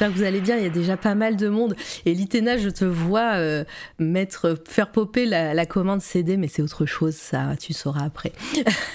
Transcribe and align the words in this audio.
J'espère 0.00 0.14
que 0.14 0.18
vous 0.20 0.26
allez 0.26 0.40
bien. 0.40 0.56
Il 0.56 0.62
y 0.62 0.66
a 0.66 0.70
déjà 0.70 0.96
pas 0.96 1.14
mal 1.14 1.36
de 1.36 1.46
monde. 1.50 1.76
Et 2.06 2.14
Litena, 2.14 2.56
je 2.56 2.70
te 2.70 2.86
vois 2.86 3.34
euh, 3.34 3.64
mettre, 3.98 4.56
faire 4.66 4.92
popper 4.92 5.26
la, 5.26 5.66
commande 5.66 6.00
CD, 6.00 6.38
mais 6.38 6.48
c'est 6.48 6.62
autre 6.62 6.86
chose, 6.86 7.14
ça, 7.14 7.50
tu 7.60 7.74
sauras 7.74 8.04
après. 8.06 8.32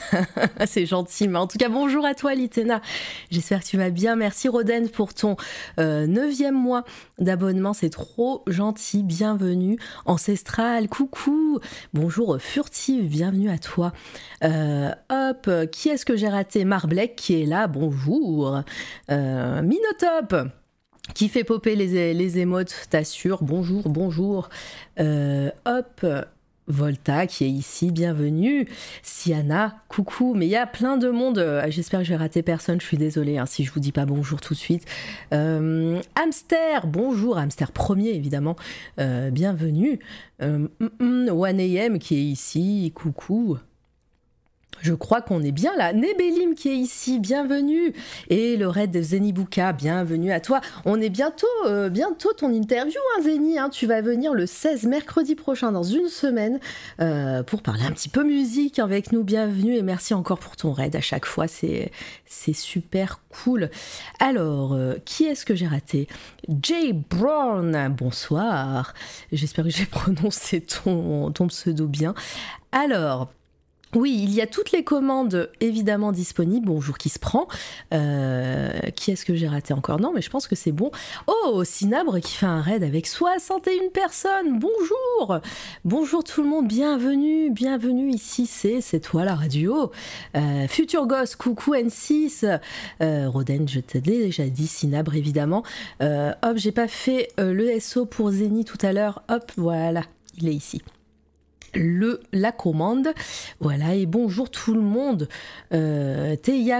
c'est 0.66 0.88
gentil. 0.88 1.28
Mais 1.28 1.38
en 1.38 1.46
tout 1.46 1.60
cas, 1.60 1.70
bonjour 1.70 2.08
à 2.08 2.16
toi, 2.16 2.34
Litena. 2.34 2.82
J'espère 3.30 3.60
que 3.60 3.68
tu 3.68 3.78
vas 3.78 3.92
bien. 3.92 4.16
Merci, 4.16 4.48
Roden, 4.48 4.90
pour 4.90 5.14
ton 5.14 5.36
euh, 5.80 6.08
neuvième 6.08 6.56
mois 6.56 6.86
d'abonnement. 7.20 7.74
C'est 7.74 7.92
trop 7.92 8.42
gentil. 8.48 9.04
Bienvenue. 9.04 9.78
Ancestral, 10.06 10.90
coucou. 10.90 11.60
Bonjour, 11.94 12.38
Furtive. 12.40 13.10
Bienvenue 13.10 13.52
à 13.52 13.60
toi. 13.60 13.94
Euh, 14.44 14.90
hop, 15.12 15.52
qui 15.72 15.90
est-ce 15.90 16.04
que 16.04 16.16
j'ai 16.16 16.30
raté? 16.30 16.66
Marblek 16.66 17.16
qui 17.16 17.40
est 17.40 17.46
là. 17.46 17.68
Bonjour. 17.68 18.64
Euh, 19.12 19.62
Minotop 19.62 20.50
qui 21.14 21.30
fait 21.30 21.44
popper 21.44 21.76
les, 21.76 22.14
les 22.14 22.40
émotes, 22.40 22.88
t'assure. 22.90 23.44
Bonjour, 23.44 23.90
bonjour. 23.90 24.50
Euh, 25.00 25.50
hop, 25.66 26.06
Volta 26.68 27.28
qui 27.28 27.44
est 27.46 27.50
ici, 27.50 27.92
bienvenue. 27.92 28.68
Siana, 29.04 29.76
coucou. 29.88 30.34
Mais 30.34 30.48
il 30.48 30.50
y 30.50 30.56
a 30.56 30.66
plein 30.66 30.98
de 30.98 31.10
monde. 31.10 31.38
Euh, 31.38 31.64
J'espère 31.70 32.00
que 32.00 32.06
je 32.06 32.10
vais 32.12 32.18
rater 32.18 32.42
personne. 32.42 32.82
Je 32.82 32.86
suis 32.86 32.98
désolée 32.98 33.38
hein, 33.38 33.46
si 33.46 33.64
je 33.64 33.72
vous 33.72 33.80
dis 33.80 33.92
pas 33.92 34.06
bonjour 34.06 34.42
tout 34.42 34.56
de 34.56 34.60
suite. 34.60 34.86
Euh, 35.32 36.02
Hamster, 36.16 36.88
bonjour. 36.88 37.38
Hamster 37.38 37.72
premier, 37.72 38.10
évidemment. 38.10 38.56
Bienvenue. 38.98 40.00
Euh, 40.42 40.68
mm, 40.80 40.90
mm, 41.00 41.30
1AM 41.30 42.00
qui 42.00 42.16
est 42.16 42.24
ici, 42.24 42.92
coucou. 42.96 43.58
Je 44.86 44.94
crois 44.94 45.20
qu'on 45.20 45.42
est 45.42 45.52
bien 45.52 45.76
là. 45.76 45.94
Nebelim 45.94 46.54
qui 46.54 46.70
est 46.70 46.76
ici, 46.76 47.18
bienvenue. 47.18 47.92
Et 48.30 48.56
le 48.56 48.68
raid 48.68 48.92
de 48.92 49.02
Zenibuka, 49.02 49.74
bienvenue 49.74 50.32
à 50.32 50.40
toi. 50.40 50.62
On 50.86 51.02
est 51.02 51.10
bientôt, 51.10 51.48
euh, 51.66 51.90
bientôt 51.90 52.34
ton 52.34 52.54
interview, 52.54 53.00
hein, 53.18 53.24
hein. 53.58 53.70
Tu 53.72 53.88
vas 53.88 54.02
venir 54.02 54.36
le 54.36 54.46
16 54.46 54.84
mercredi 54.84 55.34
prochain, 55.34 55.72
dans 55.72 55.82
une 55.82 56.08
semaine, 56.08 56.60
euh, 57.02 57.42
pour 57.42 57.64
parler 57.64 57.82
un 57.82 57.94
petit 57.94 58.10
peu 58.10 58.24
musique 58.24 58.78
avec 58.78 59.12
nous. 59.12 59.24
Bienvenue 59.24 59.76
et 59.76 59.82
merci 59.82 60.14
encore 60.14 60.38
pour 60.38 60.56
ton 60.56 60.72
raid 60.72 60.96
à 60.96 61.02
chaque 61.02 61.26
fois. 61.26 61.48
C'est, 61.48 61.90
super 62.54 63.22
cool. 63.30 63.72
Alors, 64.20 64.74
euh, 64.74 64.98
qui 65.04 65.24
est-ce 65.26 65.48
que 65.48 65.56
j'ai 65.56 65.66
raté? 65.66 66.08
Jay 66.62 66.94
Brown, 66.94 67.92
bonsoir. 67.98 68.94
J'espère 69.32 69.66
que 69.66 69.72
j'ai 69.72 69.86
prononcé 69.88 70.62
ton 70.62 71.48
pseudo 71.48 71.88
bien. 71.88 72.14
Alors. 72.72 73.32
Oui, 73.96 74.20
il 74.22 74.34
y 74.34 74.42
a 74.42 74.48
toutes 74.48 74.74
les 74.74 74.84
commandes 74.84 75.50
évidemment 75.62 76.12
disponibles. 76.12 76.66
Bonjour 76.66 76.98
qui 76.98 77.08
se 77.08 77.18
prend. 77.18 77.48
Euh, 77.94 78.72
qui 78.94 79.12
est-ce 79.12 79.24
que 79.24 79.36
j'ai 79.36 79.48
raté 79.48 79.74
encore? 79.74 80.02
Non, 80.02 80.12
mais 80.14 80.22
je 80.22 80.30
pense 80.30 80.48
que 80.48 80.56
c'est 80.56 80.74
bon. 80.74 80.92
Oh, 81.28 81.64
Cinabre 81.64 82.20
qui 82.20 82.36
fait 82.36 82.46
un 82.46 82.62
raid 82.62 82.84
avec 82.84 83.08
61 83.08 83.90
personnes. 83.94 84.60
Bonjour 84.60 85.40
Bonjour 85.86 86.24
tout 86.26 86.44
le 86.44 86.50
monde, 86.50 86.68
bienvenue, 86.68 87.50
bienvenue 87.52 88.10
ici, 88.10 88.48
c'est 88.48 89.00
toi 89.00 89.24
la 89.24 89.36
radio. 89.36 89.92
Euh, 90.36 90.68
Futur 90.68 91.08
Gosse, 91.08 91.38
coucou 91.38 91.74
N6. 91.74 92.60
Euh, 93.02 93.30
Roden, 93.30 93.68
je 93.68 93.80
t'ai 93.80 94.02
déjà 94.02 94.44
dit, 94.48 94.68
Cinabre 94.68 95.16
évidemment. 95.16 95.64
Euh, 96.02 96.34
hop, 96.44 96.58
j'ai 96.58 96.74
pas 96.74 96.90
fait 96.90 97.30
le 97.38 97.80
SO 97.80 98.06
pour 98.06 98.32
Zeni 98.32 98.66
tout 98.66 98.78
à 98.82 98.92
l'heure. 98.92 99.24
Hop, 99.30 99.52
voilà, 99.56 100.02
il 100.38 100.50
est 100.50 100.54
ici 100.54 100.82
le, 101.76 102.22
la 102.32 102.52
commande. 102.52 103.10
Voilà, 103.60 103.96
et 103.96 104.06
bonjour 104.06 104.50
tout 104.50 104.74
le 104.74 104.82
monde. 104.82 105.28
Euh, 105.74 106.36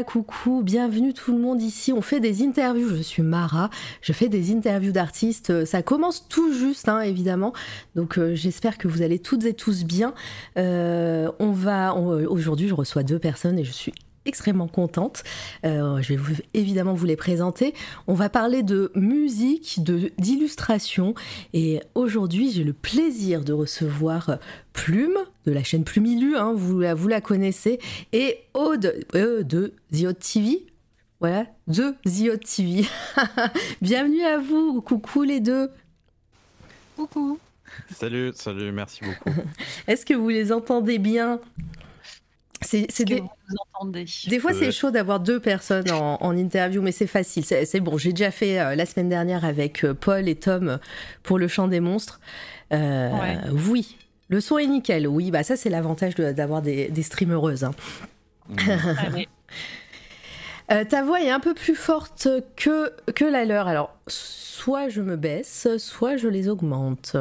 coucou, 0.08 0.62
bienvenue 0.64 1.14
tout 1.14 1.32
le 1.32 1.40
monde 1.40 1.62
ici. 1.62 1.92
On 1.94 2.02
fait 2.02 2.20
des 2.20 2.44
interviews. 2.44 2.90
Je 2.90 3.02
suis 3.02 3.24
Mara, 3.24 3.70
je 4.02 4.14
fais 4.14 4.30
des 4.30 4.54
interviews 4.54 4.92
d'artistes. 4.92 5.66
Ça 5.66 5.82
commence 5.82 6.28
tout 6.28 6.54
juste, 6.54 6.90
hein, 6.90 7.02
évidemment. 7.02 7.54
Donc 7.96 8.18
euh, 8.18 8.36
j'espère 8.36 8.78
que 8.78 8.88
vous 8.88 9.02
allez 9.02 9.20
toutes 9.20 9.46
et 9.46 9.54
tous 9.54 9.84
bien. 9.84 10.14
Euh, 10.58 11.32
on 11.40 11.52
va, 11.52 11.96
aujourd'hui, 11.96 12.68
je 12.68 12.74
reçois 12.74 13.04
deux 13.04 13.20
personnes 13.20 13.60
et 13.60 13.64
je 13.64 13.72
suis 13.72 13.94
extrêmement 14.26 14.68
contente. 14.68 15.24
Euh, 15.66 16.02
je 16.02 16.10
vais 16.10 16.16
vous- 16.16 16.36
évidemment 16.54 16.94
vous 16.94 17.06
les 17.06 17.16
présenter. 17.16 17.74
On 18.08 18.14
va 18.14 18.30
parler 18.30 18.64
de 18.64 18.92
musique, 18.96 19.84
de 19.84 20.12
d'illustration 20.18 21.14
et 21.54 21.82
aujourd'hui 21.96 22.52
j'ai 22.52 22.64
le 22.64 22.74
plaisir 22.74 23.44
de 23.44 23.54
recevoir 23.54 24.30
euh, 24.30 24.36
Plume 24.74 25.18
de 25.46 25.52
la 25.54 25.64
chaîne 25.64 25.84
Plumilu, 25.86 26.36
hein, 26.36 26.54
vous, 26.54 26.82
la- 26.82 26.94
vous 26.96 27.08
la 27.08 27.22
connaissez, 27.22 27.80
et 28.12 28.40
Aude 28.54 28.94
euh, 29.16 29.42
de 29.44 29.74
The 29.94 30.06
Hot 30.08 30.14
TV. 30.14 30.66
Voilà, 31.22 31.46
de 31.68 31.96
The 32.04 32.34
Hot 32.34 32.38
TV. 32.46 32.86
Bienvenue 33.82 34.22
à 34.24 34.38
vous, 34.38 34.82
coucou 34.82 35.24
les 35.24 35.40
deux. 35.40 35.70
Coucou. 36.98 37.40
Salut, 37.94 38.32
salut, 38.36 38.72
merci 38.72 39.02
beaucoup. 39.04 39.38
Est-ce 39.88 40.06
que 40.06 40.14
vous 40.14 40.30
les 40.30 40.52
entendez 40.52 40.98
bien? 41.00 41.40
C'est 42.66 43.04
des, 43.06 43.20
vous 43.22 43.56
entendez? 43.74 44.06
Des 44.28 44.40
fois, 44.40 44.54
c'est 44.54 44.66
Ouais. 44.66 44.72
chaud 44.72 44.92
d'avoir 44.92 45.20
deux 45.20 45.40
personnes 45.40 45.90
en, 45.92 46.18
en 46.22 46.36
interview, 46.38 46.82
mais 46.82 46.92
c'est 46.92 47.08
facile. 47.08 47.44
C'est 47.46 47.80
bon. 47.80 47.98
J'ai 47.98 48.12
déjà 48.12 48.32
fait 48.32 48.60
euh, 48.60 48.76
la 48.76 48.86
semaine 48.86 49.10
dernière 49.10 49.46
avec 49.46 49.84
euh, 49.86 49.94
Paul 49.94 50.28
et 50.28 50.36
Tom 50.36 50.68
euh, 50.70 50.78
pour 51.24 51.38
le 51.40 51.48
chant 51.48 51.68
des 51.68 51.80
monstres. 51.80 52.20
Euh, 52.74 53.12
Ouais. 53.12 53.38
Oui, 53.70 53.98
le 54.30 54.42
son 54.42 54.58
est 54.58 54.68
nickel. 54.68 55.08
Oui, 55.08 55.32
bah 55.32 55.44
ça, 55.44 55.56
c'est 55.56 55.70
l'avantage 55.70 56.16
de- 56.16 56.32
d'avoir 56.32 56.62
des, 56.62 56.90
des 56.90 57.04
streameuses. 57.04 57.64
hein. 57.64 57.72
Allez. 59.00 59.28
Euh, 60.72 60.84
ta 60.84 61.04
voix 61.04 61.22
est 61.22 61.30
un 61.30 61.40
peu 61.40 61.54
plus 61.54 61.76
forte 61.76 62.28
que, 62.56 62.92
que 63.14 63.26
la 63.26 63.46
leur. 63.46 63.68
Alors, 63.68 63.96
soit 64.08 64.90
je 64.90 65.02
me 65.02 65.16
baisse, 65.16 65.68
soit 65.78 66.18
je 66.18 66.28
les 66.28 66.50
augmente. 66.50 67.16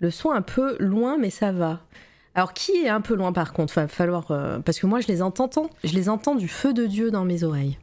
Le 0.00 0.10
son 0.10 0.32
un 0.32 0.42
peu 0.42 0.76
loin, 0.80 1.16
mais 1.16 1.30
ça 1.30 1.52
va. 1.52 1.80
Alors, 2.34 2.52
qui 2.52 2.72
est 2.72 2.88
un 2.88 3.00
peu 3.00 3.14
loin 3.14 3.32
par 3.32 3.52
contre? 3.52 3.74
Va 3.74 3.86
falloir. 3.88 4.30
euh, 4.30 4.58
parce 4.58 4.78
que 4.80 4.86
moi, 4.86 5.00
je 5.00 5.06
les 5.08 5.22
entends, 5.22 5.48
je 5.84 5.92
les 5.94 6.08
entends 6.08 6.34
du 6.34 6.48
feu 6.48 6.72
de 6.74 6.86
Dieu 6.86 7.10
dans 7.10 7.24
mes 7.24 7.44
oreilles. 7.44 7.78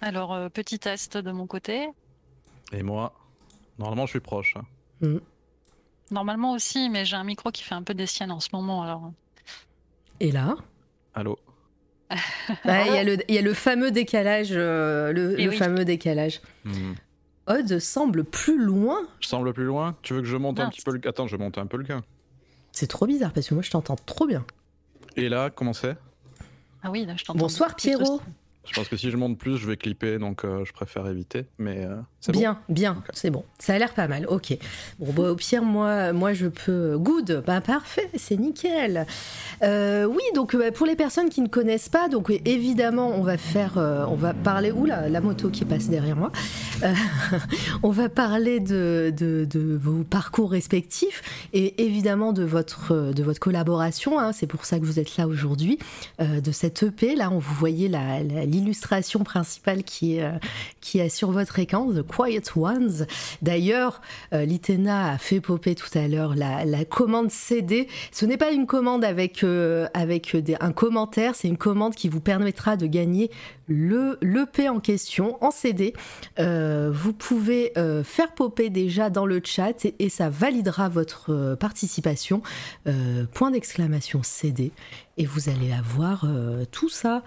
Alors, 0.00 0.32
euh, 0.34 0.48
petit 0.48 0.78
test 0.78 1.16
de 1.16 1.30
mon 1.30 1.46
côté. 1.46 1.88
Et 2.72 2.82
moi, 2.82 3.12
normalement, 3.78 4.06
je 4.06 4.10
suis 4.10 4.20
proche. 4.20 4.56
hein. 5.02 5.18
Normalement 6.10 6.52
aussi, 6.52 6.90
mais 6.90 7.04
j'ai 7.04 7.16
un 7.16 7.24
micro 7.24 7.50
qui 7.50 7.62
fait 7.62 7.74
un 7.74 7.82
peu 7.82 7.94
des 7.94 8.06
siennes 8.06 8.30
en 8.32 8.40
ce 8.40 8.48
moment. 8.52 8.82
Alors, 8.82 9.12
Et 10.20 10.32
là? 10.32 10.56
Allô? 11.14 11.38
Bah, 12.64 12.86
Il 12.86 12.94
y, 12.94 12.98
a 12.98 13.04
le- 13.04 13.16
il 13.28 13.34
y 13.34 13.38
a 13.38 13.42
le 13.42 13.54
fameux 13.54 13.90
décalage. 13.90 14.50
euh, 14.52 15.12
le 15.12 15.38
Eh 15.40 15.44
le 15.44 15.50
oui. 15.50 15.56
fameux 15.56 15.84
décalage. 15.84 16.40
Hmm. 16.64 16.92
Odd 17.46 17.78
semble 17.78 18.24
plus 18.24 18.58
loin. 18.62 19.06
Je 19.20 19.28
semble 19.28 19.52
plus 19.52 19.64
loin? 19.64 19.96
Tu 20.02 20.14
veux 20.14 20.20
que 20.20 20.26
je 20.26 20.36
monte 20.36 20.60
un 20.60 20.68
petit 20.68 20.80
peu 20.82 20.92
le... 20.92 21.00
Attends, 21.08 21.26
je 21.26 21.36
vais 21.36 21.42
monter 21.42 21.60
un 21.60 21.66
peu 21.66 21.76
le 21.76 21.84
gain. 21.84 22.02
C'est 22.74 22.88
trop 22.88 23.06
bizarre 23.06 23.32
parce 23.32 23.48
que 23.48 23.54
moi, 23.54 23.62
je 23.62 23.70
t'entends 23.70 23.94
trop 23.94 24.26
bien. 24.26 24.44
Et 25.16 25.28
là, 25.28 25.48
comment 25.48 25.72
c'est? 25.72 25.96
Ah 26.82 26.90
oui, 26.90 27.06
là, 27.06 27.14
je 27.16 27.24
t'entends. 27.24 27.38
Bonsoir, 27.38 27.76
Pierrot. 27.76 28.20
Je 28.66 28.72
pense 28.72 28.88
que 28.88 28.96
si 28.96 29.10
je 29.10 29.16
monte 29.16 29.36
plus, 29.38 29.56
je 29.58 29.66
vais 29.66 29.76
clipper, 29.76 30.18
donc 30.18 30.44
euh, 30.44 30.64
je 30.64 30.72
préfère 30.72 31.06
éviter. 31.06 31.44
Mais 31.58 31.84
euh, 31.84 31.96
c'est 32.20 32.32
bon 32.32 32.38
Bien, 32.40 32.58
bien, 32.68 33.02
c'est 33.12 33.30
bon. 33.30 33.44
Ça 33.58 33.74
a 33.74 33.78
l'air 33.78 33.92
pas 33.94 34.08
mal, 34.08 34.26
ok. 34.28 34.56
Bon, 34.98 35.12
bah, 35.12 35.30
au 35.30 35.36
pire, 35.36 35.62
moi, 35.62 36.12
moi, 36.12 36.32
je 36.32 36.46
peux. 36.46 36.96
Good, 36.98 37.44
bah, 37.46 37.60
parfait, 37.60 38.08
c'est 38.16 38.36
nickel. 38.36 39.06
Euh, 39.62 40.04
oui, 40.06 40.22
donc 40.34 40.56
pour 40.72 40.86
les 40.86 40.96
personnes 40.96 41.28
qui 41.28 41.40
ne 41.42 41.48
connaissent 41.48 41.88
pas, 41.90 42.08
donc 42.08 42.30
évidemment, 42.44 43.08
on 43.10 43.22
va 43.22 43.36
faire. 43.36 43.72
on 43.76 44.14
va 44.16 44.32
parler. 44.34 44.72
Oula, 44.72 45.08
la 45.08 45.20
moto 45.20 45.50
qui 45.50 45.64
passe 45.64 45.88
derrière 45.88 46.16
moi. 46.16 46.32
On 47.82 47.90
va 47.90 48.08
parler 48.08 48.60
de, 48.60 49.12
de, 49.16 49.46
de 49.48 49.76
vos 49.80 50.04
parcours 50.04 50.50
respectifs 50.50 51.22
et 51.52 51.84
évidemment 51.84 52.32
de 52.32 52.42
votre, 52.44 53.12
de 53.12 53.22
votre 53.22 53.40
collaboration. 53.40 54.18
hein, 54.18 54.32
c'est 54.32 54.46
pour 54.46 54.64
ça 54.64 54.78
que 54.78 54.84
vous 54.84 54.98
êtes 54.98 55.16
là 55.16 55.26
aujourd'hui. 55.28 55.78
de 56.20 56.52
cette 56.52 56.82
EP, 56.82 57.14
là, 57.14 57.30
on 57.30 57.38
vous 57.38 57.54
voyez 57.54 57.88
la- 57.88 58.22
la- 58.22 58.46
l'illustration 58.54 59.24
principale 59.24 59.82
qui 59.82 60.16
est, 60.16 60.22
euh, 60.22 60.32
qui 60.80 60.98
est 60.98 61.08
sur 61.08 61.30
votre 61.30 61.58
écran, 61.58 61.90
The 61.92 62.02
Quiet 62.02 62.42
Ones. 62.56 63.06
D'ailleurs, 63.42 64.00
euh, 64.32 64.44
Litena 64.44 65.12
a 65.12 65.18
fait 65.18 65.40
popper 65.40 65.74
tout 65.74 65.98
à 65.98 66.06
l'heure 66.08 66.34
la, 66.34 66.84
commande 66.84 67.30
CD. 67.30 67.88
Ce 68.12 68.26
n'est 68.26 68.36
pas 68.36 68.52
une 68.52 68.66
commande 68.66 69.04
avec, 69.04 69.42
euh, 69.42 69.86
avec 69.94 70.36
un 70.60 70.72
commentaire, 70.72 71.34
c'est 71.34 71.48
une 71.48 71.56
commande 71.56 71.94
qui 71.94 72.08
vous 72.08 72.20
permettra 72.20 72.76
de 72.76 72.86
gagner 72.86 73.30
le 73.66 74.18
l'EP 74.20 74.68
en 74.68 74.78
question 74.78 75.42
en 75.42 75.50
CD. 75.50 75.94
Vous 76.38 77.12
pouvez 77.12 77.72
faire 78.04 78.32
popper 78.34 78.68
déjà 78.68 79.08
dans 79.08 79.24
le 79.24 79.40
chat 79.42 79.86
et, 79.98 80.08
ça 80.10 80.28
validera 80.28 80.88
votre 80.90 81.56
participation. 81.58 82.42
Point 83.32 83.50
d'exclamation 83.50 84.22
CD. 84.22 84.70
Et 85.16 85.24
vous 85.24 85.48
allez 85.48 85.72
avoir 85.72 86.26
tout 86.70 86.90
ça. 86.90 87.22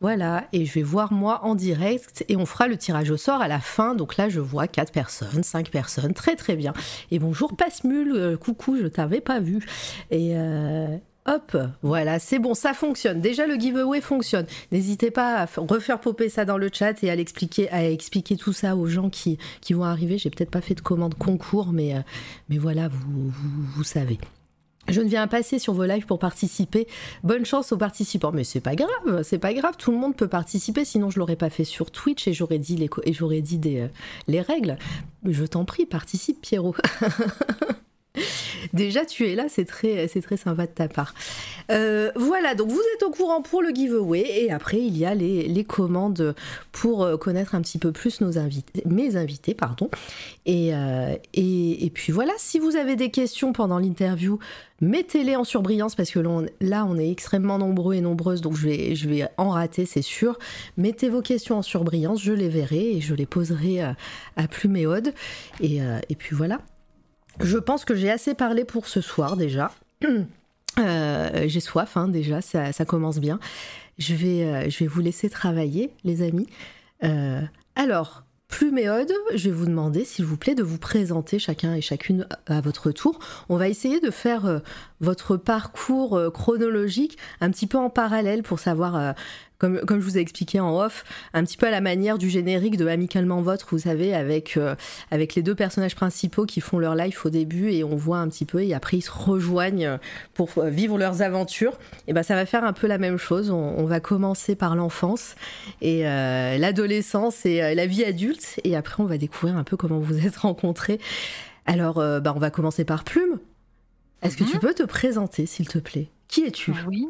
Voilà, 0.00 0.46
et 0.52 0.66
je 0.66 0.74
vais 0.74 0.82
voir 0.82 1.12
moi 1.12 1.40
en 1.44 1.54
direct 1.54 2.24
et 2.28 2.36
on 2.36 2.44
fera 2.44 2.68
le 2.68 2.76
tirage 2.76 3.10
au 3.10 3.16
sort 3.16 3.40
à 3.40 3.48
la 3.48 3.60
fin. 3.60 3.94
Donc 3.94 4.16
là, 4.16 4.28
je 4.28 4.40
vois 4.40 4.68
4 4.68 4.92
personnes, 4.92 5.42
5 5.42 5.70
personnes, 5.70 6.12
très 6.12 6.36
très 6.36 6.54
bien. 6.54 6.74
Et 7.10 7.18
bonjour 7.18 7.56
Passemule, 7.56 8.12
euh, 8.14 8.36
coucou, 8.36 8.76
je 8.76 8.86
t'avais 8.88 9.22
pas 9.22 9.40
vu. 9.40 9.66
Et 10.10 10.32
euh, 10.36 10.98
hop, 11.26 11.56
voilà, 11.82 12.18
c'est 12.18 12.38
bon, 12.38 12.52
ça 12.52 12.74
fonctionne. 12.74 13.22
Déjà, 13.22 13.46
le 13.46 13.54
giveaway 13.54 14.02
fonctionne. 14.02 14.46
N'hésitez 14.70 15.10
pas 15.10 15.42
à 15.42 15.46
refaire 15.56 15.98
popper 15.98 16.28
ça 16.28 16.44
dans 16.44 16.58
le 16.58 16.68
chat 16.70 17.02
et 17.02 17.08
à 17.08 17.16
l'expliquer, 17.16 17.70
à 17.70 17.88
expliquer 17.88 18.36
tout 18.36 18.52
ça 18.52 18.76
aux 18.76 18.86
gens 18.86 19.08
qui, 19.08 19.38
qui 19.62 19.72
vont 19.72 19.84
arriver. 19.84 20.18
J'ai 20.18 20.28
peut-être 20.28 20.50
pas 20.50 20.60
fait 20.60 20.74
de 20.74 20.82
commande 20.82 21.14
concours, 21.14 21.72
mais, 21.72 21.94
euh, 21.94 22.00
mais 22.50 22.58
voilà, 22.58 22.88
vous, 22.88 23.32
vous 23.74 23.84
savez. 23.84 24.18
Je 24.88 25.00
ne 25.00 25.08
viens 25.08 25.26
passer 25.26 25.58
sur 25.58 25.72
vos 25.72 25.84
lives 25.84 26.06
pour 26.06 26.18
participer. 26.18 26.86
Bonne 27.24 27.44
chance 27.44 27.72
aux 27.72 27.76
participants. 27.76 28.32
Mais 28.32 28.44
c'est 28.44 28.60
pas 28.60 28.74
grave, 28.74 29.22
c'est 29.22 29.38
pas 29.38 29.52
grave. 29.52 29.76
Tout 29.78 29.90
le 29.90 29.98
monde 29.98 30.16
peut 30.16 30.28
participer. 30.28 30.84
Sinon, 30.84 31.10
je 31.10 31.18
l'aurais 31.18 31.36
pas 31.36 31.50
fait 31.50 31.64
sur 31.64 31.90
Twitch 31.90 32.28
et 32.28 32.32
j'aurais 32.32 32.58
dit 32.58 32.76
les, 32.76 32.90
et 33.04 33.42
dit 33.42 33.60
euh, 33.66 33.88
les 34.28 34.40
règles. 34.40 34.78
Je 35.24 35.44
t'en 35.44 35.64
prie, 35.64 35.86
participe, 35.86 36.40
Pierrot. 36.40 36.74
Déjà, 38.72 39.04
tu 39.04 39.28
es 39.28 39.34
là, 39.34 39.46
c'est 39.48 39.64
très, 39.64 40.08
très 40.08 40.36
sympa 40.36 40.66
de 40.66 40.72
ta 40.72 40.88
part. 40.88 41.14
Euh, 41.70 42.10
voilà, 42.14 42.54
donc 42.54 42.70
vous 42.70 42.82
êtes 42.94 43.02
au 43.02 43.10
courant 43.10 43.42
pour 43.42 43.62
le 43.62 43.70
giveaway 43.70 44.24
et 44.44 44.52
après 44.52 44.78
il 44.78 44.96
y 44.96 45.04
a 45.04 45.14
les, 45.14 45.64
commandes 45.64 46.34
pour 46.70 47.02
euh, 47.02 47.16
connaître 47.16 47.54
un 47.56 47.60
petit 47.60 47.78
peu 47.78 47.90
plus 47.90 48.20
nos 48.20 48.38
invités, 48.38 48.82
mes 48.86 49.16
invités, 49.16 49.54
pardon. 49.54 49.90
Et, 50.44 50.74
euh, 50.74 51.16
et, 51.34 51.84
et, 51.84 51.90
puis 51.90 52.12
voilà, 52.12 52.32
si 52.38 52.58
vous 52.58 52.76
avez 52.76 52.94
des 52.94 53.10
questions 53.10 53.52
pendant 53.52 53.78
l'interview, 53.78 54.38
mettez-les 54.80 55.34
en 55.34 55.42
surbrillance 55.42 55.96
parce 55.96 56.10
que 56.10 56.20
là 56.60 56.86
on 56.88 56.96
est 56.96 57.10
extrêmement 57.10 57.58
nombreux 57.58 57.94
et 57.94 58.00
nombreuses, 58.00 58.42
donc 58.42 58.54
je 58.54 58.68
vais, 58.68 58.94
je 58.94 59.08
en 59.36 59.50
rater, 59.50 59.86
c'est 59.86 60.02
sûr. 60.02 60.38
Mettez 60.76 61.08
vos 61.08 61.22
questions 61.22 61.58
en 61.58 61.62
surbrillance, 61.62 62.22
je 62.22 62.32
les 62.32 62.48
verrai 62.48 62.96
et 62.96 63.00
je 63.00 63.14
les 63.14 63.26
poserai 63.26 63.80
à, 63.80 63.96
à 64.36 64.46
Plume. 64.46 64.76
Et, 64.76 65.80
et 66.08 66.14
puis 66.16 66.36
voilà. 66.36 66.60
Je 67.40 67.58
pense 67.58 67.84
que 67.84 67.94
j'ai 67.94 68.10
assez 68.10 68.34
parlé 68.34 68.64
pour 68.64 68.88
ce 68.88 69.00
soir 69.00 69.36
déjà. 69.36 69.72
Euh, 70.78 71.44
j'ai 71.46 71.60
soif 71.60 71.96
hein, 71.96 72.06
déjà, 72.06 72.42
ça, 72.42 72.84
commence 72.86 73.18
bien. 73.18 73.40
Je 73.96 74.14
vais, 74.14 74.44
euh, 74.44 74.68
je 74.68 74.80
vais 74.80 74.86
vous 74.86 75.00
laisser 75.00 75.30
travailler, 75.30 75.90
les 76.04 76.20
amis. 76.20 76.46
Euh, 77.02 77.40
alors, 77.76 78.24
Pluméode, 78.48 79.10
je 79.34 79.48
vais 79.48 79.56
vous 79.56 79.64
demander, 79.64 80.04
s'il 80.04 80.24
vous 80.24 80.36
plaît, 80.36 80.54
de 80.54 80.62
vous 80.62 80.78
présenter 80.78 81.38
chacun 81.38 81.74
et 81.74 81.80
chacune 81.80 82.28
à 82.46 82.60
votre 82.60 82.92
tour. 82.92 83.18
On 83.48 83.56
va 83.56 83.68
essayer 83.68 84.00
de 84.00 84.10
faire 84.10 84.60
votre 85.00 85.36
parcours 85.36 86.20
chronologique 86.32 87.16
un 87.40 87.50
petit 87.50 87.66
peu 87.66 87.76
en 87.78 87.90
parallèle 87.90 88.42
pour 88.42 88.60
savoir 88.60 89.14
comme, 89.58 89.80
comme, 89.80 90.00
je 90.00 90.04
vous 90.04 90.18
ai 90.18 90.20
expliqué 90.20 90.60
en 90.60 90.78
off, 90.78 91.04
un 91.32 91.44
petit 91.44 91.56
peu 91.56 91.66
à 91.66 91.70
la 91.70 91.80
manière 91.80 92.18
du 92.18 92.28
générique 92.28 92.76
de 92.76 92.86
Amicalement 92.86 93.40
Votre, 93.40 93.68
vous 93.70 93.80
savez, 93.80 94.14
avec, 94.14 94.56
euh, 94.56 94.74
avec 95.10 95.34
les 95.34 95.42
deux 95.42 95.54
personnages 95.54 95.94
principaux 95.94 96.44
qui 96.44 96.60
font 96.60 96.78
leur 96.78 96.94
life 96.94 97.24
au 97.24 97.30
début 97.30 97.70
et 97.70 97.84
on 97.84 97.96
voit 97.96 98.18
un 98.18 98.28
petit 98.28 98.44
peu 98.44 98.62
et 98.62 98.74
après 98.74 98.98
ils 98.98 99.02
se 99.02 99.10
rejoignent 99.10 99.98
pour 100.34 100.50
vivre 100.64 100.98
leurs 100.98 101.22
aventures. 101.22 101.78
Et 102.06 102.12
ben 102.12 102.22
ça 102.22 102.34
va 102.34 102.46
faire 102.46 102.64
un 102.64 102.72
peu 102.72 102.86
la 102.86 102.98
même 102.98 103.18
chose. 103.18 103.50
On, 103.50 103.74
on 103.78 103.84
va 103.84 104.00
commencer 104.00 104.54
par 104.54 104.76
l'enfance 104.76 105.34
et 105.80 106.06
euh, 106.06 106.58
l'adolescence 106.58 107.46
et 107.46 107.62
euh, 107.62 107.74
la 107.74 107.86
vie 107.86 108.04
adulte 108.04 108.60
et 108.64 108.76
après 108.76 109.02
on 109.02 109.06
va 109.06 109.18
découvrir 109.18 109.56
un 109.56 109.64
peu 109.64 109.76
comment 109.76 109.98
vous 109.98 110.26
êtes 110.26 110.36
rencontrés. 110.36 111.00
Alors, 111.68 111.96
bah, 111.96 112.32
on 112.36 112.38
va 112.38 112.50
commencer 112.50 112.84
par 112.84 113.02
Plume. 113.02 113.40
Est-ce 114.22 114.36
que 114.36 114.44
tu 114.44 114.58
peux 114.60 114.72
te 114.72 114.84
présenter, 114.84 115.46
s'il 115.46 115.66
te 115.66 115.78
plaît? 115.78 116.08
Qui 116.28 116.44
es-tu? 116.44 116.72
Oui. 116.86 117.06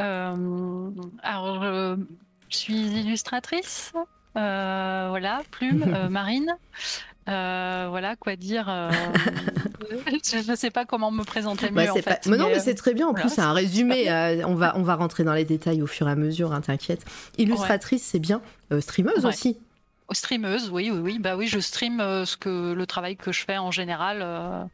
Euh, 0.00 0.90
alors, 1.22 1.62
je, 1.62 1.96
je, 2.48 2.56
suis 2.56 2.74
illustratrice. 2.74 3.92
Euh, 4.36 5.06
voilà, 5.10 5.42
Plume, 5.50 5.84
euh, 5.94 6.08
Marine. 6.08 6.56
voilà, 7.26 8.16
quoi 8.18 8.36
dire. 8.36 8.66
je 10.24 10.50
ne 10.50 10.56
sais 10.56 10.70
pas 10.70 10.84
comment 10.84 11.10
me 11.10 11.24
présenter 11.24 11.70
mieux. 11.70 11.84
Bah, 11.84 11.92
en 11.92 11.94
fait, 11.94 12.02
pas... 12.02 12.18
mais 12.26 12.36
non, 12.36 12.48
mais 12.48 12.60
c'est 12.60 12.74
très 12.74 12.94
bien. 12.94 13.06
En 13.06 13.10
voilà, 13.10 13.26
plus, 13.26 13.34
c'est 13.34 13.42
un 13.42 13.52
résumé. 13.52 14.08
on, 14.46 14.54
va, 14.54 14.76
on 14.76 14.82
va 14.82 14.94
rentrer 14.96 15.24
dans 15.24 15.34
les 15.34 15.44
détails 15.44 15.82
au 15.82 15.86
fur 15.86 16.08
et 16.08 16.12
à 16.12 16.16
mesure, 16.16 16.52
hein, 16.52 16.60
t'inquiète. 16.60 17.04
Illustratrice, 17.38 18.02
ouais. 18.02 18.08
c'est 18.12 18.18
bien. 18.18 18.40
streameuse 18.80 19.24
ouais. 19.24 19.26
aussi. 19.26 19.58
Streameuse, 20.10 20.70
oui, 20.70 20.90
oui, 20.92 21.00
oui. 21.00 21.18
Bah 21.18 21.36
oui, 21.36 21.46
je 21.46 21.58
stream 21.58 21.98
ce 21.98 22.36
que 22.36 22.72
le 22.72 22.86
travail 22.86 23.16
que 23.16 23.32
je 23.32 23.44
fais 23.44 23.56
en 23.56 23.70
général 23.70 24.68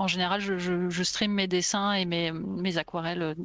en 0.00 0.06
général, 0.06 0.40
je, 0.40 0.58
je, 0.58 0.88
je, 0.88 1.02
stream 1.02 1.32
mes 1.32 1.46
dessins 1.46 1.92
et 1.92 2.06
mes, 2.06 2.32
mes 2.32 2.78
aquarelles 2.78 3.36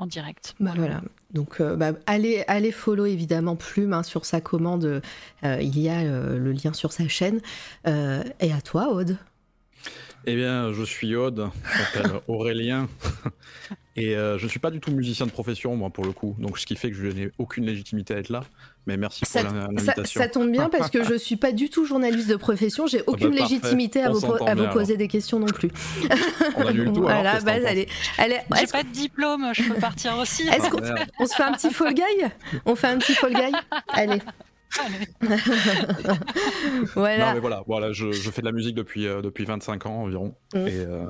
en 0.00 0.06
direct. 0.06 0.56
Bah 0.58 0.72
voilà. 0.74 1.02
Donc, 1.32 1.60
euh, 1.60 1.76
bah, 1.76 1.92
allez, 2.06 2.42
allez 2.48 2.72
follow 2.72 3.06
évidemment 3.06 3.54
Plume 3.54 3.92
hein, 3.92 4.02
sur 4.02 4.24
sa 4.24 4.40
commande. 4.40 5.02
Euh, 5.44 5.58
il 5.60 5.78
y 5.78 5.88
a 5.88 6.00
euh, 6.00 6.36
le 6.36 6.50
lien 6.50 6.72
sur 6.72 6.92
sa 6.92 7.06
chaîne. 7.06 7.40
et 7.86 8.52
à 8.52 8.60
toi, 8.64 8.88
Aude. 8.88 9.18
Eh 10.26 10.34
bien, 10.34 10.72
je 10.72 10.82
suis 10.82 11.14
Aude, 11.14 11.48
je 11.64 11.78
m'appelle 11.78 12.20
Aurélien. 12.28 12.88
Et 13.96 14.16
euh, 14.16 14.38
je 14.38 14.44
ne 14.44 14.48
suis 14.48 14.58
pas 14.58 14.70
du 14.70 14.80
tout 14.80 14.92
musicien 14.92 15.26
de 15.26 15.30
profession, 15.30 15.76
moi, 15.76 15.90
pour 15.90 16.04
le 16.04 16.12
coup. 16.12 16.36
Donc, 16.38 16.58
ce 16.58 16.66
qui 16.66 16.76
fait 16.76 16.90
que 16.90 16.96
je 16.96 17.06
n'ai 17.06 17.30
aucune 17.38 17.66
légitimité 17.66 18.14
à 18.14 18.18
être 18.18 18.28
là. 18.28 18.44
Mais 18.86 18.96
merci 18.96 19.24
ça, 19.26 19.44
pour 19.44 19.52
l'invitation. 19.54 20.04
Ça, 20.04 20.20
ça, 20.20 20.28
tombe 20.28 20.50
bien 20.50 20.68
parce 20.68 20.90
que 20.90 21.02
je 21.08 21.12
ne 21.12 21.18
suis 21.18 21.36
pas 21.36 21.52
du 21.52 21.70
tout 21.70 21.84
journaliste 21.84 22.28
de 22.28 22.36
profession. 22.36 22.86
J'ai 22.86 23.02
aucune 23.06 23.30
bah, 23.30 23.42
légitimité 23.42 24.02
à 24.02 24.10
vous, 24.10 24.24
à 24.24 24.54
vous 24.54 24.66
poser 24.68 24.92
alors. 24.92 24.98
des 24.98 25.08
questions 25.08 25.38
non 25.38 25.46
plus. 25.46 25.70
On 26.56 26.66
a 26.66 26.72
lu 26.72 26.84
tout. 26.92 26.94
voilà, 27.02 27.32
alors, 27.32 27.44
bah, 27.44 27.52
allez, 27.52 27.88
allez, 28.18 28.38
J'ai 28.58 28.66
pas 28.66 28.82
de 28.82 28.88
diplôme, 28.88 29.50
je 29.54 29.62
peux 29.64 29.80
partir 29.80 30.18
aussi. 30.18 30.42
Est-ce 30.48 30.70
qu'on 30.70 30.82
on 31.18 31.26
se 31.26 31.34
fait 31.34 31.42
un 31.42 31.52
petit 31.52 31.70
fall 31.70 31.94
guy? 31.94 32.02
On 32.64 32.74
fait 32.74 32.88
un 32.88 32.98
petit 32.98 33.14
fall 33.14 33.34
guy? 33.34 33.52
Allez. 33.88 34.20
voilà. 36.94 37.26
Non, 37.26 37.34
mais 37.34 37.40
voilà, 37.40 37.64
voilà 37.66 37.92
je, 37.92 38.12
je, 38.12 38.30
fais 38.30 38.40
de 38.40 38.46
la 38.46 38.52
musique 38.52 38.76
depuis, 38.76 39.06
euh, 39.06 39.20
depuis 39.20 39.44
25 39.44 39.86
ans 39.86 40.02
environ. 40.02 40.36
Mmh. 40.54 40.58
Et, 40.58 40.76
euh, 40.76 41.06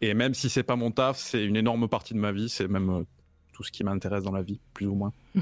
et 0.00 0.12
même 0.14 0.34
si 0.34 0.50
c'est 0.50 0.64
pas 0.64 0.76
mon 0.76 0.90
taf, 0.90 1.16
c'est 1.18 1.44
une 1.44 1.56
énorme 1.56 1.88
partie 1.88 2.14
de 2.14 2.18
ma 2.18 2.32
vie. 2.32 2.48
C'est 2.48 2.68
même 2.68 2.90
euh, 2.90 3.04
tout 3.54 3.62
ce 3.62 3.72
qui 3.72 3.84
m'intéresse 3.84 4.24
dans 4.24 4.32
la 4.32 4.42
vie, 4.42 4.60
plus 4.74 4.86
ou 4.86 4.94
moins, 4.94 5.12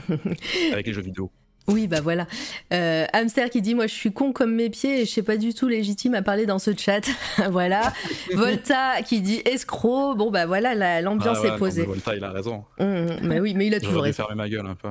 avec 0.73 0.87
les 0.87 0.93
jeux 0.93 1.03
vidéo. 1.03 1.31
Oui, 1.69 1.87
bah 1.87 2.01
voilà. 2.01 2.27
Euh, 2.73 3.07
Hamster 3.13 3.49
qui 3.51 3.63
dit 3.63 3.75
Moi, 3.75 3.87
je 3.87 3.95
suis 3.95 4.13
con 4.13 4.33
comme 4.33 4.55
mes 4.55 4.71
pieds 4.71 5.03
et 5.03 5.05
je 5.05 5.11
sais 5.11 5.23
pas 5.23 5.37
du 5.37 5.55
tout 5.55 5.69
légitime 5.69 6.15
à 6.15 6.23
parler 6.23 6.47
dans 6.47 6.59
ce 6.59 6.73
chat. 6.77 7.03
voilà. 7.51 7.93
Volta 8.35 9.03
qui 9.03 9.21
dit 9.21 9.43
escroc. 9.45 10.15
Bon, 10.17 10.31
bah 10.31 10.47
voilà, 10.47 11.01
l'ambiance 11.01 11.39
ah 11.41 11.43
ouais, 11.43 11.55
est 11.55 11.59
posée. 11.59 11.83
Volta, 11.85 12.17
il 12.17 12.25
a 12.25 12.31
raison. 12.31 12.65
Mmh, 12.79 13.07
mais 13.23 13.41
oui, 13.41 13.55
mais 13.55 13.67
il 13.67 13.75
a 13.75 13.81
toujours 13.81 14.03
raison. 14.03 14.25
fermer 14.25 14.35
ma 14.35 14.49
gueule 14.49 14.67
un 14.67 14.75
peu. 14.75 14.89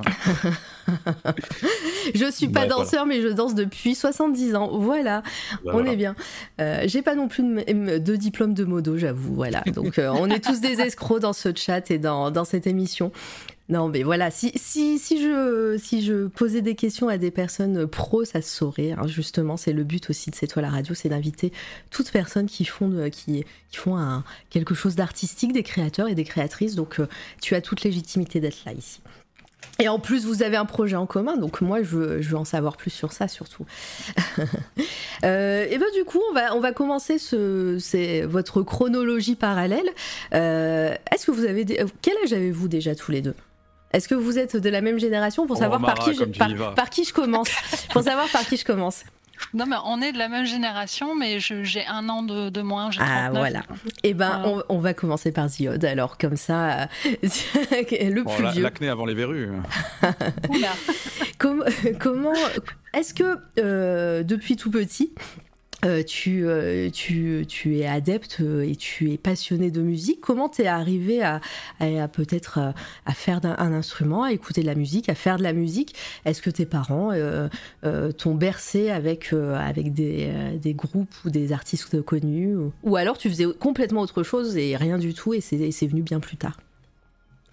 je 2.14 2.30
suis 2.30 2.48
pas 2.48 2.66
danseur, 2.66 3.04
voilà. 3.04 3.06
mais 3.06 3.22
je 3.22 3.28
danse 3.28 3.54
depuis 3.54 3.94
70 3.94 4.54
ans. 4.54 4.78
Voilà, 4.78 5.22
bah, 5.22 5.58
on 5.66 5.72
voilà. 5.72 5.92
est 5.92 5.96
bien. 5.96 6.16
Euh, 6.60 6.82
J'ai 6.86 7.02
pas 7.02 7.14
non 7.14 7.28
plus 7.28 7.42
de, 7.42 7.98
de, 7.98 8.16
diplôme 8.16 8.54
de 8.54 8.64
modo, 8.64 8.96
j'avoue. 8.96 9.34
Voilà. 9.34 9.60
Donc, 9.74 9.98
euh, 9.98 10.10
on 10.14 10.28
est 10.30 10.42
tous 10.42 10.60
des 10.60 10.80
escrocs 10.80 11.20
dans 11.20 11.32
ce 11.32 11.50
chat 11.54 11.90
et 11.90 11.98
dans, 11.98 12.30
dans 12.30 12.44
cette 12.44 12.66
émission. 12.66 13.12
Non, 13.72 13.88
mais 13.88 14.02
voilà, 14.02 14.30
si, 14.30 14.52
si, 14.58 14.98
je, 14.98 16.26
posais 16.26 16.60
des 16.60 16.74
questions 16.74 17.08
à 17.08 17.16
des 17.16 17.30
personnes 17.30 17.86
pros, 17.86 18.26
ça 18.26 18.42
se 18.42 18.50
saurait. 18.50 18.92
Hein, 18.92 19.06
justement, 19.06 19.56
c'est 19.56 19.72
le 19.72 19.82
but 19.82 20.10
aussi 20.10 20.28
de 20.28 20.34
C'est 20.34 20.46
toi 20.46 20.60
la 20.60 20.68
radio, 20.68 20.94
c'est 20.94 21.08
d'inviter 21.08 21.54
toutes 21.90 22.10
personnes 22.10 22.44
qui 22.44 22.66
font, 22.66 22.88
de, 22.88 23.08
qui, 23.08 23.46
font 23.72 24.22
quelque 24.50 24.74
chose 24.74 24.94
d'artistique, 24.94 25.54
des 25.54 25.62
créateurs 25.62 26.08
et 26.08 26.14
des 26.14 26.24
créatrices. 26.24 26.74
Donc, 26.74 27.00
euh, 27.00 27.06
tu 27.40 27.54
as 27.54 27.62
toute 27.62 27.82
légitimité 27.82 28.40
d'être 28.40 28.62
là 28.66 28.74
ici. 28.74 29.00
Et 29.78 29.88
en 29.88 29.98
plus, 29.98 30.26
vous 30.26 30.42
avez 30.42 30.58
un 30.58 30.66
projet 30.66 30.96
en 30.96 31.06
commun, 31.06 31.38
donc 31.38 31.62
moi, 31.62 31.82
je 31.82 31.96
veux, 31.96 32.36
en 32.36 32.44
savoir 32.44 32.76
plus 32.76 32.90
sur 32.90 33.12
ça, 33.12 33.26
surtout. 33.26 33.64
euh, 35.24 35.66
et 35.70 35.78
ben 35.78 35.86
du 35.96 36.04
coup, 36.04 36.20
on 36.30 36.60
va, 36.60 36.72
commencer 36.72 37.16
ce, 37.16 37.78
c'est 37.80 38.20
votre 38.20 38.60
chronologie 38.60 39.34
parallèle. 39.34 39.88
Euh, 40.34 40.94
Est-ce 41.10 41.24
que 41.24 41.30
vous 41.30 41.46
avez, 41.46 41.64
quel 42.02 42.14
âge 42.22 42.34
avez-vous 42.34 42.68
déjà 42.68 42.94
tous 42.94 43.12
les 43.12 43.22
deux? 43.22 43.34
Est-ce 43.92 44.08
que 44.08 44.14
vous 44.14 44.38
êtes 44.38 44.56
de 44.56 44.68
la 44.68 44.80
même 44.80 44.98
génération 44.98 45.46
pour 45.46 45.56
oh, 45.56 45.60
savoir 45.60 45.80
Mara, 45.80 45.94
par, 45.94 46.04
qui 46.04 46.14
je, 46.14 46.24
par, 46.24 46.74
par, 46.74 46.90
qui 46.90 47.04
je 47.04 47.12
commence 47.12 47.50
Pour 47.92 48.02
savoir 48.02 48.28
par 48.28 48.42
qui 48.46 48.56
je 48.56 48.64
commence. 48.64 49.04
Non, 49.54 49.66
mais 49.66 49.76
on 49.84 50.00
est 50.00 50.12
de 50.12 50.18
la 50.18 50.28
même 50.28 50.46
génération, 50.46 51.14
mais 51.14 51.40
j'ai 51.40 51.84
un 51.86 52.08
an 52.08 52.22
de, 52.22 52.48
de 52.48 52.62
moins. 52.62 52.90
Ah, 52.98 53.28
39, 53.28 53.32
voilà. 53.32 53.62
Eh 54.02 54.14
ben, 54.14 54.40
voilà. 54.42 54.64
on, 54.68 54.76
on, 54.76 54.78
va 54.78 54.94
commencer 54.94 55.32
par 55.32 55.48
Ziod, 55.48 55.84
alors, 55.84 56.16
comme 56.16 56.36
ça, 56.36 56.88
le 57.04 58.22
bon, 58.22 58.34
plus 58.34 58.44
la, 58.44 58.50
vieux. 58.52 58.62
L'acné 58.62 58.88
avant 58.88 59.04
les 59.04 59.14
verrues. 59.14 59.50
Comme, 61.38 61.64
comment. 61.98 62.32
Est-ce 62.94 63.14
que, 63.14 63.36
euh, 63.58 64.22
depuis 64.22 64.54
tout 64.54 64.70
petit, 64.70 65.12
euh, 65.84 66.02
tu, 66.04 66.46
euh, 66.46 66.90
tu, 66.90 67.44
tu, 67.48 67.78
es 67.78 67.86
adepte 67.86 68.40
et 68.40 68.76
tu 68.76 69.10
es 69.10 69.18
passionné 69.18 69.70
de 69.70 69.82
musique. 69.82 70.20
Comment 70.20 70.48
t'es 70.48 70.66
arrivé 70.66 71.22
à, 71.22 71.40
à, 71.80 72.08
peut-être 72.08 72.60
à, 73.04 73.12
faire 73.12 73.40
un, 73.44 73.72
instrument, 73.72 74.22
à 74.22 74.32
écouter 74.32 74.62
de 74.62 74.66
la 74.66 74.76
musique, 74.76 75.08
à 75.08 75.14
faire 75.14 75.38
de 75.38 75.42
la 75.42 75.52
musique? 75.52 75.94
Est-ce 76.24 76.40
que 76.40 76.50
tes 76.50 76.66
parents 76.66 77.10
euh, 77.12 77.48
euh 77.84 78.12
t'ont 78.12 78.34
bercé 78.34 78.90
avec, 78.90 79.32
euh, 79.32 79.56
avec 79.56 79.92
des, 79.92 80.32
des, 80.56 80.74
groupes 80.74 81.14
ou 81.24 81.30
des 81.30 81.52
artistes 81.52 82.00
connus 82.02 82.56
ou, 82.82 82.96
alors 82.96 83.18
tu 83.18 83.28
faisais 83.28 83.46
complètement 83.58 84.02
autre 84.02 84.22
chose 84.22 84.56
et 84.56 84.76
rien 84.76 84.98
du 84.98 85.14
tout 85.14 85.34
et 85.34 85.40
c'est 85.40 85.86
venu 85.86 86.02
bien 86.02 86.20
plus 86.20 86.36
tard? 86.36 86.60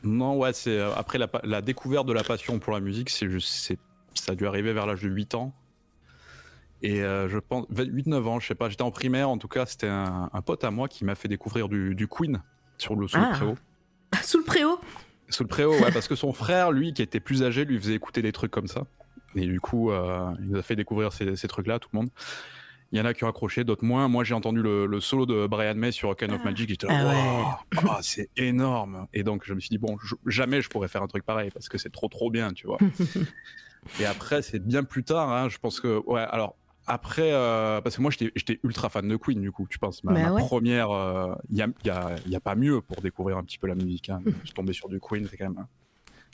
Non, 0.04 0.38
ouais, 0.38 0.54
c'est 0.54 0.80
après 0.80 1.18
la, 1.18 1.28
la, 1.44 1.62
découverte 1.62 2.08
de 2.08 2.14
la 2.14 2.24
passion 2.24 2.60
pour 2.60 2.74
la 2.74 2.80
musique, 2.80 3.10
c'est 3.10 3.28
ça 4.14 4.34
a 4.34 4.36
dû 4.36 4.46
arriver 4.48 4.74
vers 4.74 4.86
l'âge 4.86 5.02
de 5.02 5.10
8 5.10 5.36
ans. 5.36 5.54
Et 6.82 7.00
je 7.00 7.38
pense 7.40 7.66
8-9 7.68 8.24
ans, 8.28 8.40
je 8.40 8.48
sais 8.48 8.56
pas, 8.56 8.70
j'étais 8.70 8.84
en 8.84 8.92
primaire, 8.92 9.30
en 9.30 9.38
tout 9.38 9.48
cas, 9.48 9.66
c'était 9.66 9.88
un, 9.88 10.30
pote 10.46 10.64
à 10.64 10.72
moi 10.72 10.88
qui 10.88 11.06
m'a 11.06 11.16
fait 11.16 11.28
découvrir 11.28 11.68
du, 11.70 12.08
Queen 12.08 12.42
sur 12.78 12.96
le 12.96 13.08
sous 13.08 13.18
le 13.18 13.24
ah. 13.24 13.36
préau. 13.36 13.56
sous 14.24 14.38
le 14.38 14.44
préau? 14.44 14.80
Sous 15.30 15.44
le 15.44 15.50
préau, 15.50 15.74
ouais, 15.74 15.92
parce 15.92 16.08
que 16.08 16.16
son 16.16 16.34
frère, 16.34 16.72
lui, 16.72 16.94
qui 16.94 17.02
était 17.02 17.20
plus 17.20 17.44
âgé, 17.44 17.66
lui 17.66 17.78
faisait 17.78 17.94
écouter 17.94 18.22
des 18.22 18.32
trucs 18.32 18.52
comme 18.52 18.68
ça. 18.68 18.84
Et 19.36 19.46
du 19.46 19.60
coup, 19.60 19.92
il 19.92 20.50
nous 20.50 20.58
a 20.58 20.62
fait 20.62 20.76
découvrir 20.76 21.14
ces, 21.14 21.36
ces 21.36 21.48
trucs-là, 21.48 21.80
tout 21.80 21.90
le 21.94 22.00
monde. 22.00 22.10
Il 22.92 22.98
y 22.98 23.02
en 23.02 23.06
a 23.06 23.14
qui 23.14 23.24
ont 23.24 23.28
accroché, 23.28 23.64
d'autres 23.64 23.86
moins. 23.86 24.08
Moi, 24.08 24.24
j'ai 24.24 24.34
entendu 24.34 24.62
le, 24.62 25.00
solo 25.00 25.26
de 25.26 25.46
Brian 25.46 25.76
May 25.76 25.92
sur 25.92 26.10
of 26.10 26.18
ah. 26.22 26.38
Magic. 26.44 26.70
J'étais 26.70 26.88
là, 26.88 27.00
ah 27.04 27.60
oh, 27.86 27.90
c'est 28.02 28.30
énorme. 28.36 29.08
Et 29.14 29.24
donc, 29.24 29.44
je 29.46 29.54
me 29.54 29.60
suis 29.60 29.70
dit, 29.70 29.78
bon, 29.78 29.98
jamais 30.26 30.62
je 30.62 30.70
pourrais 30.70 30.88
faire 30.88 31.04
un 31.04 31.08
truc 31.08 31.24
pareil 31.24 31.52
parce 31.52 31.70
que 31.70 31.78
c'est 31.78 31.92
trop, 31.92 32.08
trop 32.08 32.32
bien, 32.32 32.52
tu 32.52 32.66
vois. 32.66 32.80
et 34.00 34.06
après, 34.06 34.42
c'est 34.42 34.60
bien 34.60 34.84
plus 34.84 35.04
tard. 35.04 35.30
Hein, 35.30 35.50
je 35.50 35.60
pense 35.60 35.80
que, 35.80 36.02
ouais, 36.08 36.26
alors, 36.32 36.56
après, 36.90 37.32
euh, 37.32 37.82
parce 37.82 37.96
que 37.96 38.02
moi, 38.02 38.12
j'étais 38.12 38.60
ultra 38.64 38.90
fan 38.90 39.08
de 39.08 39.16
Queen, 39.16 39.40
du 39.40 39.52
coup, 39.52 39.68
tu 39.70 39.78
penses. 39.78 40.04
Ma, 40.04 40.32
bah 40.32 40.36
première, 40.40 40.88
il 41.50 41.62
euh, 41.62 41.68
n'y 41.84 41.90
a, 41.92 42.16
y 42.26 42.36
a, 42.36 42.40
pas 42.40 42.56
mieux 42.56 42.82
pour 42.82 43.00
découvrir 43.02 43.38
un 43.38 43.44
petit 43.44 43.60
peu 43.60 43.68
la 43.68 43.76
musique. 43.76 44.10
Hein. 44.10 44.22
je 44.26 44.46
suis 44.46 44.56
tombé 44.56 44.74
sur 44.74 44.90
du 44.90 45.00
Queen, 45.00 45.28
c'est 45.30 45.38
quand 45.38 45.50
même 45.50 45.60
hein, 45.60 45.68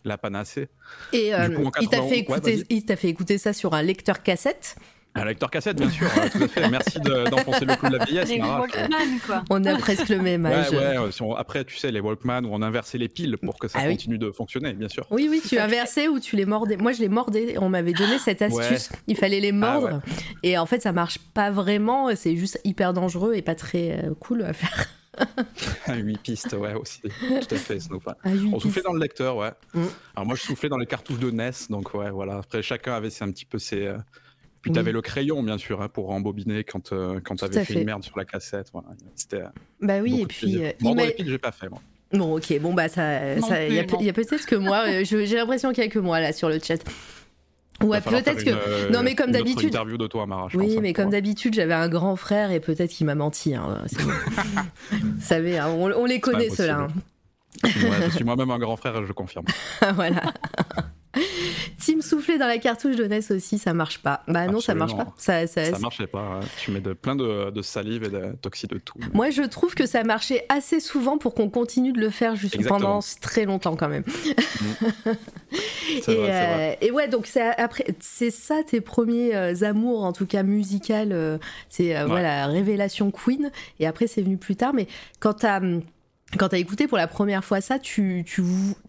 la 0.05 0.17
panacée. 0.17 0.69
Et 1.11 1.35
euh, 1.35 1.49
il 1.81 1.89
t'a 1.89 2.01
fait, 2.03 2.95
fait, 2.95 3.09
écouter 3.09 3.37
ça 3.37 3.51
sur 3.51 3.73
un 3.73 3.81
lecteur 3.81 4.23
cassette 4.23 4.77
un 5.15 5.25
lecteur 5.25 5.49
cassette, 5.49 5.77
bien 5.77 5.89
sûr, 5.89 6.07
tout 6.31 6.43
à 6.43 6.47
fait. 6.47 6.69
Merci 6.69 6.99
d'enfoncer 6.99 7.65
le 7.65 7.75
coup 7.75 7.87
de 7.87 7.97
la 7.97 8.05
vieillesse. 8.05 8.29
Les 8.29 8.41
Walkman, 8.41 9.19
quoi. 9.25 9.43
On 9.49 9.63
a 9.63 9.75
presque 9.77 10.09
le 10.09 10.19
même 10.19 10.45
âge. 10.45 10.69
Ouais, 10.71 10.97
ouais. 10.97 11.35
après, 11.37 11.63
tu 11.63 11.77
sais, 11.77 11.91
les 11.91 12.01
Walkman 12.01 12.45
où 12.45 12.49
on 12.51 12.61
inversait 12.61 12.97
les 12.97 13.07
piles 13.07 13.37
pour 13.37 13.57
que 13.57 13.67
ça 13.67 13.79
ah 13.81 13.87
continue 13.87 14.17
de 14.17 14.31
fonctionner, 14.31 14.73
bien 14.73 14.89
sûr. 14.89 15.07
Oui, 15.11 15.27
oui, 15.29 15.41
tu 15.47 15.57
inversais 15.57 16.07
ou 16.07 16.19
tu 16.19 16.35
les 16.35 16.45
mordais. 16.45 16.75
Moi, 16.77 16.91
je 16.91 16.99
les 16.99 17.09
mordais. 17.09 17.55
On 17.59 17.69
m'avait 17.69 17.93
donné 17.93 18.19
cette 18.19 18.41
astuce. 18.41 18.89
Il 19.07 19.15
fallait 19.15 19.39
les 19.39 19.49
ah 19.49 19.53
mordre. 19.53 20.01
et 20.43 20.57
en 20.57 20.65
fait, 20.65 20.81
ça 20.81 20.91
marche 20.91 21.17
pas 21.33 21.49
vraiment. 21.49 22.13
C'est 22.15 22.35
juste 22.35 22.59
hyper 22.63 22.93
dangereux 22.93 23.35
et 23.35 23.41
pas 23.41 23.55
très 23.55 24.03
euh, 24.03 24.13
cool 24.19 24.43
à 24.43 24.53
faire. 24.53 24.89
à 25.87 25.95
8 25.95 26.17
pistes, 26.17 26.53
ouais, 26.53 26.73
aussi. 26.73 27.01
Tout 27.01 27.55
à 27.55 27.57
fait, 27.57 27.79
On 28.51 28.59
soufflait 28.59 28.81
dans 28.81 28.91
le 28.91 28.99
lecteur, 28.99 29.37
ouais. 29.37 29.51
Mm. 29.73 29.83
Alors 30.15 30.27
moi, 30.27 30.35
je 30.35 30.41
soufflais 30.41 30.67
dans 30.67 30.77
les 30.77 30.85
cartouches 30.85 31.19
de 31.19 31.31
NES, 31.31 31.51
donc 31.69 31.93
ouais, 31.93 32.09
voilà. 32.09 32.39
Après, 32.39 32.61
chacun 32.61 32.93
avait 32.93 33.09
un 33.21 33.31
petit 33.31 33.45
peu 33.45 33.57
ses, 33.57 33.87
euh, 33.87 33.97
puis 34.65 34.71
tu 34.71 34.79
avais 34.79 34.91
le 34.91 35.01
crayon, 35.03 35.43
bien 35.43 35.59
sûr, 35.59 35.79
hein, 35.83 35.89
pour 35.89 36.09
embobiner 36.09 36.63
quand, 36.63 36.91
euh, 36.91 37.19
quand 37.23 37.35
tu 37.35 37.45
avais 37.45 37.63
fait, 37.63 37.75
une 37.75 37.85
merde 37.85 38.03
sur 38.03 38.17
la 38.17 38.25
cassette. 38.25 38.71
Voilà. 38.73 38.87
C'était. 39.13 39.41
Euh, 39.41 39.49
bah 39.79 39.99
oui, 40.01 40.21
et 40.21 40.25
puis. 40.25 40.65
Euh, 40.65 40.71
Mordre 40.81 41.03
les 41.03 41.23
j'ai 41.23 41.37
pas 41.37 41.51
fait, 41.51 41.69
moi. 41.69 41.79
Bon, 42.11 42.35
ok, 42.37 42.59
bon, 42.59 42.73
bah, 42.73 42.89
ça. 42.89 43.35
Il 43.67 43.75
y, 43.75 43.79
a, 43.79 43.83
peut-être 43.83 44.47
que 44.47 44.55
moi, 44.55 45.03
j'ai 45.03 45.35
l'impression 45.35 45.71
qu'il 45.71 45.83
y 45.83 45.87
a 45.87 45.89
que 45.91 45.99
moi, 45.99 46.19
là, 46.19 46.33
sur 46.33 46.49
le 46.49 46.57
chat. 46.57 46.83
Ouais, 47.83 48.01
peut-être 48.01 48.43
que. 48.43 48.91
non, 48.91 49.03
mais 49.03 49.13
comme 49.13 49.29
d'habitude. 49.29 49.67
interview 49.67 49.99
de 49.99 50.07
toi, 50.07 50.25
Mara. 50.25 50.47
oui, 50.55 50.79
mais 50.81 50.93
comme 50.93 51.11
d'habitude, 51.11 51.53
j'avais 51.53 51.75
un 51.75 51.87
grand 51.87 52.15
frère 52.15 52.49
et 52.49 52.59
peut-être 52.59 52.89
qu'il 52.89 53.05
m'a 53.05 53.13
menti. 53.13 53.53
Hein. 53.53 53.83
Vous 54.91 55.21
savez, 55.21 55.59
hein, 55.59 55.67
on, 55.69 56.05
les 56.05 56.19
connaît, 56.19 56.49
ceux-là. 56.49 56.87
Hein. 56.87 56.87
Ouais, 57.65 58.09
je 58.09 58.15
suis 58.15 58.25
moi-même 58.25 58.49
un 58.49 58.57
grand 58.57 58.77
frère, 58.77 59.05
je 59.05 59.13
confirme. 59.13 59.45
voilà. 59.93 60.33
Team 61.79 62.01
souffler 62.01 62.37
dans 62.37 62.47
la 62.47 62.57
cartouche 62.57 62.95
de 62.95 63.05
NES 63.05 63.31
aussi, 63.31 63.57
ça 63.57 63.73
marche 63.73 63.99
pas. 63.99 64.23
Bah 64.27 64.47
non, 64.47 64.59
ça 64.59 64.75
marche 64.75 64.95
pas. 64.95 65.13
Ça, 65.17 65.47
ça, 65.47 65.77
marchait 65.79 66.07
pas. 66.07 66.39
Tu 66.57 66.71
mets 66.71 66.81
de, 66.81 66.93
plein 66.93 67.15
de, 67.15 67.61
salive 67.61 68.03
et 68.03 68.09
de 68.09 68.35
toxines 68.41 68.69
de 68.71 68.77
tout. 68.77 68.97
Moi, 69.13 69.29
je 69.29 69.41
trouve 69.43 69.75
que 69.75 69.85
ça 69.85 70.03
marchait 70.03 70.45
assez 70.49 70.79
souvent 70.79 71.17
pour 71.17 71.33
qu'on 71.33 71.49
continue 71.49 71.91
de 71.91 71.99
le 71.99 72.09
faire 72.09 72.35
juste 72.35 72.65
pendant 72.67 72.99
très 73.21 73.45
longtemps 73.45 73.75
quand 73.75 73.89
même. 73.89 74.03
Mm. 74.05 75.11
Euh, 76.07 76.73
et, 76.81 76.91
ouais, 76.91 77.07
donc 77.07 77.25
c'est 77.27 77.41
après, 77.57 77.85
c'est 77.99 78.31
ça 78.31 78.63
tes 78.65 78.81
premiers 78.81 79.35
euh, 79.35 79.63
amours, 79.63 80.03
en 80.03 80.13
tout 80.13 80.25
cas 80.25 80.43
musical. 80.43 81.11
Euh, 81.11 81.37
c'est 81.69 82.03
voilà, 82.05 82.47
révélation 82.47 83.11
Queen. 83.11 83.51
Et 83.79 83.87
après, 83.87 84.07
c'est 84.07 84.21
venu 84.21 84.37
plus 84.37 84.55
tard. 84.55 84.73
Mais 84.73 84.87
quand 85.19 85.33
t'as 85.33 85.57
hum, 85.59 85.81
quand 86.37 86.49
t'as 86.49 86.57
écouté 86.57 86.87
pour 86.87 86.97
la 86.97 87.07
première 87.07 87.43
fois 87.43 87.61
ça, 87.61 87.79
tu 87.79 88.25
t'es 88.25 88.41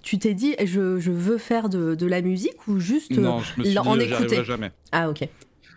tu, 0.02 0.18
t'es 0.18 0.34
dit 0.34 0.56
je, 0.64 0.98
je, 0.98 1.10
veux 1.10 1.38
faire 1.38 1.68
de, 1.68 1.94
de, 1.94 2.06
la 2.06 2.22
musique 2.22 2.66
ou 2.66 2.78
juste 2.78 3.12
non, 3.12 3.40
je 3.40 3.60
me 3.60 3.64
suis 3.64 3.78
en 3.78 3.96
dit, 3.96 4.04
écouter 4.04 4.44
jamais. 4.44 4.72
Ah 4.92 5.10
ok. 5.10 5.28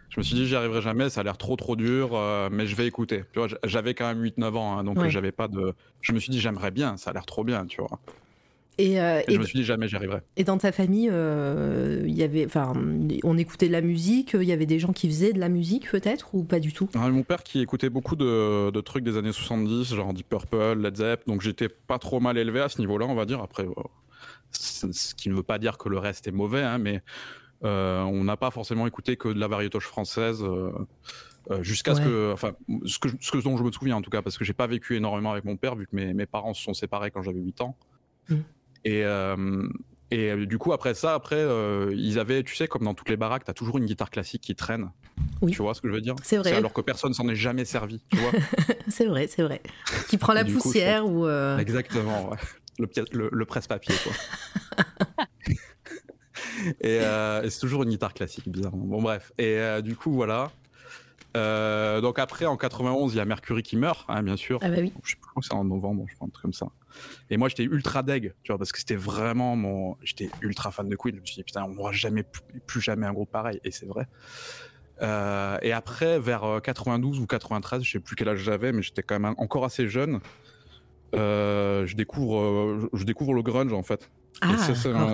Je 0.10 0.20
me 0.20 0.24
suis 0.24 0.36
dit 0.36 0.48
j'y 0.48 0.56
arriverai 0.56 0.82
jamais, 0.82 1.10
ça 1.10 1.22
a 1.22 1.24
l'air 1.24 1.38
trop 1.38 1.56
trop 1.56 1.76
dur, 1.76 2.12
euh, 2.14 2.50
mais 2.52 2.66
je 2.66 2.76
vais 2.76 2.88
écouter. 2.88 3.24
J'avais 3.64 3.94
quand 3.94 4.08
même 4.08 4.24
8-9 4.24 4.56
ans, 4.56 4.78
hein, 4.78 4.84
donc 4.84 5.08
j'avais 5.08 5.32
pas 5.32 5.48
de. 5.48 5.74
Je 6.02 6.14
me 6.14 6.20
suis 6.20 6.32
dit 6.32 6.40
j'aimerais 6.40 6.72
bien, 6.72 6.98
ça 6.98 7.12
a 7.12 7.14
l'air 7.14 7.26
trop 7.26 7.44
bien, 7.44 7.66
tu 7.66 7.82
vois. 7.82 8.00
Euh, 8.79 9.21
et, 9.27 9.33
je 9.33 9.39
me 9.39 9.43
suis 9.43 9.59
dit 9.59 9.65
jamais 9.65 9.88
j'y 9.88 9.95
arriverai. 9.95 10.21
Et 10.38 10.43
dans 10.43 10.57
ta 10.57 10.71
famille, 10.71 11.09
euh, 11.12 12.03
y 12.07 12.24
avait, 12.24 12.48
on 13.24 13.38
écoutait 13.38 13.67
de 13.67 13.74
la 13.74 13.81
musique, 13.81 14.36
il 14.39 14.43
y 14.43 14.51
avait 14.51 14.65
des 14.65 14.79
gens 14.79 14.93
qui 14.93 15.07
faisaient 15.07 15.33
de 15.33 15.39
la 15.39 15.50
musique 15.50 15.89
peut-être 15.89 16.33
ou 16.33 16.43
pas 16.43 16.59
du 16.59 16.71
tout? 16.71 16.89
Ah, 16.95 17.09
Mon 17.09 17.24
père 17.24 17.43
qui 17.43 17.59
écoutait 17.59 17.89
beaucoup 17.89 18.15
de, 18.15 18.71
de, 18.71 18.81
trucs 18.81 19.03
des 19.03 19.17
années 19.17 19.31
70, 19.31 19.93
genre 19.93 20.13
Deep 20.13 20.29
Purple, 20.29 20.79
Led 20.79 20.95
Zepp, 20.95 21.27
donc 21.27 21.41
j'étais 21.41 21.69
pas 21.69 22.00
trop 22.00 22.19
mal 22.19 22.38
élevé 22.38 22.62
à 22.62 22.69
ce 22.69 22.79
niveau-là, 22.79 23.05
on 23.05 23.15
va 23.15 23.25
dire. 23.25 23.41
Après, 23.41 23.63
euh, 23.65 23.74
ce 24.51 25.13
qui 25.13 25.29
ne 25.29 25.36
veut 25.36 25.43
pas 25.43 25.59
dire 25.59 25.77
que 25.77 25.89
le 25.89 25.98
reste 25.98 26.27
est 26.27 26.31
mauvais, 26.31 26.63
hein, 26.63 26.77
mais 26.77 27.01
on 27.62 28.24
n'a 28.24 28.38
pas 28.38 28.51
forcément 28.51 28.88
écouté 28.88 29.17
que 29.17 29.27
de 29.27 29.39
la 29.39 29.48
variétoche 29.48 29.88
française. 29.88 30.43
jusqu'à 31.62 31.95
ce 31.95 32.01
que, 32.01 32.31
enfin, 32.31 32.53
ce, 32.86 33.00
que, 33.00 33.09
ce 33.19 33.38
dont 33.38 33.57
je 33.57 33.63
me 33.63 33.71
souviens 33.71 33.98
en 33.98 34.01
tout 34.01 34.09
cas, 34.09 34.21
parce 34.21 34.38
que 34.38 34.45
j'ai 34.45 34.53
pas 34.53 34.67
vécu 34.67 34.95
énormément 34.95 35.33
avec 35.33 35.43
mon 35.43 35.57
père, 35.57 35.75
vu 35.75 35.86
que 35.86 35.95
mes, 35.95 36.13
mes 36.13 36.25
parents 36.25 36.53
se 36.53 36.63
sont 36.63 36.74
séparés 36.74 37.12
quand 37.12 37.21
j'avais 37.21 37.41
8 37.41 37.62
ans. 37.62 37.75
Mmh. 38.29 38.36
Et, 38.86 39.03
euh, 39.03 39.67
et 40.12 40.31
euh, 40.31 40.45
du 40.45 40.57
coup, 40.57 40.74
après 40.74 40.93
ça, 40.93 41.13
après, 41.13 41.38
euh, 41.38 41.91
ils 41.95 42.19
avaient, 42.19 42.43
tu 42.43 42.55
sais, 42.55 42.67
comme 42.67 42.83
dans 42.83 42.93
toutes 42.93 43.09
les 43.09 43.17
baraques, 43.17 43.45
tu 43.45 43.51
as 43.51 43.53
toujours 43.53 43.77
une 43.77 43.86
guitare 43.86 44.09
classique 44.09 44.41
qui 44.41 44.55
traîne. 44.55 44.91
Oui. 45.41 45.51
Tu 45.51 45.62
vois 45.62 45.74
ce 45.74 45.81
que 45.81 45.88
je 45.88 45.93
veux 45.93 46.01
dire? 46.01 46.15
C'est 46.24 46.38
vrai. 46.38 46.53
Alors 46.53 46.74
que 46.74 46.81
personne 46.81 47.13
s'en 47.13 47.27
est 47.27 47.36
jamais 47.36 47.65
servi, 47.65 48.01
tu 48.12 48.17
vois? 48.17 48.31
C'est 48.88 49.05
vrai, 49.05 49.27
c'est 49.27 49.43
vrai. 49.43 49.62
Qui 50.09 50.17
prend 50.17 50.33
la 50.33 50.43
poussière 50.43 51.05
ou. 51.05 51.27
Exactement, 51.59 52.31
le, 52.79 53.29
le 53.31 53.45
presse-papier, 53.45 53.95
quoi. 54.03 54.86
et, 56.81 57.00
c'est 57.50 57.59
toujours 57.59 57.83
une 57.83 57.89
guitare 57.89 58.13
classique, 58.13 58.50
bizarrement. 58.50 58.86
Bon, 58.86 59.01
bref. 59.01 59.31
Et 59.38 59.59
du 59.83 59.95
coup, 59.95 60.12
voilà. 60.12 60.51
Donc 62.01 62.19
après, 62.19 62.46
en 62.46 62.58
91, 62.58 63.13
il 63.13 63.17
y 63.17 63.19
a 63.19 63.25
Mercury 63.25 63.63
qui 63.63 63.77
meurt, 63.77 64.05
hein, 64.08 64.24
bien 64.24 64.38
sûr. 64.38 64.60
Ah 64.62 64.69
bah 64.69 64.77
oui. 64.79 64.93
Je 65.03 65.12
sais 65.12 65.17
plus 65.17 65.29
c'est 65.41 65.53
en 65.53 65.63
novembre, 65.63 66.05
je 66.08 66.15
crois, 66.15 66.27
un 66.27 66.29
truc 66.29 66.41
comme 66.41 66.53
ça. 66.53 66.67
Et 67.29 67.38
moi, 67.38 67.50
j'étais 67.50 67.63
ultra 67.63 68.03
deg, 68.03 68.34
tu 68.43 68.51
vois, 68.51 68.58
parce 68.58 68.72
que 68.72 68.79
c'était 68.79 68.96
vraiment 68.96 69.55
mon. 69.55 69.98
J'étais 70.03 70.29
ultra 70.41 70.72
fan 70.72 70.89
de 70.89 70.96
Queen. 70.96 71.15
Je 71.15 71.22
me 71.22 71.25
suis 71.25 71.36
dit, 71.36 71.43
putain, 71.43 71.63
on 71.63 71.75
n'aura 71.75 71.91
jamais, 71.91 72.24
plus, 72.65 72.81
jamais 72.81 73.05
un 73.05 73.13
groupe 73.13 73.31
pareil. 73.31 73.60
Et 73.63 73.72
c'est 73.72 73.86
vrai. 73.86 74.08
Euh, 75.01 75.58
et 75.62 75.72
après, 75.72 76.19
vers 76.19 76.60
92 76.63 77.17
euh, 77.17 77.22
ou 77.22 77.25
93, 77.25 77.84
je 77.84 77.91
sais 77.91 78.00
plus 78.00 78.15
quel 78.15 78.29
âge 78.29 78.39
j'avais, 78.39 78.72
mais 78.72 78.81
j'étais 78.81 79.03
quand 79.03 79.19
même 79.19 79.36
encore 79.38 79.65
assez 79.65 79.88
jeune. 79.88 80.19
Euh, 81.15 81.88
je 81.88 81.96
découvre, 81.96 82.89
je 82.93 83.03
découvre 83.03 83.34
le 83.34 83.41
grunge 83.41 83.74
en 83.74 83.81
fait. 83.81 84.12
Ah, 84.41 84.55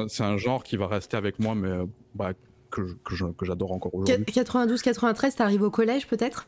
c'est 0.08 0.24
un, 0.24 0.38
genre 0.38 0.64
qui 0.64 0.76
va 0.78 0.88
rester 0.88 1.18
avec 1.18 1.40
moi, 1.40 1.56
mais 1.56 1.72
bah, 2.14 2.34
que, 2.72 2.82
que 3.04 3.46
j'adore 3.46 3.72
encore 3.72 3.94
aujourd'hui. 3.96 4.26
92, 4.26 4.82
93, 4.82 5.36
t'arrives 5.36 5.62
au 5.62 5.72
collège 5.72 6.08
peut-être? 6.08 6.46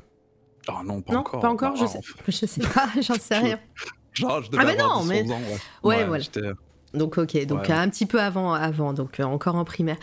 Ah 0.68 0.82
non, 0.84 1.02
pas 1.02 1.16
encore. 1.16 1.40
Pas 1.40 1.50
encore, 1.50 1.76
je, 1.76 1.86
sais, 1.86 2.00
je 2.28 2.46
sais 2.46 2.62
pas, 2.62 2.90
j'en 3.02 3.16
sais 3.16 3.38
rien 3.38 3.60
je 4.18 4.50
devais 4.50 4.64
ah 4.64 4.66
mais 4.66 4.76
non, 4.76 5.04
mais... 5.04 5.32
Ans, 5.32 5.40
ouais. 5.84 6.06
voilà. 6.06 6.24
Donc 6.94 7.18
ok, 7.18 7.46
donc 7.46 7.70
un 7.70 7.90
petit 7.90 8.06
peu 8.06 8.20
avant, 8.20 8.54
avant, 8.54 8.94
donc 8.94 9.20
euh, 9.20 9.24
encore 9.24 9.56
en 9.56 9.66
primaire. 9.66 9.98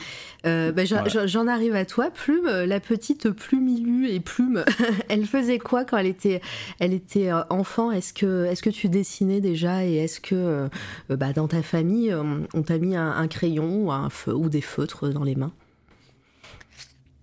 Euh, 0.47 0.71
bah, 0.71 0.83
j'en 0.85 1.47
arrive 1.49 1.75
à 1.75 1.87
toi, 1.87 2.11
Plume, 2.11 2.47
la 2.47 2.78
petite 2.78 3.30
Plume 3.30 3.68
Ilu 3.68 4.09
et 4.11 4.21
Plume. 4.21 4.64
elle 5.09 5.25
faisait 5.25 5.59
quoi 5.59 5.85
quand 5.85 5.97
elle 5.97 6.06
était, 6.06 6.42
elle 6.78 6.92
était 6.92 7.33
euh, 7.33 7.40
enfant? 7.49 7.90
Est-ce 7.90 8.12
que, 8.12 8.44
est-ce 8.44 8.62
que 8.62 8.71
tu 8.71 8.90
dessinais 8.90 9.40
déjà? 9.40 9.85
Et 9.87 9.94
est-ce 9.97 10.21
que 10.21 10.68
bah, 11.09 11.33
dans 11.33 11.49
ta 11.49 11.62
famille 11.62 12.14
on 12.14 12.62
t'a 12.62 12.78
mis 12.78 12.97
un, 12.97 13.26
crayon 13.28 13.87
ou 13.87 13.90
un 13.90 14.11
feu 14.11 14.35
ou 14.35 14.50
des 14.50 14.61
feutres 14.61 15.09
dans 15.09 15.25
les 15.25 15.37
mains? 15.37 15.52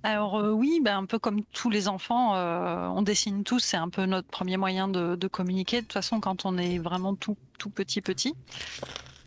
Alors 0.03 0.41
oui, 0.53 0.79
ben, 0.83 0.97
un 0.97 1.05
peu 1.05 1.19
comme 1.19 1.43
tous 1.53 1.69
les 1.69 1.87
enfants, 1.87 2.33
on 2.35 3.01
dessine 3.03 3.43
tous, 3.43 3.59
c'est 3.59 3.77
un 3.77 3.89
peu 3.89 4.05
notre 4.05 4.27
premier 4.27 4.57
moyen 4.57 4.87
de, 4.87 5.27
communiquer. 5.27 5.77
De 5.77 5.81
toute 5.81 5.93
façon, 5.93 6.19
quand 6.19 6.45
on 6.45 6.57
est 6.57 6.79
vraiment 6.79 7.15
tout, 7.15 7.37
tout 7.59 7.69
petit, 7.69 8.01
petit. 8.01 8.33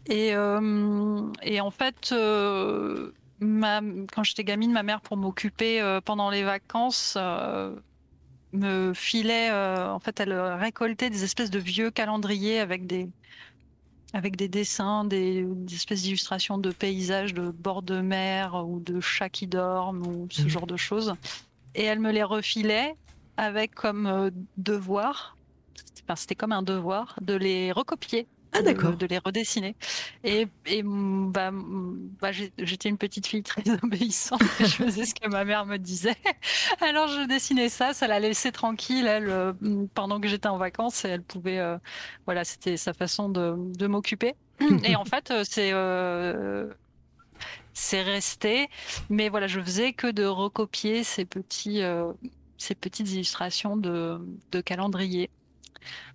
Et, 0.07 0.31
et 0.31 1.61
en 1.61 1.71
fait, 1.71 2.13
quand 3.41 4.23
j'étais 4.25 4.45
gamine, 4.45 4.73
ma 4.73 4.83
mère, 4.83 5.01
pour 5.01 5.17
m'occuper 5.17 6.01
pendant 6.05 6.31
les 6.31 6.43
vacances, 6.43 7.17
me 8.53 8.93
filait, 8.95 9.53
en 9.53 10.01
fait, 10.01 10.19
elle 10.19 10.33
récoltait 10.33 11.11
des 11.11 11.23
espèces 11.23 11.51
de 11.51 11.61
vieux 11.61 11.93
calendriers 11.93 12.59
avec 12.59 12.87
des, 12.87 13.09
avec 14.15 14.37
des 14.37 14.49
dessins, 14.49 15.05
des, 15.05 15.45
espèces 15.73 16.03
d'illustrations 16.03 16.57
de 16.57 16.71
paysages 16.71 17.35
de 17.35 17.51
bord 17.51 17.83
de 17.83 18.01
mer 18.01 18.65
ou 18.65 18.79
de 18.79 19.01
chats 19.01 19.29
qui 19.29 19.49
dorment 19.49 20.07
ou 20.07 20.29
ce 20.31 20.43
mmh. 20.43 20.49
genre 20.49 20.67
de 20.69 20.77
choses. 20.77 21.15
Et 21.75 21.83
elle 21.83 21.99
me 21.99 22.13
les 22.13 22.23
refilait 22.23 22.95
avec 23.37 23.75
comme 23.75 24.07
euh, 24.07 24.31
devoir, 24.57 25.37
c'était 26.15 26.37
comme 26.37 26.53
un 26.53 26.63
devoir, 26.63 27.19
de 27.21 27.35
les 27.35 27.73
recopier 27.73 28.29
ah, 28.55 28.63
d'accord. 28.63 28.97
de 28.97 29.07
les 29.07 29.19
redessiner. 29.19 29.77
Et, 30.23 30.47
et 30.67 30.83
bah, 30.85 31.51
bah 31.53 32.31
j'étais 32.59 32.89
une 32.89 32.99
petite 32.99 33.27
fille 33.27 33.43
très 33.43 33.63
obéissante. 33.83 34.43
je 34.61 34.67
faisais 34.67 35.05
ce 35.05 35.15
que 35.15 35.29
ma 35.29 35.45
mère 35.45 35.67
me 35.67 35.77
disait. 35.77 36.17
Alors 36.81 37.09
je 37.09 37.27
dessinais 37.27 37.69
ça, 37.69 37.93
ça 37.93 38.07
la 38.07 38.21
laissait 38.21 38.53
tranquille. 38.53 39.07
Elle, 39.07 39.55
pendant 39.95 40.21
que 40.21 40.29
j'étais 40.29 40.49
en 40.49 40.59
vacances, 40.59 41.05
elle 41.05 41.23
pouvait, 41.23 41.61
voilà, 42.25 42.45
c'était 42.45 42.77
sa 42.77 42.93
façon 42.93 43.29
de, 43.29 43.55
de 43.57 43.87
m'occuper. 43.87 44.35
Et 44.85 44.97
en 44.97 45.05
fait, 45.05 45.33
c'est 45.45 45.73
c'est 47.75 48.03
resté. 48.03 48.69
Mais 49.11 49.29
voilà, 49.29 49.47
je 49.47 49.61
faisais 49.61 49.93
que 49.93 50.07
de 50.07 50.25
recopier 50.25 51.05
ces 51.05 51.27
petits, 51.27 51.83
euh, 51.83 52.13
ces 52.57 52.75
petites 52.75 53.11
illustrations 53.13 53.77
de, 53.77 54.19
de 54.53 54.61
calendrier. 54.61 55.29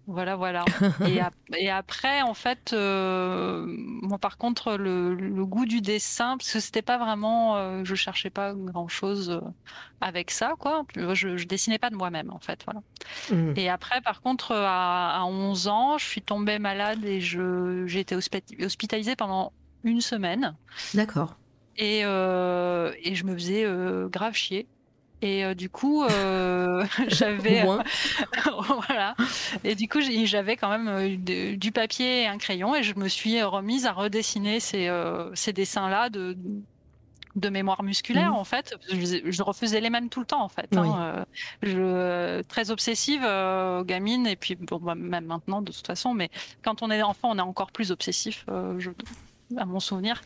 Voilà, 0.08 0.36
voilà. 0.36 0.66
et, 1.58 1.70
après, 1.70 2.22
en 2.22 2.34
fait, 2.34 2.74
euh, 2.74 3.66
moi, 3.68 4.18
par 4.18 4.38
contre, 4.38 4.76
le, 4.76 5.46
goût 5.46 5.66
du 5.66 5.82
dessin, 5.82 6.38
parce 6.38 6.52
que 6.52 6.60
c'était 6.60 6.82
pas 6.82 6.98
vraiment, 6.98 7.58
euh, 7.58 7.82
je 7.84 7.96
cherchais 7.96 8.30
pas 8.30 8.54
grand 8.54 8.88
chose 8.88 9.42
avec 10.02 10.32
ça, 10.32 10.56
quoi. 10.60 10.86
Je, 10.96 11.38
je 11.38 11.46
dessinais 11.46 11.80
pas 11.80 11.90
de 11.90 11.96
moi-même, 11.96 12.32
en 12.32 12.40
fait, 12.40 12.66
voilà. 12.66 12.82
Mmh. 13.32 13.54
Et 13.58 13.70
après, 13.70 14.02
par 14.02 14.22
contre, 14.22 14.54
à, 14.54 15.20
à, 15.20 15.26
11 15.26 15.68
ans, 15.68 15.98
je 15.98 16.06
suis 16.06 16.22
tombée 16.22 16.60
malade 16.60 17.04
et 17.06 17.20
j'ai 17.22 18.00
été 18.00 18.16
hospitalisée 18.16 19.16
pendant 19.16 19.54
une 19.84 20.02
semaine. 20.02 20.56
D'accord. 20.94 21.36
Et, 21.78 22.02
euh, 22.04 22.92
et 23.02 23.16
je 23.16 23.24
me 23.24 23.34
faisais 23.34 23.64
euh, 23.64 24.10
grave 24.10 24.34
chier. 24.34 24.68
Et 25.22 25.44
euh, 25.44 25.54
du 25.54 25.70
coup, 25.70 26.04
j'avais. 27.08 27.64
voilà. 28.88 29.16
Et 29.64 29.76
du 29.76 29.88
coup, 29.88 30.00
j'avais 30.02 30.56
quand 30.56 30.70
même 30.70 31.18
du 31.18 31.72
papier 31.72 32.24
et 32.24 32.28
un 32.28 32.38
crayon 32.38 32.76
et 32.76 32.84
je 32.84 32.96
me 32.96 33.08
suis 33.08 33.42
remise 33.44 33.86
à 33.86 33.92
redessiner 33.92 34.60
ces, 34.60 34.90
ces 35.34 35.54
dessins-là 35.54 36.10
de, 36.10 36.38
de 37.36 37.50
mémoire 37.50 37.84
musculaire, 37.84 38.32
mmh. 38.32 38.36
en 38.36 38.44
fait. 38.44 38.76
Je, 38.90 39.44
refaisais 39.44 39.82
les 39.82 39.90
mêmes 39.90 40.10
tout 40.10 40.22
le 40.22 40.26
temps, 40.26 40.44
en 40.44 40.50
fait. 40.50 40.76
Hein. 40.76 41.26
Je, 41.64 42.42
très 42.44 42.72
obsessive, 42.72 43.22
gamine, 43.86 44.28
et 44.28 44.36
puis 44.36 44.56
bon, 44.56 44.78
bah, 44.78 44.96
même 44.96 45.26
maintenant, 45.26 45.62
de 45.62 45.72
toute 45.72 45.88
façon. 45.88 46.14
Mais 46.14 46.30
quand 46.62 46.82
on 46.82 46.92
est 46.92 47.02
enfant, 47.02 47.30
on 47.32 47.38
est 47.38 47.42
encore 47.42 47.72
plus 47.72 47.92
obsessif, 47.92 48.46
je, 48.78 48.92
à 49.58 49.66
mon 49.66 49.80
souvenir. 49.80 50.22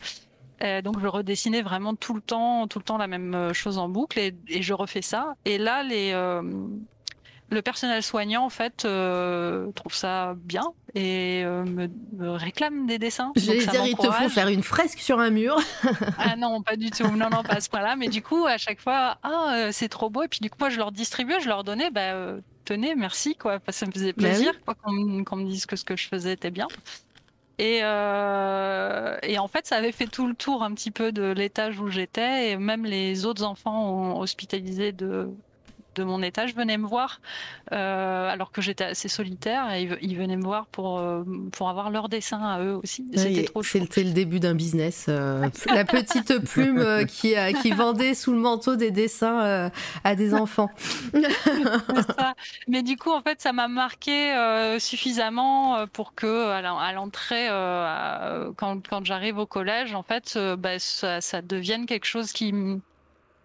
Euh, 0.62 0.82
donc 0.82 1.00
je 1.00 1.06
redessinais 1.06 1.62
vraiment 1.62 1.94
tout 1.94 2.14
le 2.14 2.20
temps, 2.20 2.68
tout 2.68 2.78
le 2.78 2.84
temps 2.84 2.96
la 2.96 3.06
même 3.08 3.34
euh, 3.34 3.52
chose 3.52 3.78
en 3.78 3.88
boucle 3.88 4.18
et, 4.18 4.34
je 4.62 4.72
refais 4.72 5.02
ça. 5.02 5.34
Et 5.44 5.58
là, 5.58 5.82
les, 5.82 6.12
euh, 6.12 6.42
le 7.50 7.62
personnel 7.62 8.02
soignant 8.02 8.44
en 8.44 8.50
fait 8.50 8.86
trouve 9.74 9.94
ça 9.94 10.34
bien 10.36 10.64
et 10.94 11.44
me, 11.44 11.88
réclame 12.30 12.86
des 12.86 12.98
dessins. 12.98 13.32
Je 13.36 13.50
vais 13.50 13.66
dire, 13.66 13.86
ils 13.86 13.96
te 13.96 14.10
font 14.10 14.28
faire 14.28 14.48
une 14.48 14.62
fresque 14.62 15.00
sur 15.00 15.18
un 15.18 15.30
mur. 15.30 15.56
ah 16.18 16.36
non, 16.36 16.62
pas 16.62 16.76
du 16.76 16.90
tout. 16.90 17.08
Non, 17.08 17.28
non, 17.30 17.42
pas 17.42 17.54
à 17.54 17.60
ce 17.60 17.68
point-là. 17.68 17.96
Mais 17.96 18.08
du 18.08 18.22
coup, 18.22 18.46
à 18.46 18.58
chaque 18.58 18.80
fois, 18.80 19.18
ah 19.22 19.68
c'est 19.72 19.88
trop 19.88 20.08
beau. 20.08 20.22
Et 20.22 20.28
puis 20.28 20.40
du 20.40 20.50
coup, 20.50 20.56
moi, 20.60 20.70
je 20.70 20.78
leur 20.78 20.92
distribuais, 20.92 21.40
je 21.40 21.48
leur 21.48 21.64
donnais, 21.64 21.90
bah, 21.90 22.36
tenez, 22.64 22.94
merci 22.94 23.34
quoi. 23.34 23.58
Ça 23.68 23.86
me 23.86 23.92
faisait 23.92 24.12
bah 24.12 24.28
plaisir 24.28 24.52
qu'on 24.64 25.36
me 25.36 25.44
dise 25.44 25.66
que 25.66 25.76
ce 25.76 25.84
que 25.84 25.96
je 25.96 26.08
faisais 26.08 26.32
était 26.32 26.50
bien. 26.50 26.68
Et, 27.58 27.80
euh, 27.84 29.16
et, 29.22 29.38
en 29.38 29.46
fait, 29.48 29.66
ça 29.66 29.76
avait 29.76 29.92
fait 29.92 30.08
tout 30.08 30.26
le 30.26 30.34
tour 30.34 30.62
un 30.64 30.74
petit 30.74 30.90
peu 30.90 31.12
de 31.12 31.30
l'étage 31.32 31.78
où 31.78 31.88
j'étais, 31.88 32.50
et 32.50 32.56
même 32.56 32.84
les 32.84 33.26
autres 33.26 33.44
enfants 33.44 33.90
ont 33.90 34.20
hospitalisé 34.20 34.92
de, 34.92 35.28
de 35.94 36.04
mon 36.04 36.22
étage 36.22 36.54
venaient 36.54 36.78
me 36.78 36.86
voir, 36.86 37.20
euh, 37.72 38.28
alors 38.30 38.52
que 38.52 38.60
j'étais 38.60 38.84
assez 38.84 39.08
solitaire, 39.08 39.72
et 39.72 39.88
ils, 40.02 40.16
venaient 40.16 40.36
me 40.36 40.44
voir 40.44 40.66
pour, 40.66 40.98
euh, 40.98 41.24
pour 41.52 41.68
avoir 41.68 41.90
leur 41.90 42.08
dessin 42.08 42.40
à 42.40 42.60
eux 42.60 42.74
aussi. 42.82 43.06
C'était 43.14 43.44
trop 43.44 43.62
C'était 43.62 44.04
le 44.04 44.12
début 44.12 44.40
d'un 44.40 44.54
business. 44.54 45.06
Euh, 45.08 45.48
la 45.66 45.84
petite 45.84 46.38
plume 46.50 47.06
qui, 47.06 47.34
qui 47.62 47.70
vendait 47.70 48.14
sous 48.14 48.32
le 48.32 48.38
manteau 48.38 48.76
des 48.76 48.90
dessins 48.90 49.70
à 50.04 50.14
des 50.14 50.34
enfants. 50.34 50.70
Mais 52.68 52.82
du 52.82 52.96
coup, 52.96 53.10
en 53.10 53.22
fait, 53.22 53.40
ça 53.40 53.52
m'a 53.52 53.68
marqué 53.68 54.34
suffisamment 54.78 55.86
pour 55.88 56.14
que, 56.14 56.50
à 56.50 56.92
l'entrée, 56.92 57.48
quand, 58.56 58.86
quand 58.88 59.04
j'arrive 59.04 59.38
au 59.38 59.46
collège, 59.46 59.94
en 59.94 60.02
fait, 60.02 60.38
bah, 60.58 60.78
ça, 60.78 61.20
ça 61.20 61.42
devienne 61.42 61.86
quelque 61.86 62.06
chose 62.06 62.32
qui 62.32 62.52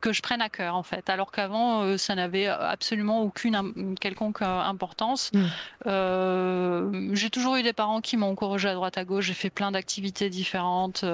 que 0.02 0.14
je 0.14 0.22
prenne 0.22 0.42
à 0.42 0.50
cœur 0.50 0.76
en 0.76 0.84
fait, 0.84 1.10
alors 1.10 1.32
qu'avant 1.32 1.82
euh, 1.82 1.98
ça 1.98 2.16
n'avait 2.16 2.48
absolument 2.48 3.22
aucune 3.22 3.96
quelconque 4.00 4.42
euh, 4.42 4.60
importance. 4.62 5.32
Mm. 5.34 5.46
Euh, 5.88 7.10
j'ai 7.14 7.30
toujours 7.30 7.56
eu 7.56 7.64
des 7.64 7.74
parents 7.74 8.02
qui 8.02 8.18
m'ont 8.18 8.32
encouragé 8.32 8.70
à 8.70 8.74
droite 8.74 8.98
à 8.98 9.06
gauche. 9.06 9.26
J'ai 9.26 9.34
fait 9.34 9.50
plein 9.50 9.72
d'activités 9.72 10.30
différentes, 10.30 11.06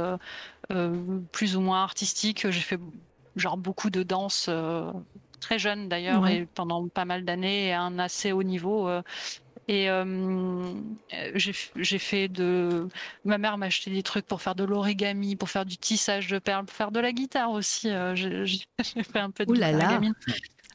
plus 1.31 1.55
ou 1.55 1.61
moins 1.61 1.83
artistiques. 1.83 2.49
J'ai 2.49 2.61
fait 2.61 2.79
genre 3.35 3.57
beaucoup 3.57 3.89
de 3.89 4.03
danse 4.03 4.49
très 5.41 5.59
jeune 5.59 5.89
d'ailleurs 5.89 6.27
et 6.27 6.47
pendant 6.55 6.87
pas 6.87 7.05
mal 7.05 7.25
d'années 7.25 7.73
à 7.73 7.81
un 7.81 7.99
assez 7.99 8.31
haut 8.31 8.43
niveau. 8.43 8.89
Et 9.67 9.89
euh, 9.89 10.73
j'ai 11.33 11.99
fait 11.99 12.27
de. 12.27 12.87
Ma 13.23 13.37
mère 13.37 13.57
m'a 13.57 13.65
acheté 13.65 13.89
des 13.89 14.03
trucs 14.03 14.27
pour 14.27 14.41
faire 14.41 14.53
de 14.53 14.63
l'origami, 14.63 15.35
pour 15.35 15.49
faire 15.49 15.65
du 15.65 15.77
tissage 15.77 16.27
de 16.27 16.37
perles, 16.37 16.65
pour 16.65 16.75
faire 16.75 16.91
de 16.91 16.99
la 16.99 17.11
guitare 17.11 17.49
aussi. 17.49 17.89
Euh, 17.89 18.13
j'ai 18.15 18.45
fait 18.83 19.19
un 19.19 19.31
peu 19.31 19.45
de 19.45 19.53
l'origami. 19.53 20.13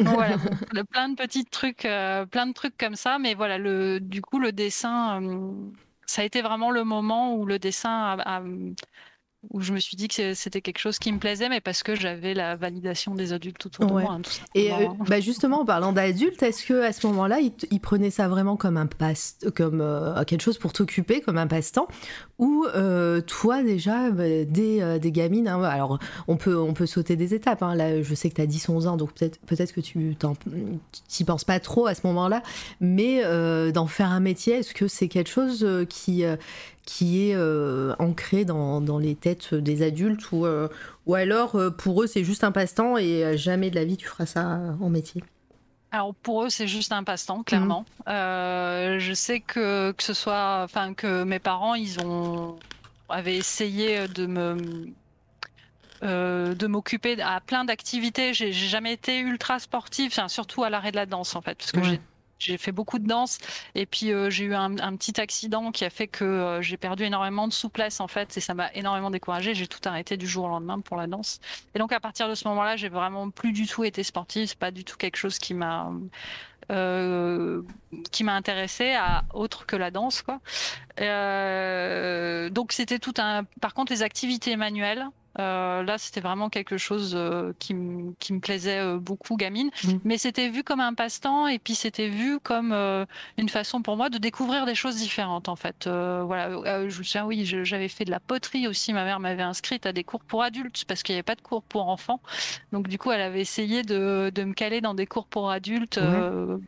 voilà, 0.01 0.37
plein 0.91 1.09
de 1.09 1.15
petits 1.15 1.45
trucs, 1.45 1.85
euh, 1.85 2.27
plein 2.27 2.47
de 2.47 2.53
trucs 2.53 2.77
comme 2.77 2.97
ça. 2.97 3.19
Mais 3.21 3.35
voilà, 3.35 3.59
le, 3.59 4.01
du 4.01 4.23
coup, 4.23 4.41
le 4.41 4.51
dessin, 4.51 5.21
ça 6.07 6.23
a 6.23 6.25
été 6.25 6.43
vraiment 6.43 6.73
le 6.73 6.83
moment 6.83 7.37
où 7.37 7.47
le 7.47 7.61
dessin 7.61 8.17
a 8.19 8.43
où 9.49 9.63
je 9.63 9.73
me 9.73 9.79
suis 9.79 9.97
dit 9.97 10.09
que 10.09 10.35
c'était 10.35 10.61
quelque 10.61 10.79
chose 10.79 10.99
qui 10.99 11.11
me 11.13 11.19
plaisait, 11.19 11.49
mais 11.49 11.61
parce 11.61 11.83
que 11.83 11.95
j'avais 11.95 12.35
la 12.35 12.57
validation 12.57 13.15
des 13.15 13.33
adultes 13.33 13.65
autour 13.65 13.87
de 13.87 13.93
moi. 13.93 14.13
Hein, 14.13 14.23
et 14.55 14.71
euh, 14.71 14.89
bah 15.09 15.21
justement, 15.21 15.63
en 15.63 15.65
parlant 15.65 15.93
d'adultes, 15.93 16.43
est-ce 16.43 16.67
que 16.67 16.83
à 16.83 16.93
ce 16.93 17.07
moment-là, 17.07 17.39
ils, 17.41 17.81
prenaient 17.81 18.11
ça 18.11 18.29
vraiment 18.29 18.57
comme 18.57 18.77
un 18.77 18.87
passe, 18.87 19.39
comme 19.57 19.81
euh, 19.81 20.23
quelque 20.25 20.43
chose 20.43 20.59
pour 20.59 20.75
t'occuper, 20.75 21.23
comme 21.23 21.39
un 21.39 21.47
passe-temps, 21.47 21.89
ou 22.39 22.67
euh, 22.75 23.23
toi 23.23 23.63
déjà, 23.63 24.11
bah, 24.11 24.45
des, 24.45 24.99
des 25.01 25.13
gamines, 25.13 25.49
hein, 25.49 25.63
alors 25.63 25.99
on 26.29 26.37
peut 26.37 26.59
on 26.59 26.75
peut 26.75 26.87
sauter 26.87 27.17
des 27.17 27.33
étapes. 27.33 27.63
Hein, 27.63 27.75
là, 27.75 28.03
je 28.03 28.15
sais 28.15 28.29
que 28.29 28.35
tu 28.35 28.43
as 28.43 28.47
10-11 28.47 28.89
ans, 28.89 28.97
donc 28.99 29.15
peut-être 29.15 29.39
peut-être 29.47 29.73
que 29.73 29.81
tu 29.81 30.17
t'y 31.09 31.25
penses 31.25 31.45
pas 31.45 31.61
trop 31.61 31.87
à 31.87 31.95
ce 31.95 32.07
moment-là, 32.07 32.43
mais 32.81 33.23
d'en 33.73 33.87
faire 33.87 34.11
un 34.11 34.21
métier, 34.21 34.57
est-ce 34.57 34.75
que 34.75 34.87
c'est 34.87 35.09
quelque 35.09 35.31
chose 35.31 35.67
qui 35.89 36.25
qui 36.91 37.29
est 37.29 37.37
euh, 37.37 37.95
ancré 38.01 38.45
dans, 38.45 38.81
dans, 38.81 38.99
les 38.99 39.15
têtes 39.15 39.55
des 39.55 39.83
adultes 39.83 40.33
ou, 40.33 40.45
euh, 40.45 40.67
ou 41.07 41.15
alors 41.15 41.55
euh, 41.55 41.71
pour 41.71 42.03
eux 42.03 42.09
c'est 42.09 42.25
juste 42.25 42.43
un 42.43 42.51
passe-temps 42.51 42.99
et 42.99 43.39
jamais 43.39 43.71
de 43.71 43.77
la 43.77 43.85
vie 43.85 43.97
tu 43.97 44.09
feras 44.09 44.27
ça 44.27 44.59
en 44.81 44.91
métier 44.91 45.23
alors 45.93 46.17
pour 46.17 46.43
eux 46.43 46.51
c'est 46.51 46.67
juste 46.67 46.91
un 46.91 47.05
passe-temps 47.05 47.45
clairement. 47.45 47.85
Mmh. 48.09 48.99
je 48.99 49.13
sais 49.15 49.39
que 49.39 49.93
que 49.93 50.03
ce 50.03 50.15
soit 50.15 50.63
enfin 50.65 50.93
que 50.93 51.23
mes 51.23 51.39
parents 51.39 51.77
ils 51.77 52.01
ont 52.01 52.59
avaient 53.09 53.37
essayé 53.37 54.09
de 54.09 54.27
me 54.27 54.57
de 56.03 56.67
m'occuper 56.67 57.21
à 57.23 57.41
plein 57.41 57.65
d'activités. 57.65 58.35
J'ai 58.35 58.53
jamais 58.53 58.95
été 58.95 59.21
ultra 59.21 59.59
sportive, 59.61 60.11
enfin, 60.13 60.29
surtout 60.29 60.65
à 60.65 60.71
l'arrêt 60.71 60.91
de 60.91 60.97
la 60.97 61.07
danse 61.07 61.37
en 61.37 61.41
fait, 61.41 61.57
parce 61.57 61.73
que 61.73 61.83
j'ai 61.83 62.01
j'ai 62.41 62.59
fait 62.59 62.73
beaucoup 62.73 62.99
de 62.99 63.07
danse 63.07 63.39
et 63.75 63.87
puis 63.87 64.13
euh, 64.13 64.31
j'ai 64.31 64.45
eu 64.47 64.55
un, 64.55 64.71
petit 64.97 65.21
accident 65.21 65.71
qui 65.71 65.85
a 65.85 65.91
fait 65.91 66.09
que 66.09 66.25
euh, 66.25 66.63
j'ai 66.63 66.77
perdu 66.77 67.05
énormément 67.05 67.47
de 67.47 67.53
souplesse 67.53 68.01
en 68.01 68.09
fait 68.09 68.37
et 68.37 68.41
ça 68.41 68.55
m'a 68.55 68.73
énormément 68.75 69.11
découragée. 69.11 69.55
J'ai 69.55 69.69
tout 69.69 69.81
arrêté 69.85 70.17
du 70.17 70.27
jour 70.27 70.47
au 70.47 70.49
lendemain 70.49 70.81
pour 70.81 70.97
la 70.97 71.07
danse. 71.07 71.41
Et 71.75 71.79
donc 71.79 71.93
à 71.93 72.01
partir 72.01 72.29
de 72.29 72.35
ce 72.35 72.49
moment-là, 72.49 72.77
j'ai 72.77 72.89
vraiment 72.89 73.31
plus 73.31 73.53
du 73.53 73.67
tout 73.67 73.85
été 73.85 74.03
sportive. 74.03 74.49
C'est 74.49 74.59
pas 74.59 74.71
du 74.71 74.85
tout 74.85 74.97
quelque 74.97 75.17
chose 75.17 75.39
qui 75.39 75.55
m'a 75.55 75.93
euh, 76.73 77.63
qui 78.11 78.25
m'a 78.25 78.35
intéressé 78.35 78.95
à 78.95 79.25
autre 79.35 79.67
que 79.67 79.77
la 79.77 79.91
danse 79.91 80.23
quoi. 80.23 80.41
donc 82.51 82.73
c'était 82.73 82.99
tout 82.99 83.15
un. 83.19 83.45
Par 83.61 83.75
contre 83.75 83.93
les 83.93 84.03
activités 84.03 84.57
manuelles, 84.57 85.07
euh, 85.39 85.83
là, 85.85 85.97
c'était 85.99 86.21
vraiment 86.21 86.49
quelque 86.49 86.77
chose 86.77 87.13
euh, 87.15 87.53
qui, 87.59 87.75
qui, 88.19 88.33
me 88.33 88.41
plaisait 88.41 88.81
euh, 88.81 88.99
beaucoup, 88.99 89.37
gamine. 89.37 89.71
Mm. 89.85 89.93
Mais 90.05 90.19
c'était 90.19 90.49
vu 90.49 90.65
comme 90.65 90.81
un 90.81 90.95
passe-temps 90.95 91.47
et 91.47 91.59
puis 91.59 91.75
c'était 91.75 92.09
vu 92.09 92.41
comme 92.41 92.73
une 93.37 93.49
façon 93.49 93.83
pour 93.83 93.97
moi 93.97 94.11
de 94.11 94.19
découvrir 94.19 94.67
des 94.67 94.75
choses 94.75 94.97
différentes, 94.97 95.49
en 95.49 95.57
fait. 95.57 95.87
voilà, 95.87 96.51
je 96.89 96.99
me 96.99 97.05
souviens, 97.05 97.25
oui, 97.25 97.45
j'avais 97.45 97.89
fait 97.89 98.05
de 98.05 98.11
la 98.11 98.21
poterie 98.21 98.67
aussi. 98.67 98.93
Ma 98.93 99.05
mère 99.05 99.21
m'avait 99.21 99.43
inscrite 99.43 99.87
à 99.87 99.93
des 99.93 100.05
cours 100.05 100.25
pour 100.25 100.43
adultes 100.43 100.85
parce 100.87 101.03
qu'il 101.03 101.15
n'y 101.15 101.19
avait 101.19 101.23
pas 101.23 101.35
de 101.35 101.41
cours 101.41 101.63
pour 101.63 101.89
enfants. 101.89 102.21
Donc, 102.73 102.89
du 102.89 102.99
coup, 102.99 103.13
elle 103.13 103.21
avait 103.21 103.41
essayé 103.41 103.83
de, 103.83 104.31
de 104.35 104.45
me 104.45 104.53
caler 104.53 104.81
dans 104.81 104.95
des 104.95 105.07
cours 105.07 105.27
pour 105.27 105.51
adultes 105.51 106.01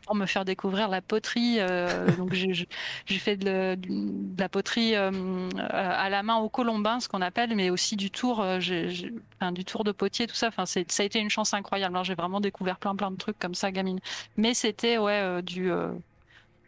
pour 0.05 0.15
me 0.15 0.25
faire 0.25 0.45
découvrir 0.45 0.87
la 0.87 1.01
poterie. 1.01 1.59
donc, 2.17 2.33
j'ai 2.33 2.67
fait 3.19 3.37
de, 3.37 3.75
de, 3.75 4.41
la 4.41 4.49
poterie 4.49 4.95
à 4.95 6.09
la 6.09 6.23
main 6.23 6.37
au 6.37 6.49
colombin, 6.49 6.99
ce 6.99 7.09
qu'on 7.09 7.21
appelle, 7.21 7.55
mais 7.55 7.69
aussi 7.69 7.95
du 7.95 8.11
tour 8.11 8.43
du 8.59 9.65
tour 9.65 9.83
de 9.83 9.91
potier, 9.91 10.27
tout 10.27 10.35
ça. 10.35 10.49
Ça 10.65 10.79
a 10.79 11.03
été 11.03 11.19
une 11.19 11.29
chance 11.29 11.53
incroyable. 11.53 11.95
Hein. 11.95 12.03
J'ai 12.03 12.15
vraiment 12.15 12.41
découvert 12.41 12.77
plein 12.77 12.95
plein 12.95 13.11
de 13.11 13.17
trucs 13.17 13.39
comme 13.39 13.55
ça, 13.55 13.71
gamine. 13.71 13.99
Mais 14.37 14.53
c'était 14.53 14.97
ouais 14.97 15.19
euh, 15.19 15.41
du 15.41 15.71
euh, 15.71 15.89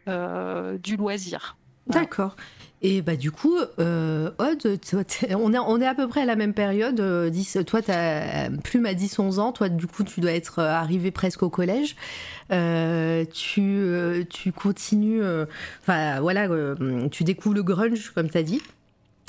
euh, 0.08 0.78
du 0.78 0.96
loisir. 0.96 1.56
D'accord. 1.86 2.34
Et 2.82 3.00
bah 3.00 3.16
du 3.16 3.30
coup, 3.30 3.56
euh, 3.78 4.30
on 4.38 5.54
est, 5.54 5.58
on 5.58 5.80
est 5.80 5.86
à 5.86 5.94
peu 5.94 6.08
près 6.08 6.22
à 6.22 6.24
la 6.24 6.36
même 6.36 6.52
période. 6.52 7.00
10, 7.30 7.58
toi, 7.64 7.80
as, 7.88 8.50
Plume 8.64 8.86
à 8.86 8.92
10-11 8.92 9.38
ans. 9.38 9.52
Toi, 9.52 9.68
du 9.68 9.86
coup, 9.86 10.02
tu 10.02 10.20
dois 10.20 10.32
être 10.32 10.58
arrivé 10.58 11.10
presque 11.10 11.42
au 11.42 11.48
collège. 11.48 11.96
tu, 12.50 14.26
tu 14.28 14.52
continues... 14.52 15.22
Enfin, 15.80 16.20
voilà, 16.20 16.48
tu 17.10 17.24
découvres 17.24 17.54
le 17.54 17.62
grunge, 17.62 18.10
comme 18.10 18.28
tu 18.28 18.38
as 18.38 18.42
dit. 18.42 18.62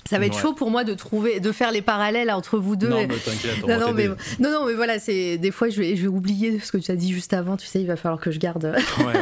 Ça 0.05 0.19
va 0.19 0.25
être 0.25 0.39
chaud 0.39 0.53
pour 0.53 0.71
moi 0.71 0.83
de 0.85 0.93
trouver, 0.93 1.39
de 1.39 1.51
faire 1.51 1.71
les 1.71 1.81
parallèles 1.81 2.31
entre 2.31 2.57
vous 2.57 2.75
deux. 2.77 2.87
Non, 2.87 3.05
mais 3.07 3.15
t'inquiète. 3.15 3.67
Non, 3.67 3.79
non, 3.79 3.93
mais, 3.93 4.07
non, 4.39 4.51
non, 4.51 4.65
mais 4.65 4.73
voilà, 4.73 4.99
c'est 4.99 5.37
des 5.37 5.51
fois 5.51 5.67
je 5.69 5.81
vais, 5.81 5.95
je 5.97 6.03
vais 6.03 6.07
oublier 6.07 6.59
ce 6.59 6.71
que 6.71 6.77
tu 6.77 6.91
as 6.91 6.95
dit 6.95 7.11
juste 7.11 7.33
avant. 7.33 7.57
Tu 7.57 7.67
sais, 7.67 7.81
il 7.81 7.87
va 7.87 7.97
falloir 7.97 8.21
que 8.21 8.31
je 8.31 8.39
garde. 8.39 8.73
Ouais, 8.99 9.05
ouais. 9.05 9.13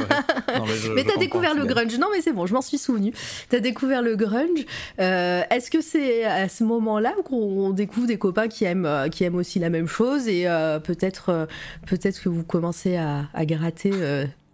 Non, 0.59 0.65
mais, 0.65 0.89
mais 0.95 1.03
t'as 1.03 1.17
découvert 1.19 1.55
le 1.55 1.65
grunge. 1.65 1.97
Non, 1.97 2.07
mais 2.13 2.21
c'est 2.21 2.33
bon, 2.33 2.45
je 2.45 2.53
m'en 2.53 2.61
suis 2.61 2.77
souvenu. 2.77 3.13
T'as 3.49 3.59
découvert 3.59 4.03
le 4.03 4.15
grunge. 4.15 4.65
Euh, 4.99 5.41
Est-ce 5.49 5.71
que 5.71 5.81
c'est 5.81 6.23
à 6.23 6.47
ce 6.49 6.63
moment-là 6.63 7.13
qu'on 7.25 7.71
découvre 7.71 8.07
des 8.07 8.17
copains 8.17 8.47
qui 8.47 8.65
aiment, 8.65 8.85
euh, 8.85 9.09
qui 9.09 9.23
aiment 9.23 9.35
aussi 9.35 9.57
la 9.59 9.69
même 9.69 9.88
chose 9.88 10.27
et 10.27 10.47
euh, 10.47 10.79
peut-être, 10.79 11.47
peut-être 11.88 12.21
que 12.21 12.29
vous 12.29 12.43
commencez 12.43 12.95
à, 12.97 13.25
à 13.33 13.45
gratter 13.45 13.91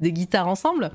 des 0.01 0.11
guitares 0.11 0.47
ensemble 0.47 0.91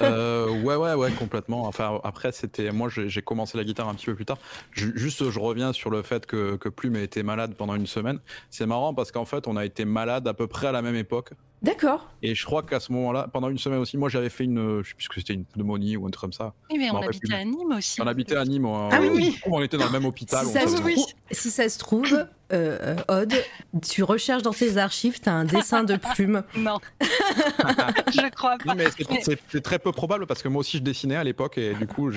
euh, 0.00 0.48
Ouais, 0.62 0.76
ouais, 0.76 0.94
ouais, 0.94 1.10
complètement. 1.12 1.66
Enfin, 1.66 2.00
après, 2.02 2.32
c'était 2.32 2.72
moi, 2.72 2.88
j'ai 2.88 3.22
commencé 3.22 3.56
la 3.56 3.64
guitare 3.64 3.88
un 3.88 3.94
petit 3.94 4.06
peu 4.06 4.14
plus 4.14 4.24
tard. 4.24 4.38
juste, 4.72 5.30
je 5.30 5.38
reviens 5.38 5.72
sur 5.72 5.90
le 5.90 6.02
fait 6.02 6.26
que, 6.26 6.56
que 6.56 6.68
Plume 6.68 6.96
a 6.96 7.00
été 7.00 7.22
malade 7.22 7.54
pendant 7.56 7.74
une 7.74 7.86
semaine. 7.86 8.18
C'est 8.50 8.66
marrant 8.66 8.94
parce 8.94 9.12
qu'en 9.12 9.24
fait, 9.24 9.46
on 9.46 9.56
a 9.56 9.64
été 9.64 9.84
malade 9.84 10.26
à 10.26 10.34
peu 10.34 10.46
près 10.46 10.66
à 10.66 10.72
la 10.72 10.82
même 10.82 10.96
époque. 10.96 11.32
D'accord. 11.62 12.10
Et 12.22 12.34
je 12.34 12.44
crois 12.44 12.64
qu'à 12.64 12.80
ce 12.80 12.90
moment-là, 12.90 13.28
pendant 13.32 13.48
une 13.48 13.58
semaine 13.58 13.78
aussi, 13.78 13.96
moi 13.96 14.08
j'avais 14.08 14.30
fait 14.30 14.42
une, 14.42 14.82
je 14.82 14.88
sais 14.88 14.94
plus 14.96 15.08
que 15.08 15.14
c'était 15.14 15.34
une 15.34 15.44
pneumonie 15.44 15.96
ou 15.96 16.06
un 16.06 16.10
truc 16.10 16.22
comme 16.22 16.32
ça. 16.32 16.54
Oui, 16.70 16.78
mais 16.78 16.90
on 16.90 16.96
habitait 17.00 17.34
à 17.34 17.44
Nîmes 17.44 17.72
aussi. 17.78 18.02
On 18.02 18.06
habitait 18.06 18.34
à 18.34 18.44
Nîmes. 18.44 18.66
ah 18.66 18.98
oui, 19.00 19.10
oui. 19.14 19.38
On 19.46 19.62
était 19.62 19.76
dans 19.76 19.86
le 19.86 19.92
même 19.92 20.04
hôpital. 20.04 20.44
Si, 20.44 20.52
ça, 20.52 20.66
se 20.66 20.74
trouve, 20.74 20.90
si 21.30 21.50
ça 21.52 21.68
se 21.68 21.78
trouve, 21.78 22.26
euh, 22.52 22.96
Aude, 23.08 23.34
tu 23.82 24.02
recherches 24.02 24.42
dans 24.42 24.52
tes 24.52 24.76
archives, 24.76 25.20
tu 25.20 25.28
as 25.28 25.34
un 25.34 25.44
dessin 25.44 25.84
de 25.84 25.96
plume. 26.14 26.42
Non. 26.56 26.78
je 27.00 28.30
crois 28.30 28.56
pas. 28.58 28.74
mais 28.74 28.86
c'est 29.48 29.60
très 29.62 29.78
peu 29.78 29.90
probable 29.90 30.26
parce 30.26 30.42
que 30.42 30.48
moi 30.48 30.60
aussi 30.60 30.78
je 30.78 30.82
dessinais 30.82 31.16
à 31.16 31.24
l'époque 31.24 31.58
et 31.58 31.74
du 31.74 31.86
coup, 31.86 32.10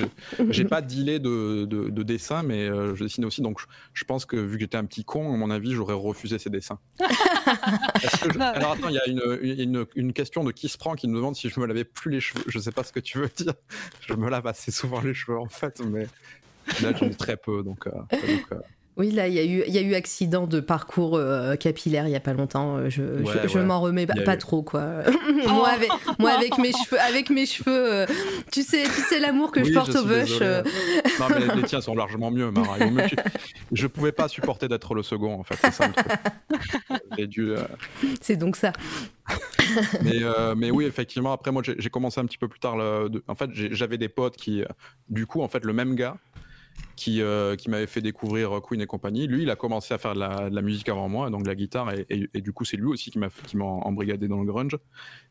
j'ai 0.50 0.66
pas 0.66 0.82
dealé 0.82 1.20
de, 1.20 1.66
de, 1.66 1.90
de, 1.90 2.04
dessin, 2.04 2.44
mais 2.44 2.68
euh, 2.68 2.96
je 2.96 3.04
dessinais 3.04 3.26
aussi. 3.26 3.42
Donc 3.42 3.60
je, 3.94 4.04
pense 4.04 4.26
que 4.26 4.36
vu 4.36 4.56
que 4.56 4.62
j'étais 4.62 4.78
un 4.78 4.86
petit 4.86 5.04
con, 5.04 5.34
à 5.34 5.38
mon 5.38 5.50
avis, 5.50 5.72
j'aurais 5.74 5.94
refusé 5.94 6.38
ces 6.38 6.50
dessins. 6.50 6.80
Alors 8.40 8.74
attends, 8.74 8.90
il 8.90 8.96
y 8.96 9.00
a 9.00 9.08
une, 9.08 9.40
une, 9.42 9.86
une, 9.96 10.14
question 10.14 10.44
de 10.44 10.52
qui 10.52 10.70
se 10.70 10.78
prend 10.78 10.96
qui 10.96 11.08
me 11.08 11.16
demande 11.16 11.36
si 11.36 11.50
je 11.50 11.60
me 11.60 11.66
lavais 11.66 11.86
plus 11.86 12.12
les 12.12 12.20
cheveux. 12.20 12.44
Je 12.48 12.60
sais 12.60 12.72
pas 12.72 12.84
ce 12.84 12.92
que 12.92 13.00
tu 13.00 13.18
veux 13.18 13.30
dire. 13.36 13.54
Je 14.08 14.14
me 14.14 14.30
lave 14.30 14.46
assez 14.48 14.72
souvent 14.72 15.02
les 15.02 15.14
cheveux 15.14 15.40
en 15.40 15.48
fait, 15.48 15.82
mais 15.82 16.08
là 16.82 16.94
j'en 16.98 17.08
ai 17.08 17.16
très 17.16 17.38
peu 17.38 17.64
donc. 17.64 17.88
Euh, 17.88 17.92
euh, 18.52 18.60
oui, 18.98 19.12
là, 19.12 19.28
il 19.28 19.34
y, 19.34 19.40
a 19.40 19.44
eu, 19.44 19.64
y 19.68 19.78
a 19.78 19.82
eu 19.82 19.94
accident 19.94 20.48
de 20.48 20.62
parcours 20.62 21.16
euh, 21.16 21.56
capillaire 21.56 22.08
il 22.08 22.12
y 22.12 22.16
a 22.16 22.22
pas 22.22 22.34
longtemps. 22.34 22.90
Je, 22.90 23.04
je, 23.48 23.60
m'en 23.60 23.82
remets 23.82 24.06
pas, 24.06 24.38
trop, 24.38 24.64
quoi. 24.64 25.04
moi, 25.48 25.68
avec, 25.68 25.90
moi, 26.18 26.32
avec 26.32 26.58
mes 26.58 26.72
cheveux, 26.72 27.00
avec 27.02 27.30
mes 27.30 27.46
cheveux, 27.46 28.06
tu 28.52 28.64
sais, 28.64 28.84
tu 28.84 29.02
sais 29.02 29.20
l'amour 29.20 29.52
que 29.52 29.64
je 29.64 29.74
porte 29.74 29.96
au 29.96 30.06
bush. 30.06 30.40
non, 30.40 31.28
mais 31.30 31.56
les 31.56 31.64
tiens 31.64 31.82
sont 31.82 31.96
largement 31.96 32.32
mieux, 32.32 32.52
Mara. 32.52 32.78
je 33.72 33.88
pouvais 33.88 34.14
pas 34.14 34.30
supporter 34.30 34.70
d'être 34.70 34.96
le 34.96 35.04
second, 35.04 35.40
en 35.40 35.44
fait. 35.44 35.58
C'est 35.62 35.74
ça 35.74 35.90
dû. 37.28 37.54
C'est 38.22 38.38
donc 38.38 38.56
ça. 38.56 38.72
mais, 40.04 40.22
mais 40.56 40.72
oui, 40.72 40.86
effectivement. 40.86 41.34
Après, 41.34 41.52
moi, 41.52 41.64
j'ai 41.66 41.90
commencé 41.90 42.20
un 42.22 42.26
petit 42.26 42.38
peu 42.38 42.48
plus 42.48 42.60
tard. 42.60 42.76
En 43.28 43.36
fait, 43.36 43.50
j'avais 43.54 43.98
des 43.98 44.10
potes 44.10 44.38
qui, 44.38 44.64
du 45.10 45.26
coup, 45.26 45.42
en 45.42 45.48
fait, 45.48 45.66
le 45.66 45.74
même 45.74 45.96
gars 45.96 46.18
qui, 46.96 47.22
euh, 47.22 47.56
qui 47.56 47.70
m'avait 47.70 47.88
fait 47.88 48.02
découvrir 48.02 48.62
Queen 48.62 48.82
et 48.82 48.86
compagnie. 48.86 49.28
Lui, 49.28 49.44
il 49.44 49.50
a 49.50 49.56
commencé 49.56 49.94
à 49.94 49.98
faire 49.98 50.14
de 50.14 50.20
la, 50.20 50.62
musique 50.62 50.90
avant 50.90 51.10
moi, 51.10 51.30
donc 51.30 51.44
de 51.44 51.48
la 51.48 51.56
guitare, 51.56 51.92
et, 52.10 52.42
du 52.42 52.54
coup, 52.54 52.66
c'est 52.66 52.78
lui 52.78 52.88
aussi 52.88 53.12
qui 53.12 53.20
m'a 53.20 53.66
embrigadé 53.66 54.28
dans 54.28 54.40
le 54.40 54.46
grunge. 54.46 54.78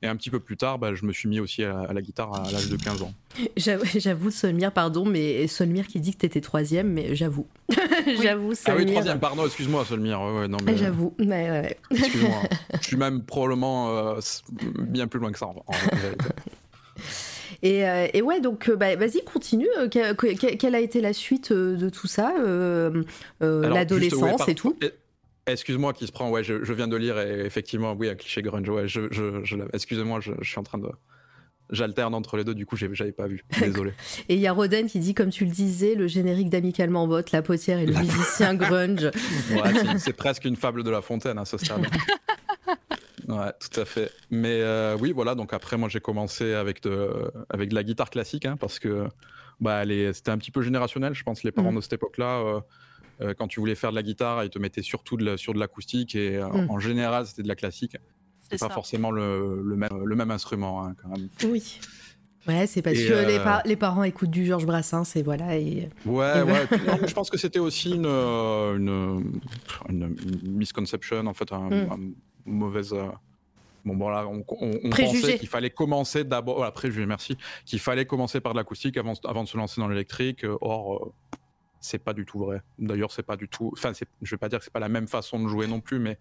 Et 0.03 0.07
un 0.07 0.17
petit 0.17 0.31
peu 0.31 0.41
plus 0.41 0.57
tard, 0.57 0.79
bah, 0.79 0.95
je 0.95 1.05
me 1.07 1.13
suis 1.13 1.29
mis 1.29 1.41
aussi 1.41 1.65
à, 1.65 1.93
la 1.93 2.03
guitare 2.03 2.35
à, 2.35 2.51
l'âge 2.51 2.69
de 2.69 2.77
15 2.77 3.03
ans. 3.03 3.13
J'avoue, 3.57 4.31
Solmir, 4.31 4.73
pardon, 4.73 5.05
mais 5.05 5.47
Solmir 5.47 5.87
qui 5.87 6.01
dit 6.01 6.13
que 6.15 6.21
tu 6.21 6.27
étais 6.27 6.41
troisième, 6.41 6.93
mais 6.93 7.15
j'avoue. 7.17 7.47
j'avoue, 8.23 8.53
Ah 8.67 8.75
oui, 8.77 8.87
troisième, 8.87 9.19
pardon, 9.19 9.47
excuse-moi, 9.47 9.85
Solmir. 9.85 10.21
Ouais, 10.21 10.49
non, 10.49 10.59
mais... 10.65 10.77
J'avoue, 10.77 11.15
mais 11.19 11.77
Excuse-moi. 11.91 12.43
je 12.81 12.87
suis 12.87 12.97
même 12.97 13.23
probablement 13.23 13.91
euh, 13.91 14.21
bien 14.79 15.07
plus 15.07 15.21
loin 15.21 15.33
que 15.33 15.39
ça, 15.39 15.47
en, 15.47 15.65
en 15.67 15.73
et, 17.63 18.23
ouais, 18.23 18.41
donc 18.41 18.69
euh, 18.69 18.77
bah, 18.77 18.97
vas-y, 18.97 19.23
continue. 19.25 19.69
Euh, 19.79 19.89
quelle 19.89 20.75
a 20.75 20.81
été 20.81 21.01
la 21.01 21.13
suite 21.13 21.53
de 21.53 21.89
tout 21.89 22.07
ça 22.07 22.35
L'adolescence 23.41 24.49
et 24.49 24.55
tout 24.55 24.77
Excuse-moi 25.47 25.93
qui 25.93 26.07
se 26.07 26.13
prend, 26.13 26.31
ouais, 26.31 26.43
je, 26.43 26.73
viens 26.73 26.89
de 26.89 26.97
lire 26.97 27.19
et 27.19 27.45
effectivement, 27.45 27.93
oui, 27.93 28.09
un 28.09 28.15
cliché 28.15 28.41
grunge, 28.41 28.69
ouais, 28.69 28.89
je, 28.89 29.03
je, 29.11 29.57
excusez-moi, 29.75 30.21
je, 30.21 30.33
suis 30.43 30.59
en 30.59 30.63
train 30.63 30.79
de... 30.79 30.89
J'alterne 31.71 32.15
entre 32.15 32.37
les 32.37 32.45
deux, 32.45 32.55
du 32.55 32.67
coup, 32.67 32.77
j'avais 32.77 33.13
pas 33.13 33.27
vu. 33.27 33.43
Désolé. 33.61 33.93
Et 34.29 34.35
il 34.35 34.41
y 34.41 34.47
a 34.47 34.53
Roden 34.53 34.87
qui 34.87 34.99
dit, 35.01 35.15
comme 35.15 35.31
tu 35.31 35.45
le 35.45 35.51
disais, 35.51 35.95
le 35.95 36.07
générique 36.07 36.51
d'Amicalement 36.51 37.07
Vote, 37.07 37.33
la 37.33 37.43
potière 37.43 37.79
et 37.79 37.87
le 37.87 37.95
musicien 37.95 38.55
grunge. 38.55 39.11
Ouais, 39.51 39.73
c'est 39.99 40.13
presque 40.13 40.45
une 40.45 40.57
fable 40.57 40.83
de 40.83 40.91
La 40.91 41.01
Fontaine 41.01 41.39
à 41.39 41.45
ce 41.45 41.59
stade. 41.59 41.87
Ouais, 43.29 43.53
tout 43.59 43.81
à 43.81 43.85
fait. 43.85 44.11
Mais 44.31 44.61
euh, 44.61 44.97
oui, 45.01 45.13
voilà. 45.13 45.35
Donc 45.35 45.53
après, 45.53 45.77
moi, 45.77 45.89
j'ai 45.89 46.01
commencé 46.01 46.55
avec 46.55 46.83
de, 46.83 47.31
avec 47.49 47.71
de 47.71 47.75
la 47.75 47.83
guitare 47.83 48.11
classique, 48.11 48.45
hein, 48.45 48.57
parce 48.59 48.79
que 48.79 49.07
bah, 49.61 49.83
c'était 50.13 50.31
un 50.31 50.39
petit 50.39 50.51
peu 50.51 50.63
générationnel. 50.63 51.15
Je 51.15 51.23
pense 51.23 51.43
les 51.43 51.53
parents 51.53 51.73
mm. 51.73 51.77
de 51.77 51.81
cette 51.81 51.93
époque-là, 51.95 52.41
euh, 52.41 52.61
euh, 53.21 53.35
quand 53.35 53.49
tu 53.49 53.61
voulais 53.61 53.75
faire 53.75 53.91
de 53.91 53.97
la 53.97 54.03
guitare, 54.03 54.45
ils 54.45 54.51
te 54.51 54.59
mettaient 54.59 54.83
surtout 54.83 55.17
de 55.17 55.37
sur 55.37 55.55
de 55.55 55.59
l'acoustique 55.59 56.15
et 56.15 56.39
mm. 56.39 56.71
en 56.71 56.79
général, 56.79 57.27
c'était 57.27 57.43
de 57.43 57.49
la 57.49 57.57
classique. 57.57 57.97
C'est 58.51 58.61
pas 58.61 58.69
forcément 58.69 59.11
le, 59.11 59.63
le, 59.63 59.77
même, 59.77 60.05
le 60.05 60.17
même 60.17 60.31
instrument, 60.31 60.85
hein, 60.85 60.95
quand 61.01 61.09
même. 61.09 61.29
Oui. 61.45 61.81
Ouais, 62.47 62.67
c'est 62.67 62.83
parce 62.83 62.99
que 62.99 63.27
les, 63.27 63.41
les, 63.65 63.77
parents 63.77 64.03
écoutent 64.03 64.31
du 64.31 64.45
Georges 64.45 64.67
Brassens 64.67 65.17
et 65.17 65.23
voilà. 65.23 65.57
Et, 65.57 65.89
ouais, 66.05 66.43
ouais. 66.43 66.69
je 67.09 67.15
pense 67.15 67.31
que 67.31 67.39
c'était 67.39 67.59
aussi 67.59 67.93
une, 67.93 68.05
une, 68.05 69.33
une, 69.89 70.15
misconception, 70.43 71.27
en 71.27 71.33
fait, 71.33 71.51
un, 71.53 71.71
mm 71.71 72.15
mauvaise. 72.47 72.93
Euh, 72.93 73.09
bon, 73.85 73.97
bon, 73.97 74.09
là, 74.09 74.27
on, 74.27 74.45
on, 74.49 74.91
pensait 74.91 75.39
qu'il 75.39 75.49
fallait 75.49 75.71
commencer 75.71 76.25
d'abord. 76.25 76.57
Voilà, 76.57 76.73
préjugé, 76.73 77.07
merci. 77.07 77.37
Qu'il 77.65 77.79
fallait 77.79 78.07
commencer 78.07 78.41
par 78.41 78.53
de 78.53 78.59
l'acoustique 78.59 78.97
avant, 78.97 79.15
avant 79.25 79.45
de 79.45 79.49
se 79.49 79.57
lancer 79.57 79.81
dans 79.81 79.89
l'électrique. 79.89 80.45
Euh, 80.45 80.57
or, 80.61 80.95
euh, 81.07 81.13
c'est 81.81 82.03
pas 82.03 82.15
du 82.15 82.25
tout 82.25 82.39
vrai. 82.39 82.63
D'ailleurs, 82.79 83.13
c'est 83.13 83.23
pas 83.23 83.37
du 83.37 83.49
tout. 83.49 83.71
Enfin, 83.75 83.93
je 84.23 84.31
vais 84.31 84.39
pas 84.39 84.49
dire 84.49 84.59
que 84.59 84.65
c'est 84.65 84.73
pas 84.73 84.81
la 84.81 84.89
même 84.89 85.07
façon 85.09 85.43
de 85.43 85.49
jouer 85.49 85.67
non 85.67 85.81
plus, 85.81 85.99
mais 85.99 86.19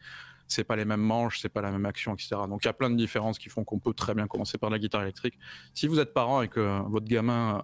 c'est 0.47 0.65
pas 0.65 0.75
les 0.75 0.83
mêmes 0.83 1.01
manches, 1.01 1.39
c'est 1.39 1.49
pas 1.49 1.61
la 1.61 1.71
même 1.71 1.85
action, 1.85 2.13
etc. 2.13 2.35
Donc, 2.49 2.63
il 2.63 2.67
y 2.67 2.69
a 2.69 2.73
plein 2.73 2.89
de 2.89 2.97
différences 2.97 3.39
qui 3.39 3.47
font 3.47 3.63
qu'on 3.63 3.79
peut 3.79 3.93
très 3.93 4.13
bien 4.13 4.27
commencer 4.27 4.57
par 4.57 4.69
la 4.69 4.77
guitare 4.77 5.03
électrique. 5.03 5.39
Si 5.73 5.87
vous 5.87 5.99
êtes 5.99 6.13
parent 6.13 6.41
et 6.41 6.49
que 6.49 6.81
votre 6.89 7.07
gamin 7.07 7.63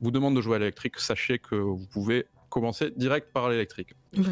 vous 0.00 0.10
demande 0.10 0.34
de 0.34 0.40
jouer 0.40 0.56
à 0.56 0.58
l'électrique, 0.58 0.98
sachez 0.98 1.38
que 1.38 1.54
vous 1.54 1.86
pouvez 1.86 2.26
commencer 2.48 2.92
direct 2.96 3.32
par 3.32 3.48
l'électrique. 3.50 3.94
Bah. 4.16 4.22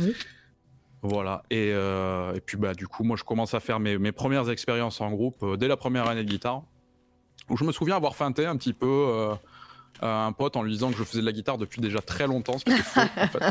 Voilà. 1.02 1.42
Et, 1.50 1.70
euh, 1.72 2.34
et, 2.34 2.40
puis 2.40 2.56
bah 2.56 2.74
du 2.74 2.86
coup, 2.86 3.02
moi 3.02 3.16
je 3.16 3.24
commence 3.24 3.54
à 3.54 3.60
faire 3.60 3.80
mes, 3.80 3.98
mes 3.98 4.12
premières 4.12 4.48
expériences 4.50 5.00
en 5.00 5.10
groupe 5.10 5.42
euh, 5.42 5.56
dès 5.56 5.66
la 5.66 5.76
première 5.76 6.08
année 6.08 6.22
de 6.22 6.28
guitare, 6.28 6.62
où 7.50 7.56
je 7.56 7.64
me 7.64 7.72
souviens 7.72 7.96
avoir 7.96 8.14
feinté 8.14 8.46
un 8.46 8.56
petit 8.56 8.72
peu 8.72 8.86
euh, 8.86 9.34
à 10.00 10.26
un 10.26 10.32
pote 10.32 10.56
en 10.56 10.62
lui 10.62 10.72
disant 10.72 10.92
que 10.92 10.96
je 10.96 11.02
faisais 11.02 11.20
de 11.20 11.26
la 11.26 11.32
guitare 11.32 11.58
depuis 11.58 11.80
déjà 11.80 12.00
très 12.00 12.28
longtemps, 12.28 12.56
ce 12.56 12.64
qui 12.64 12.70
était 12.70 12.82
faux. 12.82 13.00
en 13.16 13.26
fait, 13.26 13.42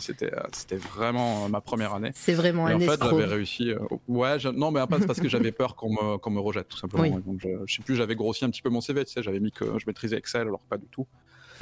c'était, 0.00 0.32
c'était, 0.52 0.76
vraiment 0.76 1.48
ma 1.48 1.60
première 1.60 1.92
année. 1.92 2.12
C'est 2.14 2.34
vraiment 2.34 2.68
et 2.68 2.72
un 2.72 2.76
En 2.76 2.80
fait, 2.80 3.02
j'avais 3.02 3.24
réussi. 3.24 3.72
ouais, 4.06 4.36
non, 4.54 4.70
mais 4.70 4.86
pas 4.86 5.00
parce 5.00 5.18
que 5.18 5.28
j'avais 5.28 5.52
peur 5.52 5.74
qu'on 5.74 5.90
me, 5.90 6.30
me 6.30 6.40
rejette, 6.40 6.68
tout 6.68 6.78
simplement. 6.78 7.18
Donc, 7.18 7.40
je, 7.40 7.48
je, 7.66 7.74
sais 7.74 7.82
plus, 7.82 7.96
j'avais 7.96 8.14
grossi 8.14 8.44
un 8.44 8.50
petit 8.50 8.62
peu 8.62 8.70
mon 8.70 8.80
CV, 8.80 9.04
tu 9.04 9.12
sais, 9.12 9.24
j'avais 9.24 9.40
mis 9.40 9.50
que 9.50 9.76
je 9.76 9.84
maîtrisais 9.88 10.16
Excel, 10.16 10.42
alors 10.42 10.60
pas 10.60 10.78
du 10.78 10.86
tout. 10.86 11.06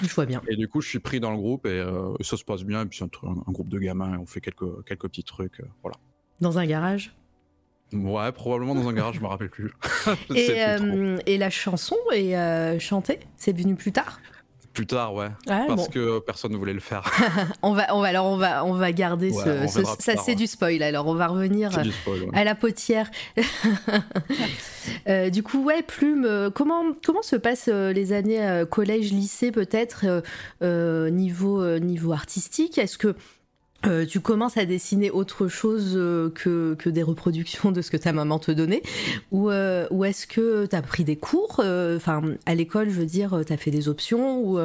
Je 0.02 0.14
vois 0.14 0.26
bien. 0.26 0.42
Et 0.48 0.56
du 0.56 0.68
coup, 0.68 0.80
je 0.80 0.88
suis 0.88 0.98
pris 0.98 1.20
dans 1.20 1.30
le 1.30 1.36
groupe 1.36 1.66
et, 1.66 1.70
euh, 1.70 2.14
ça 2.20 2.36
se 2.36 2.44
passe 2.44 2.64
bien. 2.64 2.82
Et 2.82 2.86
puis, 2.86 2.98
c'est 2.98 3.04
un, 3.04 3.52
groupe 3.52 3.68
de 3.68 3.78
gamins 3.78 4.18
on 4.18 4.26
fait 4.26 4.40
quelques, 4.40 4.84
quelques 4.86 5.08
petits 5.08 5.24
trucs. 5.24 5.60
Euh, 5.60 5.66
voilà. 5.82 5.96
Dans 6.40 6.58
un 6.58 6.66
garage? 6.66 7.14
Ouais, 7.92 8.32
probablement 8.32 8.74
dans 8.74 8.88
un 8.88 8.92
garage, 8.92 9.16
je 9.16 9.20
me 9.20 9.26
rappelle 9.26 9.50
plus. 9.50 9.72
et, 10.34 10.64
euh, 10.64 11.18
et, 11.26 11.38
la 11.38 11.50
chanson 11.50 11.96
est 12.12 12.78
chantée? 12.80 13.20
C'est 13.36 13.56
venu 13.56 13.76
plus 13.76 13.92
tard? 13.92 14.20
Plus 14.74 14.86
tard, 14.86 15.14
ouais. 15.14 15.28
parce 15.46 15.88
que 15.88 16.18
personne 16.18 16.52
ne 16.52 16.56
voulait 16.56 16.74
le 16.74 16.80
faire. 16.80 17.10
on 17.62 17.72
va, 17.72 17.94
on 17.94 18.00
va, 18.00 18.08
alors 18.08 18.26
on 18.26 18.36
va, 18.36 18.64
on 18.64 18.74
va 18.74 18.92
garder 18.92 19.32
ce, 19.32 19.66
ça, 20.00 20.16
c'est 20.16 20.34
du 20.34 20.46
spoil. 20.46 20.82
Alors 20.82 21.06
on 21.06 21.14
va 21.14 21.28
revenir 21.28 21.70
à 22.34 22.44
la 22.44 22.54
potière. 22.54 23.10
Euh, 25.08 25.30
du 25.30 25.42
coup, 25.42 25.64
ouais, 25.64 25.82
Plume. 25.82 26.26
Euh, 26.26 26.50
comment, 26.50 26.82
comment 27.04 27.22
se 27.22 27.36
passent 27.36 27.70
euh, 27.72 27.94
les 27.94 28.12
années 28.12 28.64
collège, 28.70 29.12
lycée, 29.12 29.50
peut-être 29.50 30.22
niveau, 31.10 31.78
niveau 31.78 32.12
artistique? 32.12 32.76
Est-ce 32.76 32.98
que 32.98 33.14
euh, 33.86 34.06
tu 34.06 34.20
commences 34.20 34.56
à 34.56 34.64
dessiner 34.64 35.10
autre 35.10 35.48
chose 35.48 35.92
que, 36.34 36.74
que, 36.74 36.88
des 36.88 37.02
reproductions 37.02 37.72
de 37.72 37.82
ce 37.82 37.90
que 37.90 37.96
ta 37.96 38.12
maman 38.12 38.38
te 38.38 38.50
donnait 38.50 38.82
Ou, 39.30 39.50
ou 39.50 40.04
est-ce 40.04 40.26
que 40.26 40.66
tu 40.66 40.76
as 40.76 40.82
pris 40.82 41.04
des 41.04 41.16
cours 41.16 41.60
Enfin, 41.60 42.22
à 42.46 42.54
l'école, 42.54 42.90
je 42.90 43.00
veux 43.00 43.06
dire, 43.06 43.40
tu 43.46 43.52
as 43.52 43.56
fait 43.56 43.70
des 43.70 43.88
options 43.88 44.38
ou, 44.38 44.58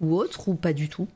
ou 0.00 0.16
autre, 0.16 0.48
ou 0.48 0.54
pas 0.54 0.72
du 0.72 0.88
tout? 0.88 1.08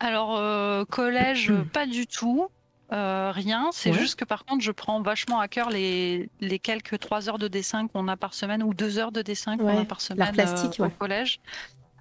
Alors, 0.00 0.86
collège, 0.88 1.52
pas 1.72 1.86
du 1.86 2.06
tout. 2.06 2.48
rien. 2.90 3.70
C'est 3.72 3.92
juste 3.92 4.16
que 4.18 4.24
par 4.24 4.44
contre, 4.44 4.62
je 4.62 4.72
prends 4.72 5.00
vachement 5.02 5.40
à 5.40 5.48
cœur 5.48 5.70
les, 5.70 6.28
les 6.40 6.58
quelques 6.58 6.98
trois 6.98 7.28
heures 7.28 7.38
de 7.38 7.48
dessin 7.48 7.88
qu'on 7.88 8.08
a 8.08 8.16
par 8.16 8.34
semaine 8.34 8.62
ou 8.62 8.74
deux 8.74 8.98
heures 8.98 9.12
de 9.12 9.22
dessin 9.22 9.56
qu'on 9.56 9.78
a 9.78 9.84
par 9.84 10.00
semaine 10.00 10.32
plastique, 10.32 10.80
au 10.80 10.88
collège. 10.88 11.40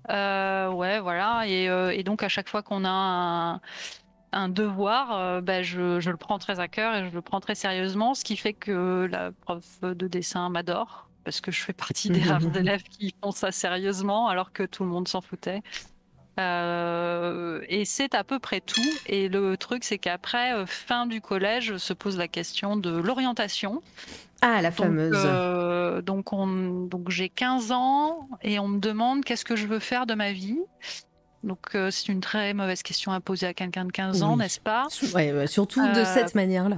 Euh, 0.10 0.72
ouais, 0.72 1.00
voilà. 1.00 1.48
Et, 1.48 1.70
euh, 1.70 1.92
et, 1.92 2.04
donc, 2.04 2.24
à 2.24 2.30
chaque 2.30 2.50
fois 2.50 2.62
qu'on 2.62 2.86
a 2.86 2.90
un, 2.90 3.62
un 4.32 4.50
devoir, 4.50 5.18
euh, 5.18 5.42
bah, 5.42 5.62
je, 5.62 6.00
je, 6.00 6.10
le 6.10 6.18
prends 6.18 6.40
très 6.40 6.60
à 6.60 6.68
cœur 6.68 6.96
et 6.96 7.10
je 7.10 7.14
le 7.14 7.22
prends 7.22 7.40
très 7.40 7.56
sérieusement, 7.56 8.14
ce 8.14 8.24
qui 8.24 8.38
fait 8.38 8.54
que 8.54 9.08
la 9.12 9.32
prof 9.32 9.64
de 9.82 10.08
dessin 10.08 10.50
m'adore 10.50 11.08
parce 11.24 11.40
que 11.40 11.52
je 11.52 11.62
fais 11.62 11.74
partie 11.74 12.10
des 12.10 12.22
rares 12.22 12.42
élèves 12.58 12.84
qui 12.84 13.14
font 13.22 13.32
ça 13.32 13.52
sérieusement 13.52 14.28
alors 14.28 14.52
que 14.52 14.64
tout 14.64 14.84
le 14.84 14.90
monde 14.90 15.08
s'en 15.08 15.22
foutait. 15.22 15.62
Euh, 16.40 17.62
et 17.68 17.86
c'est 17.86 18.16
à 18.16 18.24
peu 18.24 18.40
près 18.40 18.62
tout. 18.62 18.82
Et 19.06 19.30
le 19.30 19.58
truc, 19.58 19.84
c'est 19.84 19.98
qu'après, 19.98 20.66
fin 20.66 21.06
du 21.06 21.22
collège, 21.22 21.78
se 21.78 21.94
pose 21.94 22.18
la 22.18 22.28
question 22.28 22.78
de 22.78 22.90
l'orientation. 22.90 23.84
Ah, 24.42 24.62
la 24.62 24.72
fameuse. 24.72 25.14
Euh, 25.16 26.02
donc, 26.02 26.34
on, 26.34 26.86
donc 26.86 27.10
j'ai 27.10 27.30
15 27.30 27.72
ans 27.72 28.28
et 28.42 28.58
on 28.60 28.68
me 28.68 28.80
demande 28.80 29.24
qu'est-ce 29.24 29.46
que 29.46 29.56
je 29.56 29.68
veux 29.68 29.80
faire 29.80 30.08
de 30.08 30.16
ma 30.16 30.32
vie. 30.32 30.60
Donc 31.44 31.76
euh, 31.76 31.92
c'est 31.92 32.10
une 32.10 32.22
très 32.22 32.54
mauvaise 32.54 32.84
question 32.84 33.12
à 33.12 33.20
poser 33.20 33.48
à 33.48 33.54
quelqu'un 33.54 33.86
de 33.86 33.92
15 33.92 34.24
ans, 34.24 34.38
n'est-ce 34.38 34.60
pas? 34.60 34.88
Ouais, 35.14 35.48
Surtout 35.48 35.82
de 35.94 36.04
cette 36.04 36.36
manière-là. 36.36 36.78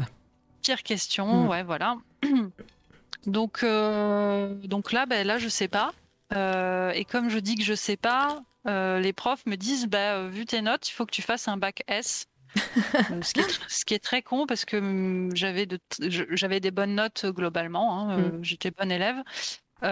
Pire 0.62 0.84
question, 0.84 1.44
mm. 1.44 1.48
ouais, 1.50 1.64
voilà. 1.64 1.98
donc, 3.28 3.66
donc 3.66 4.92
là, 4.92 5.06
ben, 5.06 5.28
là, 5.28 5.38
je 5.38 5.50
sais 5.50 5.68
pas. 5.68 5.94
et 6.32 7.06
comme 7.06 7.30
je 7.30 7.40
dis 7.40 7.56
que 7.56 7.64
je 7.64 7.74
sais 7.74 7.98
pas, 7.98 8.44
euh, 8.68 9.00
les 9.00 9.14
profs 9.14 9.46
me 9.46 9.56
disent 9.56 9.88
bah, 9.88 10.16
euh, 10.16 10.30
vu 10.30 10.46
tes 10.46 10.62
notes, 10.62 10.88
il 10.90 10.94
faut 10.94 11.06
que 11.06 11.12
tu 11.12 11.22
fasses 11.22 11.48
un 11.48 11.58
bac 11.58 11.84
S. 11.88 12.28
Euh, 12.56 13.22
ce, 13.68 13.84
qui 13.84 13.96
est 13.96 14.04
très 14.04 14.22
con 14.22 14.46
parce 14.46 14.64
que 14.64 15.30
j'avais 15.34 15.66
de, 15.66 15.80
j'avais 16.00 16.60
des 16.60 16.70
bonnes 16.70 16.94
notes 16.94 17.26
globalement, 17.26 18.00
hein, 18.00 18.18
mm. 18.18 18.44
j'étais 18.44 18.70
bonne 18.70 18.92
élève, 18.92 19.18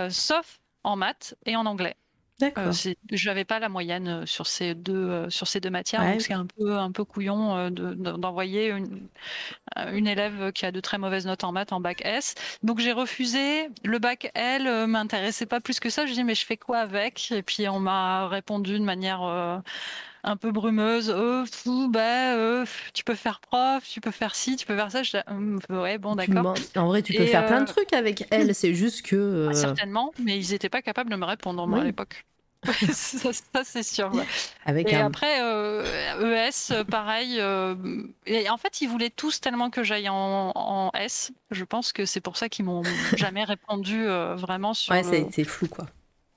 sauf 0.10 0.60
en 0.84 0.96
maths 0.96 1.36
et 1.46 1.56
en 1.56 1.66
anglais. 1.66 1.96
D'accord. 2.42 2.72
je 2.74 3.30
n'avais 3.30 3.46
pas 3.46 3.60
la 3.60 3.70
moyenne 3.70 4.26
sur 4.26 4.48
ces 4.48 4.76
deux, 4.76 5.30
sur 5.30 5.48
ces 5.48 5.60
deux 5.60 5.70
matières, 5.70 6.04
donc 6.04 6.22
c'est 6.22 6.34
un 6.34 6.46
peu, 6.46 6.78
un 6.78 6.92
peu 6.92 7.04
couillon 7.04 7.70
d'envoyer 7.70 8.70
une, 8.70 9.08
une, 9.94 10.08
élève 10.08 10.52
qui 10.52 10.66
a 10.66 10.72
de 10.72 10.80
très 10.80 10.98
mauvaises 10.98 11.26
notes 11.26 11.44
en 11.44 11.52
maths 11.52 11.72
en 11.72 11.80
bac 11.80 12.02
S. 12.04 12.36
Donc 12.64 12.80
j'ai 12.80 12.92
refusé. 12.92 13.70
Le 13.84 14.00
bac 14.00 14.32
L 14.34 14.88
m'intéressait 14.88 15.46
pas 15.46 15.62
plus 15.62 15.80
que 15.80 15.90
ça. 15.90 16.06
Je 16.06 16.14
dis 16.14 16.24
mais 16.24 16.36
je 16.36 16.46
fais 16.46 16.58
quoi 16.58 16.80
avec? 16.80 17.32
Et 17.32 17.44
puis 17.44 17.68
on 17.70 17.80
m'a 17.80 18.28
répondu 18.28 18.78
de 18.78 18.84
manière 18.84 19.22
un 20.24 20.38
peu 20.38 20.52
brumeuse. 20.52 21.14
Oh, 21.16 21.44
bah, 21.90 22.64
tu 22.94 23.04
peux 23.04 23.16
faire 23.16 23.40
prof, 23.40 23.84
tu 23.88 24.02
peux 24.02 24.12
faire 24.12 24.36
ci, 24.36 24.56
tu 24.56 24.66
peux 24.66 24.76
faire 24.76 24.92
ça. 24.92 25.04
Je 25.04 25.18
hum, 25.28 25.60
ouais, 25.70 25.98
bon, 25.98 26.16
d'accord. 26.16 26.54
En 26.76 26.88
vrai, 26.88 27.02
tu 27.02 27.14
peux 27.14 27.26
faire 27.26 27.46
plein 27.46 27.62
de 27.62 27.68
trucs 27.68 27.94
avec 27.94 28.28
elle. 28.32 28.54
C'est 28.56 28.74
juste 28.74 29.06
que. 29.06 29.48
Ah, 29.50 29.54
certainement, 29.54 30.14
mais 30.20 30.38
ils 30.38 30.52
n'étaient 30.52 30.70
pas 30.70 30.82
capables 30.82 31.10
de 31.10 31.16
me 31.16 31.26
répondre 31.26 31.66
moi, 31.68 31.82
à 31.82 31.84
l'époque. 31.84 32.26
ça, 32.94 33.64
c'est 33.64 33.84
sûr. 33.84 34.12
et 34.68 34.96
après, 34.96 35.40
ES, 35.40 35.42
euh, 35.42 35.84
e 36.72 36.84
pareil. 36.84 37.38
Euh, 37.40 37.76
et 38.26 38.50
en 38.50 38.58
fait, 38.58 38.82
ils 38.82 38.88
voulaient 38.88 39.10
tous 39.10 39.42
tellement 39.42 39.70
que 39.70 39.84
j'aille 39.84 40.10
en, 40.10 40.92
S. 40.94 41.32
Je 41.50 41.64
pense 41.64 41.92
que 41.92 42.06
c'est 42.06 42.22
pour 42.22 42.38
ça 42.38 42.50
qu'ils 42.50 42.66
m'ont 42.66 42.84
jamais 43.18 43.44
répondu 43.44 44.06
euh, 44.06 44.36
vraiment 44.36 44.74
sur. 44.74 44.94
Ouais, 44.94 45.04
c'est 45.04 45.44
flou, 45.44 45.68
quoi. 45.68 45.88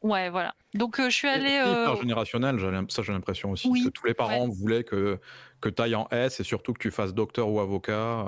Ouais, 0.02 0.30
voilà. 0.30 0.54
Donc, 0.74 0.96
je 0.98 1.10
suis 1.10 1.28
allée. 1.28 1.62
C'est 1.64 2.00
générationnel, 2.00 2.58
ça 2.88 3.02
j'ai 3.02 3.12
l'impression 3.12 3.50
aussi. 3.50 3.70
Que 3.84 3.90
tous 3.90 4.06
les 4.06 4.14
parents 4.14 4.48
voulaient 4.48 4.84
que, 4.84 5.18
que 5.60 5.68
tu 5.68 5.82
ailles 5.82 5.94
en 5.94 6.08
S 6.10 6.40
et 6.40 6.44
surtout 6.44 6.72
que 6.72 6.78
tu 6.80 6.90
fasses 6.90 7.14
docteur 7.14 7.50
ou 7.50 7.60
avocat. 7.60 8.26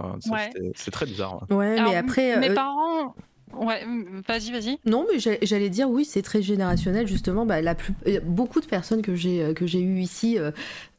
C'est 0.74 0.90
très 0.90 1.06
bizarre. 1.06 1.46
Ouais, 1.50 1.80
mais 1.80 1.96
après. 1.96 2.36
Mes 2.38 2.52
parents. 2.52 3.14
Ouais, 3.54 3.82
vas-y, 4.26 4.50
vas-y. 4.50 4.78
Non, 4.84 5.06
mais 5.10 5.18
j'allais 5.42 5.70
dire 5.70 5.88
oui, 5.88 6.04
c'est 6.04 6.22
très 6.22 6.42
générationnel 6.42 7.06
justement. 7.06 7.46
Bah, 7.46 7.62
la 7.62 7.74
plus, 7.74 7.94
beaucoup 8.24 8.60
de 8.60 8.66
personnes 8.66 9.02
que 9.02 9.14
j'ai 9.14 9.42
euh, 9.42 9.54
que 9.54 9.66
j'ai 9.66 9.80
eues 9.80 10.00
ici, 10.00 10.38
euh, 10.38 10.50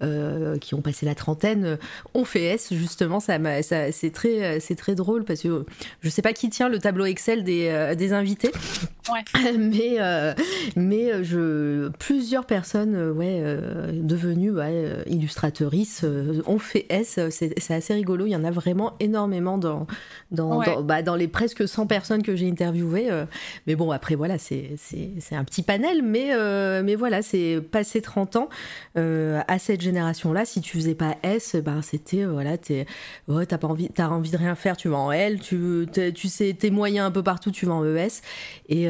euh, 0.01 0.57
qui 0.57 0.73
ont 0.73 0.81
passé 0.81 1.05
la 1.05 1.13
trentaine, 1.13 1.77
ont 2.13 2.25
fait 2.25 2.43
S 2.45 2.73
justement. 2.73 3.19
Ça, 3.19 3.37
ça 3.63 3.91
c'est 3.91 4.11
très 4.11 4.59
c'est 4.59 4.75
très 4.75 4.95
drôle 4.95 5.25
parce 5.25 5.41
que 5.41 5.65
je 6.01 6.09
sais 6.09 6.21
pas 6.21 6.33
qui 6.33 6.49
tient 6.49 6.69
le 6.69 6.79
tableau 6.79 7.05
Excel 7.05 7.43
des, 7.43 7.93
des 7.97 8.13
invités. 8.13 8.51
Ouais. 9.11 9.53
mais 9.57 9.97
mais 10.75 11.23
je 11.23 11.89
plusieurs 11.99 12.45
personnes 12.45 13.11
ouais 13.11 13.41
devenues 13.93 14.51
ouais, 14.51 15.03
illustratrices 15.07 16.05
ont 16.45 16.59
fait 16.59 16.85
S. 16.89 17.19
C'est 17.29 17.71
assez 17.71 17.93
rigolo. 17.93 18.25
Il 18.25 18.31
y 18.31 18.35
en 18.35 18.45
a 18.45 18.51
vraiment 18.51 18.93
énormément 18.99 19.57
dans 19.57 19.85
dans, 20.31 20.61
dans, 20.61 20.81
bah, 20.81 21.01
dans 21.01 21.15
les 21.15 21.27
presque 21.27 21.67
100 21.67 21.87
personnes 21.87 22.23
que 22.23 22.35
j'ai 22.35 22.46
interviewé. 22.47 23.09
Euh, 23.11 23.25
mais 23.65 23.75
bon, 23.75 23.91
après, 23.91 24.15
voilà, 24.15 24.37
c'est 24.37 24.77
un 25.31 25.43
petit 25.43 25.63
panel. 25.63 26.01
Mais, 26.03 26.33
euh, 26.33 26.81
mais 26.83 26.95
voilà, 26.95 27.21
c'est 27.21 27.61
passé 27.61 28.01
30 28.01 28.35
ans 28.35 28.49
euh, 28.97 29.41
à 29.47 29.59
cette 29.59 29.81
génération-là. 29.81 30.45
Si 30.45 30.61
tu 30.61 30.77
faisais 30.77 30.95
pas 30.95 31.17
S, 31.23 31.55
ben, 31.55 31.81
c'était, 31.81 32.23
voilà, 32.23 32.57
t'as 32.57 33.57
pas 33.57 33.67
envie, 33.67 33.89
as 33.97 34.09
envie 34.09 34.31
de 34.31 34.37
rien 34.37 34.55
faire, 34.55 34.77
tu 34.77 34.89
vas 34.89 34.97
en 34.97 35.11
L. 35.11 35.39
Tu, 35.39 35.87
tu 36.15 36.27
sais, 36.27 36.53
tes 36.53 36.71
moyens 36.71 37.07
un 37.07 37.11
peu 37.11 37.23
partout, 37.23 37.51
tu 37.51 37.65
vas 37.65 37.73
en 37.73 37.85
ES. 37.85 38.21
Et, 38.69 38.83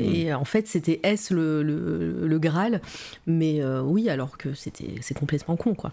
et 0.00 0.34
en 0.34 0.44
fait, 0.44 0.66
c'était 0.66 1.00
S 1.02 1.30
le, 1.30 1.62
le, 1.62 2.26
le, 2.26 2.38
Graal. 2.38 2.80
Mais 3.26 3.64
oui, 3.82 4.08
alors 4.10 4.36
que 4.38 4.54
c'était 4.54 4.94
c'est 5.00 5.14
complètement 5.14 5.56
con, 5.56 5.74
quoi. 5.74 5.92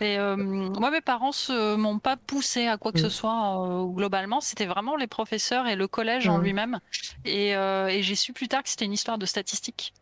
Et 0.00 0.18
euh, 0.18 0.36
moi, 0.36 0.90
mes 0.90 1.00
parents 1.00 1.30
ne 1.48 1.76
m'ont 1.76 1.98
pas 1.98 2.16
poussé 2.16 2.66
à 2.66 2.76
quoi 2.76 2.92
que 2.92 3.00
ce 3.00 3.06
mm. 3.06 3.10
soit 3.10 3.66
euh, 3.66 3.84
globalement. 3.86 4.40
C'était 4.40 4.66
vraiment 4.66 4.96
les 4.96 5.06
professeurs 5.06 5.66
et 5.66 5.76
le 5.76 5.88
collège 5.88 6.28
en 6.28 6.38
lui-même. 6.38 6.80
Et, 7.24 7.56
euh, 7.56 7.88
et 7.88 8.02
j'ai 8.02 8.14
su 8.14 8.32
plus 8.32 8.48
tard 8.48 8.62
que 8.62 8.68
c'était 8.68 8.84
une 8.84 8.92
histoire 8.92 9.18
de 9.18 9.26
statistiques. 9.26 9.94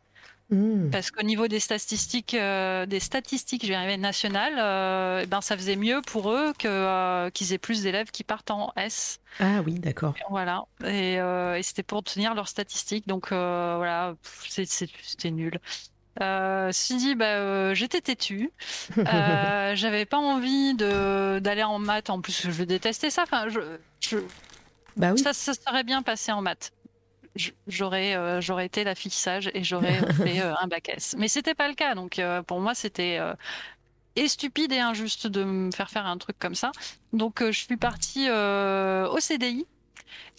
Mm. 0.51 0.91
Parce 0.91 1.11
qu'au 1.11 1.23
niveau 1.23 1.49
des 1.49 1.61
statistiques, 1.61 2.37
des 2.37 3.01
statistiques, 3.01 3.63
je 3.63 3.69
vais 3.69 3.75
arriver 3.75 3.97
nationales, 3.97 5.23
eh 5.23 5.27
ben 5.27 5.41
ça 5.41 5.57
faisait 5.57 5.77
mieux 5.77 6.03
pour 6.03 6.31
eux 6.31 6.53
que 6.59 7.29
qu'ils 7.31 7.53
aient 7.53 7.59
plus 7.59 7.83
d'élèves 7.83 8.11
qui 8.11 8.23
partent 8.23 8.51
en 8.51 8.73
S. 8.77 9.19
Ah 9.41 9.63
oui, 9.65 9.79
d'accord. 9.81 10.15
Voilà, 10.31 10.65
et, 10.85 11.15
et 11.15 11.63
c'était 11.63 11.83
pour 11.83 12.05
tenir 12.05 12.35
leurs 12.35 12.49
statistiques. 12.49 13.09
Donc 13.09 13.31
voilà, 13.31 14.15
c'était 14.53 15.31
nul. 15.31 15.59
Euh, 16.23 16.71
dit, 16.91 17.15
bah, 17.15 17.25
euh, 17.27 17.75
j'étais 17.75 18.01
têtue. 18.01 18.51
Euh, 18.99 19.75
j'avais 19.75 20.07
pas 20.07 20.17
envie 20.17 20.75
de 20.75 21.39
d'aller 21.41 21.63
en 21.63 21.79
maths. 21.79 22.11
En 22.11 22.21
plus, 22.21 22.51
je 22.51 22.65
détestais 22.65 23.11
ça. 23.11 23.23
Enfin, 23.23 23.49
je, 23.49 23.61
je... 24.01 24.19
Bah 24.97 25.13
oui. 25.13 25.19
ça, 25.19 25.33
ça 25.33 25.53
serait 25.55 25.85
bien 25.85 26.03
passé 26.03 26.33
en 26.33 26.41
maths. 26.41 26.73
J'aurais 27.67 28.17
euh, 28.17 28.41
j'aurais 28.41 28.67
été 28.67 28.85
la 28.85 28.95
fille 28.95 29.11
sage 29.11 29.51
et 29.53 29.63
j'aurais 29.63 30.01
fait 30.15 30.41
un 30.41 30.67
bac 30.67 30.89
S. 30.89 31.15
Mais 31.19 31.29
c'était 31.29 31.55
pas 31.55 31.69
le 31.69 31.75
cas. 31.75 31.95
Donc 31.95 32.21
pour 32.47 32.61
moi, 32.61 32.75
c'était 32.75 33.21
et 34.15 34.29
stupide 34.29 34.73
et 34.73 34.79
injuste 34.79 35.27
de 35.27 35.45
me 35.45 35.71
faire 35.71 35.91
faire 35.91 36.07
un 36.07 36.17
truc 36.19 36.39
comme 36.39 36.55
ça. 36.55 36.73
Donc 37.13 37.43
je 37.43 37.59
suis 37.59 37.77
partie 37.77 38.31
au 38.31 39.21
CDI 39.21 39.67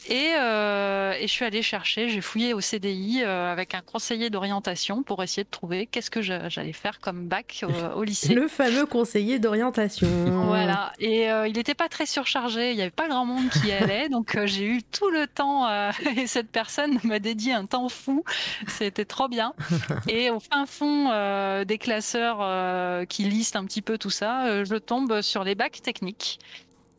euh, 0.09 1.13
et, 1.19 1.27
je 1.27 1.31
suis 1.31 1.45
allée 1.45 1.61
chercher, 1.61 2.09
j'ai 2.09 2.21
fouillé 2.21 2.53
au 2.53 2.61
CDI 2.61 3.23
euh, 3.23 3.51
avec 3.51 3.73
un 3.73 3.81
conseiller 3.81 4.29
d'orientation 4.29 5.03
pour 5.03 5.21
essayer 5.21 5.43
de 5.43 5.49
trouver 5.49 5.85
qu'est-ce 5.85 6.09
que 6.09 6.21
j'allais 6.21 6.73
faire 6.73 6.99
comme 6.99 7.27
bac 7.27 7.65
au, 7.95 8.03
lycée. 8.03 8.33
Le 8.33 8.47
fameux 8.47 8.85
conseiller 8.85 9.39
d'orientation. 9.39 10.07
Voilà. 10.45 10.93
Et 10.99 11.29
euh, 11.29 11.47
il 11.47 11.55
n'était 11.55 11.73
pas 11.73 11.89
très 11.89 12.05
surchargé, 12.05 12.71
il 12.71 12.75
n'y 12.75 12.81
avait 12.81 12.89
pas 12.89 13.07
grand 13.07 13.25
monde 13.25 13.49
qui 13.49 13.71
allait, 13.71 14.07
donc 14.09 14.37
j'ai 14.45 14.65
eu 14.65 14.83
tout 14.83 15.09
le 15.09 15.27
temps 15.27 15.67
et 16.17 16.27
cette 16.27 16.49
personne 16.49 16.99
m'a 17.03 17.19
dédié 17.19 17.53
un 17.53 17.65
temps 17.65 17.89
fou. 17.89 18.23
C'était 18.67 19.05
trop 19.05 19.27
bien. 19.27 19.53
Et 20.07 20.29
au 20.29 20.39
fin 20.39 20.65
fond 20.65 21.09
des 21.63 21.77
classeurs 21.77 23.07
qui 23.07 23.23
listent 23.23 23.55
un 23.55 23.65
petit 23.65 23.81
peu 23.81 23.97
tout 23.97 24.09
ça, 24.09 24.63
je 24.63 24.75
tombe 24.75 25.21
sur 25.21 25.43
les 25.43 25.55
bacs 25.55 25.81
techniques 25.81 26.39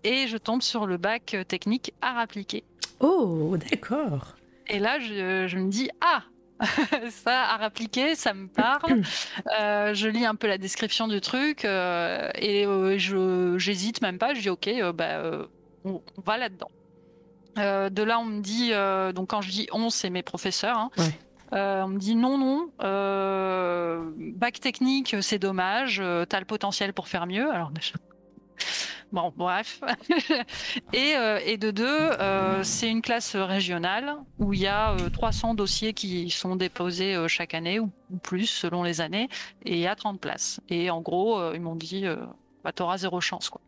et 0.05 0.27
je 0.27 0.37
tombe 0.37 0.63
sur 0.63 0.87
le 0.87 0.97
bac 0.97 1.37
technique 1.49 1.93
art 2.01 2.19
appliqué. 2.19 2.65
Oh, 3.01 3.57
d'accord. 3.71 4.37
Et 4.69 4.79
là, 4.79 4.99
je, 4.99 5.57
me 5.57 5.71
dis, 5.71 5.89
ah, 6.01 6.23
ça, 7.11 7.45
art 7.45 7.63
appliqué, 7.63 8.15
ça 8.15 8.35
me 8.35 8.49
parle. 8.49 9.03
Euh, 9.59 9.95
je 9.95 10.09
lis 10.09 10.27
un 10.27 10.35
peu 10.35 10.47
la 10.47 10.59
description 10.59 11.09
du 11.09 11.21
truc 11.21 11.65
euh, 11.65 12.31
et 12.35 12.67
euh, 12.67 12.99
je 12.99 13.57
j'hésite 13.59 14.03
même 14.03 14.19
pas. 14.19 14.35
Je 14.35 14.41
dis 14.41 14.51
ok, 14.51 14.69
bah, 14.95 15.47
on, 15.85 16.03
va 16.25 16.37
là-dedans. 16.37 16.71
de 17.57 18.03
là, 18.03 18.19
on 18.19 18.25
me 18.25 18.41
dit 18.41 18.73
donc 19.15 19.31
quand 19.31 19.41
je 19.41 19.51
dis 19.51 19.69
on, 19.73 19.91
c'est 19.91 20.11
mes 20.11 20.23
professeurs. 20.23 20.79
Hein. 20.79 20.91
on 21.53 21.89
me 21.89 21.99
dit 21.99 22.17
non, 22.17 22.37
non. 22.39 22.71
bac 24.35 24.61
technique, 24.61 25.17
c'est 25.21 25.39
dommage. 25.39 25.97
tu 25.97 26.37
as 26.37 26.41
le 26.41 26.47
potentiel 26.47 26.93
pour 26.93 27.09
faire 27.09 27.27
mieux. 27.27 27.51
Alors 27.51 27.71
Bon, 29.11 29.33
bref. 29.37 29.81
et, 30.93 31.15
et, 31.47 31.57
de 31.57 31.71
deux, 31.71 32.11
c'est 32.63 32.91
une 32.91 33.01
classe 33.03 33.37
régionale 33.37 34.17
où 34.39 34.53
il 34.53 34.61
y 34.61 34.67
a 34.67 34.97
300 35.13 35.55
dossiers 35.55 35.95
qui 35.95 36.29
sont 36.31 36.57
déposés 36.57 37.17
chaque 37.27 37.55
année 37.55 37.81
ou, 37.81 37.91
plus 38.23 38.47
selon 38.47 38.83
les 38.83 39.01
années 39.01 39.29
et 39.65 39.75
il 39.75 39.79
y 39.79 39.87
a 39.87 39.95
30 39.95 40.21
places. 40.21 40.61
Et 40.69 40.91
en 40.91 41.01
gros, 41.01 41.53
ils 41.55 41.61
m'ont 41.61 41.77
dit, 41.77 42.05
bah, 42.65 42.73
tu 42.73 42.83
auras 42.83 42.99
zéro 42.99 43.21
chance. 43.21 43.49
Quoi. 43.49 43.63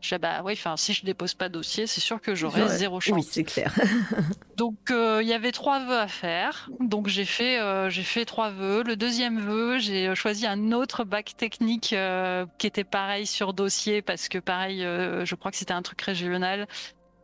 Je 0.00 0.14
dis, 0.14 0.20
bah 0.20 0.42
oui, 0.44 0.52
enfin, 0.52 0.76
si 0.76 0.92
je 0.92 1.04
dépose 1.04 1.34
pas 1.34 1.48
de 1.48 1.54
dossier, 1.54 1.86
c'est 1.86 2.00
sûr 2.00 2.20
que 2.20 2.34
j'aurai 2.34 2.68
zéro 2.68 3.00
chance. 3.00 3.16
Oui, 3.16 3.26
c'est 3.28 3.44
clair. 3.44 3.72
Donc, 4.56 4.90
euh, 4.90 5.20
il 5.22 5.28
y 5.28 5.32
avait 5.32 5.52
trois 5.52 5.84
vœux 5.84 5.98
à 5.98 6.08
faire. 6.08 6.70
Donc, 6.80 7.08
j'ai 7.08 7.24
fait, 7.24 7.60
euh, 7.60 7.90
j'ai 7.90 8.02
fait 8.02 8.24
trois 8.24 8.50
vœux. 8.50 8.82
Le 8.82 8.96
deuxième 8.96 9.40
vœu, 9.40 9.78
j'ai 9.78 10.14
choisi 10.14 10.46
un 10.46 10.72
autre 10.72 11.04
bac 11.04 11.36
technique 11.36 11.92
euh, 11.92 12.46
qui 12.58 12.66
était 12.66 12.84
pareil 12.84 13.26
sur 13.26 13.52
dossier 13.52 14.02
parce 14.02 14.28
que, 14.28 14.38
pareil, 14.38 14.80
je 14.80 15.34
crois 15.34 15.50
que 15.50 15.56
c'était 15.56 15.72
un 15.72 15.82
truc 15.82 16.00
régional. 16.00 16.66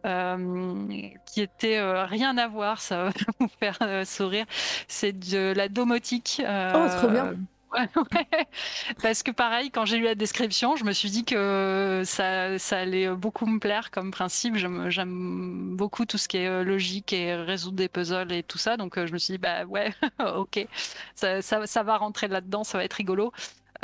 qui 0.05 1.41
était 1.41 1.81
rien 2.05 2.37
à 2.39 2.49
voir, 2.49 2.81
ça 2.81 3.05
va 3.05 3.11
vous 3.41 3.49
faire 3.61 4.07
sourire. 4.07 4.47
C'est 4.89 5.13
de 5.13 5.53
la 5.55 5.69
domotique. 5.69 6.43
oh, 6.45 6.87
trop 6.99 7.09
bien! 7.09 7.35
Parce 9.03 9.23
que 9.23 9.31
pareil, 9.31 9.71
quand 9.71 9.85
j'ai 9.85 9.99
lu 9.99 10.05
la 10.05 10.15
description, 10.15 10.77
je 10.77 10.85
me 10.85 10.93
suis 10.93 11.11
dit 11.11 11.25
que 11.25 12.03
ça, 12.05 12.59
ça 12.59 12.79
allait 12.79 13.09
beaucoup 13.11 13.47
me 13.47 13.59
plaire 13.59 13.91
comme 13.91 14.11
principe. 14.11 14.57
J'aime 14.57 15.77
beaucoup 15.77 16.05
tout 16.05 16.19
ce 16.19 16.29
qui 16.29 16.39
est 16.39 16.47
euh, 16.47 16.65
logique 16.65 17.13
et 17.13 17.35
résoudre 17.35 17.77
des 17.77 17.89
puzzles 17.89 18.33
et 18.33 18.43
tout 18.43 18.59
ça. 18.59 18.77
Donc 18.77 18.99
euh, 18.99 19.07
je 19.07 19.13
me 19.13 19.19
suis 19.19 19.33
dit, 19.33 19.39
bah 19.39 19.65
ouais, 19.65 19.93
ok, 20.37 20.67
ça, 21.15 21.83
va 21.83 21.97
rentrer 21.97 22.29
là-dedans, 22.29 22.65
ça 22.65 22.79
va 22.79 22.85
être 22.85 22.95
rigolo. 22.95 23.33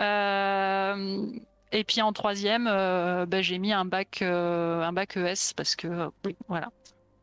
Euh, 0.01 1.27
et 1.72 1.85
puis 1.85 2.03
en 2.03 2.12
troisième, 2.12 2.64
bah, 2.64 3.42
j'ai 3.42 3.59
mis 3.59 3.72
un 3.72 3.85
bac, 3.85 4.22
un 4.22 4.92
bac 4.92 5.16
ES 5.16 5.53
parce 5.57 5.77
que 5.77 6.11
voilà, 6.49 6.70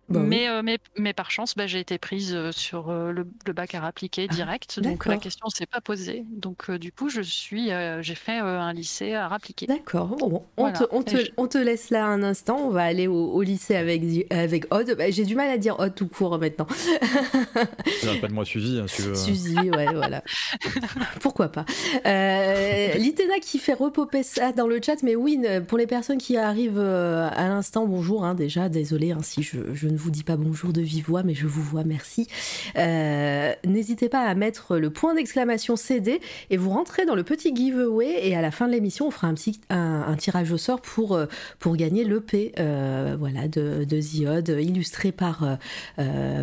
bah 0.09 0.19
mais, 0.19 0.49
euh, 0.49 0.61
mais, 0.63 0.79
mais, 0.97 1.13
par 1.13 1.31
chance, 1.31 1.55
bah, 1.55 1.65
j'ai 1.65 1.79
été 1.79 1.97
prise 1.97 2.33
euh, 2.35 2.51
sur 2.51 2.89
euh, 2.89 3.13
le, 3.13 3.53
bac 3.53 3.73
à 3.73 3.85
appliquer 3.85 4.27
ah, 4.29 4.33
direct. 4.33 4.81
donc 4.81 5.05
la 5.05 5.17
question 5.17 5.47
ne 5.47 5.55
s'est 5.55 5.65
pas 5.65 5.79
posée. 5.79 6.25
Donc 6.29 6.69
du 6.71 6.91
coup, 6.91 7.09
je 7.09 7.21
suis, 7.21 7.69
j'ai 8.01 8.15
fait 8.15 8.37
un 8.37 8.73
lycée 8.73 9.13
à 9.13 9.27
appliquer. 9.27 9.65
D'accord. 9.65 10.07
Bon, 10.17 10.43
on, 10.57 10.71
te, 10.71 10.83
on, 10.91 11.03
te, 11.03 11.15
on, 11.37 11.47
te, 11.47 11.57
laisse 11.57 11.89
là 11.89 12.05
un 12.05 12.21
instant. 12.21 12.57
On 12.65 12.69
va 12.69 12.83
aller 12.83 13.07
au, 13.07 13.41
lycée 13.41 13.75
avec, 13.75 14.01
avec 14.29 14.73
Odd. 14.73 14.95
Bah, 14.97 15.09
j'ai 15.09 15.23
du 15.23 15.35
mal 15.35 15.49
à 15.49 15.57
dire 15.57 15.79
Odd 15.79 15.95
tout 15.95 16.07
court 16.07 16.37
maintenant. 16.37 16.67
Appelle-moi 18.17 18.43
Suzy. 18.43 18.79
Hein, 18.79 18.85
si 18.87 19.03
Suzy, 19.15 19.55
ouais, 19.55 19.93
voilà. 19.93 20.21
Pourquoi 21.21 21.47
pas. 21.47 21.65
Litena 22.03 23.39
qui 23.41 23.57
fait 23.57 23.73
repoper 23.73 24.23
ça 24.23 24.51
dans 24.51 24.67
le 24.67 24.81
chat. 24.83 25.01
Mais 25.03 25.15
oui, 25.15 25.39
pour 25.67 25.77
les 25.77 25.87
personnes 25.87 26.17
qui 26.17 26.35
arrivent 26.35 26.79
à 26.79 27.47
l'instant, 27.47 27.87
bonjour 27.87 28.25
hein, 28.25 28.35
déjà. 28.35 28.67
Désolé 28.67 29.11
hein, 29.11 29.19
si 29.21 29.43
je, 29.43 29.73
je 29.73 29.92
ne 29.93 29.97
vous 29.97 30.11
dis 30.11 30.23
pas 30.23 30.37
bonjour 30.37 30.73
de 30.73 30.81
vive 30.81 31.05
voix, 31.05 31.23
mais 31.23 31.33
je 31.33 31.47
vous 31.47 31.61
vois, 31.61 31.83
merci. 31.83 32.27
Euh, 32.77 33.53
n'hésitez 33.65 34.09
pas 34.09 34.21
à 34.21 34.35
mettre 34.35 34.77
le 34.77 34.89
point 34.89 35.13
d'exclamation 35.13 35.75
CD 35.75 36.19
et 36.49 36.57
vous 36.57 36.71
rentrez 36.71 37.05
dans 37.05 37.15
le 37.15 37.23
petit 37.23 37.55
giveaway 37.55 38.27
et 38.27 38.35
à 38.35 38.41
la 38.41 38.51
fin 38.51 38.67
de 38.67 38.73
l'émission, 38.73 39.07
on 39.07 39.11
fera 39.11 39.27
un 39.27 39.33
petit 39.33 39.61
un, 39.69 40.15
tirage 40.15 40.51
au 40.51 40.57
sort 40.57 40.81
pour, 40.81 41.13
euh, 41.13 41.27
pour 41.59 41.75
gagner 41.75 42.03
l'EP 42.03 42.53
euh, 42.59 43.15
voilà, 43.17 43.47
de, 43.47 43.85
de 43.85 44.59
illustré 44.59 45.11
par 45.11 45.57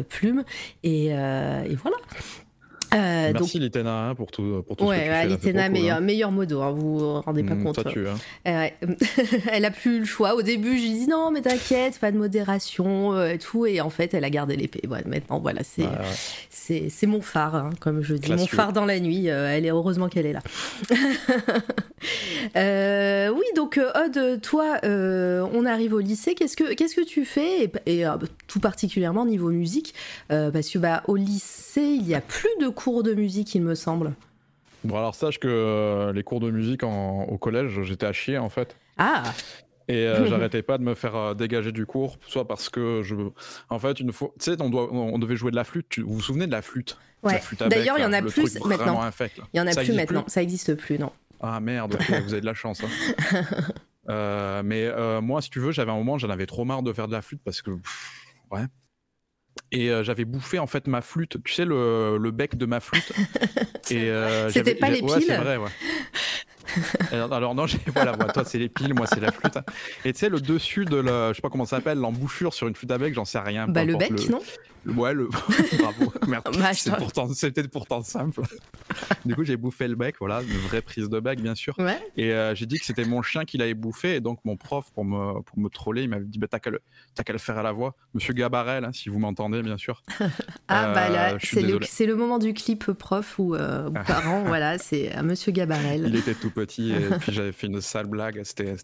Plume. 0.08 0.44
Et, 0.82 1.06
et 1.06 1.74
voilà. 1.76 1.96
Euh, 2.94 3.30
Merci 3.32 3.58
donc... 3.58 3.66
Litena 3.66 4.08
hein, 4.08 4.14
pour 4.14 4.30
tout, 4.30 4.64
pour 4.66 4.76
tout 4.76 4.86
ouais, 4.86 4.96
ce 4.96 5.00
que 5.02 5.34
tu 5.34 5.40
fais, 5.40 5.48
Litena, 5.48 5.68
meilleur, 5.68 5.98
hein. 5.98 6.00
meilleur 6.00 6.32
modo, 6.32 6.60
hein, 6.60 6.70
vous 6.70 6.98
vous 6.98 7.20
rendez 7.20 7.42
pas 7.42 7.54
mmh, 7.54 7.64
compte. 7.64 7.88
Tu, 7.88 8.08
hein. 8.08 8.16
euh, 8.48 8.68
elle 9.52 9.64
a 9.64 9.70
plus 9.70 10.00
le 10.00 10.04
choix. 10.04 10.34
Au 10.34 10.42
début, 10.42 10.76
je 10.76 10.82
lui 10.82 10.92
dis 10.92 11.06
non, 11.06 11.30
mais 11.30 11.40
t'inquiète, 11.42 11.98
pas 11.98 12.10
de 12.10 12.18
modération 12.18 13.14
euh, 13.14 13.32
et 13.32 13.38
tout. 13.38 13.66
Et 13.66 13.80
en 13.80 13.90
fait, 13.90 14.14
elle 14.14 14.24
a 14.24 14.30
gardé 14.30 14.56
l'épée. 14.56 14.86
Ouais, 14.88 15.04
maintenant, 15.06 15.38
voilà, 15.38 15.62
c'est 15.62 15.82
ouais, 15.82 15.88
ouais. 16.78 16.88
c'est 16.88 17.06
mon 17.06 17.20
phare, 17.20 17.54
hein, 17.54 17.70
comme 17.80 18.02
je 18.02 18.14
dis. 18.14 18.20
Classieux. 18.22 18.48
Mon 18.50 18.56
phare 18.56 18.72
dans 18.72 18.86
la 18.86 18.98
nuit. 18.98 19.30
Euh, 19.30 19.50
elle 19.50 19.66
est 19.66 19.70
heureusement 19.70 20.08
qu'elle 20.08 20.26
est 20.26 20.34
là. 20.34 20.42
Euh, 22.56 23.28
oui, 23.28 23.44
donc, 23.54 23.78
Odd, 23.78 24.40
toi, 24.40 24.78
on 24.82 25.66
arrive 25.66 25.92
au 25.92 25.98
lycée. 25.98 26.34
Qu'est-ce 26.34 26.56
que, 26.56 26.72
qu'est-ce 26.72 26.96
que 26.96 27.04
tu 27.04 27.26
fais? 27.26 27.64
Et, 27.64 28.00
et 28.00 28.06
tout 28.46 28.58
particulièrement 28.58 29.26
niveau 29.26 29.50
musique, 29.50 29.94
parce 30.28 30.70
que 30.70 30.78
bah, 30.78 31.02
au 31.08 31.16
lycée, 31.16 31.82
il 31.82 32.08
y 32.08 32.14
a 32.14 32.22
plus 32.22 32.48
de 32.58 32.68
cours 32.82 33.02
de 33.02 33.14
musique, 33.14 33.54
il 33.54 33.62
me 33.62 33.74
semble. 33.74 34.14
Bon, 34.84 34.96
alors 34.96 35.14
sache 35.14 35.38
que 35.38 35.48
euh, 35.48 36.12
les 36.12 36.22
cours 36.22 36.40
de 36.40 36.50
musique 36.50 36.82
en, 36.82 37.24
au 37.24 37.36
collège, 37.36 37.82
j'étais 37.82 38.06
à 38.06 38.12
chier 38.12 38.38
en 38.38 38.48
fait. 38.48 38.76
Ah 38.96 39.22
et 39.88 40.06
euh, 40.06 40.26
j'arrêtais 40.28 40.62
pas 40.62 40.78
de 40.78 40.82
me 40.82 40.94
faire 40.94 41.16
euh, 41.16 41.34
dégager 41.34 41.72
du 41.72 41.84
cours, 41.84 42.18
soit 42.26 42.48
parce 42.48 42.70
que 42.70 43.02
je. 43.02 43.14
En 43.68 43.78
fait, 43.78 44.00
une 44.00 44.12
fois. 44.12 44.30
Tu 44.38 44.52
sais, 44.52 44.62
on, 44.62 44.70
doit... 44.70 44.90
on 44.92 45.18
devait 45.18 45.36
jouer 45.36 45.50
de 45.50 45.56
la 45.56 45.64
flûte. 45.64 45.98
Vous 45.98 46.14
vous 46.14 46.22
souvenez 46.22 46.46
de 46.46 46.52
la 46.52 46.62
flûte? 46.62 46.96
Ouais. 47.22 47.40
D'ailleurs, 47.68 47.98
il 47.98 48.02
y 48.02 48.06
en 48.06 48.12
a 48.12 48.22
plus 48.22 48.58
maintenant. 48.64 49.10
Il 49.52 49.58
y 49.58 49.60
en 49.60 49.66
a 49.66 49.74
plus 49.74 49.92
maintenant. 49.92 50.24
Ça 50.26 50.42
existe 50.42 50.74
plus, 50.74 50.98
non. 50.98 51.12
Ah 51.42 51.58
merde, 51.60 51.96
vous 52.24 52.32
avez 52.32 52.40
de 52.40 52.46
la 52.46 52.54
chance. 52.54 52.82
Hein. 52.82 53.42
euh, 54.10 54.62
mais 54.64 54.90
moi, 55.20 55.42
si 55.42 55.50
tu 55.50 55.58
veux, 55.58 55.72
j'avais 55.72 55.90
un 55.90 55.96
moment, 55.96 56.16
j'en 56.16 56.30
avais 56.30 56.46
trop 56.46 56.64
marre 56.64 56.82
de 56.82 56.92
faire 56.92 57.08
de 57.08 57.12
la 57.12 57.22
flûte 57.22 57.42
parce 57.44 57.60
que. 57.60 57.72
Pff, 57.72 58.12
ouais 58.52 58.64
et 59.72 59.90
euh, 59.90 60.02
j'avais 60.02 60.24
bouffé 60.24 60.58
en 60.58 60.66
fait 60.66 60.86
ma 60.86 61.00
flûte, 61.00 61.42
tu 61.44 61.52
sais 61.52 61.64
le, 61.64 62.18
le 62.18 62.30
bec 62.30 62.56
de 62.56 62.66
ma 62.66 62.80
flûte. 62.80 63.12
et 63.90 64.10
euh, 64.10 64.50
c'était 64.50 64.74
pas 64.74 64.90
les 64.90 64.98
piles. 64.98 65.10
Ouais, 65.10 65.20
c'est 65.20 65.36
vrai, 65.36 65.56
ouais. 65.56 65.70
alors, 67.12 67.32
alors, 67.32 67.54
non, 67.54 67.66
voilà, 67.94 68.16
moi, 68.16 68.26
toi 68.26 68.44
c'est 68.44 68.58
les 68.58 68.68
piles, 68.68 68.94
moi 68.94 69.06
c'est 69.06 69.20
la 69.20 69.32
flûte. 69.32 69.58
Et 70.04 70.12
tu 70.12 70.18
sais 70.18 70.28
le 70.28 70.40
dessus 70.40 70.84
de 70.84 70.96
la, 70.96 71.30
je 71.30 71.36
sais 71.36 71.42
pas 71.42 71.50
comment 71.50 71.66
ça 71.66 71.76
s'appelle, 71.76 71.98
l'embouchure 71.98 72.52
sur 72.52 72.66
une 72.66 72.74
flûte 72.74 72.90
à 72.90 72.98
bec, 72.98 73.14
j'en 73.14 73.24
sais 73.24 73.38
rien. 73.38 73.68
Bah 73.68 73.84
le 73.84 73.96
bec, 73.96 74.10
le... 74.10 74.32
non? 74.32 74.40
Ouais, 74.86 75.12
le. 75.14 75.28
Bravo, 75.78 76.12
merde. 76.26 76.74
C'était 76.74 76.96
pourtant, 76.96 77.28
pourtant 77.72 78.02
simple. 78.02 78.42
du 79.24 79.34
coup, 79.34 79.44
j'ai 79.44 79.56
bouffé 79.56 79.88
le 79.88 79.94
bec, 79.94 80.16
voilà, 80.20 80.42
une 80.42 80.58
vraie 80.68 80.82
prise 80.82 81.08
de 81.08 81.20
bec, 81.20 81.40
bien 81.40 81.54
sûr. 81.54 81.74
Ouais. 81.78 81.98
Et 82.16 82.32
euh, 82.32 82.54
j'ai 82.54 82.66
dit 82.66 82.78
que 82.78 82.84
c'était 82.84 83.04
mon 83.04 83.22
chien 83.22 83.44
qui 83.44 83.58
l'avait 83.58 83.74
bouffé, 83.74 84.16
et 84.16 84.20
donc 84.20 84.40
mon 84.44 84.56
prof, 84.56 84.90
pour 84.92 85.04
me, 85.04 85.40
pour 85.42 85.58
me 85.58 85.68
troller, 85.68 86.02
il 86.02 86.08
m'avait 86.08 86.24
dit 86.24 86.38
bah, 86.38 86.46
T'as 86.48 86.58
qu'à 86.58 86.70
le, 86.70 86.80
qu'à 87.24 87.32
le 87.32 87.38
faire 87.38 87.58
à 87.58 87.62
la 87.62 87.72
voix. 87.72 87.94
Monsieur 88.14 88.32
Gabarel, 88.32 88.84
hein, 88.84 88.92
si 88.92 89.08
vous 89.08 89.18
m'entendez, 89.18 89.62
bien 89.62 89.76
sûr. 89.76 90.02
ah, 90.68 90.92
bah 90.94 91.08
là, 91.08 91.34
euh, 91.34 91.38
c'est 91.42 91.62
le, 91.62 91.78
le, 91.78 92.14
moment 92.14 92.38
du 92.38 92.54
clip 92.54 92.92
prof 92.92 93.38
ou, 93.38 93.54
euh, 93.54 93.90
parent, 93.90 94.42
voilà, 94.44 94.78
c'est 94.78 95.12
à 95.12 95.22
Monsieur 95.22 95.52
Gabarel. 95.52 96.04
Il 96.06 96.16
était 96.16 96.34
tout 96.34 96.50
petit, 96.50 96.92
et 96.92 97.18
puis 97.20 97.32
j'avais 97.32 97.52
fait 97.52 97.66
une 97.66 97.80
sale 97.80 98.06
blague, 98.06 98.40
c'était, 98.44 98.76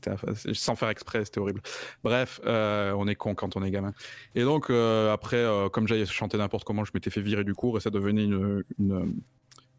sans 0.52 0.76
faire 0.76 0.90
exprès, 0.90 1.24
c'était 1.24 1.40
horrible. 1.40 1.62
Bref, 2.04 2.40
euh, 2.46 2.92
on 2.96 3.08
est 3.08 3.14
con 3.14 3.34
quand 3.34 3.56
on 3.56 3.62
est 3.62 3.70
gamin. 3.70 3.92
Et 4.34 4.42
donc, 4.42 4.70
euh, 4.70 5.12
après, 5.12 5.36
euh, 5.36 5.68
comme 5.86 5.96
j'avais 5.96 6.06
chanté 6.06 6.36
n'importe 6.36 6.64
comment, 6.64 6.84
je 6.84 6.90
m'étais 6.94 7.10
fait 7.10 7.20
virer 7.20 7.44
du 7.44 7.54
cours 7.54 7.76
et 7.76 7.80
ça 7.80 7.90
devenait 7.90 8.24
une, 8.24 8.64
une, 8.78 9.14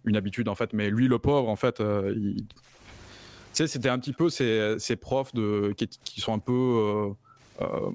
une, 0.05 0.15
habitude 0.15 0.47
en 0.47 0.55
fait. 0.55 0.73
Mais 0.73 0.89
lui, 0.89 1.07
le 1.07 1.19
pauvre, 1.19 1.49
en 1.49 1.55
fait, 1.55 1.81
euh, 1.81 2.13
il... 2.15 2.45
tu 2.47 2.53
sais, 3.53 3.67
c'était 3.67 3.89
un 3.89 3.99
petit 3.99 4.13
peu 4.13 4.29
ces, 4.29 4.75
ces 4.79 4.95
profs 4.95 5.33
de, 5.33 5.73
qui, 5.75 5.87
qui, 5.87 6.21
sont 6.21 6.33
un 6.33 6.39
peu 6.39 6.53
euh, 6.53 7.09
euh, 7.61 7.91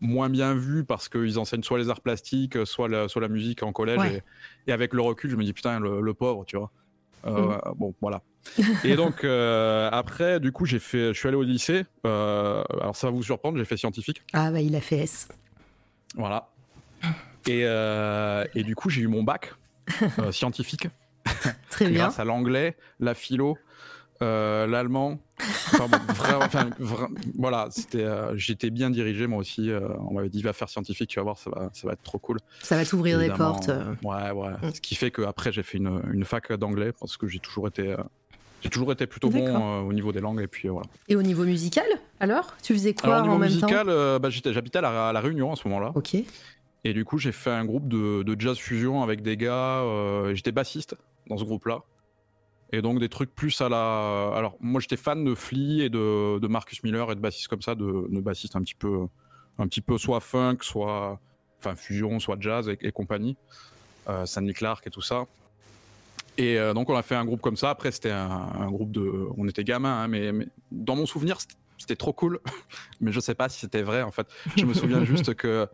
moins 0.00 0.28
bien 0.28 0.54
vus 0.54 0.84
parce 0.84 1.08
qu'ils 1.08 1.38
enseignent 1.38 1.62
soit 1.62 1.78
les 1.78 1.90
arts 1.90 2.00
plastiques, 2.00 2.64
soit 2.66 2.88
la, 2.88 3.08
soit 3.08 3.22
la 3.22 3.28
musique 3.28 3.62
en 3.62 3.72
collège. 3.72 3.98
Ouais. 3.98 4.22
Et, 4.66 4.70
et, 4.70 4.72
avec 4.72 4.94
le 4.94 5.02
recul, 5.02 5.30
je 5.30 5.36
me 5.36 5.44
dis 5.44 5.52
putain, 5.52 5.80
le, 5.80 6.00
le 6.00 6.14
pauvre, 6.14 6.44
tu 6.44 6.56
vois. 6.56 6.70
Mmh. 7.24 7.58
Bon, 7.76 7.92
voilà. 8.00 8.22
et 8.84 8.94
donc 8.94 9.24
après, 9.24 10.38
du 10.38 10.52
coup, 10.52 10.64
j'ai 10.64 10.78
fait, 10.78 11.12
je 11.12 11.18
suis 11.18 11.26
allé 11.26 11.36
au 11.36 11.42
lycée. 11.42 11.84
alors 12.04 12.94
ça 12.94 13.08
va 13.08 13.10
vous 13.10 13.24
surprendre, 13.24 13.58
j'ai 13.58 13.64
fait 13.64 13.76
scientifique. 13.76 14.22
Ah 14.32 14.52
bah 14.52 14.60
il 14.60 14.76
a 14.76 14.80
fait 14.80 14.98
S. 14.98 15.26
Voilà. 16.14 16.48
Et, 17.46 17.62
euh, 17.64 18.44
et 18.54 18.62
du 18.62 18.74
coup, 18.74 18.90
j'ai 18.90 19.02
eu 19.02 19.06
mon 19.08 19.22
bac 19.22 19.54
euh, 20.18 20.30
scientifique. 20.32 20.88
Très 21.70 21.88
bien. 21.88 22.04
Grâce 22.04 22.18
à 22.18 22.24
l'anglais, 22.24 22.76
la 23.00 23.14
philo, 23.14 23.58
euh, 24.22 24.66
l'allemand. 24.66 25.18
Enfin, 25.74 25.88
bon, 25.88 25.98
enfin, 26.42 26.70
voilà, 27.36 27.66
c'était, 27.70 28.04
euh, 28.04 28.36
j'étais 28.36 28.70
bien 28.70 28.90
dirigé 28.90 29.26
moi 29.26 29.38
aussi. 29.38 29.70
Euh, 29.70 29.88
on 30.08 30.14
m'avait 30.14 30.28
dit 30.28 30.40
va 30.42 30.52
faire 30.52 30.68
scientifique, 30.68 31.10
tu 31.10 31.18
vas 31.18 31.24
voir, 31.24 31.38
ça 31.38 31.50
va, 31.50 31.68
ça 31.72 31.86
va 31.86 31.92
être 31.92 32.02
trop 32.02 32.18
cool. 32.18 32.38
Ça 32.62 32.76
va 32.76 32.84
t'ouvrir 32.86 33.18
des 33.18 33.28
portes. 33.28 33.70
Ouais, 34.02 34.30
ouais. 34.30 34.50
Mm. 34.62 34.74
Ce 34.74 34.80
qui 34.80 34.94
fait 34.94 35.10
qu'après 35.10 35.52
j'ai 35.52 35.62
fait 35.62 35.78
une, 35.78 36.00
une 36.12 36.24
fac 36.24 36.52
d'anglais 36.54 36.92
parce 36.98 37.16
que 37.16 37.26
j'ai 37.26 37.40
toujours 37.40 37.68
été. 37.68 37.94
j'ai 38.62 38.70
toujours 38.70 38.92
été 38.92 39.06
plutôt 39.06 39.28
bon 39.28 39.86
au 39.86 39.92
niveau 39.92 40.12
des 40.12 40.20
langues 40.20 40.40
et 40.40 40.46
puis 40.46 40.68
voilà. 40.68 40.86
Et 41.08 41.16
au 41.16 41.22
niveau 41.22 41.44
musical, 41.44 41.86
alors? 42.20 42.54
Tu 42.62 42.72
faisais 42.72 42.94
quoi 42.94 43.16
alors, 43.16 43.18
au 43.18 43.22
niveau 43.24 43.34
en 43.34 43.38
même 43.38 43.50
musical, 43.50 43.86
temps? 43.86 44.18
bah, 44.20 44.30
J'habitais 44.30 44.78
à 44.78 44.82
la, 44.82 45.08
à 45.08 45.12
la 45.12 45.20
Réunion 45.20 45.52
à 45.52 45.56
ce 45.56 45.68
moment-là. 45.68 45.92
Ok. 45.94 46.16
Et 46.84 46.92
du 46.92 47.04
coup, 47.04 47.18
j'ai 47.18 47.32
fait 47.32 47.50
un 47.50 47.64
groupe 47.64 47.88
de, 47.88 48.22
de, 48.22 48.40
jazz 48.40 48.56
fusion 48.58 49.02
avec 49.02 49.22
des 49.22 49.36
gars. 49.36 49.80
Euh, 49.80 50.34
j'étais 50.34 50.52
bassiste 50.52 50.94
dans 51.28 51.36
ce 51.36 51.44
groupe-là. 51.44 51.82
Et 52.72 52.82
donc 52.82 52.98
des 52.98 53.08
trucs 53.08 53.34
plus 53.34 53.60
à 53.60 53.68
la. 53.68 54.32
Alors, 54.34 54.56
moi, 54.60 54.80
j'étais 54.80 54.96
fan 54.96 55.24
de 55.24 55.34
Flea 55.34 55.84
et 55.84 55.88
de, 55.88 56.38
de, 56.38 56.48
Marcus 56.48 56.82
Miller 56.82 57.10
et 57.10 57.14
de 57.14 57.20
bassistes 57.20 57.48
comme 57.48 57.62
ça, 57.62 57.74
de, 57.74 58.06
de 58.08 58.20
bassistes 58.20 58.56
un 58.56 58.60
petit 58.60 58.74
peu, 58.74 59.06
un 59.58 59.66
petit 59.66 59.80
peu 59.80 59.98
soit 59.98 60.20
funk, 60.20 60.58
soit, 60.62 61.20
enfin 61.58 61.74
fusion, 61.74 62.18
soit 62.20 62.36
jazz 62.40 62.68
et, 62.68 62.92
compagnie. 62.92 63.36
Euh, 64.08 64.24
Sandy 64.26 64.52
Clark 64.52 64.86
et 64.86 64.90
tout 64.90 65.02
ça. 65.02 65.26
Et 66.38 66.58
donc 66.74 66.90
on 66.90 66.96
a 66.96 67.02
fait 67.02 67.14
un 67.14 67.24
groupe 67.24 67.40
comme 67.40 67.56
ça. 67.56 67.70
Après 67.70 67.90
c'était 67.90 68.10
un, 68.10 68.70
groupe 68.70 68.92
de, 68.92 69.26
on 69.38 69.48
était 69.48 69.64
gamins, 69.64 70.02
hein, 70.02 70.08
mais, 70.08 70.32
mais, 70.32 70.46
dans 70.70 70.94
mon 70.94 71.06
souvenir 71.06 71.38
c'était 71.78 71.96
trop 71.96 72.12
cool. 72.12 72.40
mais 73.00 73.12
je 73.12 73.20
sais 73.20 73.34
pas 73.34 73.48
si 73.48 73.60
c'était 73.60 73.82
vrai 73.82 74.02
en 74.02 74.10
fait. 74.10 74.26
Je 74.56 74.64
me 74.64 74.74
souviens 74.74 75.04
juste 75.04 75.34
que 75.34 75.68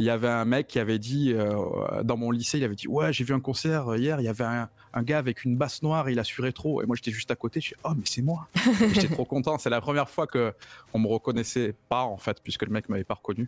il 0.00 0.06
y 0.06 0.10
avait 0.10 0.28
un 0.28 0.46
mec 0.46 0.66
qui 0.66 0.78
avait 0.78 0.98
dit 0.98 1.34
euh, 1.34 2.02
dans 2.02 2.16
mon 2.16 2.30
lycée, 2.30 2.56
il 2.56 2.64
avait 2.64 2.74
dit 2.74 2.88
ouais 2.88 3.12
j'ai 3.12 3.22
vu 3.22 3.34
un 3.34 3.40
concert 3.40 3.94
hier, 3.96 4.18
il 4.18 4.24
y 4.24 4.28
avait 4.28 4.44
un, 4.44 5.02
gars 5.02 5.18
avec 5.18 5.44
une 5.44 5.56
basse 5.56 5.82
noire, 5.82 6.08
il 6.08 6.18
assurait 6.18 6.52
trop 6.52 6.80
et 6.82 6.86
moi 6.86 6.96
j'étais 6.96 7.10
juste 7.10 7.30
à 7.30 7.36
côté, 7.36 7.60
je 7.60 7.66
suis 7.66 7.76
oh 7.84 7.90
mais 7.94 8.04
c'est 8.06 8.22
moi, 8.22 8.48
j'étais 8.94 9.12
trop 9.12 9.26
content, 9.26 9.58
c'est 9.58 9.68
la 9.68 9.82
première 9.82 10.08
fois 10.08 10.26
que 10.26 10.54
on 10.94 10.98
me 10.98 11.06
reconnaissait 11.06 11.74
pas 11.90 12.02
en 12.02 12.16
fait 12.16 12.38
puisque 12.42 12.62
le 12.62 12.70
mec 12.70 12.88
m'avait 12.88 13.04
pas 13.04 13.14
reconnu 13.14 13.46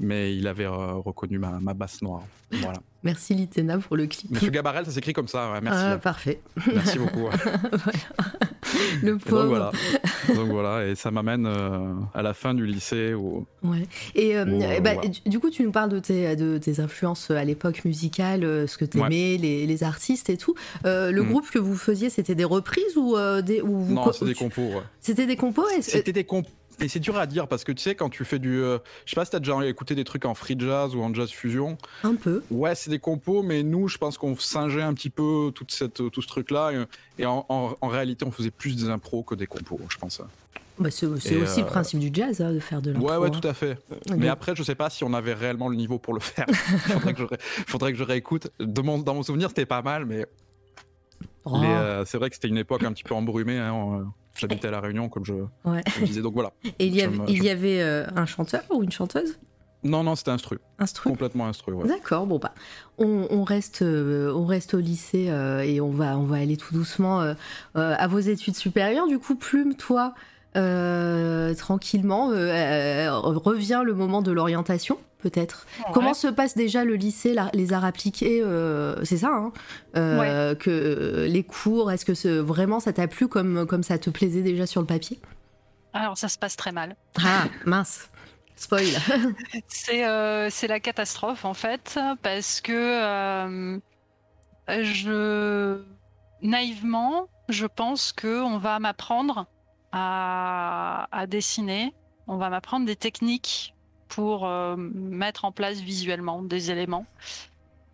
mais 0.00 0.34
il 0.36 0.46
avait 0.48 0.64
euh, 0.64 0.94
reconnu 0.94 1.38
ma, 1.38 1.74
basse 1.74 2.02
noire. 2.02 2.24
Voilà. 2.50 2.78
Merci 3.04 3.34
Litena 3.34 3.78
pour 3.78 3.96
le 3.96 4.06
clip. 4.06 4.30
Monsieur 4.30 4.50
Gabarel, 4.50 4.86
ça 4.86 4.90
s'écrit 4.90 5.12
comme 5.12 5.28
ça. 5.28 5.60
merci. 5.62 5.84
Ah, 5.84 5.98
parfait. 5.98 6.40
Merci 6.74 6.98
beaucoup. 6.98 7.28
le 9.02 9.18
pauvre. 9.18 9.42
Donc 9.42 9.48
voilà. 9.48 9.72
donc 10.34 10.48
voilà. 10.48 10.86
Et 10.86 10.94
ça 10.94 11.10
m'amène 11.10 11.44
euh, 11.44 11.92
à 12.14 12.22
la 12.22 12.32
fin 12.32 12.54
du 12.54 12.64
lycée. 12.64 13.12
Où, 13.12 13.46
ouais. 13.62 13.86
Et, 14.14 14.38
euh, 14.38 14.46
ben, 14.80 14.98
du 15.26 15.38
coup, 15.38 15.50
tu 15.50 15.64
nous 15.64 15.70
parles 15.70 15.90
de 15.90 15.98
tes, 15.98 16.34
de 16.34 16.56
tes 16.56 16.80
influences 16.80 17.30
à 17.30 17.44
l'époque 17.44 17.84
musicale, 17.84 18.66
ce 18.66 18.78
que 18.78 18.86
tu 18.86 18.98
aimais, 18.98 19.36
les, 19.36 19.66
les, 19.66 19.82
artistes 19.84 20.30
et 20.30 20.38
tout. 20.38 20.54
le 20.84 21.12
mm. 21.12 21.28
groupe 21.28 21.50
que 21.50 21.58
vous 21.58 21.76
faisiez, 21.76 22.08
c'était 22.08 22.34
des 22.34 22.44
reprises 22.44 22.96
ou 22.96 23.16
des. 23.42 23.60
Ou 23.60 23.84
non, 23.92 24.10
c'était 24.12 24.26
des 24.26 24.34
compos. 24.34 24.82
C'était 25.00 25.26
des 25.26 25.36
compos 25.36 25.66
C'était 25.82 26.12
des 26.12 26.24
compos 26.24 26.48
et 26.80 26.88
c'est 26.88 27.00
dur 27.00 27.16
à 27.16 27.26
dire 27.26 27.48
parce 27.48 27.64
que 27.64 27.72
tu 27.72 27.82
sais, 27.82 27.94
quand 27.94 28.08
tu 28.08 28.24
fais 28.24 28.38
du. 28.38 28.60
Euh, 28.60 28.78
je 29.04 29.10
sais 29.10 29.16
pas 29.16 29.24
si 29.24 29.30
t'as 29.30 29.38
déjà 29.38 29.64
écouté 29.66 29.94
des 29.94 30.04
trucs 30.04 30.24
en 30.24 30.34
free 30.34 30.56
jazz 30.58 30.94
ou 30.94 31.02
en 31.02 31.12
jazz 31.14 31.30
fusion. 31.30 31.76
Un 32.02 32.14
peu. 32.14 32.42
Ouais, 32.50 32.74
c'est 32.74 32.90
des 32.90 32.98
compos, 32.98 33.42
mais 33.42 33.62
nous, 33.62 33.88
je 33.88 33.98
pense 33.98 34.18
qu'on 34.18 34.36
singeait 34.36 34.82
un 34.82 34.94
petit 34.94 35.10
peu 35.10 35.50
toute 35.54 35.72
cette, 35.72 36.10
tout 36.10 36.22
ce 36.22 36.28
truc-là. 36.28 36.72
Et, 37.18 37.26
en, 37.26 37.46
en, 37.48 37.88
réalité, 37.88 38.24
on 38.24 38.30
faisait 38.30 38.50
plus 38.50 38.76
des 38.76 38.88
impros 38.88 39.22
que 39.22 39.34
des 39.34 39.46
compos, 39.46 39.80
je 39.88 39.98
pense. 39.98 40.20
Bah 40.78 40.90
c'est 40.90 41.06
aussi 41.06 41.34
le 41.34 41.44
euh, 41.44 41.62
principe 41.64 42.00
du 42.00 42.10
jazz, 42.12 42.40
hein, 42.40 42.52
de 42.52 42.58
faire 42.58 42.82
de 42.82 42.90
l'impro. 42.90 43.08
Ouais, 43.08 43.16
ouais, 43.16 43.28
hein. 43.28 43.38
tout 43.40 43.46
à 43.46 43.54
fait. 43.54 43.78
Mais 44.16 44.28
après, 44.28 44.56
je 44.56 44.62
sais 44.64 44.74
pas 44.74 44.90
si 44.90 45.04
on 45.04 45.12
avait 45.12 45.34
réellement 45.34 45.68
le 45.68 45.76
niveau 45.76 45.98
pour 45.98 46.14
le 46.14 46.20
faire. 46.20 46.46
faudrait, 46.88 47.14
que 47.14 47.20
je, 47.20 47.26
faudrait 47.68 47.92
que 47.92 47.98
je 47.98 48.02
réécoute. 48.02 48.48
mon, 48.58 48.98
dans 48.98 49.14
mon 49.14 49.22
souvenir, 49.22 49.48
c'était 49.48 49.66
pas 49.66 49.82
mal, 49.82 50.04
mais. 50.04 50.26
Oh. 51.44 51.60
Euh, 51.62 52.04
c'est 52.06 52.18
vrai 52.18 52.30
que 52.30 52.36
c'était 52.36 52.48
une 52.48 52.58
époque 52.58 52.84
un 52.84 52.92
petit 52.92 53.04
peu 53.04 53.14
embrumée. 53.14 53.58
Hein, 53.58 54.12
J'habitais 54.36 54.68
à 54.68 54.70
La 54.70 54.80
Réunion, 54.80 55.08
comme 55.08 55.24
je, 55.24 55.34
disais. 56.02 56.22
Donc 56.22 56.34
voilà. 56.34 56.52
Et 56.78 56.86
il 56.86 56.94
y, 56.94 57.02
avait, 57.02 57.18
il 57.28 57.44
y 57.44 57.50
avait 57.50 57.80
euh, 57.80 58.06
un 58.16 58.26
chanteur 58.26 58.62
ou 58.70 58.82
une 58.82 58.90
chanteuse? 58.90 59.38
Non, 59.84 60.02
non, 60.02 60.16
c'était 60.16 60.30
instru. 60.30 60.58
Instru? 60.78 61.10
Complètement 61.10 61.46
instru, 61.46 61.72
ouais. 61.72 61.86
D'accord, 61.86 62.26
bon, 62.26 62.38
bah, 62.38 62.54
on, 62.96 63.44
reste, 63.44 63.82
euh, 63.82 64.32
on 64.32 64.46
reste 64.46 64.72
au 64.72 64.80
lycée 64.80 65.26
euh, 65.28 65.60
et 65.60 65.80
on 65.80 65.90
va, 65.90 66.18
on 66.18 66.24
va 66.24 66.36
aller 66.36 66.56
tout 66.56 66.72
doucement 66.72 67.34
à 67.74 68.06
vos 68.08 68.18
études 68.18 68.56
supérieures. 68.56 69.06
Du 69.06 69.18
coup, 69.18 69.34
Plume, 69.34 69.74
toi, 69.74 70.14
tranquillement, 70.54 72.28
revient 72.28 73.82
le 73.84 73.94
moment 73.94 74.22
de 74.22 74.32
l'orientation 74.32 74.98
peut-être. 75.24 75.66
Comment 75.92 76.14
se 76.14 76.26
passe 76.28 76.54
déjà 76.54 76.84
le 76.84 76.94
lycée, 76.94 77.34
les 77.54 77.72
arts 77.72 77.84
appliqués 77.84 78.42
euh, 78.42 79.02
C'est 79.04 79.18
ça, 79.18 79.30
hein 79.30 79.52
euh, 79.96 80.54
que 80.54 81.26
les 81.28 81.42
cours, 81.42 81.90
est-ce 81.90 82.04
que 82.04 82.40
vraiment 82.40 82.78
ça 82.78 82.92
t'a 82.92 83.08
plu 83.08 83.26
comme, 83.26 83.66
comme 83.66 83.82
ça 83.82 83.98
te 83.98 84.10
plaisait 84.10 84.42
déjà 84.42 84.66
sur 84.66 84.80
le 84.82 84.86
papier? 84.86 85.18
Alors 85.94 86.18
ça 86.18 86.28
se 86.28 86.38
passe 86.38 86.56
très 86.56 86.72
mal. 86.72 86.96
Ah 87.24 87.44
mince. 87.64 88.10
Spoil. 88.56 88.86
Euh, 89.92 90.48
c'est 90.50 90.66
la 90.66 90.80
catastrophe 90.80 91.44
en 91.44 91.54
fait 91.54 91.98
parce 92.22 92.60
que 92.60 93.80
je 94.68 95.80
naïvement 96.42 97.28
je 97.48 97.66
pense 97.66 98.12
que 98.12 98.42
on 98.42 98.58
va 98.58 98.78
m'apprendre 98.78 99.46
à, 99.96 101.06
à 101.12 101.26
dessiner, 101.28 101.94
on 102.26 102.36
va 102.36 102.50
m'apprendre 102.50 102.84
des 102.84 102.96
techniques 102.96 103.74
pour 104.08 104.44
euh, 104.44 104.74
mettre 104.76 105.44
en 105.44 105.52
place 105.52 105.78
visuellement 105.78 106.42
des 106.42 106.72
éléments. 106.72 107.06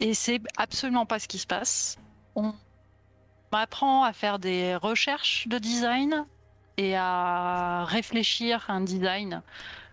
Et 0.01 0.15
c'est 0.15 0.41
absolument 0.57 1.05
pas 1.05 1.19
ce 1.19 1.29
qui 1.29 1.39
se 1.39 1.47
passe. 1.47 1.99
On 2.35 2.55
apprend 3.53 4.03
à 4.03 4.15
faire 4.15 4.39
des 4.39 4.77
recherches 4.77 5.47
de 5.49 5.59
design 5.59 6.25
et 6.79 6.97
à 6.97 7.85
réfléchir 7.85 8.65
un 8.69 8.81
design. 8.81 9.43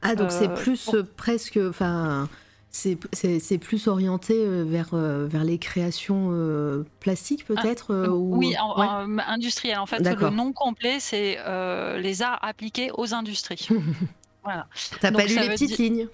Ah, 0.01 0.15
donc 0.15 0.31
c'est 0.31 0.49
euh, 0.49 0.55
plus 0.55 0.89
presque. 1.17 1.59
Enfin. 1.61 2.29
C'est 2.69 3.57
plus 3.57 3.87
orienté 3.87 4.45
vers, 4.63 4.89
vers 4.93 5.43
les 5.43 5.57
créations 5.57 6.85
plastiques 6.99 7.45
ah, 7.49 7.53
peut-être 7.53 8.07
Oui, 8.07 8.55
en, 8.59 9.17
industriel. 9.19 9.79
En 9.79 9.85
fait, 9.85 9.99
le 9.99 10.29
nom 10.29 10.53
complet, 10.53 10.99
c'est 10.99 11.37
les 11.97 12.21
arts 12.21 12.39
appliqués 12.41 12.91
aux 12.95 13.13
industries. 13.13 13.67
Voilà. 14.43 14.65
T'as 15.01 15.11
pas 15.11 15.25
lu 15.25 15.37
les 15.37 15.49
petites 15.49 15.77
lignes? 15.77 16.07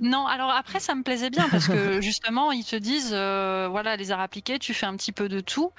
Non, 0.00 0.26
alors 0.26 0.50
après 0.50 0.80
ça 0.80 0.94
me 0.94 1.02
plaisait 1.02 1.30
bien 1.30 1.48
parce 1.50 1.68
que 1.68 2.00
justement 2.00 2.52
ils 2.52 2.64
te 2.64 2.76
disent 2.76 3.12
euh, 3.12 3.68
voilà 3.70 3.96
les 3.96 4.10
arts 4.12 4.20
appliqués, 4.20 4.58
tu 4.58 4.74
fais 4.74 4.86
un 4.86 4.96
petit 4.96 5.12
peu 5.12 5.28
de 5.28 5.40
tout 5.40 5.72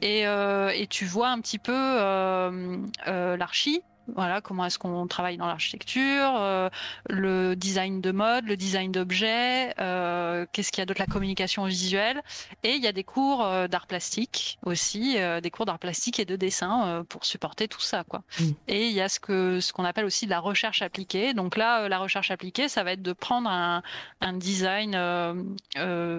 et, 0.00 0.26
euh, 0.26 0.70
et, 0.74 0.86
tu 0.86 1.04
vois 1.04 1.28
un 1.28 1.40
petit 1.40 1.58
peu 1.58 1.74
euh, 1.74 2.86
l'archi, 3.06 3.82
voilà, 4.14 4.40
comment 4.40 4.64
est-ce 4.64 4.78
qu'on 4.78 5.06
travaille 5.06 5.36
dans 5.36 5.46
l'architecture, 5.46 6.34
euh, 6.36 6.68
le 7.08 7.54
design 7.56 8.00
de 8.00 8.12
mode, 8.12 8.46
le 8.46 8.56
design 8.56 8.92
d'objets, 8.92 9.74
euh, 9.78 10.46
qu'est-ce 10.52 10.70
qu'il 10.72 10.80
y 10.80 10.82
a 10.82 10.86
d'autre, 10.86 11.00
la 11.00 11.06
communication 11.06 11.64
visuelle. 11.64 12.22
Et 12.62 12.74
il 12.74 12.82
y 12.82 12.86
a 12.86 12.92
des 12.92 13.04
cours 13.04 13.44
euh, 13.44 13.68
d'art 13.68 13.86
plastique 13.86 14.58
aussi, 14.64 15.16
des 15.42 15.50
cours 15.50 15.66
d'art 15.66 15.78
plastique 15.78 16.18
et 16.20 16.24
de 16.24 16.36
dessin 16.36 17.04
pour 17.08 17.24
supporter 17.24 17.68
tout 17.68 17.80
ça. 17.80 18.04
Quoi. 18.04 18.22
Mm. 18.40 18.44
Et 18.68 18.86
il 18.88 18.92
y 18.92 19.00
a 19.00 19.08
ce 19.08 19.20
que 19.20 19.60
ce 19.60 19.72
qu'on 19.72 19.84
appelle 19.84 20.04
aussi 20.04 20.26
de 20.26 20.30
la 20.30 20.40
recherche 20.40 20.82
appliquée. 20.82 21.34
Donc 21.34 21.56
là, 21.56 21.88
la 21.88 21.98
recherche 21.98 22.30
appliquée, 22.30 22.68
ça 22.68 22.84
va 22.84 22.92
être 22.92 23.02
de 23.02 23.12
prendre 23.12 23.48
un, 23.50 23.82
un 24.20 24.32
design 24.32 24.96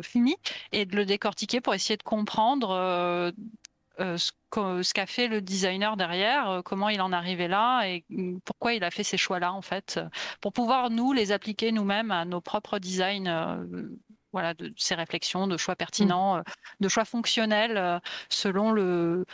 fini 0.03 0.35
et 0.71 0.85
de 0.85 0.95
le 0.95 1.05
décortiquer 1.05 1.61
pour 1.61 1.73
essayer 1.73 1.97
de 1.97 2.03
comprendre 2.03 2.69
euh, 2.71 3.31
ce 3.99 4.93
qu'a 4.93 5.05
fait 5.05 5.27
le 5.27 5.41
designer 5.41 5.97
derrière, 5.97 6.49
euh, 6.49 6.61
comment 6.61 6.89
il 6.89 7.01
en 7.01 7.11
est 7.11 7.15
arrivé 7.15 7.47
là 7.47 7.83
et 7.83 8.05
mm, 8.09 8.39
pourquoi 8.45 8.73
il 8.73 8.83
a 8.83 8.91
fait 8.91 9.03
ces 9.03 9.17
choix-là 9.17 9.53
en 9.53 9.61
fait, 9.61 9.99
pour 10.41 10.53
pouvoir 10.53 10.89
nous 10.89 11.13
les 11.13 11.31
appliquer 11.31 11.71
nous-mêmes 11.71 12.11
à 12.11 12.25
nos 12.25 12.41
propres 12.41 12.79
designs. 12.79 13.27
Euh, 13.27 13.89
voilà, 14.33 14.53
de 14.53 14.71
ces 14.75 14.93
réflexions, 14.93 15.47
de 15.47 15.55
choix 15.57 15.75
pertinents, 15.75 16.37
mmh. 16.37 16.43
de 16.81 16.89
choix 16.89 17.05
fonctionnels 17.05 18.01
selon 18.29 18.71
le, 18.71 19.25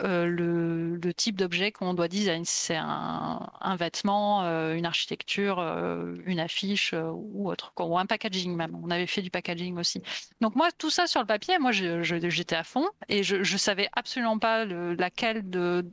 euh, 0.00 0.26
le, 0.26 1.12
type 1.14 1.36
d'objet 1.36 1.72
qu'on 1.72 1.92
doit 1.92 2.08
design. 2.08 2.42
C'est 2.46 2.76
un, 2.76 3.76
vêtement, 3.78 4.42
euh, 4.44 4.74
une 4.74 4.86
architecture, 4.86 5.58
euh, 5.58 6.16
une 6.24 6.40
affiche 6.40 6.94
ou 6.94 7.50
autre, 7.50 7.72
ou 7.78 7.98
un 7.98 8.06
packaging 8.06 8.56
même. 8.56 8.74
On 8.82 8.90
avait 8.90 9.06
fait 9.06 9.20
du 9.20 9.30
packaging 9.30 9.78
aussi. 9.78 10.02
Donc 10.40 10.56
moi, 10.56 10.70
tout 10.76 10.88
ça 10.88 11.06
sur 11.06 11.20
le 11.20 11.26
papier, 11.26 11.58
moi 11.58 11.70
j'étais 11.70 12.56
à 12.56 12.64
fond 12.64 12.88
et 13.08 13.22
je, 13.22 13.42
je 13.42 13.56
savais 13.58 13.90
absolument 13.92 14.38
pas 14.38 14.64
laquelle 14.64 15.48
de, 15.48 15.84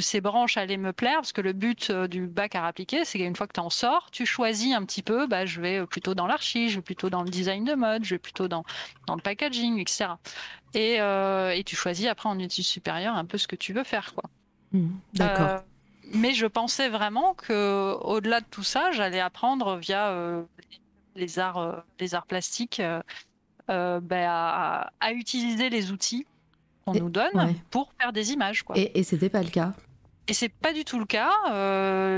ces 0.00 0.20
branches 0.20 0.58
allait 0.58 0.76
me 0.76 0.92
plaire 0.92 1.16
parce 1.16 1.32
que 1.32 1.40
le 1.40 1.54
but 1.54 1.90
du 1.90 2.26
bac 2.26 2.54
à 2.54 2.66
appliquer, 2.66 3.06
c'est 3.06 3.18
qu'une 3.18 3.34
fois 3.34 3.46
que 3.46 3.54
tu 3.54 3.60
en 3.60 3.70
sors, 3.70 4.10
tu 4.10 4.26
choisis 4.26 4.74
un 4.74 4.84
petit 4.84 5.02
peu, 5.02 5.26
bah, 5.26 5.46
je 5.46 5.60
vais 5.60 5.86
plutôt 5.86 6.14
dans 6.14 6.26
l'archi, 6.26 6.68
je 6.68 6.76
vais 6.76 6.82
plutôt 6.82 7.08
dans 7.08 7.22
le 7.22 7.30
design 7.30 7.64
de 7.64 7.74
mode, 7.74 8.04
je 8.04 8.14
vais 8.14 8.18
plutôt 8.18 8.46
dans 8.46 8.64
le 9.08 9.22
packaging, 9.22 9.80
etc. 9.80 10.10
Euh, 10.76 11.50
et, 11.50 11.64
tu 11.64 11.76
choisis 11.76 12.06
après 12.06 12.28
en 12.28 12.38
études 12.38 12.64
supérieures 12.64 13.16
un 13.16 13.24
peu 13.24 13.38
ce 13.38 13.46
que 13.46 13.56
tu 13.56 13.72
veux 13.72 13.84
faire. 13.84 14.14
quoi. 14.14 14.24
Mmh, 14.72 14.88
d'accord. 15.14 15.48
Euh, 15.48 15.58
mais 16.14 16.34
je 16.34 16.46
pensais 16.46 16.88
vraiment 16.88 17.34
que 17.34 17.94
au-delà 18.00 18.40
de 18.40 18.46
tout 18.50 18.62
ça, 18.62 18.90
j'allais 18.92 19.20
apprendre 19.20 19.76
via 19.76 20.08
euh, 20.10 20.42
les 21.14 21.38
arts, 21.38 21.84
les 22.00 22.14
arts 22.14 22.26
plastiques 22.26 22.82
ben, 23.68 24.02
à, 24.10 25.12
utiliser 25.12 25.70
les 25.70 25.92
outils 25.92 26.26
qu'on 26.84 26.94
nous 26.94 27.10
donne 27.10 27.54
pour 27.70 27.92
faire 27.98 28.12
des 28.12 28.32
images. 28.32 28.62
Quoi. 28.62 28.76
Et, 28.78 28.98
et 28.98 29.02
c'était 29.04 29.30
pas 29.30 29.42
le 29.42 29.50
cas. 29.50 29.72
Et 30.28 30.34
c'est 30.34 30.48
pas 30.48 30.72
du 30.72 30.84
tout 30.84 30.98
le 30.98 31.06
cas. 31.06 31.30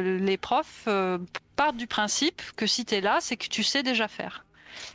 les 0.02 0.36
profs 0.36 0.88
partent 1.56 1.76
du 1.76 1.86
principe 1.86 2.42
que 2.56 2.66
si 2.66 2.84
tu 2.84 2.94
es 2.94 3.00
là, 3.00 3.18
c'est 3.20 3.36
que 3.36 3.48
tu 3.48 3.62
sais 3.62 3.82
déjà 3.82 4.08
faire. 4.08 4.44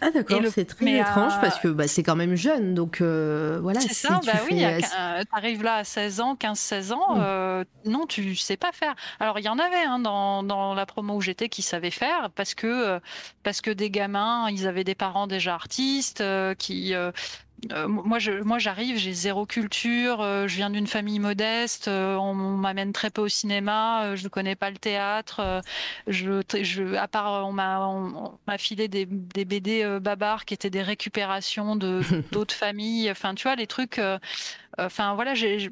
Ah 0.02 0.12
d'accord, 0.12 0.42
c'est 0.52 0.66
très 0.66 1.00
étrange 1.00 1.34
parce 1.42 1.60
que 1.60 1.68
bah, 1.68 1.88
c'est 1.88 2.04
quand 2.04 2.16
même 2.16 2.36
jeune, 2.36 2.74
donc 2.74 3.02
euh, 3.02 3.60
voilà. 3.62 3.80
C'est 3.80 3.94
ça, 3.94 4.20
bah 4.26 4.34
oui, 4.50 4.64
tu 4.80 5.28
arrives 5.32 5.64
là 5.64 5.76
à 5.76 5.84
16 5.84 6.22
ans, 6.22 6.36
15-16 6.36 6.94
ans, 6.94 7.16
mm. 7.16 7.22
euh, 7.22 7.64
non, 7.86 8.06
tu 8.06 8.36
sais 8.36 8.58
pas 8.58 8.72
faire. 8.72 8.96
Alors 9.20 9.40
il 9.40 9.46
y 9.46 9.50
en 9.50 9.60
avait 9.60 9.84
hein, 9.84 10.00
dans, 10.00 10.44
dans, 10.44 10.74
la 10.74 10.86
promo 10.86 11.16
où 11.16 11.22
j'étais 11.22 11.50
qui 11.50 11.62
savaient 11.62 11.92
faire 11.92 12.30
parce 12.36 12.54
que, 12.54 12.68
euh, 12.68 13.00
parce 13.44 13.62
que 13.62 13.72
des 13.72 13.90
gamins, 13.90 14.50
ils 14.50 14.68
avaient 14.68 14.84
des 14.84 14.96
parents 14.96 15.28
déjà 15.28 15.54
artistes, 15.54 16.24
qui 16.58 16.94
euh, 17.72 17.88
moi, 17.88 18.20
je, 18.20 18.32
moi, 18.44 18.58
j'arrive, 18.58 18.98
j'ai 18.98 19.14
zéro 19.14 19.46
culture, 19.46 20.22
euh, 20.22 20.48
je 20.48 20.56
viens 20.56 20.70
d'une 20.70 20.88
famille 20.88 21.20
modeste, 21.20 21.88
euh, 21.88 22.16
on, 22.16 22.34
m'amène 22.34 22.94
très 22.94 23.10
peu 23.10 23.22
au 23.22 23.28
cinéma, 23.28 24.16
je 24.16 24.24
ne 24.24 24.30
connais 24.30 24.56
pas 24.56 24.70
le 24.70 24.78
théâtre, 24.78 25.62
je, 26.08 26.42
je, 26.62 26.96
à 26.96 27.08
part 27.08 27.48
on 27.48 27.52
m'a, 27.52 27.86
on, 27.88 28.38
m'a 28.48 28.58
filé 28.58 28.88
des, 28.88 29.06
des 29.06 29.46
BD 29.46 30.00
babar 30.02 30.46
qui 30.46 30.54
étaient 30.54 30.70
des 30.70 30.82
récupérations 30.82 31.76
de 31.76 32.02
d'autres 32.32 32.56
familles, 32.56 33.12
enfin, 33.12 33.36
tu 33.36 33.44
vois, 33.44 33.56
les 33.56 33.68
trucs, 33.68 34.02
enfin, 34.78 35.16
voilà, 35.16 35.34
j'ai, 35.34 35.70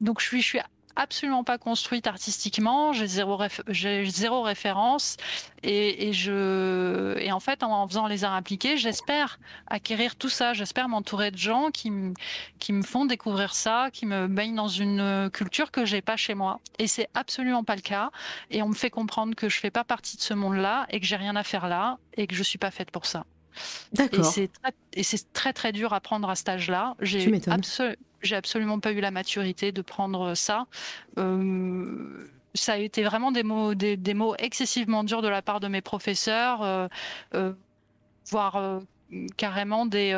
donc 0.00 0.20
je 0.20 0.26
suis, 0.26 0.42
je 0.42 0.46
suis 0.46 0.60
absolument 0.96 1.44
pas 1.44 1.58
construite 1.58 2.06
artistiquement, 2.06 2.92
j'ai 2.92 3.06
zéro, 3.06 3.38
j'ai 3.68 4.04
zéro 4.06 4.42
référence 4.42 5.16
et, 5.62 6.08
et, 6.08 6.12
je 6.12 7.16
et 7.18 7.32
en 7.32 7.40
fait 7.40 7.62
en, 7.62 7.86
faisant 7.86 8.06
les 8.06 8.24
arts 8.24 8.34
appliqués, 8.34 8.76
j'espère 8.76 9.38
acquérir 9.66 10.16
tout 10.16 10.28
ça, 10.28 10.52
j'espère 10.52 10.88
m'entourer 10.88 11.30
de 11.30 11.36
gens 11.36 11.70
qui 11.70 11.90
me 11.90 12.14
qui 12.58 12.72
me 12.72 12.82
font 12.82 13.04
découvrir 13.04 13.54
ça, 13.54 13.90
qui 13.92 14.06
me 14.06 14.26
baignent 14.28 14.56
dans 14.56 14.68
une 14.68 15.30
culture 15.32 15.70
que 15.70 15.84
j'ai 15.84 16.02
pas 16.02 16.16
chez 16.16 16.34
moi 16.34 16.60
et 16.78 16.86
c'est 16.86 17.08
absolument 17.14 17.64
pas 17.64 17.76
le 17.76 17.82
cas 17.82 18.10
et 18.50 18.62
on 18.62 18.68
me 18.68 18.74
fait 18.74 18.90
comprendre 18.90 19.34
que 19.34 19.48
je 19.48 19.58
fais 19.58 19.70
pas 19.70 19.84
partie 19.84 20.16
de 20.16 20.22
ce 20.22 20.34
monde-là 20.34 20.86
et 20.90 21.00
que 21.00 21.06
j'ai 21.06 21.16
rien 21.16 21.36
à 21.36 21.42
faire 21.42 21.68
là 21.68 21.98
et 22.16 22.26
que 22.26 22.34
je 22.34 22.42
suis 22.42 22.58
pas 22.58 22.70
faite 22.70 22.90
pour 22.90 23.06
ça. 23.06 23.24
D'accord. 23.92 24.32
Et 24.94 25.02
c'est 25.02 25.32
très, 25.32 25.52
très 25.52 25.72
dur 25.72 25.92
à 25.92 26.00
prendre 26.00 26.28
à 26.28 26.34
cet 26.34 26.48
âge-là. 26.48 26.94
J'ai 27.00 27.30
j'ai 28.22 28.36
absolument 28.36 28.80
pas 28.80 28.92
eu 28.92 29.00
la 29.00 29.10
maturité 29.10 29.72
de 29.72 29.82
prendre 29.82 30.34
ça. 30.34 30.66
Euh, 31.18 32.28
ça 32.54 32.74
a 32.74 32.76
été 32.76 33.02
vraiment 33.02 33.32
des 33.32 33.42
mots, 33.42 33.74
des, 33.74 34.14
mots 34.14 34.34
excessivement 34.36 35.04
durs 35.04 35.22
de 35.22 35.28
la 35.28 35.42
part 35.42 35.60
de 35.60 35.68
mes 35.68 35.80
professeurs, 35.80 36.62
euh, 36.62 36.88
euh, 37.34 37.52
voire 38.30 38.80
carrément 39.36 39.86
des 39.86 40.14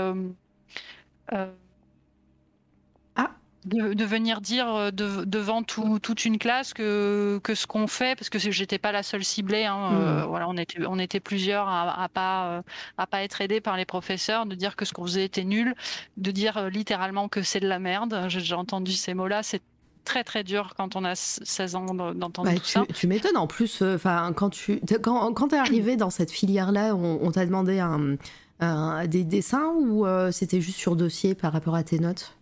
de, 3.64 4.04
venir 4.04 4.40
dire 4.40 4.68
euh, 4.68 4.90
devant 4.90 5.62
toute 5.62 6.24
une 6.24 6.38
classe 6.38 6.74
que, 6.74 7.40
que 7.42 7.54
ce 7.54 7.66
qu'on 7.66 7.86
fait, 7.86 8.16
parce 8.16 8.28
que 8.28 8.38
j'étais 8.38 8.78
pas 8.78 8.92
la 8.92 9.02
seule 9.02 9.24
ciblée, 9.24 9.64
hein, 9.64 9.90
euh, 9.92 10.24
voilà, 10.26 10.48
on 10.48 10.56
était, 10.56 10.84
on 10.86 10.98
était 10.98 11.20
plusieurs 11.20 11.68
à, 11.68 12.02
à 12.02 12.08
pas, 12.08 12.46
euh, 12.46 12.62
à 12.98 13.06
pas 13.06 13.22
être 13.22 13.40
aidés 13.40 13.60
par 13.60 13.76
les 13.76 13.84
professeurs, 13.84 14.46
de 14.46 14.54
dire 14.54 14.76
que 14.76 14.84
ce 14.84 14.92
qu'on 14.92 15.04
faisait 15.04 15.24
était 15.24 15.44
nul, 15.44 15.74
de 16.16 16.30
dire 16.30 16.68
littéralement 16.68 17.28
que 17.28 17.42
c'est 17.42 17.60
de 17.60 17.68
la 17.68 17.78
merde. 17.78 18.26
J'ai 18.28 18.54
entendu 18.54 18.92
ces 18.92 19.14
mots-là, 19.14 19.42
c'est 19.42 19.62
très 20.04 20.24
très 20.24 20.44
dur 20.44 20.74
quand 20.76 20.96
on 20.96 21.04
a 21.04 21.14
16 21.14 21.76
ans 21.76 21.94
d'entendre 21.94 22.50
bah, 22.50 22.58
tout 22.58 22.66
ça. 22.66 22.84
Tu 22.94 23.06
m'étonnes 23.06 23.38
en 23.38 23.46
plus, 23.46 23.80
enfin 23.80 24.32
quand 24.36 24.50
tu 24.50 24.80
quand, 25.02 25.32
quand 25.32 25.54
es 25.54 25.56
arrivé 25.56 25.96
dans 25.96 26.10
cette 26.10 26.30
filière-là, 26.30 26.94
on, 26.94 27.30
t'a 27.30 27.46
demandé 27.46 27.80
un, 27.80 29.06
des 29.06 29.24
dessins 29.24 29.72
ou 29.78 30.04
c'était 30.30 30.60
juste 30.60 30.76
sur 30.76 30.94
dossier 30.94 31.34
par 31.34 31.54
rapport 31.54 31.74
à 31.74 31.82
tes 31.82 31.98
notes? 31.98 32.36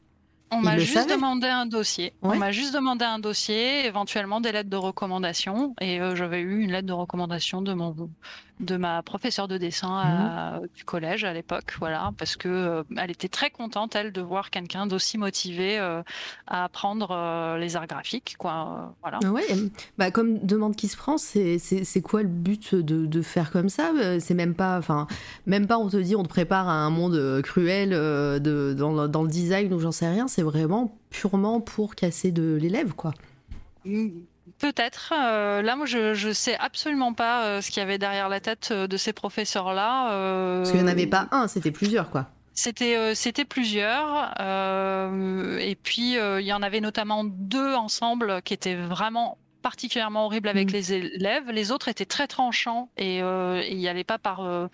On 0.52 0.60
m'a 0.60 0.78
juste 0.78 1.08
demandé 1.08 1.46
un 1.48 1.66
dossier. 1.66 2.12
On 2.22 2.36
m'a 2.36 2.52
juste 2.52 2.74
demandé 2.74 3.04
un 3.04 3.18
dossier, 3.18 3.86
éventuellement 3.86 4.40
des 4.40 4.52
lettres 4.52 4.70
de 4.70 4.76
recommandation. 4.76 5.74
Et 5.80 6.00
euh, 6.00 6.14
j'avais 6.14 6.40
eu 6.40 6.60
une 6.60 6.72
lettre 6.72 6.86
de 6.86 6.92
recommandation 6.92 7.62
de 7.62 7.72
mon 7.72 7.94
de 8.60 8.76
ma 8.76 9.02
professeure 9.02 9.48
de 9.48 9.58
dessin 9.58 10.60
mhm. 10.60 10.68
du 10.74 10.84
collège 10.84 11.24
à 11.24 11.32
l'époque, 11.32 11.74
voilà, 11.78 12.12
parce 12.16 12.36
que 12.36 12.48
euh, 12.48 12.82
elle 12.96 13.10
était 13.10 13.28
très 13.28 13.50
contente 13.50 13.96
elle 13.96 14.12
de 14.12 14.20
voir 14.20 14.50
quelqu'un 14.50 14.86
d'aussi 14.86 15.18
motivé 15.18 15.78
euh, 15.78 16.02
à 16.46 16.64
apprendre 16.64 17.56
les 17.58 17.76
arts 17.76 17.86
graphiques, 17.86 18.36
quoi, 18.38 18.94
voilà. 19.02 19.18
Ah 19.24 19.30
ouais, 19.30 19.46
bah 19.98 20.10
comme 20.10 20.38
demande 20.38 20.76
qui 20.76 20.88
se 20.88 20.96
prend, 20.96 21.18
c'est 21.18 22.02
quoi 22.02 22.22
le 22.22 22.28
but 22.28 22.74
de, 22.74 23.06
de 23.06 23.22
faire 23.22 23.50
comme 23.50 23.68
ça? 23.68 23.92
C'est 24.20 24.34
même 24.34 24.54
pas, 24.54 24.78
enfin, 24.78 25.06
même 25.46 25.66
pas 25.66 25.78
on 25.78 25.88
te 25.88 25.96
dit 25.96 26.16
on 26.16 26.22
te 26.22 26.28
prépare 26.28 26.68
à 26.68 26.74
un 26.74 26.90
monde 26.90 27.40
cruel 27.42 27.90
de, 27.90 28.74
dans, 28.76 29.08
dans 29.08 29.22
le 29.22 29.28
design 29.28 29.72
ou 29.72 29.80
j'en 29.80 29.92
sais 29.92 30.08
rien. 30.08 30.28
C'est 30.28 30.42
vraiment 30.42 30.96
purement 31.10 31.60
pour 31.60 31.94
casser 31.94 32.32
de 32.32 32.58
l'élève, 32.60 32.94
quoi. 32.94 33.12
Mmh. 33.84 34.08
Peut-être. 34.62 35.12
Euh, 35.12 35.60
là, 35.60 35.74
moi, 35.74 35.86
je, 35.86 36.14
je 36.14 36.32
sais 36.32 36.56
absolument 36.56 37.14
pas 37.14 37.44
euh, 37.44 37.60
ce 37.60 37.72
qu'il 37.72 37.80
y 37.80 37.82
avait 37.82 37.98
derrière 37.98 38.28
la 38.28 38.38
tête 38.38 38.68
euh, 38.70 38.86
de 38.86 38.96
ces 38.96 39.12
professeurs-là. 39.12 40.58
Parce 40.58 40.70
qu'il 40.70 40.80
n'y 40.80 40.86
en 40.86 40.92
avait 40.92 41.08
pas 41.08 41.26
un, 41.32 41.48
c'était 41.48 41.72
plusieurs, 41.72 42.10
quoi. 42.10 42.28
C'était 42.54 43.14
c'était 43.14 43.44
plusieurs. 43.44 44.34
et 45.58 45.76
puis, 45.82 46.12
il 46.12 46.44
y 46.44 46.52
en 46.52 46.62
avait 46.62 46.80
notamment 46.80 47.24
deux 47.24 47.74
ensemble 47.74 48.40
qui 48.42 48.54
étaient 48.54 48.76
vraiment 48.76 49.38
particulièrement 49.62 50.26
horribles 50.26 50.48
avec 50.48 50.70
mm. 50.70 50.72
les 50.72 50.92
élèves. 50.92 51.50
Les 51.50 51.72
autres 51.72 51.88
étaient 51.88 52.04
très 52.04 52.28
tranchants 52.28 52.90
et 52.96 53.18
il 53.18 53.76
n'y 53.76 53.88
allait 53.88 54.04
pas 54.04 54.18
par 54.18 54.68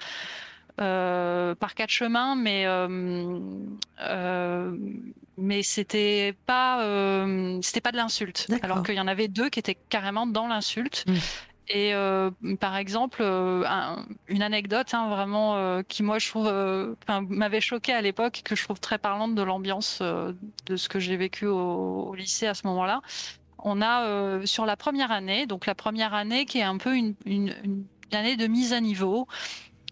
euh, 0.80 1.56
par 1.56 1.74
quatre 1.74 1.90
chemins, 1.90 2.36
mais 2.36 2.64
euh, 2.66 3.40
euh, 4.00 4.76
mais 5.36 5.62
c'était 5.64 6.36
pas 6.46 6.78
c'était 7.62 7.80
pas 7.80 7.90
de 7.90 7.96
l'insulte. 7.96 8.46
Alors 8.62 8.84
qu'il 8.84 8.94
y 8.94 9.00
en 9.00 9.08
avait 9.08 9.28
deux 9.28 9.48
qui 9.48 9.58
étaient 9.58 9.78
carrément 9.88 10.26
dans 10.26 10.46
l'insulte. 10.46 11.04
Mm. 11.06 11.14
Et 11.70 11.92
par 12.60 12.76
exemple, 12.76 13.22
une 13.22 14.42
anecdote 14.42 14.94
hein, 14.94 15.08
vraiment 15.10 15.82
qui 15.82 16.02
moi 16.02 16.18
je 16.18 16.28
trouve 16.28 16.96
m'avait 17.28 17.60
choqué 17.60 17.92
à 17.92 18.00
l'époque, 18.00 18.42
que 18.44 18.56
je 18.56 18.62
trouve 18.62 18.80
très 18.80 18.98
parlante 18.98 19.34
de 19.34 19.42
l'ambiance 19.42 20.00
de 20.00 20.76
ce 20.76 20.88
que 20.88 20.98
j'ai 20.98 21.16
vécu 21.16 21.46
au, 21.46 22.14
lycée 22.14 22.46
à 22.46 22.54
ce 22.54 22.66
moment-là. 22.68 23.02
On 23.58 23.82
a 23.82 24.46
sur 24.46 24.64
la 24.64 24.76
première 24.76 25.10
année, 25.10 25.46
donc 25.46 25.66
la 25.66 25.74
première 25.74 26.14
année 26.14 26.46
qui 26.46 26.58
est 26.58 26.62
un 26.62 26.78
peu 26.78 26.96
une, 26.96 27.14
une, 27.26 27.54
une 27.64 27.84
année 28.16 28.36
de 28.36 28.46
mise 28.46 28.72
à 28.72 28.80
niveau, 28.80 29.26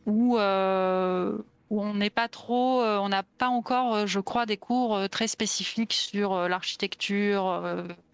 où, 0.07 0.39
euh, 0.39 1.37
où 1.71 1.83
on 1.83 1.95
n'est 1.95 2.11
pas 2.11 2.29
trop, 2.29 2.81
euh, 2.81 2.99
on 2.99 3.09
n'a 3.09 3.25
pas 3.25 3.49
encore, 3.49 3.95
euh, 3.95 4.07
je 4.07 4.21
crois, 4.21 4.47
des 4.47 4.57
cours 4.57 5.09
très 5.11 5.27
spécifiques 5.27 5.93
sur 5.93 6.49
l'architecture, 6.49 7.61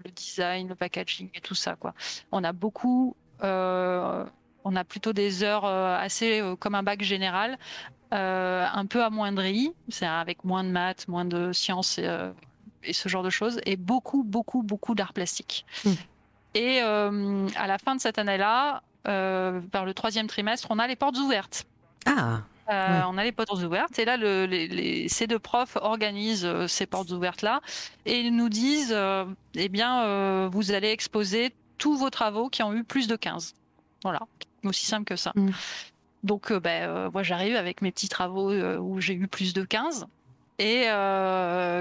le 0.05 0.11
design, 0.11 0.69
le 0.69 0.75
packaging 0.75 1.29
et 1.35 1.41
tout 1.41 1.55
ça. 1.55 1.77
Quoi. 1.77 1.95
On 2.33 2.43
a 2.43 2.53
beaucoup, 2.53 3.15
on 3.43 3.47
a 4.77 4.85
plutôt 4.85 5.13
des 5.13 5.43
heures 5.43 5.67
assez 5.67 6.43
comme 6.59 6.75
un 6.75 6.83
bac 6.83 7.03
général, 7.03 7.59
un 8.11 8.87
peu 8.87 9.03
amoindri, 9.05 9.73
c'est 9.89 10.07
avec 10.07 10.45
moins 10.45 10.65
de 10.65 10.71
maths, 10.71 11.07
moins 11.09 11.25
de 11.25 11.53
sciences 11.53 11.99
et, 11.99 12.93
ce 12.93 13.09
genre 13.09 13.23
de 13.23 13.31
choses, 13.31 13.61
et 13.65 13.77
beaucoup, 13.77 14.25
beaucoup, 14.25 14.63
beaucoup 14.63 14.95
d'art 14.95 15.13
plastique. 15.13 15.67
Mmh. 15.85 15.91
Et 16.55 16.81
à 16.81 17.67
la 17.67 17.79
fin 17.79 17.95
de 17.97 18.01
cette 18.01 18.19
année-là, 18.19 18.83
par 19.05 19.85
le 19.85 19.93
troisième 19.93 20.27
trimestre, 20.27 20.69
on 20.71 20.79
a 20.79 20.87
les 20.87 20.97
portes 20.97 21.19
ouvertes. 21.19 21.67
Ah. 22.07 22.43
Euh, 22.71 23.03
on 23.07 23.19
a 23.19 23.25
les 23.25 23.33
portes 23.33 23.63
ouvertes 23.63 23.99
et 23.99 24.05
là, 24.05 24.17
ces 25.09 25.27
deux 25.27 25.39
profs 25.39 25.77
organisent 25.81 26.45
euh, 26.45 26.69
ces 26.69 26.87
portes 26.87 27.11
ouvertes-là 27.11 27.61
et 28.07 28.21
ils 28.21 28.35
nous 28.35 28.49
disent, 28.49 28.95
euh, 28.97 29.25
eh 29.55 29.69
bien, 29.69 30.49
vous 30.49 30.73
allez 30.73 30.91
exposer 30.91 31.53
tous 31.79 31.97
vos 31.97 32.11
travaux 32.11 32.49
qui 32.49 32.63
ont 32.63 32.73
eu 32.73 32.85
plus 32.85 33.09
de 33.09 33.17
15. 33.17 33.55
Voilà, 34.05 34.21
aussi 34.65 34.87
simple 34.87 35.05
que 35.05 35.17
ça. 35.17 35.33
Mm. 35.35 35.51
Donc, 36.23 36.53
ben, 36.53 37.11
moi, 37.13 37.25
j'arrive 37.25 37.57
avec 37.57 37.83
mes 37.83 37.91
petits 37.91 38.09
travaux 38.09 38.53
où 38.53 39.01
j'ai 39.01 39.15
eu 39.15 39.27
plus 39.27 39.55
de 39.55 39.65
15 39.65 40.07
et 40.61 40.87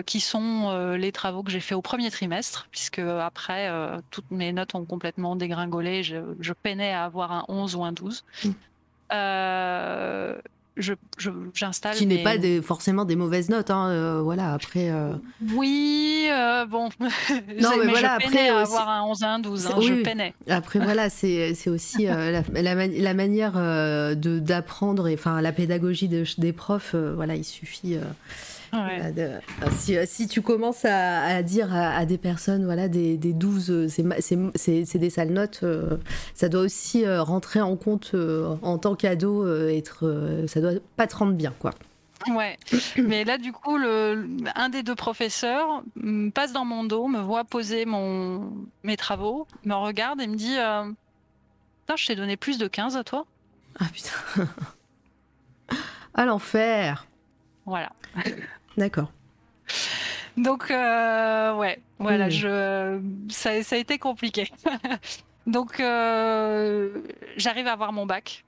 qui 0.07 0.19
sont 0.19 0.95
les 0.95 1.11
travaux 1.11 1.43
que 1.43 1.51
j'ai 1.51 1.59
fait 1.59 1.75
au 1.75 1.83
premier 1.83 2.09
trimestre, 2.09 2.67
puisque 2.71 2.97
après, 2.97 3.71
toutes 4.09 4.31
mes 4.31 4.51
notes 4.51 4.73
ont 4.73 4.85
complètement 4.85 5.35
dégringolé. 5.35 6.01
Je, 6.01 6.53
peinais 6.53 6.91
à 6.91 7.05
avoir 7.05 7.31
un 7.31 7.45
11 7.49 7.75
ou 7.75 7.83
un 7.83 7.91
12. 7.91 8.23
Euh, 8.45 8.49
je, 8.49 8.70
j'installe. 11.53 11.95
Qui 11.95 12.05
n'est 12.05 12.23
pas 12.23 12.37
des, 12.37 12.61
forcément 12.61 13.05
des 13.05 13.15
mauvaises 13.15 13.49
notes, 13.49 13.69
hein, 13.69 13.89
euh, 13.89 14.21
voilà, 14.21 14.53
après. 14.53 14.89
Euh. 14.89 15.13
Oui, 15.53 16.27
bon. 16.69 16.89
non, 16.99 17.09
mais, 17.77 17.87
voilà, 17.87 18.17
je 18.19 18.25
après. 18.27 18.49
avoir 18.49 18.89
un 18.89 19.03
11 19.03 19.23
un 19.23 19.39
12, 19.39 19.67
hein, 19.67 19.75
je 19.81 19.93
peinais. 20.01 20.33
Après, 20.49 20.79
voilà, 20.83 21.09
c'est, 21.09 21.53
aussi 21.67 22.05
la, 22.05 22.41
la, 22.41 23.13
manière 23.13 23.53
de, 23.53 24.39
d'apprendre, 24.39 25.11
enfin, 25.13 25.41
la 25.41 25.51
pédagogie 25.51 26.07
des 26.09 26.53
profs, 26.53 26.95
voilà, 26.95 27.35
il 27.35 27.45
suffit. 27.45 27.97
Euh, 28.73 29.39
si, 29.77 29.97
euh, 29.97 30.05
si, 30.07 30.27
tu 30.27 30.41
commences 30.41 30.85
à, 30.85 31.43
dire 31.43 31.73
à, 31.73 32.05
des 32.05 32.17
personnes, 32.17 32.65
voilà, 32.65 32.87
des, 32.87 33.17
des 33.17 33.33
12, 33.33 33.71
euh, 33.71 33.87
c'est 34.55 34.97
des 34.97 35.09
sales 35.09 35.31
notes, 35.31 35.63
ça 36.33 36.49
doit 36.49 36.61
aussi 36.61 37.07
rentrer 37.07 37.61
en 37.61 37.75
compte 37.75 38.15
en 38.61 38.77
tant 38.77 38.95
qu'ado, 38.95 39.47
être, 39.67 40.45
ça 40.47 40.61
doit 40.61 40.73
pas 40.95 41.07
te 41.07 41.15
rendre 41.15 41.33
bien, 41.33 41.53
quoi. 41.59 41.71
Ouais, 42.27 42.55
mais 42.97 43.23
là 43.23 43.39
du 43.39 43.51
coup, 43.51 43.77
le, 43.77 44.27
un 44.53 44.69
des 44.69 44.83
deux 44.83 44.93
professeurs 44.93 45.83
passe 46.35 46.53
dans 46.53 46.65
mon 46.65 46.83
dos, 46.83 47.07
me 47.07 47.19
voit 47.19 47.43
poser 47.43 47.85
mon, 47.85 48.53
mes 48.83 48.95
travaux, 48.95 49.47
me 49.65 49.73
regarde 49.73 50.21
et 50.21 50.27
me 50.27 50.35
dit 50.35 50.55
Putain, 51.81 51.95
je 51.95 52.05
t'ai 52.05 52.15
donné 52.15 52.37
plus 52.37 52.59
de 52.59 52.67
15 52.67 52.95
à 52.95 53.03
toi. 53.03 53.25
Ah 53.79 53.85
putain. 53.91 54.47
À 56.13 56.25
l'enfer. 56.25 57.07
Voilà. 57.65 57.91
D'accord. 58.77 59.11
Donc, 60.37 60.71
euh, 60.71 61.53
ouais, 61.55 61.79
voilà, 61.99 62.29
je, 62.29 63.01
ça, 63.29 63.61
ça, 63.63 63.75
a 63.75 63.79
été 63.79 63.97
compliqué. 63.97 64.49
Donc, 65.47 65.79
euh, 65.79 67.01
j'arrive 67.35 67.67
à 67.67 67.73
avoir 67.73 67.91
mon 67.91 68.05
bac. 68.05 68.45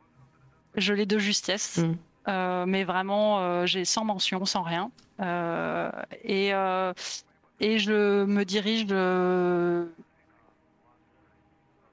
Je 0.76 0.93
l'ai 0.93 1.05
de 1.05 1.17
justesse. 1.19 1.80
Mm. 2.28 2.65
mais 2.67 2.84
vraiment, 2.84 3.65
j'ai 3.65 3.86
sans 3.86 4.05
mention, 4.05 4.45
sans 4.45 4.63
rien. 4.63 4.91
et, 6.24 6.51
et 7.59 7.80
je 7.80 8.24
me 8.24 8.43
dirige 8.43 8.88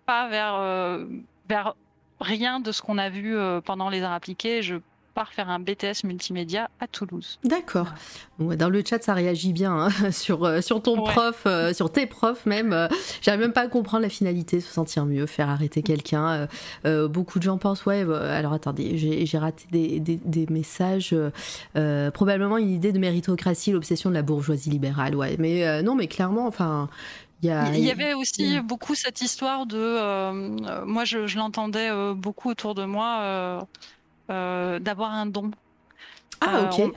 pas 0.06 0.28
vers, 0.28 1.04
vers 1.48 1.74
rien 2.20 2.60
de 2.60 2.72
ce 2.72 2.80
qu'on 2.80 2.98
a 2.98 3.10
vu 3.10 3.36
pendant 3.64 3.88
les 3.90 4.02
arts 4.02 4.12
appliqués. 4.12 4.62
Je 4.62 4.76
faire 5.28 5.48
un 5.48 5.58
BTS 5.58 6.04
multimédia 6.04 6.70
à 6.80 6.86
Toulouse. 6.86 7.38
D'accord. 7.44 7.88
Dans 8.38 8.70
le 8.70 8.82
chat, 8.84 9.02
ça 9.02 9.14
réagit 9.14 9.52
bien 9.52 9.72
hein, 9.72 10.10
sur, 10.10 10.44
euh, 10.44 10.60
sur 10.60 10.82
ton 10.82 11.02
prof, 11.02 11.42
euh, 11.46 11.72
sur 11.72 11.92
tes 11.92 12.06
profs 12.06 12.46
même. 12.46 12.72
Euh, 12.72 12.88
j'arrive 13.20 13.40
même 13.40 13.52
pas 13.52 13.62
à 13.62 13.66
comprendre 13.68 14.02
la 14.02 14.08
finalité, 14.08 14.60
se 14.60 14.72
sentir 14.72 15.04
mieux, 15.04 15.26
faire 15.26 15.48
arrêter 15.48 15.82
quelqu'un. 15.82 16.48
beaucoup 16.84 17.38
de 17.38 17.44
gens 17.44 17.58
pensent, 17.58 17.84
ouais, 17.86 18.00
alors 18.00 18.52
attendez, 18.52 18.96
j'ai 18.96 19.38
raté 19.38 19.64
des, 19.70 20.00
des, 20.00 20.46
messages. 20.50 21.14
probablement 22.14 22.58
une 22.58 22.70
idée 22.70 22.92
de 22.92 22.98
méritocratie, 22.98 23.72
l'obsession 23.72 24.10
de 24.10 24.14
la 24.14 24.22
bourgeoisie 24.22 24.70
libérale, 24.70 25.14
ouais. 25.14 25.36
Mais 25.38 25.82
non, 25.82 25.94
mais 25.94 26.06
clairement, 26.06 26.46
enfin. 26.46 26.88
Il 27.42 27.48
y, 27.48 27.90
avait 27.90 28.12
aussi 28.12 28.60
beaucoup 28.60 28.94
cette 28.94 29.22
histoire 29.22 29.64
de. 29.64 30.84
moi, 30.84 31.04
je, 31.04 31.26
je 31.26 31.38
l'entendais 31.38 31.90
beaucoup 32.14 32.50
autour 32.50 32.74
de 32.74 32.84
moi. 32.84 33.20
Euh, 33.20 33.60
d'avoir 34.30 35.12
un 35.12 35.26
don. 35.26 35.50
Ah, 36.40 36.56
euh, 36.56 36.86
ok. 36.86 36.92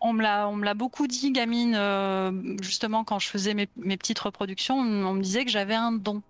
on, 0.00 0.12
me 0.12 0.64
l'a 0.64 0.74
beaucoup 0.74 1.08
dit, 1.08 1.32
gamine, 1.32 1.74
euh, 1.76 2.30
justement, 2.62 3.02
quand 3.02 3.18
je 3.18 3.28
faisais 3.28 3.54
mes, 3.54 3.66
petites 3.96 4.20
reproductions, 4.20 4.76
on, 4.76 5.14
me 5.14 5.20
disait 5.20 5.44
que 5.44 5.50
j'avais 5.50 5.74
un 5.74 5.92
don. 5.92 6.22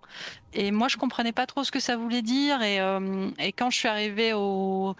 Et 0.53 0.71
moi, 0.71 0.87
je 0.87 0.97
comprenais 0.97 1.31
pas 1.31 1.45
trop 1.45 1.63
ce 1.63 1.71
que 1.71 1.79
ça 1.79 1.95
voulait 1.95 2.23
dire. 2.23 2.61
Et, 2.63 2.79
quand 3.55 3.69
je 3.69 3.77
suis 3.77 3.87
arrivée 3.87 4.33
au, 4.33 4.95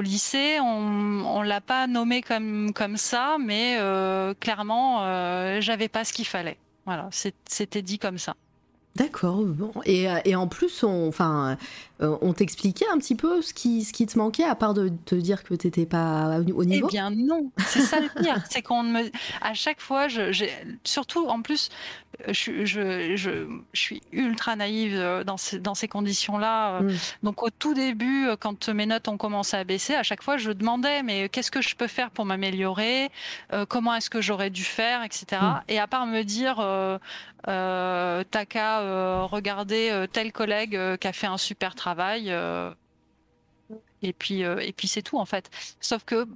lycée, 0.00 0.58
on, 0.60 1.42
ne 1.42 1.46
l'a 1.46 1.60
pas 1.60 1.86
nommé 1.86 2.22
comme, 2.22 2.72
comme 2.72 2.96
ça, 2.96 3.36
mais 3.38 3.78
clairement, 4.40 5.60
j'avais 5.60 5.88
pas 5.88 6.04
ce 6.04 6.14
qu'il 6.14 6.26
fallait. 6.26 6.56
Voilà, 6.86 7.08
c'était 7.12 7.82
dit 7.82 7.98
comme 7.98 8.18
ça. 8.18 8.34
D'accord. 8.94 9.42
Bon. 9.44 9.72
Et, 9.84 10.06
et, 10.24 10.34
en 10.34 10.46
plus, 10.48 10.82
on, 10.82 11.08
enfin, 11.08 11.58
euh, 12.02 12.16
on 12.20 12.32
t'expliquait 12.32 12.86
un 12.92 12.98
petit 12.98 13.14
peu 13.14 13.40
ce 13.40 13.54
qui, 13.54 13.84
ce 13.84 13.92
qui 13.92 14.06
te 14.06 14.18
manquait, 14.18 14.44
à 14.44 14.54
part 14.54 14.74
de 14.74 14.90
te 15.06 15.14
dire 15.14 15.42
que 15.42 15.54
tu 15.54 15.66
n'étais 15.66 15.86
pas 15.86 16.38
au 16.38 16.64
niveau? 16.64 16.86
Eh 16.88 16.90
bien 16.90 17.10
non, 17.10 17.50
c'est 17.66 17.80
ça 17.80 18.00
le 18.00 18.08
pire. 18.22 18.42
c'est 18.50 18.62
qu'on 18.62 18.82
me... 18.82 19.10
À 19.40 19.54
chaque 19.54 19.80
fois, 19.80 20.08
je, 20.08 20.46
surtout 20.84 21.26
en 21.26 21.40
plus, 21.40 21.70
je, 22.28 22.64
je, 22.64 23.16
je, 23.16 23.30
suis 23.72 24.02
ultra 24.12 24.56
naïve 24.56 24.94
euh, 24.96 25.24
dans 25.24 25.36
ces, 25.36 25.58
dans 25.58 25.74
ces 25.74 25.88
conditions-là. 25.88 26.80
Mm. 26.80 26.92
Donc 27.22 27.42
au 27.42 27.50
tout 27.50 27.74
début, 27.74 28.26
euh, 28.26 28.36
quand 28.38 28.68
mes 28.68 28.86
notes 28.86 29.08
ont 29.08 29.16
commencé 29.16 29.56
à 29.56 29.64
baisser, 29.64 29.94
à 29.94 30.02
chaque 30.02 30.22
fois, 30.22 30.36
je 30.36 30.50
demandais, 30.50 31.02
mais 31.02 31.28
qu'est-ce 31.28 31.50
que 31.50 31.62
je 31.62 31.74
peux 31.76 31.86
faire 31.86 32.10
pour 32.10 32.24
m'améliorer? 32.24 33.10
Comment 33.68 33.94
est-ce 33.94 34.10
que 34.10 34.20
j'aurais 34.20 34.50
dû 34.50 34.64
faire, 34.64 35.02
etc. 35.02 35.40
Mm. 35.40 35.60
Et 35.68 35.78
à 35.78 35.86
part 35.86 36.06
me 36.06 36.22
dire, 36.22 36.60
euh, 36.60 38.24
t'as 38.30 38.44
qu'à 38.44 39.22
regarder 39.24 40.06
tel 40.12 40.32
collègue 40.32 40.78
qui 40.98 41.06
a 41.06 41.12
fait 41.12 41.26
un 41.26 41.38
super 41.38 41.74
travail, 41.74 41.85
travail. 41.86 42.30
Euh, 42.30 42.72
et 44.02 44.12
puis, 44.12 44.44
euh, 44.44 44.58
et 44.58 44.72
puis 44.72 44.88
c'est 44.88 45.02
tout 45.02 45.18
en 45.18 45.24
fait. 45.26 45.50
Sauf 45.80 46.04
que 46.04 46.26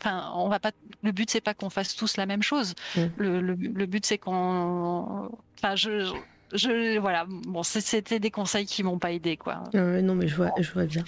Enfin, 0.00 0.32
on 0.34 0.48
va 0.48 0.58
pas. 0.58 0.72
Le 1.02 1.12
but 1.12 1.30
c'est 1.30 1.40
pas 1.40 1.54
qu'on 1.54 1.70
fasse 1.70 1.96
tous 1.96 2.18
la 2.18 2.26
même 2.26 2.42
chose. 2.42 2.74
Mm. 2.94 3.00
Le, 3.16 3.40
le, 3.40 3.54
le, 3.54 3.86
but 3.86 4.04
c'est 4.04 4.18
qu'on. 4.18 5.30
Enfin, 5.56 5.76
je, 5.76 6.12
je, 6.54 6.98
voilà, 6.98 7.26
bon, 7.28 7.62
c'était 7.62 8.18
des 8.18 8.30
conseils 8.30 8.66
qui 8.66 8.82
m'ont 8.82 8.98
pas 8.98 9.12
aidé, 9.12 9.36
quoi. 9.36 9.64
non, 9.74 10.14
mais 10.14 10.28
je 10.28 10.36
vois, 10.36 10.52
je 10.58 10.72
vois 10.72 10.84
bien. 10.84 11.04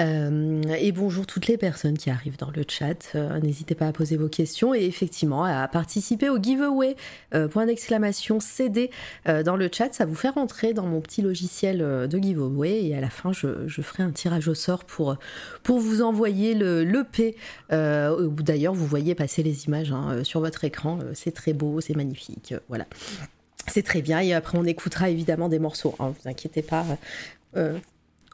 Euh, 0.00 0.62
et 0.78 0.92
bonjour 0.92 1.26
toutes 1.26 1.46
les 1.46 1.56
personnes 1.56 1.98
qui 1.98 2.10
arrivent 2.10 2.38
dans 2.38 2.50
le 2.50 2.62
chat. 2.66 3.10
Euh, 3.14 3.40
n'hésitez 3.40 3.74
pas 3.74 3.88
à 3.88 3.92
poser 3.92 4.16
vos 4.16 4.28
questions 4.28 4.74
et 4.74 4.84
effectivement 4.84 5.44
à 5.44 5.66
participer 5.68 6.28
au 6.28 6.38
giveaway. 6.38 6.96
Euh, 7.34 7.48
point 7.48 7.66
d'exclamation 7.66 8.40
CD 8.40 8.90
dans 9.26 9.56
le 9.56 9.68
chat, 9.72 9.92
ça 9.92 10.04
vous 10.04 10.14
fait 10.14 10.28
rentrer 10.28 10.72
dans 10.72 10.86
mon 10.86 11.00
petit 11.00 11.22
logiciel 11.22 11.78
de 11.78 12.18
giveaway 12.18 12.84
et 12.86 12.96
à 12.96 13.00
la 13.00 13.10
fin 13.10 13.32
je, 13.32 13.66
ferai 13.82 14.02
un 14.02 14.10
tirage 14.10 14.48
au 14.48 14.54
sort 14.54 14.84
pour, 14.84 15.16
pour 15.62 15.78
vous 15.78 16.02
envoyer 16.02 16.54
le 16.54 16.84
l'EP. 16.84 17.36
D'ailleurs, 17.70 18.74
vous 18.74 18.86
voyez 18.86 19.14
passer 19.14 19.42
les 19.42 19.66
images 19.66 19.92
hein, 19.92 20.24
sur 20.24 20.40
votre 20.40 20.64
écran. 20.64 20.98
c'est 21.14 21.32
très 21.32 21.52
beau, 21.52 21.80
c'est 21.80 21.96
magnifique. 21.96 22.54
voilà. 22.68 22.86
C'est 23.68 23.82
très 23.82 24.02
bien. 24.02 24.20
Et 24.20 24.32
après, 24.34 24.58
on 24.58 24.64
écoutera 24.64 25.10
évidemment 25.10 25.48
des 25.48 25.58
morceaux. 25.58 25.94
Hein, 25.98 26.14
vous 26.20 26.28
inquiétez 26.28 26.62
pas. 26.62 26.84
Euh, 27.56 27.78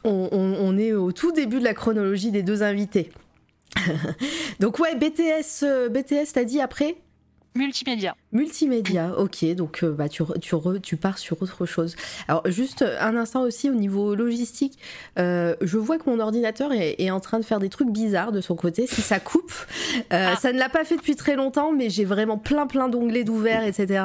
on, 0.04 0.78
est 0.78 0.92
au 0.92 1.12
tout 1.12 1.32
début 1.32 1.58
de 1.58 1.64
la 1.64 1.74
chronologie 1.74 2.30
des 2.30 2.42
deux 2.42 2.62
invités. 2.62 3.10
Donc 4.60 4.78
ouais, 4.78 4.94
BTS, 4.94 5.62
euh, 5.62 5.88
BTS, 5.88 6.32
t'as 6.34 6.44
dit 6.44 6.60
après? 6.60 6.96
Multimédia. 7.56 8.16
Multimédia, 8.32 9.16
ok, 9.16 9.44
donc 9.54 9.84
euh, 9.84 9.92
bah, 9.92 10.08
tu, 10.08 10.24
tu, 10.40 10.56
tu, 10.82 10.96
pars 10.96 11.18
sur 11.18 11.40
autre 11.40 11.66
chose. 11.66 11.94
Alors 12.26 12.42
juste 12.50 12.84
un 12.98 13.14
instant 13.14 13.42
aussi 13.42 13.70
au 13.70 13.74
niveau 13.74 14.16
logistique, 14.16 14.76
euh, 15.20 15.54
je 15.60 15.78
vois 15.78 15.98
que 15.98 16.10
mon 16.10 16.18
ordinateur 16.18 16.72
est, 16.72 17.10
en 17.12 17.20
train 17.20 17.38
de 17.38 17.44
faire 17.44 17.60
des 17.60 17.68
trucs 17.68 17.90
bizarres 17.90 18.32
de 18.32 18.40
son 18.40 18.56
côté, 18.56 18.88
si 18.88 19.02
ça 19.02 19.20
coupe. 19.20 19.52
Euh, 20.12 20.30
ah. 20.32 20.36
Ça 20.36 20.52
ne 20.52 20.58
l'a 20.58 20.68
pas 20.68 20.84
fait 20.84 20.96
depuis 20.96 21.14
très 21.14 21.36
longtemps, 21.36 21.70
mais 21.70 21.90
j'ai 21.90 22.04
vraiment 22.04 22.38
plein 22.38 22.66
plein 22.66 22.88
d'onglets 22.88 23.22
d'ouvert, 23.22 23.62
etc. 23.62 24.02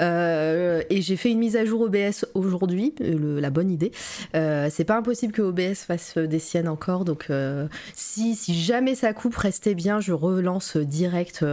et 0.00 1.00
j'ai 1.00 1.16
fait 1.16 1.30
une 1.30 1.38
mise 1.38 1.54
à 1.54 1.64
jour 1.64 1.82
OBS 1.82 2.24
aujourd'hui, 2.34 2.96
la 2.98 3.50
bonne 3.50 3.70
idée. 3.70 3.92
C'est 4.32 4.84
pas 4.84 4.96
impossible 4.96 5.32
que 5.32 5.42
OBS 5.42 5.84
fasse 5.86 6.18
des 6.18 6.40
siennes 6.40 6.68
encore, 6.68 7.04
donc 7.04 7.28
si, 7.94 8.34
si 8.34 8.60
jamais 8.60 8.96
ça 8.96 9.12
coupe, 9.12 9.36
restez 9.36 9.76
bien, 9.76 10.00
je 10.00 10.12
relance 10.12 10.76
direct 10.76 11.44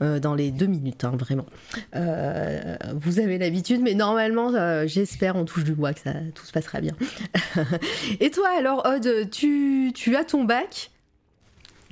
dans 0.00 0.34
les 0.34 0.50
deux 0.50 0.66
minutes, 0.66 0.81
hein, 1.02 1.12
vraiment. 1.16 1.46
Euh, 1.94 2.76
vous 2.94 3.18
avez 3.18 3.38
l'habitude, 3.38 3.80
mais 3.82 3.94
normalement, 3.94 4.54
euh, 4.54 4.86
j'espère, 4.86 5.36
on 5.36 5.44
touche 5.44 5.64
du 5.64 5.72
bois, 5.72 5.94
que 5.94 6.00
ça, 6.00 6.12
tout 6.34 6.44
se 6.44 6.52
passera 6.52 6.80
bien. 6.80 6.94
et 8.20 8.30
toi, 8.30 8.48
alors, 8.56 8.84
Odd, 8.86 9.30
tu, 9.30 9.92
tu 9.94 10.16
as 10.16 10.24
ton 10.24 10.44
bac? 10.44 10.90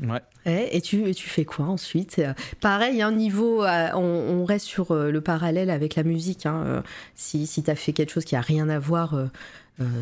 Ouais. 0.03 0.20
Et, 0.47 0.80
tu, 0.80 1.14
tu 1.14 1.28
fais 1.28 1.45
quoi 1.45 1.66
ensuite? 1.66 2.18
Euh, 2.18 2.32
Pareil, 2.61 3.03
un 3.03 3.09
hein, 3.09 3.12
niveau, 3.12 3.64
on, 3.64 4.45
reste 4.45 4.66
sur 4.66 4.95
le 4.95 5.20
parallèle 5.20 5.70
avec 5.70 5.95
la 5.97 6.03
musique. 6.03 6.47
Hein, 6.47 6.82
si 7.14 7.47
si 7.47 7.62
tu 7.62 7.70
as 7.70 7.74
fait 7.74 7.93
quelque 7.93 8.11
chose 8.11 8.24
qui 8.24 8.36
a 8.36 8.41
rien 8.41 8.70
à 8.70 8.78
voir, 8.78 9.14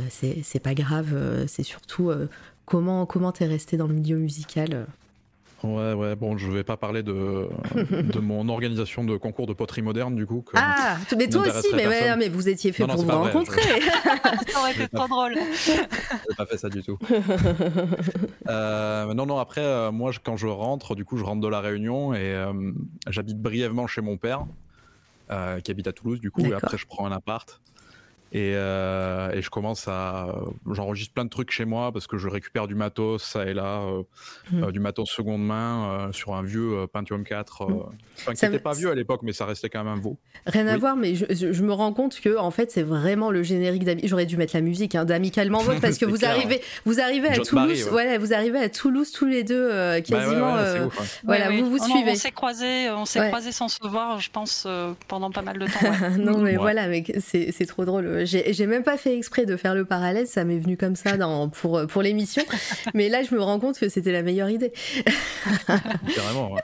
c'est 0.09 0.62
pas 0.62 0.74
grave. 0.74 1.45
c'est 1.49 1.64
surtout 1.64 2.12
comment 2.64 3.07
comment 3.07 3.32
t'es 3.32 3.47
resté 3.47 3.76
dans 3.76 3.89
le 3.89 3.95
milieu 3.95 4.16
musical 4.16 4.86
Ouais, 5.64 5.92
ouais, 5.92 6.14
bon, 6.14 6.38
je 6.38 6.48
vais 6.50 6.62
pas 6.62 6.76
parler 6.76 7.02
de, 7.02 7.48
de 7.74 8.18
mon 8.20 8.48
organisation 8.48 9.02
de 9.02 9.16
concours 9.16 9.46
de 9.46 9.52
poterie 9.52 9.82
moderne, 9.82 10.14
du 10.14 10.24
coup. 10.24 10.44
ah, 10.54 10.96
mais 11.16 11.28
toi 11.28 11.42
aussi, 11.42 11.68
mais, 11.74 11.88
ouais, 11.88 12.16
mais 12.16 12.28
vous 12.28 12.48
étiez 12.48 12.70
fait 12.72 12.86
pour 12.86 13.02
vous 13.02 13.11
rencontrer. 13.11 13.62
ça 14.48 14.61
aurait 14.61 14.72
été 14.72 14.88
trop 14.88 15.09
drôle. 15.09 15.34
J'ai 15.66 16.36
pas 16.36 16.46
fait 16.46 16.59
ça 16.59 16.68
du 16.68 16.82
tout. 16.82 16.96
euh, 18.48 19.14
non, 19.14 19.26
non, 19.26 19.38
après, 19.38 19.64
euh, 19.64 19.90
moi, 19.90 20.12
quand 20.22 20.36
je 20.36 20.46
rentre, 20.46 20.94
du 20.94 21.04
coup, 21.04 21.16
je 21.16 21.24
rentre 21.24 21.40
de 21.40 21.48
la 21.48 21.61
Réunion 21.61 22.14
et 22.14 22.18
euh, 22.20 22.52
j'habite 23.09 23.40
brièvement 23.40 23.88
chez 23.88 24.00
mon 24.00 24.16
père, 24.16 24.44
euh, 25.30 25.59
qui 25.61 25.72
habite 25.72 25.88
à 25.88 25.92
Toulouse, 25.92 26.20
du 26.20 26.30
coup, 26.30 26.46
et 26.46 26.54
après, 26.54 26.78
je 26.78 26.86
prends 26.86 27.04
un 27.04 27.12
appart. 27.12 27.61
Et, 28.32 28.52
euh, 28.54 29.30
et, 29.32 29.40
je 29.40 29.48
commence 29.48 29.88
à. 29.88 30.34
J'enregistre 30.70 31.14
plein 31.14 31.24
de 31.24 31.30
trucs 31.30 31.50
chez 31.50 31.64
moi 31.64 31.92
parce 31.92 32.06
que 32.06 32.18
je 32.18 32.28
récupère 32.28 32.66
du 32.66 32.74
matos, 32.74 33.22
ça 33.22 33.46
et 33.46 33.54
là, 33.54 33.80
euh, 33.80 34.02
mmh. 34.52 34.64
euh, 34.64 34.70
du 34.70 34.80
matos 34.80 35.08
seconde 35.08 35.44
main 35.44 36.10
sur 36.12 36.34
un 36.34 36.42
vieux 36.42 36.86
Pentium 36.92 37.24
4. 37.24 37.66
Mmh. 37.66 37.82
Enfin, 38.18 38.34
qui 38.34 38.44
n'était 38.44 38.58
pas 38.58 38.74
vieux 38.74 38.90
à 38.90 38.94
l'époque, 38.94 39.20
mais 39.22 39.32
ça 39.32 39.46
restait 39.46 39.70
quand 39.70 39.82
même 39.82 39.94
un 39.94 40.00
veau. 40.00 40.18
Rien 40.44 40.66
à 40.66 40.76
voir, 40.76 40.96
mais 40.96 41.14
je, 41.14 41.24
je, 41.30 41.62
me 41.62 41.72
rends 41.72 41.94
compte 41.94 42.20
que 42.20 42.36
en 42.36 42.50
fait, 42.50 42.70
c'est 42.70 42.82
vraiment 42.82 43.30
le 43.30 43.42
générique 43.42 43.84
d'Ami. 43.84 44.02
J'aurais 44.04 44.26
dû 44.26 44.36
mettre 44.36 44.54
la 44.54 44.60
musique 44.60 44.94
hein, 44.94 45.06
d'Amicalement 45.06 45.62
parce 45.80 45.96
que 45.96 46.04
vous 46.04 46.26
arrivez, 46.26 46.60
vous 46.84 47.00
arrivez 47.00 47.28
à 47.28 47.38
Toulouse. 47.38 47.88
ouais. 47.92 48.18
vous 48.18 48.34
arrivez 48.34 48.58
à 48.58 48.68
Toulouse 48.68 49.10
tous 49.10 49.26
les 49.26 49.42
deux 49.42 49.68
bah 49.68 50.00
quasiment. 50.02 50.56
Voilà, 51.24 51.50
vous 51.50 51.70
vous 51.70 51.78
suivez. 51.78 52.12
On 52.12 52.14
s'est 52.14 52.32
croisés, 52.32 52.90
on 52.90 53.06
s'est 53.06 53.26
croisés 53.28 53.52
sans 53.52 53.68
se 53.68 53.78
voir, 53.86 54.20
je 54.20 54.30
pense, 54.30 54.68
pendant 55.06 55.30
pas 55.30 55.42
mal 55.42 55.58
de 55.58 55.64
temps. 55.64 56.18
non, 56.18 56.38
mais 56.38 56.56
voilà, 56.56 56.88
mais 56.88 57.04
c'est 57.20 57.66
trop 57.66 57.86
drôle 57.86 58.17
j'ai 58.24 58.66
même 58.66 58.82
pas 58.82 58.96
fait 58.96 59.16
exprès 59.16 59.46
de 59.46 59.56
faire 59.56 59.74
le 59.74 59.84
parallèle, 59.84 60.26
ça 60.26 60.44
m'est 60.44 60.58
venu 60.58 60.76
comme 60.76 60.96
ça 60.96 61.16
dans, 61.16 61.48
pour, 61.48 61.86
pour 61.86 62.02
l'émission. 62.02 62.42
Mais 62.94 63.08
là, 63.08 63.22
je 63.22 63.34
me 63.34 63.40
rends 63.40 63.60
compte 63.60 63.78
que 63.78 63.88
c'était 63.88 64.12
la 64.12 64.22
meilleure 64.22 64.50
idée. 64.50 64.72
Carrément, 66.14 66.52
ouais. 66.52 66.62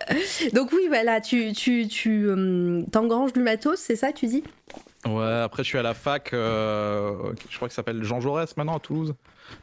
Donc, 0.52 0.72
oui, 0.72 0.84
voilà, 0.88 1.20
tu, 1.20 1.52
tu, 1.52 1.88
tu 1.88 2.28
hum, 2.28 2.86
t'engranges 2.90 3.32
du 3.32 3.40
matos, 3.40 3.78
c'est 3.80 3.96
ça, 3.96 4.12
tu 4.12 4.26
dis? 4.26 4.44
Ouais, 5.06 5.40
après, 5.42 5.62
je 5.62 5.68
suis 5.68 5.78
à 5.78 5.82
la 5.82 5.94
fac, 5.94 6.32
euh, 6.32 7.32
je 7.50 7.56
crois 7.56 7.68
que 7.68 7.74
ça 7.74 7.76
s'appelle 7.76 8.02
Jean 8.02 8.20
Jaurès 8.20 8.56
maintenant 8.56 8.76
à 8.76 8.80
Toulouse. 8.80 9.14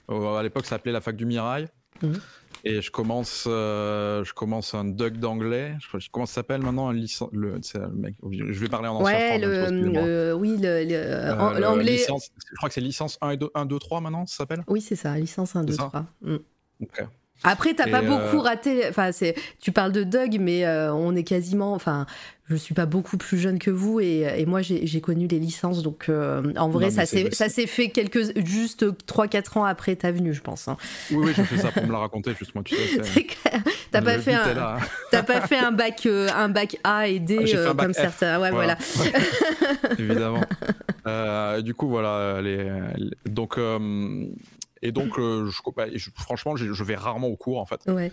Euh, 0.09 0.35
à 0.35 0.43
l'époque, 0.43 0.65
ça 0.65 0.71
s'appelait 0.71 0.91
la 0.91 1.01
fac 1.01 1.15
du 1.15 1.25
Mirail. 1.25 1.67
Mmh. 2.01 2.13
Et 2.63 2.81
je 2.81 2.91
commence, 2.91 3.45
euh, 3.47 4.23
je 4.23 4.33
commence 4.33 4.73
un 4.73 4.85
duck 4.85 5.17
d'anglais. 5.17 5.75
Je, 5.79 6.09
comment 6.11 6.25
ça 6.25 6.35
s'appelle 6.35 6.61
maintenant 6.61 6.89
un 6.89 6.93
licence 6.93 7.29
le, 7.31 7.59
mec, 7.93 8.15
Je 8.29 8.59
vais 8.59 8.69
parler 8.69 8.87
en 8.87 8.95
ancien 8.95 9.15
ouais, 9.15 9.39
le, 9.39 10.33
oui, 10.33 10.57
euh, 10.63 11.59
l'anglais. 11.59 11.97
je 11.97 12.55
crois 12.55 12.69
que 12.69 12.73
c'est 12.73 12.81
licence 12.81 13.17
1, 13.21 13.31
et 13.31 13.37
2, 13.37 13.49
1, 13.53 13.65
2, 13.65 13.79
3 13.79 14.01
maintenant, 14.01 14.25
ça 14.27 14.37
s'appelle? 14.37 14.63
Oui, 14.67 14.81
c'est 14.81 14.95
ça, 14.95 15.17
licence 15.17 15.55
1, 15.55 15.63
2, 15.63 15.75
3. 15.75 16.05
Ok. 16.81 17.03
Après, 17.43 17.73
t'as 17.73 17.89
pas 17.89 18.01
beaucoup 18.01 18.39
raté. 18.39 18.87
Enfin, 18.89 19.11
c'est. 19.11 19.35
Tu 19.59 19.71
parles 19.71 19.91
de 19.91 20.03
Doug, 20.03 20.37
mais 20.39 20.67
on 20.67 21.15
est 21.15 21.23
quasiment. 21.23 21.73
Enfin, 21.73 22.05
je 22.51 22.55
suis 22.57 22.73
pas 22.73 22.85
beaucoup 22.85 23.17
plus 23.17 23.37
jeune 23.37 23.59
que 23.59 23.71
vous 23.71 23.99
et, 23.99 24.45
moi 24.45 24.61
j'ai 24.61 25.01
connu 25.01 25.27
les 25.27 25.39
licences 25.39 25.81
donc 25.83 26.07
euh, 26.09 26.53
en 26.57 26.69
vrai 26.69 26.91
ça 26.91 27.05
s'est 27.05 27.67
fait 27.67 27.89
quelques 27.89 28.37
juste 28.45 28.85
3-4 29.05 29.59
ans 29.59 29.63
après 29.63 29.95
ta 29.95 30.11
venue 30.11 30.33
je 30.33 30.41
pense. 30.41 30.67
Hein. 30.67 30.77
Oui 31.11 31.27
oui 31.27 31.33
j'ai 31.35 31.43
fait 31.43 31.57
ça 31.57 31.71
pour 31.71 31.85
me 31.85 31.91
la 31.91 31.97
raconter 31.99 32.33
justement 32.37 32.63
tu 32.63 32.75
sais. 32.75 33.27
T'as 33.91 34.01
pas 34.01 34.19
fait 34.19 34.33
un 34.33 34.79
pas 35.23 35.41
fait 35.41 35.57
un 35.57 35.71
bac 35.71 36.05
euh, 36.05 36.27
un 36.35 36.49
bac 36.49 36.77
A 36.83 37.07
et 37.07 37.19
D 37.19 37.39
ah, 37.39 37.55
euh, 37.55 37.73
comme 37.73 37.93
certains 37.93 38.39
ouais 38.39 38.51
voilà. 38.51 38.77
Évidemment. 39.97 40.43
du 41.61 41.73
coup 41.73 41.87
voilà 41.87 42.41
les, 42.41 42.69
donc 43.25 43.57
et 44.81 44.91
donc 44.91 45.19
bah, 45.75 45.85
je, 45.93 46.09
franchement 46.15 46.55
je, 46.55 46.83
vais 46.83 46.95
rarement 46.95 47.27
au 47.27 47.35
cours 47.35 47.59
en 47.59 47.65
fait. 47.65 47.81
Ouais. 47.87 48.11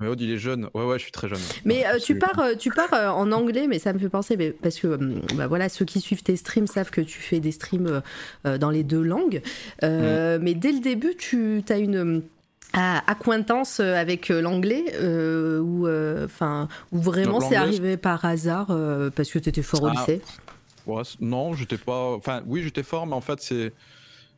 Mais 0.00 0.08
Aude, 0.08 0.20
il 0.20 0.30
est 0.32 0.38
jeune. 0.38 0.68
Ouais, 0.74 0.84
ouais, 0.84 0.98
je 0.98 1.04
suis 1.04 1.12
très 1.12 1.28
jeune. 1.28 1.40
Mais 1.64 1.86
euh, 1.86 1.98
tu 1.98 2.18
pars, 2.18 2.38
euh, 2.40 2.54
tu 2.56 2.70
pars 2.70 2.92
euh, 2.92 3.08
en 3.10 3.30
anglais, 3.30 3.66
mais 3.68 3.78
ça 3.78 3.92
me 3.92 3.98
fait 3.98 4.08
penser, 4.08 4.36
parce 4.60 4.80
que 4.80 4.98
bah, 5.34 5.46
voilà, 5.46 5.68
ceux 5.68 5.84
qui 5.84 6.00
suivent 6.00 6.22
tes 6.22 6.36
streams 6.36 6.66
savent 6.66 6.90
que 6.90 7.00
tu 7.00 7.20
fais 7.20 7.38
des 7.38 7.52
streams 7.52 8.02
dans 8.44 8.70
les 8.70 8.82
deux 8.82 9.02
langues. 9.02 9.40
Mm. 9.82 10.38
Mais 10.40 10.54
dès 10.54 10.72
le 10.72 10.80
début, 10.80 11.14
tu 11.16 11.62
as 11.68 11.78
une 11.78 12.22
acquaintance 12.72 13.78
avec 13.78 14.30
l'anglais 14.30 14.84
ou 15.60 15.86
enfin 16.24 16.68
ou 16.90 16.98
vraiment 16.98 17.40
c'est 17.40 17.54
arrivé 17.54 17.96
par 17.96 18.24
hasard 18.24 18.76
parce 19.14 19.30
que 19.30 19.38
tu 19.38 19.48
étais 19.48 19.62
fort 19.62 19.84
au 19.84 19.86
ah. 19.86 19.92
lycée? 19.92 20.20
Ouais, 20.86 21.02
non 21.20 21.54
j'étais 21.54 21.78
pas 21.78 22.10
enfin 22.10 22.42
oui 22.46 22.62
j'étais 22.62 22.82
fort 22.82 23.06
mais 23.06 23.14
en 23.14 23.22
fait 23.22 23.40
c'est 23.40 23.72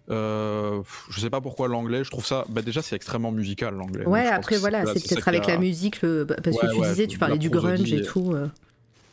euh, 0.08 0.82
je 1.10 1.20
sais 1.20 1.30
pas 1.30 1.40
pourquoi 1.40 1.68
l'anglais, 1.68 2.04
je 2.04 2.10
trouve 2.10 2.26
ça. 2.26 2.44
Bah 2.48 2.62
déjà, 2.62 2.82
c'est 2.82 2.96
extrêmement 2.96 3.32
musical 3.32 3.74
l'anglais. 3.74 4.06
Ouais, 4.06 4.26
après 4.26 4.56
voilà, 4.56 4.84
c'est 4.86 5.08
peut-être 5.08 5.28
avec 5.28 5.46
la 5.46 5.58
musique, 5.58 6.04
bah, 6.04 6.36
parce 6.42 6.56
que 6.56 6.74
tu 6.74 6.80
disais, 6.88 7.06
tu 7.06 7.18
parlais 7.18 7.38
du 7.38 7.50
grunge 7.50 7.92
et 7.92 8.02
tout. 8.02 8.32
Euh. 8.32 8.48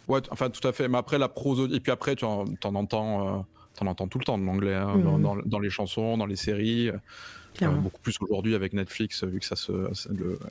Ouais, 0.08 0.22
enfin 0.32 0.50
tout 0.50 0.66
à 0.68 0.74
fait. 0.74 0.88
Mais 0.88 0.98
après 0.98 1.18
la 1.18 1.30
prose 1.30 1.70
et 1.74 1.80
puis 1.80 1.92
après 1.92 2.16
tu 2.16 2.26
en, 2.26 2.46
entends, 2.64 3.46
euh, 3.82 3.86
entends 3.86 4.08
tout 4.08 4.20
le 4.20 4.26
temps 4.26 4.38
de 4.38 4.44
l'anglais 4.44 4.76
hein, 4.76 4.96
mhm. 4.96 5.44
dans, 5.46 5.60
les 5.60 5.70
chansons, 5.70 6.18
dans 6.18 6.26
les 6.26 6.36
séries. 6.36 6.92
beaucoup 7.62 8.02
plus 8.02 8.18
aujourd'hui 8.20 8.54
avec 8.54 8.74
Netflix, 8.74 9.24
vu 9.24 9.40
que 9.40 9.46
ça 9.46 9.56
se, 9.56 9.72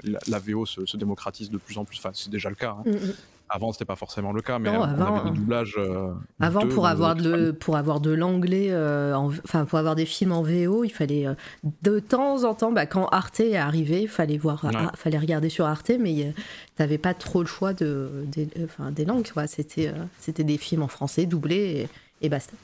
la, 0.03 0.39
VO 0.39 0.65
se, 0.65 0.97
démocratise 0.97 1.51
de 1.51 1.59
plus 1.59 1.77
en 1.77 1.85
plus. 1.85 1.99
Enfin, 1.99 2.11
c'est 2.15 2.31
déjà 2.31 2.49
le 2.49 2.57
cas. 2.57 2.77
Hein. 2.79 2.91
Mm. 2.91 3.13
Avant, 3.55 3.71
c'était 3.71 3.85
pas 3.85 3.97
forcément 3.97 4.33
le 4.33 4.41
cas, 4.41 4.59
mais 4.59 4.71
avant, 4.71 4.81
on 4.81 5.17
avait 5.17 5.31
des 5.31 5.37
doublages. 5.37 5.75
Euh, 5.77 6.11
avant, 6.41 6.67
pour 6.67 6.87
avoir, 6.87 7.15
de, 7.15 7.51
pour 7.51 7.77
avoir 7.77 8.01
de 8.01 8.11
l'anglais, 8.11 8.69
euh, 8.71 9.15
enfin, 9.15 9.67
pour 9.67 9.79
avoir 9.79 9.95
des 9.95 10.07
films 10.07 10.33
en 10.33 10.43
VO, 10.43 10.85
il 10.85 10.89
fallait 10.89 11.27
euh, 11.27 11.35
de 11.83 11.99
temps 11.99 12.45
en 12.45 12.55
temps, 12.55 12.73
bah, 12.73 12.87
quand 12.87 13.09
Arte 13.09 13.41
est 13.41 13.59
arrivé, 13.59 14.05
il 14.05 14.09
fallait, 14.09 14.39
voir, 14.39 14.65
fallait 14.95 15.19
regarder 15.19 15.51
sur 15.51 15.67
Arte, 15.67 15.93
mais 16.01 16.15
tu 16.15 16.43
n'avais 16.79 16.97
pas 16.97 17.13
trop 17.13 17.43
le 17.43 17.47
choix 17.47 17.75
de, 17.75 18.25
des 18.27 19.05
langues. 19.05 19.31
C'était 19.47 19.93
c'était 20.19 20.45
des 20.45 20.57
films 20.57 20.83
en 20.83 20.89
français 20.89 21.27
doublés 21.27 21.89
et, 22.23 22.29
basta. 22.31 22.55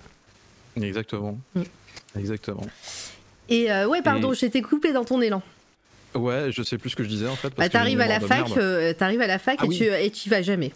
Exactement. 0.74 1.36
Mm. 1.54 1.62
Exactement. 2.18 2.66
Et 3.50 3.70
ouais, 3.84 4.00
pardon, 4.00 4.32
j'étais 4.32 4.62
coupé 4.62 4.94
dans 4.94 5.04
ton 5.04 5.20
élan. 5.20 5.42
Ouais, 6.18 6.50
je 6.52 6.62
sais 6.62 6.78
plus 6.78 6.90
ce 6.90 6.96
que 6.96 7.02
je 7.02 7.08
disais 7.08 7.28
en 7.28 7.36
fait. 7.36 7.52
Bah, 7.56 7.68
t'arrives 7.68 8.00
à, 8.00 8.06
la 8.06 8.20
fac, 8.20 8.56
euh, 8.56 8.92
arrives 9.00 9.20
à 9.20 9.26
la 9.26 9.38
fac 9.38 9.62
et, 9.64 9.68
tu, 9.68 9.84
et 9.84 10.10
tu 10.10 10.28
vas 10.28 10.42
jamais. 10.42 10.72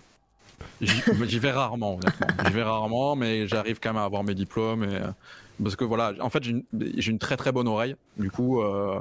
J'y 0.80 1.38
vais 1.38 1.50
rarement, 1.50 1.94
honnêtement. 1.94 2.26
J'y 2.46 2.52
vais 2.52 2.62
rarement, 2.62 3.16
mais 3.16 3.46
j'arrive 3.46 3.78
quand 3.80 3.90
même 3.90 4.02
à 4.02 4.04
avoir 4.04 4.24
mes 4.24 4.34
diplômes. 4.34 4.84
Et, 4.84 4.96
euh, 4.96 5.08
parce 5.62 5.76
que 5.76 5.84
voilà, 5.84 6.12
en 6.20 6.30
fait, 6.30 6.42
j'ai 6.42 6.50
une, 6.52 6.64
une, 6.72 7.18
très 7.18 7.36
très 7.36 7.52
bonne 7.52 7.68
oreille, 7.68 7.94
du 8.16 8.30
coup, 8.30 8.60
euh, 8.60 9.00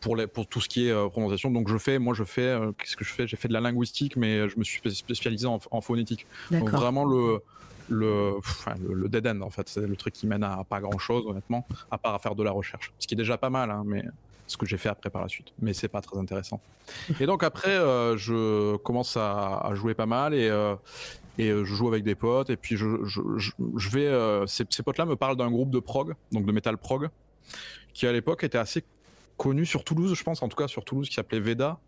pour, 0.00 0.16
les, 0.16 0.26
pour 0.26 0.46
tout 0.46 0.60
ce 0.60 0.68
qui 0.68 0.88
est 0.88 1.10
prononciation. 1.10 1.50
Donc, 1.50 1.68
je 1.68 1.76
fais, 1.76 1.98
moi, 1.98 2.14
je 2.14 2.24
fais, 2.24 2.58
qu'est-ce 2.78 2.96
que 2.96 3.04
je 3.04 3.12
fais? 3.12 3.26
J'ai 3.26 3.36
fait 3.36 3.48
de 3.48 3.52
la 3.52 3.60
linguistique, 3.60 4.16
mais 4.16 4.48
je 4.48 4.58
me 4.58 4.64
suis 4.64 4.80
spécialisé 4.94 5.46
en, 5.46 5.58
en 5.70 5.80
phonétique. 5.80 6.26
Donc, 6.50 6.70
vraiment, 6.70 7.04
le, 7.04 7.40
le, 7.88 8.34
le, 8.88 9.08
dead 9.08 9.26
end, 9.26 9.40
en 9.42 9.50
fait, 9.50 9.68
c'est 9.68 9.86
le 9.86 9.96
truc 9.96 10.14
qui 10.14 10.26
mène 10.26 10.42
à 10.42 10.64
pas 10.68 10.80
grand 10.80 10.98
chose, 10.98 11.24
honnêtement, 11.26 11.66
à 11.90 11.98
part 11.98 12.14
à 12.14 12.18
faire 12.18 12.34
de 12.34 12.42
la 12.42 12.50
recherche. 12.50 12.92
Ce 12.98 13.06
qui 13.06 13.14
est 13.14 13.16
déjà 13.16 13.38
pas 13.38 13.50
mal, 13.50 13.70
hein, 13.70 13.82
mais 13.86 14.04
ce 14.46 14.56
que 14.56 14.66
j'ai 14.66 14.76
fait 14.76 14.88
après 14.88 15.10
par 15.10 15.22
la 15.22 15.28
suite. 15.28 15.48
Mais 15.60 15.72
c'est 15.72 15.88
pas 15.88 16.00
très 16.00 16.18
intéressant. 16.18 16.60
Et 17.20 17.26
donc 17.26 17.42
après, 17.42 17.70
euh, 17.70 18.16
je 18.16 18.76
commence 18.76 19.16
à, 19.16 19.70
jouer 19.74 19.94
pas 19.94 20.06
mal 20.06 20.34
et, 20.34 20.48
euh, 20.48 20.74
et 21.38 21.50
euh, 21.50 21.64
je 21.64 21.74
joue 21.74 21.88
avec 21.88 22.04
des 22.04 22.14
potes. 22.14 22.50
Et 22.50 22.56
puis 22.56 22.76
je, 22.76 23.04
je, 23.04 23.90
vais. 23.90 24.46
ces, 24.46 24.82
potes-là 24.82 25.06
me 25.06 25.16
parlent 25.16 25.36
d'un 25.36 25.50
groupe 25.50 25.70
de 25.70 25.80
prog, 25.80 26.14
donc 26.32 26.46
de 26.46 26.52
metal 26.52 26.78
prog, 26.78 27.08
qui 27.92 28.06
à 28.06 28.12
l'époque 28.12 28.44
était 28.44 28.58
assez 28.58 28.84
connu 29.36 29.66
sur 29.66 29.84
Toulouse, 29.84 30.14
je 30.14 30.22
pense, 30.22 30.42
en 30.42 30.48
tout 30.48 30.56
cas 30.56 30.68
sur 30.68 30.84
Toulouse, 30.84 31.08
qui 31.08 31.14
s'appelait 31.14 31.40
Veda. 31.40 31.78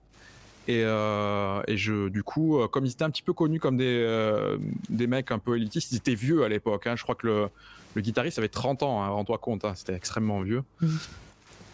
Et, 0.67 0.81
et, 0.81 1.77
je, 1.79 2.09
du 2.09 2.23
coup, 2.23 2.59
comme 2.71 2.85
ils 2.85 2.93
étaient 2.93 3.05
un 3.05 3.11
petit 3.11 3.23
peu 3.23 3.33
connus 3.33 3.59
comme 3.59 3.79
des, 3.79 4.57
des 4.91 5.07
mecs 5.07 5.31
un 5.31 5.39
peu 5.39 5.57
élitistes, 5.57 5.93
ils 5.93 5.97
étaient 5.97 6.15
vieux 6.15 6.45
à 6.45 6.49
l'époque. 6.49 6.87
Hein. 6.87 6.95
Je 6.95 7.03
crois 7.05 7.15
que 7.15 7.27
le, 7.27 7.49
le 7.95 8.03
guitariste 8.03 8.39
avait 8.39 8.49
30 8.49 8.83
ans, 8.83 9.03
hein, 9.03 9.09
rends-toi 9.09 9.39
compte, 9.39 9.65
hein. 9.65 9.73
c'était 9.75 9.95
extrêmement 9.95 10.41
vieux. 10.43 10.63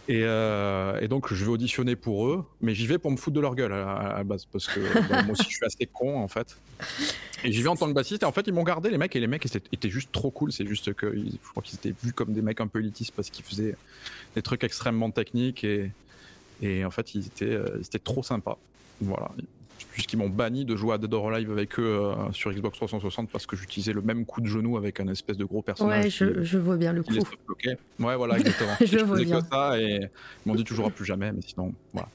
Mmh. 0.09 0.13
Euh, 0.13 1.01
et, 1.01 1.09
donc, 1.09 1.33
je 1.33 1.45
vais 1.45 1.51
auditionner 1.51 1.97
pour 1.97 2.27
eux, 2.27 2.45
mais 2.61 2.75
j'y 2.75 2.87
vais 2.87 2.99
pour 2.99 3.11
me 3.11 3.17
foutre 3.17 3.37
de 3.37 3.41
leur 3.41 3.55
gueule 3.55 3.73
à, 3.73 4.15
la 4.19 4.25
base, 4.25 4.45
parce 4.47 4.67
que 4.67 4.81
bah, 5.09 5.23
moi 5.23 5.33
aussi, 5.33 5.45
je 5.49 5.57
suis 5.57 5.65
assez 5.65 5.87
con 5.87 6.19
en 6.19 6.29
fait. 6.29 6.57
Et 7.43 7.53
j'y 7.53 7.63
vais 7.63 7.69
en 7.69 7.77
tant 7.77 7.89
que 7.89 7.93
bassiste, 7.93 8.23
et 8.23 8.27
en 8.27 8.33
fait, 8.33 8.47
ils 8.47 8.53
m'ont 8.53 8.65
gardé, 8.65 8.91
les 8.91 8.99
mecs, 8.99 9.15
et 9.17 9.21
les 9.21 9.27
mecs 9.27 9.47
étaient, 9.47 9.89
juste 9.89 10.13
trop 10.13 10.31
cool. 10.31 10.53
C'est 10.53 10.67
juste 10.67 10.93
que 10.95 11.15
je 11.15 11.51
crois 11.51 11.63
qu'ils 11.63 11.77
étaient 11.77 11.95
vus 12.03 12.13
comme 12.13 12.33
des 12.33 12.43
mecs 12.43 12.61
un 12.61 12.67
peu 12.67 12.81
élitistes 12.81 13.13
parce 13.15 13.31
qu'ils 13.31 13.45
faisaient 13.45 13.77
des 14.35 14.43
trucs 14.43 14.65
extrêmement 14.65 15.11
techniques, 15.11 15.65
et, 15.65 15.91
et 16.61 16.85
en 16.85 16.91
fait, 16.91 17.15
ils 17.15 17.27
étaient, 17.27 17.55
euh, 17.55 17.77
ils 17.77 17.87
étaient 17.87 17.99
trop 17.99 18.23
sympas. 18.23 18.59
Voilà 19.01 19.31
puisqu'ils 19.95 20.17
m'ont 20.17 20.29
banni 20.29 20.65
de 20.65 20.75
jouer 20.75 20.95
à 20.95 20.99
Dead 20.99 21.15
or 21.15 21.31
Alive 21.31 21.53
avec 21.53 21.79
eux 21.79 21.85
euh, 21.85 22.33
sur 22.33 22.53
Xbox 22.53 22.77
360 22.77 23.31
parce 23.31 23.47
que 23.47 23.55
j'utilisais 23.55 23.93
le 23.93 24.03
même 24.03 24.27
coup 24.27 24.41
de 24.41 24.49
genou 24.49 24.77
avec 24.77 24.99
un 24.99 25.07
espèce 25.07 25.37
de 25.37 25.45
gros 25.45 25.63
personnage. 25.63 26.05
Ouais, 26.05 26.11
je, 26.11 26.43
je 26.43 26.59
vois 26.59 26.77
bien 26.77 26.93
le 26.93 27.05
coup. 27.05 27.15
Ouais, 28.01 28.17
voilà, 28.17 28.39
exactement. 28.39 28.75
je, 28.85 28.99
vois 28.99 29.21
bien. 29.21 29.41
que 29.41 29.47
ça 29.49 29.81
et 29.81 30.01
ils 30.45 30.49
m'ont 30.49 30.57
dit 30.57 30.65
toujours 30.65 30.91
plus 30.91 31.05
jamais, 31.05 31.31
mais 31.31 31.43
sinon, 31.47 31.73
voilà. 31.93 32.09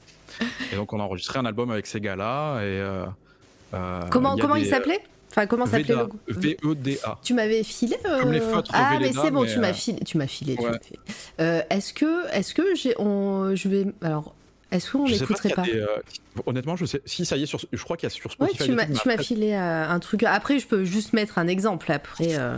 Et 0.72 0.76
donc 0.76 0.92
on 0.92 1.00
a 1.00 1.02
enregistré 1.02 1.38
un 1.38 1.46
album 1.46 1.70
avec 1.70 1.86
ces 1.86 2.00
gars-là 2.00 2.60
et. 2.60 2.64
Euh, 2.66 3.06
euh, 3.72 4.02
comment 4.10 4.36
comment 4.36 4.56
il 4.56 4.66
s'appelait? 4.66 5.00
Enfin, 5.30 5.46
comment 5.46 5.64
s'appelait 5.64 5.94
le 5.94 6.34
V-E-D-A. 6.34 7.18
Tu 7.22 7.34
m'avais 7.34 7.62
filé. 7.62 7.96
Comme 8.02 8.32
les 8.32 8.40
feutres 8.40 8.72
Ah, 8.74 8.98
mais 9.00 9.12
c'est 9.12 9.30
bon, 9.30 9.46
tu 9.46 9.58
m'as 9.58 9.72
filé. 9.72 10.00
Tu 10.04 10.18
m'as 10.18 10.26
filé. 10.26 10.56
est-ce 11.38 11.94
que, 11.94 12.30
est-ce 12.34 12.52
que 12.52 12.74
j'ai, 12.74 12.94
on, 12.98 13.54
je 13.54 13.68
vais, 13.68 13.86
alors, 14.02 14.34
est-ce 14.70 14.92
qu'on 14.92 15.08
n'écouterait 15.08 15.50
pas, 15.50 15.64
euh, 15.66 15.86
Honnêtement, 16.46 16.76
je 16.76 16.84
sais. 16.84 17.02
Si 17.04 17.24
ça 17.24 17.36
y 17.36 17.42
est, 17.42 17.46
sur, 17.46 17.60
je 17.72 17.82
crois 17.82 17.96
qu'il 17.96 18.06
y 18.06 18.12
a 18.12 18.14
sur 18.14 18.30
Spotify. 18.30 18.64
tu 18.64 19.08
m'as 19.08 19.18
filé 19.18 19.52
euh, 19.52 19.88
un 19.88 19.98
truc. 19.98 20.22
Après, 20.22 20.58
je 20.58 20.66
peux 20.66 20.84
juste 20.84 21.12
mettre 21.12 21.38
un 21.38 21.48
exemple. 21.48 21.90
Après, 21.90 22.38
euh, 22.38 22.56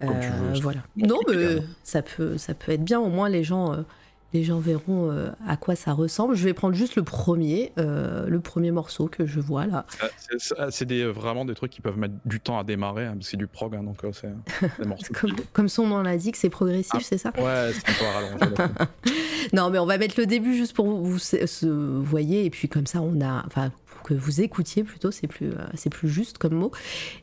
voilà. 0.00 0.80
Non, 0.96 1.20
mais 1.28 1.62
ça 1.82 2.02
peut, 2.02 2.36
ça 2.38 2.54
peut 2.54 2.72
être 2.72 2.84
bien. 2.84 3.00
Au 3.00 3.08
moins, 3.08 3.28
les 3.28 3.44
gens 3.44 3.84
les 4.32 4.44
gens 4.44 4.58
verront 4.58 5.10
euh, 5.10 5.30
à 5.46 5.56
quoi 5.56 5.74
ça 5.74 5.92
ressemble. 5.92 6.34
Je 6.34 6.44
vais 6.44 6.54
prendre 6.54 6.74
juste 6.74 6.96
le 6.96 7.02
premier, 7.02 7.72
euh, 7.78 8.28
le 8.28 8.40
premier 8.40 8.70
morceau 8.70 9.08
que 9.08 9.26
je 9.26 9.40
vois 9.40 9.66
là. 9.66 9.86
Ah, 10.00 10.70
c'est 10.70 10.84
des, 10.84 11.04
vraiment 11.04 11.44
des 11.44 11.54
trucs 11.54 11.72
qui 11.72 11.80
peuvent 11.80 11.98
mettre 11.98 12.14
du 12.24 12.40
temps 12.40 12.58
à 12.58 12.64
démarrer, 12.64 13.06
hein, 13.06 13.16
c'est 13.20 13.36
du 13.36 13.46
prog, 13.46 13.74
hein, 13.74 13.82
donc 13.82 14.04
euh, 14.04 14.12
c'est 14.12 14.32
des 14.78 14.86
morceaux. 14.86 15.12
comme, 15.14 15.36
comme, 15.52 15.68
son 15.68 15.86
nom 15.86 16.02
l'indique, 16.02 16.36
c'est 16.36 16.50
progressif, 16.50 16.92
ah, 16.94 17.00
c'est 17.02 17.18
ça 17.18 17.32
Ouais, 17.36 17.72
c'est 17.72 17.88
un 17.88 17.92
peu 17.92 18.04
rallongé. 18.04 18.72
non, 19.52 19.70
mais 19.70 19.78
on 19.78 19.86
va 19.86 19.98
mettre 19.98 20.18
le 20.18 20.26
début 20.26 20.54
juste 20.54 20.74
pour 20.74 20.86
vous, 20.86 21.18
vous 21.62 22.04
voyez, 22.04 22.44
et 22.44 22.50
puis 22.50 22.68
comme 22.68 22.86
ça, 22.86 23.02
on 23.02 23.20
a, 23.20 23.44
enfin, 23.46 23.72
que 24.04 24.14
vous 24.14 24.40
écoutiez 24.40 24.84
plutôt, 24.84 25.10
c'est 25.10 25.26
plus, 25.26 25.50
c'est 25.74 25.90
plus 25.90 26.08
juste 26.08 26.38
comme 26.38 26.54
mot. 26.54 26.70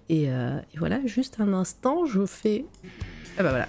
Et, 0.10 0.26
et, 0.26 0.78
voilà, 0.78 1.00
juste 1.06 1.38
un 1.40 1.54
instant, 1.54 2.06
je 2.06 2.26
fais. 2.26 2.66
Ah 3.38 3.44
bah 3.44 3.50
voilà, 3.50 3.68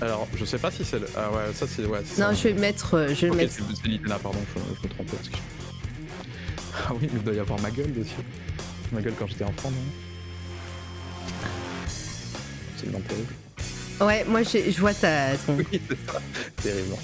alors, 0.00 0.26
je 0.34 0.44
sais 0.44 0.58
pas 0.58 0.70
si 0.70 0.84
c'est. 0.84 1.00
Ah 1.16 1.30
ouais, 1.30 1.52
ça 1.54 1.66
c'est. 1.66 1.84
Ouais, 1.84 2.00
non, 2.18 2.32
je 2.32 2.48
vais 2.48 2.54
mettre. 2.54 2.94
Euh, 2.94 3.14
je 3.14 3.26
vais 3.26 3.36
mettre. 3.36 3.52
C'est 3.52 3.86
Litena, 3.88 4.18
pardon, 4.18 4.38
je, 4.54 4.60
je 4.60 4.88
me 4.88 4.94
trompe. 4.94 5.08
Ah 6.74 6.92
oui, 6.92 7.00
mais 7.02 7.18
il 7.18 7.22
doit 7.22 7.34
y 7.34 7.38
avoir 7.38 7.60
ma 7.60 7.70
gueule 7.70 7.92
dessus. 7.92 8.14
Ma 8.92 9.02
gueule 9.02 9.12
quand 9.18 9.26
j'étais 9.26 9.44
enfant, 9.44 9.70
non 9.70 9.76
C'est 12.76 12.86
une 12.86 12.92
terrible. 13.02 13.34
Ouais, 14.00 14.24
moi 14.26 14.42
je 14.42 14.80
vois 14.80 14.94
ta. 14.94 15.36
Ton... 15.36 15.56
Oui, 15.58 15.80
c'est 15.88 16.10
ça. 16.10 16.20
Terrible. 16.62 16.94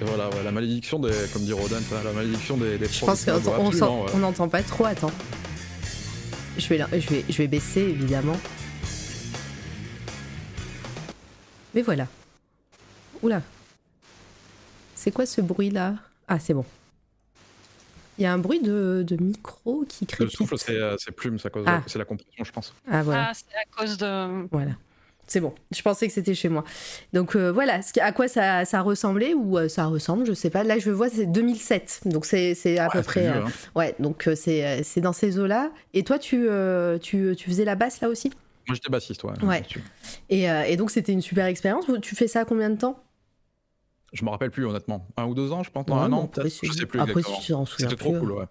Et 0.00 0.04
voilà, 0.04 0.30
ouais, 0.30 0.42
la 0.42 0.50
malédiction 0.50 0.98
des, 0.98 1.12
comme 1.34 1.42
dit 1.42 1.52
Rodin, 1.52 1.76
la 2.02 2.12
malédiction 2.12 2.56
des, 2.56 2.78
des 2.78 2.88
Je 2.88 3.04
pense 3.04 3.26
qu'on 3.26 4.18
n'entend 4.18 4.48
pas 4.48 4.62
trop, 4.62 4.86
attends. 4.86 5.12
Je 6.58 6.68
vais, 6.68 6.78
je, 7.00 7.08
vais, 7.08 7.24
je 7.28 7.36
vais 7.38 7.46
baisser 7.48 7.80
évidemment. 7.80 8.36
Mais 11.74 11.82
voilà. 11.82 12.06
Oula. 13.22 13.42
C'est 14.94 15.10
quoi 15.12 15.26
ce 15.26 15.40
bruit 15.40 15.70
là 15.70 15.94
Ah, 16.28 16.38
c'est 16.38 16.54
bon. 16.54 16.64
Il 18.18 18.24
y 18.24 18.26
a 18.26 18.32
un 18.32 18.38
bruit 18.38 18.60
de, 18.60 19.02
de 19.06 19.16
micro 19.22 19.84
qui 19.88 20.04
crépite. 20.06 20.26
Le 20.26 20.30
souffle, 20.30 20.58
c'est 20.58 21.12
plume, 21.12 21.38
Ah. 21.66 21.82
c'est 21.86 21.98
la 21.98 22.04
compression, 22.04 22.44
je 22.44 22.52
pense. 22.52 22.74
Ah 22.90 23.02
voilà. 23.02 23.28
Ah, 23.30 23.32
c'est 23.34 23.46
à 23.56 23.64
cause 23.76 23.96
de. 23.96 24.46
Voilà. 24.50 24.72
C'est 25.32 25.38
bon, 25.38 25.54
je 25.70 25.80
pensais 25.80 26.08
que 26.08 26.12
c'était 26.12 26.34
chez 26.34 26.48
moi. 26.48 26.64
Donc 27.12 27.36
euh, 27.36 27.52
voilà, 27.52 27.78
à 28.00 28.10
quoi 28.10 28.26
ça, 28.26 28.64
ça 28.64 28.80
ressemblait 28.80 29.32
ou 29.32 29.58
euh, 29.58 29.68
ça 29.68 29.84
ressemble, 29.86 30.26
je 30.26 30.32
sais 30.32 30.50
pas. 30.50 30.64
Là, 30.64 30.80
je 30.80 30.90
vois, 30.90 31.08
c'est 31.08 31.26
2007. 31.26 32.00
Donc 32.06 32.26
c'est 32.26 32.50
à 32.80 32.86
Ouais, 32.86 32.90
peu 32.92 33.02
près. 33.02 33.28
euh, 33.28 33.44
hein. 33.44 33.50
Ouais, 33.76 33.94
donc 34.00 34.26
euh, 34.26 34.34
c'est 34.34 35.00
dans 35.00 35.12
ces 35.12 35.38
eaux-là. 35.38 35.70
Et 35.94 36.02
toi, 36.02 36.18
tu, 36.18 36.48
tu, 37.00 37.34
tu 37.36 37.48
faisais 37.48 37.64
la 37.64 37.76
basse 37.76 38.00
là 38.00 38.08
aussi? 38.08 38.30
Moi, 38.66 38.74
j'étais 38.74 38.88
bassiste, 38.90 39.22
ouais. 39.22 39.32
Ouais. 39.44 39.62
et, 40.30 40.46
et 40.46 40.76
donc 40.76 40.90
c'était 40.90 41.12
une 41.12 41.22
super 41.22 41.46
expérience. 41.46 41.84
Tu 42.02 42.16
fais 42.16 42.26
ça 42.26 42.44
combien 42.44 42.68
de 42.68 42.76
temps? 42.76 43.00
Je 44.12 44.24
me 44.24 44.30
rappelle 44.30 44.50
plus, 44.50 44.66
honnêtement. 44.66 45.06
Un 45.16 45.26
ou 45.26 45.34
deux 45.36 45.52
ans, 45.52 45.62
je 45.62 45.70
pense. 45.70 45.86
Ouais, 45.86 45.92
un 45.94 46.12
an, 46.12 46.26
peut-être. 46.26 46.52
Je 46.64 46.72
sais 46.72 46.86
plus 46.86 46.98
Après, 46.98 47.22
si 47.22 47.40
tu 47.40 47.52
t'en 47.52 47.64
souviens 47.66 47.88
C'était 47.88 48.02
trop 48.02 48.18
cool, 48.18 48.32
ouais. 48.32 48.46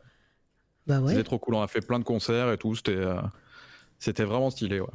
Bah 0.88 1.02
ouais. 1.02 1.12
C'était 1.12 1.26
trop 1.26 1.40
cool. 1.40 1.56
On 1.56 1.62
a 1.62 1.68
fait 1.68 1.82
plein 1.86 2.00
de 2.00 2.06
concerts 2.06 2.54
et 2.54 2.58
tout. 2.58 2.74
C'était 2.74 3.04
c'était 4.00 4.24
vraiment 4.24 4.50
stylé, 4.50 4.80
ouais. 4.80 4.88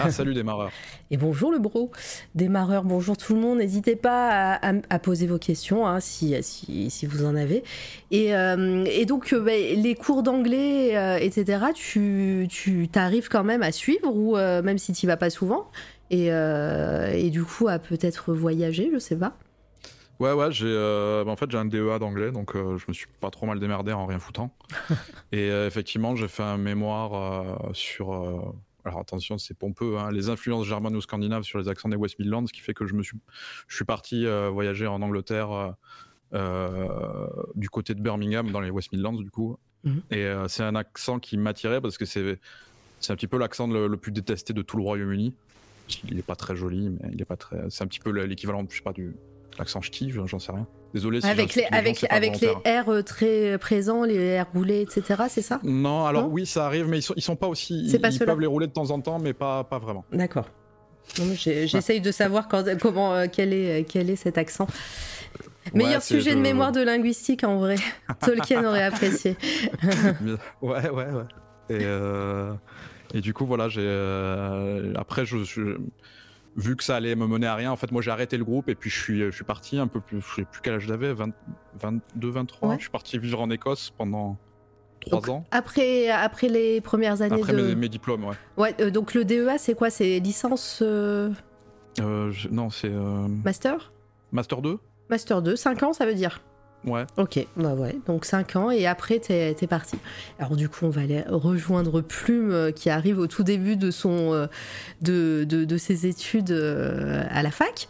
Ah, 0.00 0.10
salut 0.10 0.34
démarreur. 0.34 0.70
Et 1.10 1.16
bonjour 1.16 1.52
le 1.52 1.58
bro, 1.58 1.90
démarreur, 2.34 2.84
bonjour 2.84 3.16
tout 3.16 3.34
le 3.34 3.40
monde. 3.40 3.58
N'hésitez 3.58 3.96
pas 3.96 4.28
à, 4.54 4.70
à- 4.70 4.74
à 4.90 4.98
poser 4.98 5.26
vos 5.26 5.38
questions 5.38 5.86
hein, 5.86 6.00
si, 6.00 6.34
si, 6.42 6.90
si 6.90 7.06
vous 7.06 7.24
en 7.24 7.36
avez. 7.36 7.62
Et, 8.10 8.34
euh, 8.34 8.84
et 8.90 9.04
donc, 9.04 9.32
euh, 9.32 9.40
bah, 9.40 9.52
les 9.52 9.94
cours 9.94 10.22
d'anglais, 10.22 10.96
euh, 10.96 11.16
etc., 11.18 11.66
tu, 11.74 12.46
tu 12.50 12.88
arrives 12.94 13.28
quand 13.28 13.44
même 13.44 13.62
à 13.62 13.72
suivre, 13.72 14.14
ou 14.14 14.36
euh, 14.36 14.62
même 14.62 14.78
si 14.78 14.92
tu 14.92 15.06
vas 15.06 15.16
pas 15.16 15.30
souvent, 15.30 15.68
et, 16.10 16.26
et 16.26 17.30
du 17.30 17.42
coup 17.42 17.68
à 17.68 17.78
peut-être 17.78 18.32
voyager, 18.34 18.90
je 18.92 18.98
sais 18.98 19.16
pas. 19.16 19.36
Ouais, 20.20 20.32
ouais, 20.32 20.52
j'ai 20.52 20.66
euh, 20.68 21.24
bah, 21.24 21.32
en 21.32 21.36
fait 21.36 21.50
j'ai 21.50 21.58
un 21.58 21.64
DEA 21.64 21.98
d'anglais, 21.98 22.30
donc 22.30 22.54
euh, 22.54 22.76
je 22.78 22.84
me 22.86 22.92
suis 22.92 23.06
pas 23.20 23.30
trop 23.30 23.46
mal 23.46 23.58
démerdé 23.58 23.92
en 23.92 24.06
rien 24.06 24.18
foutant. 24.18 24.54
et 25.32 25.50
euh, 25.50 25.66
effectivement, 25.66 26.14
j'ai 26.14 26.28
fait 26.28 26.42
un 26.42 26.58
mémoire 26.58 27.58
sur. 27.72 28.12
Alors 28.84 29.00
attention, 29.00 29.38
c'est 29.38 29.54
pompeux, 29.54 29.98
hein, 29.98 30.10
les 30.10 30.28
influences 30.28 30.66
germano-scandinaves 30.66 31.44
sur 31.44 31.58
les 31.58 31.68
accents 31.68 31.88
des 31.88 31.96
West 31.96 32.18
Midlands, 32.18 32.46
ce 32.46 32.52
qui 32.52 32.60
fait 32.60 32.74
que 32.74 32.86
je 32.86 32.94
me 32.94 33.02
suis, 33.02 33.18
je 33.68 33.76
suis 33.76 33.84
parti 33.84 34.26
euh, 34.26 34.48
voyager 34.50 34.86
en 34.86 35.02
Angleterre 35.02 35.52
euh, 35.52 35.70
euh, 36.34 37.28
du 37.54 37.70
côté 37.70 37.94
de 37.94 38.00
Birmingham, 38.00 38.50
dans 38.50 38.60
les 38.60 38.70
West 38.70 38.92
Midlands 38.92 39.12
du 39.12 39.30
coup. 39.30 39.56
Mhm. 39.84 40.02
Et 40.10 40.32
c'est 40.48 40.62
un 40.62 40.74
accent 40.74 41.18
qui 41.18 41.36
m'attirait 41.36 41.80
parce 41.80 41.98
que 41.98 42.04
c'est 42.04 42.38
c'est 43.00 43.12
un 43.12 43.16
petit 43.16 43.26
peu 43.26 43.36
l'accent 43.36 43.66
le, 43.66 43.88
le 43.88 43.96
plus 43.96 44.12
détesté 44.12 44.52
de 44.52 44.62
tout 44.62 44.76
le 44.76 44.84
Royaume-Uni. 44.84 45.34
Il 46.08 46.18
est 46.18 46.24
pas 46.24 46.36
très 46.36 46.54
joli, 46.54 46.88
mais 46.88 47.10
il 47.12 47.20
est 47.20 47.24
pas 47.24 47.36
très. 47.36 47.68
C'est 47.68 47.82
un 47.82 47.88
petit 47.88 47.98
peu 47.98 48.10
l'équivalent, 48.10 48.64
je 48.70 48.76
sais 48.76 48.82
pas, 48.82 48.92
du 48.92 49.16
l'accent 49.58 49.80
ch'ti, 49.80 50.10
j'en 50.10 50.38
sais 50.38 50.52
rien. 50.52 50.66
Désolé 50.94 51.20
si 51.22 51.26
avec 51.26 51.54
les, 51.54 51.64
avec, 51.70 52.04
avec 52.10 52.40
les. 52.40 52.48
R 52.48 52.88
euh, 52.88 53.02
très 53.02 53.56
présents, 53.58 54.04
les 54.04 54.40
R 54.40 54.46
roulés, 54.52 54.82
etc., 54.82 55.22
c'est 55.28 55.40
ça? 55.42 55.58
Non, 55.64 56.04
alors 56.04 56.24
Non? 56.24 56.28
oui, 56.30 56.44
ça 56.44 56.66
arrive, 56.66 56.86
mais 56.88 56.98
ils 56.98 57.02
sont, 57.02 57.14
ils 57.16 57.22
sont 57.22 57.36
pas 57.36 57.46
aussi. 57.48 57.88
C'est 57.88 57.96
Ils, 57.96 58.00
pas 58.00 58.10
ils 58.10 58.18
peuvent 58.18 58.40
les 58.40 58.46
rouler 58.46 58.66
de 58.66 58.72
temps 58.72 58.90
en 58.90 59.00
temps, 59.00 59.18
mais 59.18 59.32
pas, 59.32 59.64
pas 59.64 59.78
vraiment. 59.78 60.04
D'accord. 60.12 60.48
J'essaye 61.16 62.00
de 62.00 62.12
savoir 62.12 62.46
quand, 62.48 62.64
comment, 62.80 63.14
euh, 63.14 63.26
quel, 63.30 63.52
est, 63.52 63.84
quel 63.88 64.08
est 64.10 64.16
cet 64.16 64.38
accent. 64.38 64.66
Meilleur 65.74 65.94
Ouais, 65.94 66.00
sujet 66.00 66.34
de 66.34 66.40
mémoire 66.40 66.72
de 66.72 66.80
linguistique 66.82 67.44
en 67.44 67.56
vrai. 67.58 67.76
Tolkien 68.20 68.64
aurait 68.64 68.82
apprécié. 68.84 69.36
ouais, 70.62 70.88
ouais, 70.90 70.90
ouais. 70.90 71.24
Et, 71.70 71.78
euh, 71.82 72.52
et 73.14 73.20
du 73.20 73.32
coup, 73.32 73.46
voilà, 73.46 73.68
j'ai. 73.68 73.80
euh, 73.84 74.92
Après, 74.96 75.24
je, 75.24 75.38
je- 75.44 75.78
vu 76.56 76.76
que 76.76 76.84
ça 76.84 76.96
allait 76.96 77.14
me 77.14 77.26
mener 77.26 77.46
à 77.46 77.54
rien, 77.54 77.70
en 77.72 77.76
fait, 77.76 77.90
moi 77.92 78.02
j'ai 78.02 78.10
arrêté 78.10 78.36
le 78.36 78.44
groupe 78.44 78.68
et 78.68 78.74
puis 78.74 78.90
je 78.90 79.00
suis, 79.00 79.18
je 79.20 79.30
suis 79.30 79.44
parti 79.44 79.78
un 79.78 79.86
peu 79.86 80.00
plus. 80.00 80.20
Je 80.20 80.34
sais 80.36 80.44
plus 80.44 80.60
quel 80.62 80.74
âge 80.74 80.82
j'avais, 80.86 81.12
20 81.12 81.30
22, 81.80 82.30
23. 82.30 82.68
Ouais. 82.68 82.74
Je 82.76 82.82
suis 82.82 82.90
parti 82.90 83.18
vivre 83.18 83.40
en 83.40 83.50
Écosse 83.50 83.90
pendant 83.96 84.36
3 85.00 85.20
Donc, 85.20 85.28
ans. 85.30 85.44
Après, 85.50 86.08
après 86.10 86.48
les 86.48 86.80
premières 86.80 87.22
années 87.22 87.40
Après 87.40 87.52
de. 87.54 87.62
mes, 87.62 87.74
mes 87.74 87.88
diplômes, 87.88 88.24
ouais. 88.24 88.34
Ouais, 88.56 88.74
euh, 88.80 88.90
donc 88.90 89.14
le 89.14 89.24
DEA, 89.24 89.58
c'est 89.58 89.74
quoi? 89.74 89.90
C'est 89.90 90.18
licence 90.20 90.80
euh, 90.82 91.30
Euh, 92.00 92.30
je- 92.30 92.48
non, 92.48 92.70
c'est 92.70 92.90
master? 92.90 93.92
Master 94.30 94.62
2 94.62 94.78
Master 95.10 95.42
2, 95.42 95.56
5 95.56 95.82
ans, 95.82 95.92
ça 95.92 96.06
veut 96.06 96.14
dire? 96.14 96.40
Ouais. 96.84 97.04
Ok, 97.16 97.46
bah 97.56 97.74
ouais, 97.74 97.96
donc 98.06 98.24
5 98.24 98.56
ans 98.56 98.70
et 98.70 98.86
après 98.86 99.20
t'es 99.20 99.54
es 99.60 99.66
parti. 99.68 99.96
Alors 100.38 100.56
du 100.56 100.68
coup 100.68 100.84
on 100.84 100.90
va 100.90 101.02
aller 101.02 101.22
rejoindre 101.28 102.00
Plume 102.00 102.50
euh, 102.50 102.70
qui 102.72 102.90
arrive 102.90 103.18
au 103.20 103.28
tout 103.28 103.44
début 103.44 103.76
de 103.76 103.90
son 103.92 104.32
euh, 104.32 104.46
de, 105.00 105.44
de, 105.48 105.64
de 105.64 105.76
ses 105.76 106.06
études 106.06 106.50
euh, 106.50 107.22
à 107.30 107.42
la 107.42 107.50
fac. 107.52 107.88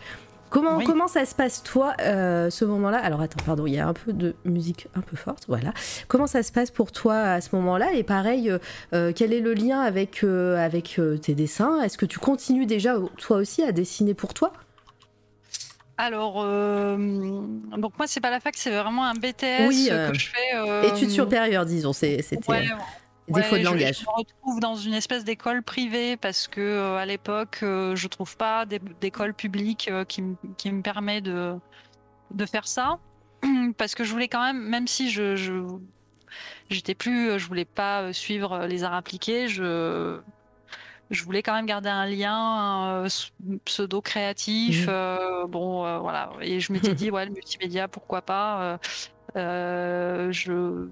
Comment, 0.50 0.76
Oui. 0.76 0.84
comment 0.84 1.08
ça 1.08 1.24
se 1.24 1.34
passe 1.34 1.62
toi 1.62 1.94
euh, 2.02 2.50
ce 2.50 2.66
moment-là? 2.66 2.98
Alors 2.98 3.22
attends, 3.22 3.42
pardon, 3.46 3.66
il 3.66 3.72
y 3.72 3.78
a 3.78 3.88
un 3.88 3.94
peu 3.94 4.12
de 4.12 4.34
musique 4.44 4.86
un 4.94 5.00
peu 5.00 5.16
forte, 5.16 5.44
voilà. 5.48 5.72
Comment 6.08 6.26
ça 6.26 6.42
se 6.42 6.52
passe 6.52 6.70
pour 6.70 6.92
toi 6.92 7.14
à 7.16 7.40
ce 7.40 7.56
moment-là? 7.56 7.94
Et 7.94 8.02
pareil, 8.02 8.52
euh, 8.92 9.12
quel 9.16 9.32
est 9.32 9.40
le 9.40 9.54
lien 9.54 9.80
avec, 9.80 10.22
euh, 10.22 10.62
avec 10.62 11.00
tes 11.22 11.34
dessins? 11.34 11.80
Est-ce 11.80 11.96
que 11.96 12.04
tu 12.04 12.18
continues 12.18 12.66
déjà 12.66 12.96
toi 13.16 13.38
aussi 13.38 13.62
à 13.62 13.72
dessiner 13.72 14.12
pour 14.12 14.34
toi? 14.34 14.52
Alors, 15.98 16.36
euh, 16.42 16.96
donc 17.76 17.96
moi, 17.98 18.06
c'est 18.06 18.20
pas 18.20 18.30
la 18.30 18.40
fac, 18.40 18.56
c'est 18.56 18.70
vraiment 18.70 19.04
un 19.04 19.14
BTS 19.14 19.66
Oui, 19.68 19.88
euh, 19.90 20.10
que 20.10 20.18
je 20.18 20.28
fais. 20.28 20.54
euh, 20.56 20.82
Études 20.94 21.10
supérieures, 21.10 21.66
disons, 21.66 21.92
c'était 21.92 22.22
ouais, 22.48 22.66
défaut 23.28 23.52
ouais, 23.54 23.58
de 23.60 23.64
je- 23.64 23.70
langage. 23.70 23.98
Je, 24.00 24.04
me 24.04 24.10
retrouve 24.16 24.60
dans 24.60 24.74
une 24.74 24.94
espèce 24.94 25.24
d'école 25.24 25.62
privée 25.62 26.16
parce 26.16 26.48
que 26.48 26.60
euh, 26.60 26.96
à 26.96 27.06
l'époque, 27.06 27.60
euh, 27.62 27.94
je 27.94 28.08
trouve 28.08 28.36
pas 28.36 28.64
d'é- 28.66 28.80
d'école 29.00 29.34
publique 29.34 29.90
qui, 30.08 30.22
me- 30.22 30.36
qui 30.56 30.72
me 30.72 30.82
permet 30.82 31.20
de, 31.20 31.54
de 32.32 32.46
faire 32.46 32.66
ça. 32.66 32.98
Parce 33.76 33.94
que 33.94 34.04
je 34.04 34.12
voulais 34.12 34.28
quand 34.28 34.42
même, 34.42 34.62
même 34.62 34.86
si 34.86 35.10
je, 35.10 35.36
j'étais 36.70 36.94
plus, 36.94 37.38
je 37.38 37.46
voulais 37.46 37.64
pas 37.64 38.12
suivre 38.12 38.66
les 38.66 38.84
arts 38.84 38.94
appliqués, 38.94 39.48
je 39.48 40.20
je 41.12 41.24
voulais 41.24 41.42
quand 41.42 41.54
même 41.54 41.66
garder 41.66 41.88
un 41.88 42.06
lien 42.06 43.04
pseudo 43.64 44.00
créatif. 44.00 44.86
Mhm. 44.88 45.46
bon, 45.48 45.84
euh, 45.86 45.98
voilà. 45.98 46.30
Et 46.40 46.58
je 46.60 46.72
m'étais 46.72 46.94
dit, 46.94 47.10
ouais, 47.10 47.26
le 47.26 47.32
multimédia, 47.32 47.86
pourquoi 47.88 48.22
pas. 48.22 48.62
euh, 48.62 48.78
euh, 49.36 50.32
je 50.32 50.88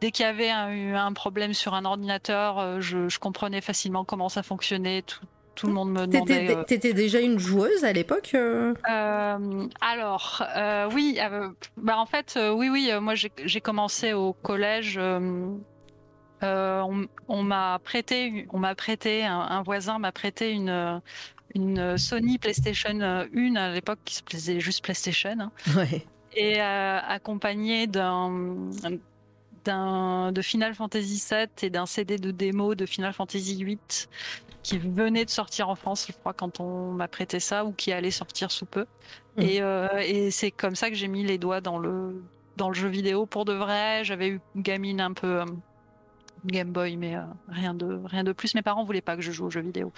dès 0.00 0.10
qu'il 0.12 0.24
y 0.24 0.28
avait 0.28 0.50
un, 0.50 0.94
un 0.94 1.12
problème 1.12 1.54
sur 1.54 1.74
un 1.74 1.84
ordinateur, 1.84 2.58
euh, 2.58 2.80
je, 2.80 3.08
je 3.08 3.18
comprenais 3.18 3.60
facilement 3.60 4.04
comment 4.04 4.28
ça 4.28 4.42
fonctionnait. 4.42 5.02
Tout, 5.02 5.20
tout 5.56 5.66
le 5.66 5.72
monde 5.72 5.90
me 5.90 6.06
demandait. 6.06 6.38
T'étais 6.46 6.56
euh, 6.56 6.62
t'étais 6.62 6.92
déjà 6.92 7.20
une 7.20 7.38
joueuse 7.38 7.84
à 7.84 7.92
l'époque 7.92 8.30
euh? 8.34 8.74
Euh, 8.88 9.66
alors, 9.80 10.44
euh, 10.56 10.88
oui, 10.94 11.18
euh, 11.20 11.48
bah 11.76 11.98
en 11.98 12.06
fait, 12.06 12.34
euh, 12.36 12.52
oui, 12.52 12.68
oui, 12.68 12.90
euh, 12.92 13.00
moi 13.00 13.16
j'ai 13.16 13.32
j'ai 13.44 13.60
commencé 13.60 14.12
au 14.12 14.32
collège. 14.32 15.00
Euh, 16.42 16.46
euh, 16.46 16.82
on 16.82 17.06
on 17.28 17.42
m'a 17.42 17.78
prêté, 17.82 18.46
on 18.52 18.58
m'a 18.58 18.74
prêté, 18.74 19.24
un, 19.24 19.40
un 19.40 19.62
voisin 19.62 19.98
m'a 19.98 20.12
prêté 20.12 20.52
une 20.52 20.68
euh, 20.70 20.98
une 21.54 21.96
Sony 21.98 22.38
PlayStation 22.38 23.00
1 23.00 23.56
à 23.56 23.70
l'époque 23.72 24.00
qui 24.04 24.14
se 24.16 24.22
plaisait 24.22 24.60
juste 24.60 24.84
PlayStation 24.84 25.36
hein, 25.40 25.52
Ouais. 25.76 26.06
et 26.32 26.60
euh, 26.60 26.98
accompagné 27.00 27.86
d'un 27.86 28.70
d'un 29.64 30.32
de 30.32 30.42
Final 30.42 30.74
Fantasy 30.74 31.22
VII 31.30 31.46
et 31.62 31.70
d'un 31.70 31.86
CD 31.86 32.16
de 32.18 32.30
démo 32.30 32.74
de 32.74 32.86
Final 32.86 33.12
Fantasy 33.12 33.64
VIII 33.64 33.78
qui 34.62 34.78
venait 34.78 35.24
de 35.24 35.30
sortir 35.30 35.68
en 35.68 35.76
France, 35.76 36.06
je 36.08 36.12
crois, 36.12 36.34
quand 36.34 36.60
on 36.60 36.92
m'a 36.92 37.08
prêté 37.08 37.40
ça 37.40 37.64
ou 37.64 37.72
qui 37.72 37.92
allait 37.92 38.10
sortir 38.10 38.50
sous 38.50 38.66
peu. 38.66 38.86
Et, 39.36 39.62
euh, 39.62 39.88
et 40.00 40.30
c'est 40.30 40.50
comme 40.50 40.74
ça 40.74 40.90
que 40.90 40.96
j'ai 40.96 41.08
mis 41.08 41.24
les 41.24 41.38
doigts 41.38 41.60
dans 41.60 41.78
le 41.78 42.24
dans 42.56 42.68
le 42.68 42.74
jeu 42.74 42.88
vidéo 42.88 43.26
pour 43.26 43.44
de 43.44 43.52
vrai. 43.52 44.04
J'avais 44.04 44.28
eu 44.28 44.40
une 44.54 44.62
gamine 44.62 45.00
un 45.00 45.12
peu 45.14 45.40
euh, 45.42 45.44
Game 46.46 46.70
Boy, 46.72 46.96
mais 46.96 47.16
euh, 47.16 47.22
rien 47.48 47.74
de 47.74 48.00
rien 48.04 48.24
de 48.24 48.32
plus. 48.32 48.54
Mes 48.54 48.62
parents 48.62 48.84
voulaient 48.84 49.00
pas 49.00 49.16
que 49.16 49.22
je 49.22 49.32
joue 49.32 49.46
aux 49.46 49.50
jeux 49.50 49.60
vidéo. 49.60 49.92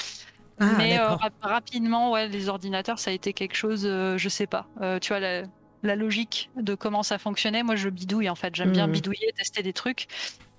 Ah, 0.58 0.74
Mais 0.78 0.98
euh, 0.98 1.14
rap- 1.14 1.32
rapidement, 1.40 2.10
ouais, 2.12 2.28
les 2.28 2.48
ordinateurs, 2.48 2.98
ça 2.98 3.10
a 3.10 3.14
été 3.14 3.32
quelque 3.32 3.54
chose, 3.56 3.86
euh, 3.86 4.18
je 4.18 4.28
sais 4.28 4.46
pas. 4.46 4.66
Euh, 4.82 4.98
tu 4.98 5.08
vois, 5.08 5.20
la, 5.20 5.42
la 5.82 5.96
logique 5.96 6.50
de 6.56 6.74
comment 6.74 7.02
ça 7.02 7.18
fonctionnait, 7.18 7.62
moi 7.62 7.76
je 7.76 7.88
bidouille 7.88 8.28
en 8.28 8.34
fait. 8.34 8.54
J'aime 8.54 8.72
bien 8.72 8.86
Mhm. 8.86 8.92
bidouiller, 8.92 9.32
tester 9.36 9.62
des 9.62 9.72
trucs. 9.72 10.06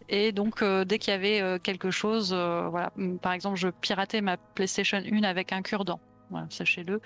Et 0.10 0.32
donc, 0.32 0.62
dès 0.64 0.98
qu'il 1.00 1.12
y 1.12 1.16
avait 1.16 1.60
quelque 1.60 1.90
chose, 1.92 2.34
voilà. 2.34 2.92
Par 3.22 3.32
exemple, 3.32 3.58
je 3.58 3.70
piratais 3.70 4.20
ma 4.22 4.36
PlayStation 4.38 4.98
1 4.98 5.24
avec 5.24 5.54
un 5.54 5.62
cure-dent. 5.62 6.02
Voilà, 6.30 6.48
sachez-le. 6.50 7.00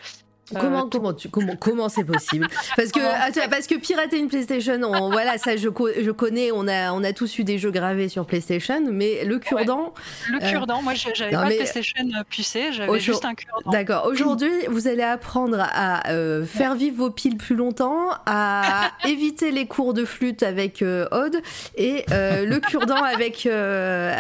Euh, 0.54 0.60
Comment 0.62 0.88
comment 0.88 1.14
tu 1.14 1.28
comment 1.30 1.56
comment 1.56 1.90
c'est 1.90 2.04
possible? 2.04 2.48
Parce 2.76 2.92
que 2.92 3.00
attends, 3.00 3.50
parce 3.50 3.66
que 3.66 3.74
pirater 3.76 4.20
une 4.20 4.28
PlayStation, 4.28 4.80
on- 4.84 5.10
voilà 5.12 5.40
ça 5.40 5.58
je, 5.58 5.70
je 5.70 6.12
connais, 6.12 6.52
on 6.54 6.68
a 6.68 6.92
on 6.94 7.04
a 7.04 7.14
tous 7.14 7.40
eu 7.40 7.44
des 7.44 7.58
jeux 7.58 7.72
gravés 7.72 8.10
sur 8.10 8.28
PlayStation, 8.28 8.80
mais 8.92 9.26
le 9.26 9.40
cure-dent, 9.40 9.96
Le 10.30 10.38
Euh, 10.44 10.52
cure-dent, 10.52 10.84
moi 10.84 10.94
j'avais 10.94 11.32
pas 11.32 11.46
de 11.50 11.56
PlayStation 11.56 12.04
pucée, 12.30 12.72
j'avais 12.74 13.00
juste 13.00 13.26
un 13.26 13.34
cure-dent. 13.34 13.72
d'accord. 13.72 14.06
Aujourd'hui, 14.06 14.52
vous 14.68 14.88
allez 14.88 15.02
apprendre 15.02 15.58
à 15.60 16.12
euh, 16.12 16.46
faire 16.46 16.76
vivre 16.76 16.98
vos 16.98 17.10
piles 17.10 17.38
plus 17.38 17.56
longtemps, 17.56 18.10
à 18.28 18.92
éviter 19.06 19.50
les 19.50 19.66
cours 19.66 19.96
de 19.96 20.06
flûte 20.06 20.44
avec 20.44 20.84
euh, 20.84 21.08
Aude 21.12 21.38
et 21.76 22.06
euh, 22.12 22.46
le 22.46 22.60
cure-dent 22.60 23.02
avec 23.04 23.48
euh, 23.48 24.14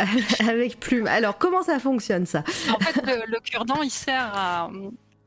avec 0.49 0.79
Plume. 0.79 1.05
Alors 1.05 1.37
comment 1.37 1.61
ça 1.61 1.77
fonctionne 1.77 2.25
ça? 2.25 2.43
En 2.73 2.79
fait, 2.79 2.95
le, 3.05 3.31
le 3.31 3.39
cure-dent, 3.41 3.83
il 3.83 3.91
sert 3.91 4.31
à, 4.35 4.71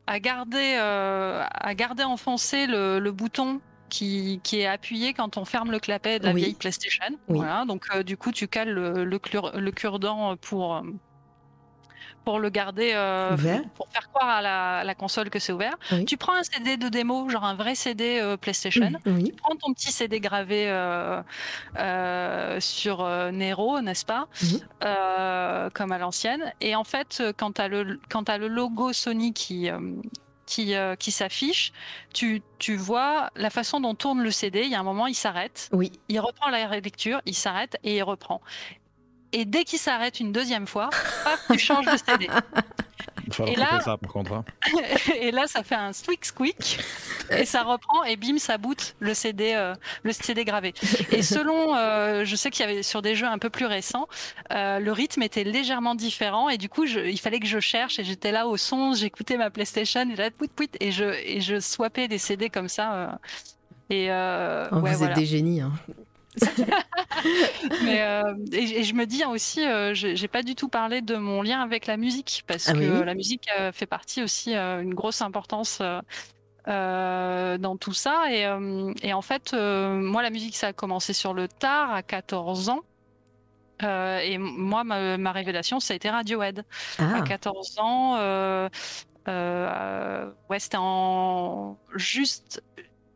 à 0.08 0.20
garder, 0.20 0.76
euh, 0.80 1.44
à 1.50 1.74
garder 1.74 2.02
enfoncé 2.02 2.66
le, 2.66 2.98
le 2.98 3.12
bouton 3.12 3.60
qui, 3.90 4.40
qui 4.42 4.60
est 4.60 4.66
appuyé 4.66 5.12
quand 5.14 5.36
on 5.36 5.44
ferme 5.44 5.70
le 5.70 5.78
clapet 5.80 6.18
de 6.18 6.24
la 6.24 6.32
Oui. 6.32 6.40
vieille 6.42 6.54
PlayStation. 6.54 7.04
Oui. 7.28 7.36
Voilà, 7.38 7.64
donc 7.66 7.86
euh, 7.94 8.02
du 8.02 8.16
coup, 8.16 8.32
tu 8.32 8.48
cales 8.48 8.70
le, 8.70 9.04
le, 9.04 9.20
le 9.60 9.70
cure-dent 9.70 10.36
pour, 10.36 10.76
euh, 10.76 10.82
pour 12.28 12.40
le 12.40 12.50
garder, 12.50 12.90
euh, 12.94 13.32
Ouvert. 13.32 13.62
pour 13.74 13.88
faire 13.88 14.06
croire 14.12 14.28
à 14.28 14.42
la, 14.42 14.84
la 14.84 14.94
console 14.94 15.30
que 15.30 15.38
c'est 15.38 15.50
ouvert. 15.50 15.76
Oui. 15.92 16.04
Tu 16.04 16.18
prends 16.18 16.34
un 16.34 16.42
CD 16.42 16.76
de 16.76 16.90
démo, 16.90 17.26
genre 17.30 17.44
un 17.46 17.54
vrai 17.54 17.74
CD 17.74 18.18
euh, 18.20 18.36
PlayStation. 18.36 18.90
Oui. 19.06 19.32
Prends 19.42 19.56
ton 19.56 19.72
petit 19.72 19.90
CD 19.90 20.20
gravé 20.20 20.64
euh, 20.68 21.22
euh, 21.78 22.60
sur 22.60 23.02
Nero, 23.32 23.80
n'est-ce 23.80 24.04
pas. 24.04 24.28
Euh, 24.84 25.70
Comme 25.72 25.90
à 25.90 25.96
l'ancienne. 25.96 26.52
Et 26.60 26.76
en 26.76 26.84
fait, 26.84 27.22
quand 27.38 27.52
tu 27.52 27.62
as, 27.62 27.70
t'as 28.26 28.36
le 28.38 28.48
logo 28.48 28.92
Sony 28.92 29.32
qui, 29.32 29.70
qui, 30.44 30.74
euh, 30.74 30.96
qui 30.96 31.12
s'affiche, 31.12 31.72
tu, 32.12 32.42
tu 32.58 32.76
vois 32.76 33.30
la 33.36 33.48
façon 33.48 33.80
dont 33.80 33.94
tourne 33.94 34.22
le 34.22 34.30
CD. 34.30 34.64
Il 34.64 34.70
y 34.70 34.74
a 34.74 34.80
un 34.80 34.82
moment, 34.82 35.06
il 35.06 35.14
s'arrête, 35.14 35.70
Oui. 35.72 35.92
il 36.10 36.20
reprend 36.20 36.50
la 36.50 36.66
lecture, 36.80 37.22
il 37.24 37.34
s'arrête 37.34 37.78
et 37.84 37.96
il 37.96 38.02
reprend. 38.02 38.42
Et 39.32 39.44
dès 39.44 39.64
qu'il 39.64 39.78
s'arrête 39.78 40.20
une 40.20 40.32
deuxième 40.32 40.66
fois, 40.66 40.88
hop, 41.26 41.38
tu 41.52 41.58
changes 41.58 41.86
de 41.86 41.96
CD. 41.96 42.28
Et 43.46 43.56
là- 43.56 43.80
ça 43.84 43.98
par 43.98 44.10
contre. 44.10 44.32
hein. 44.32 44.44
et 45.20 45.30
là, 45.32 45.46
ça 45.46 45.62
fait 45.62 45.74
un 45.74 45.92
squeak 45.92 46.24
squeak 46.24 46.78
et 47.30 47.44
ça 47.44 47.62
reprend 47.62 48.02
et 48.04 48.16
bim, 48.16 48.38
ça 48.38 48.56
boot 48.56 48.96
le 49.00 49.12
CD, 49.12 49.52
euh, 49.54 49.74
le 50.02 50.12
CD 50.12 50.46
gravé. 50.46 50.72
Et 51.12 51.22
selon, 51.22 51.74
euh, 51.76 52.24
je 52.24 52.36
sais 52.36 52.48
qu'il 52.50 52.64
y 52.64 52.68
avait 52.70 52.82
sur 52.82 53.02
des 53.02 53.14
jeux 53.14 53.26
un 53.26 53.36
peu 53.38 53.50
plus 53.50 53.66
récents, 53.66 54.08
euh, 54.52 54.78
le 54.78 54.92
rythme 54.92 55.22
était 55.22 55.44
légèrement 55.44 55.94
différent 55.94 56.48
et 56.48 56.56
du 56.56 56.70
coup, 56.70 56.86
je- 56.86 57.00
il 57.00 57.18
fallait 57.20 57.40
que 57.40 57.46
je 57.46 57.60
cherche 57.60 57.98
et 57.98 58.04
j'étais 58.04 58.32
là 58.32 58.46
au 58.46 58.56
son, 58.56 58.94
j'écoutais 58.94 59.36
ma 59.36 59.50
PlayStation 59.50 60.08
et 60.10 60.16
là, 60.16 60.30
pouit, 60.30 60.48
pouit, 60.48 60.70
et 60.80 60.90
je 60.90 61.04
et 61.04 61.42
je 61.42 61.60
swappais 61.60 62.08
des 62.08 62.18
CD 62.18 62.48
comme 62.48 62.68
ça. 62.68 62.94
euh, 62.94 63.08
et 63.90 64.10
euh, 64.10 64.66
Oh, 64.72 64.76
ouais, 64.76 64.92
vous 64.92 64.98
voilà. 64.98 65.12
êtes 65.12 65.18
des 65.18 65.26
génies. 65.26 65.60
hein. 65.60 65.72
Mais, 67.82 68.02
euh, 68.02 68.34
et, 68.52 68.80
et 68.80 68.84
je 68.84 68.94
me 68.94 69.06
dis 69.06 69.24
aussi, 69.24 69.66
euh, 69.66 69.92
j'ai 69.94 70.28
pas 70.28 70.42
du 70.42 70.54
tout 70.54 70.68
parlé 70.68 71.00
de 71.00 71.16
mon 71.16 71.42
lien 71.42 71.60
avec 71.60 71.86
la 71.86 71.96
musique, 71.96 72.44
parce 72.46 72.68
Ah 72.68 72.72
que 72.72 72.78
oui, 72.78 73.04
la 73.04 73.14
musique 73.14 73.48
euh, 73.58 73.72
fait 73.72 73.86
partie 73.86 74.22
aussi 74.22 74.54
euh, 74.54 74.80
une 74.82 74.94
grosse 74.94 75.22
importance 75.22 75.82
dans 76.66 77.76
tout 77.80 77.94
ça. 77.94 78.26
Et, 78.30 78.46
et 79.02 79.12
en 79.12 79.22
fait, 79.22 79.54
moi, 79.54 80.22
la 80.22 80.30
musique, 80.30 80.56
ça 80.56 80.68
a 80.68 80.72
commencé 80.72 81.12
sur 81.12 81.34
le 81.34 81.48
tard, 81.48 81.92
à 81.92 82.02
14 82.02 82.68
ans. 82.68 82.80
Et 83.80 84.38
moi, 84.38 84.84
ma, 84.84 85.16
ma 85.16 85.32
révélation, 85.32 85.80
ça 85.80 85.94
a 85.94 85.96
été 85.96 86.10
Radiohead. 86.10 86.64
Ah, 86.98 87.16
À 87.16 87.22
14 87.22 87.78
ans, 87.78 88.68
ouais, 89.26 90.58
c'était 90.58 90.76
en 90.78 91.78
juste 91.94 92.62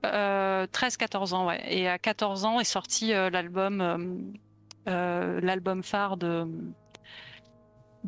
13-14 0.02 1.34
ans, 1.34 1.46
ouais. 1.46 1.62
Et 1.68 1.88
à 1.88 1.98
14 1.98 2.44
ans 2.44 2.60
est 2.60 2.64
sorti 2.64 3.12
euh, 3.12 3.30
l'album, 3.30 3.80
euh, 3.80 3.98
euh, 4.88 5.40
l'album 5.40 5.82
phare 5.82 6.16
de 6.16 6.46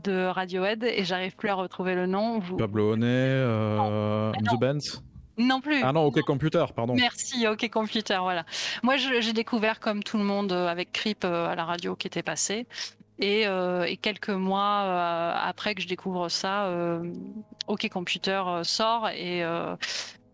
de 0.02 0.26
Radiohead 0.26 0.82
et 0.82 1.04
j'arrive 1.04 1.36
plus 1.36 1.48
à 1.48 1.54
retrouver 1.54 1.94
le 1.94 2.06
nom. 2.06 2.38
Vous... 2.40 2.56
Pablo 2.56 2.94
Honey, 2.94 3.06
euh, 3.06 4.32
Ah 4.34 4.40
non. 4.42 4.56
The 4.56 4.60
Benz. 4.60 5.02
Non 5.36 5.60
plus. 5.60 5.82
Ah 5.82 5.92
non, 5.92 6.04
OK 6.04 6.20
Computer, 6.22 6.64
pardon. 6.74 6.94
Merci, 6.94 7.46
OK 7.48 7.68
Computer, 7.70 8.18
voilà. 8.20 8.44
Moi, 8.82 8.96
j'ai 8.96 9.32
découvert 9.32 9.80
comme 9.80 10.02
tout 10.02 10.16
le 10.16 10.24
monde 10.24 10.52
euh, 10.52 10.68
avec 10.68 10.92
Creep 10.92 11.24
euh, 11.24 11.48
à 11.48 11.54
la 11.54 11.64
radio 11.64 11.96
qui 11.96 12.06
était 12.06 12.22
passé. 12.22 12.66
Et, 13.20 13.46
euh, 13.46 13.84
et 13.84 13.96
quelques 13.96 14.30
mois 14.30 14.82
euh, 14.84 15.32
après 15.36 15.74
que 15.74 15.82
je 15.82 15.88
découvre 15.88 16.28
ça, 16.28 16.66
euh, 16.66 17.12
OK 17.68 17.88
Computer 17.88 18.42
euh, 18.46 18.64
sort 18.64 19.08
et, 19.08 19.44
euh, 19.44 19.76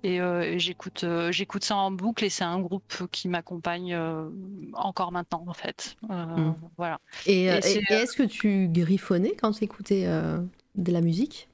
et, 0.03 0.21
euh, 0.21 0.43
et 0.43 0.59
j'écoute 0.59 1.05
euh, 1.05 1.31
j'écoute 1.31 1.65
ça 1.65 1.77
en 1.77 1.91
boucle 1.91 2.25
et 2.25 2.31
c'est 2.31 2.45
un 2.45 2.59
groupe 2.61 3.07
qui 3.11 3.29
m'accompagne 3.29 3.95
euh, 3.95 4.29
encore 4.75 5.13
maintenant 5.13 5.45
en 5.47 5.55
fait. 5.55 5.97
Euh, 6.11 6.25
Mm. 6.31 6.55
Voilà. 6.77 7.01
Et, 7.27 7.47
est-ce 7.47 8.17
que 8.17 8.23
tu 8.23 8.69
griffonnais 8.69 9.35
quand 9.41 9.53
tu 9.53 9.65
écoutais 9.65 10.07
de 10.07 10.93
la 10.93 11.01
musique? 11.01 11.49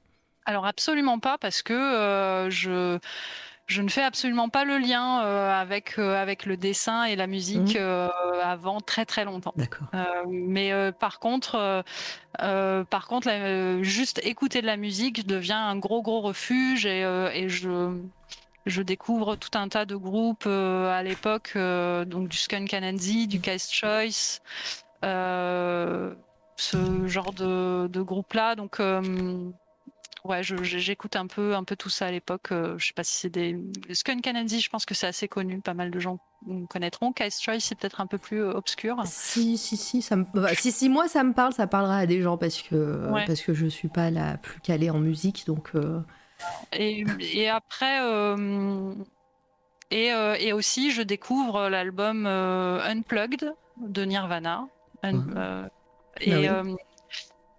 Alors 0.45 0.65
absolument 0.65 1.19
pas 1.19 1.37
parce 1.37 1.61
que 1.61 2.47
je 2.49 2.99
je 3.67 3.81
ne 3.81 3.89
fais 3.89 4.01
absolument 4.03 4.47
pas 4.49 4.63
le 4.63 4.77
lien 4.77 5.21
euh, 5.23 5.51
avec 5.61 5.99
euh, 5.99 6.15
avec 6.21 6.45
le 6.45 6.55
dessin 6.57 7.03
et 7.03 7.15
la 7.15 7.27
musique 7.27 7.75
Mhm. 7.75 7.81
euh, 7.81 8.07
avant 8.41 8.79
très 8.81 9.05
très 9.05 9.25
longtemps. 9.25 9.53
D'accord. 9.57 9.87
Mais 10.29 10.71
par 10.93 11.19
contre, 11.19 11.83
par 12.37 13.07
contre, 13.07 13.29
juste 13.81 14.21
écouter 14.23 14.61
de 14.61 14.65
la 14.67 14.77
musique 14.77 15.27
devient 15.27 15.51
un 15.53 15.75
gros 15.77 16.01
gros 16.01 16.21
refuge 16.21 16.85
et, 16.85 17.01
et 17.33 17.49
je 17.49 17.97
je 18.65 18.81
découvre 18.81 19.35
tout 19.37 19.57
un 19.57 19.69
tas 19.69 19.85
de 19.85 19.95
groupes 19.95 20.45
à 20.47 21.01
l'époque, 21.03 21.57
donc 21.57 22.27
du 22.29 22.37
Skunk 22.37 22.73
Anansi, 22.73 23.27
du 23.27 23.39
Cast 23.41 23.71
Choice, 23.73 24.39
ce 26.57 27.07
genre 27.07 27.33
de, 27.33 27.87
de 27.87 28.01
groupe-là. 28.01 28.55
Donc 28.55 28.79
euh, 28.79 29.01
ouais, 30.27 30.43
j'écoute 30.43 31.15
un 31.15 31.27
peu 31.27 31.55
un 31.55 31.63
peu 31.63 31.75
tout 31.75 31.89
ça 31.89 32.07
à 32.07 32.11
l'époque. 32.11 32.51
Euh, 32.51 32.77
je 32.77 32.87
sais 32.87 32.93
pas 32.93 33.03
si 33.03 33.17
c'est 33.17 33.29
des 33.29 33.57
Skunk 33.91 34.25
Anansi, 34.27 34.59
je 34.61 34.69
pense 34.69 34.85
que 34.85 34.93
c'est 34.93 35.07
assez 35.07 35.27
connu, 35.27 35.59
pas 35.61 35.73
mal 35.73 35.89
de 35.91 35.99
gens 35.99 36.19
connaîtront. 36.69 37.13
Choice, 37.17 37.59
c'est 37.59 37.75
peut-être 37.75 37.99
un 38.01 38.07
peu 38.07 38.17
plus 38.17 38.41
euh, 38.43 38.53
obscur. 38.53 39.01
Si, 39.05 39.57
si, 39.57 39.75
si, 39.77 40.01
ça 40.01 40.15
me... 40.15 40.25
bah, 40.33 40.53
si, 40.53 40.71
si, 40.71 40.89
moi 40.89 41.07
ça 41.07 41.23
me 41.23 41.33
parle, 41.33 41.53
ça 41.53 41.67
parlera 41.67 41.97
à 41.97 42.05
des 42.05 42.21
gens 42.21 42.37
parce 42.37 42.61
que, 42.61 43.09
Ouais. 43.11 43.25
parce 43.25 43.41
que 43.41 43.53
je 43.53 43.65
suis 43.67 43.87
pas 43.87 44.11
la 44.11 44.37
plus 44.37 44.59
calée 44.59 44.89
en 44.89 44.99
musique, 44.99 45.45
donc 45.47 45.71
euh, 45.75 45.99
Et, 46.73 47.03
et 47.19 47.49
après, 47.49 48.01
euh, 48.03 48.93
et, 49.89 50.11
euh, 50.13 50.35
et 50.39 50.53
aussi, 50.53 50.91
je 50.91 51.01
découvre 51.01 51.69
l'album 51.69 52.25
Unplugged 52.25 53.53
de 53.77 54.05
Nirvana. 54.05 54.67
Un- 55.03 55.29
euh, 55.35 55.67
et 56.19 56.47
Ah 56.47 56.61
oui. 56.63 56.75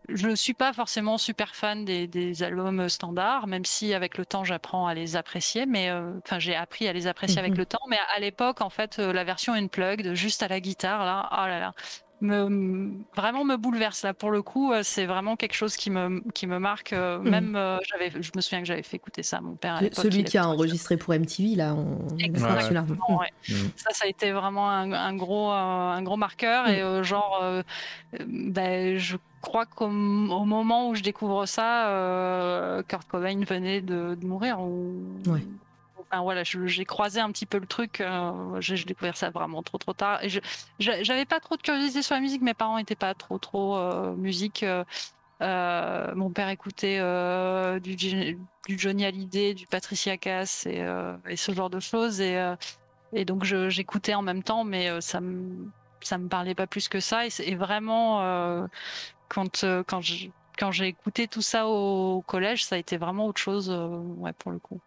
Je 0.08 0.28
ne 0.28 0.34
suis 0.34 0.54
pas 0.54 0.72
forcément 0.72 1.18
super 1.18 1.54
fan 1.54 1.84
des, 1.84 2.06
des 2.06 2.42
albums 2.42 2.88
standards, 2.88 3.46
même 3.46 3.64
si 3.64 3.92
avec 3.94 4.16
le 4.18 4.24
temps 4.24 4.44
j'apprends 4.44 4.86
à 4.86 4.94
les 4.94 5.16
apprécier. 5.16 5.66
Mais 5.66 5.90
euh, 5.90 6.12
enfin, 6.24 6.38
j'ai 6.38 6.54
appris 6.56 6.88
à 6.88 6.92
les 6.92 7.06
apprécier 7.06 7.38
avec 7.38 7.52
Mhm. 7.52 7.58
le 7.58 7.66
temps. 7.66 7.78
Mais 7.88 7.98
à 8.16 8.20
l'époque, 8.20 8.60
en 8.60 8.70
fait, 8.70 8.98
euh, 8.98 9.12
la 9.12 9.24
version 9.24 9.52
Unplugged, 9.52 10.14
juste 10.14 10.42
à 10.42 10.48
la 10.48 10.60
guitare, 10.60 11.04
là, 11.04 11.28
oh 11.32 11.46
là 11.46 11.60
là, 11.60 11.72
me 12.20 12.90
vraiment 13.16 13.44
me 13.44 13.56
bouleverse 13.56 14.02
là 14.02 14.12
pour 14.12 14.32
le 14.32 14.42
coup 14.42 14.72
euh, 14.72 14.80
c'est 14.82 15.06
vraiment 15.06 15.36
quelque 15.36 15.54
chose 15.54 15.76
qui 15.76 15.88
me 15.88 16.20
qui 16.32 16.48
me 16.48 16.58
marque 16.58 16.92
euh, 16.92 17.20
Mhm. 17.20 17.30
même 17.30 17.54
euh, 17.54 17.78
j'avais 17.88 18.10
je 18.10 18.32
me 18.34 18.40
souviens 18.40 18.58
que 18.58 18.66
j'avais 18.66 18.82
fait 18.82 18.96
écouter 18.96 19.22
ça 19.22 19.36
à 19.36 19.40
mon 19.40 19.54
père 19.54 19.74
à 19.76 19.82
celui 19.92 20.24
qui 20.24 20.36
a 20.36 20.48
enregistré 20.48 20.96
pour 20.96 21.14
MTV 21.14 21.54
là, 21.54 21.74
on 21.76 22.08
Exactement, 22.18 23.20
ouais. 23.20 23.28
Mm. 23.48 23.52
ça 23.76 23.90
ça 23.92 24.04
a 24.04 24.08
été 24.08 24.32
vraiment 24.32 24.68
un, 24.68 24.90
un 24.90 25.14
gros 25.14 25.52
euh, 25.52 25.54
un 25.54 26.02
gros 26.02 26.16
marqueur 26.16 26.66
et 26.68 26.82
euh, 26.82 27.04
genre 27.04 27.38
euh, 27.40 27.62
ben, 28.26 28.96
je 28.98 29.16
crois 29.40 29.66
qu'au 29.66 29.86
au 29.86 29.88
moment 30.44 30.88
où 30.90 30.94
je 30.94 31.02
découvre 31.02 31.46
ça 31.46 31.88
euh, 31.88 32.82
Kurt 32.82 33.06
Cobain 33.08 33.40
venait 33.44 33.80
de, 33.80 34.14
de 34.14 34.26
mourir 34.26 34.60
ou 34.60 34.94
Ouais. 35.26 35.42
Enfin, 36.10 36.22
voilà, 36.22 36.42
je- 36.42 36.66
j'ai 36.66 36.86
croisé 36.86 37.20
un 37.20 37.30
petit 37.30 37.44
peu 37.44 37.58
le 37.58 37.66
truc. 37.66 38.00
euh, 38.00 38.32
j'ai 38.60 38.82
découvert 38.84 39.16
ça 39.16 39.28
vraiment 39.28 39.62
trop 39.62 39.76
trop 39.76 39.92
tard. 39.92 40.24
Et 40.24 40.30
je 40.30 40.40
j'a- 40.78 41.02
j'avais 41.02 41.26
pas 41.26 41.38
trop 41.38 41.56
de 41.56 41.62
curiosité 41.62 42.00
sur 42.02 42.14
la 42.14 42.22
musique. 42.22 42.40
Mes 42.40 42.54
parents 42.54 42.78
étaient 42.78 42.94
pas 42.96 43.12
trop 43.14 43.38
trop 43.38 43.76
euh, 43.76 44.14
musique. 44.14 44.62
euh, 44.62 44.84
euh, 45.42 46.14
mon 46.14 46.30
père 46.30 46.48
écoutait 46.48 46.98
du, 47.80 48.76
Johnny 48.78 49.04
Hallyday, 49.04 49.52
du 49.54 49.66
Patricia 49.66 50.16
Cass 50.16 50.66
et, 50.66 50.84
et 51.28 51.36
ce 51.36 51.52
genre 51.52 51.68
de 51.70 51.78
choses. 51.80 52.20
Et, 52.22 52.42
et 53.12 53.24
donc 53.26 53.44
je- 53.44 53.68
j'écoutais 53.68 54.14
en 54.14 54.22
même 54.22 54.42
temps, 54.42 54.64
mais 54.64 55.00
ça 55.02 55.20
me 55.20 55.70
ça 56.00 56.16
me 56.16 56.28
parlait 56.28 56.54
pas 56.54 56.66
plus 56.66 56.88
que 56.88 57.00
ça. 57.00 57.26
Et, 57.26 57.30
vraiment 57.54 58.22
euh, 58.22 58.66
quand 59.28 59.64
euh, 59.64 59.82
quand 59.86 60.00
je- 60.00 60.28
quand 60.58 60.72
j'ai 60.72 60.88
écouté 60.88 61.28
tout 61.28 61.40
ça 61.40 61.68
au 61.68 62.20
collège, 62.26 62.64
ça 62.64 62.74
a 62.74 62.78
été 62.78 62.96
vraiment 62.96 63.26
autre 63.26 63.40
chose, 63.40 63.70
euh, 63.72 63.86
ouais, 64.16 64.32
pour 64.32 64.50
le 64.50 64.58
coup. 64.58 64.80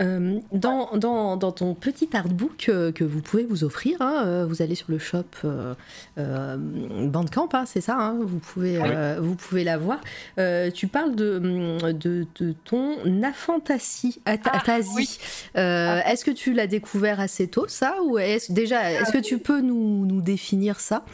Euh, 0.00 0.38
dans, 0.52 0.96
dans, 0.96 1.36
dans 1.36 1.52
ton 1.52 1.74
petit 1.74 2.08
artbook 2.14 2.70
euh, 2.70 2.92
que 2.92 3.04
vous 3.04 3.20
pouvez 3.20 3.44
vous 3.44 3.62
offrir, 3.62 4.00
hein, 4.00 4.46
vous 4.48 4.62
allez 4.62 4.74
sur 4.74 4.90
le 4.90 4.98
shop 4.98 5.24
euh, 5.44 5.74
euh, 6.16 6.56
Bandcamp, 6.58 7.50
hein, 7.52 7.64
c'est 7.66 7.82
ça, 7.82 7.96
hein, 7.98 8.16
vous 8.22 8.38
pouvez, 8.38 8.78
Oui. 8.78 8.88
euh, 8.90 9.18
vous 9.20 9.34
pouvez 9.34 9.64
l'avoir. 9.64 10.00
Euh, 10.38 10.70
tu 10.70 10.86
parles 10.86 11.14
de, 11.14 11.38
de, 11.92 12.26
de 12.40 12.52
ton 12.64 12.96
aphantasie. 13.22 14.22
at- 14.24 14.38
Ah, 14.46 14.78
oui. 14.96 15.18
Euh, 15.58 16.00
est-ce 16.06 16.24
que 16.24 16.30
tu 16.30 16.54
l'as 16.54 16.66
découvert 16.66 17.20
assez 17.20 17.48
tôt, 17.48 17.66
ça 17.68 17.96
Ou 18.02 18.16
est 18.18 18.50
déjà, 18.50 18.90
est-ce 18.92 19.12
que 19.12 19.18
tu 19.18 19.38
peux 19.38 19.60
nous, 19.60 20.06
nous 20.06 20.22
définir 20.22 20.80
ça? 20.80 21.04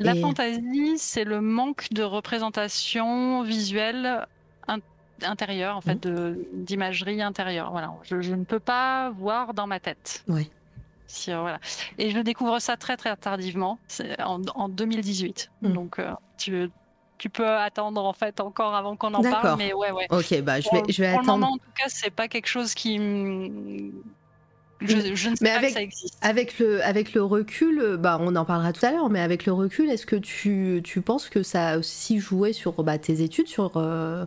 La 0.00 0.14
Et- 0.14 0.20
fantaisie, 0.20 0.96
c'est 0.98 1.24
le 1.24 1.40
manque 1.40 1.88
de 1.92 2.02
représentation 2.04 3.42
visuelle 3.42 4.26
in- 4.68 4.78
intérieure, 5.22 5.76
en 5.76 5.80
fait, 5.80 6.00
de- 6.00 6.46
d'imagerie 6.52 7.20
intérieure. 7.22 7.70
Voilà, 7.72 7.92
je, 8.04 8.20
je 8.20 8.34
ne 8.34 8.44
peux 8.44 8.60
pas 8.60 9.10
voir 9.10 9.54
dans 9.54 9.66
ma 9.66 9.80
tête. 9.80 10.24
Si, 11.08 11.32
euh, 11.32 11.40
voilà. 11.40 11.58
Et 11.96 12.10
je 12.10 12.18
découvre 12.20 12.58
ça 12.60 12.76
très 12.76 12.96
très 12.96 13.16
tardivement, 13.16 13.78
en, 14.24 14.40
en 14.54 14.68
2018. 14.68 15.50
Mhm. 15.62 15.72
Donc 15.72 15.98
euh, 15.98 16.12
tu, 16.36 16.70
tu 17.16 17.30
peux 17.30 17.48
attendre 17.48 18.04
en 18.04 18.12
fait 18.12 18.38
encore 18.40 18.74
avant 18.74 18.94
qu'on 18.94 19.14
en 19.14 19.22
parle, 19.22 19.56
mais 19.58 19.72
ouais 19.72 19.90
ouais. 19.90 20.06
Ok, 20.10 20.40
bah 20.42 20.60
je 20.60 20.68
Pour- 20.68 20.84
vais, 20.86 20.92
je 20.92 21.02
vais 21.02 21.12
pour 21.12 21.22
le 21.22 21.24
attendre. 21.26 21.38
moment, 21.40 21.52
en 21.54 21.56
tout 21.58 21.72
cas, 21.76 21.86
c'est 21.88 22.10
pas 22.10 22.28
quelque 22.28 22.46
chose 22.46 22.74
qui 22.74 23.00
Je, 24.80 25.14
je 25.14 25.30
ne 25.30 25.34
sais 25.34 25.42
Mais 25.44 25.50
pas 25.50 25.56
avec- 25.56 25.68
que 25.70 25.74
ça 25.74 25.82
existe. 25.82 26.16
Avec 26.22 26.58
le, 26.58 26.82
avec 26.84 27.12
le 27.14 27.22
recul, 27.24 27.80
euh, 27.80 27.96
bah, 27.96 28.18
on 28.20 28.36
en 28.36 28.44
parlera 28.44 28.72
tout 28.72 28.84
à 28.86 28.92
l'heure, 28.92 29.10
mais 29.10 29.20
avec 29.20 29.44
le 29.46 29.52
recul, 29.52 29.90
est-ce 29.90 30.06
que 30.06 30.16
tu, 30.16 30.80
tu 30.84 31.00
penses 31.00 31.28
que 31.28 31.42
ça 31.42 31.70
a 31.70 31.78
aussi 31.78 32.20
joué 32.20 32.52
sur 32.52 32.72
bah, 32.84 32.96
tes 32.98 33.22
études, 33.22 33.48
sur, 33.48 33.72
euh, 33.76 34.24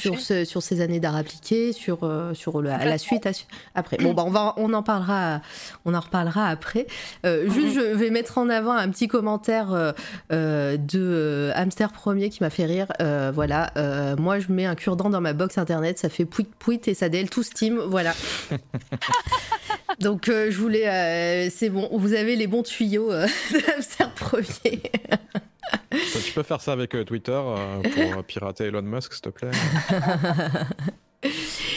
sur, 0.00 0.14
fait. 0.14 0.20
ce- 0.20 0.44
sur 0.44 0.62
ces 0.62 0.80
années 0.80 1.00
d'art 1.00 1.16
appliqué, 1.16 1.72
sur, 1.72 2.04
euh, 2.04 2.34
sur 2.34 2.60
le- 2.62 2.68
la 2.70 2.98
suite 2.98 3.28
après 3.74 3.96
Bon, 3.98 4.14
bah, 4.14 4.24
on, 4.26 4.30
va, 4.30 4.54
on, 4.56 4.72
en 4.72 4.82
parlera, 4.82 5.40
on 5.84 5.94
en 5.94 6.00
reparlera 6.00 6.48
après. 6.48 6.86
Euh, 7.26 7.48
Juste, 7.50 7.74
je 7.74 7.80
vais 7.80 8.10
mettre 8.10 8.38
en 8.38 8.48
avant 8.48 8.72
un 8.72 8.88
petit 8.90 9.08
commentaire 9.08 9.92
euh, 10.32 10.76
de 10.76 11.50
Hamster 11.54 11.92
Premier 11.92 12.30
qui 12.30 12.42
m'a 12.42 12.50
fait 12.50 12.64
rire. 12.66 12.86
Euh, 13.00 13.30
voilà, 13.34 13.70
moi 14.18 14.38
je 14.38 14.50
mets 14.52 14.66
un 14.66 14.74
cure-dent 14.74 15.10
dans 15.10 15.20
ma 15.20 15.32
box 15.32 15.58
internet, 15.58 15.98
ça 15.98 16.08
fait 16.08 16.24
pouit 16.24 16.46
pouit 16.58 16.80
et 16.86 16.94
ça 16.94 17.08
DL 17.08 17.28
tout 17.30 17.42
Steam. 17.42 17.78
Voilà. 17.78 18.12
Donc 20.00 20.26
je 20.28 20.56
voulais, 20.56 21.50
c'est 21.50 21.68
bon, 21.68 21.88
vous 21.92 22.14
avez 22.14 22.36
les 22.36 22.46
bons 22.46 22.62
tuyaux 22.62 23.10
de 23.10 23.76
Hamster 23.76 24.10
Premier. 24.14 24.82
Tu 25.90 26.32
peux 26.32 26.42
faire 26.42 26.60
ça 26.60 26.72
avec 26.72 26.94
euh, 26.94 27.04
Twitter 27.04 27.32
euh, 27.32 27.82
pour 27.82 28.18
euh, 28.18 28.22
pirater 28.22 28.64
Elon 28.64 28.82
Musk, 28.82 29.12
s'il 29.12 29.22
te 29.22 29.28
plaît. 29.28 29.50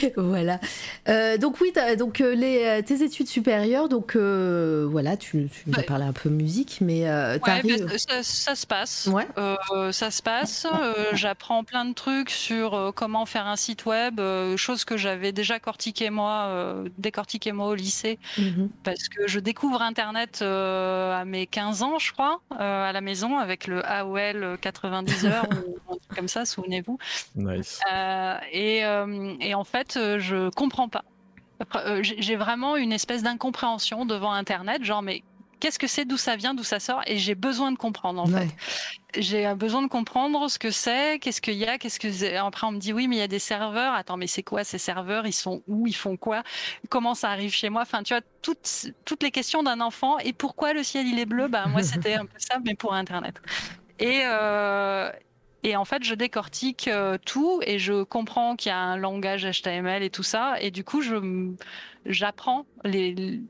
voilà. 0.17 0.59
Euh, 1.09 1.37
donc 1.37 1.59
oui, 1.61 1.71
donc 1.97 2.21
euh, 2.21 2.33
les, 2.35 2.63
euh, 2.65 2.81
tes 2.81 3.03
études 3.03 3.27
supérieures, 3.27 3.89
donc 3.89 4.15
euh, 4.15 4.87
voilà, 4.89 5.17
tu, 5.17 5.49
tu 5.51 5.63
nous 5.67 5.79
as 5.79 5.83
parlé 5.83 6.05
un 6.05 6.13
peu 6.13 6.29
musique, 6.29 6.79
mais 6.81 7.07
euh, 7.07 7.37
Ouais, 7.45 7.97
ça, 7.97 8.23
ça 8.23 8.55
se 8.55 8.65
passe. 8.65 9.07
Ouais. 9.11 9.27
Euh, 9.37 9.91
ça 9.91 10.11
se 10.11 10.21
passe. 10.21 10.65
Euh, 10.71 10.93
J'apprends 11.13 11.63
plein 11.63 11.85
de 11.85 11.93
trucs 11.93 12.29
sur 12.29 12.73
euh, 12.73 12.91
comment 12.91 13.25
faire 13.25 13.47
un 13.47 13.55
site 13.55 13.85
web, 13.85 14.19
euh, 14.19 14.57
chose 14.57 14.85
que 14.85 14.97
j'avais 14.97 15.31
déjà 15.31 15.59
cortiqué 15.59 16.09
moi, 16.09 16.45
euh, 16.49 16.87
décortiqué 16.97 17.51
moi 17.51 17.67
au 17.67 17.75
lycée, 17.75 18.17
Mhm. 18.37 18.69
parce 18.83 19.07
que 19.09 19.27
je 19.27 19.39
découvre 19.39 19.81
Internet 19.81 20.39
euh, 20.41 21.13
à 21.13 21.25
mes 21.25 21.45
15 21.47 21.83
ans, 21.83 21.99
je 21.99 22.11
crois, 22.11 22.39
euh, 22.59 22.89
à 22.89 22.91
la 22.91 23.01
maison 23.01 23.37
avec 23.37 23.67
le 23.67 23.85
AOL 23.85 24.57
90 24.61 25.25
heures 25.25 25.45
ou 25.87 25.93
un 25.93 25.97
truc 25.97 26.15
comme 26.15 26.27
ça, 26.27 26.45
souvenez-vous. 26.45 26.97
Nice. 27.35 27.79
Euh, 27.91 28.35
et, 28.51 28.85
euh, 28.85 29.33
et 29.39 29.53
en 29.53 29.63
fait, 29.63 29.84
euh, 29.97 30.19
je 30.19 30.49
comprends 30.49 30.89
pas. 30.89 31.03
Euh, 31.75 32.01
J'ai 32.03 32.35
vraiment 32.35 32.75
une 32.75 32.91
espèce 32.91 33.23
d'incompréhension 33.23 34.05
devant 34.05 34.31
Internet, 34.33 34.83
genre 34.83 35.01
mais 35.01 35.23
qu'est-ce 35.61 35.79
que 35.79 35.87
c'est, 35.87 36.03
d'où 36.05 36.17
ça 36.17 36.35
vient, 36.35 36.53
d'où 36.53 36.63
ça 36.65 36.79
sort, 36.81 37.01
et 37.07 37.17
j'ai 37.17 37.33
besoin 37.33 37.71
de 37.71 37.77
comprendre 37.77 38.21
en 38.21 38.27
Ouais. 38.29 38.47
fait. 38.47 39.21
J'ai 39.21 39.55
besoin 39.55 39.81
de 39.81 39.87
comprendre 39.87 40.49
ce 40.49 40.59
que 40.59 40.69
c'est, 40.69 41.17
qu'est-ce 41.19 41.39
qu'il 41.39 41.53
y 41.53 41.65
a, 41.65 41.77
qu'est-ce 41.77 41.99
que 42.01 42.35
après 42.35 42.67
on 42.67 42.73
me 42.73 42.79
dit 42.79 42.91
oui 42.91 43.07
mais 43.07 43.15
il 43.15 43.19
y 43.19 43.21
a 43.21 43.29
des 43.29 43.39
serveurs. 43.39 43.93
Attends 43.93 44.17
mais 44.17 44.27
c'est 44.27 44.43
quoi 44.43 44.65
ces 44.65 44.77
serveurs? 44.77 45.25
Ils 45.25 45.31
sont 45.33 45.63
où? 45.67 45.87
Ils 45.87 45.95
font 45.95 46.17
quoi? 46.17 46.43
Comment 46.89 47.15
ça 47.15 47.29
arrive 47.29 47.53
chez 47.53 47.69
moi? 47.69 47.83
Enfin 47.83 48.03
tu 48.03 48.13
vois 48.13 48.21
toutes 48.41 48.87
toutes 49.05 49.23
les 49.23 49.31
questions 49.31 49.63
d'un 49.63 49.79
enfant. 49.79 50.19
Et 50.19 50.33
pourquoi 50.33 50.73
le 50.73 50.83
ciel 50.83 51.07
il 51.07 51.17
est 51.17 51.25
bleu? 51.25 51.47
Bah 51.47 51.67
moi 51.67 51.81
c'était 51.81 52.15
un 52.15 52.25
peu 52.25 52.37
ça 52.37 52.57
mais 52.65 52.75
pour 52.75 52.93
Internet. 52.93 53.41
Et 53.99 54.23
euh, 54.25 55.09
et 55.67 55.75
en 55.75 55.85
fait, 55.85 56.03
je 56.03 56.15
décortique 56.15 56.87
euh, 56.87 57.17
tout 57.25 57.59
et 57.65 57.79
je 57.79 58.03
comprends 58.03 58.55
qu'il 58.55 58.69
y 58.69 58.73
a 58.73 58.77
un 58.79 58.97
langage 58.97 59.45
HTML 59.45 60.03
et 60.03 60.09
tout 60.09 60.23
ça. 60.23 60.55
Et 60.61 60.71
du 60.71 60.83
coup, 60.83 61.01
j'apprends 62.05 62.65
les, 62.83 63.41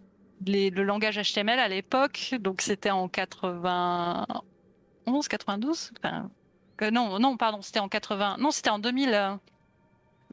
les- 0.45 0.69
le 0.69 0.83
langage 0.83 1.17
HTML 1.17 1.59
à 1.59 1.67
l'époque. 1.67 2.35
Donc, 2.39 2.61
c'était 2.61 2.91
en 2.91 3.07
91, 3.09 5.27
92 5.27 5.91
Enfin, 5.97 6.29
que- 6.77 6.89
Non, 6.89 7.19
non, 7.19 7.37
pardon, 7.37 7.61
c'était 7.61 7.79
en 7.79 7.89
80. 7.89 8.37
Non, 8.39 8.51
c'était 8.51 8.69
en 8.69 8.79
2000, 8.79 9.13
euh, 9.13 9.35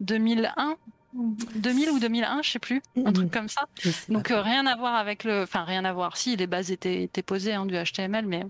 2001 0.01 0.77
2000 1.15 1.91
ou 1.91 1.99
2001, 1.99 2.41
je 2.43 2.51
sais 2.53 2.59
plus, 2.59 2.81
un 3.05 3.13
truc 3.13 3.31
comme 3.31 3.49
ça. 3.49 3.67
Donc 4.09 4.31
euh, 4.31 4.41
rien 4.41 4.65
à 4.67 4.77
voir 4.77 4.95
avec 4.95 5.25
le, 5.25 5.43
enfin 5.43 5.65
rien 5.65 5.85
à 5.85 5.93
voir. 5.93 6.17
Si 6.17 6.37
les 6.37 6.47
bases 6.47 6.71
étaient, 6.71 7.03
étaient 7.03 7.23
posées 7.23 7.53
hein, 7.53 7.67
du 7.67 7.75
HTML, 7.75 8.27
mais 8.27 8.45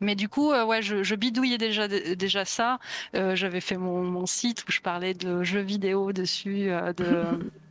mais 0.00 0.14
du 0.14 0.28
coup 0.28 0.52
euh, 0.52 0.64
ouais, 0.64 0.82
je, 0.82 1.02
je 1.02 1.14
bidouillais 1.14 1.58
déjà 1.58 1.88
déjà 1.88 2.44
ça. 2.44 2.78
Euh, 3.14 3.34
J'avais 3.36 3.60
fait 3.60 3.76
mon, 3.76 4.02
mon 4.02 4.26
site 4.26 4.64
où 4.68 4.72
je 4.72 4.80
parlais 4.80 5.14
de 5.14 5.42
jeux 5.42 5.60
vidéo 5.60 6.12
dessus, 6.12 6.70
euh, 6.70 6.92
de 6.92 7.24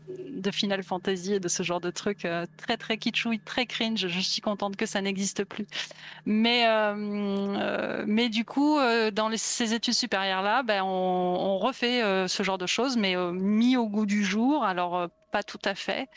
de 0.30 0.52
Final 0.52 0.84
Fantasy 0.84 1.34
et 1.34 1.40
de 1.40 1.48
ce 1.48 1.64
genre 1.64 1.82
de 1.82 1.90
trucs 1.90 2.26
très 2.58 2.78
très 2.78 2.98
kitschouille, 2.98 3.40
très 3.40 3.66
cringe. 3.66 4.08
Je 4.08 4.20
suis 4.20 4.42
contente 4.42 4.76
que 4.76 4.86
ça 4.86 5.02
n'existe 5.02 5.44
plus. 5.44 5.68
Mais 6.26 6.66
mais 8.06 8.30
du 8.30 8.46
coup 8.46 8.78
dans 9.14 9.30
les, 9.30 9.38
ces 9.38 9.74
études 9.74 9.94
supérieures 9.96 10.44
là, 10.44 10.64
ben 10.64 10.84
on, 10.84 10.88
on 10.88 11.58
refait 11.58 12.28
ce 12.28 12.44
genre 12.44 12.58
de 12.58 12.68
choses, 12.68 12.98
mais 12.98 13.16
mis 13.34 13.78
au 13.78 13.88
goût 13.88 14.06
du 14.06 14.24
jour. 14.24 14.64
Alors 14.64 15.10
pas 15.32 15.44
tout 15.44 15.60
à 15.66 15.76
fait. 15.76 16.08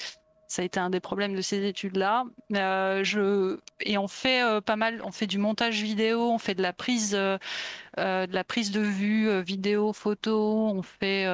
Ça 0.51 0.62
a 0.62 0.64
été 0.64 0.80
un 0.80 0.90
des 0.90 0.98
problèmes 0.98 1.36
de 1.36 1.42
ces 1.42 1.64
études-là. 1.64 2.24
Euh, 2.57 3.05
je 3.05 3.61
et 3.78 3.96
on 3.98 4.09
fait 4.09 4.42
euh, 4.42 4.61
pas 4.61 4.74
mal. 4.74 5.01
On 5.05 5.12
fait 5.12 5.28
du 5.28 5.38
montage 5.38 5.80
vidéo, 5.80 6.28
on 6.28 6.38
fait 6.38 6.57
de 6.57 6.62
la 6.62 6.72
prise, 6.72 7.14
euh, 7.14 7.38
de 7.96 8.34
la 8.34 8.42
prise 8.42 8.72
de 8.72 8.80
vue 8.80 9.40
vidéo, 9.42 9.92
photo. 9.92 10.66
On 10.66 10.82
fait 10.82 11.24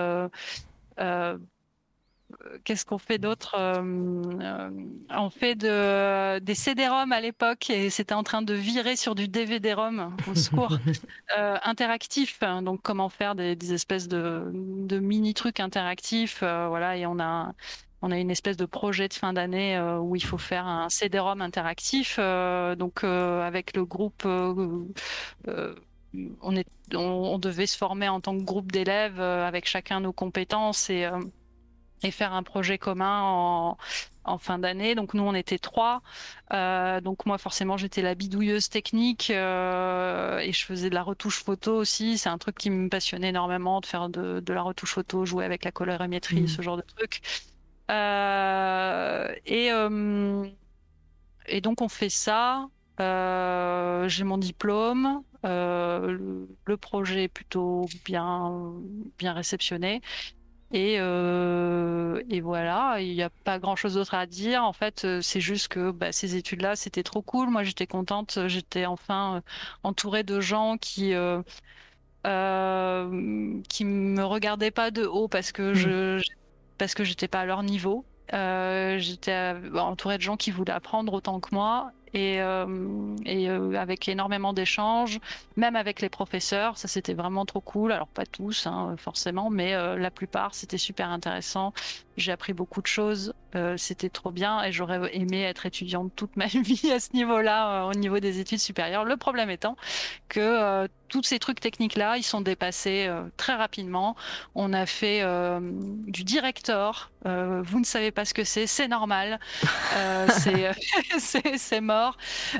Qu'est-ce 2.65 2.85
qu'on 2.85 2.99
fait 2.99 3.17
d'autre 3.17 3.57
On 3.57 5.31
fait 5.31 5.55
de, 5.55 6.39
des 6.41 6.55
CD-ROM 6.55 7.11
à 7.11 7.21
l'époque 7.21 7.71
et 7.71 7.89
c'était 7.89 8.15
en 8.15 8.23
train 8.23 8.43
de 8.43 8.53
virer 8.53 8.97
sur 8.97 9.15
du 9.15 9.29
DVD-ROM. 9.29 10.15
Au 10.31 10.35
secours. 10.35 10.77
Interactif, 11.63 12.41
donc 12.63 12.83
comment 12.83 13.09
faire 13.09 13.35
des, 13.35 13.57
des 13.57 13.73
espèces 13.73 14.09
de, 14.09 14.51
de 14.53 14.99
mini 14.99 15.33
trucs 15.33 15.61
interactifs, 15.61 16.41
voilà, 16.41 16.99
et 16.99 17.07
on 17.07 17.19
a 17.19 17.55
on 18.03 18.11
a 18.11 18.19
une 18.19 18.31
espèce 18.31 18.57
de 18.57 18.67
projet 18.67 19.09
de 19.09 19.15
fin 19.15 19.33
d'année 19.33 19.77
euh, 19.77 19.99
où 19.99 20.17
il 20.17 20.25
faut 20.25 20.39
faire 20.39 20.67
un 20.67 20.89
CD-ROM 20.89 21.41
interactif, 21.41 22.17
euh, 22.19 22.75
donc 22.77 23.05
euh, 23.05 23.47
avec 23.47 23.77
le 23.77 23.85
groupe. 23.85 24.25
on, 24.27 24.89
est, 26.57 26.67
on, 26.95 26.99
on 26.99 27.39
devait 27.39 27.67
se 27.67 27.77
former 27.77 28.09
en 28.09 28.21
tant 28.21 28.37
que 28.37 28.43
groupe 28.43 28.73
d'élèves 28.73 29.21
avec 29.21 29.67
chacun 29.67 30.01
nos 30.01 30.13
compétences 30.13 30.91
et, 30.91 31.09
et 32.03 32.11
faire 32.11 32.33
un 32.35 32.43
projet 32.43 32.79
commun 32.79 33.23
en, 33.23 33.79
en 34.25 34.39
fin 34.39 34.59
d'année. 34.59 34.95
Donc 34.95 35.15
nous, 35.15 35.23
on 35.23 35.35
était 35.35 35.59
trois. 35.59 36.03
Euh, 36.53 37.01
donc 37.01 37.27
moi, 37.27 37.39
forcément, 37.39 37.77
j'étais 37.77 38.03
la 38.03 38.15
bidouilleuse 38.15 38.69
technique 38.69 39.31
euh, 39.31 40.39
et 40.39 40.53
je 40.53 40.65
faisais 40.65 40.91
de 40.91 40.95
la 40.95 41.03
retouche 41.03 41.43
photo 41.43 41.75
aussi. 41.77 42.19
C'est 42.19 42.29
un 42.29 42.39
truc 42.39 42.57
qui 42.59 42.71
me 42.71 42.89
passionnait 42.89 43.31
énormément 43.31 43.81
de 43.81 43.87
faire 43.87 44.09
de, 44.09 44.41
de 44.41 44.53
la 44.53 44.63
retouche 44.63 44.93
photo, 44.95 45.25
jouer 45.27 45.45
avec 45.45 45.65
la 45.65 45.73
colorimétrie, 45.73 46.43
Mhm. 46.43 46.47
ce 46.47 46.63
genre 46.63 46.77
de 46.77 46.83
trucs. 46.83 47.23
Euh, 47.91 49.35
et, 49.47 49.71
euh, 49.73 50.47
et 51.47 51.61
donc 51.61 51.81
on 51.83 51.89
fait 51.89 52.09
ça. 52.11 52.67
Euh, 53.01 54.09
j'ai 54.09 54.25
mon 54.25 54.39
diplôme. 54.39 55.23
Le, 55.45 56.49
le 56.65 56.77
projet 56.77 57.25
est 57.25 57.29
plutôt 57.29 57.87
bien, 58.05 58.73
bien 59.19 59.33
réceptionné. 59.33 60.01
Et, 60.73 60.97
euh, 61.01 62.23
et 62.31 62.41
voilà, 62.41 63.01
il 63.01 63.15
n'y 63.15 63.23
a 63.23 63.31
pas 63.31 63.59
grand-chose 63.61 63.95
d'autre 63.95 64.15
à 64.15 64.27
dire. 64.27 64.65
En 64.65 64.73
fait, 64.73 65.07
c'est 65.23 65.41
juste 65.41 65.69
que 65.69 65.93
bah, 65.93 66.13
ces 66.13 66.37
études-là, 66.37 66.77
c'était 66.77 67.05
trop 67.05 67.23
cool. 67.23 67.51
Moi, 67.51 67.63
j'étais 67.65 67.87
contente. 67.87 68.39
J'étais 68.49 68.87
enfin 68.87 69.43
entourée 69.85 70.25
de 70.25 70.41
gens 70.41 70.77
qui 70.79 71.15
euh, 71.15 71.43
euh, 72.27 73.63
qui 73.69 73.85
me 73.85 74.25
regardaient 74.25 74.71
pas 74.71 74.91
de 74.91 75.05
haut 75.07 75.29
parce 75.29 75.53
que 75.53 75.75
je 75.75 76.21
parce 76.79 76.95
que 76.95 77.05
j'étais 77.05 77.29
pas 77.29 77.41
à 77.41 77.47
leur 77.47 77.63
niveau. 77.63 78.05
Euh, 78.33 78.99
j'étais 78.99 79.33
euh, 79.33 79.79
entourée 79.79 80.17
de 80.17 80.23
gens 80.23 80.37
qui 80.37 80.51
voulaient 80.51 80.73
apprendre 80.73 81.13
autant 81.13 81.39
que 81.41 81.55
moi 81.55 81.93
et, 82.15 82.41
euh, 82.41 82.67
euh, 83.27 83.75
avec 83.75 84.09
énormément 84.09 84.53
d'échanges, 84.53 85.19
même 85.57 85.77
avec 85.77 86.01
les 86.01 86.09
professeurs. 86.09 86.79
Ça, 86.79 86.89
c'était 86.89 87.15
vraiment 87.15 87.45
trop 87.45 87.61
cool. 87.61 87.93
Alors, 87.93 88.09
pas 88.09 88.27
tous, 88.27 88.67
hein, 88.67 88.95
forcément, 88.99 89.51
mais 89.51 89.75
euh, 89.75 89.97
la 89.97 90.11
plupart, 90.11 90.55
c'était 90.55 90.79
super 90.79 91.11
intéressant. 91.11 91.73
J'ai 92.17 92.33
appris 92.33 92.53
beaucoup 92.53 92.81
de 92.81 92.87
choses. 92.87 93.35
C'était 93.79 94.11
trop 94.11 94.31
bien 94.31 94.63
et 94.65 94.73
j'aurais 94.73 95.17
aimé 95.17 95.43
être 95.43 95.65
étudiante 95.65 96.13
toute 96.15 96.37
ma 96.37 96.45
vie 96.47 96.93
à 96.93 97.01
ce 97.01 97.15
niveau-là, 97.15 97.87
au 97.87 97.95
niveau 97.95 98.21
des 98.21 98.39
études 98.39 98.59
supérieures. 98.59 99.07
Le 99.07 99.17
problème 99.17 99.49
étant 99.49 99.77
que 100.29 100.87
tous 101.09 101.23
ces 101.23 101.39
trucs 101.39 101.61
techniques-là, 101.61 102.19
ils 102.19 102.23
sont 102.23 102.43
dépassés 102.43 103.11
très 103.39 103.55
rapidement. 103.55 104.15
On 104.55 104.75
a 104.75 104.85
fait 104.85 105.23
du 106.07 106.23
director. 106.25 107.11
Vous 107.25 107.81
ne 107.81 107.85
savez 107.85 108.11
pas 108.11 108.27
ce 108.27 108.35
que 108.35 108.45
c'est, 108.45 108.67
c'est 108.67 108.89
normal. 108.89 109.41
C'est, 111.19 111.59
c'est 111.59 111.81
mort. 111.97 112.17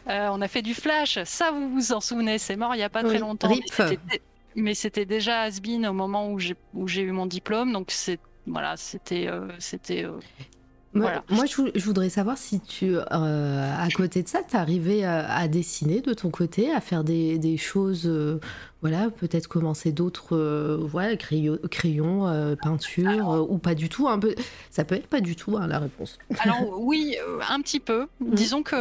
Euh, 0.09 0.29
on 0.33 0.41
a 0.41 0.49
fait 0.49 0.63
du 0.63 0.75
flash. 0.75 1.19
Ça, 1.25 1.51
vous 1.51 1.69
vous 1.71 1.93
en 1.93 2.01
souvenez, 2.01 2.39
c'est 2.39 2.57
mort 2.57 2.75
il 2.75 2.79
n'y 2.79 2.85
a 2.85 2.89
pas 2.91 3.03
Oui, 3.03 3.09
très 3.11 3.19
longtemps. 3.19 3.49
RIP. 3.49 3.99
Mais 4.55 4.75
c'était- 4.75 5.05
déjà 5.05 5.43
has-been 5.43 5.87
au 5.87 5.93
moment 5.93 6.31
où 6.31 6.39
j'ai, 6.39 6.57
où 6.75 6.89
j'ai 6.89 7.03
eu 7.03 7.13
mon 7.13 7.27
diplôme. 7.27 7.73
Donc, 7.73 7.89
c'est, 7.91 8.19
voilà, 8.47 8.77
c'était, 8.77 9.27
euh, 9.29 9.49
c'était, 9.59 10.05
euh, 10.05 10.19
Moi, 10.97 11.45
je, 11.47 11.85
voudrais 11.85 12.09
savoir 12.09 12.39
si 12.39 12.61
tu, 12.61 12.97
à 12.99 13.89
côté 13.95 14.23
de 14.23 14.29
ça, 14.29 14.41
tu 14.49 14.57
arrivé 14.57 15.05
à, 15.05 15.31
à, 15.31 15.49
dessiner 15.49 16.01
de 16.01 16.15
ton 16.15 16.31
côté, 16.31 16.73
à 16.73 16.81
faire 16.81 17.05
des, 17.05 17.39
des 17.39 17.57
choses 17.57 18.11
voilà, 18.83 19.11
peut-être 19.11 19.49
commencer 19.49 19.91
d'autres, 19.91 20.37
euh, 20.37 20.79
voilà, 20.81 21.17
crayon, 21.17 21.59
crayon 21.71 22.29
euh, 22.29 22.55
peinture, 22.55 23.33
euh, 23.33 23.47
ou 23.49 23.59
pas 23.59 23.75
du 23.75 23.89
tout. 23.89 24.07
Un 24.07 24.19
peu, 24.19 24.35
ça 24.71 24.85
peut 24.85 24.95
être 24.95 25.09
pas 25.09 25.21
du 25.21 25.35
tout 25.35 25.57
hein, 25.57 25.67
la 25.67 25.79
réponse. 25.79 26.19
Alors 26.39 26.79
oui, 26.79 27.17
un 27.49 27.61
petit 27.63 27.81
peu. 27.81 28.07
Mhm. 28.21 28.35
Disons 28.35 28.63
que 28.63 28.77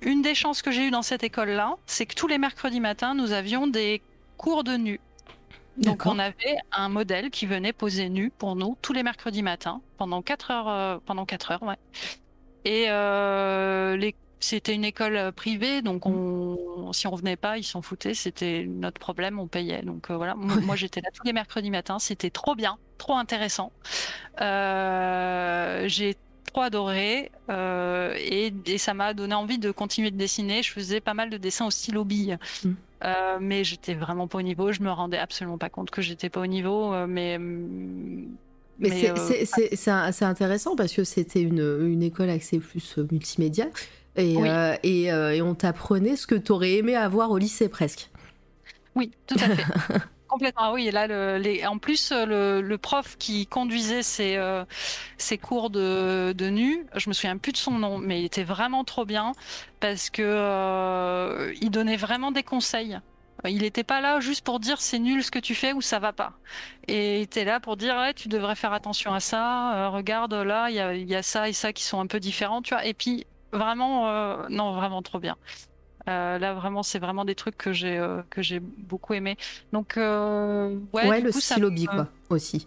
une 0.00 0.22
des 0.22 0.34
chances 0.34 0.62
que 0.62 0.70
j'ai 0.70 0.86
eues 0.86 0.90
dans 0.90 1.02
cette 1.02 1.24
école-là, 1.24 1.74
c'est 1.84 2.06
que 2.06 2.14
tous 2.14 2.26
les 2.26 2.38
mercredis 2.38 2.80
matins, 2.80 3.14
nous 3.14 3.32
avions 3.32 3.66
des 3.66 4.00
cours 4.38 4.64
de 4.64 4.76
nu. 4.76 5.00
Donc 5.78 6.06
on 6.06 6.18
avait 6.18 6.56
un 6.72 6.88
modèle 6.88 7.30
qui 7.30 7.46
venait 7.46 7.72
poser 7.72 8.08
nu 8.08 8.30
pour 8.30 8.56
nous 8.56 8.76
tous 8.82 8.92
les 8.92 9.02
mercredis 9.02 9.42
matins 9.42 9.80
pendant 9.96 10.22
4 10.22 10.50
heures, 10.50 11.00
pendant 11.02 11.24
4 11.24 11.52
heures, 11.52 11.62
ouais. 11.62 11.76
Et 12.64 12.86
les 13.98 14.14
c'était 14.44 14.74
une 14.74 14.84
école 14.84 15.16
euh, 15.16 15.32
privée, 15.32 15.82
donc 15.82 16.06
on, 16.06 16.92
si 16.92 17.06
on 17.06 17.10
revenait 17.10 17.36
pas, 17.36 17.58
ils 17.58 17.64
s'en 17.64 17.80
foutaient, 17.80 18.14
c'était 18.14 18.64
notre 18.66 19.00
problème, 19.00 19.38
on 19.38 19.46
payait. 19.46 19.82
Donc 19.82 20.10
euh, 20.10 20.16
voilà, 20.16 20.34
moi, 20.34 20.76
j'étais 20.76 21.00
là 21.00 21.10
tous 21.14 21.24
les 21.24 21.32
mercredis 21.32 21.70
matins, 21.70 21.98
c'était 21.98 22.30
trop 22.30 22.54
bien, 22.54 22.78
trop 22.98 23.14
intéressant. 23.14 23.72
Euh, 24.40 25.86
j'ai 25.88 26.16
trop 26.52 26.62
adoré 26.62 27.30
et, 27.48 28.52
ça 28.78 28.94
m'a 28.94 29.14
donné 29.14 29.34
envie 29.34 29.58
de 29.58 29.70
continuer 29.70 30.10
de 30.10 30.16
dessiner. 30.16 30.62
Je 30.62 30.72
faisais 30.72 31.00
pas 31.00 31.14
mal 31.14 31.30
de 31.30 31.36
dessins 31.36 31.66
au 31.66 31.70
stylo 31.70 32.04
bille. 32.04 32.38
Mm. 32.64 32.70
mais 33.40 33.64
j'étais 33.64 33.94
vraiment 33.94 34.28
pas 34.28 34.38
au 34.38 34.42
niveau, 34.42 34.72
je 34.72 34.82
me 34.82 34.90
rendais 34.90 35.18
absolument 35.18 35.58
pas 35.58 35.70
compte 35.70 35.90
que 35.90 36.02
j'étais 36.02 36.28
pas 36.28 36.40
au 36.40 36.46
niveau, 36.46 36.94
mais 37.06 37.38
mais, 38.78 39.12
c'est 39.74 40.24
intéressant 40.24 40.76
parce 40.76 40.92
que 40.92 41.04
c'était 41.04 41.42
une, 41.42 41.60
une, 41.82 42.02
école 42.02 42.30
axée 42.30 42.58
plus 42.58 42.98
multimédia. 43.10 43.66
Et, 44.16 44.36
euh, 44.36 44.74
euh, 44.84 45.30
et, 45.30 45.42
on 45.42 45.54
t'apprenait 45.54 46.16
ce 46.16 46.26
que 46.26 46.34
tu 46.34 46.52
aurais 46.52 46.74
aimé 46.74 46.94
avoir 46.94 47.30
au 47.30 47.38
lycée 47.38 47.68
presque. 47.68 48.10
Oui, 48.94 49.10
tout 49.26 49.36
à 49.36 49.56
fait. 49.56 49.64
Ah 50.56 50.72
oui, 50.72 50.90
là, 50.90 51.06
en 51.68 51.78
plus, 51.78 52.12
le, 52.12 52.76
prof 52.76 53.16
qui 53.18 53.46
conduisait 53.46 54.02
ces, 54.02 54.36
euh, 54.36 54.64
cours 55.40 55.70
de, 55.70 56.48
nu, 56.48 56.86
je 56.96 57.08
me 57.08 57.14
souviens 57.14 57.36
plus 57.36 57.52
de 57.52 57.56
son 57.56 57.72
nom, 57.72 57.98
mais 57.98 58.20
il 58.20 58.24
était 58.24 58.44
vraiment 58.44 58.84
trop 58.84 59.04
bien 59.04 59.32
parce 59.80 60.10
que 60.10 61.52
il 61.60 61.70
donnait 61.70 61.96
vraiment 61.96 62.32
des 62.32 62.42
conseils. 62.42 62.98
Il 63.44 63.62
n'était 63.62 63.82
pas 63.84 64.00
là 64.00 64.20
juste 64.20 64.44
pour 64.44 64.60
dire 64.60 64.80
c'est 64.80 65.00
nul 65.00 65.24
ce 65.24 65.30
que 65.30 65.40
tu 65.40 65.54
fais 65.54 65.72
ou 65.72 65.80
ça 65.80 65.98
va 65.98 66.12
pas. 66.12 66.32
Et 66.86 67.18
il 67.18 67.22
était 67.22 67.44
là 67.44 67.58
pour 67.60 67.76
dire 67.76 67.96
tu 68.14 68.28
devrais 68.28 68.54
faire 68.54 68.72
attention 68.72 69.12
à 69.12 69.20
ça. 69.20 69.88
regarde 69.88 70.34
là, 70.34 70.70
il 70.70 71.08
y 71.08 71.14
a, 71.14 71.22
ça 71.22 71.48
et 71.48 71.52
ça 71.52 71.72
qui 71.72 71.82
sont 71.82 72.00
un 72.00 72.06
peu 72.06 72.20
différents, 72.20 72.62
tu 72.62 72.74
vois. 72.74 72.84
Et 72.86 72.94
puis 72.94 73.26
vraiment, 73.52 74.08
euh, 74.08 74.46
non, 74.48 74.72
vraiment 74.72 75.02
trop 75.02 75.18
bien. 75.18 75.36
Euh, 76.08 76.38
là, 76.38 76.54
vraiment, 76.54 76.82
c'est 76.82 76.98
vraiment 76.98 77.24
des 77.24 77.34
trucs 77.34 77.56
que 77.56 77.72
j'ai 77.72 77.98
euh, 77.98 78.22
que 78.30 78.42
j'ai 78.42 78.60
beaucoup 78.60 79.14
aimé. 79.14 79.36
Donc, 79.72 79.94
ouais, 79.96 81.08
ouais 81.08 81.20
le 81.20 81.32
stylo 81.32 81.70
bic, 81.70 81.88
quoi, 81.88 82.08
aussi. 82.30 82.66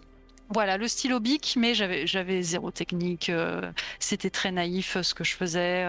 Voilà, 0.50 0.76
le 0.76 0.88
stylo 0.88 1.20
bic, 1.20 1.56
mais 1.58 1.74
j'avais 1.74 2.06
j'avais 2.06 2.42
zéro 2.42 2.70
technique. 2.70 3.30
C'était 3.98 4.30
très 4.30 4.52
naïf 4.52 5.00
ce 5.00 5.14
que 5.14 5.24
je 5.24 5.34
faisais. 5.34 5.86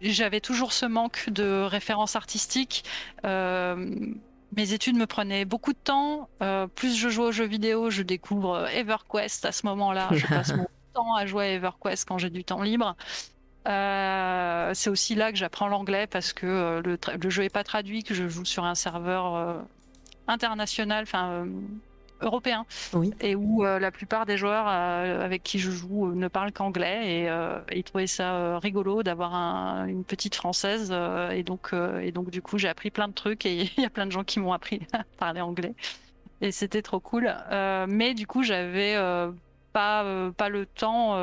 j'avais 0.00 0.40
toujours 0.40 0.72
ce 0.72 0.86
manque 0.86 1.30
de 1.30 1.62
références 1.62 2.16
artistiques. 2.16 2.84
mes 3.24 4.72
études 4.72 4.96
me 4.96 5.06
prenaient 5.06 5.44
beaucoup 5.44 5.72
de 5.72 5.78
temps. 5.78 6.28
plus 6.74 6.96
je 6.96 7.08
joue 7.08 7.22
aux 7.22 7.32
jeux 7.32 7.46
vidéo, 7.46 7.90
je 7.90 8.02
découvre 8.02 8.68
EverQuest 8.68 9.44
à 9.44 9.52
ce 9.52 9.66
moment-là. 9.66 10.08
Je 10.12 10.26
passe 10.26 10.52
mon 10.96 11.14
à 11.14 11.26
jouer 11.26 11.44
à 11.44 11.52
EverQuest 11.52 12.06
quand 12.06 12.18
j'ai 12.18 12.30
du 12.30 12.44
temps 12.44 12.62
libre. 12.62 12.96
Euh, 13.68 14.70
c'est 14.74 14.88
aussi 14.90 15.14
là 15.14 15.30
que 15.30 15.38
j'apprends 15.38 15.68
l'anglais 15.68 16.06
parce 16.06 16.32
que 16.32 16.46
euh, 16.46 16.82
le, 16.82 17.30
jeu 17.30 17.44
est 17.44 17.52
pas 17.52 17.64
traduit, 17.64 18.02
que 18.02 18.14
je 18.14 18.28
joue 18.28 18.44
sur 18.44 18.64
un 18.64 18.74
serveur 18.74 19.34
euh, 19.34 19.54
international, 20.26 21.02
enfin 21.02 21.46
européen, 22.20 22.66
oui. 22.94 23.12
et 23.20 23.36
où 23.36 23.62
la 23.62 23.92
plupart 23.92 24.26
des 24.26 24.36
joueurs 24.36 24.66
avec 24.66 25.44
qui 25.44 25.60
je 25.60 25.70
joue 25.70 26.12
ne 26.12 26.26
parlent 26.26 26.50
qu'anglais 26.50 27.22
et, 27.22 27.76
ils 27.76 27.84
trouvaient 27.84 28.08
ça 28.08 28.58
rigolo 28.58 29.04
d'avoir 29.04 29.84
une 29.86 30.02
petite 30.02 30.34
française 30.34 30.92
et 31.30 31.44
donc 31.44 31.72
et 32.02 32.10
donc 32.10 32.30
du 32.30 32.42
coup 32.42 32.58
j'ai 32.58 32.66
appris 32.66 32.90
plein 32.90 33.06
de 33.06 33.12
trucs 33.12 33.46
et 33.46 33.70
il 33.76 33.82
y 33.84 33.86
a 33.86 33.90
plein 33.90 34.04
de 34.04 34.10
gens 34.10 34.24
qui 34.24 34.40
m'ont 34.40 34.52
appris 34.52 34.80
à 34.92 35.04
parler 35.16 35.40
anglais 35.40 35.74
et 36.40 36.50
c'était 36.50 36.82
trop 36.82 36.98
cool. 36.98 37.32
mais 37.86 38.14
du 38.14 38.26
coup 38.26 38.42
j'avais 38.42 38.96
pas, 39.72 40.32
pas 40.36 40.48
le 40.48 40.66
temps 40.66 41.14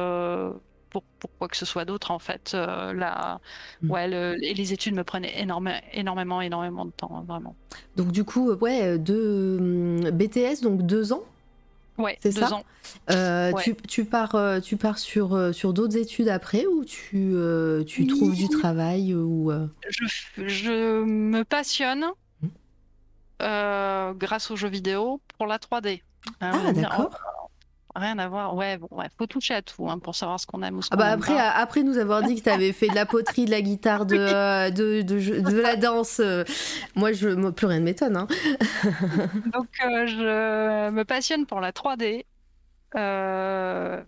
pour, 0.95 1.03
pour, 1.19 1.29
quoi 1.37 1.49
que 1.49 1.57
ce 1.57 1.65
soit 1.65 1.83
d'autre 1.83 2.11
en 2.11 2.19
fait. 2.19 2.53
Euh, 2.53 2.93
la, 2.93 3.41
mm. 3.81 3.91
ouais, 3.91 4.37
et 4.41 4.53
les 4.53 4.71
études 4.71 4.95
me 4.95 5.03
prenaient 5.03 5.41
énormément, 5.41 5.77
énormément, 5.91 6.41
énormément 6.41 6.85
de 6.85 6.91
temps, 6.91 7.11
hein, 7.13 7.25
vraiment. 7.27 7.55
Donc 7.97 8.11
du 8.13 8.23
coup, 8.23 8.53
ouais, 8.53 8.97
deux 8.97 9.57
hum, 9.59 10.09
BTS, 10.11 10.61
donc 10.61 10.83
deux 10.83 11.11
ans. 11.11 11.23
Ouais, 11.97 12.17
c'est 12.21 12.31
ça? 12.31 12.53
Ans. 12.53 12.63
tu, 13.63 13.75
tu, 13.87 14.05
pars, 14.05 14.37
tu 14.61 14.75
pars 14.75 14.97
sur, 14.97 15.53
sur 15.53 15.73
d'autres 15.73 15.97
études 15.97 16.27
après 16.27 16.65
ou 16.65 16.83
tu, 16.83 17.35
tu 17.87 18.07
trouves 18.07 18.35
du 18.35 18.49
travail 18.49 19.13
ou 19.13 19.51
je, 19.89 20.47
je, 20.47 21.03
me 21.03 21.43
passionne 21.43 22.05
mm. 22.41 24.13
grâce 24.17 24.51
aux 24.51 24.55
jeux 24.55 24.69
vidéo 24.69 25.21
pour 25.37 25.47
la 25.47 25.57
3D. 25.57 26.01
Ah, 26.41 26.73
d'accord. 26.73 27.17
Rien 27.95 28.19
à 28.19 28.27
voir. 28.27 28.55
Ouais, 28.55 28.77
bon, 28.77 28.89
ouais, 28.91 29.05
faut 29.17 29.25
toucher 29.25 29.53
à 29.53 29.61
tout 29.61 29.89
hein, 29.89 29.99
pour 29.99 30.15
savoir 30.15 30.37
ce 30.37 30.45
qu'on 30.45 30.61
aime 30.63 30.77
ou 30.77 30.81
ce 30.81 30.89
ah 30.91 30.95
qu'on 30.95 31.01
bah 31.01 31.11
après, 31.11 31.39
après 31.39 31.81
nous 31.81 31.97
avoir 31.97 32.23
dit 32.23 32.35
que 32.35 32.41
tu 32.41 32.49
avais 32.49 32.73
fait 32.73 32.89
de 32.89 32.95
la 32.95 33.05
poterie, 33.05 33.45
de 33.45 33.51
la 33.51 33.61
guitare, 33.61 34.05
de, 34.05 34.15
de, 34.69 35.01
de, 35.01 35.61
la 35.61 35.77
danse, 35.77 36.19
euh, 36.19 36.43
moi, 36.95 37.13
je, 37.13 37.29
moi, 37.29 37.53
plus 37.53 37.67
rien 37.67 37.79
ne 37.79 37.85
m'étonne. 37.85 38.17
Hein. 38.17 38.27
Donc, 39.53 39.69
euh, 39.85 40.07
je 40.07 40.89
me 40.89 41.03
passionne 41.05 41.45
pour 41.45 41.61
la 41.61 41.71
3D. 41.71 42.25
Euh, 42.95 44.03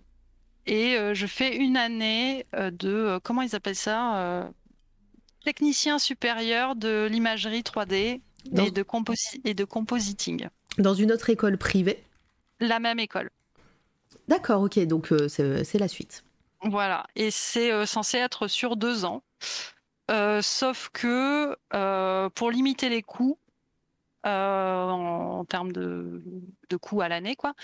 et 0.66 0.98
je 1.14 1.26
fais 1.26 1.56
une 1.56 1.78
année 1.78 2.44
de, 2.54 3.18
comment 3.22 3.40
ils 3.40 3.56
appellent 3.56 3.74
ça 3.74 4.50
Technicien 5.44 5.98
supérieur 5.98 6.76
de 6.76 7.06
l'imagerie 7.10 7.62
3D 7.62 7.94
et, 7.94 8.20
de 8.70 8.84
et 9.44 9.54
de 9.54 9.64
compositing. 9.64 10.48
Dans 10.76 10.92
une 10.92 11.10
autre 11.10 11.30
école 11.30 11.56
privée 11.56 12.02
La 12.60 12.80
même 12.80 12.98
école. 12.98 13.30
D'accord, 14.28 14.62
ok, 14.62 14.78
donc 14.80 15.10
euh, 15.10 15.26
c'est 15.28 15.78
la 15.78 15.88
suite. 15.88 16.22
Voilà, 16.62 17.06
et 17.16 17.30
c'est 17.30 17.72
euh, 17.72 17.86
censé 17.86 18.18
être 18.18 18.46
sur 18.46 18.76
deux 18.76 19.04
ans. 19.04 19.22
Euh, 20.10 20.42
sauf 20.42 20.90
que 20.92 21.56
pour 22.28 22.50
limiter 22.50 22.88
les 22.90 23.02
coûts, 23.02 23.38
en, 24.24 25.44
termes 25.48 25.72
de, 25.72 26.22
coûts 26.80 27.00
à 27.00 27.08
l'année, 27.08 27.36
quoi, 27.36 27.54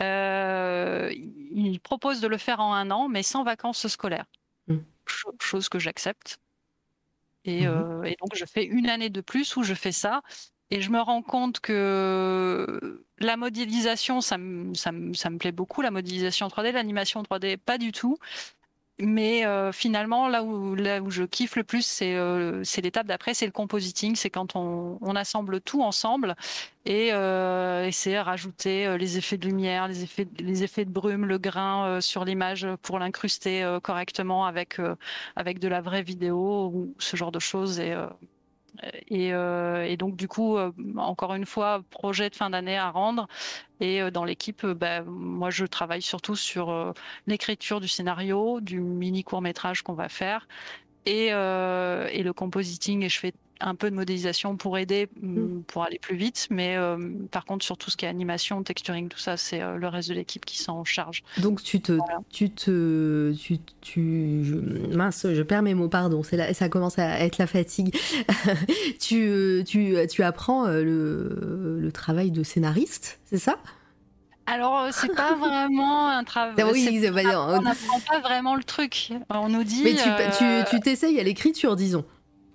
il 0.00 1.80
propose 1.82 2.20
de 2.20 2.28
le 2.28 2.38
faire 2.38 2.60
en 2.60 2.72
un 2.72 2.90
an, 2.92 3.08
mais 3.08 3.24
sans 3.24 3.42
vacances 3.42 3.88
scolaires. 3.88 4.26
Mmh. 4.68 4.78
Chose 5.40 5.68
que 5.68 5.78
j'accepte. 5.78 6.38
Et, 7.44 7.66
mmh 7.66 8.04
et, 8.06 8.16
donc 8.20 8.34
je 8.34 8.44
fais 8.44 8.64
une 8.64 8.88
année 8.88 9.10
de 9.10 9.20
plus 9.20 9.56
où 9.56 9.64
je 9.64 9.74
fais 9.74 9.92
ça. 9.92 10.22
Et 10.74 10.80
je 10.80 10.90
me 10.90 11.00
rends 11.00 11.22
compte 11.22 11.60
que 11.60 13.00
la 13.20 13.36
modélisation, 13.36 14.20
ça 14.20 14.38
me, 14.38 14.74
ça, 14.74 14.90
ça 15.12 15.30
me 15.30 15.38
plaît 15.38 15.52
beaucoup, 15.52 15.82
la 15.82 15.92
modélisation 15.92 16.48
3D, 16.48 16.72
l'animation 16.72 17.22
3D, 17.22 17.58
pas 17.58 17.78
du 17.78 17.92
tout. 17.92 18.18
Mais 18.98 19.46
euh, 19.46 19.70
finalement, 19.70 20.26
là 20.28 20.42
où, 20.42 20.74
là 20.74 21.00
où 21.00 21.10
je 21.10 21.22
kiffe 21.22 21.54
le 21.54 21.62
plus, 21.62 21.86
c'est 21.86 22.16
euh, 22.16 22.64
l'étape 22.82 23.06
d'après, 23.06 23.34
c'est 23.34 23.46
le 23.46 23.52
compositing. 23.52 24.16
C'est 24.16 24.30
quand 24.30 24.56
on, 24.56 24.98
on, 25.00 25.14
assemble 25.14 25.60
tout 25.60 25.82
ensemble 25.82 26.34
et, 26.86 27.12
euh, 27.12 27.88
c'est 27.92 28.20
rajouter 28.20 28.86
euh, 28.86 28.96
les 28.96 29.16
effets 29.16 29.38
de 29.38 29.46
lumière, 29.46 29.86
les 29.86 30.02
effets, 30.02 30.26
les 30.40 30.64
effets 30.64 30.84
de 30.84 30.90
brume, 30.90 31.24
le 31.24 31.38
grain 31.38 31.86
euh, 31.86 32.00
sur 32.00 32.24
l'image 32.24 32.66
pour 32.82 32.98
l'incruster 32.98 33.78
correctement 33.84 34.46
avec, 34.46 34.80
avec 35.36 35.60
de 35.60 35.68
la 35.68 35.80
vraie 35.80 36.02
vidéo 36.02 36.70
ou 36.74 36.94
ce 36.98 37.16
genre 37.16 37.32
de 37.32 37.38
choses. 37.38 37.78
Et, 37.78 37.94
euh, 39.12 39.82
et, 39.84 39.96
donc 39.96 40.16
du 40.16 40.28
coup, 40.28 40.56
euh, 40.56 40.72
encore 40.96 41.34
une 41.34 41.46
fois, 41.46 41.82
projet 41.90 42.30
de 42.30 42.34
fin 42.34 42.50
d'année 42.50 42.76
à 42.76 42.90
rendre. 42.90 43.28
Et 43.80 44.02
euh, 44.02 44.10
dans 44.10 44.24
l'équipe, 44.24 44.64
bah, 44.66 45.02
moi, 45.02 45.50
je 45.50 45.64
travaille 45.66 46.02
surtout 46.02 46.36
sur 46.36 46.94
l'écriture 47.26 47.80
du 47.80 47.88
scénario, 47.88 48.60
du 48.60 48.80
mini 48.80 49.24
court 49.24 49.42
métrage 49.42 49.82
qu'on 49.82 49.94
va 49.94 50.08
faire, 50.08 50.48
et, 51.06 51.26
et, 51.28 52.22
le 52.22 52.32
compositing. 52.32 53.04
Et 53.04 53.08
je 53.08 53.20
fais 53.20 53.34
un 53.60 53.74
peu 53.74 53.90
de 53.90 53.94
modélisation 53.94 54.56
pour 54.56 54.76
aider, 54.78 55.08
mm, 55.22 55.40
mm. 55.40 55.62
pour 55.64 55.84
aller 55.84 55.98
plus 55.98 56.16
vite. 56.16 56.48
Mais 56.50 56.76
euh, 56.76 56.96
par 57.30 57.44
contre, 57.44 57.64
sur 57.64 57.76
tout 57.78 57.90
ce 57.90 57.96
qui 57.96 58.04
est 58.04 58.08
animation, 58.08 58.62
texturing, 58.62 59.08
tout 59.08 59.18
ça, 59.18 59.36
c'est 59.36 59.62
euh, 59.62 59.76
le 59.76 59.88
reste 59.88 60.08
de 60.08 60.14
l'équipe 60.14 60.44
qui 60.44 60.58
s'en 60.58 60.84
charge. 60.84 61.22
Donc 61.38 61.62
tu 61.62 61.80
te, 61.80 61.98
tu 62.30 62.50
te, 62.50 63.32
tu, 63.32 63.58
tu 63.80 64.44
je, 64.44 64.54
mince, 64.96 65.26
je 65.32 65.42
perds 65.42 65.62
mes 65.62 65.74
mots, 65.74 65.88
pardon. 65.88 66.22
C'est 66.22 66.36
là, 66.36 66.52
ça 66.54 66.68
commence 66.68 66.98
à 66.98 67.20
être 67.20 67.38
la 67.38 67.46
fatigue. 67.46 67.94
tu, 69.00 69.62
tu, 69.66 69.96
tu 70.10 70.22
apprends 70.22 70.66
euh, 70.66 70.82
le, 70.82 71.78
le 71.80 71.92
travail 71.92 72.30
de 72.30 72.42
scénariste, 72.42 73.20
c'est 73.24 73.38
ça? 73.38 73.56
Alors, 74.46 74.78
euh, 74.78 74.90
c'est 74.92 75.14
pas 75.14 75.34
vraiment 75.34 76.08
un 76.10 76.22
travail. 76.22 76.54
Ah 76.58 76.66
oui, 76.72 77.10
pas- 77.10 77.56
on 77.58 77.62
n'apprend 77.62 78.00
pas 78.00 78.20
vraiment 78.20 78.54
le 78.56 78.62
truc. 78.64 79.10
On 79.30 79.48
nous 79.48 79.64
dit. 79.64 79.82
Mais 79.84 79.94
tu 79.94 80.08
euh, 80.08 80.64
tu- 80.64 80.70
tu 80.76 80.80
t'essayes 80.80 81.18
à 81.18 81.22
l'écriture, 81.22 81.76
disons. 81.76 82.04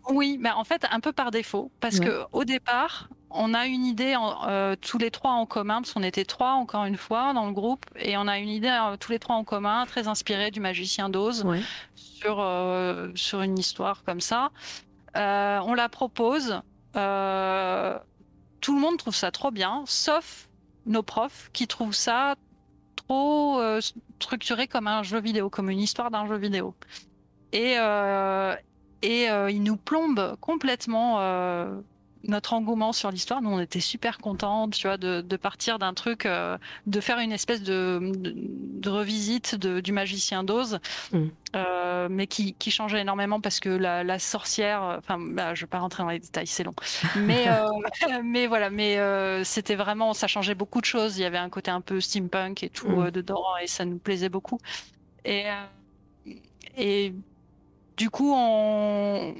Oui, 0.10 0.38
mais 0.40 0.52
en 0.52 0.64
fait, 0.64 0.86
un 0.92 1.00
peu 1.00 1.12
par 1.12 1.32
défaut. 1.32 1.72
Parce 1.80 2.00
Ouais. 2.00 2.06
que 2.06 2.22
au 2.32 2.44
départ, 2.44 3.10
on 3.30 3.54
a 3.54 3.68
une 3.68 3.86
idée 3.86 4.16
en- 4.16 4.48
euh, 4.48 4.76
tous 4.80 4.98
les 4.98 5.12
trois 5.12 5.32
en 5.32 5.46
commun, 5.46 5.82
parce 5.82 5.94
qu'on 5.94 6.02
était 6.04 6.26
trois 6.26 6.54
encore 6.54 6.86
une 6.86 6.98
fois 6.98 7.34
dans 7.34 7.46
le 7.46 7.54
groupe, 7.54 7.86
et 7.96 8.18
on 8.18 8.28
a 8.28 8.40
une 8.40 8.50
idée 8.50 8.68
euh, 8.70 8.98
tous 8.98 9.12
les 9.12 9.20
trois 9.20 9.36
en 9.36 9.44
commun, 9.44 9.86
très 9.86 10.08
inspirée 10.08 10.50
du 10.52 10.60
magicien 10.60 11.10
d'Oz, 11.10 11.44
Ouais. 11.46 11.62
sur, 11.96 12.40
euh, 12.40 13.10
sur 13.16 13.42
une 13.42 13.58
histoire 13.60 14.04
comme 14.04 14.22
ça. 14.22 14.50
On 15.16 15.74
la 15.76 15.90
propose. 15.90 16.62
tout 18.62 18.76
le 18.76 18.82
monde 18.82 18.98
trouve 18.98 19.16
ça 19.16 19.32
trop 19.32 19.52
bien, 19.52 19.84
sauf 19.86 20.50
nos 20.86 21.04
profs 21.04 21.50
qui 21.54 21.66
trouvent 21.68 21.94
ça 21.96 22.36
trop 22.96 23.62
structuré 24.20 24.68
comme 24.68 24.88
un 24.88 25.02
jeu 25.04 25.20
vidéo, 25.22 25.50
comme 25.50 25.70
une 25.70 25.80
histoire 25.80 26.12
d'un 26.12 26.28
jeu 26.28 26.36
vidéo. 26.38 26.74
Et, 27.54 27.76
euh, 27.80 28.56
et 29.02 29.30
euh, 29.30 29.50
ils 29.52 29.64
nous 29.64 29.78
plombent 29.78 30.36
complètement 30.42 31.18
euh, 31.20 31.80
notre 32.26 32.52
engouement 32.54 32.92
sur 32.92 33.12
l'histoire. 33.12 33.42
Nous, 33.42 33.50
on 33.50 33.62
était 33.62 33.80
super 33.80 34.18
contents, 34.18 34.70
tu 34.70 34.88
vois, 34.88 34.98
de, 34.98 35.22
de 35.22 35.38
partir 35.38 35.80
d'un 35.80 35.94
truc, 35.94 36.26
euh, 36.26 36.58
de 36.86 37.00
faire 37.00 37.20
une 37.20 37.32
espèce 37.32 37.64
de, 37.64 38.00
de, 38.18 38.34
de 38.36 38.90
revisite 38.90 39.56
de- 39.56 39.80
du 39.80 39.94
magicien 39.94 40.44
d'Oz, 40.44 40.80
Mm. 41.14 41.28
euh, 41.56 42.08
mais 42.12 42.28
qui, 42.28 42.54
qui 42.56 42.72
changeait 42.72 43.00
énormément 43.02 43.40
parce 43.40 43.62
que 43.62 43.70
la, 43.70 44.04
la 44.04 44.20
sorcière, 44.20 44.84
euh, 44.84 44.98
enfin, 44.98 45.18
bah, 45.18 45.56
je 45.56 45.62
vais 45.62 45.68
pas 45.68 45.80
rentrer 45.80 46.04
dans 46.04 46.10
les 46.10 46.20
détails, 46.20 46.46
c'est 46.48 46.66
long. 46.66 46.76
Mais, 47.16 47.46
euh, 47.48 47.66
mais 48.24 48.48
voilà, 48.48 48.70
mais 48.70 48.98
euh, 48.98 49.46
c'était 49.46 49.76
vraiment, 49.76 50.14
ça 50.14 50.28
changeait 50.28 50.56
beaucoup 50.56 50.82
de 50.82 50.86
choses. 50.86 51.18
Il 51.18 51.22
y 51.22 51.26
avait 51.26 51.38
un 51.38 51.50
côté 51.50 51.72
un 51.72 51.82
peu 51.82 52.02
steampunk 52.02 52.64
et 52.64 52.70
tout 52.70 52.90
Mm. 52.90 53.12
dedans, 53.12 53.44
et 53.64 53.68
ça 53.68 53.86
nous 53.86 53.98
plaisait 53.98 54.30
beaucoup. 54.30 54.60
Et, 55.26 55.46
euh, 55.50 56.34
et 56.78 57.14
du 58.00 58.10
coup, 58.10 58.34
on, 58.34 59.36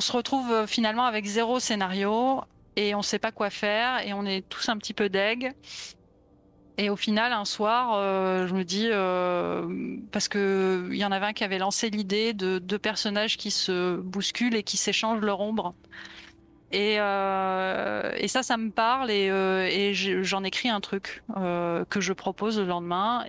se 0.00 0.12
retrouve 0.12 0.50
euh, 0.50 0.66
finalement 0.66 1.04
avec 1.04 1.24
zéro 1.24 1.60
scénario 1.60 2.40
et 2.74 2.96
on 2.96 3.02
sait 3.02 3.20
pas 3.20 3.30
quoi 3.30 3.48
faire 3.48 4.04
et 4.04 4.12
on 4.12 4.26
est 4.26 4.46
tous 4.48 4.68
un 4.68 4.76
petit 4.76 4.92
peu 4.92 5.08
deg. 5.08 5.54
Et 6.78 6.90
au 6.90 6.96
final, 6.96 7.32
un 7.32 7.44
soir, 7.44 7.92
euh, 7.94 8.48
je 8.48 8.54
me 8.54 8.64
dis, 8.64 8.88
euh, 8.90 9.96
parce 10.10 10.26
que 10.26 10.88
il 10.90 10.96
y 10.96 11.04
en 11.04 11.12
avait 11.12 11.26
un 11.26 11.32
qui 11.32 11.44
avait 11.44 11.58
lancé 11.58 11.90
l'idée 11.90 12.32
de 12.32 12.58
deux 12.58 12.78
personnages 12.78 13.36
qui 13.36 13.52
se 13.52 13.96
bousculent 13.96 14.56
et 14.56 14.64
qui 14.64 14.76
s'échangent 14.76 15.20
leur 15.20 15.40
ombre. 15.40 15.74
Et, 16.72 16.96
ça, 16.96 18.42
ça 18.42 18.56
me 18.56 18.70
parle 18.70 19.10
et, 19.10 19.26
et 19.26 19.94
j'en 19.94 20.42
écris 20.44 20.68
un 20.68 20.80
truc 20.80 21.22
que 21.34 22.00
je 22.00 22.12
propose 22.12 22.58
le 22.58 22.64
lendemain 22.64 23.24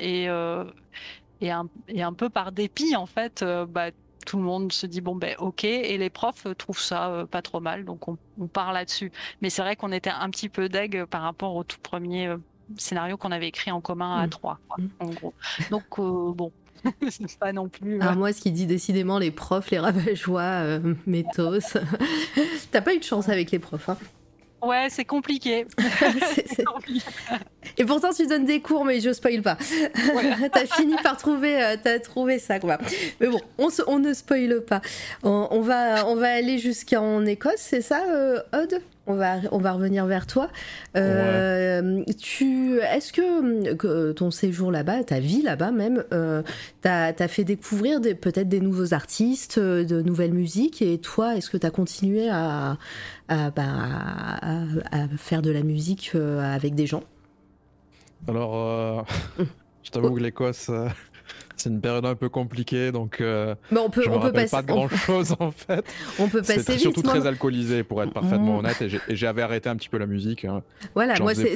et, 1.42 1.52
un, 1.52 1.68
et 1.88 2.02
un 2.04 2.14
peu 2.14 2.30
par 2.30 2.52
dépit 2.52 2.96
en 2.96 3.06
fait, 3.06 3.42
euh, 3.42 3.66
bah, 3.66 3.88
tout 4.26 4.38
le 4.38 4.44
monde 4.44 4.72
se 4.72 4.86
dit 4.86 5.02
bon 5.02 5.16
ben 5.16 5.36
ok 5.40 5.64
et 5.64 5.98
les 5.98 6.10
profs 6.12 6.46
trouvent 6.58 6.80
ça 6.80 7.10
euh, 7.10 7.26
pas 7.26 7.42
trop 7.42 7.60
mal 7.60 7.86
donc 7.86 8.08
on, 8.08 8.18
on 8.40 8.48
part 8.48 8.72
là-dessus. 8.72 9.12
Mais 9.42 9.50
c'est 9.50 9.62
vrai 9.64 9.76
qu'on 9.76 9.92
était 9.92 10.12
un 10.12 10.30
petit 10.30 10.48
peu 10.50 10.70
deg 10.70 10.96
euh, 10.96 11.06
par 11.08 11.24
rapport 11.24 11.56
au 11.56 11.64
tout 11.64 11.80
premier 11.82 12.28
euh, 12.28 12.38
scénario 12.78 13.18
qu'on 13.18 13.32
avait 13.32 13.48
écrit 13.48 13.72
en 13.72 13.82
commun 13.82 14.18
à 14.18 14.28
Mm. 14.28 14.30
trois 14.30 14.60
quoi, 14.68 14.78
Mm. 14.78 14.88
en 15.00 15.10
gros. 15.10 15.34
Donc 15.72 15.84
euh, 16.00 16.32
bon, 16.34 16.52
pas 17.40 17.52
non 17.54 17.68
plus. 17.70 18.00
Alors 18.00 18.16
moi, 18.16 18.32
ce 18.34 18.42
qui 18.42 18.52
dit 18.52 18.66
décidément 18.68 19.18
les 19.20 19.32
profs, 19.32 19.72
les 19.72 19.78
euh, 20.30 20.94
métos. 21.08 21.78
T'as 22.72 22.82
pas 22.82 22.94
eu 22.94 23.00
de 23.00 23.04
chance 23.04 23.28
avec 23.30 23.52
les 23.52 23.60
profs. 23.60 23.90
Hein. 23.90 23.98
Ouais, 24.62 24.88
c'est 24.90 25.06
compliqué. 25.06 25.66
Et 27.78 27.86
pourtant, 27.86 28.12
tu 28.14 28.28
donnes 28.28 28.46
des 28.46 28.60
cours, 28.62 28.86
mais 28.86 29.00
je 29.00 29.12
spoil 29.14 29.42
pas. 29.42 29.58
Ouais. 30.16 30.50
t'as 30.54 30.66
fini 30.66 30.96
par 31.04 31.18
trouver, 31.18 31.62
euh, 31.64 31.76
t'as 31.82 32.00
trouvé 32.00 32.40
ça, 32.40 32.60
quoi. 32.60 32.78
Mais 33.20 33.28
bon, 33.28 33.40
on, 33.58 33.70
se- 33.70 33.82
on 33.88 34.00
ne 34.00 34.14
spoile 34.14 34.62
pas. 34.62 34.82
On, 35.24 35.48
on 35.52 35.62
va, 35.62 36.06
on 36.08 36.16
va 36.16 36.32
aller 36.34 36.58
jusqu'en 36.58 37.26
Écosse, 37.26 37.54
c'est 37.58 37.82
ça, 37.82 38.04
euh, 38.10 38.40
Odd 38.54 38.82
on 39.12 39.58
va, 39.58 39.72
revenir 39.72 40.06
vers 40.06 40.28
toi. 40.28 40.50
Euh, 40.96 42.04
est-ce 42.08 43.14
que, 43.14 44.12
ton 44.12 44.32
séjour 44.32 44.72
là-bas, 44.72 45.04
ta 45.04 45.20
vie 45.20 45.42
là-bas 45.42 45.72
même, 45.72 46.04
euh, 46.14 46.42
t'as 46.82 47.14
as 47.18 47.28
fait 47.28 47.44
découvrir 47.44 48.00
peut-être 48.02 48.50
des 48.50 48.60
nouveaux 48.60 48.94
artistes, 48.94 49.58
euh, 49.58 49.84
de 49.84 50.02
nouvelles 50.02 50.34
musiques, 50.34 50.82
et 50.82 50.98
toi, 50.98 51.36
est-ce 51.36 51.50
que 51.50 51.58
t'as 51.58 51.72
continué 51.72 52.30
à, 52.30 52.78
bah, 53.30 53.52
faire 55.18 55.42
de 55.42 55.52
la 55.52 55.64
musique 55.64 56.12
euh, 56.16 56.42
avec 56.56 56.76
des 56.76 56.88
gens? 56.88 57.04
Alors, 58.28 59.06
je 59.84 59.92
t'avoue 59.92 60.12
que 60.12 60.20
l'Écosse, 60.20 60.70
c'est 61.62 61.70
une 61.70 61.82
période 61.82 62.06
un 62.06 62.16
peu 62.16 62.30
compliquée, 62.30 62.92
donc 62.92 63.22
euh, 63.22 63.56
Bon, 63.72 63.82
on 63.86 63.90
peut, 63.90 64.02
je 64.04 64.10
me 64.10 64.16
on 64.16 64.20
peut 64.20 64.32
passer, 64.32 64.50
pas 64.56 64.62
de 64.62 64.68
grand 64.68 64.88
chose 64.90 65.36
en 65.40 65.52
fait. 65.52 65.86
on 66.20 66.28
peut 66.28 66.42
passer 66.42 66.78
surtout 66.78 67.02
vite. 67.02 67.10
très 67.10 67.20
moi. 67.20 67.28
alcoolisé 67.28 67.84
pour 67.84 68.02
être 68.04 68.14
parfaitement 68.14 68.56
Mm. 68.58 68.60
honnête, 68.66 68.82
et 69.10 69.16
j'avais 69.16 69.42
arrêté 69.42 69.70
un 69.70 69.76
petit 69.76 69.90
peu 69.90 69.98
la 69.98 70.08
musique. 70.08 70.46
hein. 70.46 70.64
Voilà, 70.96 71.16
moi 71.20 71.34
c'est 71.36 71.56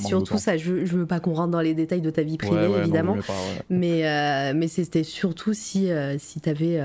surtout 0.00 0.38
ça. 0.38 0.56
Je, 0.56 0.84
je 0.84 0.96
veux 0.96 1.06
pas 1.06 1.20
qu'on 1.20 1.34
rentre 1.34 1.50
dans 1.50 1.60
les 1.60 1.74
détails 1.74 2.00
de 2.00 2.10
ta 2.10 2.22
vie 2.22 2.38
privée, 2.38 2.54
Ouais, 2.56 2.62
ouais, 2.66 2.68
non, 2.68 2.78
évidemment. 2.82 3.14
mais 3.16 3.22
pas, 3.22 3.32
ouais. 3.32 3.62
Mais, 3.70 4.06
euh, 4.08 4.52
mais 4.56 4.68
c'était 4.68 5.04
surtout 5.04 5.52
si, 5.54 5.90
euh, 5.90 6.16
si 6.18 6.40
tu 6.40 6.48
avais 6.48 6.78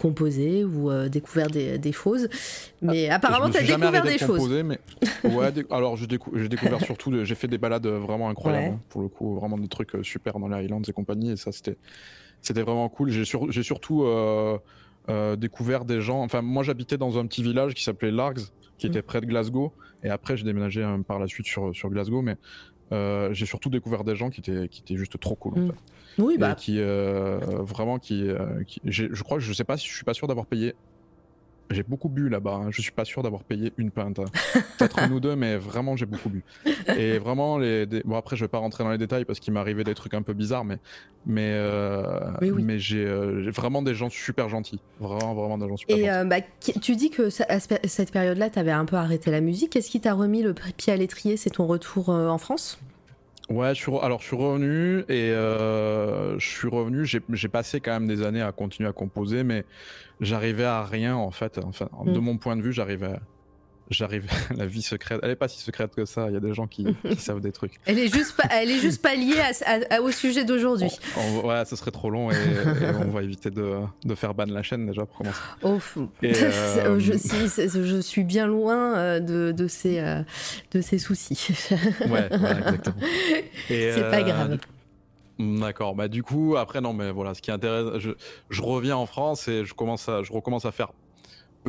composé 0.00 0.64
ou 0.64 0.90
euh, 0.90 1.08
découvert 1.08 1.48
des, 1.48 1.78
des 1.78 1.92
choses. 1.92 2.28
Mais 2.82 3.08
apparemment, 3.08 3.44
je 3.46 3.48
me 3.48 3.52
tu 3.52 3.56
as 3.58 3.60
suis 3.60 3.68
jamais 3.68 3.80
découvert 3.86 4.04
des 4.04 4.12
de 4.14 4.18
choses. 4.18 4.38
composer, 4.38 4.62
mais 4.62 4.78
ouais, 5.24 5.52
alors 5.70 5.96
j'ai 5.96 6.06
décou- 6.06 6.46
découvert 6.48 6.80
surtout, 6.80 7.24
j'ai 7.24 7.34
fait 7.34 7.48
des 7.48 7.58
balades 7.58 7.86
vraiment 7.86 8.28
incroyables 8.28 8.74
hein, 8.74 8.80
pour 8.88 9.02
le 9.02 9.08
coup, 9.08 9.34
vraiment 9.36 9.58
des 9.58 9.68
trucs 9.68 9.94
euh, 9.94 10.02
super 10.02 10.38
dans 10.38 10.48
les 10.48 10.56
Highlands 10.56 10.82
et 10.86 10.92
compagnie, 10.92 11.32
et 11.32 11.36
ça 11.36 11.52
c'était 11.52 11.75
c'était 12.42 12.62
vraiment 12.62 12.88
cool. 12.88 13.10
J'ai 13.10 13.24
sur- 13.24 13.50
j'ai 13.50 13.62
surtout 13.62 14.04
euh, 14.04 14.58
euh, 15.08 15.36
découvert 15.36 15.84
des 15.84 16.00
gens. 16.00 16.22
Enfin, 16.22 16.42
moi 16.42 16.62
j'habitais 16.62 16.98
dans 16.98 17.18
un 17.18 17.26
petit 17.26 17.42
village 17.42 17.74
qui 17.74 17.82
s'appelait 17.84 18.10
Largs, 18.10 18.40
qui 18.78 18.86
Mm. 18.86 18.90
était 18.90 19.02
près 19.02 19.20
de 19.20 19.26
Glasgow, 19.26 19.72
et 20.02 20.10
après 20.10 20.36
j'ai 20.36 20.44
déménagé 20.44 20.82
euh, 20.82 20.98
par 20.98 21.18
la 21.18 21.26
suite 21.26 21.46
sur 21.46 21.74
sur 21.74 21.88
Glasgow, 21.90 22.22
mais 22.22 22.36
euh, 22.92 23.32
j'ai 23.32 23.46
surtout 23.46 23.68
découvert 23.70 24.04
des 24.04 24.14
gens 24.16 24.30
qui 24.30 24.40
étaient 24.40 24.68
qui 24.68 24.80
étaient 24.82 24.96
juste 24.96 25.18
trop 25.18 25.34
cool. 25.34 25.54
en 25.58 25.62
Mm. 25.62 25.66
fait. 25.68 26.22
Oui, 26.22 26.34
Et 26.34 26.38
bah, 26.38 26.54
qui 26.54 26.80
vraiment 26.80 27.98
qui, 27.98 28.28
qui- 28.66 28.80
j'ai- 28.84 29.08
je 29.12 29.22
crois 29.22 29.36
que 29.38 29.42
je 29.44 29.52
sais 29.52 29.64
pas 29.64 29.76
si 29.76 29.86
je 29.88 29.94
suis 29.94 30.04
pas 30.04 30.14
sûr 30.14 30.26
d'avoir 30.28 30.46
payé 30.46 30.74
j'ai 31.70 31.82
beaucoup 31.82 32.08
bu 32.08 32.28
là-bas 32.28 32.54
hein. 32.54 32.70
je 32.70 32.80
suis 32.80 32.92
pas 32.92 33.04
sûr 33.04 33.22
d'avoir 33.22 33.42
payé 33.44 33.72
une 33.76 33.90
pinte 33.90 34.18
hein. 34.20 34.24
peut-être 34.78 34.98
une 35.00 35.12
ou 35.12 35.20
deux 35.20 35.34
mais 35.36 35.56
vraiment 35.56 35.96
j'ai 35.96 36.06
beaucoup 36.06 36.28
bu 36.28 36.44
et 36.96 37.18
vraiment 37.18 37.58
les 37.58 37.86
des- 37.86 38.02
bon 38.04 38.16
après 38.16 38.36
je 38.36 38.44
vais 38.44 38.48
pas 38.48 38.58
rentrer 38.58 38.84
dans 38.84 38.90
les 38.90 38.98
détails 38.98 39.24
parce 39.24 39.40
qu'il 39.40 39.52
m'est 39.52 39.60
arrivé 39.60 39.82
des 39.84 39.94
trucs 39.94 40.14
un 40.14 40.22
peu 40.22 40.32
bizarres 40.32 40.64
mais 40.64 40.78
mais 41.24 41.50
euh, 41.54 42.30
oui. 42.42 42.62
mais 42.62 42.78
j'ai 42.78 43.04
euh, 43.04 43.42
j'ai 43.42 43.50
vraiment 43.50 43.82
des 43.82 43.94
gens 43.94 44.10
super 44.10 44.48
gentils 44.48 44.80
vraiment 45.00 45.34
vraiment 45.34 45.58
des 45.58 45.68
gens 45.68 45.76
super 45.76 45.96
et 45.96 46.00
gentils 46.00 46.10
euh, 46.12 46.24
bah, 46.24 46.36
tu 46.80 46.94
dis 46.96 47.10
que 47.10 47.30
ça- 47.30 47.46
à 47.48 47.58
ce- 47.60 47.74
cette 47.84 48.12
période-là, 48.12 48.48
tu 48.50 48.58
avais 48.58 48.70
un 48.70 48.84
peu 48.84 48.96
arrêté 48.96 49.30
la 49.30 49.40
musique. 49.40 49.70
Qu'est-ce 49.72 49.90
qui 49.90 50.00
t'a 50.00 50.14
remis 50.14 50.42
le 50.42 50.54
pied 50.54 50.92
à 50.92 50.96
l'étrier? 50.96 51.36
C'est 51.36 51.50
ton 51.50 51.66
retour 51.66 52.10
euh, 52.10 52.28
en 52.28 52.38
France? 52.38 52.78
Ouais, 53.48 53.70
je 53.74 53.80
suis 53.80 53.92
re- 53.92 54.02
alors 54.02 54.20
je 54.20 54.26
suis 54.26 54.36
revenu 54.36 55.00
et 55.08 55.30
euh, 55.30 56.38
je 56.38 56.46
suis 56.46 56.68
revenu. 56.68 57.06
J'ai 57.06 57.48
passé 57.48 57.80
quand 57.80 57.92
même 57.92 58.08
des 58.08 58.22
années 58.22 58.42
à 58.42 58.50
continuer 58.52 58.88
à 58.88 58.92
composer, 58.92 59.44
mais 59.44 59.64
j'arrivais 60.20 60.64
à 60.64 60.84
rien 60.84 61.16
en 61.16 61.30
fait. 61.30 61.58
Enfin, 61.58 61.88
de 62.06 62.18
Mm. 62.18 62.22
mon 62.24 62.38
point 62.38 62.56
de 62.56 62.62
vue, 62.62 62.72
j'arrivais, 62.72 63.14
j'arrivais 63.14 63.35
à 63.90 64.08
la 64.56 64.66
vie 64.66 64.82
secrète. 64.82 65.20
Elle 65.22 65.30
est 65.30 65.36
pas 65.36 65.48
si 65.48 65.60
secrète 65.60 65.94
que 65.94 66.04
ça. 66.04 66.26
Il 66.28 66.34
y 66.34 66.36
a 66.36 66.40
des 66.40 66.54
gens 66.54 66.66
qui, 66.66 66.86
qui 67.08 67.16
savent 67.16 67.40
des 67.40 67.52
trucs. 67.52 67.74
Elle 67.86 67.98
est 67.98 68.12
juste 68.12 68.36
pas, 68.36 68.48
elle 68.50 68.70
est 68.70 68.78
juste 68.80 69.00
pas 69.02 69.14
liée 69.14 69.38
à- 69.40 69.70
à- 69.70 69.96
à- 69.96 70.00
au 70.00 70.10
sujet 70.10 70.44
d'aujourd'hui. 70.44 70.90
Ouais, 71.44 71.64
ce 71.64 71.76
serait 71.76 71.90
trop 71.90 72.10
long 72.10 72.30
et, 72.30 72.34
et 72.34 72.88
on 73.06 73.10
va 73.10 73.22
éviter 73.22 73.50
de, 73.50 73.80
de 74.04 74.14
faire 74.14 74.34
ban 74.34 74.46
la 74.46 74.62
chaîne 74.62 74.86
déjà 74.86 75.06
pour 75.06 75.18
commencer. 75.18 75.40
Oh, 75.62 75.78
fou. 75.78 76.08
Euh, 76.24 76.98
je, 76.98 77.12
si, 77.14 77.48
c'est- 77.48 77.68
je 77.68 78.00
suis 78.00 78.24
bien 78.24 78.46
loin 78.46 78.96
euh, 78.96 79.20
de, 79.20 79.52
de, 79.52 79.66
ces, 79.68 79.98
euh, 80.00 80.22
de 80.72 80.80
ces 80.80 80.98
soucis. 80.98 81.58
Ouais, 82.08 82.28
voilà, 82.30 82.58
exactement. 82.58 82.96
C'est 83.68 84.10
pas 84.10 84.22
grave. 84.22 84.58
D'accord. 85.38 85.94
Bah 85.94 86.08
du 86.08 86.22
coup 86.22 86.56
après 86.56 86.80
non 86.80 86.94
mais 86.94 87.10
voilà 87.10 87.34
ce 87.34 87.42
qui 87.42 87.50
intéresse 87.50 87.98
je, 87.98 88.12
je 88.48 88.62
reviens 88.62 88.96
en 88.96 89.04
France 89.04 89.48
et 89.48 89.66
je 89.66 89.74
commence 89.74 90.08
à 90.08 90.22
je 90.22 90.32
recommence 90.32 90.64
à 90.64 90.72
faire 90.72 90.92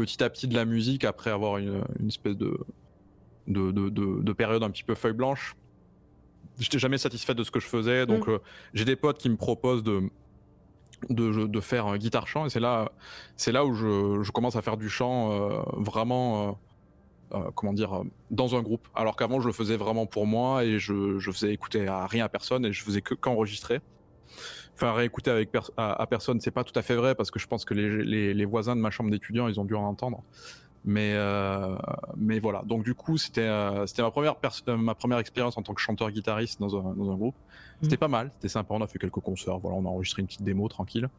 petit 0.02 0.24
à 0.24 0.30
petit 0.30 0.48
de 0.48 0.56
la 0.56 0.66
musique 0.66 1.04
après 1.04 1.32
avoir 1.32 1.58
une, 1.58 1.84
une 2.00 2.08
espèce 2.08 2.38
de 2.38 2.58
de, 3.48 3.72
de, 3.72 3.90
de 3.90 4.22
de 4.22 4.34
période 4.34 4.64
un 4.64 4.70
petit 4.70 4.84
peu 4.84 4.96
feuille 4.96 5.14
blanche. 5.14 5.56
J'étais 6.60 6.80
jamais 6.80 6.98
satisfait 6.98 7.36
de 7.36 7.44
ce 7.44 7.52
que 7.52 7.60
je 7.60 7.68
faisais 7.68 8.06
donc 8.06 8.28
euh, 8.28 8.40
j'ai 8.74 8.86
des 8.86 8.96
potes 8.96 9.18
qui 9.18 9.30
me 9.30 9.38
proposent 9.38 9.84
de 9.84 10.10
de, 11.10 11.46
de 11.46 11.60
faire 11.60 11.86
un 11.86 11.98
guitare 11.98 12.28
chant 12.28 12.46
et 12.46 12.50
c'est 12.50 12.60
là 12.60 12.92
c'est 13.36 13.52
là 13.52 13.66
où 13.66 13.74
je, 13.74 14.24
je 14.24 14.32
commence 14.32 14.56
à 14.56 14.62
faire 14.62 14.78
du 14.78 14.90
chant 14.90 15.32
euh, 15.32 15.62
vraiment 15.78 16.50
euh, 16.50 16.52
euh, 17.34 17.52
comment 17.56 17.74
dire, 17.74 17.94
euh, 17.94 18.04
dans 18.32 18.56
un 18.56 18.62
groupe. 18.62 18.88
Alors 18.96 19.18
qu'avant, 19.18 19.42
je 19.42 19.48
le 19.48 19.54
faisais 19.54 19.76
vraiment 19.76 20.06
pour 20.06 20.26
moi 20.26 20.64
et 20.64 20.80
je, 20.80 21.20
je 21.20 21.32
faisais 21.32 21.54
écouter 21.54 21.86
à 21.88 22.08
rien 22.08 22.24
à 22.24 22.30
personne 22.30 22.66
et 22.66 22.72
je 22.72 22.84
faisais 22.84 23.02
que 23.02 23.16
qu'enregistrer. 23.16 23.82
Enfin, 24.78 24.94
réécouter 24.94 25.32
avec 25.32 25.52
pers- 25.52 25.72
à, 25.76 26.00
à 26.00 26.06
personne, 26.06 26.40
c'est 26.40 26.52
pas 26.52 26.64
tout 26.64 26.78
à 26.78 26.84
fait 26.84 26.96
vrai 26.96 27.16
parce 27.16 27.32
que 27.32 27.40
je 27.40 27.48
pense 27.48 27.66
que 27.66 27.74
les, 27.74 28.04
les, 28.04 28.34
les 28.36 28.46
voisins 28.46 28.76
de 28.76 28.82
ma 28.82 28.92
chambre 28.92 29.10
d'étudiant, 29.10 29.48
ils 29.48 29.60
ont 29.60 29.66
dû 29.66 29.74
en 29.74 29.84
entendre. 29.84 30.24
Mais, 30.86 31.14
euh, 31.16 31.76
mais 32.16 32.40
voilà. 32.40 32.62
Donc 32.66 32.84
du 32.84 32.96
coup, 32.96 33.18
c'était 33.18 33.42
euh, 33.42 33.86
c'était 33.88 34.02
ma 34.02 34.10
première 34.10 34.36
ma 34.78 34.96
première 34.96 35.18
expérience 35.18 35.58
en 35.58 35.62
tant 35.62 35.74
que 35.74 35.82
chanteur 35.82 36.10
guitariste 36.12 36.62
dans 36.62 36.78
un, 36.78 36.94
dans 36.94 37.12
un 37.12 37.16
groupe. 37.16 37.36
C'était 37.82 37.96
mm. 37.96 38.00
pas 38.00 38.08
mal, 38.08 38.32
c'était 38.36 38.48
sympa. 38.48 38.74
On 38.74 38.82
a 38.82 38.88
fait 38.88 38.98
quelques 38.98 39.20
concerts. 39.20 39.60
Voilà, 39.60 39.76
on 39.78 39.86
a 39.86 39.90
enregistré 39.90 40.22
une 40.22 40.28
petite 40.28 40.44
démo 40.44 40.68
tranquille. 40.70 41.10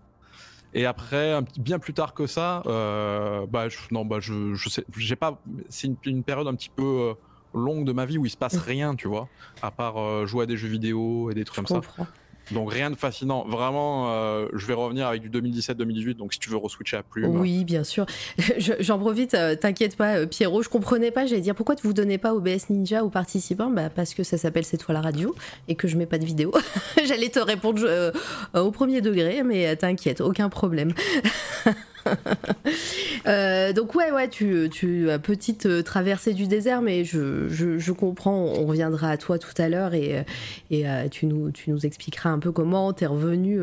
Et 0.72 0.86
après, 0.86 1.39
bien 1.59 1.78
plus 1.78 1.93
tard 1.93 2.14
que 2.14 2.26
ça, 2.26 2.62
euh, 2.66 3.47
bah 3.47 3.68
je, 3.68 3.76
non, 3.90 4.06
bah 4.06 4.20
je, 4.20 4.55
je 4.55 4.68
sais, 4.70 4.85
j'ai 4.97 5.16
pas. 5.16 5.39
C'est 5.68 5.89
une, 5.89 5.97
une, 6.06 6.22
période 6.22 6.47
un 6.47 6.55
petit 6.55 6.70
peu 6.70 7.14
longue 7.52 7.85
de 7.85 7.93
ma 7.93 8.06
vie 8.06 8.16
où 8.18 8.24
il 8.24 8.30
se 8.30 8.36
passe 8.39 8.55
mm. 8.55 8.62
rien, 8.64 8.94
tu 8.94 9.09
vois, 9.09 9.28
à 9.60 9.70
part 9.70 10.26
jouer 10.26 10.44
à 10.44 10.47
des 10.47 10.56
jeux 10.56 10.68
vidéo 10.68 11.30
et 11.30 11.35
des 11.35 11.44
trucs 11.44 11.66
comme 11.66 11.82
ça. 11.82 12.06
Donc 12.51 12.73
rien 12.73 12.91
de 12.91 12.97
fascinant. 12.97 13.45
Vraiment, 13.47 14.11
euh, 14.11 14.49
je 14.55 14.66
vais 14.66 14.75
revenir 14.75 15.07
avec 15.07 15.23
du 15.23 15.31
2017-2018. 15.31 16.15
Donc 16.15 16.33
si 16.33 16.39
tu 16.39 16.51
veux 16.51 16.57
re-switcher 16.57 16.99
à 16.99 17.03
plus. 17.03 17.27
Oui, 17.27 17.65
bien 17.65 17.85
sûr. 17.85 18.07
J'en 18.81 18.99
profite. 18.99 19.35
Euh, 19.35 19.55
t'inquiète 19.57 19.97
pas, 19.97 20.19
euh, 20.19 20.27
Pierrot. 20.27 20.62
Je 20.62 20.69
comprenais 20.69 21.11
pas. 21.11 21.27
J'allais 21.27 21.41
dire 21.41 21.55
pourquoi 21.55 21.75
vous 21.83 21.93
donnez 21.93 22.19
pas 22.19 22.35
OBS 22.35 22.70
Ninja 22.70 23.05
aux 23.05 23.11
participants? 23.11 23.70
Bah 23.70 23.91
parce 23.91 24.15
que 24.15 24.23
ça 24.23 24.39
s'appelle 24.39 24.65
C'est 24.65 24.79
toi 24.79 24.95
la 24.95 25.01
radio 25.01 25.35
et 25.69 25.75
que 25.75 25.89
je 25.89 25.97
mets 25.97 26.07
pas 26.07 26.19
de 26.19 26.25
vidéo. 26.25 26.53
J'allais 27.05 27.29
te 27.29 27.39
répondre 27.39 28.12
au 28.55 28.70
premier 28.70 29.01
degré, 29.01 29.43
mais 29.43 29.77
t'inquiète, 29.77 30.20
aucun 30.20 30.49
problème. 30.49 30.93
Euh, 33.26 33.72
donc 33.72 33.94
ouais, 33.94 34.10
ouais, 34.10 34.28
tu, 34.28 34.70
tu 34.72 35.10
as 35.10 35.18
petite 35.18 35.66
euh, 35.66 35.82
traversée 35.82 36.32
du 36.32 36.47
désert, 36.47 36.80
mais 36.80 37.05
je, 37.05 37.48
je, 37.48 37.93
comprends, 37.93 38.36
on 38.36 38.64
reviendra 38.64 39.10
à 39.10 39.16
toi 39.16 39.39
tout 39.39 39.52
à 39.59 39.68
l'heure 39.68 39.93
et, 39.93 40.24
et 40.70 40.89
euh, 40.89 41.09
tu, 41.09 41.26
nous, 41.26 41.51
tu 41.51 41.70
nous 41.70 41.85
expliqueras 41.85 42.30
un 42.30 42.39
peu 42.39 42.52
comment 42.52 42.93
tu 42.93 43.05
es 43.05 43.06
revenu 43.06 43.60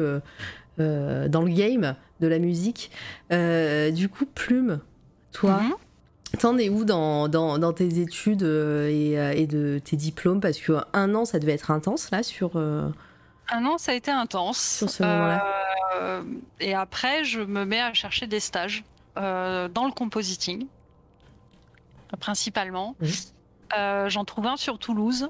dans 0.77 1.41
le 1.41 1.53
game 1.53 1.95
de 2.19 2.27
la 2.27 2.37
musique. 2.37 2.91
du 3.31 4.09
coup, 4.09 4.25
Plume, 4.25 4.79
toi, 5.31 5.61
mm-hmm. 5.63 6.39
T'en 6.39 6.57
es 6.57 6.67
où 6.67 6.83
dans, 6.83 7.29
dans, 7.29 7.57
dans 7.57 7.71
tes 7.71 7.99
études 7.99 8.43
et, 8.43 9.13
et, 9.13 9.47
de 9.47 9.79
tes 9.83 9.95
diplômes? 9.95 10.41
Parce 10.41 10.59
que 10.59 10.73
un 10.93 11.15
an, 11.15 11.23
ça 11.23 11.39
devait 11.39 11.53
être 11.53 11.71
intense 11.71 12.11
là 12.11 12.23
sur. 12.23 12.61
Un 13.49 13.65
an, 13.65 13.77
ça 13.77 13.91
a 13.91 13.95
été 13.95 14.11
intense. 14.11 14.59
Sur 14.59 14.89
ce 14.89 15.03
moment-là. 15.03 15.45
Euh, 15.95 16.23
et 16.59 16.73
après, 16.73 17.23
je 17.23 17.41
me 17.41 17.65
mets 17.65 17.81
à 17.81 17.93
chercher 17.93 18.27
des 18.27 18.39
stages 18.39 18.83
euh, 19.17 19.67
dans 19.67 19.85
le 19.85 19.91
compositing, 19.91 20.67
principalement. 22.19 22.95
Euh, 23.77 24.09
j'en 24.09 24.25
trouve 24.25 24.47
un 24.47 24.57
sur 24.57 24.79
Toulouse. 24.79 25.29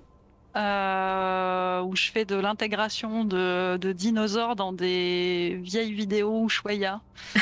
où 0.56 1.96
je 1.96 2.12
fais 2.12 2.26
de 2.26 2.36
l'intégration 2.36 3.26
de, 3.26 3.78
de, 3.78 3.92
dinosaures 3.92 4.56
dans 4.56 4.74
des 4.74 5.60
vieilles 5.62 5.94
vidéos 5.94 6.46
Ushuaïa. 6.46 7.02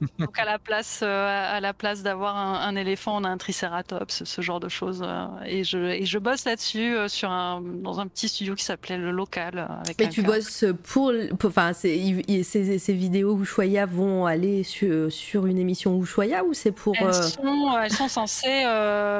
Donc 0.18 0.38
à 0.38 0.44
la 0.44 0.58
place, 0.58 1.00
euh, 1.02 1.56
à 1.56 1.60
la 1.60 1.74
place 1.74 2.02
d'avoir 2.02 2.36
un, 2.36 2.74
éléphant, 2.76 3.20
on 3.20 3.24
a 3.24 3.28
un 3.28 3.36
tricératops, 3.36 4.24
ce 4.24 4.40
genre 4.40 4.60
de 4.60 4.68
choses. 4.68 5.02
Euh, 5.04 5.26
et 5.44 5.64
je, 5.64 5.78
et 5.78 6.06
je 6.06 6.18
bosse 6.18 6.44
là-dessus 6.44 6.96
euh, 6.96 7.08
sur 7.08 7.30
un, 7.30 7.60
dans 7.60 8.00
un 8.00 8.06
petit 8.06 8.28
studio 8.28 8.54
qui 8.54 8.64
s'appelait 8.64 8.96
le 8.96 9.10
local. 9.10 9.68
Avec 9.84 9.98
Mais 9.98 10.08
tu 10.08 10.22
bosses 10.22 10.64
pour, 10.84 11.12
enfin, 11.44 11.72
ces, 11.72 12.22
ces, 12.42 12.92
vidéos 12.92 13.38
Ushuaïa 13.40 13.86
vont 13.86 14.26
aller 14.26 14.62
sur, 14.62 15.12
sur 15.12 15.46
une 15.46 15.58
émission 15.58 16.00
Ushuaïa 16.00 16.44
ou 16.44 16.54
c'est 16.54 16.72
pour 16.72 16.94
elles, 16.98 17.14
sont, 17.14 17.78
elles 17.82 17.92
sont 17.92 18.08
censées 18.08 18.62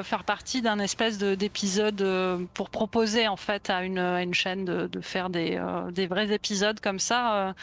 faire 0.02 0.24
partie 0.24 0.62
d'un 0.62 0.78
espèce 0.78 1.18
d'épisode 1.18 2.46
pour 2.54 2.70
proposer 2.70 3.28
en 3.28 3.36
fait 3.36 3.70
à 3.70 3.84
une, 3.84 3.98
à 3.98 4.22
une 4.22 4.34
chaîne 4.34 4.64
de, 4.64 4.86
de 4.86 5.00
faire 5.00 5.30
des, 5.30 5.60
des 5.92 6.06
vrais 6.06 6.32
épisodes 6.32 6.80
comme 6.80 6.98
ça 6.98 7.54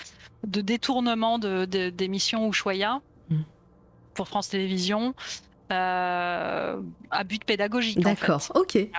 de 0.46 0.62
détournement 0.62 1.40
d'émissions 1.40 2.46
de, 2.46 2.50
Ushuaïa 2.50 3.02
mm. 3.30 3.42
pour 4.14 4.28
France 4.28 4.50
Télévisions. 4.50 5.14
Euh, 5.70 6.82
à 7.12 7.24
but 7.26 7.44
pédagogique. 7.44 8.00
D'accord, 8.00 8.42
ok. 8.56 8.76
Et 8.78 8.90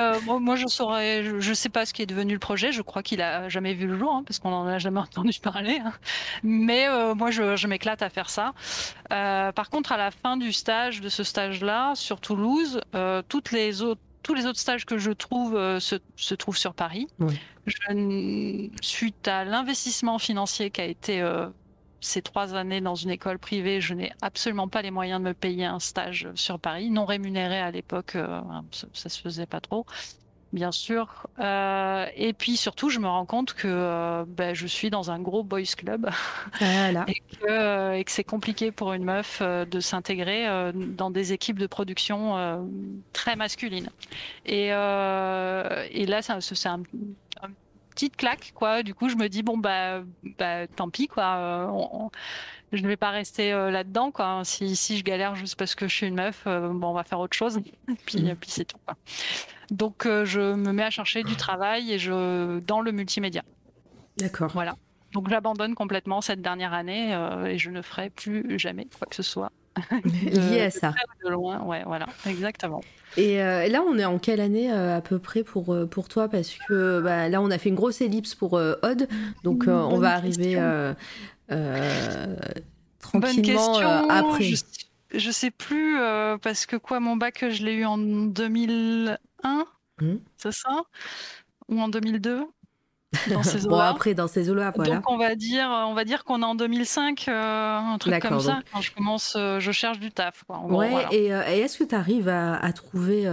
euh, 0.00 0.18
moi, 0.40 0.56
je 0.56 0.66
saurais, 0.66 1.22
je, 1.22 1.54
sais 1.54 1.68
pas 1.68 1.86
ce 1.86 1.92
qui 1.92 2.02
est 2.02 2.06
devenu 2.06 2.32
le 2.32 2.40
projet. 2.40 2.72
Je 2.72 2.82
crois 2.82 3.02
qu'il 3.04 3.22
a 3.22 3.48
jamais 3.48 3.72
vu 3.72 3.86
le 3.86 3.96
jour, 3.96 4.12
hein, 4.12 4.24
parce 4.26 4.40
qu'on 4.40 4.52
en 4.52 4.66
a 4.66 4.78
jamais 4.78 4.98
entendu 5.00 5.38
parler. 5.40 5.80
Hein. 5.84 5.92
Mais 6.42 6.88
euh, 6.88 7.14
moi, 7.14 7.30
je, 7.30 7.66
m'éclate 7.68 8.02
à 8.02 8.10
faire 8.10 8.28
ça. 8.28 8.54
par 9.08 9.70
contre, 9.70 9.92
à 9.92 9.96
la 9.96 10.10
fin 10.10 10.36
du 10.36 10.52
stage, 10.52 11.00
de 11.00 11.08
ce 11.08 11.22
stage-là, 11.22 11.92
sur 11.94 12.20
Toulouse, 12.20 12.80
toutes 13.28 13.52
les 13.52 13.82
autres 13.82 14.00
tous 14.22 14.34
les 14.34 14.46
autres 14.46 14.58
stages 14.58 14.86
que 14.86 14.98
je 14.98 15.10
trouve 15.10 15.54
se, 15.78 15.96
se, 16.16 16.34
trouvent 16.34 16.56
sur 16.56 16.74
Paris. 16.74 17.08
Oui. 17.18 17.38
Je, 17.66 18.68
suite 18.80 19.28
à 19.28 19.44
l'investissement 19.44 20.18
financier 20.18 20.70
qui 20.70 20.80
a 20.80 20.84
été 20.84 21.20
euh, 21.20 21.46
ces 22.00 22.20
trois 22.20 22.54
années 22.54 22.80
dans 22.80 22.96
une 22.96 23.10
école 23.10 23.38
privée, 23.38 23.80
je 23.80 23.94
n'ai 23.94 24.12
absolument 24.20 24.66
pas 24.66 24.82
les 24.82 24.90
moyens 24.90 25.20
de 25.20 25.26
me 25.26 25.34
payer 25.34 25.66
un 25.66 25.78
stage 25.78 26.28
sur 26.34 26.58
Paris, 26.58 26.90
non 26.90 27.04
rémunéré 27.04 27.58
à 27.58 27.70
l'époque, 27.70 28.16
euh, 28.16 28.40
ça, 28.72 28.88
ça, 28.92 29.08
se 29.08 29.20
faisait 29.20 29.46
pas 29.46 29.60
trop 29.60 29.86
bien 30.52 30.72
sûr. 30.72 31.26
Euh, 31.38 32.06
et 32.14 32.32
puis 32.32 32.56
surtout, 32.56 32.90
je 32.90 32.98
me 32.98 33.08
rends 33.08 33.26
compte 33.26 33.54
que 33.54 33.68
euh, 33.68 34.24
ben, 34.26 34.54
je 34.54 34.66
suis 34.66 34.90
dans 34.90 35.10
un 35.10 35.18
gros 35.18 35.42
boys 35.42 35.62
club 35.76 36.10
et 36.60 36.64
que, 36.64 37.48
euh, 37.48 38.02
que 38.02 38.10
c'est 38.10 38.24
compliqué 38.24 38.70
pour 38.70 38.92
une 38.92 39.04
meuf 39.04 39.42
de 39.42 39.80
s'intégrer 39.80 40.72
dans 40.74 41.10
des 41.10 41.32
équipes 41.32 41.58
de 41.58 41.66
production 41.66 42.68
très 43.12 43.36
masculines. 43.36 43.90
Et, 44.46 44.66
et 44.66 46.06
là, 46.06 46.22
c'est 46.22 46.68
un, 46.68 46.82
petite 47.90 48.16
claque, 48.16 48.52
quoi. 48.54 48.82
Du 48.82 48.94
coup, 48.94 49.10
je 49.10 49.16
me 49.16 49.28
dis 49.28 49.42
bon 49.42 49.58
bah, 49.58 50.02
bah 50.38 50.66
tant 50.66 50.88
pis, 50.88 51.08
quoi. 51.08 51.70
Je 52.72 52.82
ne 52.82 52.88
vais 52.88 52.96
pas 52.96 53.10
rester 53.10 53.52
là-dedans, 53.52 54.10
quoi. 54.10 54.42
Si, 54.44 54.76
si 54.76 54.98
je 54.98 55.04
galère 55.04 55.34
juste 55.34 55.56
parce 55.56 55.74
que 55.74 55.88
je 55.88 55.94
suis 55.94 56.06
une 56.06 56.14
meuf, 56.14 56.44
bon, 56.44 56.88
on 56.88 56.92
va 56.92 57.04
faire 57.04 57.20
autre 57.20 57.36
chose. 57.36 57.60
puis, 58.06 58.22
mmh. 58.22 58.34
puis 58.36 58.50
c'est 58.50 58.64
tout. 58.64 58.78
Quoi. 58.86 58.96
Donc 59.72 60.04
euh, 60.04 60.26
je 60.26 60.54
me 60.54 60.70
mets 60.70 60.82
à 60.82 60.90
chercher 60.90 61.22
du 61.22 61.34
travail 61.34 61.92
et 61.92 61.98
je 61.98 62.60
dans 62.60 62.82
le 62.82 62.92
multimédia. 62.92 63.42
D'accord. 64.18 64.50
Voilà. 64.52 64.76
Donc 65.14 65.30
j'abandonne 65.30 65.74
complètement 65.74 66.20
cette 66.20 66.42
dernière 66.42 66.74
année 66.74 67.14
euh, 67.14 67.46
et 67.46 67.58
je 67.58 67.70
ne 67.70 67.80
ferai 67.80 68.10
plus 68.10 68.58
jamais 68.58 68.86
quoi 68.98 69.06
que 69.08 69.16
ce 69.16 69.22
soit. 69.22 69.50
Lié 70.04 70.60
à 70.60 70.70
ça. 70.70 70.92
De 71.24 71.30
loin, 71.30 71.62
ouais, 71.62 71.82
voilà, 71.86 72.06
exactement. 72.26 72.82
Et 73.16 73.42
euh, 73.42 73.66
là, 73.68 73.82
on 73.82 73.98
est 73.98 74.04
en 74.04 74.18
quelle 74.18 74.40
année 74.40 74.70
à 74.70 75.00
peu 75.00 75.18
près 75.18 75.42
pour, 75.42 75.74
pour 75.90 76.08
toi? 76.08 76.28
Parce 76.28 76.58
que 76.68 77.00
bah, 77.00 77.30
là, 77.30 77.40
on 77.40 77.50
a 77.50 77.56
fait 77.56 77.70
une 77.70 77.74
grosse 77.74 78.02
ellipse 78.02 78.34
pour 78.34 78.52
Odd, 78.52 79.08
donc 79.44 79.64
on 79.66 79.96
va 79.96 80.14
arriver 80.14 80.58
tranquillement 83.00 84.08
après. 84.08 84.44
Je, 84.44 84.56
je 85.14 85.30
sais 85.30 85.50
plus, 85.50 85.96
parce 86.42 86.66
que 86.66 86.76
quoi, 86.76 87.00
mon 87.00 87.16
bac, 87.16 87.44
je 87.48 87.64
l'ai 87.64 87.74
eu 87.74 87.84
en 87.84 87.98
2000. 87.98 89.18
Mmh. 90.00 90.14
c'est 90.36 90.52
ça? 90.52 90.82
Ou 91.68 91.80
en 91.80 91.88
2002 91.88 92.46
dans 93.30 93.42
ces 93.42 93.58
bon, 93.68 93.78
après, 93.78 94.14
dans 94.14 94.26
ces 94.26 94.50
eaux-là, 94.50 94.72
voilà. 94.74 94.96
Donc, 94.96 95.10
on 95.10 95.18
va 95.18 95.34
dire, 95.34 95.68
on 95.68 95.94
va 95.94 96.04
dire 96.04 96.24
qu'on 96.24 96.42
est 96.42 96.46
en 96.46 96.54
200005, 96.54 97.26
euh, 97.28 97.78
un 97.78 97.98
truc 97.98 98.18
comme 98.20 98.40
ça, 98.40 98.60
quand 98.72 98.80
je 98.80 98.92
commence, 98.92 99.34
euh, 99.36 99.60
je 99.60 99.72
cherche 99.72 99.98
du 99.98 100.10
taf. 100.10 100.44
Quoi, 100.44 100.60
ouais, 100.64 101.06
euh, 101.12 101.42
et, 101.46 101.60
est-ce 101.60 101.78
que 101.78 101.84
tu 101.84 101.94
arrives 101.94 102.28
à, 102.28 102.72
trouver 102.72 103.28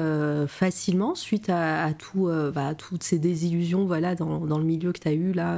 facilement, 0.47 1.15
suite 1.15 1.49
à, 1.49 1.93
tout, 1.93 2.29
bah, 2.53 2.75
toutes 2.75 3.03
ces 3.03 3.19
désillusions 3.19 3.85
voilà, 3.85 4.15
dans, 4.15 4.39
dans 4.39 4.57
le 4.57 4.65
milieu 4.65 4.91
que 4.91 4.99
tu 4.99 5.07
as 5.07 5.13
eu 5.13 5.31
là 5.31 5.57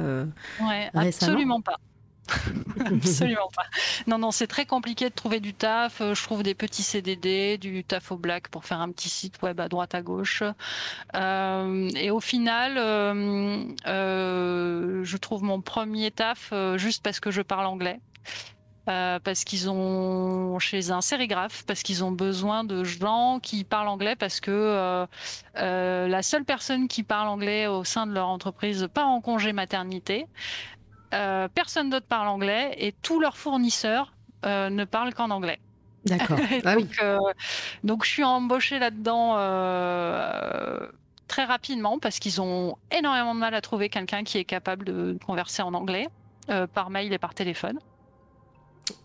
Ouais, 0.60 0.90
absolument 0.94 1.60
pas. 1.60 1.78
Absolument 2.86 3.48
pas. 3.54 3.66
Non, 4.06 4.18
non, 4.18 4.30
c'est 4.30 4.46
très 4.46 4.66
compliqué 4.66 5.08
de 5.08 5.14
trouver 5.14 5.40
du 5.40 5.54
taf. 5.54 6.00
Euh, 6.00 6.14
je 6.14 6.22
trouve 6.22 6.42
des 6.42 6.54
petits 6.54 6.82
CDD, 6.82 7.58
du 7.58 7.84
taf 7.84 8.12
au 8.12 8.16
black 8.16 8.48
pour 8.48 8.64
faire 8.64 8.80
un 8.80 8.90
petit 8.90 9.08
site 9.08 9.42
web 9.42 9.60
à 9.60 9.68
droite 9.68 9.94
à 9.94 10.02
gauche. 10.02 10.42
Euh, 11.14 11.90
et 11.94 12.10
au 12.10 12.20
final, 12.20 12.74
euh, 12.78 13.74
je 15.04 15.16
trouve 15.16 15.42
mon 15.42 15.60
premier 15.60 16.10
taf 16.10 16.52
juste 16.76 17.02
parce 17.02 17.20
que 17.20 17.30
je 17.30 17.42
parle 17.42 17.66
anglais. 17.66 18.00
parce 18.86 19.44
qu'ils 19.44 19.70
ont 19.70 20.58
chez 20.58 20.90
un 20.90 21.00
sérigraphe, 21.00 21.64
parce 21.66 21.82
qu'ils 21.82 22.02
ont 22.04 22.12
besoin 22.12 22.64
de 22.64 22.84
gens 22.84 23.38
qui 23.40 23.64
parlent 23.64 23.88
anglais, 23.88 24.16
parce 24.16 24.40
que 24.40 25.06
la 25.54 26.22
seule 26.22 26.44
personne 26.44 26.88
qui 26.88 27.02
parle 27.02 27.28
anglais 27.28 27.66
au 27.66 27.84
sein 27.84 28.06
de 28.06 28.12
leur 28.12 28.28
entreprise 28.28 28.88
part 28.92 29.08
en 29.08 29.20
congé 29.20 29.52
maternité. 29.52 30.26
Euh, 31.12 31.48
personne 31.48 31.90
d'autre 31.90 32.06
parle 32.06 32.28
anglais 32.28 32.74
et 32.78 32.92
tous 32.92 33.20
leurs 33.20 33.36
fournisseurs 33.36 34.14
euh, 34.46 34.70
ne 34.70 34.84
parlent 34.84 35.14
qu'en 35.14 35.30
anglais. 35.30 35.60
D'accord. 36.04 36.38
Ah 36.64 36.74
donc, 36.74 36.96
euh, 37.00 37.18
donc, 37.84 38.04
je 38.04 38.10
suis 38.10 38.24
embauchée 38.24 38.78
là-dedans 38.78 39.34
très 41.28 41.44
rapidement 41.44 41.98
parce 41.98 42.18
qu'ils 42.18 42.42
ont 42.42 42.76
énormément 42.90 43.34
de 43.34 43.40
mal 43.40 43.54
à 43.54 43.60
trouver 43.60 43.88
quelqu'un 43.88 44.22
qui 44.22 44.36
est 44.36 44.44
capable 44.44 44.84
de 44.84 45.18
converser 45.24 45.62
en 45.62 45.72
anglais 45.72 46.08
par 46.74 46.90
mail 46.90 47.12
et 47.12 47.18
par 47.18 47.34
téléphone. 47.34 47.78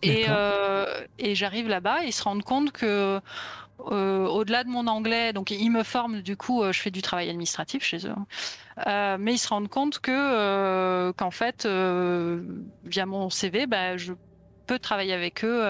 Et, 0.02 0.26
et 1.18 1.34
j'arrive 1.34 1.68
là-bas 1.68 2.04
et 2.04 2.08
ils 2.08 2.12
se 2.12 2.22
rendent 2.22 2.42
compte 2.42 2.72
que 2.72 3.20
euh, 3.80 4.26
au-delà 4.26 4.64
de 4.64 4.68
mon 4.68 4.86
anglais, 4.86 5.32
donc 5.32 5.50
ils 5.50 5.70
me 5.70 5.82
forment, 5.82 6.20
du 6.20 6.36
coup, 6.36 6.62
euh, 6.62 6.72
je 6.72 6.80
fais 6.80 6.90
du 6.90 7.00
travail 7.00 7.30
administratif 7.30 7.84
chez 7.84 8.06
eux. 8.06 8.14
Euh, 8.86 9.16
mais 9.18 9.34
ils 9.34 9.38
se 9.38 9.48
rendent 9.48 9.68
compte 9.68 10.00
que 10.00 11.10
qu'en 11.12 11.30
fait, 11.30 11.66
via 12.84 13.06
mon 13.06 13.30
CV, 13.30 13.66
bah, 13.66 13.96
je 13.96 14.12
peux 14.66 14.78
travailler 14.78 15.14
avec 15.14 15.44
eux 15.44 15.62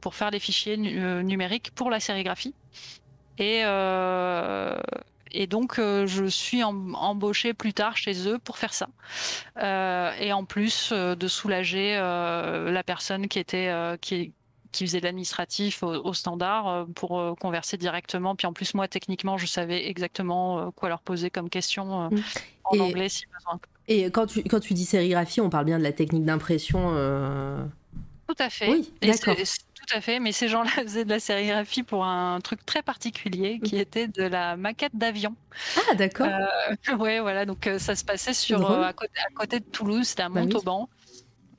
pour 0.00 0.14
faire 0.14 0.30
les 0.30 0.40
fichiers 0.40 0.76
numériques 0.76 1.72
pour 1.74 1.90
la 1.90 2.00
sérigraphie. 2.00 2.54
Et, 3.38 3.60
et 5.32 5.46
donc, 5.46 5.76
je 5.76 6.24
suis 6.26 6.64
embauchée 6.64 7.54
plus 7.54 7.74
tard 7.74 7.96
chez 7.96 8.28
eux 8.28 8.38
pour 8.38 8.58
faire 8.58 8.72
ça. 8.72 8.88
et 10.18 10.32
en 10.32 10.44
plus 10.44 10.92
de 10.92 11.28
soulager 11.28 11.94
la 11.96 12.82
personne 12.82 13.28
qui 13.28 13.38
était 13.38 13.72
qui, 14.00 14.32
qui 14.72 14.86
faisait 14.86 15.00
l'administratif 15.00 15.82
au, 15.82 16.12
standard 16.12 16.68
euh, 16.68 16.84
pour 16.94 17.18
euh, 17.18 17.34
converser 17.34 17.76
directement. 17.76 18.36
Puis 18.36 18.46
en 18.46 18.52
plus, 18.52 18.74
moi, 18.74 18.88
techniquement, 18.88 19.38
je 19.38 19.46
savais 19.46 19.88
exactement 19.88 20.58
euh, 20.58 20.70
quoi 20.70 20.88
leur 20.88 21.00
poser 21.00 21.30
comme 21.30 21.50
question 21.50 22.10
mm. 22.10 22.22
en 22.64 22.78
anglais 22.78 23.08
si 23.08 23.24
besoin. 23.26 23.60
Et 23.88 24.04
quand 24.10 24.26
tu, 24.26 24.42
quand 24.42 24.60
tu 24.60 24.74
dis 24.74 24.84
sérigraphie, 24.84 25.40
on 25.40 25.50
parle 25.50 25.66
bien 25.66 25.78
de 25.78 25.84
la 25.84 25.92
technique 25.92 26.24
d'impression 26.24 26.90
Tout 28.28 28.34
à 28.38 28.50
fait. 28.50 28.68
Oui, 28.68 28.92
d'accord. 29.00 29.36
Tout 29.36 29.96
à 29.96 30.00
fait, 30.00 30.18
mais 30.18 30.32
ces 30.32 30.48
gens-là 30.48 30.70
faisaient 30.84 31.04
de 31.04 31.10
la 31.10 31.20
sérigraphie 31.20 31.84
pour 31.84 32.04
un 32.04 32.40
truc 32.40 32.66
très 32.66 32.82
particulier 32.82 33.60
qui 33.60 33.76
était 33.76 34.08
de 34.08 34.24
la 34.24 34.56
maquette 34.56 34.96
d'avion. 34.96 35.36
Ah, 35.76 35.94
d'accord. 35.94 36.26
ouais, 36.98 37.20
voilà, 37.20 37.44
donc 37.46 37.70
ça 37.78 37.94
se 37.94 38.04
passait 38.04 38.34
sur, 38.34 38.68
à 38.68 38.92
côté, 38.92 39.60
de 39.60 39.64
Toulouse, 39.64 40.08
c'était 40.08 40.22
à 40.22 40.28
bah 40.28 40.40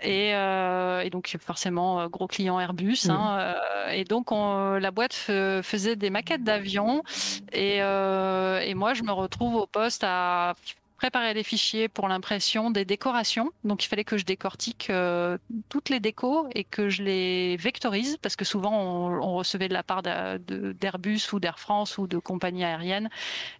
Euh, 0.05 1.01
et, 1.01 1.09
donc 1.09 1.35
forcément 1.39 2.01
euh, 2.01 2.07
gros 2.07 2.27
client 2.27 2.59
Airbus. 2.59 3.05
Mmh. 3.05 3.11
Hein, 3.11 3.37
euh, 3.39 3.89
et 3.89 4.03
donc 4.03 4.31
la 4.31 4.91
boîte 4.91 5.13
faisait 5.13 5.95
des 5.95 6.09
maquettes 6.09 6.43
d'avions 6.43 7.03
et, 7.51 7.77
et, 7.77 8.73
moi 8.73 8.93
je 8.93 9.03
me 9.03 9.11
retrouve 9.11 9.55
au 9.55 9.65
poste 9.65 10.03
à 10.05 10.55
préparer 10.97 11.33
les 11.33 11.43
fichiers 11.43 11.87
pour 11.87 12.07
l'impression 12.07 12.71
des 12.71 12.83
décorations. 12.83 13.51
Donc 13.63 13.85
il 13.85 13.87
fallait 13.87 14.03
que 14.03 14.17
je 14.17 14.25
décortique 14.25 14.89
euh, 14.89 15.37
toutes 15.69 15.89
les 15.89 15.99
décos 15.99 16.47
et 16.53 16.63
que 16.63 16.89
je 16.89 17.03
les 17.03 17.55
vectorise 17.57 18.17
parce 18.17 18.35
que 18.35 18.43
souvent 18.43 18.73
on, 18.73 19.37
recevait 19.37 19.67
de 19.67 19.73
la 19.73 19.83
part 19.83 20.01
d'Airbus 20.01 21.31
ou 21.31 21.39
d'Air 21.39 21.59
France 21.59 21.99
ou 21.99 22.07
de 22.07 22.17
compagnies 22.17 22.63
aériennes 22.63 23.09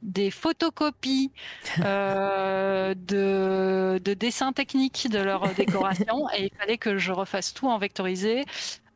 des 0.01 0.31
photocopies 0.31 1.31
euh, 1.79 2.95
de, 2.95 3.99
dessins 3.99 4.53
techniques 4.53 5.07
de 5.09 5.19
leurs 5.19 5.53
décorations 5.53 6.27
et 6.35 6.45
il 6.45 6.51
fallait 6.57 6.79
que 6.79 6.97
je 6.97 7.11
refasse 7.11 7.53
tout 7.53 7.67
en 7.67 7.77
vectorisé. 7.77 8.43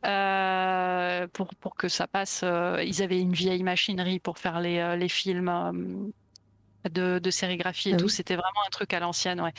Euh, 0.04 1.28
pour, 1.32 1.54
pour 1.54 1.76
que 1.76 1.86
ça 1.86 2.08
passe. 2.08 2.42
ils 2.42 3.02
avaient 3.04 3.20
une 3.20 3.34
vieille 3.34 3.62
machinerie 3.62 4.18
pour 4.18 4.36
faire 4.40 4.58
les, 4.58 4.96
les 4.96 5.08
films 5.08 6.12
de, 6.90 7.30
sérigraphie 7.30 7.90
et 7.90 7.94
ah 7.94 7.96
tout. 7.96 8.08
C'était 8.08 8.34
vraiment 8.34 8.60
un 8.66 8.70
truc 8.70 8.92
à 8.92 9.00
l'ancienne, 9.00 9.40
ouais. 9.40 9.52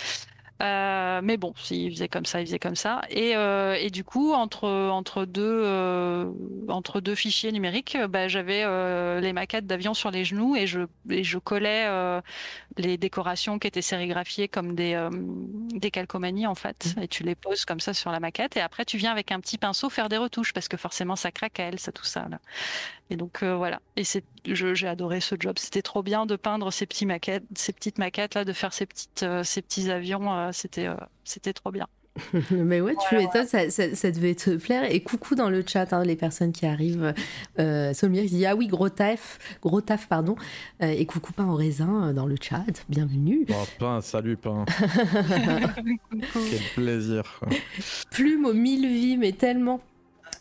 Euh, 0.61 1.19
mais 1.23 1.35
bon, 1.35 1.53
s'il 1.57 1.91
faisait 1.91 2.07
comme 2.07 2.25
ça, 2.25 2.39
il 2.39 2.45
faisait 2.45 2.59
comme 2.59 2.75
ça. 2.75 3.01
Et, 3.09 3.35
euh, 3.35 3.75
et 3.75 3.89
du 3.89 4.03
coup, 4.03 4.33
entre, 4.33 4.69
entre, 4.69 5.25
deux, 5.25 5.41
euh, 5.43 6.31
entre 6.69 7.01
deux 7.01 7.15
fichiers 7.15 7.51
numériques, 7.51 7.97
bah, 8.09 8.27
j'avais 8.27 8.63
les 9.19 9.33
maquettes 9.33 9.67
d'avions 9.67 9.93
sur 9.93 10.11
les 10.11 10.23
genoux 10.23 10.55
et 10.55 10.67
je, 10.67 10.81
et 11.09 11.23
je 11.23 11.37
collais 11.37 11.87
les 12.77 12.97
décorations 12.97 13.59
qui 13.59 13.67
étaient 13.67 13.81
sérigraphiées 13.81 14.47
comme 14.47 14.75
des, 14.75 15.09
des 15.73 15.91
calcomanies 15.91 16.47
en 16.47 16.55
fait. 16.55 16.93
Mmh. 16.95 17.01
Et 17.01 17.07
tu 17.07 17.23
les 17.23 17.35
poses 17.35 17.65
comme 17.65 17.79
ça 17.79 17.93
sur 17.93 18.11
la 18.11 18.19
maquette. 18.19 18.57
Et 18.57 18.61
après, 18.61 18.85
tu 18.85 18.97
viens 18.97 19.11
avec 19.11 19.31
un 19.31 19.39
petit 19.39 19.57
pinceau 19.57 19.89
faire 19.89 20.09
des 20.09 20.17
retouches 20.17 20.53
parce 20.53 20.67
que 20.67 20.77
forcément, 20.77 21.15
ça 21.15 21.31
craque 21.31 21.59
à 21.59 21.65
elle, 21.65 21.79
ça, 21.79 21.91
tout 21.91 22.05
ça. 22.05 22.27
Là. 22.29 22.39
Et 23.09 23.15
donc 23.15 23.43
voilà. 23.43 23.79
Et 23.95 24.03
c'est, 24.03 24.23
j'ai 24.45 24.87
adoré 24.87 25.19
ce 25.19 25.35
job. 25.39 25.57
C'était 25.59 25.81
trop 25.81 26.03
bien 26.03 26.25
de 26.25 26.35
peindre 26.35 26.71
ces 26.71 26.85
petits 26.85 27.05
maquettes, 27.05 27.43
ces 27.55 27.73
petites 27.73 27.97
maquettes 27.97 28.33
là, 28.33 28.45
de 28.45 28.53
faire 28.53 28.73
ces 28.73 28.85
petites, 28.85 29.25
ces 29.43 29.61
petits 29.61 29.91
avions 29.91 30.51
c'était 30.51 30.87
euh, 30.87 30.95
c'était 31.23 31.53
trop 31.53 31.71
bien. 31.71 31.87
Mais 32.51 32.79
ouais, 32.79 32.93
tu 33.09 33.15
m'étonnes, 33.15 33.47
ça, 33.47 33.69
ça, 33.69 34.11
devait 34.11 34.35
te 34.35 34.51
plaire. 34.51 34.89
Et 34.91 35.01
coucou 35.01 35.35
dans 35.35 35.49
le 35.49 35.63
chat, 35.65 35.93
hein, 35.93 36.03
les 36.03 36.15
personnes 36.15 36.51
qui 36.51 36.65
arrivent. 36.65 37.13
Euh, 37.59 37.93
Solmir 37.93 38.23
dit 38.25 38.45
Ah 38.45 38.55
oui, 38.55 38.67
gros 38.67 38.89
taf, 38.89 39.39
gros 39.61 39.81
taf, 39.81 40.07
pardon. 40.07 40.35
Euh, 40.81 40.87
et 40.87 41.05
coucou 41.05 41.33
pain 41.33 41.45
au 41.45 41.55
raisin 41.55 42.09
euh, 42.09 42.13
dans 42.13 42.27
le 42.27 42.35
chat, 42.39 42.65
bienvenue. 42.87 43.45
Oh, 43.49 43.65
pain, 43.79 44.01
salut 44.01 44.37
pain. 44.37 44.65
Quel 46.33 46.61
plaisir. 46.75 47.39
Plume 48.11 48.45
aux 48.45 48.53
mille 48.53 48.87
vies, 48.87 49.17
mais 49.17 49.31
tellement. 49.31 49.81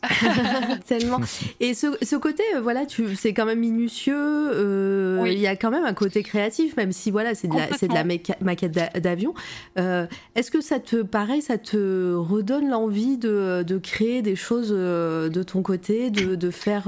Tellement. 0.86 1.20
Et 1.60 1.74
ce, 1.74 1.86
ce, 2.02 2.16
côté, 2.16 2.42
euh, 2.54 2.60
voilà, 2.60 2.86
tu, 2.86 3.14
c'est 3.14 3.32
quand 3.32 3.44
même 3.44 3.60
minutieux. 3.60 4.14
Euh, 4.16 5.24
il 5.26 5.38
y 5.38 5.46
a 5.46 5.54
quand 5.54 5.70
même 5.70 5.84
un 5.84 5.94
côté 5.94 6.22
créatif, 6.22 6.76
même 6.76 6.92
si 6.92 7.10
voilà, 7.10 7.34
c'est 7.34 7.48
de 7.48 7.56
la, 7.56 7.72
c'est 7.76 7.88
de 7.88 7.94
la 7.94 8.04
maquette 8.40 8.72
d'avion. 8.72 9.34
Euh, 9.78 10.06
est-ce 10.34 10.50
que 10.50 10.60
ça 10.60 10.80
te, 10.80 11.02
pareil, 11.02 11.40
ça 11.40 11.58
te 11.58 12.14
redonne 12.14 12.68
l'envie 12.68 13.16
de, 13.16 13.64
de 13.66 13.78
créer 13.78 14.22
des 14.22 14.36
choses 14.36 14.70
de 14.70 15.42
ton 15.42 15.62
côté, 15.62 16.10
de, 16.10 16.34
de 16.34 16.50
faire, 16.50 16.84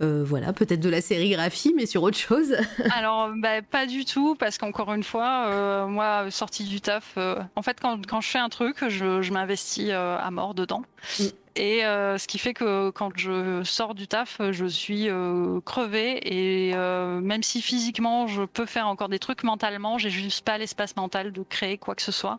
voilà, 0.00 0.52
peut-être 0.52 0.80
de 0.80 0.90
la 0.90 1.00
sérigraphie, 1.00 1.74
mais 1.76 1.86
sur 1.86 2.02
autre 2.02 2.18
chose? 2.18 2.56
Alors, 2.96 3.30
bah, 3.36 3.62
pas 3.62 3.86
du 3.86 4.04
tout, 4.04 4.34
parce 4.34 4.56
qu'encore 4.56 4.92
une 4.94 5.04
fois, 5.04 5.86
moi, 5.86 6.30
sortie 6.30 6.64
du 6.64 6.80
taf, 6.80 7.18
en 7.54 7.62
fait, 7.62 7.78
quand, 7.80 8.06
quand, 8.06 8.20
je 8.20 8.28
fais 8.28 8.38
un 8.38 8.48
truc, 8.48 8.76
je, 8.88 9.20
je 9.20 9.32
m'investis 9.32 9.90
à 9.90 10.30
mort 10.30 10.54
dedans. 10.54 10.82
Mm. 11.18 11.24
Et 11.56 11.84
euh, 11.84 12.16
ce 12.16 12.28
qui 12.28 12.38
fait 12.38 12.54
que 12.54 12.90
quand 12.90 13.10
je 13.16 13.62
sors 13.64 13.94
du 13.94 14.06
taf, 14.06 14.40
je 14.50 14.66
suis 14.66 15.08
euh, 15.08 15.60
crevée 15.64 16.20
et 16.22 16.74
euh, 16.74 17.20
même 17.20 17.42
si 17.42 17.60
physiquement 17.60 18.28
je 18.28 18.44
peux 18.44 18.66
faire 18.66 18.86
encore 18.86 19.08
des 19.08 19.18
trucs 19.18 19.42
mentalement, 19.42 19.98
j'ai 19.98 20.10
juste 20.10 20.44
pas 20.44 20.58
l'espace 20.58 20.94
mental 20.96 21.32
de 21.32 21.42
créer 21.42 21.76
quoi 21.76 21.94
que 21.94 22.02
ce 22.02 22.12
soit. 22.12 22.38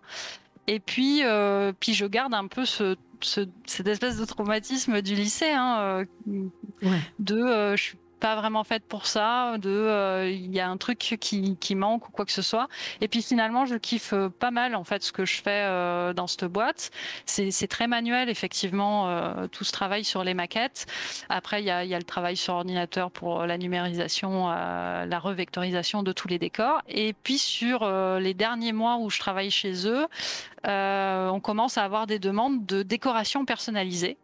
Et 0.68 0.80
puis, 0.80 1.24
puis 1.80 1.94
je 1.94 2.06
garde 2.06 2.34
un 2.34 2.48
peu 2.48 2.66
ce, 2.66 2.96
cette 3.20 3.88
espèce 3.88 4.18
de 4.18 4.26
traumatisme 4.26 5.02
du 5.02 5.16
lycée, 5.16 5.52
hein, 5.52 6.06
de 7.20 7.76
je 7.76 7.82
suis 7.82 7.98
pas 8.22 8.36
vraiment 8.36 8.64
faite 8.64 8.84
pour 8.88 9.08
ça, 9.08 9.58
de 9.58 9.70
euh, 9.70 10.30
il 10.30 10.54
y 10.54 10.60
a 10.60 10.70
un 10.70 10.78
truc 10.78 11.00
qui, 11.00 11.58
qui, 11.58 11.76
manque 11.76 12.08
ou 12.08 12.12
quoi 12.12 12.24
que 12.24 12.32
ce 12.32 12.44
soit. 12.44 12.70
Et 13.02 13.08
puis 13.08 13.24
finalement, 13.24 13.66
je 13.66 13.76
kiffe 13.76 14.14
euh, 14.14 14.30
pas 14.30 14.52
mal 14.52 14.76
en 14.76 14.84
fait 14.84 15.02
ce 15.02 15.12
que 15.12 15.26
je 15.26 15.42
fais 15.42 15.66
euh, 15.66 16.14
dans 16.14 16.28
cette 16.28 16.46
boîte. 16.46 16.92
C'est 17.26 17.68
très 17.68 17.88
manuel 17.88 18.30
effectivement 18.30 18.92
tout 19.52 19.64
ce 19.64 19.72
travail 19.72 20.04
sur 20.04 20.24
les 20.24 20.36
maquettes. 20.36 20.86
Après, 21.30 21.62
il 21.62 21.66
y 21.66 21.72
a, 21.72 21.84
y 21.84 21.96
a, 21.96 21.98
le 21.98 22.04
travail 22.04 22.38
sur 22.38 22.54
ordinateur 22.54 23.10
pour 23.10 23.48
la 23.48 23.58
numérisation, 23.58 24.48
la 24.50 25.20
revectorisation 25.20 26.04
de 26.04 26.12
tous 26.12 26.28
les 26.28 26.38
décors. 26.38 26.82
Et 26.88 27.14
puis 27.14 27.40
sur 27.40 27.90
les 28.20 28.34
derniers 28.36 28.74
mois 28.74 28.98
où 28.98 29.10
je 29.10 29.18
travaille 29.20 29.50
chez 29.50 29.88
eux, 29.88 30.06
on 30.66 31.40
commence 31.42 31.80
à 31.80 31.84
avoir 31.84 32.06
des 32.06 32.20
demandes 32.20 32.66
de 32.68 32.84
décoration 32.84 33.46
personnalisée. 33.46 34.18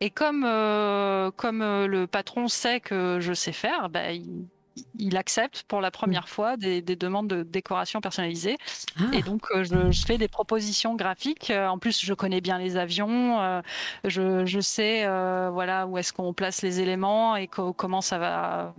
Et 0.00 0.10
comme, 0.10 0.44
euh, 0.46 1.30
comme 1.32 1.60
euh, 1.60 1.86
le 1.86 2.06
patron 2.06 2.48
sait 2.48 2.80
que 2.80 3.18
je 3.20 3.32
sais 3.32 3.52
faire, 3.52 3.88
bah, 3.88 4.12
il, 4.12 5.16
accepte 5.16 5.64
pour 5.64 5.80
la 5.80 5.90
première 5.90 6.24
mm. 6.24 6.28
fois 6.28 6.56
des, 6.56 6.82
demandes 6.82 7.26
de 7.26 7.42
décoration 7.42 8.00
personnalisée. 8.00 8.56
Ah. 8.98 9.04
Et 9.12 9.22
donc, 9.22 9.46
euh, 9.50 9.64
je, 9.64 10.06
fais 10.06 10.18
des 10.18 10.28
propositions 10.28 10.94
graphiques. 10.94 11.50
En 11.50 11.78
plus, 11.78 12.00
je 12.04 12.14
connais 12.14 12.40
bien 12.40 12.58
les 12.58 12.76
avions. 12.76 13.62
je, 14.04 14.46
je, 14.46 14.60
sais 14.60 15.04
voilà, 15.50 15.86
où 15.88 15.98
est-ce 15.98 16.12
qu'on 16.12 16.32
place 16.32 16.62
les 16.62 16.80
éléments 16.80 17.34
et 17.34 17.48
comment 17.48 18.00
ça 18.00 18.18
va. 18.18 18.74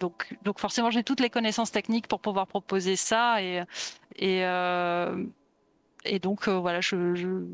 donc, 0.00 0.34
donc, 0.42 0.58
forcément, 0.58 0.90
j'ai 0.90 1.04
toutes 1.04 1.20
les 1.20 1.30
connaissances 1.30 1.70
techniques 1.70 2.08
pour 2.08 2.20
pouvoir 2.20 2.46
proposer 2.46 2.96
ça. 2.96 3.42
Et, 3.42 3.62
et, 4.16 4.40
et 6.06 6.18
donc, 6.18 6.48
voilà, 6.48 6.80
je 6.80 7.44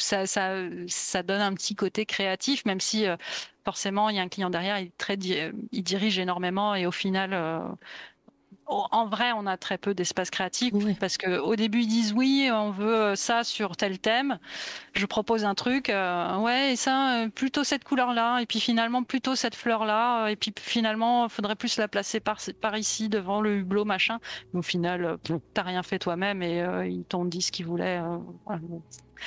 ça, 0.00 0.26
ça, 0.26 0.54
ça, 0.88 1.22
donne 1.22 1.40
un 1.40 1.54
petit 1.54 1.74
côté 1.74 2.06
créatif, 2.06 2.64
même 2.64 2.80
si 2.80 3.06
euh, 3.06 3.16
forcément 3.64 4.08
il 4.08 4.16
y 4.16 4.18
a 4.18 4.22
un 4.22 4.28
client 4.28 4.50
derrière, 4.50 4.78
il, 4.78 4.90
très, 4.92 5.14
il 5.14 5.82
dirige 5.82 6.18
énormément 6.18 6.74
et 6.74 6.86
au 6.86 6.90
final, 6.90 7.30
euh, 7.32 7.60
en 8.66 9.06
vrai, 9.06 9.32
on 9.34 9.46
a 9.46 9.56
très 9.56 9.78
peu 9.78 9.94
d'espace 9.94 10.30
créatif 10.30 10.72
parce 11.00 11.16
que 11.16 11.40
au 11.40 11.56
début 11.56 11.80
ils 11.80 11.88
disent 11.88 12.12
oui, 12.12 12.48
on 12.52 12.70
veut 12.70 12.94
euh, 12.94 13.16
ça 13.16 13.42
sur 13.42 13.76
tel 13.76 13.98
thème. 13.98 14.38
Je 14.92 15.06
propose 15.06 15.44
un 15.44 15.54
truc, 15.54 15.88
ouais, 15.88 16.72
et 16.72 16.76
ça 16.76 17.26
plutôt 17.34 17.64
cette 17.64 17.82
couleur-là, 17.82 18.38
et 18.40 18.46
puis 18.46 18.60
finalement 18.60 19.02
plutôt 19.02 19.34
cette 19.34 19.56
fleur-là, 19.56 20.28
et 20.28 20.36
puis 20.36 20.52
finalement 20.56 21.24
il 21.24 21.30
faudrait 21.30 21.56
plus 21.56 21.78
la 21.78 21.88
placer 21.88 22.20
par, 22.20 22.38
par 22.60 22.76
ici 22.76 23.08
devant 23.08 23.40
le 23.40 23.56
hublot 23.56 23.84
machin. 23.84 24.18
Mais 24.52 24.60
au 24.60 24.62
final, 24.62 25.18
t'as 25.52 25.62
rien 25.62 25.82
fait 25.82 25.98
toi-même 25.98 26.42
et 26.42 26.64
ils 26.88 27.04
t'ont 27.04 27.24
dit 27.24 27.42
ce 27.42 27.50
qu'ils 27.50 27.66
voulaient. 27.66 28.00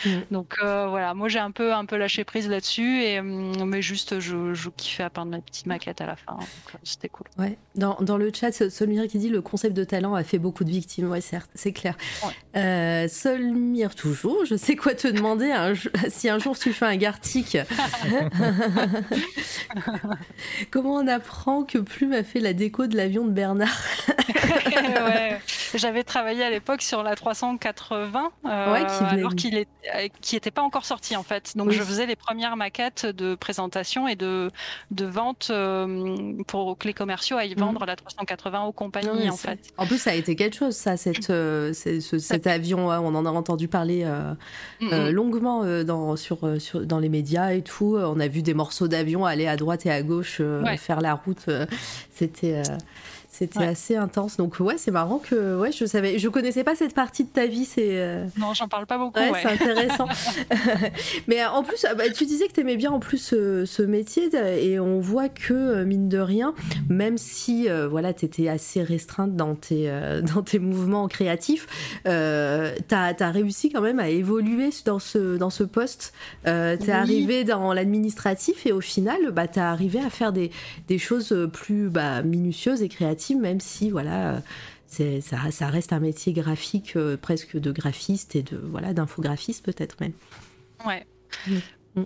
Mm. 0.05 0.09
Donc 0.31 0.55
euh, 0.61 0.87
voilà, 0.87 1.13
moi 1.13 1.29
j'ai 1.29 1.39
un 1.39 1.51
peu 1.51 1.73
un 1.73 1.85
peu 1.85 1.97
lâché 1.97 2.23
prise 2.23 2.47
là-dessus 2.49 3.03
et 3.03 3.21
mm, 3.21 3.63
mais 3.65 3.81
juste 3.81 4.19
je, 4.19 4.53
je 4.53 4.69
kiffais 4.69 5.03
à 5.03 5.09
peindre 5.09 5.31
ma 5.31 5.39
petite 5.39 5.65
maquette 5.65 6.01
à 6.01 6.05
la 6.05 6.15
fin. 6.15 6.37
Euh, 6.39 6.77
c'était 6.83 7.09
cool. 7.09 7.27
Ouais. 7.37 7.57
Dans, 7.75 7.97
dans 8.01 8.17
le 8.17 8.31
chat, 8.33 8.69
Solmir 8.69 9.07
qui 9.07 9.17
dit 9.17 9.29
le 9.29 9.41
concept 9.41 9.75
de 9.75 9.83
talent 9.83 10.15
a 10.15 10.23
fait 10.23 10.39
beaucoup 10.39 10.63
de 10.63 10.69
victimes. 10.69 11.09
Ouais, 11.09 11.21
certes, 11.21 11.49
c'est 11.55 11.73
clair. 11.73 11.95
Euh, 12.55 13.07
Solmir 13.07 13.95
toujours. 13.95 14.45
Je 14.45 14.55
sais 14.55 14.75
quoi 14.75 14.93
te 14.93 15.07
demander 15.07 15.51
si 16.09 16.29
un 16.29 16.39
jour 16.39 16.57
tu 16.57 16.73
fais 16.73 16.85
un 16.85 16.95
Gartic. 16.95 17.57
Comment 20.71 20.95
on 20.95 21.07
apprend 21.07 21.63
que 21.63 21.77
Plume 21.79 22.13
a 22.13 22.23
fait 22.23 22.39
la 22.39 22.53
déco 22.53 22.87
de 22.87 22.95
l'avion 22.95 23.25
de 23.25 23.31
Bernard 23.31 23.69
ouais. 24.65 25.39
J'avais 25.75 26.03
travaillé 26.03 26.43
à 26.43 26.49
l'époque 26.49 26.81
sur 26.81 27.03
la 27.03 27.15
380, 27.15 28.31
alors 28.43 29.35
qu'il 29.35 29.57
n'était 29.83 30.37
était 30.37 30.51
pas 30.51 30.61
encore 30.61 30.85
sorti 30.85 31.15
en 31.15 31.23
fait. 31.23 31.55
Donc 31.55 31.71
je 31.71 31.81
faisais 31.81 32.05
les 32.05 32.15
premières 32.15 32.55
maquettes 32.55 33.05
de 33.05 33.35
présentation 33.35 34.07
et 34.07 34.15
de, 34.15 34.51
de 34.91 35.05
vente 35.05 35.51
pour 36.47 36.77
que 36.77 36.87
les 36.87 36.93
commerciaux 36.93 37.37
aillent 37.37 37.55
vendre 37.55 37.81
mhm. 37.81 37.87
la 37.87 37.95
380 37.95 38.63
aux 38.63 38.71
compagnies 38.71 39.29
en 39.29 39.37
fait. 39.37 39.59
En 39.77 39.85
plus, 39.85 39.99
ça 39.99 40.11
a 40.11 40.13
été 40.13 40.35
quelque 40.35 40.55
chose, 40.55 40.75
ça, 40.75 40.97
cette, 40.97 41.31
cet 41.73 42.47
avion. 42.47 42.87
On 42.89 43.15
en 43.15 43.25
a 43.25 43.29
entendu 43.29 43.67
parler 43.67 44.07
longuement 44.81 45.63
dans, 45.83 46.15
sur, 46.15 46.61
sur, 46.61 46.85
dans 46.85 46.99
les 46.99 47.09
médias 47.09 47.53
et 47.53 47.61
tout. 47.61 47.97
On 47.97 48.19
a 48.19 48.27
vu 48.27 48.41
des 48.41 48.53
morceaux 48.53 48.87
d'avion 48.87 49.25
aller 49.25 49.47
à 49.47 49.55
droite 49.55 49.85
et 49.85 49.91
à 49.91 50.01
gauche 50.01 50.41
faire 50.77 51.01
la 51.01 51.15
route. 51.15 51.45
C'était 52.13 52.61
c'était 53.33 53.63
assez 53.63 53.95
intense. 53.95 54.37
Donc 54.37 54.59
ouais, 54.59 54.77
c'est 54.77 54.91
marrant 54.91 55.17
que 55.17 55.59
ouais, 55.59 55.71
je 55.71 55.85
savais, 55.85 56.19
je 56.19 56.29
connaissais 56.29 56.63
pas 56.63 56.75
cette 56.75 56.93
partie 56.93 57.23
de 57.23 57.29
ta 57.29 57.47
vie. 57.47 57.65
C'est 57.65 57.99
euh, 57.99 58.25
non, 58.37 58.53
j'en 58.53 58.67
parle 58.67 58.85
pas 58.85 58.99
beaucoup. 58.99 59.19
Ouais, 59.19 59.31
c'est 59.41 59.49
intéressant. 59.49 60.07
Mais 61.27 61.41
euh, 61.41 61.49
en 61.49 61.63
plus, 61.63 61.83
bah, 61.97 62.09
tu 62.13 62.25
disais 62.25 62.47
que 62.47 62.53
tu 62.53 62.59
aimais 62.59 62.77
bien 62.77 62.91
en 62.91 62.99
plus 62.99 63.17
ce, 63.17 63.81
métier 63.81 64.29
et 64.61 64.79
on 64.79 64.99
voit 64.99 65.29
que 65.29 65.53
euh, 65.53 65.83
mine 65.83 66.09
de 66.09 66.19
rien, 66.19 66.53
même 66.89 67.17
si 67.17 67.67
voilà, 67.89 68.13
tu 68.13 68.25
étais 68.25 68.49
assez 68.49 68.83
restreinte 68.83 69.35
dans 69.35 69.55
tes 69.55 69.91
dans 70.33 70.43
tes 70.43 70.59
mouvements 70.59 71.07
créatifs, 71.07 71.67
euh, 72.07 72.71
tu 72.87 72.93
as, 72.95 73.31
réussi 73.31 73.71
quand 73.71 73.81
même 73.81 73.99
à 73.99 74.09
évoluer 74.09 74.69
dans 74.85 74.99
ce 74.99 75.37
dans 75.37 75.49
ce 75.49 75.63
poste. 75.63 76.13
tu 76.45 76.51
es 76.51 76.91
arrivé 76.91 77.45
dans 77.45 77.73
l'administratif 77.73 78.67
et 78.67 78.71
au 78.71 78.81
final, 78.81 79.31
bah, 79.31 79.47
tu 79.47 79.59
as 79.59 79.71
arrivé 79.71 79.99
à 79.99 80.11
faire 80.11 80.33
des, 80.33 80.51
des 80.87 80.99
choses 80.99 81.35
plus 81.51 81.89
bah, 81.89 82.21
minutieuses 82.21 82.83
et 82.83 82.89
créatives 82.89 83.22
même 83.31 83.59
si 83.59 83.89
voilà, 83.89 84.41
c'est, 84.93 85.21
ça, 85.21 85.37
ça, 85.49 85.67
reste 85.67 85.91
un 85.91 85.99
métier 85.99 86.33
graphique 86.33 86.95
euh, 86.95 87.17
presque 87.17 87.57
de 87.57 87.71
graphiste 87.71 88.35
et 88.35 88.43
de 88.43 88.57
voilà 88.57 88.93
d'infographiste 88.93 89.65
peut-être 89.65 89.99
même. 89.99 90.13
Ouais. 90.85 91.05
Mm. 91.47 91.57
Mm. 91.95 92.03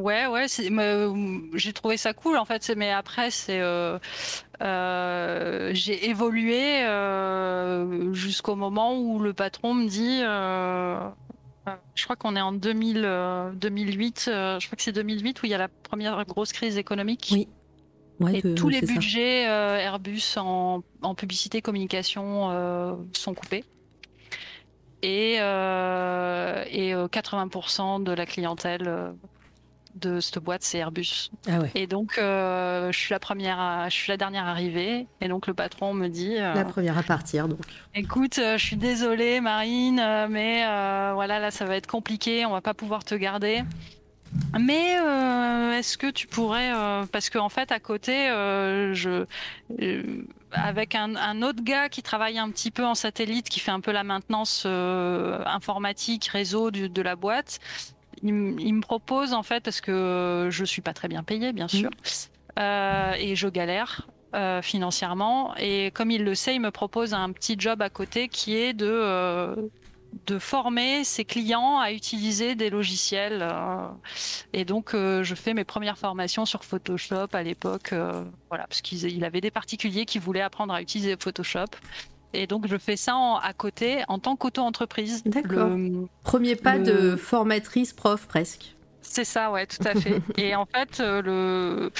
Ouais, 0.00 0.26
ouais, 0.26 0.46
euh, 0.60 1.38
j'ai 1.54 1.72
trouvé 1.72 1.96
ça 1.96 2.12
cool 2.12 2.36
en 2.36 2.44
fait, 2.44 2.72
mais 2.76 2.90
après 2.90 3.30
c'est 3.30 3.60
euh, 3.60 3.98
j'ai 5.72 6.08
évolué 6.08 6.84
jusqu'au 8.12 8.56
moment 8.56 8.98
où 8.98 9.20
le 9.20 9.32
patron 9.32 9.74
me 9.74 9.88
dit 9.88 10.20
je 11.94 12.04
crois 12.04 12.16
qu'on 12.16 12.36
est 12.36 12.40
en 12.40 12.52
2000, 12.52 13.52
2008, 13.54 14.22
je 14.26 14.66
crois 14.66 14.76
que 14.76 14.82
c'est 14.82 14.92
2008 14.92 15.42
où 15.42 15.46
il 15.46 15.50
y 15.50 15.54
a 15.54 15.58
la 15.58 15.68
première 15.68 16.24
grosse 16.24 16.52
crise 16.52 16.76
économique. 16.76 17.30
Oui 17.32 17.48
et 18.32 18.54
tous 18.54 18.68
les 18.68 18.80
budgets 18.80 19.46
euh, 19.48 19.76
Airbus 19.78 20.36
en, 20.36 20.82
publicité 21.16 21.62
communication 21.62 22.50
euh, 22.50 22.94
sont 23.12 23.34
coupés. 23.34 23.64
Et, 25.02 25.36
euh, 25.40 26.64
et 26.70 26.94
80% 26.94 28.02
de 28.02 28.12
la 28.12 28.24
clientèle 28.24 29.14
de 29.96 30.18
cette 30.18 30.38
boîte, 30.38 30.62
c'est 30.62 30.78
Airbus. 30.78 31.30
Ah 31.46 31.58
et 31.74 31.86
donc, 31.86 32.14
je 32.16 32.90
suis 32.92 33.12
la 33.12 33.18
première, 33.18 33.86
je 33.90 33.94
suis 33.94 34.10
la 34.10 34.16
dernière 34.16 34.46
arrivée. 34.46 35.06
Et 35.20 35.28
donc, 35.28 35.46
le 35.46 35.52
patron 35.52 35.92
me 35.92 36.08
dit. 36.08 36.36
la 36.36 36.64
première 36.64 36.96
à 36.96 37.02
partir, 37.02 37.48
donc. 37.48 37.60
Écoute, 37.94 38.36
je 38.36 38.64
suis 38.64 38.76
désolée, 38.76 39.42
Marine, 39.42 40.02
mais 40.30 40.64
voilà, 41.12 41.38
là, 41.38 41.50
ça 41.50 41.66
va 41.66 41.76
être 41.76 41.86
compliqué. 41.86 42.46
On 42.46 42.52
va 42.52 42.62
pas 42.62 42.74
pouvoir 42.74 43.04
te 43.04 43.14
garder. 43.14 43.62
Mais 44.58 44.98
euh, 45.00 45.78
est-ce 45.78 45.98
que 45.98 46.10
tu 46.10 46.26
pourrais, 46.26 46.72
euh, 46.72 47.06
parce 47.10 47.30
qu'en 47.30 47.48
fait 47.48 47.72
à 47.72 47.80
côté, 47.80 48.28
euh, 48.28 48.94
je, 48.94 49.26
avec 50.52 50.94
un, 50.94 51.42
autre 51.42 51.62
gars 51.62 51.88
qui 51.88 52.02
travaille 52.02 52.38
un 52.38 52.50
petit 52.50 52.70
peu 52.70 52.84
en 52.84 52.94
satellite, 52.94 53.48
qui 53.48 53.60
fait 53.60 53.72
un 53.72 53.80
peu 53.80 53.92
la 53.92 54.04
maintenance 54.04 54.66
informatique, 54.66 56.26
réseau 56.26 56.70
de 56.70 57.02
la 57.02 57.16
boîte, 57.16 57.58
il, 58.22 58.32
me 58.32 58.80
propose 58.80 59.32
en 59.32 59.42
fait, 59.42 59.62
parce 59.62 59.80
que 59.80 60.48
je 60.50 60.64
suis 60.64 60.82
pas 60.82 60.94
très 60.94 61.08
bien 61.08 61.22
payée 61.22 61.52
bien 61.52 61.68
sûr, 61.68 61.90
et 62.56 63.34
je 63.34 63.48
galère. 63.48 64.08
financièrement 64.62 65.54
et 65.56 65.90
comme 65.92 66.10
il 66.10 66.24
le 66.24 66.34
sait, 66.34 66.54
il 66.54 66.60
me 66.60 66.70
propose 66.70 67.14
un 67.14 67.32
petit 67.32 67.56
job 67.58 67.82
à 67.82 67.90
côté 67.90 68.28
qui 68.28 68.56
est 68.56 68.72
de 68.72 69.70
de 70.26 70.38
former 70.38 71.04
ses 71.04 71.24
clients 71.24 71.78
à 71.78 71.92
utiliser 71.92 72.54
des 72.54 72.70
logiciels. 72.70 73.40
Euh, 73.42 73.88
et 74.52 74.64
donc, 74.64 74.94
euh, 74.94 75.22
je 75.22 75.34
fais 75.34 75.54
mes 75.54 75.64
premières 75.64 75.98
formations 75.98 76.44
sur 76.46 76.64
Photoshop 76.64 77.28
à 77.32 77.42
l'époque, 77.42 77.92
euh, 77.92 78.24
voilà, 78.48 78.66
parce 78.66 78.80
qu'il 78.80 79.24
avait 79.24 79.40
des 79.40 79.50
particuliers 79.50 80.04
qui 80.04 80.18
voulaient 80.18 80.40
apprendre 80.40 80.72
à 80.74 80.82
utiliser 80.82 81.16
Photoshop. 81.18 81.66
Et 82.32 82.46
donc, 82.46 82.66
je 82.66 82.76
fais 82.76 82.96
ça 82.96 83.14
à 83.42 83.52
côté 83.52 84.02
en 84.08 84.18
tant 84.18 84.34
qu'auto-entreprise. 84.34 85.22
D'accord. 85.24 85.70
Premier 86.24 86.56
pas 86.56 86.78
de 86.78 87.14
formatrice 87.14 87.92
prof 87.92 88.26
presque. 88.26 88.74
C'est 89.02 89.24
ça, 89.24 89.52
ouais, 89.52 89.66
tout 89.66 89.86
à 89.86 89.94
fait. 89.94 90.20
et 90.36 90.56
en 90.56 90.66
fait, 90.66 90.98
le, 90.98 91.92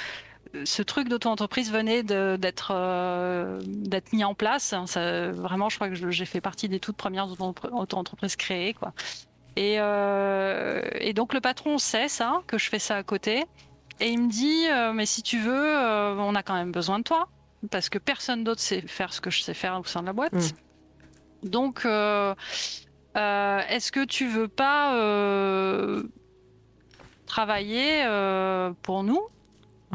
ce 0.64 0.82
truc 0.82 1.08
d'auto-entreprise 1.08 1.72
venait 1.72 2.02
d'être 2.02 2.72
euh, 2.74 3.60
d'être 3.64 4.12
mis 4.12 4.24
en 4.24 4.34
place. 4.34 4.74
Ça, 4.86 5.30
vraiment, 5.32 5.68
je 5.68 5.76
crois 5.76 5.88
que 5.88 5.94
j'ai 5.94 6.24
fait 6.24 6.40
partie 6.40 6.68
des 6.68 6.80
toutes 6.80 6.96
premières 6.96 7.28
auto-entreprises 7.40 8.36
créées, 8.36 8.74
quoi. 8.74 8.92
Et, 9.56 9.76
euh, 9.78 10.82
et, 10.94 11.12
donc 11.12 11.32
le 11.32 11.40
patron 11.40 11.78
sait 11.78 12.08
ça, 12.08 12.42
que 12.48 12.58
je 12.58 12.68
fais 12.68 12.80
ça 12.80 12.96
à 12.96 13.02
côté, 13.04 13.44
et 14.00 14.08
il 14.08 14.20
me 14.20 14.28
dit 14.28 14.66
euh, 14.68 14.92
mais 14.92 15.06
si 15.06 15.22
tu 15.22 15.38
veux, 15.38 15.76
on 15.76 16.34
a 16.34 16.42
quand 16.42 16.54
même 16.54 16.72
besoin 16.72 16.98
de 16.98 17.04
toi 17.04 17.28
parce 17.70 17.88
que 17.88 17.98
personne 17.98 18.44
d'autre 18.44 18.60
sait 18.60 18.82
faire 18.82 19.12
ce 19.14 19.20
que 19.20 19.30
je 19.30 19.42
sais 19.42 19.54
faire 19.54 19.78
au 19.80 19.84
sein 19.84 20.02
de 20.02 20.06
la 20.06 20.12
boîte. 20.12 20.32
Mm. 20.32 21.48
Donc 21.48 21.84
est-ce 23.14 23.92
que 23.92 24.04
tu 24.04 24.26
veux 24.26 24.48
pas 24.48 24.92
travailler 27.26 28.04
pour 28.82 29.04
nous? 29.04 29.20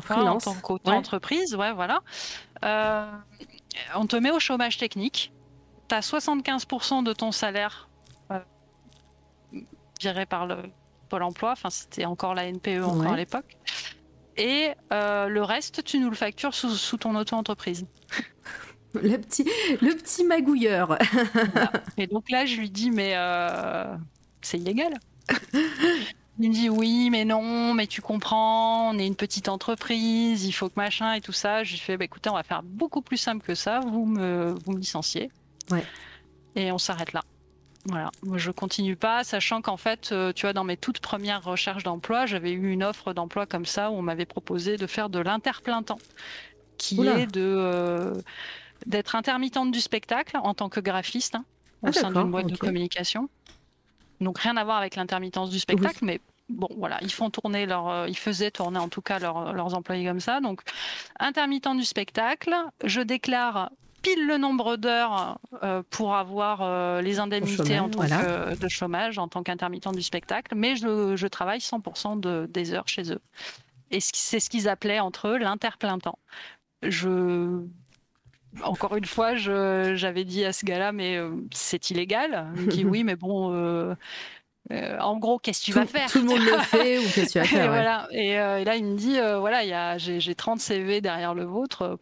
En, 0.10 0.38
tant 0.38 0.56
qu'auto-entreprise, 0.56 1.56
ouais. 1.56 1.72
voilà. 1.74 2.02
Euh, 2.64 3.12
on 3.96 4.06
te 4.06 4.16
met 4.16 4.32
au 4.32 4.40
chômage 4.40 4.78
technique. 4.78 5.32
Tu 5.88 5.96
as 5.96 6.02
75% 6.02 7.04
de 7.04 7.14
ton 7.14 7.32
salaire 7.32 7.90
euh, 8.32 8.40
viré 10.00 10.26
par 10.26 10.46
le 10.46 10.58
Pôle 11.10 11.24
emploi. 11.24 11.52
Enfin, 11.52 11.70
c'était 11.70 12.06
encore 12.06 12.36
la 12.36 12.52
NPE 12.52 12.84
encore 12.84 13.14
à 13.14 13.18
l'époque. 13.18 13.58
Et 14.38 14.70
euh, 14.94 15.28
le 15.28 15.44
reste, 15.44 15.84
tu 15.84 16.00
nous 16.00 16.10
le 16.10 16.16
factures 16.16 16.54
sous, 16.54 16.98
ton 16.98 17.16
auto-entreprise. 17.16 17.86
Le 18.96 19.18
petit, 19.18 19.48
le 19.82 19.94
petit 19.94 20.24
magouilleur. 20.24 20.98
Et 21.98 22.08
donc 22.08 22.32
là, 22.32 22.48
je 22.48 22.56
lui 22.56 22.72
dis, 22.72 22.90
mais 22.90 23.14
c'est 24.42 24.58
illégal. 24.58 24.96
Il 26.40 26.50
me 26.50 26.54
dit 26.54 26.70
oui, 26.70 27.10
mais 27.10 27.26
non, 27.26 27.74
mais 27.74 27.86
tu 27.86 28.02
comprends, 28.02 28.92
on 28.92 28.98
est 28.98 29.06
une 29.06 29.16
petite 29.16 29.50
entreprise, 29.50 30.46
il 30.46 30.54
faut 30.54 30.70
que 30.70 30.76
machin 30.78 31.14
et 31.14 31.22
tout 31.22 31.34
ça. 31.34 31.64
Je 31.66 31.72
lui 31.72 31.80
fais, 31.80 31.98
bah, 31.98 32.06
écoutez, 32.06 32.30
on 32.30 32.36
va 32.36 32.44
faire 32.44 32.64
beaucoup 32.64 33.02
plus 33.02 33.18
simple 33.18 33.46
que 33.46 33.56
ça, 33.56 33.82
vous 33.82 34.06
me, 34.06 34.56
vous 34.66 34.72
me 34.72 34.80
licenciez. 34.80 35.32
Ouais. 35.70 35.84
Et 36.56 36.72
on 36.72 36.78
s'arrête 36.78 37.12
là. 37.12 37.22
Voilà, 37.86 38.12
moi 38.24 38.38
je 38.38 38.52
continue 38.52 38.96
pas, 38.96 39.24
sachant 39.24 39.62
qu'en 39.62 39.78
fait, 39.78 40.10
euh, 40.12 40.34
tu 40.34 40.46
vois, 40.46 40.54
dans 40.54 40.66
mes 40.66 40.76
toutes 40.76 41.00
premières 41.00 41.44
recherches 41.44 41.84
d'emploi, 41.84 42.26
j'avais 42.26 42.52
eu 42.52 42.72
une 42.72 42.84
offre 42.84 43.14
d'emploi 43.14 43.46
comme 43.46 43.66
ça 43.66 43.90
où 43.90 43.96
on 43.96 44.02
m'avait 44.02 44.26
proposé 44.26 44.76
de 44.76 44.86
faire 44.86 45.10
de 45.10 45.20
l'interplein 45.20 45.82
temps, 45.82 46.00
qui 46.78 47.08
est 47.08 47.26
de 47.26 47.42
euh, 47.42 48.14
d'être 48.86 49.16
intermittente 49.16 49.72
du 49.72 49.80
spectacle 49.80 50.38
en 50.44 50.54
tant 50.54 50.68
que 50.70 50.82
graphiste 50.82 51.36
hein, 51.36 51.46
au 51.82 51.88
ah, 51.88 51.94
sein 51.94 52.12
d'une 52.12 52.32
boîte 52.32 52.48
de 52.48 52.58
communication. 52.58 53.30
Donc 54.22 54.40
rien 54.40 54.58
à 54.58 54.64
voir 54.64 54.78
avec 54.78 54.96
l'intermittence 54.96 55.50
du 55.50 55.60
spectacle, 55.60 56.00
mais 56.04 56.20
bon 56.50 56.68
voilà, 56.78 56.98
ils 57.02 57.12
font 57.12 57.30
tourner 57.30 57.66
leur, 57.66 57.88
euh, 57.88 58.08
ils 58.08 58.18
faisaient 58.18 58.52
tourner 58.52 58.80
en 58.80 58.90
tout 58.90 59.02
cas 59.02 59.20
leurs 59.20 59.76
employés 59.76 60.06
comme 60.06 60.20
ça. 60.20 60.42
Donc 60.42 60.62
intermittent 61.20 61.76
du 61.76 61.86
spectacle, 61.86 62.54
je 62.84 63.02
déclare 63.02 63.72
pile 64.02 64.28
le 64.28 64.38
nombre 64.38 64.78
d'heures 64.78 65.40
euh, 65.64 65.84
pour 65.90 66.16
avoir 66.16 66.62
euh, 66.62 67.02
les 67.02 67.20
indemnités 67.20 67.80
en 67.80 67.90
tant 67.90 68.02
que 68.02 68.56
de 68.56 68.68
chômage 68.68 69.18
en 69.18 69.28
tant 69.28 69.44
qu'intermittent 69.44 69.94
du 69.94 70.02
spectacle, 70.02 70.56
mais 70.56 70.76
je, 70.76 71.28
travaille 71.28 71.60
100% 71.60 72.20
de, 72.20 72.48
des 72.50 72.74
heures 72.74 72.88
chez 72.88 73.12
eux. 73.12 73.22
Et 73.92 74.00
c'est 74.00 74.40
ce 74.40 74.50
qu'ils 74.50 74.70
appelaient 74.70 75.00
entre 75.00 75.30
eux 75.30 75.38
l'interplein 75.38 76.00
temps. 76.00 76.20
Je 76.84 77.62
encore 78.64 78.96
une 78.96 79.06
fois, 79.06 79.36
j'avais 79.36 80.26
dit 80.26 80.44
à 80.46 80.54
ce 80.54 80.66
gars-là, 80.66 80.92
mais 80.92 81.18
euh, 81.18 81.32
c'est 81.52 81.90
illégal. 81.90 82.52
Il 82.56 82.62
me 82.62 82.72
dit 82.72 82.86
oui, 82.86 83.04
mais 83.04 83.16
bon, 83.16 83.54
euh, 83.54 83.96
euh, 84.72 84.98
en 85.00 85.18
gros, 85.18 85.40
qu'est-ce 85.40 85.62
que 85.62 85.66
tu 85.66 85.72
vas 85.72 85.86
faire? 85.86 86.10
Tout 86.10 86.20
le 86.20 86.26
monde 86.26 86.42
le 86.42 86.58
fait 86.64 87.00
ou 87.00 87.04
qu'est-ce 87.04 87.26
que 87.26 87.32
tu 87.32 87.40
vas 87.40 87.46
faire 87.46 87.66
et, 87.66 87.68
voilà. 87.68 88.08
et, 88.12 88.66
là, 88.66 88.76
il 88.76 88.86
me 88.86 88.96
dit 88.96 89.18
voilà, 89.40 89.98
j'ai 89.98 90.36
30 90.36 90.60
CV 90.60 91.02
derrière 91.02 91.34
le 91.34 91.44
vôtre. 91.44 92.00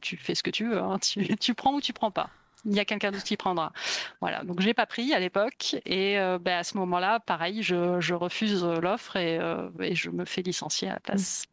tu 0.00 0.16
fais 0.16 0.34
ce 0.34 0.42
que 0.42 0.50
tu 0.50 0.68
veux. 0.68 0.78
Hein. 0.78 0.98
Tu, 1.00 1.54
prends 1.54 1.74
ou 1.74 1.80
tu 1.80 1.92
prends 1.92 2.10
pas. 2.10 2.30
Il 2.64 2.74
y 2.74 2.80
a 2.80 2.84
quelqu'un 2.84 3.10
d'autre 3.10 3.24
qui 3.24 3.36
prendra. 3.36 3.72
Voilà. 4.20 4.44
Donc, 4.44 4.60
j'ai 4.60 4.72
pas 4.72 4.86
pris 4.86 5.12
à 5.12 5.18
l'époque. 5.18 5.76
Et 5.84 6.14
ben, 6.40 6.58
à 6.58 6.64
ce 6.64 6.76
moment-là, 6.78 7.18
pareil, 7.20 7.62
je, 7.62 8.14
refuse 8.14 8.64
l'offre 8.64 9.16
et, 9.16 9.40
et, 9.80 9.94
je 9.94 10.10
me 10.10 10.24
fais 10.24 10.42
licencier 10.42 10.88
à 10.88 10.94
la 10.94 11.00
place. 11.00 11.46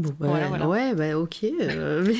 Bon, 0.00 0.14
bah, 0.18 0.66
Ouais, 0.66 0.94
bah 0.94 1.18
ok. 1.18 1.44
Euh, 1.44 2.12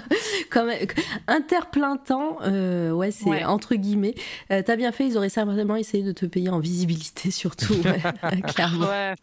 quand 0.50 0.64
même, 0.64 0.86
interplein 1.26 1.96
temps, 1.96 2.38
euh, 2.42 2.92
ouais, 2.92 3.10
c'est 3.10 3.44
entre 3.44 3.74
guillemets. 3.74 4.14
Euh, 4.50 4.62
t'as 4.64 4.76
bien 4.76 4.92
fait, 4.92 5.06
ils 5.06 5.16
auraient 5.16 5.28
certainement 5.28 5.76
essayé 5.76 6.04
de 6.04 6.12
te 6.12 6.26
payer 6.26 6.48
en 6.48 6.60
visibilité, 6.60 7.30
surtout, 7.32 7.74
clairement. 8.54 8.86
Ouais. 8.86 9.14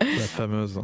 La 0.00 0.24
fameuse. 0.24 0.80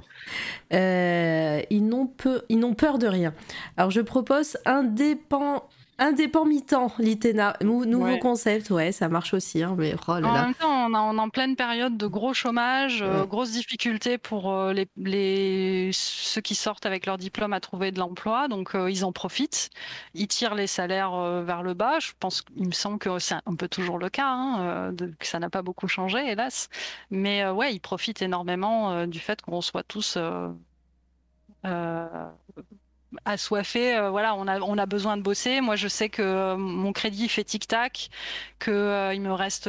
ils 0.70 1.88
n'ont 1.88 2.74
peur 2.74 2.98
de 2.98 3.06
rien. 3.06 3.34
Alors 3.76 3.90
je 3.90 4.00
propose 4.00 4.56
indépendant 4.66 5.64
Indépendant 6.02 6.46
mi-temps, 6.46 6.92
l'ITENA. 6.98 7.58
Nouveau 7.60 8.16
concept, 8.16 8.70
ouais, 8.70 8.90
ça 8.90 9.10
marche 9.10 9.34
aussi. 9.34 9.62
Hein, 9.62 9.74
mais 9.76 9.94
oh 10.08 10.12
En 10.12 10.32
même 10.32 10.54
temps, 10.54 10.86
on, 10.86 10.94
est 10.94 11.20
en 11.20 11.28
pleine 11.28 11.56
période 11.56 11.98
de 11.98 12.06
gros 12.06 12.32
chômage, 12.32 13.02
euh, 13.02 13.26
grosses 13.26 13.50
difficultés 13.50 14.16
pour 14.16 14.50
euh, 14.50 14.72
les, 14.96 15.90
ceux 15.92 16.40
qui 16.40 16.54
sortent 16.54 16.86
avec 16.86 17.04
leur 17.04 17.18
diplôme 17.18 17.52
à 17.52 17.60
trouver 17.60 17.92
de 17.92 17.98
l'emploi. 17.98 18.48
Donc, 18.48 18.74
euh, 18.74 18.90
ils 18.90 19.04
en 19.04 19.12
profitent. 19.12 19.68
Ils 20.14 20.26
tirent 20.26 20.54
les 20.54 20.66
salaires 20.66 21.42
vers 21.42 21.62
le 21.62 21.74
bas. 21.74 21.98
Je 21.98 22.12
pense 22.18 22.40
qu'il 22.40 22.66
me 22.66 22.72
semble 22.72 22.98
que 22.98 23.18
c'est 23.18 23.34
un 23.44 23.54
peu 23.54 23.68
toujours 23.68 23.98
le 23.98 24.08
cas, 24.08 24.30
hein, 24.30 24.94
que 25.18 25.26
ça 25.26 25.38
n'a 25.38 25.50
pas 25.50 25.60
beaucoup 25.60 25.86
changé, 25.86 26.30
hélas. 26.30 26.70
Mais 27.10 27.46
ouais, 27.46 27.74
ils 27.74 27.80
profitent 27.80 28.22
énormément 28.22 29.06
du 29.06 29.18
fait 29.18 29.42
qu'on 29.42 29.60
soit 29.60 29.82
tous 29.82 30.16
assoiffé. 33.24 33.96
Euh, 33.96 34.10
voilà, 34.10 34.34
on 34.34 34.46
a, 34.46 34.60
on 34.60 34.78
a 34.78 34.86
besoin 34.86 35.16
de 35.16 35.22
bosser. 35.22 35.60
Moi, 35.60 35.76
je 35.76 35.88
sais 35.88 36.08
que 36.08 36.22
euh, 36.22 36.56
mon 36.56 36.92
crédit 36.92 37.28
fait 37.28 37.44
tic-tac, 37.44 38.10
qu'il 38.58 38.72
euh, 38.72 39.14
il 39.14 39.20
me 39.20 39.32
reste 39.32 39.68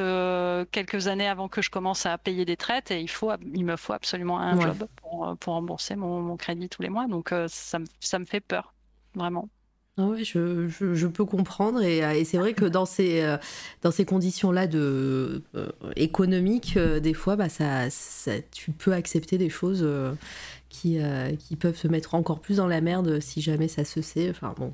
quelques 0.71 1.07
années 1.07 1.27
avant 1.27 1.47
que 1.47 1.61
je 1.61 1.69
commence 1.69 2.05
à 2.05 2.17
payer 2.17 2.45
des 2.45 2.57
traites 2.57 2.91
et 2.91 3.01
il, 3.01 3.09
faut, 3.09 3.31
il 3.53 3.65
me 3.65 3.75
faut 3.75 3.93
absolument 3.93 4.39
un 4.39 4.59
job 4.59 4.87
pour, 4.97 5.35
pour 5.39 5.53
rembourser 5.53 5.95
mon, 5.95 6.21
mon, 6.21 6.37
crédit 6.37 6.69
tous 6.69 6.81
les 6.81 6.89
mois. 6.89 7.07
Donc, 7.07 7.33
ça, 7.47 7.79
ça 7.99 8.19
me 8.19 8.25
fait 8.25 8.41
peur, 8.41 8.73
vraiment. 9.15 9.49
Ah 9.97 10.05
oui, 10.05 10.23
je, 10.23 10.67
je, 10.67 11.07
peux 11.07 11.25
comprendre 11.25 11.83
et, 11.83 12.23
c'est 12.23 12.37
vrai 12.37 12.53
que 12.53 12.63
dans 12.63 12.85
ces, 12.85 13.37
dans 13.81 13.91
ces 13.91 14.05
conditions-là 14.05 14.65
de 14.65 15.43
économiques, 15.95 16.77
des 16.77 17.13
fois, 17.13 17.35
bah, 17.35 17.49
ça, 17.49 17.89
ça, 17.89 18.31
tu 18.51 18.71
peux 18.71 18.93
accepter 18.93 19.37
des 19.37 19.49
choses 19.49 19.85
qui, 20.71 20.99
euh, 20.99 21.35
qui 21.35 21.55
peuvent 21.55 21.75
se 21.75 21.87
mettre 21.87 22.15
encore 22.15 22.39
plus 22.39 22.57
dans 22.57 22.67
la 22.67 22.81
merde 22.81 23.19
si 23.19 23.41
jamais 23.41 23.67
ça 23.67 23.83
se 23.83 24.01
sait. 24.01 24.29
Enfin 24.29 24.55
bon, 24.57 24.73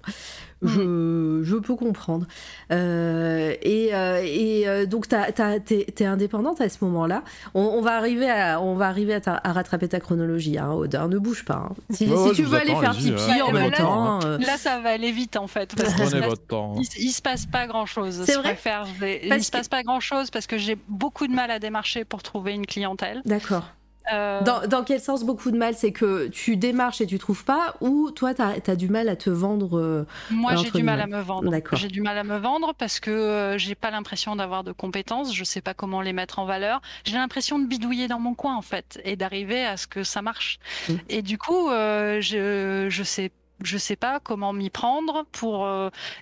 je, 0.61 1.41
je 1.43 1.55
peux 1.55 1.75
comprendre. 1.75 2.27
Euh, 2.71 3.55
et, 3.61 3.93
euh, 3.93 4.21
et 4.23 4.85
donc, 4.85 5.07
t'es 5.07 5.85
es 5.97 6.05
indépendante 6.05 6.61
à 6.61 6.69
ce 6.69 6.83
moment-là. 6.85 7.23
On, 7.53 7.81
va 7.81 7.97
arriver 7.97 8.29
à, 8.29 8.61
on 8.61 8.75
va 8.75 8.87
arriver 8.87 9.19
à, 9.25 9.51
rattraper 9.51 9.87
ta 9.87 9.99
chronologie. 9.99 10.57
Hein, 10.57 10.71
Odin, 10.71 11.07
ne 11.07 11.17
bouge 11.17 11.43
pas. 11.43 11.69
Hein. 11.69 11.75
Si, 11.89 12.07
tu 12.35 12.43
veux 12.43 12.59
aller 12.59 12.75
faire 12.75 12.95
pipi 12.95 13.41
en 13.41 13.51
même 13.51 13.71
temps. 13.71 14.19
Là, 14.19 14.57
ça 14.57 14.79
va 14.79 14.89
aller 14.89 15.11
vite 15.11 15.35
en 15.35 15.47
fait. 15.47 15.73
Prenez 15.75 16.25
votre 16.25 16.45
temps. 16.45 16.75
Il, 16.97 17.11
se 17.11 17.21
passe 17.21 17.45
pas 17.45 17.67
grand-chose. 17.67 18.21
C'est 18.25 18.35
vrai. 18.35 18.53
Préfère, 18.53 18.85
il 19.01 19.43
se 19.43 19.51
passe 19.51 19.67
pas 19.67 19.83
grand-chose 19.83 20.29
parce 20.29 20.47
que 20.47 20.57
j'ai 20.57 20.77
beaucoup 20.87 21.27
de 21.27 21.33
mal 21.33 21.51
à 21.51 21.59
démarcher 21.59 22.05
pour 22.05 22.23
trouver 22.23 22.53
une 22.53 22.65
clientèle. 22.65 23.21
D'accord. 23.25 23.65
Euh, 24.13 24.41
dans, 24.41 24.83
quel 24.83 24.99
sens 24.99 25.23
beaucoup 25.23 25.51
de 25.51 25.57
mal 25.57 25.73
C'est 25.75 25.91
que 25.91 26.27
tu 26.27 26.57
démarches 26.57 27.01
et 27.01 27.07
tu 27.07 27.19
trouves 27.19 27.43
pas 27.43 27.75
ou 27.81 28.11
toi 28.11 28.33
tu 28.33 28.41
as, 28.41 28.75
du 28.75 28.89
mal 28.89 29.09
à 29.09 29.15
te 29.15 29.29
vendre 29.29 29.77
euh, 29.77 30.05
Moi 30.31 30.55
j'ai 30.55 30.71
du 30.71 30.83
mal 30.83 31.01
à 31.01 31.07
me 31.07 31.19
vendre. 31.19 31.51
J'ai 31.73 31.87
du 31.87 32.01
mal 32.01 32.17
à 32.17 32.23
me 32.23 32.37
vendre 32.37 32.73
parce 32.73 32.99
que 32.99 33.11
euh, 33.11 33.57
j'ai 33.57 33.75
pas 33.75 33.91
l'impression 33.91 34.35
d'avoir 34.35 34.63
de 34.63 34.71
compétences, 34.71 35.33
je 35.33 35.43
sais 35.43 35.61
pas 35.61 35.73
comment 35.73 36.01
les 36.01 36.13
mettre 36.13 36.39
en 36.39 36.45
valeur. 36.45 36.81
J'ai 37.05 37.15
l'impression 37.15 37.59
de 37.59 37.65
bidouiller 37.65 38.07
dans 38.07 38.19
mon 38.19 38.33
coin 38.33 38.55
en 38.55 38.61
fait 38.61 38.99
et 39.03 39.15
d'arriver 39.15 39.65
à 39.65 39.77
ce 39.77 39.87
que 39.87 40.03
ça 40.03 40.21
marche. 40.21 40.59
Mmh. 40.87 40.93
Et 41.09 41.21
du 41.21 41.37
coup, 41.37 41.69
je, 41.69 42.87
je 42.89 43.03
sais 43.03 43.31
je 43.63 43.77
sais 43.79 43.95
pas 43.95 44.19
comment 44.19 44.53
m'y 44.53 44.69
prendre 44.69 45.25
pour 45.31 45.67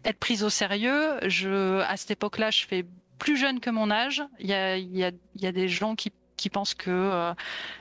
être 0.06 0.20
prise 0.20 0.44
au 0.44 0.50
sérieux. 0.50 1.16
Je, 1.28 1.82
à 1.82 1.98
cette 1.98 2.12
époque-là, 2.12 2.50
je 2.50 2.66
fais 2.66 2.86
plus 3.20 3.38
jeune 3.38 3.60
que 3.60 3.70
mon 3.70 3.92
âge. 3.92 4.24
Il 4.40 4.48
y 4.48 4.54
a, 4.54 4.78
y, 4.78 5.04
a, 5.04 5.12
y 5.36 5.46
a 5.46 5.52
des 5.52 5.68
gens 5.68 5.96
qui 5.96 6.12
qui 6.38 6.50
pensent 6.50 6.74
que. 6.74 6.92
Euh, 6.92 7.34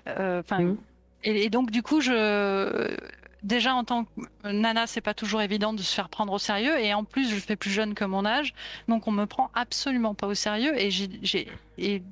euh, 0.08 0.40
enfin. 0.40 0.60
Mmh. 0.60 0.76
et, 1.24 1.50
donc, 1.50 1.70
du 1.70 1.82
coup, 1.82 2.00
je 2.00 2.96
déjà 3.44 3.74
en 3.74 3.84
tant 3.84 4.04
que 4.04 4.10
nana, 4.50 4.86
c'est 4.86 5.00
pas 5.00 5.14
toujours 5.14 5.42
évident 5.42 5.72
de 5.72 5.82
se 5.82 5.94
faire 5.94 6.08
prendre 6.08 6.32
au 6.32 6.38
sérieux. 6.38 6.78
Et 6.80 6.92
en 6.94 7.04
plus, 7.04 7.30
je 7.30 7.36
fais 7.36 7.56
plus 7.56 7.70
jeune 7.70 7.94
que 7.94 8.04
mon 8.04 8.24
âge, 8.24 8.54
donc 8.88 9.06
on 9.06 9.12
me 9.12 9.26
prend 9.26 9.50
absolument 9.54 10.14
pas 10.14 10.26
au 10.26 10.34
sérieux. 10.34 10.72
Et 10.80 10.90
j'ai 10.90 11.48
et 11.78 12.02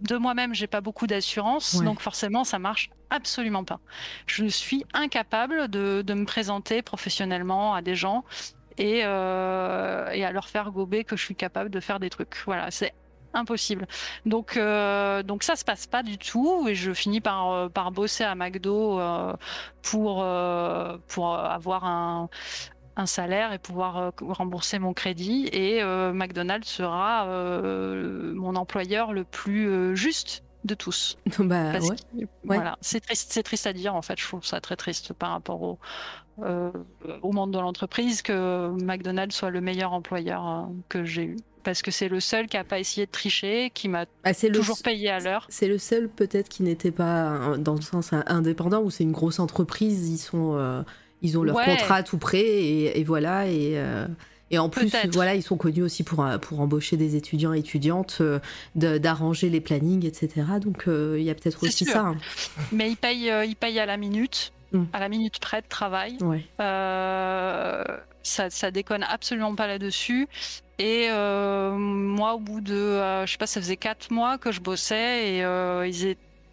de 0.00 0.16
moi-même, 0.16 0.54
j'ai 0.54 0.68
pas 0.68 0.80
beaucoup 0.80 1.08
d'assurance, 1.08 1.82
donc 1.82 2.00
forcément, 2.00 2.44
ça 2.44 2.60
marche 2.60 2.90
absolument 3.10 3.64
pas. 3.64 3.80
Je 4.26 4.46
suis 4.46 4.84
incapable 4.94 5.68
de, 5.68 6.02
de 6.02 6.14
me 6.14 6.24
présenter 6.24 6.80
professionnellement 6.80 7.74
à 7.74 7.82
des 7.82 7.96
gens. 7.96 8.24
Et, 8.78 9.02
euh, 9.04 10.08
et, 10.10 10.24
à 10.24 10.32
leur 10.32 10.48
faire 10.48 10.70
gober 10.70 11.04
que 11.04 11.14
je 11.14 11.22
suis 11.22 11.34
capable 11.34 11.68
de 11.68 11.80
faire 11.80 12.00
des 12.00 12.08
trucs. 12.08 12.34
Voilà, 12.46 12.70
c'est 12.70 12.94
impossible. 13.34 13.86
Donc, 14.26 14.56
euh, 14.56 15.22
donc 15.22 15.42
ça 15.42 15.56
se 15.56 15.64
passe 15.64 15.86
pas 15.86 16.02
du 16.02 16.18
tout 16.18 16.66
et 16.68 16.74
je 16.74 16.92
finis 16.92 17.20
par, 17.20 17.50
euh, 17.50 17.68
par 17.68 17.92
bosser 17.92 18.24
à 18.24 18.34
McDo 18.34 18.98
euh, 19.00 19.34
pour, 19.82 20.24
pour 21.08 21.36
avoir 21.36 21.84
un, 21.84 22.28
un 22.96 23.06
salaire 23.06 23.52
et 23.52 23.58
pouvoir 23.58 24.12
rembourser 24.20 24.78
mon 24.78 24.92
crédit. 24.92 25.48
Et 25.52 25.82
McDonald's 26.12 26.68
sera 26.68 27.26
mon 27.26 28.56
employeur 28.56 29.12
le 29.12 29.24
plus 29.24 29.96
juste 29.96 30.44
de 30.64 30.74
tous. 30.74 31.16
Bah, 31.38 31.72
Voilà, 32.44 32.76
c'est 32.82 33.00
triste, 33.00 33.32
c'est 33.32 33.42
triste 33.42 33.66
à 33.66 33.72
dire 33.72 33.94
en 33.94 34.02
fait. 34.02 34.20
Je 34.20 34.26
trouve 34.26 34.44
ça 34.44 34.60
très 34.60 34.76
triste 34.76 35.14
par 35.14 35.30
rapport 35.30 35.62
au, 35.62 35.78
au 37.22 37.32
monde 37.32 37.52
de 37.52 37.58
l'entreprise 37.58 38.22
que 38.22 38.70
McDonald's 38.82 39.34
soit 39.34 39.50
le 39.50 39.60
meilleur 39.60 39.92
employeur 39.92 40.68
que 40.88 41.04
j'ai 41.04 41.24
eu 41.24 41.36
parce 41.62 41.82
que 41.82 41.90
c'est 41.90 42.08
le 42.08 42.20
seul 42.20 42.46
qui 42.46 42.56
a 42.56 42.64
pas 42.64 42.78
essayé 42.78 43.06
de 43.06 43.10
tricher, 43.10 43.70
qui 43.74 43.88
m'a 43.88 44.06
ah, 44.24 44.34
toujours 44.34 44.80
payé 44.82 45.10
à 45.10 45.20
l'heure. 45.20 45.46
C'est 45.48 45.68
le 45.68 45.78
seul 45.78 46.08
peut-être 46.08 46.48
qui 46.48 46.62
n'était 46.62 46.90
pas 46.90 47.56
dans 47.58 47.74
le 47.74 47.82
sens 47.82 48.10
indépendant 48.26 48.82
où 48.82 48.90
c'est 48.90 49.04
une 49.04 49.12
grosse 49.12 49.38
entreprise, 49.38 50.08
ils 50.08 50.18
sont 50.18 50.56
euh, 50.56 50.82
ils 51.22 51.38
ont 51.38 51.42
leur 51.42 51.56
contrat 51.56 52.02
tout 52.02 52.18
prêt 52.18 52.44
et, 52.44 53.04
voilà 53.04 53.46
et 53.46 53.72
euh, 53.74 54.06
et 54.52 54.58
en 54.58 54.68
plus, 54.68 54.92
voilà, 55.12 55.36
ils 55.36 55.44
sont 55.44 55.56
connus 55.56 55.84
aussi 55.84 56.02
pour, 56.02 56.24
euh, 56.24 56.36
pour 56.36 56.58
embaucher 56.58 56.96
des 56.96 57.14
étudiants 57.14 57.54
et 57.54 57.60
étudiantes, 57.60 58.20
d'arranger 58.74 59.48
les 59.48 59.60
plannings, 59.60 60.04
etc. 60.04 60.44
Donc 60.60 60.84
il 60.88 61.22
y 61.22 61.30
a 61.30 61.34
peut-être 61.34 61.62
aussi 61.62 61.84
ça. 61.84 62.00
Hein. 62.00 62.16
Mais 62.72 62.90
ils 62.90 62.96
payent, 62.96 63.32
ils 63.46 63.54
payent 63.54 63.78
à 63.78 63.86
la 63.86 63.96
minute, 63.96 64.52
à 64.92 65.00
la 65.00 65.08
minute 65.08 65.38
près 65.40 65.62
de 65.62 65.66
travail. 65.66 66.16
Ouais. 66.20 66.44
ça, 66.58 68.50
ça 68.50 68.70
déconne 68.70 69.02
absolument 69.02 69.54
pas 69.54 69.66
là-dessus. 69.66 70.28
Et 70.80 71.08
euh, 71.10 71.72
moi, 71.76 72.32
au 72.32 72.38
bout 72.38 72.62
de, 72.62 72.72
euh, 72.72 73.26
je 73.26 73.32
sais 73.32 73.36
pas, 73.36 73.46
ça 73.46 73.60
faisait 73.60 73.76
quatre 73.76 74.10
mois 74.10 74.38
que 74.38 74.50
je 74.50 74.62
bossais 74.62 75.34
et, 75.34 75.44
euh, 75.44 75.86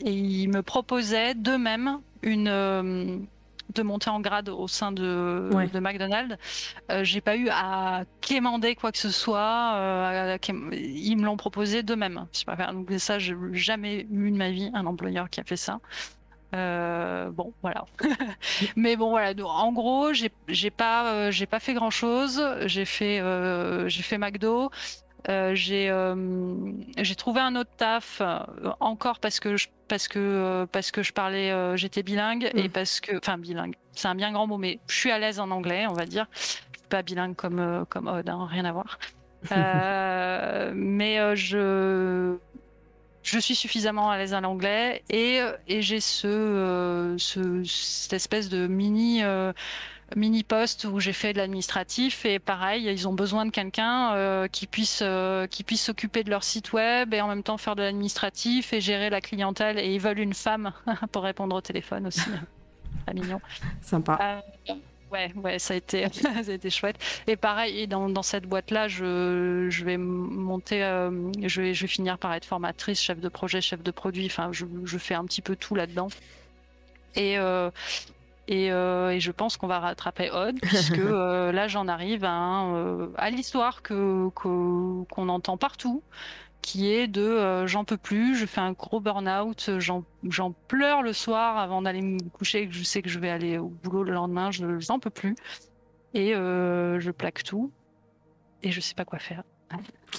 ils, 0.02 0.49
me 0.49 0.61
proposaient 0.61 1.34
d'eux-mêmes 1.34 2.02
une 2.23 3.27
de 3.76 3.84
monter 3.84 4.10
en 4.10 4.19
grade 4.19 4.49
au 4.49 4.68
sein 4.68 4.91
de, 4.91 5.49
de 5.72 5.80
McDonald's. 5.80 6.35
j'ai 7.03 7.22
pas 7.22 7.38
eu 7.38 7.48
à 7.49 8.03
quémander 8.19 8.76
quoi 8.76 8.91
que 8.91 8.98
ce 8.98 9.11
soit. 9.11 9.77
ils 10.73 11.15
me 11.15 11.23
l'ont 11.23 11.38
proposé 11.38 11.81
d'eux-mêmes. 11.84 12.26
Donc 12.73 12.91
ça, 12.98 13.19
j'ai 13.19 13.35
jamais 13.53 14.07
eu 14.11 14.31
de 14.31 14.38
ma 14.38 14.52
vie 14.52 14.69
un 14.73 14.85
employeur 14.85 15.30
qui 15.30 15.39
a 15.39 15.44
fait 15.45 15.57
ça. 15.57 15.80
Euh, 16.55 17.29
bon, 17.29 17.53
voilà. 17.61 17.85
Mais 18.75 18.95
bon, 18.95 19.09
voilà. 19.09 19.33
En 19.45 19.71
gros, 19.71 20.13
j'ai 20.13 20.69
pas, 20.69 21.11
euh, 21.11 21.31
j'ai 21.31 21.45
pas 21.45 21.59
fait 21.59 21.73
grand 21.73 21.89
chose. 21.89 22.41
J'ai 22.65 22.85
fait, 22.85 23.19
euh, 23.19 23.87
j'ai 23.89 24.03
fait 24.03 24.17
McDo. 24.17 24.71
j'ai, 25.27 25.91
j'ai 26.97 27.15
trouvé 27.15 27.41
un 27.41 27.55
autre 27.55 27.71
taf 27.77 28.21
encore 28.79 29.19
parce 29.19 29.39
que 29.39 29.57
je, 29.57 29.67
parce 29.87 30.07
que, 30.07 30.65
parce 30.71 30.91
que 30.91 31.03
je 31.03 31.13
parlais, 31.13 31.77
j'étais 31.77 32.03
bilingue 32.03 32.49
et 32.53 32.67
mm. 32.67 32.71
parce 32.71 32.99
que, 32.99 33.17
enfin 33.17 33.37
bilingue. 33.37 33.75
C'est 33.91 34.07
un 34.07 34.15
bien 34.15 34.31
grand 34.31 34.47
mot, 34.47 34.57
mais 34.57 34.79
je 34.87 34.95
suis 34.95 35.11
à 35.11 35.19
l'aise 35.19 35.39
en 35.39 35.51
anglais, 35.51 35.85
on 35.89 35.93
va 35.93 36.05
dire. 36.05 36.27
Pas 36.89 37.01
bilingue 37.01 37.35
comme, 37.35 37.85
comme 37.89 38.07
Odd, 38.07 38.29
hein, 38.29 38.47
rien 38.49 38.63
à 38.63 38.71
voir. 38.71 38.99
mais 40.73 41.35
je 41.35 42.37
je 43.27 43.39
suis 43.39 43.55
suffisamment 43.55 44.09
à 44.09 44.17
l'aise 44.17 44.33
en 44.33 44.43
anglais 44.43 45.03
et, 45.09 45.41
et 45.67 45.81
j'ai 45.81 45.99
ce, 45.99 46.27
euh, 46.27 47.17
ce, 47.17 47.61
cette 47.65 48.13
espèce 48.13 48.47
de 48.47 48.67
mini 48.67 49.21
euh, 49.21 49.51
mini 50.15 50.43
poste 50.43 50.85
où 50.85 51.01
j'ai 51.01 51.11
fait 51.11 51.33
de 51.33 51.37
l'administratif 51.39 52.25
et 52.25 52.39
pareil 52.39 52.85
ils 52.85 53.05
ont 53.05 53.13
besoin 53.13 53.45
de 53.45 53.51
quelqu'un 53.51 54.13
euh, 54.13 54.47
qui 54.47 54.65
puisse 54.65 55.03
qui 55.49 55.63
puisse 55.65 55.83
s'occuper 55.83 56.23
de 56.23 56.29
leur 56.29 56.43
site 56.43 56.71
web 56.71 57.13
et 57.13 57.19
en 57.19 57.27
même 57.27 57.43
temps 57.43 57.57
faire 57.57 57.75
de 57.75 57.83
l'administratif 57.83 58.71
et 58.71 58.79
gérer 58.79 59.09
la 59.09 59.19
clientèle 59.19 59.77
et 59.77 59.93
ils 59.93 59.99
veulent 59.99 60.19
une 60.19 60.33
femme 60.33 60.71
pour 61.11 61.23
répondre 61.23 61.53
au 61.55 61.61
téléphone 61.61 62.07
aussi. 62.07 62.29
Très 63.05 63.13
mignon. 63.13 63.41
Sympa. 63.81 64.41
Ouais, 65.11 65.31
ouais, 65.35 65.57
ça 65.59 65.73
a 65.73 65.77
été, 65.77 66.07
ça 66.11 66.29
a 66.47 66.51
été 66.51 66.69
chouette. 66.69 66.97
Et 67.27 67.38
pareil, 67.38 67.88
dans, 67.88 68.09
dans 68.09 68.23
cette 68.23 68.45
boîte-là, 68.45 68.88
je, 68.89 69.67
je 69.69 69.85
vais 69.85 69.97
monter, 69.97 70.84
euh, 70.84 71.31
je, 71.45 71.61
vais, 71.61 71.73
je 71.73 71.81
vais 71.81 71.88
finir 71.88 72.17
par 72.17 72.34
être 72.34 72.45
formatrice, 72.45 72.99
chef 73.01 73.19
de 73.19 73.29
projet, 73.29 73.61
chef 73.61 73.81
de 73.81 73.91
produit. 73.91 74.25
Enfin, 74.25 74.49
je, 74.51 74.65
je 74.84 74.97
fais 74.97 75.15
un 75.15 75.25
petit 75.25 75.41
peu 75.41 75.55
tout 75.55 75.75
là-dedans. 75.75 76.09
Et, 77.15 77.38
euh, 77.39 77.71
Et, 78.47 78.69
je 78.69 79.31
pense 79.31 79.57
qu'on 79.57 79.67
va 79.67 79.79
rattraper 79.79 80.29
Odd, 80.31 80.59
puisque 80.61 80.97
là, 80.97 81.67
j'en 81.67 81.88
arrive 81.88 82.25
à, 82.25 82.65
à 83.17 83.29
l'histoire 83.29 83.81
que, 83.81 84.29
qu'on 84.29 85.29
entend 85.29 85.57
partout, 85.57 86.03
qui 86.61 86.91
est 86.91 87.07
de 87.07 87.65
j'en 87.65 87.85
peux 87.85 87.97
plus, 87.97 88.35
je 88.35 88.45
fais 88.45 88.61
un 88.61 88.73
gros 88.73 88.99
burn-out, 88.99 89.69
j'en, 89.79 90.51
pleure 90.67 91.01
le 91.01 91.13
soir 91.13 91.57
avant 91.57 91.81
d'aller 91.81 92.01
me 92.01 92.19
coucher, 92.29 92.67
que 92.67 92.73
je 92.73 92.84
sais 92.84 93.01
que 93.01 93.09
je 93.09 93.19
vais 93.19 93.29
aller 93.29 93.57
au 93.57 93.69
boulot 93.69 94.03
le 94.03 94.13
lendemain, 94.13 94.51
je 94.51 94.65
n'en 94.89 94.99
peux 94.99 95.09
plus. 95.09 95.35
Et 96.13 96.34
je 96.34 97.11
plaque 97.11 97.43
tout, 97.43 97.71
et 98.63 98.71
je 98.71 98.81
sais 98.81 98.95
pas 98.95 99.05
quoi 99.05 99.19
faire. 99.19 99.43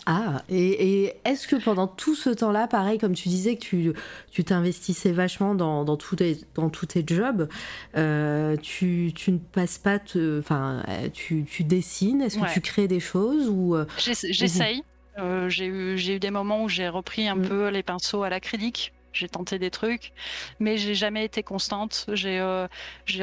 Ah, 0.07 0.43
et, 0.49 1.15
est-ce 1.25 1.49
que 1.49 1.57
pendant 1.57 1.87
tout 1.87 2.15
ce 2.15 2.31
temps-là, 2.31 2.67
pareil, 2.67 2.99
comme 2.99 3.15
tu 3.15 3.29
disais 3.29 3.57
que 3.57 3.61
tu, 3.61 3.93
tu 4.31 4.45
t'investissais 4.45 5.13
vachement 5.13 5.55
dans, 5.55 5.85
dans, 5.85 5.97
tous 5.97 6.17
tes, 6.17 6.39
dans 6.55 6.71
tous 6.71 6.87
tes 6.87 7.05
jobs, 7.07 7.49
euh, 7.97 8.57
tu, 8.57 9.13
tu, 9.15 9.33
ne 9.33 9.39
passes 9.39 9.79
pas, 9.79 9.99
enfin, 10.39 10.83
tu, 11.13 11.45
tu, 11.45 11.65
dessines, 11.65 12.23
est-ce 12.23 12.39
que 12.39 12.53
tu 12.53 12.61
crées 12.61 12.89
des 12.89 13.01
choses 13.01 13.49
ou 13.49 13.75
euh, 13.75 13.87
J'essaye. 13.99 14.83
Euh, 15.19 15.49
j'ai 15.49 15.67
eu, 15.67 15.97
eu, 15.97 16.19
des 16.19 16.31
moments 16.31 16.63
où 16.65 16.69
j'ai 16.69 16.89
repris 16.89 17.29
un 17.29 17.37
mm. 17.37 17.49
peu 17.49 17.69
les 17.69 17.83
pinceaux 17.83 18.23
à 18.23 18.31
l'acrylique 18.31 18.93
j'ai 19.13 19.29
tenté 19.29 19.59
des 19.59 19.71
trucs, 19.71 20.13
mais 20.61 20.77
j'ai 20.77 20.95
jamais 20.95 21.25
été 21.25 21.43
constante. 21.43 22.07
J'ai 22.13 22.39
euh, 22.39 22.69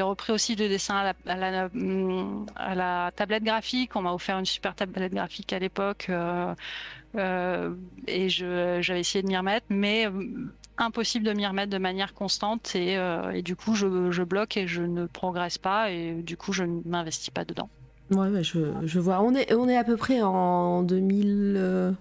repris 0.00 0.32
aussi 0.32 0.56
des 0.56 0.68
dessins 0.68 0.96
à 0.96 1.36
la, 1.36 1.70
à 2.56 2.74
la, 2.74 3.10
tablette 3.14 3.44
graphique. 3.44 3.96
On 3.96 4.02
m'a 4.02 4.12
offert 4.12 4.38
une 4.38 4.46
super 4.46 4.74
tablette 4.74 5.14
graphique 5.14 5.52
à 5.52 5.58
l'époque 5.58 6.06
euh, 6.10 6.54
euh, 7.16 7.74
et 8.06 8.28
j'avais 8.28 9.00
essayé 9.00 9.22
de 9.22 9.28
m'y 9.28 9.36
remettre, 9.36 9.66
mais 9.70 10.06
impossible 10.78 11.24
de 11.24 11.32
m'y 11.32 11.46
remettre 11.46 11.70
de 11.70 11.78
manière 11.78 12.12
constante 12.12 12.74
et, 12.74 12.98
et 13.32 13.42
du 13.42 13.56
coup 13.56 13.74
je, 13.74 14.10
je, 14.10 14.22
bloque 14.22 14.58
et 14.58 14.66
je 14.66 14.82
ne 14.82 15.06
progresse 15.06 15.56
pas 15.56 15.90
et 15.90 16.12
du 16.12 16.36
coup 16.36 16.52
je 16.52 16.64
ne 16.64 16.82
m'investis 16.84 17.30
pas 17.30 17.46
dedans. 17.46 17.70
Ouais, 18.10 18.42
je, 18.42 18.58
je, 18.84 19.00
vois. 19.00 19.20
On 19.20 19.34
est, 19.34 19.52
on 19.52 19.68
est 19.68 19.76
à 19.76 19.84
peu 19.84 19.96
près 19.96 20.22
en 20.22 20.82
2000. 20.82 21.96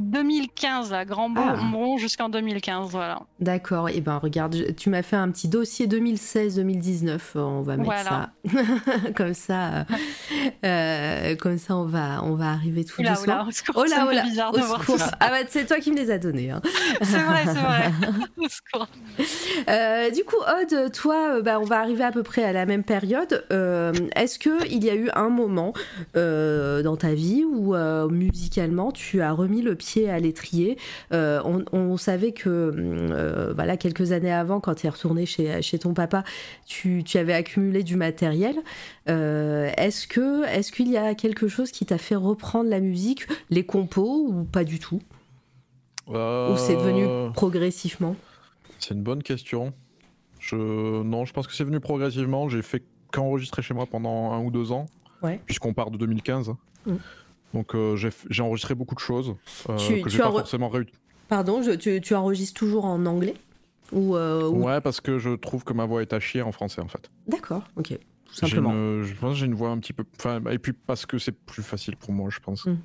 2015, 0.00 0.92
à 0.92 1.04
Grand 1.04 1.28
Bond 1.28 1.96
ah. 1.96 1.98
jusqu'en 1.98 2.28
2015, 2.28 2.90
voilà. 2.90 3.22
D'accord, 3.40 3.88
et 3.88 3.94
eh 3.96 4.00
ben 4.00 4.18
regarde, 4.18 4.76
tu 4.76 4.90
m'as 4.90 5.02
fait 5.02 5.16
un 5.16 5.28
petit 5.30 5.48
dossier 5.48 5.88
2016-2019, 5.88 7.18
on 7.34 7.62
va 7.62 7.76
mettre 7.76 8.04
ça 8.04 8.30
comme 9.16 9.34
ça, 9.34 9.68
euh, 9.68 9.84
euh, 10.64 11.36
comme 11.36 11.58
ça 11.58 11.76
on 11.76 11.84
va, 11.84 12.22
on 12.22 12.34
va 12.34 12.50
arriver 12.50 12.84
tout 12.84 13.00
oula, 13.00 13.14
doucement. 13.14 13.42
Oula, 13.42 13.52
oh 13.74 13.84
là, 13.84 14.06
oh 14.08 14.12
là, 14.12 14.22
bizarre 14.22 14.52
de 14.52 14.60
voir 14.60 14.84
ça. 14.84 15.10
Ah 15.18 15.30
bah 15.30 15.46
c'est 15.48 15.66
toi 15.66 15.80
qui 15.80 15.90
me 15.90 15.96
les 15.96 16.12
as 16.12 16.18
donnés. 16.18 16.50
Hein. 16.50 16.62
c'est 17.02 17.18
vrai, 17.18 17.44
c'est 17.44 17.54
vrai. 17.54 17.92
euh, 19.68 20.10
du 20.10 20.22
coup, 20.22 20.36
Aude, 20.36 20.92
toi, 20.92 21.42
bah, 21.42 21.58
on 21.58 21.64
va 21.64 21.80
arriver 21.80 22.04
à 22.04 22.12
peu 22.12 22.22
près 22.22 22.44
à 22.44 22.52
la 22.52 22.66
même 22.66 22.84
période. 22.84 23.44
Euh, 23.50 23.92
est-ce 24.14 24.38
que 24.38 24.64
il 24.70 24.84
y 24.84 24.90
a 24.90 24.94
eu 24.94 25.10
un 25.14 25.28
moment 25.28 25.72
dans 26.14 26.96
ta 26.96 27.14
vie 27.14 27.44
où 27.44 27.74
musicalement 28.08 28.92
tu 28.92 29.22
as 29.22 29.32
remis 29.32 29.62
le 29.62 29.74
pied 29.74 29.87
à 29.96 30.18
l'étrier. 30.18 30.78
Euh, 31.12 31.40
on, 31.72 31.96
savait 31.96 32.32
que, 32.32 32.48
euh, 32.48 33.52
voilà, 33.54 33.76
quelques 33.76 34.12
années 34.12 34.32
avant, 34.32 34.60
quand 34.60 34.74
tu 34.74 34.86
es 34.86 34.90
retourné 34.90 35.26
chez, 35.26 35.62
chez 35.62 35.78
ton 35.78 35.94
papa, 35.94 36.24
tu, 36.66 37.04
avais 37.14 37.32
accumulé 37.32 37.82
du 37.82 37.96
matériel. 37.96 38.56
Euh, 39.08 39.70
est-ce 39.76 40.06
que 40.06 40.44
est-ce 40.46 40.70
qu'il 40.70 40.88
y 40.88 40.96
a 40.96 41.14
quelque 41.14 41.48
chose 41.48 41.70
qui 41.70 41.86
t'a 41.86 41.98
fait 41.98 42.14
reprendre 42.14 42.70
la 42.70 42.80
musique, 42.80 43.26
les 43.50 43.64
compos 43.64 44.26
ou 44.28 44.44
pas 44.44 44.64
du 44.64 44.78
tout? 44.78 45.00
Ou 46.06 46.56
c'est 46.56 46.76
devenu 46.76 47.32
progressivement? 47.34 48.16
C'est 48.78 48.94
une 48.94 49.02
bonne 49.02 49.22
question. 49.22 49.74
Je... 50.38 50.56
Non, 51.02 51.24
je 51.24 51.32
pense 51.32 51.46
que 51.46 51.52
c'est 51.52 51.64
venu 51.64 51.80
progressivement. 51.80 52.48
J'ai 52.48 52.62
fait 52.62 52.82
qu'enregistrer 53.12 53.62
chez 53.62 53.74
moi 53.74 53.86
pendant 53.86 54.32
un 54.32 54.42
ou 54.42 54.50
deux 54.50 54.72
ans, 54.72 54.86
puisqu'on 55.46 55.74
part 55.74 55.90
de 55.90 55.98
2015. 55.98 56.52
Donc 57.54 57.74
euh, 57.74 57.96
j'ai 57.96 58.42
enregistré 58.42 58.74
beaucoup 58.74 58.94
de 58.94 59.00
choses 59.00 59.34
euh, 59.68 59.76
tu, 59.76 60.02
que 60.02 60.10
j'ai 60.10 60.18
pas 60.18 60.30
forcément 60.30 60.68
réussi. 60.68 60.92
Pardon, 61.28 61.60
tu, 61.78 62.14
enregistres 62.14 62.58
toujours 62.58 62.84
en 62.84 63.04
anglais 63.06 63.34
ou, 63.92 64.16
euh, 64.16 64.48
Ouais, 64.48 64.80
parce 64.80 65.00
que 65.00 65.18
je 65.18 65.30
trouve 65.30 65.64
que 65.64 65.72
ma 65.72 65.86
voix 65.86 66.02
est 66.02 66.12
à 66.12 66.20
chier 66.20 66.42
en 66.42 66.52
français 66.52 66.80
en 66.80 66.88
fait. 66.88 67.10
D'accord, 67.26 67.64
ok, 67.76 67.98
tout 68.26 68.34
simplement. 68.34 69.02
je 69.02 69.14
pense 69.14 69.32
que 69.32 69.38
j'ai 69.38 69.46
une 69.46 69.54
voix 69.54 69.70
un 69.70 69.78
petit 69.78 69.92
peu. 69.92 70.04
Enfin, 70.18 70.42
et 70.50 70.58
puis 70.58 70.72
parce 70.72 71.06
que 71.06 71.18
c'est 71.18 71.32
plus 71.32 71.62
facile 71.62 71.96
pour 71.96 72.12
moi, 72.12 72.28
je 72.30 72.40
pense. 72.40 72.66
Hmm. 72.66 72.76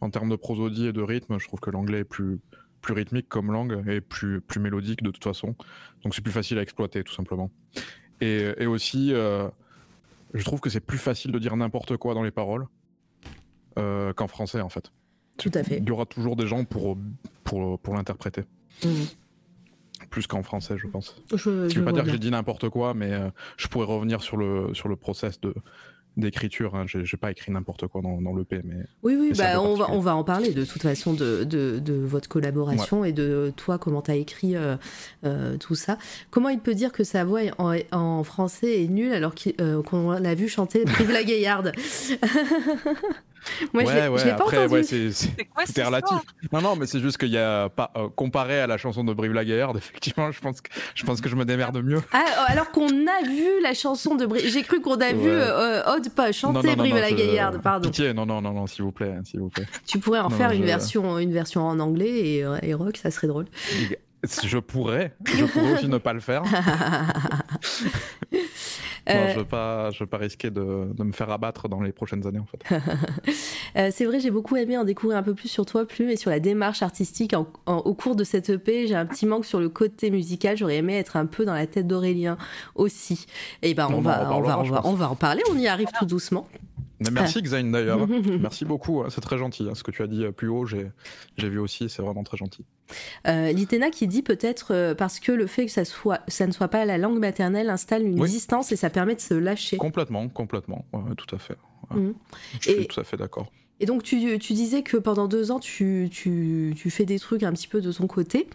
En 0.00 0.10
termes 0.10 0.28
de 0.28 0.36
prosodie 0.36 0.86
et 0.86 0.92
de 0.92 1.02
rythme, 1.02 1.38
je 1.38 1.46
trouve 1.46 1.58
que 1.58 1.70
l'anglais 1.70 2.00
est 2.00 2.04
plus, 2.04 2.38
plus 2.82 2.94
rythmique 2.94 3.28
comme 3.28 3.50
langue 3.50 3.82
et 3.88 4.00
plus, 4.00 4.40
plus 4.40 4.60
mélodique 4.60 5.02
de 5.02 5.10
toute 5.10 5.24
façon. 5.24 5.56
Donc 6.04 6.14
c'est 6.14 6.22
plus 6.22 6.32
facile 6.32 6.58
à 6.58 6.62
exploiter 6.62 7.02
tout 7.02 7.14
simplement. 7.14 7.50
Et, 8.20 8.52
et 8.58 8.66
aussi, 8.66 9.10
je 9.10 10.44
trouve 10.44 10.60
que 10.60 10.70
c'est 10.70 10.80
plus 10.80 10.98
facile 10.98 11.32
de 11.32 11.38
dire 11.38 11.56
n'importe 11.56 11.96
quoi 11.96 12.14
dans 12.14 12.22
les 12.22 12.30
paroles 12.30 12.66
euh, 13.78 14.12
qu'en 14.12 14.28
français 14.28 14.60
en 14.60 14.68
fait. 14.68 14.92
Tout 15.36 15.50
à 15.54 15.62
fait. 15.62 15.78
Il 15.78 15.88
y 15.88 15.90
aura 15.90 16.06
toujours 16.06 16.36
des 16.36 16.46
gens 16.46 16.64
pour, 16.64 16.98
pour, 17.44 17.78
pour 17.78 17.94
l'interpréter. 17.94 18.42
Mmh. 18.84 18.88
Plus 20.10 20.26
qu'en 20.26 20.42
français, 20.42 20.76
je 20.78 20.86
pense. 20.86 21.22
Je 21.34 21.50
ne 21.50 21.68
veux 21.68 21.84
pas 21.84 21.92
dire 21.92 22.04
que 22.04 22.10
j'ai 22.10 22.18
dit 22.18 22.30
n'importe 22.30 22.68
quoi, 22.68 22.94
mais 22.94 23.12
euh, 23.12 23.30
je 23.56 23.68
pourrais 23.68 23.86
revenir 23.86 24.22
sur 24.22 24.36
le, 24.36 24.72
sur 24.72 24.88
le 24.88 24.96
process 24.96 25.40
de, 25.40 25.54
d'écriture. 26.16 26.74
Hein. 26.74 26.86
J'ai 26.86 27.16
pas 27.16 27.30
écrit 27.30 27.52
n'importe 27.52 27.86
quoi 27.88 28.00
dans, 28.00 28.20
dans 28.20 28.34
l'EP, 28.34 28.60
mais. 28.64 28.84
Oui, 29.02 29.16
oui, 29.18 29.32
bah, 29.36 29.60
on, 29.60 29.74
va, 29.74 29.90
on 29.90 30.00
va 30.00 30.14
en 30.16 30.24
parler 30.24 30.52
de 30.52 30.64
toute 30.64 30.82
façon 30.82 31.14
de, 31.14 31.44
de, 31.44 31.78
de 31.78 31.94
votre 31.94 32.28
collaboration 32.28 33.04
et 33.04 33.12
de 33.12 33.52
toi, 33.56 33.78
comment 33.78 34.02
tu 34.02 34.10
as 34.10 34.16
écrit 34.16 34.54
euh, 34.56 35.56
tout 35.58 35.74
ça. 35.74 35.98
Comment 36.30 36.48
il 36.48 36.60
peut 36.60 36.74
dire 36.74 36.92
que 36.92 37.04
sa 37.04 37.24
voix 37.24 37.40
en, 37.58 37.76
en 37.92 38.24
français 38.24 38.84
est 38.84 38.88
nulle 38.88 39.12
alors 39.12 39.34
qu'on 39.84 40.12
l'a 40.12 40.34
vu 40.34 40.48
chanter 40.48 40.84
Brive 40.84 41.10
la 41.12 41.24
Gaillarde? 41.24 41.72
Moi, 43.72 43.84
ouais, 43.84 44.10
je 44.16 44.24
l'ai 44.24 44.36
pas 44.36 44.44
entendu. 44.44 44.74
Ouais, 44.74 44.82
c'est 44.82 45.84
relatif. 45.84 46.18
Non, 46.52 46.60
non, 46.60 46.76
mais 46.76 46.86
c'est 46.86 47.00
juste 47.00 47.18
qu'il 47.18 47.30
y 47.30 47.38
a 47.38 47.68
pas 47.68 47.90
euh, 47.96 48.08
comparé 48.14 48.60
à 48.60 48.66
la 48.66 48.76
chanson 48.76 49.04
de 49.04 49.12
Brive 49.12 49.32
la 49.32 49.44
Gaillarde, 49.44 49.76
effectivement, 49.78 50.30
je 50.30 50.40
pense 50.40 50.60
que 50.60 50.70
je 50.94 51.04
pense 51.04 51.20
que 51.20 51.28
je 51.28 51.36
me 51.36 51.44
démerde 51.44 51.82
mieux. 51.82 52.02
Ah, 52.12 52.24
oh, 52.26 52.44
alors 52.46 52.70
qu'on 52.70 52.88
a 52.88 53.26
vu 53.26 53.62
la 53.62 53.74
chanson 53.74 54.14
de 54.14 54.26
Brive, 54.26 54.48
j'ai 54.48 54.62
cru 54.62 54.80
qu'on 54.80 55.00
a 55.00 55.12
vu 55.12 55.28
euh, 55.28 55.82
Odd 55.94 56.08
pas 56.10 56.32
chanter 56.32 56.76
Brive 56.76 56.96
la 56.96 57.12
Gaillarde, 57.12 57.60
pardon. 57.62 57.88
Pitié, 57.88 58.12
non, 58.12 58.26
non, 58.26 58.40
non, 58.40 58.52
non, 58.52 58.66
s'il 58.66 58.84
vous 58.84 58.92
plaît, 58.92 59.14
s'il 59.24 59.40
vous 59.40 59.48
plaît. 59.48 59.66
Tu 59.86 59.98
pourrais 59.98 60.20
en 60.20 60.30
faire 60.30 60.50
une 60.52 60.64
version, 60.64 61.18
une 61.18 61.32
version 61.32 61.66
en 61.66 61.78
anglais 61.80 62.08
et, 62.08 62.44
euh, 62.44 62.58
et 62.62 62.74
rock, 62.74 62.96
ça 62.96 63.10
serait 63.10 63.28
drôle. 63.28 63.46
Je 64.24 64.58
pourrais, 64.58 65.14
je 65.24 65.44
pourrais 65.44 65.74
aussi 65.74 65.88
ne 65.88 65.98
pas 65.98 66.12
le 66.12 66.20
faire. 66.20 66.42
Euh, 69.08 69.28
je 69.28 69.34
ne 69.34 69.38
veux, 69.38 69.44
pas, 69.44 69.90
je 69.90 70.00
veux 70.00 70.06
pas 70.06 70.18
risquer 70.18 70.50
de, 70.50 70.92
de, 70.92 71.04
me 71.04 71.12
faire 71.12 71.30
abattre 71.30 71.68
dans 71.68 71.80
les 71.80 71.92
prochaines 71.92 72.26
années, 72.26 72.40
en 72.40 72.46
fait. 72.46 72.74
Euh, 73.76 73.90
c'est 73.92 74.06
vrai, 74.06 74.18
j'ai 74.18 74.30
beaucoup 74.30 74.56
aimé 74.56 74.78
en 74.78 74.84
découvrir 74.84 75.18
un 75.18 75.22
peu 75.22 75.34
plus 75.34 75.48
sur 75.48 75.66
toi, 75.66 75.86
plus 75.86 76.10
et 76.10 76.16
sur 76.16 76.30
la 76.30 76.40
démarche 76.40 76.82
artistique. 76.82 77.34
au 77.66 77.94
cours 77.94 78.16
de 78.16 78.24
cette 78.24 78.48
EP, 78.48 78.86
j'ai 78.86 78.94
un 78.94 79.04
petit 79.04 79.26
manque 79.26 79.44
sur 79.44 79.60
le 79.60 79.68
côté 79.68 80.10
musical. 80.10 80.56
J'aurais 80.56 80.76
aimé 80.76 80.96
être 80.96 81.16
un 81.16 81.26
peu 81.26 81.44
dans 81.44 81.52
la 81.52 81.66
tête 81.66 81.86
d'Aurélien 81.86 82.38
aussi. 82.74 83.26
Et 83.62 83.74
ben, 83.74 83.88
on, 83.92 84.00
va, 84.00 84.32
on, 84.32 84.40
va, 84.40 84.58
on, 84.58 84.62
va, 84.62 84.80
on 84.84 84.94
va 84.94 85.10
en 85.10 85.16
parler. 85.16 85.42
On 85.50 85.58
y 85.58 85.68
arrive 85.68 85.88
tout 85.98 86.06
doucement 86.06 86.48
merci 87.12 87.42
Xain 87.42 87.64
d'ailleurs. 87.64 88.06
merci 88.40 88.64
beaucoup. 88.64 89.00
Hein. 89.00 89.08
C'est 89.10 89.20
très 89.20 89.38
gentil. 89.38 89.66
Hein. 89.68 89.74
Ce 89.74 89.82
que 89.82 89.90
tu 89.90 90.02
as 90.02 90.06
dit 90.06 90.24
euh, 90.24 90.32
plus 90.32 90.48
haut, 90.48 90.66
j'ai 90.66 90.92
vu 91.36 91.58
aussi. 91.58 91.88
C'est 91.88 92.02
vraiment 92.02 92.24
très 92.24 92.36
gentil. 92.36 92.64
Euh, 93.26 93.52
Litena 93.52 93.90
qui 93.90 94.06
dit 94.06 94.22
peut-être 94.22 94.74
euh, 94.74 94.94
parce 94.94 95.20
que 95.20 95.32
le 95.32 95.46
fait 95.46 95.66
que 95.66 95.72
ça, 95.72 95.84
soit, 95.84 96.20
ça 96.28 96.46
ne 96.46 96.52
soit 96.52 96.68
pas 96.68 96.84
la 96.84 96.98
langue 96.98 97.18
maternelle 97.18 97.70
installe 97.70 98.04
une 98.04 98.24
distance 98.24 98.72
et 98.72 98.76
ça 98.76 98.90
permet 98.90 99.14
de 99.14 99.20
se 99.20 99.34
lâcher. 99.34 99.76
Complètement, 99.76 100.28
complètement. 100.28 100.86
tout 101.16 101.34
à 101.34 101.38
fait. 101.38 101.56
Mhm. 101.94 102.14
Je 102.60 102.70
suis 102.70 102.86
tout 102.86 103.00
à 103.00 103.04
fait 103.04 103.16
d'accord. 103.16 103.50
Et 103.80 103.86
donc 103.86 104.02
tu, 104.02 104.38
tu, 104.40 104.52
disais 104.54 104.82
que 104.82 104.96
pendant 104.96 105.28
deux 105.28 105.52
ans, 105.52 105.60
tu, 105.60 106.08
tu, 106.10 106.74
tu, 106.76 106.90
fais 106.90 107.04
des 107.04 107.20
trucs 107.20 107.44
un 107.44 107.52
petit 107.52 107.68
peu 107.68 107.80
de 107.80 107.92
ton 107.92 108.08
côté. 108.08 108.48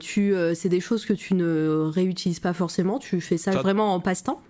tu, 0.00 0.34
c'est 0.54 0.68
des 0.68 0.80
choses 0.80 1.04
que 1.04 1.12
tu 1.12 1.34
ne 1.34 1.90
réutilises 1.92 2.40
pas 2.40 2.52
forcément. 2.52 2.98
Tu 2.98 3.20
fais 3.20 3.36
ça 3.36 3.52
vraiment 3.52 3.94
en 3.94 4.00
passe-temps? 4.00 4.40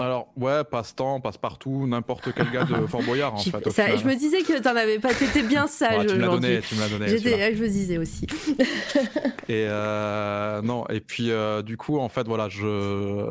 Alors, 0.00 0.32
ouais, 0.36 0.64
passe-temps, 0.64 1.20
passe-partout, 1.20 1.86
n'importe 1.86 2.32
quel 2.34 2.50
gars 2.50 2.64
de 2.64 2.86
Fort 2.86 3.02
Boyard, 3.02 3.34
en 3.34 3.38
fait. 3.38 3.98
je 3.98 4.06
me 4.06 4.14
disais 4.14 4.42
que 4.42 4.58
t'en 4.60 4.74
avais 4.74 4.98
pas, 4.98 5.12
t'étais 5.12 5.42
bien 5.42 5.66
sage 5.66 6.06
tu 6.06 6.14
me 6.14 6.20
l'as 6.20 6.28
donné, 6.28 6.60
tu 6.60 6.74
me 6.74 6.80
l'as 6.80 6.88
donné. 6.88 7.08
je 7.08 7.62
me 7.62 7.68
disais 7.68 7.98
aussi. 7.98 8.26
et 9.48 9.66
euh, 9.68 10.62
non, 10.62 10.86
et 10.88 11.00
puis 11.00 11.30
euh, 11.30 11.62
du 11.62 11.76
coup, 11.76 11.98
en 11.98 12.08
fait, 12.08 12.26
voilà, 12.26 12.48
je, 12.48 13.28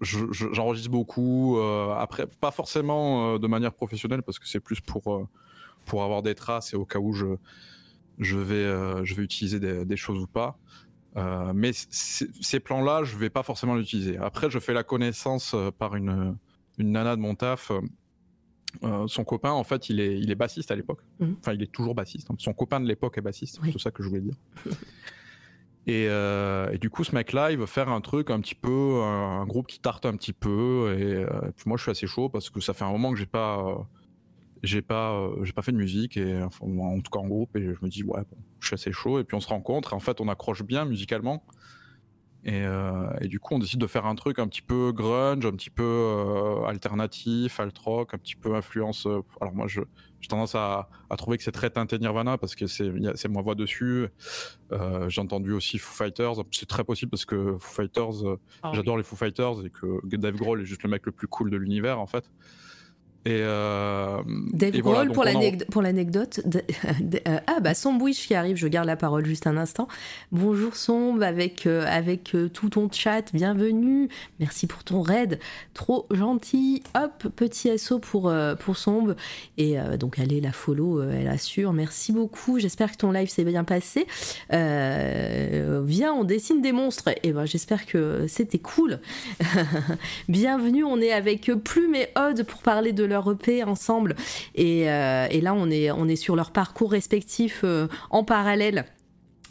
j'enregistre 0.00 0.90
beaucoup. 0.90 1.58
Euh, 1.58 1.94
après, 1.94 2.26
pas 2.26 2.50
forcément 2.50 3.38
de 3.38 3.46
manière 3.46 3.72
professionnelle, 3.72 4.22
parce 4.22 4.38
que 4.38 4.46
c'est 4.46 4.60
plus 4.60 4.80
pour 4.80 5.28
pour 5.84 6.02
avoir 6.04 6.22
des 6.22 6.34
traces 6.34 6.74
et 6.74 6.76
au 6.76 6.84
cas 6.84 6.98
où 6.98 7.12
je 7.12 7.26
je 8.18 8.36
vais 8.36 9.04
je 9.04 9.14
vais 9.14 9.22
utiliser 9.22 9.58
des, 9.60 9.84
des 9.84 9.96
choses 9.96 10.22
ou 10.22 10.26
pas. 10.26 10.58
Euh, 11.16 11.52
mais 11.54 11.72
ces 11.74 12.60
plans-là, 12.60 13.04
je 13.04 13.16
vais 13.16 13.30
pas 13.30 13.42
forcément 13.42 13.74
l'utiliser. 13.74 14.16
Après, 14.18 14.50
je 14.50 14.58
fais 14.58 14.72
la 14.72 14.82
connaissance 14.82 15.52
euh, 15.54 15.70
par 15.70 15.94
une, 15.94 16.36
une 16.78 16.92
nana 16.92 17.16
de 17.16 17.20
mon 17.20 17.34
taf. 17.34 17.70
Euh, 18.82 19.06
son 19.06 19.24
copain, 19.24 19.50
en 19.50 19.64
fait, 19.64 19.90
il 19.90 20.00
est, 20.00 20.18
il 20.18 20.30
est 20.30 20.34
bassiste 20.34 20.70
à 20.70 20.76
l'époque. 20.76 21.00
Mhm. 21.20 21.36
Enfin, 21.40 21.52
il 21.52 21.62
est 21.62 21.70
toujours 21.70 21.94
bassiste. 21.94 22.30
Hein. 22.30 22.36
Son 22.38 22.54
copain 22.54 22.80
de 22.80 22.86
l'époque 22.86 23.18
est 23.18 23.22
bassiste. 23.22 23.60
C'est 23.62 23.70
tout 23.70 23.78
ça 23.78 23.90
que 23.90 24.02
je 24.02 24.08
voulais 24.08 24.22
dire. 24.22 24.36
Et, 25.88 26.04
et, 26.04 26.78
du 26.78 26.90
coup, 26.90 27.02
ce 27.02 27.12
mec-là, 27.12 27.50
il 27.50 27.58
veut 27.58 27.66
faire 27.66 27.88
un 27.88 28.00
truc 28.00 28.30
un 28.30 28.40
petit 28.40 28.54
peu, 28.54 29.02
un, 29.02 29.44
groupe 29.46 29.66
qui 29.66 29.80
tarte 29.80 30.06
un 30.06 30.14
petit 30.14 30.32
peu. 30.32 30.96
Et, 30.96 31.26
puis 31.56 31.64
moi, 31.66 31.76
je 31.76 31.82
suis 31.82 31.90
assez 31.90 32.06
chaud 32.06 32.28
parce 32.28 32.50
que 32.50 32.60
ça 32.60 32.72
fait 32.72 32.84
un 32.84 32.92
moment 32.92 33.10
que 33.10 33.18
j'ai 33.18 33.26
pas, 33.26 33.84
j'ai 34.62 34.82
pas, 34.82 35.28
j'ai 35.42 35.52
pas 35.52 35.62
fait 35.62 35.72
de 35.72 35.76
musique 35.76 36.16
et 36.16 36.42
enfin, 36.42 36.66
en 36.66 37.00
tout 37.00 37.10
cas 37.10 37.18
en 37.18 37.28
groupe. 37.28 37.56
Et 37.56 37.62
je 37.62 37.78
me 37.82 37.88
dis 37.88 38.04
ouais, 38.04 38.20
bon, 38.20 38.36
je 38.60 38.66
suis 38.66 38.74
assez 38.74 38.92
chaud. 38.92 39.18
Et 39.18 39.24
puis 39.24 39.36
on 39.36 39.40
se 39.40 39.48
rencontre. 39.48 39.92
Et 39.92 39.96
en 39.96 40.00
fait, 40.00 40.20
on 40.20 40.28
accroche 40.28 40.62
bien 40.62 40.84
musicalement. 40.84 41.44
Et, 42.44 42.64
euh, 42.64 43.08
et, 43.20 43.28
du 43.28 43.38
coup, 43.38 43.54
on 43.54 43.60
décide 43.60 43.80
de 43.80 43.86
faire 43.86 44.04
un 44.04 44.16
truc 44.16 44.40
un 44.40 44.48
petit 44.48 44.62
peu 44.62 44.90
grunge, 44.92 45.46
un 45.46 45.52
petit 45.52 45.70
peu 45.70 45.84
euh, 45.84 46.64
alternatif, 46.64 47.60
alt 47.60 47.76
rock, 47.78 48.14
un 48.14 48.18
petit 48.18 48.34
peu 48.34 48.56
influence. 48.56 49.06
Euh, 49.06 49.20
alors 49.40 49.54
moi, 49.54 49.68
j'ai 49.68 49.82
tendance 50.28 50.56
à, 50.56 50.88
à, 51.08 51.16
trouver 51.16 51.36
que 51.36 51.44
c'est 51.44 51.52
très 51.52 51.70
teinté 51.70 51.98
Nirvana 52.00 52.38
parce 52.38 52.56
que 52.56 52.66
c'est 52.66 53.28
ma 53.28 53.42
voix 53.42 53.54
dessus. 53.54 54.08
Euh, 54.72 55.08
j'ai 55.08 55.20
entendu 55.20 55.52
aussi 55.52 55.78
Foo 55.78 55.94
Fighters. 55.94 56.34
C'est 56.50 56.68
très 56.68 56.82
possible 56.82 57.10
parce 57.10 57.24
que 57.24 57.56
Foo 57.58 57.82
Fighters, 57.82 58.26
euh, 58.26 58.40
ah 58.64 58.72
j'adore 58.74 58.96
les 58.96 59.04
Foo 59.04 59.14
Fighters 59.14 59.64
et 59.64 59.70
que 59.70 60.16
Dave 60.16 60.34
Grohl 60.34 60.62
est 60.62 60.64
juste 60.64 60.82
le 60.82 60.90
mec 60.90 61.06
le 61.06 61.12
plus 61.12 61.28
cool 61.28 61.50
de 61.50 61.56
l'univers 61.56 62.00
en 62.00 62.06
fait. 62.06 62.28
Et 63.24 63.38
euh, 63.42 64.20
Dave 64.52 64.76
Grohl, 64.78 65.12
pour 65.12 65.82
l'anecdote, 65.82 66.40
euh, 66.44 67.38
ah 67.46 67.60
bah 67.60 67.72
Sombwish 67.72 68.26
qui 68.26 68.34
arrive, 68.34 68.56
je 68.56 68.66
garde 68.66 68.88
la 68.88 68.96
parole 68.96 69.24
juste 69.24 69.46
un 69.46 69.56
instant. 69.56 69.86
Bonjour 70.32 70.74
Somb, 70.74 71.22
avec, 71.22 71.66
euh, 71.66 71.84
avec 71.88 72.36
tout 72.52 72.68
ton 72.68 72.90
chat, 72.90 73.32
bienvenue, 73.32 74.08
merci 74.40 74.66
pour 74.66 74.82
ton 74.82 75.02
raid, 75.02 75.38
trop 75.72 76.04
gentil. 76.10 76.82
Hop, 76.96 77.28
petit 77.36 77.78
SO 77.78 78.00
pour, 78.00 78.32
pour 78.58 78.76
Somb, 78.76 79.14
et 79.56 79.76
donc 80.00 80.18
allez 80.18 80.40
la 80.40 80.50
follow, 80.50 81.08
elle 81.08 81.28
assure, 81.28 81.72
merci 81.72 82.10
beaucoup, 82.10 82.58
j'espère 82.58 82.90
que 82.90 82.96
ton 82.96 83.12
live 83.12 83.28
s'est 83.28 83.44
bien 83.44 83.62
passé. 83.62 84.04
viens, 84.50 86.12
on 86.12 86.24
dessine 86.24 86.60
des 86.60 86.72
monstres, 86.72 87.10
et 87.22 87.30
ben 87.30 87.44
j'espère 87.44 87.86
que 87.86 88.26
c'était 88.26 88.58
cool. 88.58 88.98
bienvenue, 90.28 90.82
on 90.82 91.00
est 91.00 91.12
avec 91.12 91.52
Plume 91.62 91.94
et 91.94 92.08
Odd 92.16 92.42
pour 92.42 92.62
parler 92.62 92.92
de 92.92 93.11
leur 93.12 93.30
EP 93.30 93.62
ensemble. 93.62 94.16
Et, 94.54 94.90
euh, 94.90 95.26
et, 95.30 95.40
là, 95.40 95.54
on 95.54 95.70
est, 95.70 95.90
on 95.90 96.08
est 96.08 96.16
sur 96.16 96.36
leur 96.36 96.50
parcours 96.50 96.90
respectif 96.90 97.60
euh, 97.64 97.86
en 98.10 98.24
parallèle. 98.24 98.86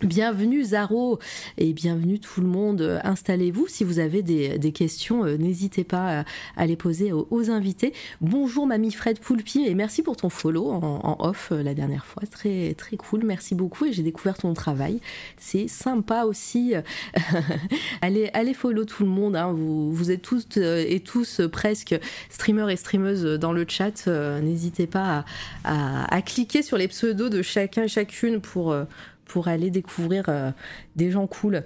Bienvenue 0.03 0.63
Zaro 0.63 1.19
et 1.59 1.73
bienvenue 1.73 2.19
tout 2.19 2.41
le 2.41 2.47
monde. 2.47 2.99
Installez-vous 3.03 3.67
si 3.67 3.83
vous 3.83 3.99
avez 3.99 4.23
des, 4.23 4.71
questions, 4.71 5.25
euh, 5.25 5.37
n'hésitez 5.37 5.83
pas 5.83 6.25
à, 6.57 6.65
les 6.65 6.75
poser 6.75 7.11
aux, 7.11 7.51
invités. 7.51 7.93
Bonjour 8.19 8.65
mamie 8.65 8.91
Fred 8.91 9.19
Poulpi 9.19 9.67
et 9.67 9.75
merci 9.75 10.01
pour 10.01 10.17
ton 10.17 10.29
follow 10.29 10.71
en, 10.71 11.17
off 11.19 11.49
euh, 11.51 11.61
la 11.61 11.75
dernière 11.75 12.05
fois, 12.05 12.23
très 12.25 12.73
très 12.73 12.97
cool. 12.97 13.23
Merci 13.23 13.53
beaucoup 13.53 13.85
et 13.85 13.93
j'ai 13.93 14.01
découvert 14.01 14.37
ton 14.37 14.55
travail, 14.55 14.99
c'est 15.37 15.67
sympa 15.67 16.23
aussi. 16.23 16.73
allez 18.01 18.31
allez 18.33 18.55
follow 18.55 18.85
tout 18.85 19.03
le 19.03 19.09
monde. 19.09 19.35
Hein. 19.35 19.51
Vous, 19.51 19.93
vous 19.93 20.09
êtes 20.09 20.23
tous 20.23 20.47
euh, 20.57 20.83
et 20.87 21.01
tous 21.01 21.41
presque 21.51 21.93
streamers 22.31 22.71
et 22.71 22.75
streameuses 22.75 23.39
dans 23.39 23.53
le 23.53 23.65
chat. 23.67 24.07
n'hésitez 24.07 24.87
pas 24.87 25.25
à, 25.63 26.15
à, 26.15 26.21
cliquer 26.23 26.63
sur 26.63 26.77
les 26.77 26.87
pseudos 26.87 27.29
de 27.29 27.43
chacun 27.43 27.83
et 27.83 27.87
chacune 27.87 28.41
pour 28.41 28.75
pour 29.31 29.47
aller 29.47 29.71
découvrir 29.71 30.25
euh, 30.27 30.51
des 30.97 31.09
gens 31.09 31.25
cool. 31.25 31.63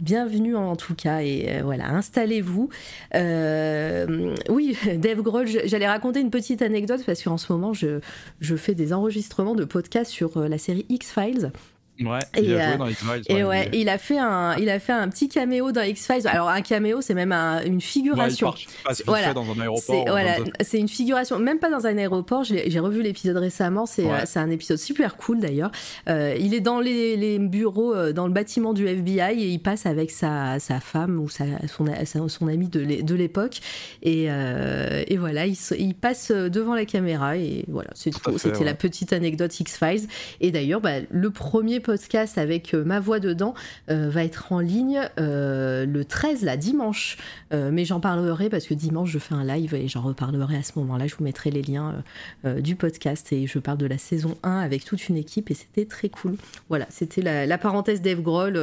Bienvenue 0.00 0.54
en 0.54 0.76
tout 0.76 0.94
cas 0.94 1.22
et 1.22 1.48
euh, 1.48 1.62
voilà, 1.64 1.90
installez-vous. 1.90 2.68
Euh, 3.16 4.36
oui, 4.48 4.78
Dave 4.96 5.20
Grohl, 5.20 5.48
j'allais 5.48 5.88
raconter 5.88 6.20
une 6.20 6.30
petite 6.30 6.62
anecdote 6.62 7.02
parce 7.04 7.24
qu'en 7.24 7.36
ce 7.36 7.52
moment 7.52 7.72
je, 7.72 7.98
je 8.40 8.54
fais 8.54 8.76
des 8.76 8.92
enregistrements 8.92 9.56
de 9.56 9.64
podcasts 9.64 10.12
sur 10.12 10.38
la 10.38 10.56
série 10.56 10.86
X-Files 10.88 11.50
Ouais, 12.00 12.20
il 12.38 12.54
a 12.54 12.64
joué 12.64 12.74
euh, 12.74 12.76
dans 12.78 12.86
X-Files. 12.86 13.22
Et 13.28 13.44
ouais, 13.44 13.68
il 13.72 13.88
a 13.88 13.98
fait 13.98 14.18
un, 14.18 14.56
il 14.56 14.70
a 14.70 14.78
fait 14.80 14.92
un 14.92 15.08
petit 15.08 15.28
caméo 15.28 15.70
dans 15.70 15.82
X-Files. 15.82 16.26
Alors 16.26 16.48
un 16.48 16.62
caméo, 16.62 17.00
c'est 17.00 17.14
même 17.14 17.32
une 17.32 17.80
figuration. 17.80 18.50
Ouais, 18.50 18.94
voilà, 19.06 19.34
dans 19.34 19.50
un 19.50 19.60
aéroport. 19.60 20.04
Voilà, 20.06 20.36
c'est 20.60 20.78
une 20.78 20.88
figuration, 20.88 21.38
même 21.38 21.58
pas 21.58 21.70
dans 21.70 21.86
un 21.86 21.96
aéroport. 21.98 22.44
J'ai 22.44 22.78
revu 22.78 23.02
l'épisode 23.02 23.36
récemment. 23.36 23.86
C'est 23.86 24.06
c'est 24.24 24.38
un 24.38 24.50
épisode 24.50 24.78
super 24.78 25.16
cool 25.16 25.40
d'ailleurs. 25.40 25.70
Euh, 26.08 26.34
il 26.38 26.54
est 26.54 26.60
dans 26.60 26.80
les, 26.80 27.16
les, 27.16 27.38
bureaux, 27.38 27.94
euh, 27.94 28.12
dans 28.12 28.26
le 28.26 28.32
bâtiment 28.32 28.72
du 28.72 28.86
FBI 28.86 29.42
et 29.42 29.48
il 29.48 29.58
passe 29.58 29.86
avec 29.86 30.10
sa, 30.10 30.58
sa 30.58 30.80
femme 30.80 31.20
ou 31.20 31.28
sa, 31.28 31.44
son, 31.68 32.28
son 32.28 32.48
ami 32.48 32.68
de 32.68 33.14
l'époque. 33.14 33.60
Et, 34.02 34.24
et 34.24 35.16
voilà, 35.16 35.46
il, 35.46 35.56
il, 35.78 35.94
passe 35.94 36.30
devant 36.30 36.74
la 36.74 36.84
caméra 36.84 37.36
et 37.36 37.64
voilà, 37.68 37.90
c'est. 37.94 38.10
C'était 38.36 38.64
la 38.64 38.74
petite 38.74 39.12
anecdote 39.12 39.58
X-Files. 39.58 40.06
Et 40.40 40.50
d'ailleurs, 40.50 40.80
bah, 40.80 41.00
le 41.10 41.30
premier 41.30 41.80
podcast 41.90 42.38
avec 42.38 42.72
euh, 42.72 42.84
ma 42.84 43.00
voix 43.00 43.18
dedans 43.18 43.52
euh, 43.90 44.08
va 44.10 44.22
être 44.22 44.52
en 44.52 44.60
ligne 44.60 45.00
euh, 45.18 45.84
le 45.84 46.04
13, 46.04 46.44
là, 46.44 46.56
dimanche. 46.56 47.16
mais 47.50 47.84
j'en 47.84 47.98
parlerai 47.98 48.48
parce 48.48 48.66
que 48.66 48.74
dimanche, 48.74 49.10
je 49.10 49.18
fais 49.18 49.34
un 49.34 49.42
live 49.42 49.74
et 49.74 49.88
j'en 49.88 50.02
reparlerai 50.02 50.58
à 50.58 50.62
ce 50.62 50.78
moment-là. 50.78 51.08
Je 51.08 51.16
vous 51.16 51.24
mettrai 51.24 51.50
les 51.50 51.62
liens 51.62 52.04
du 52.44 52.76
podcast 52.76 53.32
et 53.32 53.48
je 53.48 53.58
parle 53.58 53.78
de 53.78 53.86
la 53.86 53.98
saison 53.98 54.38
1 54.44 54.60
avec 54.60 54.84
toute 54.84 55.08
une 55.08 55.16
équipe 55.16 55.50
et 55.50 55.54
c'était 55.54 55.84
très 55.84 56.08
cool. 56.08 56.36
Voilà, 56.68 56.86
c'était 56.90 57.22
la, 57.22 57.58
parenthèse 57.58 58.00
d'Eve 58.02 58.22
Grohl. 58.22 58.60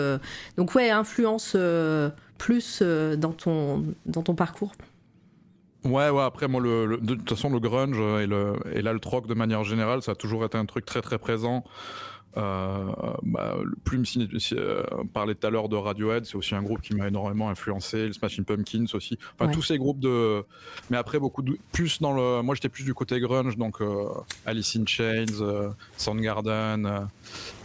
donc 0.55 0.73
ouais, 0.75 0.89
influence 0.89 1.57
plus 2.37 2.81
dans, 2.81 3.33
ton, 3.33 3.83
dans 4.05 4.21
ton 4.21 4.35
parcours. 4.35 4.71
Ouais, 5.83 6.09
ouais, 6.09 6.23
après, 6.23 6.47
moi, 6.47 6.61
le, 6.61 6.97
de 7.01 7.15
toute 7.15 7.29
façon, 7.29 7.49
le 7.49 7.59
grunge 7.59 7.97
et, 8.21 8.27
le, 8.27 8.55
et 8.73 8.81
l'alt-rock 8.81 9.27
de 9.27 9.33
manière 9.33 9.63
générale, 9.63 10.01
ça 10.01 10.13
a 10.13 10.15
toujours 10.15 10.43
été 10.45 10.57
un 10.57 10.65
truc 10.65 10.85
très 10.85 11.01
très 11.01 11.17
présent. 11.17 11.63
Euh, 12.37 12.91
bah, 13.23 13.55
Plume 13.83 14.03
euh, 14.53 14.83
parlait 15.13 15.33
tout 15.33 15.47
à 15.47 15.49
l'heure 15.49 15.69
de 15.69 15.75
Radiohead, 15.75 16.25
c'est 16.25 16.35
aussi 16.35 16.53
un 16.53 16.61
groupe 16.61 16.81
qui 16.81 16.93
m'a 16.93 17.07
énormément 17.07 17.49
influencé, 17.49 18.07
le 18.07 18.13
Smashing 18.13 18.45
Pumpkins 18.45 18.85
aussi. 18.93 19.17
Enfin, 19.39 19.51
tous 19.51 19.63
ces 19.63 19.77
groupes 19.77 19.99
de. 19.99 20.45
Mais 20.89 20.97
après, 20.97 21.19
beaucoup 21.19 21.41
de. 21.41 21.57
Plus 21.71 21.99
dans 21.99 22.13
le. 22.13 22.43
Moi, 22.43 22.53
j'étais 22.53 22.69
plus 22.69 22.83
du 22.83 22.93
côté 22.93 23.19
grunge, 23.19 23.57
donc 23.57 23.81
euh, 23.81 24.05
Alice 24.45 24.75
in 24.75 24.85
Chains, 24.85 25.41
euh, 25.41 25.69
Soundgarden. 25.97 27.07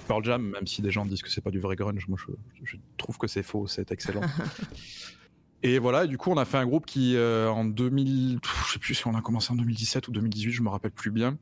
Pearl 0.09 0.25
Jam, 0.25 0.43
même 0.43 0.67
si 0.67 0.83
des 0.83 0.91
gens 0.91 1.05
disent 1.05 1.23
que 1.23 1.31
c'est 1.31 1.41
pas 1.41 1.51
du 1.51 1.61
vrai 1.61 1.77
grunge, 1.77 2.09
moi 2.09 2.19
je, 2.65 2.77
trouve 2.97 3.19
que 3.19 3.29
c'est 3.29 3.45
faux, 3.45 3.67
c'est 3.67 3.93
excellent. 3.93 4.23
Et 5.63 5.79
voilà, 5.79 6.09
du 6.09 6.19
coup, 6.19 6.31
on 6.33 6.37
a 6.39 6.45
fait 6.45 6.57
un 6.57 6.67
groupe 6.67 6.87
qui, 6.87 7.17
en 7.17 7.65
2000, 7.65 8.41
je 8.67 8.73
sais 8.73 8.79
plus 8.81 8.95
si 8.95 9.07
on 9.07 9.15
a 9.15 9.23
commencé 9.23 9.53
en 9.53 9.57
2017 9.57 10.09
ou 10.09 10.11
2018, 10.11 10.51
je 10.51 10.63
me 10.63 10.69
rappelle 10.69 10.91
plus 10.91 11.13
bien, 11.13 11.39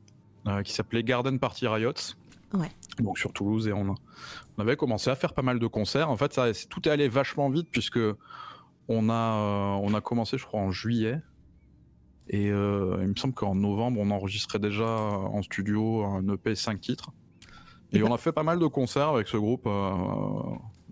qui 0.63 0.73
s'appelait 0.73 1.01
Garden 1.01 1.39
Party 1.39 1.67
Riots. 1.67 2.13
Ouais. 2.53 2.69
Donc 3.01 3.17
sur 3.17 3.33
Toulouse 3.33 3.67
et 3.67 3.73
on, 3.73 3.95
on, 4.57 4.61
avait 4.61 4.75
commencé 4.75 5.09
à 5.09 5.15
faire 5.15 5.33
pas 5.33 5.41
mal 5.41 5.59
de 5.59 5.67
concerts. 5.67 6.09
En 6.09 6.17
fait, 6.17 6.33
ça, 6.33 6.47
tout 6.69 6.87
est 6.87 6.91
allé 6.91 7.07
vachement 7.07 7.49
vite 7.49 7.67
puisque 7.71 7.99
on 8.87 9.09
a, 9.09 9.13
euh, 9.13 9.79
on 9.81 9.93
a 9.93 10.01
commencé, 10.01 10.37
je 10.37 10.45
crois, 10.45 10.59
en 10.59 10.71
juillet. 10.71 11.19
Et 12.29 12.49
euh, 12.49 12.97
il 13.01 13.07
me 13.07 13.15
semble 13.15 13.33
qu'en 13.33 13.55
novembre, 13.55 13.99
on 13.99 14.09
enregistrait 14.11 14.59
déjà 14.59 14.85
en 14.85 15.41
studio 15.41 16.03
un 16.03 16.27
EP 16.33 16.55
5 16.55 16.79
titres. 16.79 17.11
Et, 17.91 18.03
on 18.03 18.13
a 18.13 18.17
fait 18.17 18.31
pas 18.31 18.43
mal 18.43 18.57
de 18.57 18.67
concerts 18.67 19.09
avec 19.09 19.27
ce 19.27 19.35
groupe, 19.35 19.63
euh, 19.65 19.91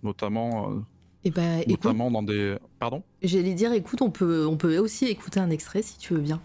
notamment, 0.03 0.69
et 1.23 1.31
bah, 1.31 1.65
notamment 1.67 2.11
dans 2.11 2.23
des. 2.23 2.57
Pardon? 2.77 3.03
J'allais 3.21 3.53
dire, 3.53 3.73
écoute, 3.73 4.01
on 4.01 4.09
peut, 4.09 4.45
on 4.45 4.57
peut 4.57 4.77
aussi 4.77 5.05
écouter 5.05 5.39
un 5.39 5.49
extrait 5.49 5.81
si 5.81 5.97
tu 5.97 6.13
veux 6.13 6.21
bien. 6.21 6.41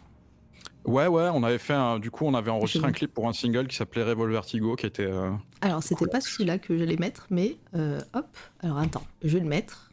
Ouais, 0.85 1.07
ouais, 1.07 1.31
on 1.33 1.43
avait 1.43 1.59
fait 1.59 1.73
un, 1.73 1.99
du 1.99 2.11
coup, 2.11 2.27
on 2.27 2.35
avait 2.35 2.51
enregistré 2.51 2.87
un 2.87 2.93
clip 2.93 3.15
pour 3.15 3.27
un 3.27 3.33
single 3.33 3.67
qui 3.69 3.77
s'appelait 3.77 4.03
Revolvertigo, 4.03 4.77
qui 4.77 4.85
était. 4.85 5.07
Euh, 5.07 5.33
alors, 5.63 5.83
c'était 5.83 6.07
pas 6.07 6.21
celui-là 6.21 6.59
que 6.59 6.77
j'allais 6.77 6.97
mettre, 6.97 7.27
mais 7.31 7.57
euh, 7.75 8.01
hop. 8.13 8.37
Alors, 8.61 8.79
attends, 8.79 9.07
je 9.23 9.35
vais 9.35 9.41
le 9.41 9.49
mettre. 9.49 9.91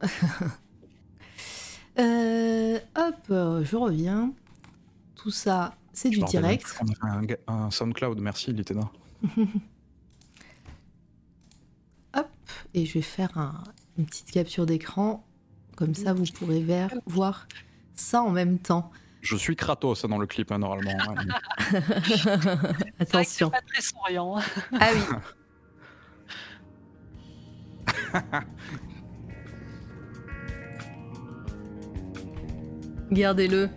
Euh, 1.98 2.78
hop, 2.94 3.14
je 3.28 3.74
reviens. 3.74 4.30
Tout 5.14 5.30
ça, 5.30 5.74
c'est 5.94 6.10
du 6.10 6.20
direct. 6.24 6.78
On 6.82 7.06
a 7.06 7.12
un, 7.12 7.24
un, 7.46 7.70
SoundCloud, 7.70 8.20
merci, 8.20 8.50
il 8.50 8.60
était 8.60 8.74
là. 8.74 8.90
hop, 12.14 12.28
et 12.74 12.84
je 12.84 12.92
vais 12.92 13.00
faire 13.00 13.64
une 13.96 14.04
petite 14.04 14.30
capture 14.30 14.66
d'écran. 14.66 15.24
Comme 15.74 15.94
ça, 15.94 16.12
vous 16.12 16.26
pourrez 16.34 16.62
voir 17.06 17.48
ça 17.94 18.22
en 18.22 18.30
même 18.30 18.58
temps. 18.58 18.90
Je 19.26 19.34
suis 19.36 19.56
Kratos 19.56 20.06
dans 20.06 20.18
le 20.18 20.26
clip, 20.28 20.52
hein, 20.52 20.58
normalement. 20.58 20.92
Attention. 23.00 23.50
pas 23.50 23.60
très 23.60 23.82
souriant. 23.82 24.36
Ah 24.78 24.90
oui. 24.94 25.00
Gardez-le. 33.10 33.68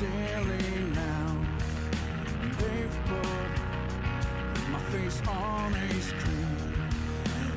Silly 0.00 0.80
now. 0.94 1.36
They've 2.58 2.98
put 3.04 3.50
my 4.72 4.78
face 4.92 5.20
on 5.28 5.74
a 5.74 6.00
screen 6.00 6.72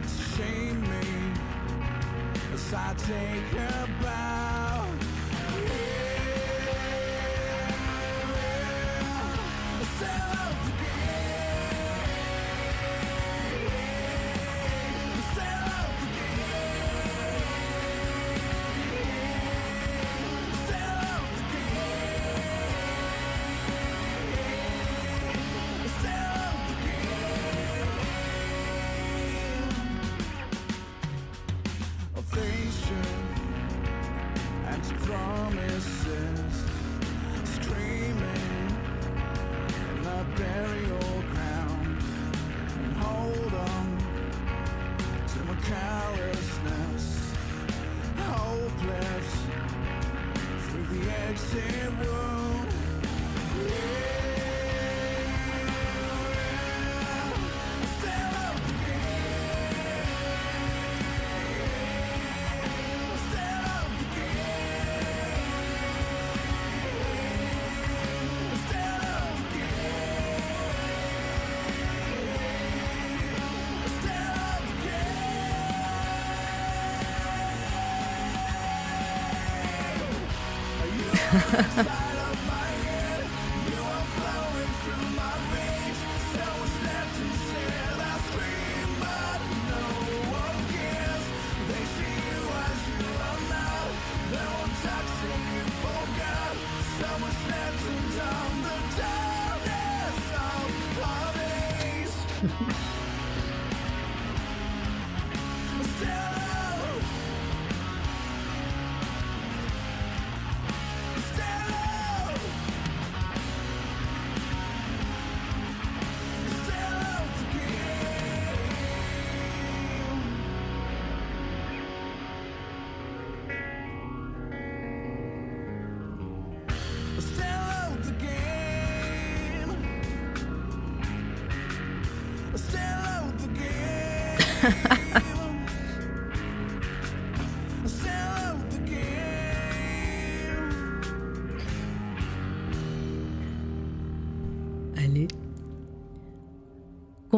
to 0.01 0.23
shame 0.35 0.81
me 0.81 1.07
as 2.53 2.73
I 2.73 2.93
take 2.97 3.59
a 3.59 3.87
bow. 4.01 4.52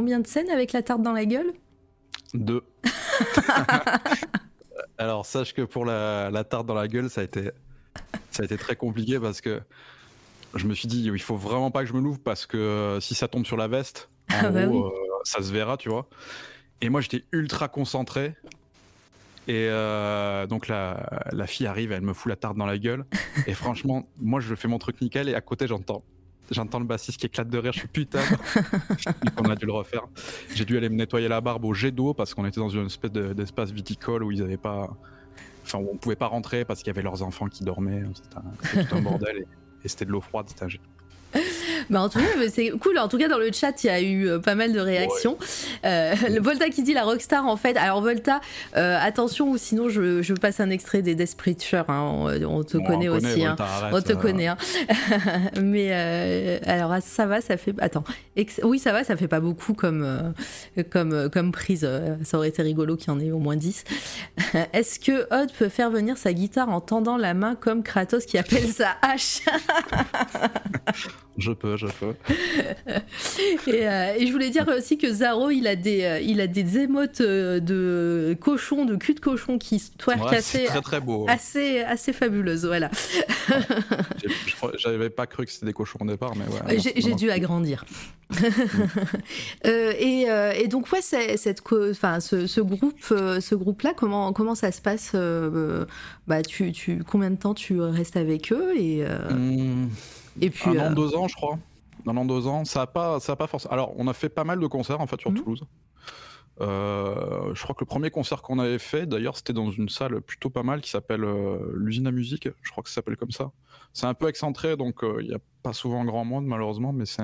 Combien 0.05 0.19
de 0.19 0.27
scènes 0.27 0.51
avec 0.51 0.71
la 0.71 0.83
tarte 0.83 1.01
dans 1.01 1.13
la 1.13 1.25
gueule? 1.25 1.51
Deux. 2.35 2.61
Alors 4.99 5.25
sache 5.25 5.55
que 5.55 5.63
pour 5.63 5.83
la, 5.83 6.29
la 6.29 6.43
tarte 6.43 6.67
dans 6.67 6.75
la 6.75 6.87
gueule, 6.87 7.09
ça 7.09 7.21
a 7.21 7.23
été, 7.23 7.49
ça 8.29 8.43
a 8.43 8.45
été 8.45 8.55
très 8.55 8.75
compliqué 8.75 9.19
parce 9.19 9.41
que 9.41 9.61
je 10.53 10.67
me 10.67 10.75
suis 10.75 10.87
dit 10.87 11.05
il 11.05 11.21
faut 11.23 11.35
vraiment 11.35 11.71
pas 11.71 11.81
que 11.81 11.87
je 11.87 11.93
me 11.93 12.01
l'ouvre 12.01 12.19
parce 12.23 12.45
que 12.45 12.99
si 13.01 13.15
ça 13.15 13.27
tombe 13.27 13.47
sur 13.47 13.57
la 13.57 13.67
veste, 13.67 14.11
en 14.29 14.35
Ah 14.41 14.49
bah 14.51 14.67
gros, 14.67 14.85
euh, 14.85 14.91
ça 15.23 15.41
se 15.41 15.51
verra, 15.51 15.75
tu 15.75 15.89
vois. 15.89 16.07
Et 16.81 16.89
moi 16.89 17.01
j'étais 17.01 17.23
ultra 17.31 17.67
concentré. 17.67 18.35
Et 19.47 19.69
euh, 19.71 20.45
donc 20.45 20.67
la, 20.67 21.23
la 21.31 21.47
fille 21.47 21.65
arrive, 21.65 21.91
elle 21.91 22.03
me 22.03 22.13
fout 22.13 22.29
la 22.29 22.35
tarte 22.35 22.57
dans 22.57 22.67
la 22.67 22.77
gueule. 22.77 23.05
Et 23.47 23.55
franchement, 23.55 24.07
moi 24.19 24.39
je 24.39 24.53
fais 24.53 24.67
mon 24.67 24.77
truc 24.77 25.01
nickel 25.01 25.29
et 25.29 25.33
à 25.33 25.41
côté 25.41 25.65
j'entends. 25.65 26.03
J'entends 26.51 26.79
le 26.79 26.85
bassiste 26.85 27.19
qui 27.19 27.25
éclate 27.25 27.49
de 27.49 27.57
rire, 27.57 27.73
je 27.73 27.79
suis 27.79 27.87
putain. 27.87 28.19
On 29.37 29.49
a 29.49 29.55
dû 29.55 29.65
le 29.65 29.71
refaire. 29.71 30.03
J'ai 30.53 30.65
dû 30.65 30.77
aller 30.77 30.89
me 30.89 30.95
nettoyer 30.95 31.27
la 31.27 31.41
barbe 31.41 31.65
au 31.65 31.73
jet 31.73 31.91
d'eau 31.91 32.13
parce 32.13 32.33
qu'on 32.33 32.45
était 32.45 32.59
dans 32.59 32.69
une 32.69 32.85
espèce 32.85 33.11
de- 33.11 33.33
d'espace 33.33 33.71
viticole 33.71 34.23
où 34.23 34.31
ils 34.31 34.41
avaient 34.43 34.57
pas. 34.57 34.95
Enfin, 35.63 35.79
où 35.79 35.89
on 35.91 35.97
pouvait 35.97 36.15
pas 36.15 36.27
rentrer 36.27 36.63
parce 36.63 36.79
qu'il 36.81 36.87
y 36.87 36.91
avait 36.91 37.01
leurs 37.01 37.23
enfants 37.23 37.47
qui 37.47 37.63
dormaient. 37.63 38.03
C'était 38.13 38.93
un, 38.93 39.01
bordel 39.01 39.37
et, 39.37 39.47
et 39.83 39.87
c'était 39.87 40.05
de 40.05 40.11
l'eau 40.11 40.21
froide. 40.21 40.45
C'était 40.49 40.65
un. 40.65 40.67
Bah 41.91 42.01
en 42.01 42.09
tout 42.09 42.17
cas, 42.17 42.25
c'est 42.51 42.69
cool. 42.71 42.97
En 42.97 43.07
tout 43.07 43.17
cas, 43.19 43.27
dans 43.27 43.37
le 43.37 43.51
chat, 43.51 43.83
il 43.83 43.87
y 43.87 43.89
a 43.91 44.01
eu 44.01 44.27
euh, 44.27 44.39
pas 44.39 44.55
mal 44.55 44.73
de 44.73 44.79
réactions. 44.79 45.37
Euh, 45.85 46.15
le 46.29 46.41
Volta 46.41 46.69
qui 46.69 46.81
dit 46.81 46.93
la 46.93 47.03
rockstar, 47.03 47.45
en 47.45 47.57
fait. 47.57 47.77
Alors, 47.77 48.01
Volta, 48.01 48.41
euh, 48.75 48.97
attention, 48.99 49.49
ou 49.51 49.57
sinon, 49.57 49.87
je, 49.89 50.23
je 50.23 50.33
passe 50.33 50.59
un 50.59 50.71
extrait 50.71 51.03
des 51.03 51.13
Death 51.13 51.37
Preacher. 51.37 51.83
hein. 51.87 51.99
On, 52.01 52.43
on 52.45 52.63
te 52.63 52.77
Bon, 52.77 52.85
connaît 52.85 53.09
on 53.09 53.17
aussi. 53.17 53.45
hein. 53.45 53.49
Volta, 53.59 53.65
arrête, 53.65 53.93
On 53.93 54.01
te 54.01 54.13
euh, 54.13 54.15
connaît. 54.15 54.47
Hein. 54.47 54.57
Mais 55.61 56.59
alors, 56.65 56.91
ah, 56.91 57.01
ça 57.01 57.27
va, 57.27 57.41
ça 57.41 57.55
fait. 57.57 57.75
Attends. 57.79 58.03
Ex- 58.35 58.61
Oui, 58.63 58.79
ça 58.79 58.91
va, 58.91 59.03
ça 59.03 59.15
fait 59.15 59.27
pas 59.27 59.39
beaucoup 59.41 59.73
comme, 59.75 60.33
comme, 60.91 61.29
comme 61.29 61.51
prise. 61.51 61.87
Ça 62.23 62.37
aurait 62.37 62.49
été 62.49 62.63
rigolo 62.63 62.95
qu'il 62.95 63.09
y 63.09 63.11
en 63.11 63.19
ait 63.19 63.31
au 63.31 63.39
moins 63.39 63.57
10. 63.57 63.83
Est-ce 64.73 64.99
que 64.99 65.27
Odd 65.31 65.51
peut 65.59 65.69
faire 65.69 65.91
venir 65.91 66.17
sa 66.17 66.33
guitare 66.33 66.69
en 66.69 66.81
tendant 66.81 67.17
la 67.17 67.35
main 67.35 67.53
comme 67.55 67.83
Kratos 67.83 68.25
qui 68.25 68.37
appelle 68.39 68.67
sa 68.69 68.95
hache 69.03 69.41
Je 71.37 71.51
peux, 71.51 71.75
je 71.75 71.87
peux. 71.87 72.13
et, 73.67 73.87
euh, 73.87 74.13
et 74.17 74.25
je 74.25 74.31
voulais 74.31 74.49
dire 74.49 74.65
aussi 74.69 74.97
que 74.97 75.11
Zaro, 75.11 75.49
il 75.49 75.67
a 75.67 75.75
des, 75.75 76.03
euh, 76.03 76.19
il 76.21 76.39
a 76.39 76.47
des 76.47 76.77
émotes 76.79 77.19
euh, 77.19 77.59
de 77.59 78.37
cochon, 78.39 78.85
de 78.85 78.95
cul 78.95 79.13
de 79.15 79.19
cochon 79.19 79.57
qui 79.57 79.79
se 79.79 79.91
twerk 79.97 80.23
Ouais, 80.31 80.37
assez, 80.37 80.63
très 80.63 80.81
très 80.81 81.01
beau. 81.01 81.25
assez, 81.27 81.81
assez 81.81 82.13
fabuleuses. 82.13 82.65
Voilà. 82.65 82.89
J'avais 84.77 85.09
pas 85.09 85.27
cru 85.27 85.45
que 85.45 85.51
c'était 85.51 85.65
des 85.65 85.73
cochons 85.73 85.99
au 86.01 86.05
départ, 86.05 86.33
mais 86.35 86.45
ouais. 86.73 86.79
J'ai 86.79 87.13
dû 87.15 87.29
agrandir. 87.31 87.83
Euh, 89.65 89.93
et, 89.99 90.25
et 90.61 90.67
donc 90.67 90.91
ouais, 90.91 91.01
cette, 91.01 91.61
enfin, 91.91 92.19
ce, 92.19 92.47
ce 92.47 92.61
groupe, 92.61 92.99
ce 93.01 93.55
groupe-là, 93.55 93.93
comment 93.95 94.33
comment 94.33 94.55
ça 94.55 94.71
se 94.71 94.81
passe 94.81 95.15
Bah, 96.27 96.41
tu, 96.41 96.71
tu, 96.71 97.03
combien 97.03 97.29
de 97.31 97.35
temps 97.35 97.53
tu 97.53 97.79
restes 97.81 98.17
avec 98.17 98.51
eux 98.51 98.73
et 98.77 99.03
Hum, 99.29 99.89
et 100.41 100.49
puis 100.49 100.69
un 100.77 100.87
an, 100.87 100.91
euh, 100.91 100.93
deux 100.95 101.15
ans, 101.15 101.27
je 101.27 101.35
crois. 101.35 101.57
Un 102.07 102.17
an, 102.17 102.25
deux 102.25 102.47
ans. 102.47 102.65
Ça 102.65 102.81
a 102.83 102.87
pas, 102.87 103.19
ça 103.19 103.33
a 103.33 103.35
pas 103.35 103.47
forcément. 103.47 103.73
Alors, 103.73 103.93
on 103.97 104.07
a 104.07 104.13
fait 104.13 104.29
pas 104.29 104.43
mal 104.43 104.59
de 104.59 104.67
concerts 104.67 105.01
en 105.01 105.07
fait 105.07 105.19
sur 105.19 105.31
Mhm. 105.31 105.37
Toulouse. 105.37 105.63
Euh, 106.61 107.53
je 107.53 107.61
crois 107.63 107.75
que 107.75 107.81
le 107.81 107.85
premier 107.85 108.09
concert 108.11 108.41
qu'on 108.41 108.59
avait 108.59 108.79
fait, 108.79 109.05
d'ailleurs, 109.05 109.35
c'était 109.35 109.53
dans 109.53 109.69
une 109.71 109.89
salle 109.89 110.21
plutôt 110.21 110.49
pas 110.49 110.63
mal 110.63 110.81
qui 110.81 110.89
s'appelle 110.89 111.23
euh, 111.23 111.57
l'usine 111.75 112.07
à 112.07 112.11
musique. 112.11 112.47
Je 112.61 112.71
crois 112.71 112.81
que 112.83 112.89
ça 112.89 112.95
s'appelle 112.95 113.17
comme 113.17 113.31
ça. 113.31 113.51
C'est 113.93 114.05
un 114.05 114.13
peu 114.13 114.27
excentré, 114.29 114.77
donc 114.77 115.03
euh, 115.03 115.17
il 115.21 115.27
n'y 115.27 115.33
a 115.33 115.39
pas 115.63 115.73
souvent 115.73 116.05
grand 116.05 116.23
monde 116.25 116.45
malheureusement, 116.45 116.93
mais 116.93 117.05
c'est 117.05 117.23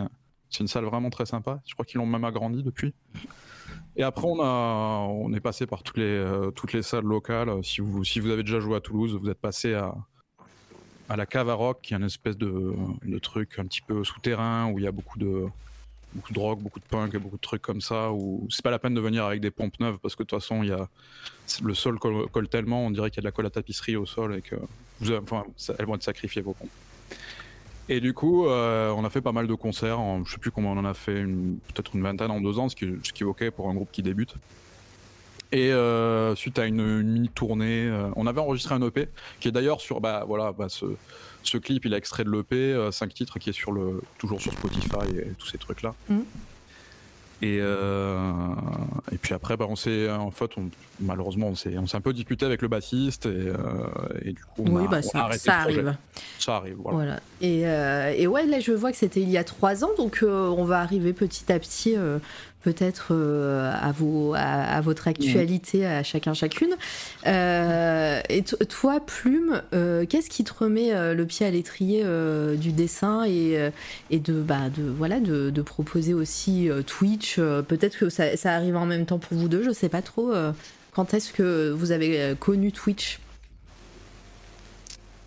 une 0.60 0.68
salle 0.68 0.86
vraiment 0.86 1.10
très 1.10 1.26
sympa. 1.26 1.62
Je 1.66 1.74
crois 1.74 1.86
qu'ils 1.86 2.00
l'ont 2.00 2.06
même 2.06 2.26
agrandi 2.26 2.62
depuis. 2.64 2.94
Et 3.96 4.04
après, 4.04 4.26
on, 4.28 4.42
a, 4.42 5.06
on 5.10 5.32
est 5.34 5.40
passé 5.42 5.66
par 5.66 5.84
toutes 5.84 5.98
les, 5.98 6.04
euh, 6.04 6.52
toutes 6.52 6.74
les 6.74 6.82
salles 6.82 7.04
locales. 7.06 7.64
Si 7.64 7.82
vous, 7.82 8.04
si 8.04 8.20
vous 8.20 8.30
avez 8.32 8.44
déjà 8.44 8.60
joué 8.60 8.76
à 8.76 8.82
Toulouse, 8.82 9.18
vous 9.22 9.30
êtes 9.30 9.40
passé 9.40 9.74
à, 9.74 9.94
à 11.12 11.18
la 11.18 11.26
cave 11.26 11.50
à 11.50 11.56
rock, 11.56 11.80
qui 11.82 11.94
est 11.94 11.98
une 11.98 12.06
espèce 12.06 12.38
de, 12.38 12.74
truc 13.22 13.60
un 13.60 13.66
petit 13.66 13.82
peu 13.82 14.02
souterrain 14.06 14.72
où 14.72 14.80
il 14.80 14.86
y 14.86 14.88
a 14.88 14.94
beaucoup 14.94 15.20
de, 15.20 15.46
beaucoup 16.14 16.40
rock, 16.40 16.60
beaucoup 16.60 16.80
de 16.80 16.86
punk 16.86 17.18
beaucoup 17.18 17.36
de 17.36 17.42
trucs 17.42 17.62
comme 17.62 17.82
ça. 17.82 18.14
Où 18.14 18.48
c'est 18.50 18.64
pas 18.64 18.72
la 18.72 18.80
peine 18.80 18.94
de 18.94 19.02
venir 19.02 19.26
avec 19.26 19.42
des 19.42 19.52
pompes 19.52 19.78
neuves 19.82 19.98
parce 20.02 20.16
que 20.16 20.24
de 20.24 20.28
toute 20.30 20.40
façon, 20.40 20.64
il 20.64 20.70
y 20.70 20.72
a, 20.72 20.88
le 21.62 21.74
sol 21.74 22.00
colle, 22.00 22.48
tellement, 22.48 22.86
on 22.86 22.92
dirait 22.92 23.10
qu'il 23.10 23.18
y 23.18 23.20
a 23.20 23.24
de 23.24 23.28
la 23.28 23.34
colle 23.34 23.46
à 23.46 23.50
tapisserie 23.50 23.98
au 23.98 24.06
sol 24.06 24.36
et 24.36 24.42
que 24.42 24.56
vous 25.02 25.12
elles 25.12 25.86
vont 25.86 25.96
être 25.96 26.04
sacrifiées 26.04 26.42
vos 26.42 26.54
pompes. 26.54 26.70
Et 27.90 28.00
du 28.00 28.14
coup, 28.14 28.48
euh, 28.48 28.90
on 28.92 29.04
a 29.04 29.10
fait 29.10 29.22
pas 29.22 29.34
mal 29.34 29.48
de 29.48 29.54
concerts. 29.54 30.00
En, 30.00 30.24
je 30.24 30.32
sais 30.32 30.40
plus 30.40 30.52
comment 30.52 30.72
on 30.72 30.78
en 30.78 30.86
a 30.86 30.94
fait, 30.94 31.26
peut-être 31.26 31.94
une 31.94 32.04
vingtaine 32.04 32.32
en 32.32 32.40
deux 32.40 32.58
ans, 32.58 32.70
ce 32.70 32.76
qui, 32.78 32.86
ce 33.04 33.12
qui 33.12 33.24
est 33.24 33.26
ok 33.26 33.50
pour 33.50 33.70
un 33.70 33.74
groupe 33.74 33.92
qui 33.92 34.02
débute. 34.02 34.34
Et 35.52 35.72
euh, 35.74 36.34
suite 36.36 36.60
à 36.60 36.66
une, 36.66 36.80
une 36.80 37.12
mini 37.12 37.30
tournée, 37.30 37.86
euh, 37.88 38.08
on 38.16 38.26
avait 38.26 38.40
enregistré 38.40 38.74
un 38.76 38.82
EP 38.82 39.10
qui 39.40 39.50
est 39.50 39.52
d'ailleurs 39.52 39.82
sur, 39.82 40.00
bah 40.00 40.24
voilà, 40.26 40.54
bah, 40.54 40.68
ce, 40.70 40.86
ce 41.44 41.58
clip, 41.58 41.84
il 41.86 41.94
est 41.94 41.98
extrait 41.98 42.24
de 42.24 42.30
l'EP, 42.32 42.90
5 42.92 43.14
titres, 43.14 43.38
qui 43.38 43.50
est 43.50 43.54
sur 43.54 43.72
le, 43.74 44.02
toujours 44.18 44.40
sur 44.40 44.54
Spotify 44.54 45.10
et 45.18 45.28
tous 45.38 45.48
ces 45.48 45.58
trucs-là. 45.58 45.94
Mhm. 46.10 46.24
Et, 47.44 47.58
euh, 47.60 48.32
et 49.12 49.18
puis 49.18 49.34
après, 49.34 49.58
bah, 49.58 49.66
on 49.68 49.76
s'est, 49.76 50.12
en 50.12 50.30
fait, 50.30 50.52
on- 50.58 50.70
malheureusement, 51.00 51.48
on 51.48 51.56
s'est, 51.56 51.76
on 51.80 51.88
s'est 51.88 51.98
un 51.98 52.02
peu 52.02 52.14
disputé 52.14 52.46
avec 52.46 52.62
le 52.62 52.68
bassiste 52.68 53.26
et, 53.26 53.30
euh, 53.30 53.56
et 54.24 54.34
du 54.34 54.44
coup, 54.46 54.64
on 54.68 54.76
Oui, 54.76 54.86
a, 54.86 54.88
bah, 54.88 54.98
on 54.98 55.00
a 55.00 55.12
ça, 55.12 55.20
arrêté 55.24 55.40
ça 55.40 55.58
le 55.58 55.64
projet. 55.64 55.80
arrive. 55.80 55.98
Ça 56.38 56.56
arrive, 56.58 56.76
voilà. 56.78 56.96
Voilà. 56.98 57.20
Et, 57.42 57.68
euh, 57.68 58.14
et 58.16 58.28
ouais, 58.28 58.46
là, 58.46 58.60
je 58.60 58.72
vois 58.72 58.92
que 58.92 58.98
c'était 58.98 59.22
il 59.22 59.30
y 59.32 59.40
a 59.40 59.44
trois 59.44 59.84
ans, 59.84 59.90
donc 59.98 60.20
euh, 60.22 60.50
on 60.50 60.64
va 60.66 60.82
arriver 60.82 61.14
petit 61.14 61.52
à 61.52 61.58
petit, 61.58 61.98
euh, 61.98 62.20
peut-être 62.64 63.08
euh, 63.12 63.74
à, 63.74 63.92
vos, 63.92 64.34
à, 64.34 64.40
à 64.40 64.82
votre 64.82 65.08
actualité, 65.08 65.86
à 65.86 66.04
chacun, 66.04 66.34
chacune. 66.34 66.76
Euh, 67.28 68.22
et 68.30 68.44
to- 68.44 68.58
toi, 68.66 69.00
Plume, 69.00 69.62
euh, 69.74 70.06
qu'est-ce 70.06 70.30
qui 70.30 70.44
te 70.44 70.54
remet 70.54 70.94
euh, 70.94 71.14
le 71.14 71.26
pied 71.26 71.46
à 71.46 71.52
l'étrier 71.52 72.02
euh, 72.06 72.56
du 72.56 72.72
dessin 72.72 73.24
et, 73.26 73.70
et 74.10 74.20
de, 74.20 74.34
bah, 74.42 74.70
de, 74.76 74.84
voilà, 74.84 75.20
de, 75.20 75.50
de 75.50 75.62
proposer 75.62 76.14
aussi 76.14 76.70
euh, 76.70 76.82
Twitch 76.84 77.38
euh, 77.40 77.62
Peut-être 77.62 77.98
que 77.98 78.10
ça, 78.10 78.38
ça 78.38 78.54
arrive 78.56 78.76
en 78.78 78.86
même 78.86 79.06
temps 79.06 79.20
pour 79.20 79.38
vous 79.38 79.48
deux, 79.48 79.64
je 79.64 79.72
sais 79.72 79.90
pas 79.90 80.02
trop. 80.02 80.32
euh, 80.34 80.52
quand 80.94 81.14
est-ce 81.14 81.32
que 81.34 81.72
vous 81.72 81.92
avez 81.92 82.36
connu 82.40 82.72
Twitch? 82.72 83.20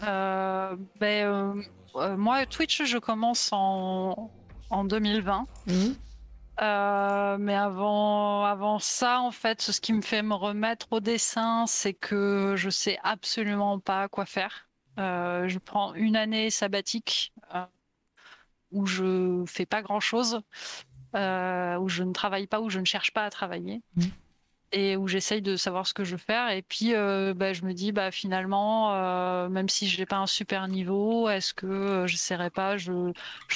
Euh, 0.06 0.77
ben, 1.01 1.27
euh, 1.27 1.52
euh, 1.97 2.16
moi, 2.16 2.44
Twitch, 2.47 2.82
je 2.85 2.98
commence 2.98 3.48
en, 3.52 4.31
en 4.70 4.85
2020. 4.85 5.47
Mhm. 5.66 5.94
Euh, 6.60 7.36
mais 7.39 7.55
avant, 7.55 8.44
avant 8.44 8.78
ça, 8.78 9.20
en 9.20 9.31
fait, 9.31 9.60
ce 9.60 9.81
qui 9.81 9.93
me 9.93 10.02
fait 10.02 10.22
me 10.22 10.35
remettre 10.35 10.93
au 10.93 11.01
dessin, 11.01 11.66
c'est 11.66 11.94
que 11.94 12.55
je 12.56 12.70
sais 12.70 12.98
absolument 13.02 13.81
pas 13.81 14.09
quoi 14.09 14.24
faire. 14.24 14.68
Euh, 14.98 15.48
je 15.48 15.59
prends 15.59 15.94
une 15.94 16.14
année 16.16 16.51
sabbatique 16.51 17.32
euh, 17.55 17.64
où 18.70 18.86
je 18.86 19.44
fais 19.47 19.66
pas 19.66 19.82
grand-chose, 19.82 20.40
euh, 21.16 21.76
où 21.78 21.89
je 21.89 22.05
ne 22.05 22.12
travaille 22.12 22.47
pas, 22.47 22.60
où 22.60 22.70
je 22.70 22.78
ne 22.78 22.85
cherche 22.85 23.12
pas 23.12 23.24
à 23.24 23.31
travailler. 23.31 23.82
Mhm. 23.97 24.10
Où 24.96 25.06
j'essaye 25.06 25.40
de 25.40 25.56
savoir 25.56 25.86
ce 25.86 25.94
que 25.94 26.02
je 26.02 26.12
veux 26.12 26.18
faire. 26.18 26.51
Et 26.51 26.62
puis, 26.62 26.94
euh, 26.94 27.32
bah, 27.34 27.52
je 27.52 27.62
me 27.62 27.72
dis, 27.72 27.92
bah, 27.92 28.10
finalement, 28.10 28.92
euh, 28.92 29.48
même 29.48 29.68
si 29.68 29.88
je 29.88 29.98
n'ai 29.98 30.06
pas 30.06 30.16
un 30.16 30.26
super 30.26 30.66
niveau, 30.66 31.28
est-ce 31.28 31.55
que 31.55 31.66
euh, 31.66 32.06
j'essaierai 32.09 32.51
pas? 32.51 32.76
Je, 32.76 33.12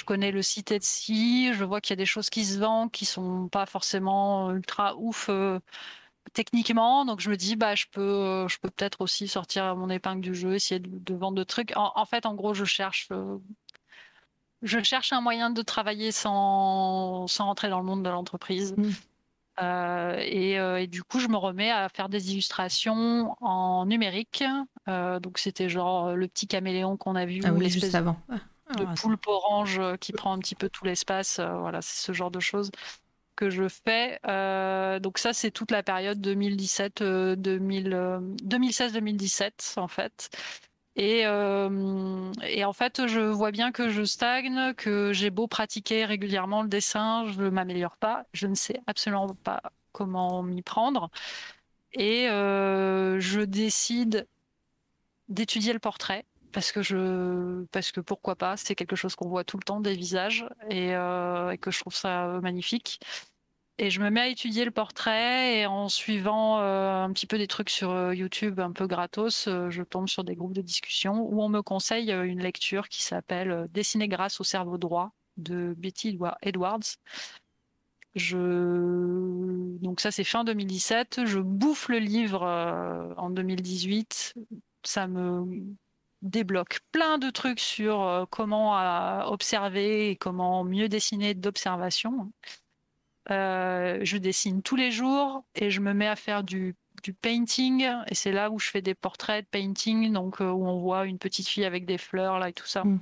connais 0.07 0.31
le 0.31 0.43
site 0.43 0.71
Etsy, 0.71 1.53
je 1.55 1.65
vois 1.65 1.81
qu'il 1.81 1.91
y 1.91 1.95
a 1.95 2.03
des 2.03 2.07
choses 2.07 2.31
qui 2.31 2.45
se 2.45 2.59
vendent 2.59 2.93
qui 2.93 3.05
sont 3.05 3.49
pas 3.49 3.67
forcément 3.67 4.53
ultra 4.53 4.97
ouf 4.97 5.27
euh, 5.29 5.59
techniquement. 6.35 7.05
Donc 7.05 7.21
je 7.21 7.31
me 7.31 7.37
dis, 7.37 7.57
bah, 7.57 7.75
je 7.75 7.87
peux, 7.91 8.47
je 8.49 8.59
peux 8.59 8.71
peut-être 8.71 9.01
aussi 9.01 9.27
sortir 9.29 9.75
mon 9.77 9.91
épingle 9.91 10.21
du 10.21 10.35
jeu, 10.35 10.55
essayer 10.55 10.81
de, 10.81 11.15
vendre 11.15 11.37
de 11.37 11.45
trucs. 11.45 11.73
En, 11.77 12.05
fait, 12.07 12.27
en 12.27 12.35
gros, 12.35 12.55
je 12.55 12.65
cherche, 12.65 13.09
je 14.63 14.83
cherche 14.83 15.13
un 15.13 15.21
moyen 15.21 15.51
de 15.51 15.63
travailler 15.63 16.13
sans, 16.13 17.27
sans 17.27 17.47
rentrer 17.47 17.69
dans 17.71 17.81
le 17.81 17.87
monde 17.87 18.05
de 18.05 18.11
l'entreprise. 18.11 18.75
Mm. 18.77 18.93
Euh, 19.61 20.19
et, 20.21 20.59
euh, 20.59 20.81
et 20.81 20.87
du 20.87 21.03
coup, 21.03 21.21
je 21.21 21.29
me 21.29 21.37
remets 21.37 21.71
à 21.71 21.89
faire 21.89 22.09
des 22.09 22.33
illustrations 22.33 23.35
en 23.41 23.87
numérique. 23.87 24.45
Euh, 24.89 25.21
donc 25.21 25.39
c'était 25.39 25.69
genre 25.69 26.15
le 26.15 26.29
petit 26.29 26.47
caméléon 26.47 26.97
qu'on 26.97 27.17
a 27.17 27.27
vu, 27.27 27.41
Ah 27.45 27.53
ou 27.53 27.57
oui, 27.57 27.65
l'espèce 27.65 27.83
juste 27.83 27.95
avant. 27.95 28.17
Ah, 28.31 28.77
de 28.77 28.85
ah, 28.87 28.95
poulpe 28.97 29.27
orange 29.27 29.81
qui 30.01 30.13
prend 30.13 30.33
un 30.33 30.39
petit 30.39 30.55
peu 30.55 30.69
tout 30.69 30.85
l'espace. 30.85 31.41
voilà, 31.41 31.83
c'est 31.83 32.05
ce 32.07 32.13
genre 32.13 32.31
de 32.31 32.41
choses 32.41 32.71
que 33.39 33.51
je 33.51 33.69
fais. 33.69 34.19
Euh, 34.27 34.99
donc 34.99 35.19
ça, 35.19 35.33
c'est 35.33 35.53
toute 35.53 35.71
la 35.71 35.85
période 35.85 36.21
2017, 36.21 37.03
euh, 37.03 37.37
2000, 37.37 37.95
euh, 37.95 38.19
2016-2017 38.43 39.79
en 39.79 39.87
fait. 39.87 40.29
Et, 40.99 41.23
euh, 41.27 42.33
et 42.43 42.65
en 42.65 42.73
fait, 42.73 43.07
je 43.07 43.21
vois 43.21 43.53
bien 43.53 43.71
que 43.71 43.89
je 43.89 44.03
stagne, 44.03 44.75
que 44.75 45.13
j'ai 45.13 45.31
beau 45.31 45.47
pratiquer 45.47 46.05
régulièrement 46.05 46.63
le 46.63 46.69
dessin, 46.69 47.25
je 47.31 47.41
ne 47.41 47.51
m'améliore 47.51 47.97
pas. 47.97 48.25
Je 48.33 48.49
ne 48.49 48.55
sais 48.57 48.81
absolument 48.89 49.29
pas 49.45 49.63
comment 49.93 50.43
m'y 50.43 50.63
prendre. 50.63 51.11
Et 51.93 52.29
euh, 52.29 53.21
je 53.21 53.41
décide 53.41 54.27
d'étudier 55.29 55.73
le 55.73 55.79
portrait 55.79 56.25
parce 56.53 56.73
que 56.73 56.83
je 56.83 57.65
parce 57.73 57.93
que 57.93 58.01
pourquoi 58.01 58.35
pas 58.37 58.57
c'est 58.57 58.75
quelque 58.75 58.97
chose 58.97 59.15
qu'on 59.15 59.29
voit 59.29 59.45
tout 59.45 59.59
le 59.59 59.63
temps 59.63 59.81
des 59.81 59.95
visages 59.95 60.47
et, 60.71 60.95
euh, 60.95 61.57
que 61.57 61.71
je 61.71 61.81
trouve 61.81 61.95
ça 61.95 62.41
magnifique 62.43 63.01
et 63.79 63.91
je 63.91 64.01
me 64.01 64.11
mets 64.11 64.21
à 64.21 64.29
étudier 64.29 64.65
le 64.65 64.71
portrait 64.71 65.59
et 65.59 65.67
en 65.67 65.89
suivant 65.89 66.61
euh, 66.61 67.05
un 67.05 67.13
petit 67.13 67.27
peu 67.27 67.39
des 67.39 67.47
trucs 67.47 67.71
sur 67.71 67.91
euh, 67.91 68.15
YouTube 68.15 68.59
un 68.61 68.73
peu 68.73 68.87
gratos 68.87 69.47
euh, 69.47 69.71
je 69.71 69.83
tombe 69.83 70.09
sur 70.09 70.25
des 70.25 70.35
groupes 70.35 70.53
de 70.53 70.63
discussion 70.63 71.21
où 71.21 71.41
on 71.43 71.49
me 71.49 71.63
conseille 71.63 72.11
une 72.11 72.43
lecture 72.43 72.89
qui 72.89 73.03
s'appelle 73.03 73.69
Dessiner 73.71 74.09
grâce 74.09 74.41
au 74.41 74.45
cerveau 74.45 74.79
droit 74.79 75.13
de 75.37 75.75
Betty 75.79 76.17
Edwa- 76.17 76.37
Edwards. 76.43 76.81
Donc 79.81 80.01
ça 80.01 80.11
c'est 80.11 80.25
fin 80.25 80.43
2017. 80.43 81.25
Je 81.25 81.39
bouffe 81.39 81.89
le 81.89 81.99
livre 81.99 82.43
en 83.17 83.31
2018. 83.31 84.35
Ça 84.83 85.07
me 85.07 85.45
débloque 86.23 86.81
plein 86.91 87.19
de 87.19 87.31
trucs 87.31 87.61
sur 87.61 88.27
comment 88.31 88.73
observer 89.31 90.11
et 90.11 90.17
comment 90.17 90.65
mieux 90.65 90.89
dessiner 90.89 91.35
d'observation. 91.35 92.33
Euh, 93.31 93.99
je 94.03 94.17
dessine 94.17 94.63
tous 94.63 94.77
les 94.77 94.91
jours 94.91 95.45
et 95.55 95.71
je 95.71 95.81
me 95.81 95.93
mets 95.93 96.09
à 96.09 96.17
faire 96.17 96.43
du, 96.45 96.77
du 97.03 97.13
painting. 97.13 97.87
Et 98.09 98.15
c'est 98.15 98.33
là 98.33 98.51
où 98.51 98.59
je 98.59 98.71
fais 98.71 98.83
des 98.83 98.95
portraits 98.95 99.45
de 99.45 99.49
painting, 99.51 100.13
donc 100.13 100.41
euh, 100.41 100.51
où 100.51 100.67
on 100.67 100.79
voit 100.79 101.07
une 101.07 101.19
petite 101.19 101.49
fille 101.49 101.65
avec 101.65 101.85
des 101.87 101.99
fleurs 101.99 102.39
là 102.39 102.49
et 102.49 102.53
tout 102.53 102.67
ça. 102.67 102.85
Mm. 102.85 103.01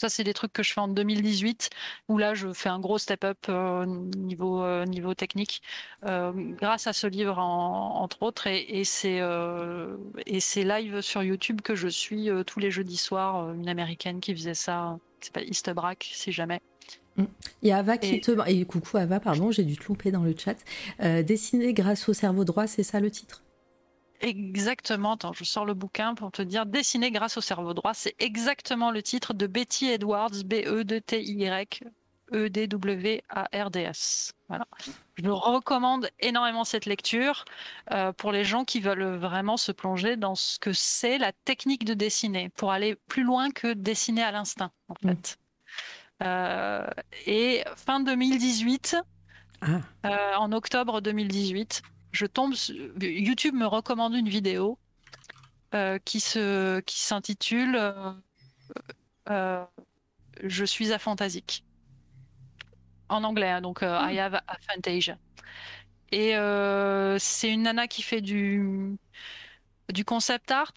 Ça, 0.00 0.08
c'est 0.08 0.24
des 0.24 0.34
trucs 0.34 0.52
que 0.52 0.64
je 0.64 0.72
fais 0.72 0.80
en 0.80 0.88
2018, 0.88 1.70
où 2.08 2.18
là, 2.18 2.34
je 2.34 2.52
fais 2.52 2.68
un 2.68 2.80
gros 2.80 2.98
step-up 2.98 3.38
euh, 3.48 3.86
niveau, 3.86 4.60
euh, 4.64 4.84
niveau 4.84 5.14
technique, 5.14 5.62
euh, 6.04 6.32
grâce 6.34 6.88
à 6.88 6.92
ce 6.92 7.06
livre, 7.06 7.38
en- 7.38 8.00
entre 8.02 8.22
autres. 8.24 8.48
Et, 8.48 8.80
et 8.80 8.84
c'est 8.84 9.20
et 10.26 10.40
c'est 10.40 10.64
live 10.64 11.00
sur 11.02 11.22
YouTube 11.22 11.60
que 11.60 11.76
je 11.76 11.86
suis 11.88 12.28
tous 12.46 12.58
les 12.58 12.70
jeudis 12.72 12.96
soirs, 12.96 13.52
une 13.52 13.68
américaine 13.68 14.20
qui 14.20 14.34
faisait 14.34 14.54
ça, 14.54 14.98
qui 15.20 15.26
s'appelle 15.26 15.48
Eastbrack, 15.48 16.10
si 16.12 16.32
jamais. 16.32 16.60
Il 17.18 17.68
y 17.68 17.72
a 17.72 17.78
Ava 17.78 17.98
qui 17.98 18.20
te. 18.20 18.32
Et 18.48 18.64
coucou 18.64 18.96
Ava, 18.96 19.20
pardon, 19.20 19.50
j'ai 19.50 19.64
dû 19.64 19.76
te 19.76 19.84
louper 19.86 20.10
dans 20.10 20.22
le 20.22 20.34
chat. 20.36 20.56
Euh, 21.00 21.22
dessiner 21.22 21.74
grâce 21.74 22.08
au 22.08 22.14
cerveau 22.14 22.44
droit, 22.44 22.66
c'est 22.66 22.82
ça 22.82 23.00
le 23.00 23.10
titre? 23.10 23.42
Exactement, 24.20 25.14
attends, 25.14 25.32
je 25.32 25.42
sors 25.42 25.64
le 25.64 25.74
bouquin 25.74 26.14
pour 26.14 26.30
te 26.30 26.42
dire 26.42 26.64
Dessiner 26.64 27.10
grâce 27.10 27.36
au 27.36 27.40
cerveau 27.40 27.74
droit. 27.74 27.92
C'est 27.92 28.14
exactement 28.20 28.92
le 28.92 29.02
titre 29.02 29.34
de 29.34 29.48
Betty 29.48 29.90
Edwards, 29.90 30.44
B-E-D-T-Y, 30.44 31.80
E-D-W-A-R-D-S. 32.32 34.32
Voilà. 34.48 34.66
Je 35.16 35.28
recommande 35.28 36.08
énormément 36.20 36.64
cette 36.64 36.86
lecture 36.86 37.44
euh, 37.90 38.12
pour 38.12 38.30
les 38.32 38.44
gens 38.44 38.64
qui 38.64 38.80
veulent 38.80 39.16
vraiment 39.16 39.56
se 39.56 39.72
plonger 39.72 40.16
dans 40.16 40.34
ce 40.36 40.58
que 40.58 40.72
c'est 40.72 41.18
la 41.18 41.32
technique 41.44 41.84
de 41.84 41.94
dessiner, 41.94 42.48
pour 42.50 42.70
aller 42.70 42.94
plus 43.08 43.24
loin 43.24 43.50
que 43.50 43.72
dessiner 43.72 44.22
à 44.22 44.30
l'instinct, 44.30 44.70
en 44.88 44.94
Mm. 45.02 45.08
fait. 45.08 45.38
Euh, 46.22 46.86
et 47.26 47.64
fin 47.76 48.00
2018, 48.00 48.96
Ah, 49.60 49.80
euh, 50.06 50.34
en 50.36 50.52
octobre 50.52 51.00
2018, 51.00 51.82
je 52.12 52.26
tombe. 52.26 52.54
YouTube 53.00 53.54
me 53.54 53.66
recommande 53.66 54.14
une 54.14 54.28
vidéo 54.28 54.78
euh, 55.74 55.98
qui 56.04 56.20
se 56.20 56.80
qui 56.80 57.00
s'intitule 57.00 57.78
Je 60.42 60.64
suis 60.64 60.92
aphantasique. 60.92 61.64
En 63.08 63.24
anglais, 63.24 63.50
hein, 63.50 63.60
donc 63.60 63.82
euh, 63.82 63.98
I 64.10 64.18
have 64.18 64.40
aphantasia. 64.46 65.18
Et 66.12 66.36
euh, 66.36 67.18
c'est 67.18 67.50
une 67.50 67.62
nana 67.62 67.86
qui 67.88 68.02
fait 68.02 68.20
du, 68.20 68.98
du 69.92 70.04
concept 70.04 70.50
art. 70.50 70.74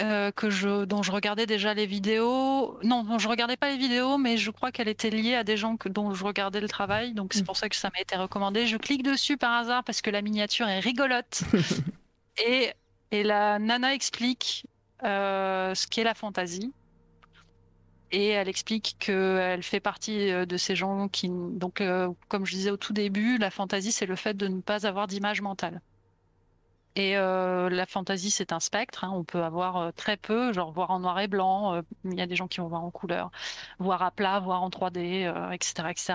Euh, 0.00 0.30
que 0.32 0.50
je, 0.50 0.84
dont 0.84 1.02
je 1.02 1.12
regardais 1.12 1.46
déjà 1.46 1.72
les 1.74 1.86
vidéos. 1.86 2.78
Non, 2.82 3.04
dont 3.04 3.18
je 3.18 3.28
regardais 3.28 3.56
pas 3.56 3.70
les 3.70 3.76
vidéos, 3.78 4.18
mais 4.18 4.36
je 4.36 4.50
crois 4.50 4.72
qu'elle 4.72 4.88
était 4.88 5.10
liée 5.10 5.34
à 5.34 5.44
des 5.44 5.56
gens 5.56 5.76
que, 5.76 5.88
dont 5.88 6.14
je 6.14 6.24
regardais 6.24 6.60
le 6.60 6.68
travail. 6.68 7.14
Donc 7.14 7.32
c'est 7.34 7.42
Mm. 7.42 7.46
pour 7.46 7.56
ça 7.56 7.68
que 7.68 7.76
ça 7.76 7.90
m'a 7.94 8.00
été 8.00 8.16
recommandé. 8.16 8.66
Je 8.66 8.76
clique 8.76 9.02
dessus 9.02 9.36
par 9.36 9.52
hasard 9.52 9.84
parce 9.84 10.02
que 10.02 10.10
la 10.10 10.22
miniature 10.22 10.68
est 10.68 10.80
rigolote. 10.80 11.42
et, 12.44 12.72
et 13.12 13.22
la 13.22 13.58
nana 13.58 13.94
explique 13.94 14.66
euh, 15.04 15.74
ce 15.74 15.86
qu'est 15.86 16.04
la 16.04 16.14
fantaisie. 16.14 16.72
Et 18.10 18.28
elle 18.28 18.48
explique 18.48 18.96
qu'elle 19.00 19.62
fait 19.62 19.80
partie 19.80 20.30
euh, 20.30 20.46
de 20.46 20.56
ces 20.56 20.76
gens 20.76 21.08
qui. 21.08 21.28
Donc, 21.30 21.80
euh, 21.80 22.08
comme 22.28 22.46
je 22.46 22.52
disais 22.54 22.70
au 22.70 22.76
tout 22.76 22.92
début, 22.92 23.38
la 23.38 23.50
fantaisie, 23.50 23.90
c'est 23.92 24.06
le 24.06 24.14
fait 24.16 24.34
de 24.34 24.46
ne 24.46 24.60
pas 24.60 24.86
avoir 24.86 25.06
d'image 25.08 25.40
mentale. 25.40 25.80
Et 26.96 27.16
euh, 27.16 27.68
la 27.70 27.86
fantaisie, 27.86 28.30
c'est 28.30 28.52
un 28.52 28.60
spectre. 28.60 29.04
hein. 29.04 29.10
On 29.12 29.24
peut 29.24 29.42
avoir 29.42 29.76
euh, 29.78 29.90
très 29.92 30.16
peu, 30.16 30.52
genre 30.52 30.70
voir 30.72 30.90
en 30.90 31.00
noir 31.00 31.18
et 31.20 31.26
blanc. 31.28 31.74
euh, 31.74 31.82
Il 32.04 32.14
y 32.14 32.20
a 32.22 32.26
des 32.26 32.36
gens 32.36 32.46
qui 32.48 32.60
vont 32.60 32.68
voir 32.68 32.84
en 32.84 32.90
couleur, 32.90 33.30
voir 33.80 34.02
à 34.02 34.10
plat, 34.12 34.38
voir 34.40 34.62
en 34.62 34.70
3D, 34.70 35.26
euh, 35.26 35.50
etc., 35.50 35.88
etc. 35.90 36.14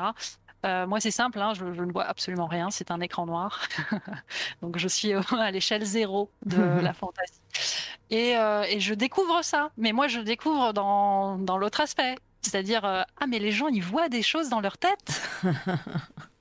Euh, 0.65 0.87
moi, 0.87 0.99
c'est 0.99 1.11
simple. 1.11 1.39
hein, 1.41 1.53
je, 1.53 1.73
je 1.73 1.83
ne 1.83 1.91
vois 1.91 2.05
absolument 2.05 2.47
rien. 2.47 2.69
C'est 2.69 2.91
un 2.91 3.01
écran 3.01 3.25
noir. 3.25 3.61
Donc, 4.61 4.77
je 4.77 4.87
suis 4.87 5.13
à 5.13 5.51
l'échelle 5.51 5.83
zéro 5.85 6.31
de 6.45 6.61
la 6.81 6.93
fantaisie. 6.93 7.39
Et, 8.09 8.37
euh, 8.37 8.63
et 8.63 8.79
je 8.79 8.93
découvre 8.93 9.41
ça. 9.43 9.71
Mais 9.77 9.91
moi, 9.93 10.07
je 10.07 10.19
découvre 10.21 10.73
dans, 10.73 11.37
dans 11.37 11.57
l'autre 11.57 11.81
aspect. 11.81 12.15
C'est-à-dire, 12.41 12.85
euh, 12.85 13.03
ah, 13.19 13.27
mais 13.27 13.39
les 13.39 13.51
gens, 13.51 13.67
ils 13.67 13.83
voient 13.83 14.09
des 14.09 14.21
choses 14.23 14.49
dans 14.49 14.61
leur 14.61 14.77
tête. 14.77 15.21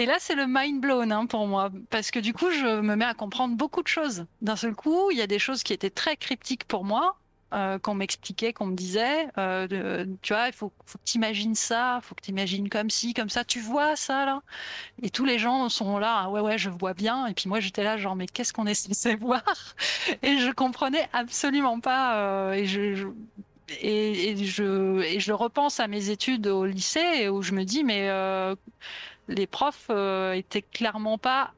Et 0.00 0.06
là, 0.06 0.16
c'est 0.18 0.34
le 0.34 0.46
mind 0.48 0.80
blown 0.80 1.12
hein, 1.12 1.26
pour 1.26 1.46
moi, 1.46 1.68
parce 1.90 2.10
que 2.10 2.18
du 2.18 2.32
coup, 2.32 2.50
je 2.50 2.80
me 2.80 2.96
mets 2.96 3.04
à 3.04 3.12
comprendre 3.12 3.54
beaucoup 3.54 3.82
de 3.82 3.86
choses. 3.86 4.24
D'un 4.40 4.56
seul 4.56 4.74
coup, 4.74 5.10
il 5.10 5.18
y 5.18 5.20
a 5.20 5.26
des 5.26 5.38
choses 5.38 5.62
qui 5.62 5.74
étaient 5.74 5.90
très 5.90 6.16
cryptiques 6.16 6.64
pour 6.64 6.84
moi, 6.84 7.18
euh, 7.52 7.78
qu'on 7.78 7.92
m'expliquait, 7.92 8.54
qu'on 8.54 8.64
me 8.64 8.74
disait. 8.74 9.28
euh, 9.36 10.06
tu 10.22 10.32
vois, 10.32 10.46
il 10.46 10.54
faut, 10.54 10.70
que 10.70 10.98
tu 11.04 11.18
imagines 11.18 11.54
ça, 11.54 12.00
il 12.02 12.06
faut 12.06 12.14
que 12.14 12.22
tu 12.22 12.30
imagines 12.30 12.70
comme 12.70 12.88
ci, 12.88 13.12
comme 13.12 13.28
ça. 13.28 13.44
Tu 13.44 13.60
vois 13.60 13.94
ça 13.94 14.24
là? 14.24 14.42
Et 15.02 15.10
tous 15.10 15.26
les 15.26 15.38
gens 15.38 15.68
sont 15.68 15.98
là, 15.98 16.22
ah 16.24 16.30
ouais, 16.30 16.40
ouais, 16.40 16.56
je 16.56 16.70
vois 16.70 16.94
bien. 16.94 17.26
Et 17.26 17.34
puis 17.34 17.50
moi, 17.50 17.60
j'étais 17.60 17.84
là, 17.84 17.98
genre, 17.98 18.16
mais 18.16 18.26
qu'est-ce 18.26 18.54
qu'on 18.54 18.64
est 18.64 18.72
censé 18.72 19.14
voir? 19.16 19.44
Et 20.22 20.38
je 20.38 20.50
comprenais 20.50 21.10
absolument 21.12 21.78
pas. 21.78 22.16
euh, 22.22 22.52
et 22.52 22.64
je, 24.46 25.32
repense 25.32 25.78
à 25.78 25.88
mes 25.88 26.08
études 26.08 26.46
au 26.46 26.64
lycée 26.64 27.28
où 27.28 27.42
je 27.42 27.52
me 27.52 27.64
dis, 27.64 27.84
mais 27.84 28.08
les 29.30 29.46
profs 29.46 29.86
euh, 29.90 30.32
étaient 30.32 30.62
clairement 30.62 31.18
pas 31.18 31.52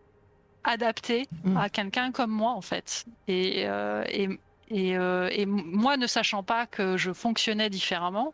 adaptés 0.64 1.28
Mm. 1.44 1.56
à 1.56 1.68
quelqu'un 1.68 2.12
comme 2.12 2.30
moi, 2.30 2.52
en 2.52 2.60
fait. 2.60 3.04
Et, 3.26 3.64
euh, 3.66 4.04
et, 4.08 4.28
et, 4.70 4.96
euh, 4.96 5.28
et 5.32 5.44
moi, 5.44 5.96
ne 5.96 6.06
sachant 6.06 6.44
pas 6.44 6.66
que 6.66 6.96
je 6.96 7.12
fonctionnais 7.12 7.68
différemment, 7.68 8.32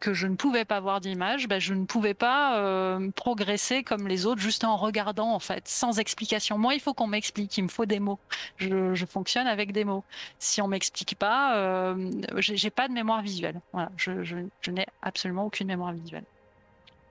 que 0.00 0.14
je 0.14 0.26
ne 0.26 0.34
pouvais 0.34 0.64
pas 0.64 0.80
voir 0.80 1.00
d'image, 1.00 1.46
ben, 1.46 1.60
je 1.60 1.74
ne 1.74 1.84
pouvais 1.84 2.14
pas 2.14 2.58
euh, 2.58 3.10
progresser 3.10 3.82
comme 3.82 4.08
les 4.08 4.24
autres 4.24 4.40
juste 4.40 4.64
en 4.64 4.76
regardant, 4.78 5.30
en 5.34 5.40
fait, 5.40 5.68
sans 5.68 5.98
explication. 5.98 6.56
Moi, 6.56 6.72
il 6.74 6.80
faut 6.80 6.94
qu'on 6.94 7.06
m'explique, 7.06 7.58
il 7.58 7.64
me 7.64 7.68
faut 7.68 7.84
des 7.86 8.00
mots. 8.00 8.18
Je, 8.56 8.94
je 8.94 9.04
fonctionne 9.06 9.46
avec 9.46 9.72
des 9.72 9.84
mots. 9.84 10.04
Si 10.38 10.62
on 10.62 10.68
m'explique 10.68 11.16
pas, 11.16 11.94
j'ai 12.38 12.70
pas 12.70 12.88
de 12.88 12.94
mémoire 12.94 13.20
visuelle. 13.20 13.60
Voilà, 13.72 13.90
je, 13.98 14.24
je, 14.24 14.36
je 14.62 14.70
n'ai 14.70 14.86
absolument 15.02 15.44
aucune 15.44 15.66
mémoire 15.68 15.92
visuelle. 15.92 16.24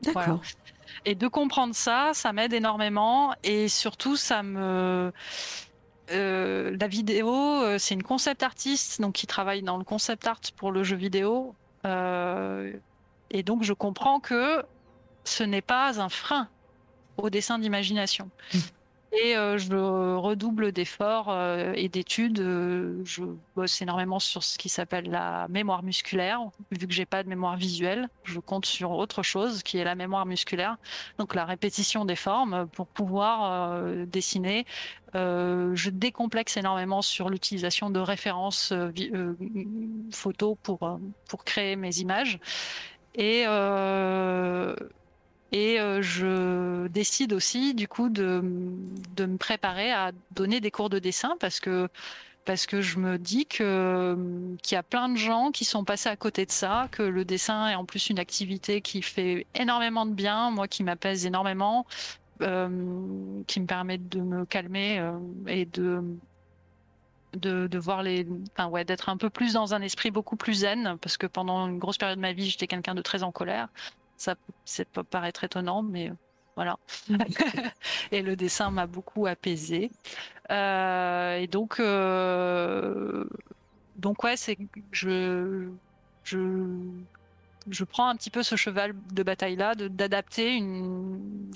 D'accord. 0.02 0.41
Et 1.05 1.15
de 1.15 1.27
comprendre 1.27 1.76
ça, 1.76 2.11
ça 2.14 2.34
m'aide 2.34 2.53
énormément. 2.53 3.34
Et 3.43 3.68
surtout, 3.68 4.15
ça 4.15 4.43
me. 4.43 5.11
Euh, 6.11 6.76
la 6.80 6.88
vidéo, 6.88 7.30
euh, 7.34 7.77
c'est 7.77 7.93
une 7.93 8.03
concept 8.03 8.43
artiste, 8.43 9.01
donc 9.01 9.15
qui 9.15 9.27
travaille 9.27 9.61
dans 9.61 9.77
le 9.77 9.84
concept 9.84 10.26
art 10.26 10.39
pour 10.55 10.72
le 10.72 10.84
jeu 10.84 10.95
vidéo. 10.95 11.55
Euh, 11.85 12.72
et 13.30 13.43
donc, 13.43 13.64
je 13.64 13.73
comprends 13.73 14.19
que 14.19 14.64
ce 15.23 15.43
n'est 15.43 15.61
pas 15.61 15.99
un 15.99 16.09
frein 16.09 16.47
au 17.18 17.30
dessin 17.30 17.59
d'imagination. 17.59 18.30
Et 19.13 19.38
euh, 19.38 19.57
je 19.57 19.73
redouble 20.17 20.73
d'efforts 20.73 21.27
euh, 21.29 21.71
et 21.75 21.88
d'études. 21.88 22.39
Euh, 22.39 23.01
je 23.05 23.23
bosse 23.55 23.81
énormément 23.81 24.19
sur 24.19 24.43
ce 24.43 24.57
qui 24.57 24.67
s'appelle 24.67 25.09
la 25.09 25.47
mémoire 25.47 25.81
musculaire. 25.81 26.41
Vu 26.71 26.88
que 26.88 26.93
j'ai 26.93 27.05
pas 27.05 27.23
de 27.23 27.29
mémoire 27.29 27.55
visuelle, 27.55 28.09
je 28.23 28.39
compte 28.39 28.65
sur 28.65 28.91
autre 28.91 29.23
chose 29.23 29.63
qui 29.63 29.77
est 29.77 29.85
la 29.85 29.95
mémoire 29.95 30.25
musculaire. 30.25 30.77
Donc 31.19 31.35
la 31.35 31.45
répétition 31.45 32.03
des 32.03 32.17
formes 32.17 32.67
pour 32.67 32.88
pouvoir 32.88 33.81
dessiner. 34.07 34.65
Je 35.13 35.89
décomplexe 35.89 36.57
énormément 36.57 37.01
sur 37.01 37.29
l'utilisation 37.29 37.89
de 37.89 37.99
références 37.99 38.73
photos 40.11 40.57
pour, 40.61 40.99
pour 41.29 41.43
créer 41.43 41.75
mes 41.75 41.99
images. 41.99 42.39
Et, 43.15 43.45
et 45.52 45.80
euh, 45.80 46.02
je 46.02 46.88
décide 46.88 47.34
aussi 47.34 47.74
du 47.74 47.88
coup 47.88 48.10
de, 48.10 48.41
me 48.41 49.38
préparer 49.38 49.91
à 49.91 50.11
donner 50.32 50.60
des 50.60 50.72
cours 50.72 50.90
de 50.90 50.99
dessin 50.99 51.36
parce 51.40 51.60
que 51.60 51.88
parce 52.45 52.65
que 52.65 52.82
je 52.82 52.98
me 52.98 53.18
dis 53.18 53.45
que 53.45 54.18
qu'il 54.64 54.76
y 54.76 54.78
a 54.78 54.84
plein 54.84 55.10
de 55.10 55.18
gens 55.18 55.52
qui 55.52 55.65
sont 55.65 55.84
passés 55.84 56.10
à 56.10 56.15
côté 56.15 56.45
de 56.45 56.52
ça, 56.52 56.88
que 56.91 57.03
le 57.03 57.26
dessin 57.26 57.69
est 57.69 57.76
en 57.76 57.86
plus 57.86 58.10
une 58.10 58.19
activité 58.19 58.82
qui 58.82 59.02
fait 59.02 59.45
énormément 59.53 60.06
de 60.06 60.14
bien, 60.14 60.49
moi 60.52 60.68
qui 60.68 60.84
m'apaise 60.84 61.26
énormément, 61.26 61.86
euh, 62.41 62.69
qui 63.48 63.60
me 63.60 63.65
permet 63.65 63.98
de 63.98 64.22
me 64.22 64.45
calmer 64.45 64.99
euh, 64.99 65.11
et 65.48 65.65
de, 65.65 66.02
de 67.34 67.78
voir 67.78 68.02
les 68.02 68.26
enfin 68.53 68.69
ouais 68.69 68.86
d'être 68.86 69.10
un 69.10 69.18
peu 69.18 69.30
plus 69.30 69.53
dans 69.53 69.74
un 69.74 69.82
esprit 69.82 70.11
beaucoup 70.11 70.38
plus 70.38 70.53
zen 70.53 70.98
parce 71.02 71.18
que 71.18 71.28
pendant 71.28 71.68
une 71.68 71.80
grosse 71.80 71.98
période 71.98 72.18
de 72.18 72.22
ma 72.22 72.34
vie 72.34 72.49
j'étais 72.49 72.68
quelqu'un 72.68 72.95
de 72.95 73.02
très 73.02 73.24
en 73.24 73.32
colère 73.32 73.68
ça 74.18 74.35
peut 74.91 75.03
paraître 75.03 75.44
étonnant 75.44 75.81
mais 75.84 76.10
euh, 76.10 76.14
voilà. 76.56 76.77
Et 78.11 78.22
le 78.23 78.35
dessin 78.35 78.72
m'a 78.72 78.88
beaucoup 78.88 79.27
apaisé 79.27 79.91
Euh, 80.49 81.35
et 81.35 81.48
donc 81.48 81.81
euh, 81.81 83.26
donc 83.98 84.23
ouais 84.23 84.38
c'est 84.38 84.57
je 84.91 85.68
je 86.23 86.39
je 87.69 87.84
prends 87.84 88.07
un 88.07 88.15
petit 88.15 88.30
peu 88.30 88.44
ce 88.44 88.56
cheval 88.56 88.94
de 89.11 89.23
bataille 89.23 89.57
là 89.57 89.76
d'adapter 89.76 90.64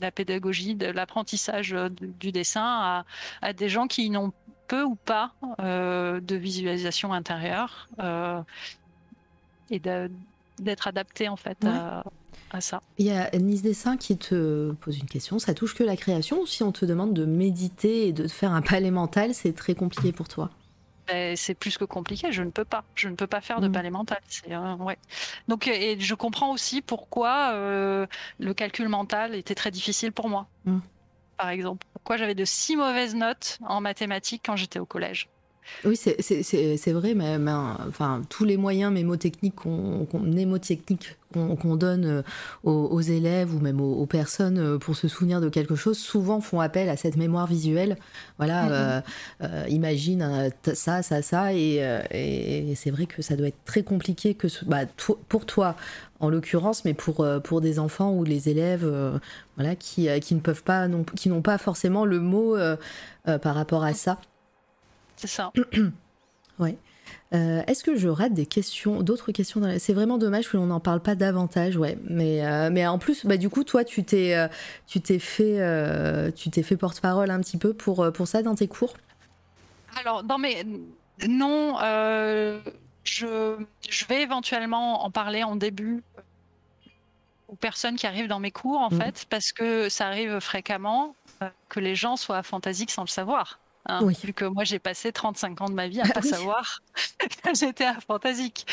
la 0.01 0.11
pédagogie 0.11 0.75
de 0.75 0.87
l'apprentissage 0.87 1.73
du 2.19 2.33
dessin 2.33 2.65
à, 2.65 3.05
à 3.41 3.53
des 3.53 3.69
gens 3.69 3.87
qui 3.87 4.09
n'ont 4.09 4.33
peu 4.67 4.83
ou 4.83 4.95
pas 4.95 5.31
euh, 5.61 6.19
de 6.19 6.35
visualisation 6.35 7.13
intérieure 7.13 7.87
et 9.69 9.79
d'être 9.79 10.87
adapté 10.87 11.29
en 11.29 11.37
fait 11.37 11.63
à, 11.65 12.03
à 12.55 12.61
ça. 12.61 12.81
Il 12.97 13.05
y 13.05 13.11
a 13.11 13.29
Nice 13.37 13.61
Dessin 13.61 13.97
qui 13.97 14.17
te 14.17 14.71
pose 14.73 14.97
une 14.99 15.07
question. 15.07 15.39
Ça 15.39 15.53
touche 15.53 15.73
que 15.75 15.83
la 15.83 15.95
création 15.97 16.41
ou 16.41 16.45
si 16.47 16.63
on 16.63 16.71
te 16.71 16.85
demande 16.85 17.13
de 17.13 17.25
méditer 17.25 18.07
et 18.07 18.13
de 18.13 18.27
faire 18.27 18.51
un 18.51 18.61
palais 18.61 18.91
mental, 18.91 19.33
c'est 19.33 19.53
très 19.53 19.75
compliqué 19.75 20.11
pour 20.11 20.27
toi? 20.27 20.49
Et 21.13 21.35
C'est 21.35 21.55
plus 21.55 21.77
que 21.77 21.83
compliqué, 21.83 22.31
je 22.31 22.41
ne 22.43 22.51
peux 22.51 22.63
pas. 22.63 22.83
Je 22.95 23.09
ne 23.09 23.15
peux 23.15 23.27
pas 23.27 23.41
faire 23.41 23.59
de 23.59 23.67
Mm. 23.67 23.71
palais 23.71 23.89
mental. 23.89 24.19
Euh, 24.49 24.75
ouais. 24.77 24.97
Donc, 25.47 25.67
euh, 25.67 25.71
et 25.73 25.99
je 25.99 26.15
comprends 26.15 26.51
aussi 26.53 26.81
pourquoi 26.81 27.51
euh, 27.53 28.05
le 28.39 28.53
calcul 28.53 28.87
mental 28.87 29.35
était 29.35 29.55
très 29.55 29.71
difficile 29.71 30.11
pour 30.13 30.29
moi. 30.29 30.47
Mm. 30.65 30.79
Par 31.37 31.49
exemple, 31.49 31.85
pourquoi 31.93 32.17
j'avais 32.17 32.35
de 32.35 32.45
si 32.45 32.75
mauvaises 32.75 33.15
notes 33.15 33.57
en 33.65 33.81
mathématiques 33.81 34.43
quand 34.45 34.55
j'étais 34.55 34.79
au 34.79 34.85
collège. 34.85 35.27
Oui, 35.85 35.95
c'est- 35.95 36.91
vrai, 36.91 37.13
mais, 37.13 37.37
mais, 37.39 37.51
enfin, 37.87 38.21
tous 38.29 38.45
les 38.45 38.57
moyens 38.57 38.91
mémotechniques 38.91 39.55
qu'on 39.55 40.07
donne 41.77 42.05
euh, 42.05 42.21
aux, 42.63 42.71
aux 42.91 43.01
élèves 43.01 43.55
ou 43.55 43.59
même 43.59 43.79
aux, 43.79 43.93
aux 43.93 44.05
personnes 44.05 44.57
euh, 44.57 44.77
pour 44.77 44.95
se 44.95 45.07
souvenir 45.07 45.39
de 45.39 45.49
quelque 45.49 45.75
chose, 45.75 45.97
souvent 45.97 46.41
font 46.41 46.59
appel 46.59 46.89
à 46.89 46.97
cette 46.97 47.15
mémoire 47.15 47.47
visuelle. 47.47 47.97
Voilà, 48.37 48.63
Mhm. 48.63 48.69
euh, 48.71 49.01
euh, 49.43 49.65
imagine 49.69 50.21
euh, 50.23 50.49
ça, 50.73 51.01
ça, 51.03 51.21
ça, 51.21 51.53
et, 51.53 51.75
et 52.11 52.73
c'est 52.75 52.91
vrai 52.91 53.05
que 53.05 53.21
ça 53.21 53.35
doit 53.35 53.47
être 53.47 53.63
très 53.65 53.83
compliqué 53.83 54.33
que 54.33 54.47
ce- 54.49 54.65
bah, 54.65 54.85
to- 54.85 55.19
pour 55.29 55.45
toi 55.45 55.75
en 56.19 56.29
l'occurrence, 56.29 56.85
mais 56.85 56.93
pour, 56.93 57.25
pour 57.43 57.61
des 57.61 57.79
enfants 57.79 58.11
ou 58.13 58.23
les 58.23 58.49
élèves 58.49 58.87
voilà, 59.57 59.75
qui, 59.75 60.07
qui 60.21 60.35
ne 60.35 60.39
peuvent 60.39 60.63
pas, 60.63 60.87
non- 60.87 61.03
qui 61.15 61.29
n'ont 61.29 61.41
pas 61.41 61.57
forcément 61.57 62.05
le 62.05 62.19
mot 62.19 62.55
par 63.41 63.55
rapport 63.55 63.83
à 63.83 63.93
ça. 63.93 64.19
C'est 65.21 65.27
ça. 65.27 65.53
Euh, 67.33 67.63
Est-ce 67.65 67.83
que 67.83 67.95
je 67.95 68.07
rate 68.07 68.33
des 68.33 68.45
questions, 68.45 69.01
d'autres 69.01 69.31
questions 69.31 69.59
la- 69.61 69.79
C'est 69.79 69.93
vraiment 69.93 70.17
dommage 70.17 70.47
que 70.49 70.57
l'on 70.57 70.67
n'en 70.67 70.79
parle 70.79 71.01
pas 71.01 71.15
davantage, 71.15 71.75
ouais. 71.77 71.97
Mais, 72.03 72.45
euh, 72.45 72.69
mais 72.71 72.85
en 72.85 72.99
plus, 72.99 73.25
bah, 73.25 73.37
du 73.37 73.49
coup, 73.49 73.63
toi, 73.63 73.83
tu 73.83 74.03
t'es, 74.03 74.35
euh, 74.35 74.47
t'es 75.01 75.17
fait, 75.17 76.31
tu 76.35 76.49
t'es 76.51 76.61
fait 76.61 76.77
porte-parole 76.77 77.31
un 77.31 77.39
petit 77.39 77.57
peu 77.57 77.73
pour, 77.73 78.11
pour 78.13 78.27
ça 78.27 78.43
dans 78.43 78.53
tes 78.55 78.67
cours? 78.67 78.93
Alors, 79.99 80.23
dans 80.23 80.37
mes... 80.37 80.63
Non, 81.27 81.77
je... 83.03 83.55
je 83.89 84.05
vais 84.05 84.21
éventuellement 84.21 85.03
en 85.03 85.09
parler 85.09 85.43
en 85.43 85.55
début 85.55 86.03
aux 87.47 87.55
personnes 87.55 87.95
qui 87.95 88.07
arrivent 88.07 88.27
dans 88.29 88.39
mes 88.39 88.51
cours, 88.51 88.79
en 88.81 88.89
Mhm. 88.91 89.01
fait, 89.01 89.25
parce 89.29 89.51
que 89.51 89.89
ça 89.89 90.07
arrive 90.07 90.39
fréquemment 90.39 91.15
que 91.69 91.79
les 91.79 91.95
gens 91.95 92.17
soient 92.17 92.37
aphantasiques 92.37 92.91
sans 92.91 93.03
le 93.03 93.07
savoir. 93.09 93.59
Hein, 93.85 93.99
Oui. 94.03 94.15
Vu 94.23 94.33
que 94.33 94.45
moi, 94.45 94.63
j'ai 94.63 94.79
passé 94.79 95.11
35 95.11 95.61
ans 95.61 95.69
de 95.69 95.73
ma 95.73 95.87
vie 95.87 96.01
à 96.01 96.05
Ah 96.09 96.13
pas 96.13 96.19
oui. 96.23 96.29
savoir 96.29 96.81
que 97.43 97.49
j'étais 97.59 97.85
aphantasique. 97.85 98.65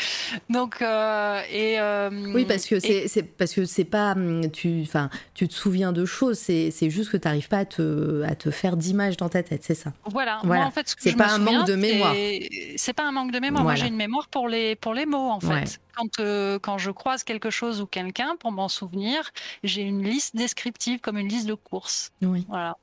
Donc, 0.49 0.81
euh, 0.81 1.41
et. 1.51 1.79
euh, 1.79 2.09
Oui, 2.33 2.45
parce 2.45 2.65
que 2.65 2.75
et- 2.85 3.07
c'est 3.07 3.23
parce 3.23 3.53
que 3.53 3.65
c'est 3.65 3.85
pas 3.85 4.11
hum, 4.13 4.49
tu 4.51 4.81
enfin 4.83 5.09
tu 5.33 5.47
te 5.47 5.53
souviens 5.53 5.91
de 5.91 6.05
choses, 6.05 6.37
c'est 6.37 6.71
juste 6.89 7.11
que 7.11 7.17
tu 7.17 7.27
n'arrives 7.27 7.47
pas 7.47 7.59
à 7.59 7.65
te 7.65 8.23
à 8.23 8.35
te 8.35 8.51
faire 8.51 8.77
d'images 8.77 9.17
dans 9.17 9.29
ta 9.29 9.43
tête, 9.43 9.63
c'est 9.63 9.75
ça? 9.75 9.93
Voilà, 10.05 10.39
Voilà. 10.43 10.61
moi 10.61 10.67
en 10.67 10.71
fait, 10.71 10.87
ce 10.89 10.95
que 10.95 11.01
C'est 11.03 11.11
je 11.11 11.17
pas 11.17 11.27
me 11.27 11.33
un 11.33 11.37
manque 11.39 11.67
de 11.67 11.75
mémoire. 11.75 12.13
c'est- 12.77 12.93
pas 12.93 13.03
un 13.03 13.11
manque 13.11 13.31
de 13.31 13.39
mémoire. 13.39 13.63
Moi, 13.63 13.75
j'ai 13.75 13.87
une 13.87 13.95
mémoire 13.95 14.27
pour 14.27 14.47
les 14.47 14.75
pour 14.75 14.93
les 14.93 15.05
mots 15.05 15.29
en 15.29 15.39
fait. 15.39 15.47
Ouais. 15.47 15.63
Quand 15.95 16.19
euh, 16.19 16.59
quand 16.59 16.77
je 16.77 16.91
croise 16.91 17.23
quelque 17.23 17.49
chose 17.49 17.81
ou 17.81 17.87
quelqu'un 17.87 18.35
pour 18.37 18.51
m'en 18.51 18.69
souvenir, 18.69 19.31
j'ai 19.63 19.81
une 19.81 20.03
liste 20.03 20.35
descriptive 20.35 20.99
comme 21.01 21.17
une 21.17 21.27
liste 21.27 21.47
de 21.47 21.55
courses. 21.55 22.11
Oui. 22.21 22.45
Voilà, 22.47 22.75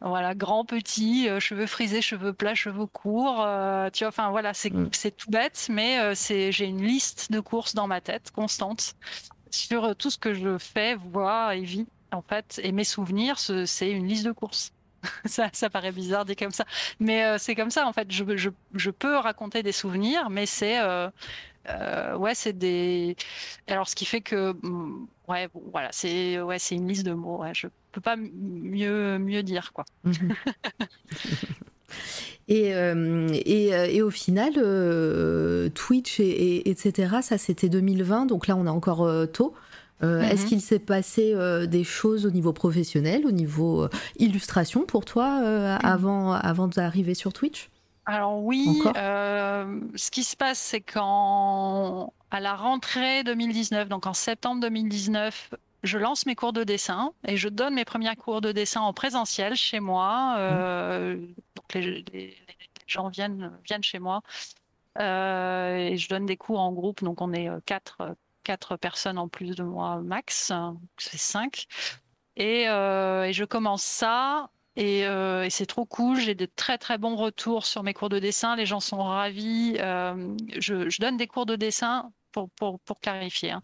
voilà, 0.00 0.34
grand, 0.34 0.64
petit, 0.64 1.28
euh, 1.28 1.40
cheveux 1.40 1.66
frisés, 1.66 2.02
cheveux 2.02 2.32
plats, 2.34 2.54
cheveux 2.54 2.86
courts. 2.86 3.42
euh, 3.42 3.90
tu 3.90 4.04
vois, 4.04 4.08
enfin 4.08 4.30
voilà, 4.30 4.54
c'est 4.54 4.70
Mm. 4.72 4.90
tout 5.16 5.30
bête, 5.30 5.66
mais 5.70 6.14
c'est 6.14 6.52
j'ai 6.52 6.66
une 6.66 6.82
liste 6.84 7.32
de 7.32 7.40
courses 7.40 7.74
dans 7.74 7.86
ma 7.86 8.00
tête 8.00 8.30
constante 8.32 8.94
sur 9.50 9.96
tout 9.96 10.10
ce 10.10 10.18
que 10.18 10.34
je 10.34 10.58
fais, 10.58 10.94
vois 10.94 11.56
et 11.56 11.62
vis 11.62 11.86
en 12.12 12.22
fait. 12.22 12.60
Et 12.62 12.72
mes 12.72 12.84
souvenirs, 12.84 13.38
ce- 13.38 13.66
c'est 13.66 13.90
une 13.90 14.06
liste 14.06 14.24
de 14.26 14.32
courses. 14.32 14.72
ça, 15.24 15.48
ça 15.54 15.70
paraît 15.70 15.92
bizarre 15.92 16.24
dit 16.26 16.36
comme 16.36 16.50
ça, 16.52 16.64
mais 17.00 17.24
euh, 17.24 17.38
c'est 17.38 17.54
comme 17.54 17.70
ça 17.70 17.86
en 17.86 17.92
fait. 17.92 18.10
Je, 18.12 18.24
je, 18.36 18.50
je 18.74 18.90
peux 18.90 19.16
raconter 19.16 19.62
des 19.62 19.72
souvenirs, 19.72 20.28
mais 20.30 20.46
c'est 20.46 20.78
euh, 20.80 21.10
euh, 21.68 22.16
ouais, 22.16 22.34
c'est 22.34 22.52
des. 22.56 23.16
Alors 23.68 23.88
ce 23.88 23.94
qui 23.94 24.04
fait 24.04 24.20
que 24.20 24.52
mm, 24.62 25.06
ouais, 25.28 25.48
bon, 25.52 25.62
voilà, 25.72 25.88
c'est 25.92 26.40
ouais, 26.40 26.58
c'est 26.58 26.74
une 26.74 26.88
liste 26.88 27.04
de 27.06 27.12
mots. 27.12 27.38
Ouais, 27.42 27.52
je 27.54 27.66
peux 27.92 28.00
pas 28.00 28.16
mieux 28.16 29.18
mieux 29.18 29.42
dire 29.42 29.72
quoi. 29.72 29.84
Mhm. 30.04 30.32
Et, 32.48 32.74
euh, 32.74 33.28
et, 33.44 33.74
euh, 33.74 33.86
et 33.88 34.02
au 34.02 34.10
final, 34.10 34.52
euh, 34.56 35.68
Twitch 35.70 36.18
et, 36.18 36.24
et- 36.28 36.70
etc., 36.70 37.22
ça 37.22 37.38
c'était 37.38 37.68
2020, 37.68 38.26
donc 38.26 38.46
là 38.48 38.56
on 38.56 38.66
est 38.66 38.70
encore 38.70 39.02
euh, 39.04 39.26
tôt. 39.26 39.54
Euh, 40.02 40.22
Est-ce 40.22 40.42
Mhm. 40.42 40.48
qu'il 40.48 40.60
s'est 40.60 40.78
passé 40.80 41.32
euh, 41.34 41.66
des 41.66 41.84
choses 41.84 42.26
au 42.26 42.30
niveau 42.30 42.52
professionnel, 42.52 43.24
au 43.26 43.30
niveau 43.32 43.84
euh, 43.84 43.88
illustration 44.18 44.84
pour 44.84 45.04
toi 45.04 45.42
euh, 45.44 45.76
avant, 45.82 46.32
avant 46.32 46.66
d'arriver 46.68 47.14
sur 47.14 47.32
Twitch? 47.32 47.68
Alors 48.12 48.38
oui, 48.42 48.82
euh, 48.96 49.80
ce 49.94 50.10
qui 50.10 50.24
se 50.24 50.36
passe, 50.36 50.58
c'est 50.58 50.80
qu'en 50.80 52.12
à 52.32 52.40
la 52.40 52.54
rentrée 52.56 53.22
2019, 53.24 53.88
donc 53.88 54.06
en 54.06 54.14
septembre 54.14 54.60
2019, 54.62 55.54
je 55.82 55.96
lance 55.98 56.26
mes 56.26 56.34
cours 56.34 56.52
de 56.52 56.64
dessin 56.64 57.12
et 57.26 57.36
je 57.36 57.48
donne 57.48 57.74
mes 57.74 57.84
premiers 57.84 58.14
cours 58.16 58.40
de 58.40 58.52
dessin 58.52 58.80
en 58.80 58.92
présentiel 58.92 59.54
chez 59.54 59.80
moi. 59.80 60.34
Euh, 60.38 61.16
donc 61.56 61.74
les, 61.74 61.82
les- 61.82 62.04
les 62.12 62.36
gens 62.86 63.08
viennent 63.08 63.52
viennent 63.64 63.84
chez 63.84 64.00
moi 64.00 64.22
euh, 64.98 65.76
et 65.76 65.96
je 65.96 66.08
donne 66.08 66.26
des 66.26 66.36
cours 66.36 66.60
en 66.60 66.72
groupe. 66.72 67.02
Donc 67.04 67.20
on 67.20 67.32
est 67.32 67.48
quatre 67.64 68.16
quatre 68.42 68.76
personnes 68.76 69.18
en 69.18 69.28
plus 69.28 69.54
de 69.54 69.62
moi 69.62 70.00
max, 70.02 70.50
hein, 70.50 70.76
c'est 70.98 71.18
cinq. 71.18 71.66
Et, 72.36 72.68
euh, 72.68 73.24
et 73.24 73.32
je 73.32 73.44
commence 73.44 73.82
ça 73.82 74.50
et, 74.80 75.06
euh, 75.06 75.44
et 75.44 75.50
c'est 75.50 75.66
trop 75.66 75.84
cool. 75.84 76.18
J'ai 76.18 76.34
de 76.34 76.46
très 76.46 76.78
très 76.78 76.98
bons 76.98 77.14
retours 77.16 77.66
sur 77.66 77.82
mes 77.82 77.94
cours 77.94 78.08
de 78.08 78.18
dessin. 78.18 78.56
Les 78.56 78.66
gens 78.66 78.80
sont 78.80 79.02
ravis. 79.02 79.76
Euh, 79.78 80.34
je, 80.58 80.88
je 80.88 81.00
donne 81.00 81.16
des 81.16 81.26
cours 81.26 81.46
de 81.46 81.54
dessin 81.56 82.10
pour, 82.32 82.48
pour, 82.50 82.80
pour 82.80 82.98
clarifier. 83.00 83.50
hein. 83.52 83.60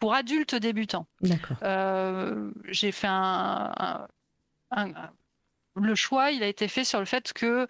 Pour 0.00 0.14
adultes 0.14 0.54
débutants, 0.56 1.06
D'accord. 1.20 1.56
Euh, 1.62 2.50
j'ai 2.68 2.92
fait 2.92 3.06
un, 3.06 3.72
un- 3.78 4.06
un- 4.72 4.92
le 5.76 5.94
choix, 5.94 6.30
il 6.30 6.42
a 6.42 6.46
été 6.46 6.68
fait 6.68 6.84
sur 6.84 7.00
le 7.00 7.04
fait 7.04 7.32
que 7.32 7.66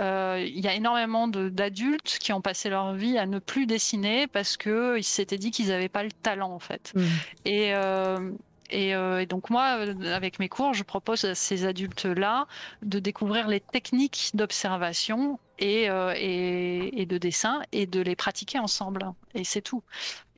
euh, 0.00 0.44
il 0.44 0.58
y 0.60 0.66
a 0.66 0.74
énormément 0.74 1.28
d'adultes 1.28 2.18
qui 2.20 2.32
ont 2.32 2.40
passé 2.40 2.68
leur 2.68 2.94
vie 2.94 3.16
à 3.16 3.26
ne 3.26 3.38
plus 3.38 3.66
dessiner 3.66 4.26
parce 4.26 4.56
que 4.56 4.96
ils 4.98 5.04
s'étaient 5.04 5.38
dit 5.38 5.50
qu'ils 5.52 5.68
n'avaient 5.68 5.88
pas 5.88 6.02
le 6.02 6.10
talent 6.10 6.50
en 6.52 6.58
fait. 6.58 6.92
Mhm. 6.96 7.06
Et, 7.44 7.74
euh, 7.74 8.32
et, 8.74 8.92
euh, 8.94 9.20
et 9.20 9.26
donc 9.26 9.50
moi, 9.50 9.76
euh, 9.78 10.14
avec 10.14 10.40
mes 10.40 10.48
cours, 10.48 10.74
je 10.74 10.82
propose 10.82 11.24
à 11.24 11.36
ces 11.36 11.64
adultes-là 11.64 12.48
de 12.82 12.98
découvrir 12.98 13.46
les 13.46 13.60
techniques 13.60 14.32
d'observation 14.34 15.38
et, 15.60 15.88
euh, 15.88 16.12
de 16.12 17.18
dessin 17.18 17.62
et 17.70 17.86
de 17.86 18.00
les 18.00 18.16
pratiquer 18.16 18.58
ensemble. 18.58 19.06
Et 19.34 19.44
c'est 19.44 19.62
tout. 19.62 19.84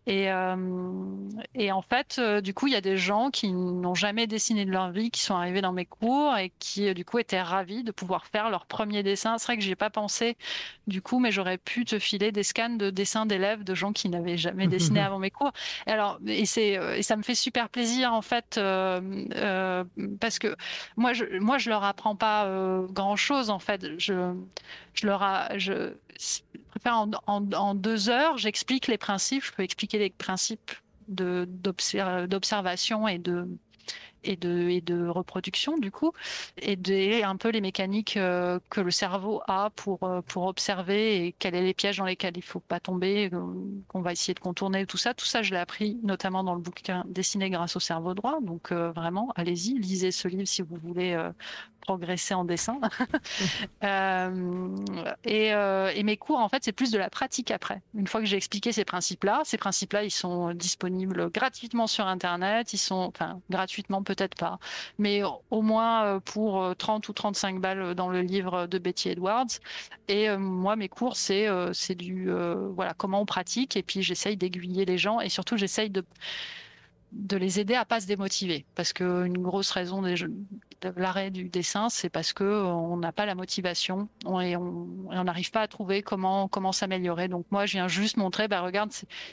Et, 0.07 0.31
euh, 0.31 0.57
et 1.55 1.73
en 1.73 1.83
fait, 1.83 2.16
euh, 2.19 2.41
du 2.41 2.55
coup, 2.55 2.69
il 2.69 2.73
y 2.73 2.77
a 2.77 2.81
des 2.81 2.97
gens 2.97 3.31
qui 3.31 3.53
n'ont 3.53 3.95
jamais 3.95 4.27
dessiné 4.27 4.65
de 4.65 4.70
leur 4.70 4.91
vie, 4.91 5.11
qui 5.11 5.20
sont 5.20 5.35
arrivés 5.35 5.61
dans 5.61 5.73
mes 5.73 5.85
cours 5.85 6.37
et 6.37 6.53
qui, 6.61 6.89
euh, 6.89 6.95
du 6.95 7.05
coup, 7.05 7.19
étaient 7.19 7.43
ravis 7.43 7.83
de 7.83 7.91
pouvoir 7.91 8.27
faire 8.27 8.49
leur 8.51 8.66
premier 8.66 9.03
dessin. 9.03 9.39
C'est 9.39 9.47
vrai 9.47 9.57
que 9.57 9.65
j'y 9.65 9.73
ai 9.73 9.77
pas 9.77 9.91
pensé, 9.91 10.37
du 10.87 11.03
coup, 11.03 11.19
mais 11.19 11.33
j'aurais 11.33 11.59
pu 11.59 11.85
te 11.85 11.99
filer 11.99 12.31
des 12.31 12.45
scans 12.45 12.77
de 12.77 12.91
dessins 12.91 13.27
d'élèves 13.27 13.65
de 13.65 13.74
gens 13.74 13.93
qui 13.93 14.09
n'avaient 14.09 14.37
jamais 14.37 14.69
dessiné 14.69 15.01
avant 15.01 15.19
mes 15.19 15.31
cours. 15.31 15.53
Et 15.87 15.91
alors, 15.91 16.19
et 16.27 16.47
c'est, 16.47 17.03
ça 17.03 17.16
me 17.16 17.23
fait 17.23 17.35
super 17.35 17.69
plaisir 17.69 18.12
en 18.12 18.23
fait, 18.23 18.59
euh, 18.59 19.01
euh, 19.35 19.85
parce 20.20 20.39
que 20.39 20.57
moi, 20.97 21.12
je, 21.12 21.24
moi, 21.39 21.59
je 21.59 21.70
leur 21.70 21.85
apprends 21.85 22.16
pas 22.16 22.47
euh, 22.47 22.87
grand 22.91 23.16
chose 23.16 23.51
en 23.51 23.59
fait. 23.59 23.99
Je, 23.99 24.35
je 24.95 25.07
leur, 25.07 25.23
a, 25.23 25.57
je, 25.59 25.93
en, 26.85 27.11
en 27.27 27.74
deux 27.74 28.09
heures, 28.09 28.39
j'explique 28.39 28.87
les 28.87 28.99
principes. 28.99 29.45
Je 29.45 29.53
peux 29.53 29.62
expliquer 29.62 29.95
les 29.98 30.10
principes 30.10 30.73
de 31.09 31.47
d'obser- 31.48 32.27
d'observation 32.28 33.06
et 33.09 33.18
de 33.18 33.47
et 34.27 34.36
de, 34.36 34.69
et 34.69 34.81
de 34.81 35.07
reproduction 35.07 35.78
du 35.78 35.90
coup 35.90 36.12
et 36.59 36.77
de, 36.77 37.23
un 37.23 37.36
peu 37.36 37.51
les 37.51 37.61
mécaniques 37.61 38.16
euh, 38.16 38.59
que 38.70 38.81
le 38.81 38.90
cerveau 38.90 39.43
a 39.47 39.70
pour, 39.70 40.03
euh, 40.05 40.20
pour 40.23 40.44
observer 40.44 41.27
et 41.27 41.32
quels 41.32 41.55
sont 41.55 41.61
les 41.61 41.74
pièges 41.74 41.97
dans 41.98 42.05
lesquels 42.05 42.36
il 42.36 42.43
faut 42.43 42.61
pas 42.61 42.81
tomber 42.81 43.31
euh, 43.32 43.40
qu'on 43.89 44.01
va 44.01 44.12
essayer 44.12 44.35
de 44.35 44.40
contourner 44.40 44.86
tout 44.86 44.97
ça. 44.97 45.15
Tout 45.15 45.27
ça 45.27 45.43
je 45.43 45.53
l'ai 45.53 45.59
appris 45.59 45.98
notamment 46.03 46.44
dans 46.44 46.55
le 46.55 46.61
bouquin 46.61 47.05
dessiné 47.07 47.51
grâce 47.51 47.77
au 47.77 47.81
cerveau 47.81 48.15
droit. 48.15 48.40
Donc 48.40 48.73
euh, 48.73 48.90
vraiment 48.93 49.32
allez-y 49.36 49.78
lisez 49.78 50.11
ce 50.11 50.28
livre 50.28 50.47
si 50.47 50.62
vous 50.62 50.77
voulez 50.77 51.12
euh, 51.12 51.31
progresser 51.86 52.35
en 52.35 52.44
dessin. 52.44 52.81
Euh, 53.85 54.77
et, 55.24 55.53
euh, 55.53 55.93
et 55.94 56.03
mes 56.03 56.16
cours 56.16 56.39
en 56.39 56.48
fait 56.48 56.65
c'est 56.65 56.73
plus 56.73 56.90
de 56.90 56.98
la 56.98 57.11
pratique 57.11 57.51
après. 57.51 57.82
Une 57.94 58.07
fois 58.07 58.20
que 58.20 58.27
j'ai 58.27 58.36
expliqué 58.36 58.73
ces 58.73 58.85
principes 58.85 59.24
là 59.24 59.43
ces 59.44 59.59
principes 59.59 59.93
là 59.93 60.03
ils 60.03 60.11
sont 60.11 60.55
disponibles 60.55 61.31
gratuitement 61.31 61.86
sur 61.86 62.07
internet. 62.07 62.73
Ils 62.73 62.78
sont 62.78 62.97
enfin 62.97 63.40
gratuitement 63.51 64.03
peut-être 64.16 64.34
pas. 64.36 64.59
Mais 64.98 65.22
au 65.51 65.62
moins 65.62 66.05
euh, 66.05 66.20
pour 66.20 66.62
euh, 66.62 66.74
30 66.74 67.09
ou 67.09 67.12
35 67.12 67.60
balles 67.60 67.94
dans 67.94 68.09
le 68.09 68.22
livre 68.22 68.66
de 68.66 68.78
Betty 68.78 69.10
Edwards. 69.10 69.47
Et 70.09 70.28
euh, 70.28 70.38
moi 70.38 70.76
mes 70.76 70.88
cours 70.88 71.16
c'est 71.16 71.47
euh, 71.48 71.72
c'est 71.72 71.94
du 71.94 72.30
euh, 72.30 72.68
voilà 72.74 72.94
comment 72.94 73.20
on 73.20 73.26
pratique. 73.26 73.76
Et 73.76 73.82
puis 73.82 74.02
j'essaye 74.02 74.36
d'aiguiller 74.36 74.84
les 74.84 74.98
gens. 74.98 75.20
Et 75.20 75.28
surtout 75.28 75.56
j'essaye 75.56 75.90
de 75.90 76.05
de 77.12 77.36
les 77.36 77.60
aider 77.60 77.74
à 77.74 77.84
pas 77.84 78.01
se 78.01 78.06
démotiver. 78.06 78.66
Parce 78.74 78.93
que 78.93 79.24
une 79.26 79.38
grosse 79.38 79.70
raison 79.70 80.02
de 80.02 80.14
l'arrêt 80.97 81.30
du 81.30 81.48
dessin 81.48 81.88
c'est 81.88 82.10
parce 82.10 82.32
que 82.32 82.44
euh, 82.44 82.64
on 82.66 82.97
n'a 82.98 83.12
pas 83.12 83.26
la 83.26 83.34
motivation. 83.34 84.09
On- 84.26 84.40
et 84.40 84.56
on 84.56 85.24
n'arrive 85.24 85.51
pas 85.51 85.62
à 85.62 85.68
trouver 85.68 86.02
comment 86.02 86.48
comment 86.48 86.72
s'améliorer. 86.72 87.28
Donc 87.28 87.47
moi 87.51 87.64
je 87.66 87.72
viens 87.72 87.88
juste 87.88 88.16
montrer 88.16 88.48
bah 88.48 88.60
regarde 88.60 88.90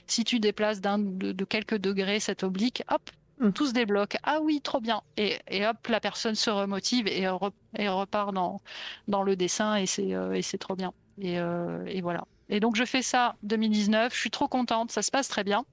si- 0.08 0.24
tu 0.24 0.40
déplaces 0.40 0.82
de, 0.82 1.32
de 1.32 1.46
quelques 1.46 1.78
degrés 1.78 2.20
cet 2.20 2.44
oblique 2.44 2.84
hop 2.92 3.10
Mm. 3.40 3.52
tout 3.52 3.66
se 3.68 3.74
débloque. 3.74 4.18
Ah 4.24 4.40
oui 4.42 4.62
trop 4.62 4.80
bien. 4.80 5.02
Et, 5.18 5.38
et 5.48 5.66
hop 5.66 5.88
la 5.88 6.00
personne 6.00 6.36
se 6.36 6.50
remotive 6.50 7.08
et, 7.08 7.24
re- 7.24 7.52
et 7.78 7.90
repart 7.90 8.34
dans 8.34 8.62
dans 9.08 9.24
le 9.24 9.36
dessin 9.36 9.76
et 9.76 9.86
c'est 9.86 10.14
euh, 10.14 10.40
trop 10.60 10.76
bien. 10.76 10.94
Et, 11.20 11.40
euh, 11.40 11.84
et 11.88 12.02
voilà. 12.02 12.26
Et 12.50 12.60
donc 12.60 12.76
je 12.76 12.86
fais 12.86 13.02
ça 13.02 13.36
2019 13.44 14.14
je 14.14 14.20
suis 14.20 14.32
trop 14.32 14.48
contente. 14.48 14.92
Ça 14.92 15.02
se 15.02 15.12
passe 15.12 15.28
très 15.28 15.44
bien. 15.44 15.66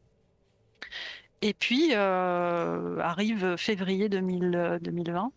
Et 1.43 1.55
puis 1.55 1.91
euh, 1.95 2.99
arrive 3.01 3.57
février 3.57 4.09
2000, 4.09 4.55
euh, 4.55 4.79
2020. 4.81 5.33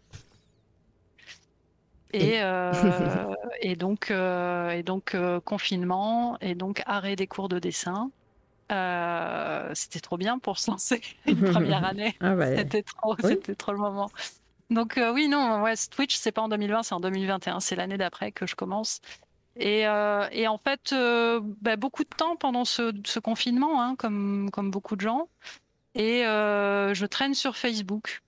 Et, 2.14 2.42
euh, 2.42 2.72
et 3.62 3.76
donc, 3.76 4.12
euh, 4.12 4.70
et 4.70 4.84
donc 4.84 5.16
euh, 5.16 5.40
confinement, 5.40 6.38
et 6.42 6.56
donc 6.56 6.84
arrêt 6.86 7.16
des 7.16 7.28
cours 7.28 7.50
de 7.50 7.60
dessin. 7.60 8.12
Euh, 8.72 9.70
c'était 9.74 10.00
trop 10.00 10.18
bien 10.18 10.40
pour 10.40 10.58
se 10.58 10.72
lancer 10.72 11.02
une 11.26 11.42
première 11.52 11.86
année. 11.86 12.16
Ah 12.22 12.36
ouais. 12.36 12.58
C'était 12.58 12.84
trop, 12.84 13.16
Oui. 13.16 13.30
c'était 13.30 13.56
trop 13.56 13.72
le 13.72 13.78
moment. 13.78 14.10
Donc 14.70 14.98
euh, 14.98 15.12
oui, 15.14 15.28
non, 15.28 15.62
ouais, 15.62 15.74
Twitch, 15.92 16.16
c'est 16.16 16.32
pas 16.32 16.42
en 16.42 16.50
2020, 16.50 16.84
c'est 16.84 16.96
en 16.96 17.00
2021. 17.00 17.60
C'est 17.60 17.76
l'année 17.76 17.98
d'après 17.98 18.32
que 18.32 18.48
je 18.48 18.56
commence. 18.56 19.02
Et, 19.56 19.86
euh, 19.88 20.28
et 20.32 20.48
en 20.48 20.58
fait, 20.58 20.96
bah, 21.62 21.76
beaucoup 21.76 22.04
de 22.04 22.10
temps 22.10 22.36
pendant 22.36 22.66
ce, 22.66 22.92
ce 23.06 23.20
confinement, 23.20 23.82
hein, 23.84 23.96
comme, 23.98 24.50
comme 24.52 24.72
beaucoup 24.72 24.96
de 24.96 25.02
gens. 25.02 25.28
Et 25.96 26.22
je 26.24 27.06
traîne 27.06 27.36
sur 27.36 27.56
Facebook 27.56 28.22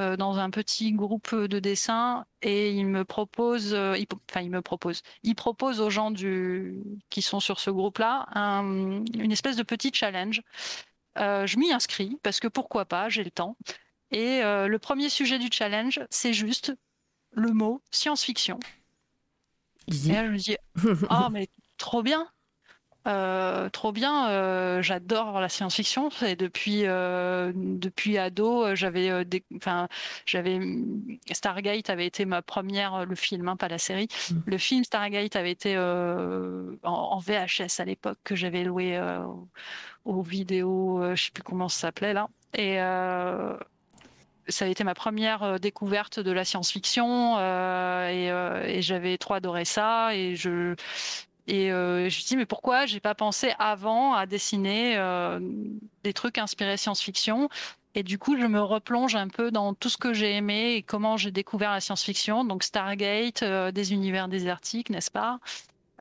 euh, 0.00 0.16
dans 0.16 0.38
un 0.38 0.50
petit 0.50 0.92
groupe 0.92 1.34
de 1.34 1.58
dessin 1.58 2.24
et 2.42 2.70
il 2.72 2.86
me 2.86 3.04
propose, 3.04 3.74
euh, 3.74 3.96
il, 3.98 4.06
enfin 4.30 4.40
il 4.42 4.50
me 4.50 4.62
propose, 4.62 5.02
il 5.22 5.34
propose 5.34 5.80
aux 5.80 5.90
gens 5.90 6.10
du, 6.10 6.74
qui 7.10 7.22
sont 7.22 7.40
sur 7.40 7.58
ce 7.60 7.70
groupe-là 7.70 8.26
un- 8.34 9.04
une 9.14 9.32
espèce 9.32 9.56
de 9.56 9.62
petit 9.62 9.90
challenge 9.92 10.42
euh, 11.18 11.46
je 11.46 11.58
m'y 11.58 11.72
inscris 11.72 12.18
parce 12.22 12.38
que 12.38 12.46
pourquoi 12.48 12.84
pas, 12.84 13.08
j'ai 13.08 13.24
le 13.24 13.30
temps. 13.32 13.56
Et 14.12 14.40
le 14.42 14.76
premier 14.78 15.08
sujet 15.08 15.38
du 15.38 15.48
challenge, 15.50 16.00
c'est 16.10 16.32
juste 16.32 16.74
le 17.32 17.52
mot 17.52 17.82
science-fiction. 17.90 18.58
Et 19.88 20.12
là, 20.12 20.24
je 20.26 20.30
me 20.30 20.36
dis, 20.38 20.56
oh, 21.10 21.28
mais 21.32 21.48
trop 21.76 22.02
bien! 22.02 22.28
Euh, 23.06 23.70
trop 23.70 23.92
bien, 23.92 24.28
euh, 24.30 24.82
j'adore 24.82 25.40
la 25.40 25.48
science-fiction. 25.48 26.10
Et 26.26 26.36
depuis, 26.36 26.82
euh, 26.84 27.52
depuis 27.54 28.18
ado, 28.18 28.64
euh, 28.64 28.74
j'avais, 28.74 29.24
enfin, 29.56 29.88
j'avais 30.26 30.60
Stargate 31.30 31.90
avait 31.90 32.06
été 32.06 32.24
ma 32.24 32.42
première, 32.42 33.06
le 33.06 33.14
film, 33.14 33.48
hein, 33.48 33.56
pas 33.56 33.68
la 33.68 33.78
série. 33.78 34.08
Mm. 34.30 34.34
Le 34.46 34.58
film 34.58 34.84
Stargate 34.84 35.36
avait 35.36 35.52
été 35.52 35.78
en, 35.78 36.78
en 36.82 37.18
VHS 37.18 37.80
à 37.80 37.84
l'époque 37.84 38.18
que 38.24 38.36
j'avais 38.36 38.64
loué 38.64 39.00
aux 40.04 40.22
vidéos, 40.22 41.14
je 41.14 41.22
sais 41.22 41.30
plus 41.30 41.42
comment 41.42 41.68
ça 41.68 41.80
s'appelait 41.88 42.12
là. 42.12 42.28
Et 42.54 42.78
ça 44.48 44.64
a 44.64 44.68
été 44.68 44.84
ma 44.84 44.94
première 44.94 45.60
découverte 45.60 46.20
de 46.20 46.32
la 46.32 46.44
science-fiction 46.44 47.36
euh, 47.38 48.08
et, 48.08 48.30
euh, 48.30 48.62
et 48.64 48.82
j'avais 48.82 49.18
trop 49.18 49.34
adoré 49.34 49.64
ça 49.64 50.14
et 50.14 50.36
je 50.36 50.74
et 51.48 51.72
euh, 51.72 52.10
je 52.10 52.18
me 52.18 52.26
dit 52.26 52.36
mais 52.36 52.44
pourquoi 52.44 52.84
j'ai 52.84 53.00
pas 53.00 53.14
pensé 53.14 53.54
avant 53.58 54.12
à 54.12 54.26
dessiner 54.26 54.98
euh, 54.98 55.40
des 56.04 56.12
trucs 56.12 56.36
inspirés 56.36 56.76
science-fiction? 56.76 57.48
Et 57.94 58.02
du 58.02 58.18
coup 58.18 58.38
je 58.38 58.44
me 58.44 58.60
replonge 58.60 59.16
un 59.16 59.28
peu 59.28 59.50
dans 59.50 59.72
tout 59.72 59.88
ce 59.88 59.96
que 59.96 60.12
j'ai 60.12 60.36
aimé 60.36 60.74
et 60.74 60.82
comment 60.82 61.16
j'ai 61.16 61.30
découvert 61.30 61.72
la 61.72 61.80
science-fiction. 61.80 62.44
Donc 62.44 62.62
Stargate 62.62 63.42
euh, 63.42 63.72
des 63.72 63.94
univers 63.94 64.28
désertiques 64.28 64.90
n'est-ce 64.90 65.10
pas? 65.10 65.40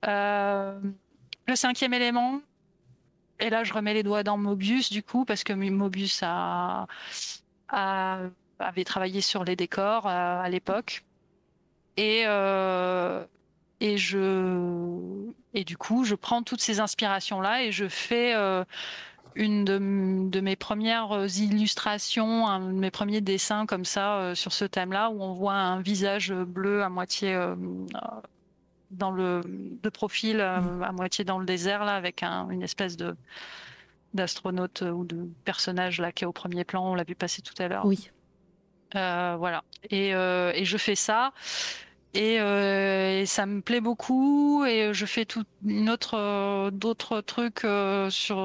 Le 0.03 1.55
cinquième 1.55 1.93
élément 1.93 2.41
et 3.39 3.49
là 3.49 3.63
je 3.63 3.73
remets 3.73 3.93
les 3.93 4.03
doigts 4.03 4.23
dans 4.23 4.37
Mobius 4.37 4.91
du 4.91 5.01
coup 5.01 5.23
parce 5.23 5.45
que 5.45 5.53
Mobius 5.53 6.23
avait 7.69 8.27
travaillé 8.85 9.21
sur 9.21 9.45
les 9.45 9.55
décors 9.55 10.07
à 10.07 10.49
l'époque. 10.49 11.05
Et, 11.95 12.25
et, 13.79 13.97
je, 13.97 15.29
et 15.53 15.63
du 15.63 15.77
coup, 15.77 16.03
je 16.03 16.15
prends 16.15 16.43
toutes 16.43 16.61
ces 16.61 16.79
inspirations-là 16.79 17.63
et 17.63 17.71
je 17.71 17.87
fais 17.87 18.33
euh, 18.35 18.63
une 19.35 19.65
de, 19.65 20.39
mes 20.39 20.55
premières 20.55 21.25
illustrations, 21.37 22.47
un 22.47 22.59
de 22.59 22.71
mes 22.79 22.91
premiers 22.91 23.21
dessins 23.21 23.65
comme 23.65 23.85
ça 23.85 24.15
euh, 24.17 24.35
sur 24.35 24.51
ce 24.53 24.65
thème-là, 24.65 25.09
où 25.11 25.21
on 25.21 25.33
voit 25.33 25.53
un 25.53 25.79
visage 25.81 26.33
bleu 26.33 26.81
à 26.83 26.89
moitié 26.89 27.33
euh, 27.35 27.55
dans 28.91 29.11
le 29.11 29.41
de 29.45 29.89
profil, 29.89 30.39
euh, 30.39 30.81
à 30.81 30.91
moitié 30.91 31.23
dans 31.25 31.39
le 31.39 31.45
désert, 31.45 31.83
là, 31.85 31.95
avec 31.95 32.23
un- 32.23 32.49
une 32.49 32.63
espèce 32.63 32.97
de 32.97 33.15
d'astronaute 34.13 34.81
euh, 34.83 34.89
ou 34.91 35.03
de 35.05 35.27
personnage 35.43 35.99
là 35.99 36.11
qui 36.11 36.23
est 36.23 36.27
au 36.27 36.31
premier 36.31 36.63
plan, 36.63 36.91
on 36.91 36.95
l'a 36.95 37.03
vu 37.03 37.13
passer 37.13 37.41
tout 37.41 37.53
à 37.61 37.67
l'heure. 37.67 37.85
Oui. 37.85 38.09
Euh, 38.95 39.35
voilà. 39.37 39.63
Et, 39.89 40.15
euh, 40.15 40.51
et 40.55 40.63
je 40.63 40.77
fais 40.77 40.95
ça. 40.95 41.33
Et, 42.17 42.41
euh, 42.41 43.21
et 43.21 43.27
ça 43.27 43.45
me 43.45 43.61
plaît 43.61 43.79
beaucoup. 43.79 44.65
Et 44.65 44.91
je 44.91 45.05
fais 45.05 45.25
tout 45.25 45.43
autre, 45.87 46.17
euh, 46.17 46.71
d'autres 46.71 47.21
trucs 47.21 47.63
euh, 47.63 48.09
sur, 48.09 48.37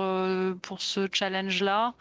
pour 0.60 0.82
ce 0.82 1.08
challenge-là. 1.10 1.94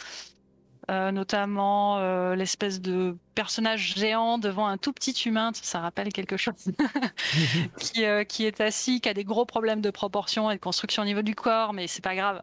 Euh, 0.89 1.11
notamment 1.11 2.01
l'espèce 2.33 2.81
de 2.81 3.15
personnage 3.35 3.93
géant 3.95 4.37
devant 4.37 4.67
un 4.67 4.77
tout 4.77 4.91
petit 4.91 5.11
humain, 5.25 5.51
ça 5.53 5.79
rappelle 5.79 6.11
quelque 6.11 6.35
chose, 6.35 6.55
qui, 7.77 8.03
qui 8.27 8.45
est 8.45 8.59
assis, 8.59 8.99
qui 8.99 9.07
a 9.07 9.13
des 9.13 9.23
gros 9.23 9.45
problèmes 9.45 9.79
de 9.79 9.91
proportion 9.91 10.51
et 10.51 10.55
de 10.55 10.59
construction 10.59 11.03
au 11.03 11.05
niveau 11.05 11.21
du 11.21 11.35
corps, 11.35 11.71
mais 11.71 11.87
c'est 11.87 12.03
pas 12.03 12.15
grave. 12.15 12.41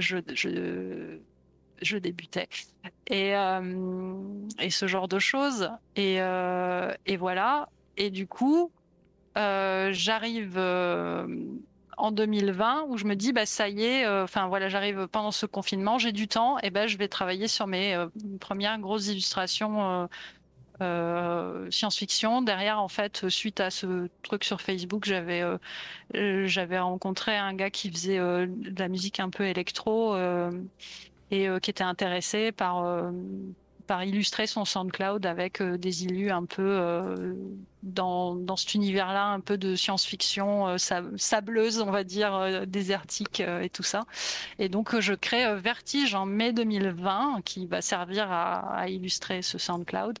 Je, 0.00 0.18
je, 0.34 1.18
je 1.80 1.96
débutais 1.96 2.48
et, 3.06 3.30
et 4.58 4.70
ce 4.70 4.86
genre 4.86 5.08
de 5.08 5.18
choses. 5.18 5.70
Et, 5.96 6.16
et 6.16 7.16
voilà. 7.16 7.68
Et 8.00 8.08
du 8.08 8.26
coup, 8.26 8.72
euh, 9.36 9.90
j'arrive 9.92 10.54
euh, 10.56 11.26
en 11.98 12.12
2020 12.12 12.86
où 12.88 12.96
je 12.96 13.04
me 13.04 13.14
dis, 13.14 13.34
bah, 13.34 13.44
ça 13.44 13.68
y 13.68 13.84
est, 13.84 14.06
euh, 14.06 14.24
enfin 14.24 14.48
voilà, 14.48 14.70
j'arrive 14.70 15.06
pendant 15.06 15.32
ce 15.32 15.44
confinement, 15.44 15.98
j'ai 15.98 16.12
du 16.12 16.26
temps, 16.26 16.58
et 16.60 16.70
ben 16.70 16.86
je 16.86 16.96
vais 16.96 17.08
travailler 17.08 17.46
sur 17.46 17.66
mes 17.66 18.02
premières 18.40 18.78
grosses 18.78 19.08
illustrations. 19.08 20.08
science-fiction. 21.70 22.40
Derrière, 22.40 22.80
en 22.80 22.88
fait, 22.88 23.28
suite 23.28 23.60
à 23.60 23.68
ce 23.68 24.08
truc 24.22 24.44
sur 24.44 24.62
Facebook, 24.62 25.04
j'avais 25.04 25.42
j'avais 26.14 26.78
rencontré 26.78 27.36
un 27.36 27.52
gars 27.52 27.68
qui 27.68 27.90
faisait 27.90 28.16
de 28.18 28.78
la 28.78 28.88
musique 28.88 29.20
un 29.20 29.28
peu 29.28 29.44
électro 29.44 30.16
et 31.30 31.48
qui 31.60 31.70
était 31.70 31.84
intéressé 31.84 32.50
par 32.50 33.12
par 33.90 34.04
illustrer 34.04 34.46
son 34.46 34.64
SoundCloud 34.64 35.26
avec 35.26 35.60
euh, 35.60 35.76
des 35.76 36.04
illus 36.04 36.30
un 36.30 36.44
peu 36.44 36.62
euh, 36.62 37.34
dans, 37.82 38.36
dans 38.36 38.54
cet 38.54 38.74
univers-là, 38.74 39.26
un 39.26 39.40
peu 39.40 39.58
de 39.58 39.74
science-fiction 39.74 40.68
euh, 40.68 40.78
sab- 40.78 41.16
sableuse, 41.18 41.80
on 41.80 41.90
va 41.90 42.04
dire, 42.04 42.68
désertique 42.68 43.40
et 43.40 43.68
tout 43.68 43.82
ça. 43.82 44.04
Et 44.60 44.68
donc, 44.68 44.96
je 45.00 45.12
crée 45.12 45.56
Vertige 45.56 46.14
en 46.14 46.24
mai 46.24 46.52
2020, 46.52 47.40
qui 47.44 47.66
va 47.66 47.82
servir 47.82 48.30
à, 48.30 48.76
à 48.76 48.86
illustrer 48.88 49.42
ce 49.42 49.58
SoundCloud, 49.58 50.20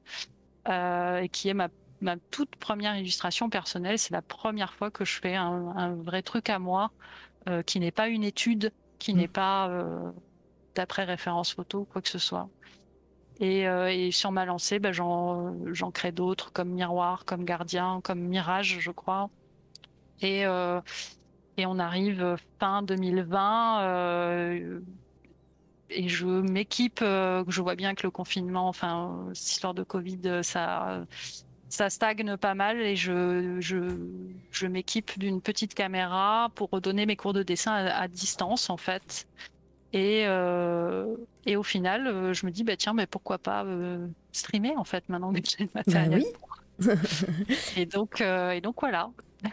et 0.68 1.28
qui 1.30 1.48
est 1.48 1.54
ma, 1.54 1.68
ma 2.00 2.16
toute 2.32 2.56
première 2.56 2.96
illustration 2.96 3.50
personnelle. 3.50 4.00
C'est 4.00 4.12
la 4.12 4.22
première 4.22 4.74
fois 4.74 4.90
que 4.90 5.04
je 5.04 5.20
fais 5.20 5.36
un, 5.36 5.72
un 5.76 5.94
vrai 5.94 6.22
truc 6.22 6.50
à 6.50 6.58
moi, 6.58 6.90
euh, 7.48 7.62
qui 7.62 7.78
n'est 7.78 7.92
pas 7.92 8.08
une 8.08 8.24
étude, 8.24 8.72
qui 8.98 9.14
Mm. 9.14 9.16
n'est 9.18 9.28
pas 9.28 9.68
euh, 9.68 10.10
d'après 10.74 11.04
référence 11.04 11.54
photo, 11.54 11.84
quoi 11.84 12.02
que 12.02 12.08
ce 12.08 12.18
soit. 12.18 12.48
Et, 13.40 13.66
euh, 13.66 13.90
et 13.90 14.10
sur 14.10 14.32
ma 14.32 14.44
lancée, 14.44 14.78
ben, 14.78 14.92
j'en 14.92 15.90
crée 15.92 16.12
d'autres, 16.12 16.52
comme 16.52 16.70
Miroir, 16.70 17.24
comme 17.24 17.44
Gardien, 17.44 18.00
comme 18.04 18.20
Mirage, 18.20 18.78
je 18.80 18.90
crois. 18.90 19.30
Et, 20.20 20.44
euh, 20.46 20.80
on 21.58 21.78
arrive 21.78 22.36
fin 22.58 22.82
2020. 22.82 23.82
euh, 23.82 24.80
et 25.90 26.08
je 26.08 26.26
m'équipe, 26.26 27.00
je 27.00 27.60
vois 27.60 27.74
bien 27.74 27.94
que 27.94 28.04
le 28.04 28.10
confinement, 28.12 28.68
enfin, 28.68 29.26
cette 29.34 29.50
histoire 29.50 29.74
de 29.74 29.82
Covid, 29.82 30.40
ça, 30.42 31.04
ça 31.68 31.90
stagne 31.90 32.36
pas 32.36 32.54
mal 32.54 32.80
et 32.80 32.94
je, 32.94 33.56
je, 33.60 34.66
m'équipe 34.66 35.18
d'une 35.18 35.40
petite 35.40 35.74
caméra 35.74 36.50
pour 36.54 36.70
redonner 36.70 37.06
mes 37.06 37.16
cours 37.16 37.32
de 37.32 37.42
dessin 37.42 37.72
à 37.72 38.06
distance, 38.06 38.70
en 38.70 38.76
fait. 38.76 39.26
Et, 39.92 40.24
euh, 40.26 41.16
et 41.46 41.56
au 41.56 41.62
final, 41.62 42.06
euh, 42.06 42.32
je 42.32 42.46
me 42.46 42.50
dis, 42.52 42.62
bah, 42.64 42.76
tiens, 42.76 42.94
mais 42.94 43.06
pourquoi 43.06 43.38
pas 43.38 43.64
euh, 43.64 44.06
streamer, 44.32 44.74
en 44.76 44.84
fait, 44.84 45.02
maintenant 45.08 45.32
que 45.32 45.40
j'ai 45.44 45.64
le 45.64 45.70
Bah 45.86 46.06
matériel. 46.06 46.22
oui. 46.78 46.86
Et 47.76 47.86
donc, 47.86 48.20
et 48.22 48.60
donc 48.62 48.76
voilà. 48.80 49.10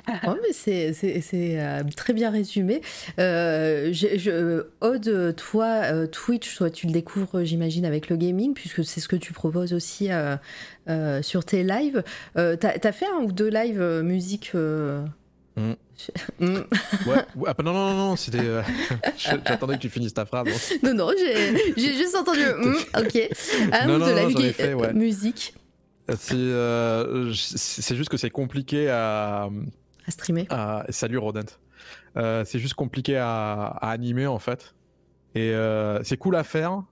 Ouais, 0.08 0.36
mais 0.42 0.54
c'est 0.54 0.94
c'est- 0.94 1.20
c'est, 1.22 1.58
très 1.96 2.14
bien 2.14 2.30
résumé. 2.30 2.82
Euh, 3.20 3.92
je, 3.92 4.18
je- 4.18 4.66
Aude, 4.82 5.36
toi, 5.36 5.66
euh, 5.92 6.08
Twitch, 6.08 6.56
toi, 6.58 6.70
tu 6.70 6.88
le 6.88 6.94
découvres, 6.94 7.44
j'imagine, 7.44 7.86
avec 7.86 8.10
le 8.10 8.16
gaming, 8.18 8.54
puisque 8.54 8.84
c'est 8.86 9.00
ce 9.02 9.08
que 9.10 9.16
tu 9.18 9.34
proposes 9.34 9.74
aussi 9.74 10.10
euh, 10.12 11.22
sur 11.22 11.44
tes 11.46 11.64
lives. 11.64 12.04
T'as 12.36 12.56
as 12.84 12.92
fait 12.94 13.08
un 13.08 13.24
ou 13.24 13.32
deux 13.32 13.50
lives 13.50 13.82
musique 14.04 14.52
euh, 15.58 15.74
Mm. 16.40 16.46
Mm. 16.46 16.56
Ouais, 17.08 17.16
ouais, 17.36 17.50
ah, 17.58 17.64
non, 17.64 17.74
non, 17.74 17.90
non, 17.90 17.96
non, 18.10 18.16
c'était. 18.16 18.40
euh, 18.42 18.62
J'attendais 19.18 19.76
que 19.78 19.82
tu 19.82 19.90
finisses 19.90 20.14
ta 20.14 20.26
phrase. 20.28 20.48
hein. 20.48 20.78
Non, 20.84 20.94
non, 20.94 21.12
j'ai 21.18 21.94
juste 21.96 22.16
entendu. 22.16 22.42
mm, 22.42 22.76
ok. 23.00 23.30
Un 23.74 23.88
Non, 23.88 24.06
fait, 24.54 24.74
ouais. 24.76 24.88
euh, 24.90 24.94
musique 24.94 25.56
C'est 26.16 26.36
euh, 26.36 27.32
juste 27.32 28.10
que 28.10 28.18
c'est 28.18 28.30
compliqué 28.30 28.90
à, 28.90 29.50
à 30.08 30.12
streamer. 30.12 30.46
à- 30.52 30.86
Salut 30.90 31.18
Rodent. 31.18 31.42
Euh, 32.16 32.44
c'est 32.46 32.60
juste 32.60 32.76
compliqué 32.76 33.18
à, 33.18 33.64
à 33.64 33.90
animer 33.90 34.28
en 34.28 34.40
fait. 34.40 34.76
Et 35.34 35.52
euh, 35.52 36.04
c'est 36.04 36.18
cool 36.18 36.36
à 36.36 36.44
faire, 36.44 36.84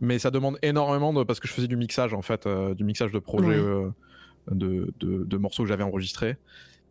mais 0.00 0.18
ça 0.18 0.32
demande 0.32 0.58
énormément 0.62 1.12
de. 1.12 1.22
Parce 1.22 1.38
que 1.38 1.46
je 1.46 1.52
faisais 1.52 1.68
du 1.68 1.76
mixage 1.76 2.12
en 2.14 2.22
fait, 2.22 2.48
du 2.76 2.82
mixage 2.82 3.12
de 3.12 3.18
projets, 3.20 3.60
Ouais. 3.60 3.90
de, 4.50 4.92
de- 4.98 5.24
de 5.24 5.36
morceaux 5.36 5.62
que 5.62 5.68
j'avais 5.68 5.84
enregistrés. 5.84 6.36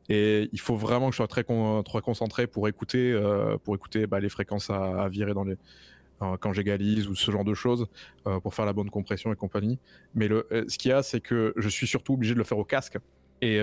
Et 0.10 0.50
il 0.52 0.60
faut 0.60 0.76
vraiment 0.76 1.08
que 1.08 1.14
je 1.14 1.18
sois 1.18 1.28
très, 1.28 1.44
très 1.44 2.02
concentré 2.02 2.48
pour 2.48 2.68
écouter, 2.68 3.12
euh, 3.12 3.58
pour 3.58 3.76
écouter 3.76 4.08
bah, 4.08 4.20
les 4.20 4.30
fréquences 4.30 4.70
à, 4.70 5.08
virer 5.10 5.32
euh, 5.32 6.38
quand 6.40 6.54
j'égalise 6.54 7.08
ou 7.08 7.16
ce 7.16 7.32
genre 7.32 7.46
de 7.46 7.54
choses 7.54 7.88
euh, 8.28 8.40
pour 8.40 8.54
faire 8.54 8.66
la 8.66 8.74
bonne 8.74 8.90
compression 8.90 9.32
et 9.32 9.36
compagnie. 9.36 9.80
Mais 10.14 10.28
le, 10.28 10.48
ce 10.68 10.78
qu'il 10.78 10.90
y 10.90 10.94
a, 10.94 11.04
c'est 11.04 11.22
que 11.22 11.54
je 11.56 11.70
suis 11.70 11.88
surtout 11.88 12.14
obligé 12.14 12.34
de 12.34 12.40
le 12.40 12.44
faire 12.44 12.58
au 12.58 12.66
casque. 12.66 12.98
Et 13.42 13.60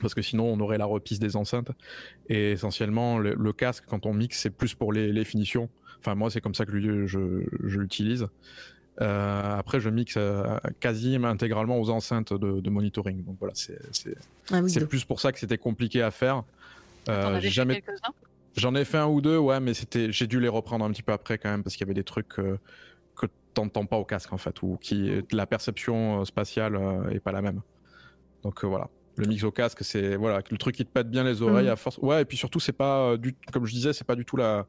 parce 0.00 0.14
que 0.14 0.22
sinon, 0.22 0.44
on 0.46 0.60
aurait 0.60 0.78
la 0.78 0.86
repisse 0.86 1.18
des 1.18 1.36
enceintes. 1.36 1.70
Et 2.28 2.52
essentiellement, 2.52 3.18
le, 3.18 3.52
casque, 3.52 3.84
quand 3.86 4.06
on 4.06 4.14
mixe, 4.14 4.38
c'est 4.38 4.50
plus 4.50 4.74
pour 4.74 4.92
les, 4.92 5.24
finitions. 5.24 5.68
Enfin, 5.98 6.14
moi, 6.14 6.30
c'est 6.30 6.40
comme 6.40 6.54
ça 6.54 6.64
que 6.64 7.06
je 7.06 7.78
l'utilise. 7.78 8.28
Euh, 9.00 9.58
après, 9.58 9.78
je 9.80 9.90
mixe 9.90 10.14
euh, 10.16 10.56
quasi 10.80 11.16
intégralement 11.16 11.78
aux 11.78 11.90
enceintes 11.90 12.32
de, 12.32 12.60
de 12.60 12.70
monitoring. 12.70 13.24
Donc 13.24 13.36
voilà, 13.38 13.54
c'est 13.54 13.78
c'est- 13.92 14.16
Ah 14.50 14.60
oui, 14.62 14.72
plus 14.88 15.04
pour 15.04 15.20
ça 15.20 15.32
que 15.32 15.38
c'était 15.38 15.58
compliqué 15.58 16.02
à 16.02 16.10
faire. 16.10 16.42
Euh, 17.08 17.38
j'ai 17.40 17.50
jamais 17.50 17.82
J'en 18.56 18.74
ai 18.74 18.86
fait 18.86 18.96
un 18.96 19.06
ou 19.06 19.20
deux, 19.20 19.36
ouais, 19.36 19.60
mais 19.60 19.74
c'était, 19.74 20.10
j'ai 20.10 20.26
dû 20.26 20.40
les 20.40 20.48
reprendre 20.48 20.82
un 20.84 20.90
petit 20.90 21.02
peu 21.02 21.12
après 21.12 21.36
quand 21.36 21.50
même 21.50 21.62
parce 21.62 21.76
qu'il 21.76 21.84
y 21.86 21.88
avait 21.88 21.94
des 21.94 22.04
trucs 22.04 22.38
euh, 22.38 22.58
que 23.14 23.26
t'entends 23.52 23.84
pas 23.84 23.96
au 23.98 24.04
casque 24.06 24.32
en 24.32 24.38
fait, 24.38 24.62
ou 24.62 24.78
qui 24.80 25.10
la 25.30 25.46
perception 25.46 26.24
spatiale 26.24 26.80
est 27.10 27.20
pas 27.20 27.32
la 27.32 27.42
même. 27.42 27.60
Donc 28.42 28.64
euh, 28.64 28.66
voilà, 28.66 28.88
le 29.16 29.26
mix 29.26 29.42
au 29.44 29.50
casque, 29.52 29.84
c'est 29.84 30.16
voilà 30.16 30.40
le 30.50 30.56
truc 30.56 30.74
qui 30.74 30.86
te 30.86 30.90
pète 30.90 31.10
bien 31.10 31.22
les 31.22 31.42
oreilles 31.42 31.66
Mhm. 31.66 31.72
à 31.72 31.76
force. 31.76 31.98
Ouais, 31.98 32.22
et 32.22 32.24
puis 32.24 32.38
surtout 32.38 32.58
c'est 32.60 32.72
pas 32.72 33.18
du, 33.18 33.36
comme 33.52 33.66
je 33.66 33.72
disais, 33.74 33.92
c'est 33.92 34.06
pas 34.06 34.16
du 34.16 34.24
tout 34.24 34.38
la 34.38 34.66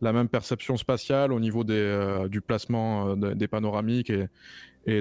la 0.00 0.12
même 0.12 0.28
perception 0.28 0.76
spatiale 0.76 1.32
au 1.32 1.40
niveau 1.40 1.64
euh, 1.68 2.28
du 2.28 2.40
placement 2.40 3.10
euh, 3.10 3.16
de- 3.16 3.34
des 3.34 3.48
panoramiques 3.48 4.10
et, 4.10 4.28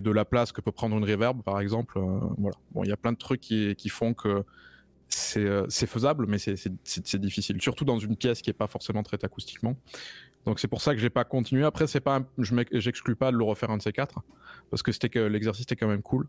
de 0.01 0.11
la 0.11 0.25
place 0.25 0.51
que 0.51 0.59
peut 0.59 0.71
prendre 0.71 0.97
une 0.97 1.05
reverb 1.05 1.43
par 1.43 1.59
exemple. 1.59 1.97
euh, 1.97 2.51
il 2.83 2.89
y 2.89 2.91
a 2.91 2.97
plein 2.97 3.13
de 3.13 3.17
trucs 3.17 3.39
qui, 3.39 3.89
font 3.89 4.13
que 4.13 4.43
c'est 5.07 5.87
faisable, 5.87 6.25
mais 6.27 6.37
c'est- 6.37 7.17
difficile, 7.19 7.61
surtout 7.61 7.85
dans 7.85 7.97
une 7.97 8.17
pièce 8.17 8.41
qui 8.41 8.49
est 8.49 8.53
pas 8.53 8.67
forcément 8.67 9.03
traitée 9.03 9.25
acoustiquement. 9.25 9.77
Donc 10.45 10.59
c'est 10.59 10.67
pour 10.67 10.81
ça 10.81 10.93
que 10.93 10.99
j'ai 10.99 11.09
pas 11.09 11.23
continué. 11.23 11.63
Après, 11.63 11.87
pas, 12.01 12.21
je 12.37 12.53
j'exclus 12.73 13.15
pas 13.15 13.31
de 13.31 13.37
le 13.37 13.43
refaire 13.43 13.69
un 13.69 13.77
de 13.77 13.81
ces 13.81 13.93
quatre, 13.93 14.21
parce 14.69 14.83
que 14.83 15.19
l'exercice 15.19 15.63
était 15.63 15.75
quand 15.77 15.87
même 15.87 16.01
cool, 16.01 16.27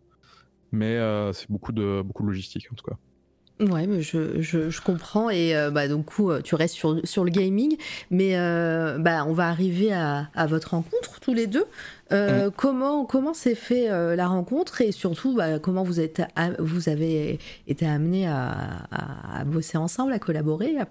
mais 0.70 0.98
c'est 1.32 1.50
beaucoup 1.50 1.72
de 1.72 2.02
beaucoup 2.04 2.22
de 2.22 2.28
logistique 2.28 2.68
en 2.70 2.76
tout 2.76 2.84
cas. 2.84 2.96
Ouais, 3.60 3.88
mais 3.88 4.02
je, 4.02 4.40
je, 4.40 4.70
je 4.70 4.80
comprends. 4.80 5.30
Et 5.30 5.56
euh, 5.56 5.70
bah, 5.70 5.88
donc, 5.88 6.06
coup, 6.06 6.30
euh, 6.30 6.40
tu 6.40 6.54
restes 6.54 6.74
sur, 6.76 7.00
sur 7.04 7.24
le 7.24 7.30
gaming. 7.30 7.76
Mais 8.10 8.36
euh, 8.38 8.98
bah, 8.98 9.24
on 9.26 9.32
va 9.32 9.48
arriver 9.48 9.92
à, 9.92 10.28
à 10.34 10.46
votre 10.46 10.70
rencontre, 10.70 11.18
tous 11.20 11.34
les 11.34 11.46
deux. 11.48 11.64
Euh, 12.12 12.50
Comment 12.56 13.04
comment 13.04 13.34
s'est 13.34 13.54
fait 13.56 13.90
euh, 13.90 14.16
la 14.16 14.28
rencontre 14.28 14.80
et 14.80 14.92
surtout, 14.92 15.34
bah, 15.34 15.58
comment 15.58 15.82
vous, 15.82 15.98
êtes, 16.00 16.22
vous 16.58 16.88
avez 16.88 17.38
été 17.66 17.84
amenés 17.86 18.26
à, 18.28 18.54
à, 18.90 19.40
à 19.40 19.44
bosser 19.44 19.76
ensemble, 19.76 20.12
à 20.12 20.18
collaborer 20.18 20.78
à- 20.78 20.88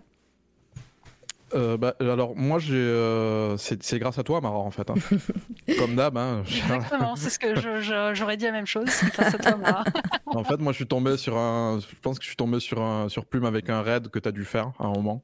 Euh, 1.53 1.77
bah, 1.77 1.95
alors 1.99 2.35
moi 2.35 2.59
j'ai, 2.59 2.73
euh, 2.75 3.55
c'est 3.57 3.81
c'est 3.81 3.99
grâce 3.99 4.17
à 4.19 4.23
toi 4.23 4.41
Mara 4.41 4.57
en 4.57 4.69
fait, 4.71 4.89
hein. 4.89 4.95
comme 5.79 5.95
d'hab. 5.95 6.17
Hein. 6.17 6.43
Exactement, 6.45 7.15
c'est 7.15 7.29
ce 7.29 7.39
que 7.39 7.55
je- 7.55 7.79
je- 7.79 8.13
j'aurais 8.13 8.35
dit 8.37 8.45
la 8.45 8.51
même 8.51 8.65
chose. 8.65 8.87
C'est 8.89 9.13
grâce 9.13 9.33
à 9.33 9.37
toi, 9.37 9.55
Mara. 9.55 9.83
en 10.25 10.43
fait, 10.43 10.57
moi 10.57 10.73
je 10.73 10.77
suis 10.77 10.87
tombé 10.87 11.15
sur 11.17 11.37
un, 11.37 11.79
je 11.79 11.95
pense 12.01 12.17
que 12.19 12.23
je 12.23 12.29
suis 12.29 12.35
tombé 12.35 12.59
sur 12.59 12.81
un 12.81 13.07
sur 13.09 13.25
Plume 13.25 13.45
avec 13.45 13.69
un 13.69 13.81
raid 13.81 14.09
que 14.09 14.19
tu 14.19 14.27
as 14.27 14.31
dû 14.33 14.43
faire 14.45 14.71
à 14.79 14.85
un 14.85 14.91
moment. 14.93 15.23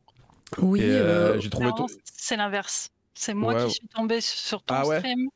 Oui, 0.60 0.82
Et, 0.82 0.84
euh, 0.92 1.34
euh, 1.36 1.40
j'ai 1.40 1.50
trouvé. 1.50 1.72
C'est 2.06 2.38
l'inverse. 2.38 2.90
C'est 3.16 3.34
moi 3.34 3.54
Ouais. 3.56 3.66
qui 3.66 3.72
suis 3.72 3.88
tombée 3.88 4.22
sur 4.22 4.64
ton 4.64 4.76
Ah 4.76 4.86
ouais 4.88 5.00
stream 5.00 5.28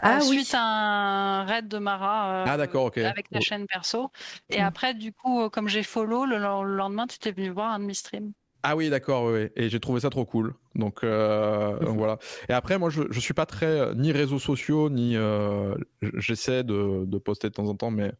Ah 0.00 0.18
oui. 0.22 0.38
suite 0.38 0.54
à 0.54 0.62
un 0.62 1.44
raid 1.44 1.68
de 1.68 1.78
Mara 1.78 2.30
euh, 2.32 2.44
Ah 2.48 2.56
d'accord, 2.56 2.86
ok. 2.86 2.98
avec 2.98 3.28
ta 3.30 3.40
chaîne 3.40 3.66
perso. 3.66 4.10
Et 4.50 4.60
Mm. 4.60 4.64
après, 4.64 4.94
du 4.94 5.12
coup, 5.12 5.48
comme 5.50 5.68
j'ai 5.68 5.82
follow, 5.82 6.24
le, 6.24 6.38
le 6.38 6.76
lendemain, 6.76 7.06
tu 7.06 7.16
étais 7.16 7.32
venu 7.32 7.50
voir 7.50 7.72
un 7.72 7.78
de 7.80 7.84
mes 7.84 7.94
streams. 7.94 8.32
Ah 8.62 8.76
oui, 8.76 8.90
d'accord, 8.90 9.24
oui, 9.24 9.32
oui. 9.44 9.48
Et 9.56 9.68
j'ai 9.68 9.80
trouvé 9.80 10.00
ça 10.00 10.10
trop 10.10 10.24
cool. 10.24 10.54
Donc, 10.76 11.02
euh, 11.02 11.78
donc 11.84 11.96
voilà. 11.96 12.18
Et 12.48 12.52
après, 12.52 12.78
moi, 12.78 12.90
je, 12.90 13.02
je 13.10 13.20
suis 13.20 13.34
pas 13.34 13.46
très 13.46 13.66
euh, 13.66 13.94
ni 13.94 14.12
réseaux 14.12 14.38
sociaux, 14.38 14.88
ni 14.88 15.16
euh, 15.16 15.74
j'essaie 16.14 16.62
de, 16.62 17.04
de 17.04 17.18
poster 17.18 17.48
de 17.48 17.54
temps 17.54 17.66
en 17.68 17.74
temps, 17.74 17.90
mais 17.90 18.12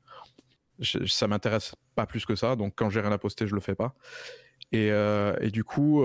je- 0.80 1.06
ça 1.06 1.28
m'intéresse 1.28 1.74
pas 1.94 2.06
plus 2.06 2.26
que 2.26 2.36
ça. 2.36 2.56
Donc, 2.56 2.74
quand 2.76 2.90
j'ai 2.90 3.00
rien 3.00 3.12
à 3.12 3.18
poster, 3.18 3.46
je 3.48 3.54
le 3.54 3.60
fais 3.62 3.76
pas. 3.76 3.94
Et, 4.72 4.88
et 4.88 5.50
du 5.50 5.64
coup, 5.64 6.04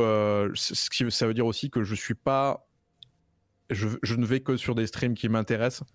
c- 0.56 0.76
ce 0.76 0.90
qui, 0.90 1.10
ça 1.12 1.28
veut 1.28 1.34
dire 1.34 1.46
aussi 1.46 1.70
que 1.70 1.84
je 1.84 1.96
suis 1.96 2.16
pas, 2.16 2.68
je, 3.70 3.88
je 4.04 4.16
ne 4.16 4.26
vais 4.26 4.40
que 4.42 4.58
sur 4.58 4.76
des 4.76 4.88
streams 4.88 5.14
qui 5.16 5.30
m'intéressent. 5.30 5.88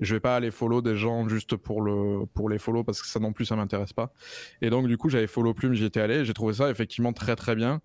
Je 0.00 0.14
vais 0.14 0.20
pas 0.20 0.34
aller 0.36 0.50
follow 0.50 0.80
des 0.80 0.96
gens 0.96 1.28
juste 1.28 1.56
pour 1.56 1.82
le 1.82 2.24
pour 2.34 2.48
les 2.48 2.58
follow 2.58 2.82
parce 2.84 3.02
que 3.02 3.08
ça 3.08 3.20
non 3.20 3.32
plus 3.32 3.44
ça 3.44 3.54
m'intéresse 3.56 3.92
pas. 3.92 4.12
Et 4.62 4.70
donc 4.70 4.86
du 4.88 4.96
coup 4.96 5.10
j'avais 5.10 5.26
follow 5.26 5.52
Plume, 5.54 5.74
j'y 5.74 5.84
étais 5.84 6.00
allé, 6.00 6.24
j'ai 6.24 6.32
trouvé 6.34 6.54
ça 6.54 6.70
effectivement 6.70 7.12
très 7.12 7.36
très 7.36 7.54
bien. 7.54 7.80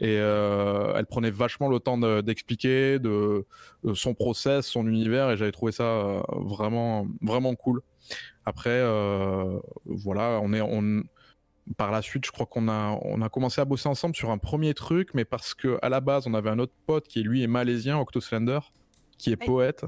Et 0.00 0.18
euh, 0.20 0.94
elle 0.96 1.06
prenait 1.06 1.30
vachement 1.30 1.68
le 1.68 1.80
temps 1.80 1.98
de- 1.98 2.20
d'expliquer 2.20 3.00
de, 3.00 3.44
de 3.84 3.94
son 3.94 4.14
process, 4.14 4.64
son 4.64 4.86
univers, 4.86 5.30
et 5.30 5.36
j'avais 5.36 5.50
trouvé 5.52 5.72
ça 5.72 5.82
euh, 5.84 6.22
vraiment 6.30 7.06
vraiment 7.20 7.54
cool. 7.56 7.82
Après 8.46 8.70
euh, 8.70 9.58
voilà, 9.84 10.38
on 10.42 10.52
est 10.52 10.60
on 10.62 11.02
par 11.76 11.90
la 11.90 12.00
suite, 12.00 12.24
je 12.24 12.30
crois 12.30 12.46
qu'on 12.46 12.68
a 12.68 12.98
on 13.02 13.20
a 13.20 13.28
commencé 13.28 13.60
à 13.60 13.66
bosser 13.66 13.88
ensemble 13.90 14.16
sur 14.16 14.30
un 14.30 14.38
premier 14.38 14.72
truc, 14.72 15.10
mais 15.12 15.26
parce 15.26 15.52
que 15.52 15.78
à 15.82 15.90
la 15.90 16.00
base 16.00 16.26
on 16.26 16.32
avait 16.32 16.48
un 16.48 16.58
autre 16.60 16.72
pote 16.86 17.06
qui 17.08 17.22
lui 17.22 17.42
est 17.42 17.46
malaisien, 17.48 17.98
Octoslender, 17.98 18.60
qui 19.18 19.32
est 19.32 19.36
poète 19.36 19.84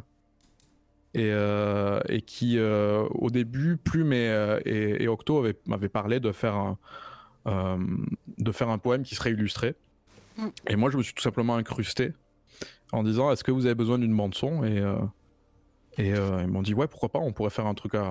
et, 1.14 1.30
euh, 1.32 2.00
et 2.08 2.22
qui 2.22 2.58
euh, 2.58 3.02
au 3.10 3.30
début 3.30 3.76
Plume 3.76 4.12
et, 4.12 4.28
euh, 4.28 4.60
et, 4.64 5.02
et 5.02 5.08
Octo 5.08 5.38
avaient- 5.38 5.58
m'avaient 5.66 5.88
parlé 5.88 6.20
de 6.20 6.30
faire 6.32 6.54
un 6.54 6.78
euh, 7.46 7.78
de 8.38 8.52
faire 8.52 8.68
un 8.68 8.78
poème 8.78 9.02
qui 9.02 9.14
serait 9.14 9.32
illustré 9.32 9.74
Mm. 10.38 10.46
et 10.68 10.76
moi 10.76 10.90
je 10.90 10.96
me 10.96 11.02
suis 11.02 11.12
tout 11.12 11.22
simplement 11.22 11.56
incrusté 11.56 12.12
en 12.92 13.02
disant 13.02 13.32
est-ce 13.32 13.42
que 13.42 13.50
vous 13.50 13.66
avez 13.66 13.74
besoin 13.74 13.98
d'une 13.98 14.16
bande 14.16 14.34
son? 14.34 14.62
Et 14.62 14.80
et 15.98 16.10
ils 16.10 16.46
m'ont 16.46 16.62
dit 16.62 16.72
ouais 16.72 16.86
pourquoi 16.86 17.08
pas 17.08 17.18
on 17.18 17.32
pourrait 17.32 17.50
faire 17.50 17.66
un 17.66 17.74
truc 17.74 17.96
à 17.96 18.04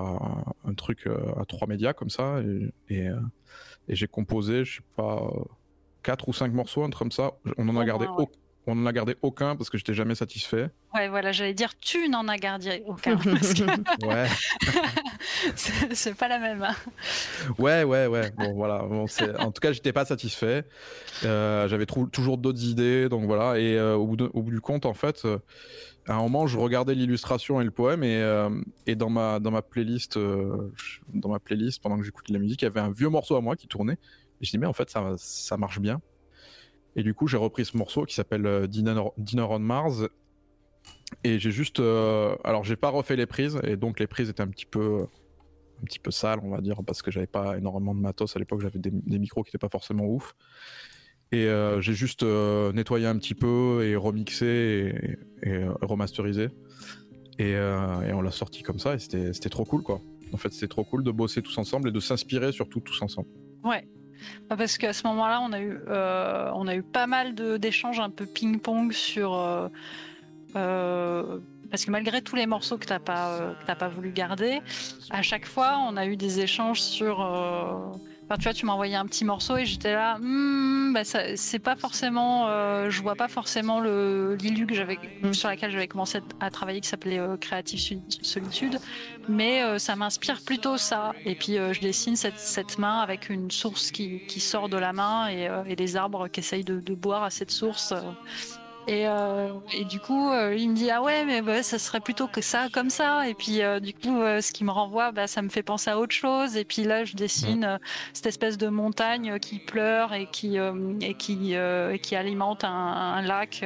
un 0.64 0.74
truc 0.74 1.06
à 1.06 1.44
trois 1.46 1.66
médias 1.66 1.94
comme 1.94 2.10
ça 2.10 2.40
et, 2.90 3.08
j'ai 3.88 4.06
composé 4.06 4.64
je 4.66 4.76
sais 4.76 4.82
pas 4.96 5.32
quatre 6.02 6.28
ou 6.28 6.32
cinq 6.34 6.52
morceaux 6.52 6.82
un 6.84 6.90
truc 6.90 6.98
comme 6.98 7.12
ça 7.12 7.32
on 7.56 7.68
en 7.70 7.76
a 7.76 7.82
Au 7.82 7.84
gardé 7.86 8.06
moins, 8.06 8.16
ouais. 8.18 8.24
au- 8.24 8.30
on 8.70 8.82
en 8.82 8.86
a 8.86 8.92
gardé 8.92 9.16
aucun 9.22 9.56
parce 9.56 9.68
que 9.70 9.76
j'étais 9.78 9.94
jamais 9.94 10.14
satisfait 10.14 10.70
Ouais, 10.94 11.08
voilà, 11.08 11.30
j'allais 11.32 11.54
dire, 11.54 11.78
tu 11.78 12.08
n'en 12.08 12.26
as 12.28 12.36
gardé 12.38 12.82
aucun. 12.86 13.16
parce 13.24 13.54
que 13.54 14.06
ouais 14.06 14.26
c'est 15.56 16.14
pas 16.14 16.28
la 16.28 16.38
même. 16.38 16.62
hein. 16.62 16.74
Ouais, 17.58 17.84
ouais, 17.84 18.06
ouais. 18.06 18.30
Bon, 18.36 18.52
voilà. 18.54 18.78
Bon, 18.82 19.04
en 19.38 19.50
tout 19.52 19.60
cas, 19.60 19.72
j'étais 19.72 19.92
pas 19.92 20.04
satisfait. 20.04 20.64
Euh, 21.24 21.68
J'avais 21.68 21.86
toujours 21.86 22.38
d'autres 22.38 22.64
idées, 22.64 23.08
donc 23.08 23.24
voilà. 23.24 23.58
Et 23.58 23.76
euh, 23.76 23.94
au, 23.96 24.06
bout 24.06 24.16
de- 24.16 24.30
au 24.32 24.42
bout 24.42 24.50
du 24.50 24.60
compte, 24.60 24.86
en 24.86 24.94
fait, 24.94 25.24
euh, 25.24 25.38
à 26.08 26.14
un 26.14 26.18
moment, 26.22 26.46
je 26.46 26.58
regardais 26.58 26.94
l'illustration 26.94 27.60
et 27.60 27.64
le 27.64 27.70
poème, 27.70 28.02
et, 28.02 28.20
et 28.86 28.94
dans 28.96 29.10
ma 29.10 29.38
dans 29.38 29.50
ma 29.50 29.62
playlist, 29.62 30.18
dans 30.18 31.28
ma 31.28 31.38
playlist, 31.38 31.82
pendant 31.82 31.98
que 31.98 32.04
j'écoutais 32.04 32.32
la 32.32 32.38
musique, 32.38 32.62
il 32.62 32.64
y 32.64 32.68
avait 32.68 32.80
un 32.80 32.90
vieux 32.90 33.08
morceau 33.10 33.36
à 33.36 33.40
moi 33.40 33.54
qui 33.54 33.68
tournait. 33.68 33.98
Et 34.40 34.44
je 34.46 34.50
dis 34.50 34.58
mais 34.58 34.66
en 34.66 34.72
fait, 34.72 34.90
ça 34.90 35.14
ça 35.18 35.56
marche 35.56 35.78
bien. 35.78 36.00
Et 36.96 37.02
du 37.02 37.14
coup, 37.14 37.26
j'ai 37.26 37.36
repris 37.36 37.64
ce 37.64 37.76
morceau 37.76 38.04
qui 38.04 38.14
s'appelle 38.14 38.46
euh, 38.46 38.66
Dinner, 38.66 39.02
on 39.48 39.58
Mars. 39.58 40.02
Et 41.24 41.38
j'ai 41.38 41.50
juste, 41.50 41.80
euh, 41.80 42.36
alors 42.44 42.64
j'ai 42.64 42.76
pas 42.76 42.88
refait 42.88 43.16
les 43.16 43.26
prises, 43.26 43.60
et 43.64 43.76
donc 43.76 43.98
les 43.98 44.06
prises 44.06 44.28
étaient 44.30 44.42
un 44.42 44.48
petit 44.48 44.66
peu 44.66 45.06
un 45.82 45.84
petit 45.84 45.98
peu 45.98 46.10
sale, 46.10 46.40
on 46.42 46.50
va 46.50 46.60
dire, 46.60 46.76
parce 46.86 47.00
que 47.00 47.10
j'avais 47.10 47.26
pas 47.26 47.56
énormément 47.56 47.94
de 47.94 48.00
matos 48.00 48.36
à 48.36 48.38
l'époque, 48.38 48.60
j'avais 48.60 48.78
des, 48.78 49.18
micros 49.18 49.42
qui 49.42 49.48
n'étaient 49.48 49.58
pas 49.58 49.70
forcément 49.70 50.04
ouf. 50.04 50.34
Et 51.32 51.46
euh, 51.46 51.80
j'ai 51.80 51.94
juste 51.94 52.22
euh, 52.22 52.70
nettoyé 52.72 53.06
un 53.06 53.16
petit 53.16 53.34
peu 53.34 53.82
et 53.82 53.96
remixé 53.96 55.16
et, 55.42 55.64
remasterisé. 55.80 56.48
Et, 57.38 57.52
et 57.52 58.12
on 58.12 58.20
l'a 58.20 58.30
sorti 58.30 58.62
comme 58.62 58.78
ça 58.78 58.94
et 58.94 58.98
c'était 58.98 59.48
trop 59.48 59.64
cool 59.64 59.82
quoi. 59.82 60.02
En 60.32 60.36
fait, 60.36 60.52
c'était 60.52 60.68
trop 60.68 60.84
cool 60.84 61.02
de 61.02 61.10
bosser 61.10 61.40
tous 61.40 61.56
ensemble 61.56 61.88
et 61.88 61.92
de 61.92 62.00
s'inspirer 62.00 62.52
surtout 62.52 62.80
tous 62.80 63.00
ensemble. 63.00 63.28
Ouais. 63.64 63.88
Parce 64.48 64.78
qu'à 64.78 64.92
ce 64.92 65.06
moment-là, 65.06 65.40
on 65.42 65.52
a 65.52 65.60
eu, 65.60 65.78
euh, 65.88 66.82
pas 66.92 67.06
mal 67.06 67.34
d'échanges 67.34 68.00
un 68.00 68.10
peu 68.10 68.26
ping-pong 68.26 68.92
sur. 68.92 69.34
euh, 69.34 69.68
euh, 70.56 71.38
parce 71.70 71.84
que 71.84 71.90
malgré 71.92 72.20
tous 72.20 72.34
les 72.34 72.46
morceaux 72.46 72.78
que 72.78 72.86
t'as 72.86 72.98
pas, 72.98 73.54
pas 73.78 73.88
voulu 73.88 74.10
garder, 74.10 74.60
à 75.10 75.22
chaque 75.22 75.46
fois, 75.46 75.78
on 75.88 75.96
a 75.96 76.06
eu 76.06 76.16
des 76.16 76.40
échanges 76.40 76.80
sur. 76.80 77.20
Enfin, 78.30 78.38
tu 78.38 78.44
vois, 78.44 78.54
tu 78.54 78.64
envoyé 78.74 78.94
un 78.94 79.06
petit 79.06 79.24
morceau 79.24 79.56
et 79.56 79.66
j'étais 79.66 79.92
là, 79.92 80.16
Hmm, 80.20 80.92
bah, 80.92 81.02
c'est 81.04 81.58
pas 81.58 81.74
forcément, 81.74 82.46
euh, 82.46 82.88
je 82.88 83.02
vois 83.02 83.16
pas 83.16 83.26
forcément 83.26 83.80
le 83.80 84.36
j'avais, 84.72 85.00
sur 85.32 85.48
laquelle 85.48 85.72
j'avais 85.72 85.88
commencé 85.88 86.20
à 86.38 86.48
travailler, 86.50 86.80
qui 86.80 86.88
s'appelait 86.88 87.18
euh, 87.18 87.36
Creative 87.36 87.80
Soli- 87.80 88.18
Solitude, 88.22 88.78
mais 89.26 89.64
euh, 89.64 89.78
ça 89.80 89.96
m'inspire 89.96 90.42
plutôt 90.42 90.76
ça. 90.76 91.16
Et 91.24 91.34
puis 91.34 91.58
euh, 91.58 91.72
je 91.72 91.80
dessine 91.80 92.14
cette, 92.14 92.38
cette 92.38 92.78
main 92.78 93.00
avec 93.00 93.30
une 93.30 93.50
source 93.50 93.90
qui, 93.90 94.22
qui 94.28 94.38
sort 94.38 94.68
de 94.68 94.76
la 94.78 94.92
main 94.92 95.26
et, 95.26 95.48
les 95.74 95.96
arbres 95.96 96.28
qui 96.28 96.38
essayent 96.38 96.64
de 96.64 96.94
boire 96.94 97.24
à 97.24 97.30
cette 97.30 97.50
source. 97.50 97.92
Euh. 98.90 98.94
Et, 98.94 99.06
euh, 99.08 99.48
et 99.72 99.84
du 99.84 100.00
coup, 100.00 100.30
euh, 100.30 100.54
il 100.56 100.70
me 100.70 100.74
dit 100.74 100.90
ah 100.90 101.00
ouais, 101.02 101.24
mais 101.24 101.42
bah, 101.42 101.62
ça 101.62 101.78
serait 101.78 102.00
plutôt 102.00 102.26
que 102.26 102.40
ça, 102.40 102.68
comme 102.72 102.90
ça. 102.90 103.28
Et 103.28 103.34
puis 103.34 103.62
euh, 103.62 103.80
du 103.80 103.92
coup, 103.94 104.18
ce 104.20 104.52
qui 104.52 104.64
me 104.64 104.70
renvoie, 104.70 105.12
bah, 105.12 105.26
ça 105.26 105.42
me 105.42 105.48
fait 105.48 105.62
penser 105.62 105.90
à 105.90 105.98
autre 105.98 106.14
chose. 106.14 106.56
Et 106.56 106.64
puis 106.64 106.84
là, 106.84 107.04
je 107.04 107.14
dessine 107.14 107.64
euh, 107.64 107.78
cette 108.12 108.26
espèce 108.26 108.58
de 108.58 108.68
montagne 108.68 109.38
qui 109.38 109.58
pleure 109.58 110.12
et 110.14 110.26
qui 110.26 110.56
et 110.56 111.14
qui 111.14 111.54
et 111.54 111.98
qui 112.02 112.16
alimente 112.16 112.64
un, 112.64 112.68
un 112.70 113.22
lac. 113.22 113.64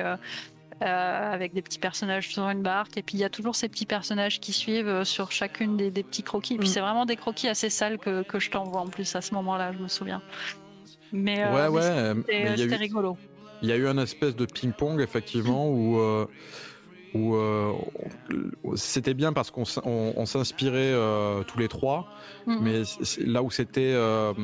avec 0.80 1.54
des 1.54 1.62
petits 1.62 1.78
personnages 1.78 2.28
sur 2.28 2.42
une 2.48 2.60
barque 2.62 2.98
et 2.98 3.02
puis 3.02 3.16
il 3.16 3.20
y 3.20 3.24
a 3.24 3.30
toujours 3.30 3.54
ces 3.56 3.68
petits 3.70 3.86
personnages 3.86 4.38
qui 4.40 4.52
suivent 4.52 5.04
sur 5.04 5.32
chacune 5.32 5.76
des, 5.78 5.90
des 5.90 6.02
petits 6.02 6.22
croquis 6.22 6.54
et 6.54 6.58
puis 6.58 6.68
Mm. 6.68 6.72
c'est 6.72 6.80
vraiment 6.80 7.06
des 7.06 7.16
croquis 7.16 7.48
assez 7.48 7.70
sales 7.70 7.96
que, 7.96 8.22
que 8.22 8.38
je 8.38 8.50
t'envoie 8.50 8.80
en 8.82 8.88
plus 8.88 9.14
à 9.16 9.22
ce 9.22 9.32
moment-là 9.34 9.72
je 9.72 9.78
me 9.78 9.88
souviens 9.88 10.20
mais, 11.12 11.42
ouais, 11.44 11.50
mais 11.52 11.68
ouais. 11.68 12.56
c'était 12.56 12.74
eu- 12.74 12.78
rigolo 12.78 13.16
Il 13.64 13.68
y 13.70 13.72
a 13.72 13.76
eu 13.76 13.86
un 13.88 13.96
espèce 13.96 14.36
de 14.36 14.44
ping-pong, 14.44 15.00
effectivement, 15.00 15.70
où, 15.70 15.98
euh, 15.98 16.26
où 17.14 17.34
euh, 17.34 17.72
c'était 18.74 19.14
bien 19.14 19.32
parce 19.32 19.50
qu'on 19.50 19.62
s- 19.62 19.80
on- 19.84 20.12
on 20.16 20.26
s'inspirait 20.26 20.92
euh, 20.92 21.42
tous 21.44 21.58
les 21.58 21.68
trois, 21.68 22.06
Mm. 22.46 22.58
mais 22.60 22.82
là 23.24 23.42
où 23.42 23.50
c'était, 23.50 23.92
euh, 23.94 24.34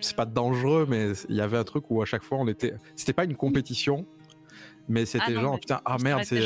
c'est 0.00 0.16
pas 0.16 0.24
dangereux, 0.26 0.86
mais 0.88 1.12
il 1.28 1.36
y 1.36 1.40
avait 1.40 1.56
un 1.58 1.62
truc 1.62 1.84
où 1.88 2.02
à 2.02 2.04
chaque 2.04 2.24
fois 2.24 2.38
on 2.38 2.48
était, 2.48 2.74
c'était 2.96 3.12
pas 3.12 3.22
une 3.24 3.36
compétition, 3.36 4.06
mais 4.88 5.06
c'était 5.06 5.34
Ah 5.36 5.40
genre 5.40 5.60
putain 5.60 5.80
ah 5.84 5.96
merde 6.02 6.22
c'est. 6.24 6.40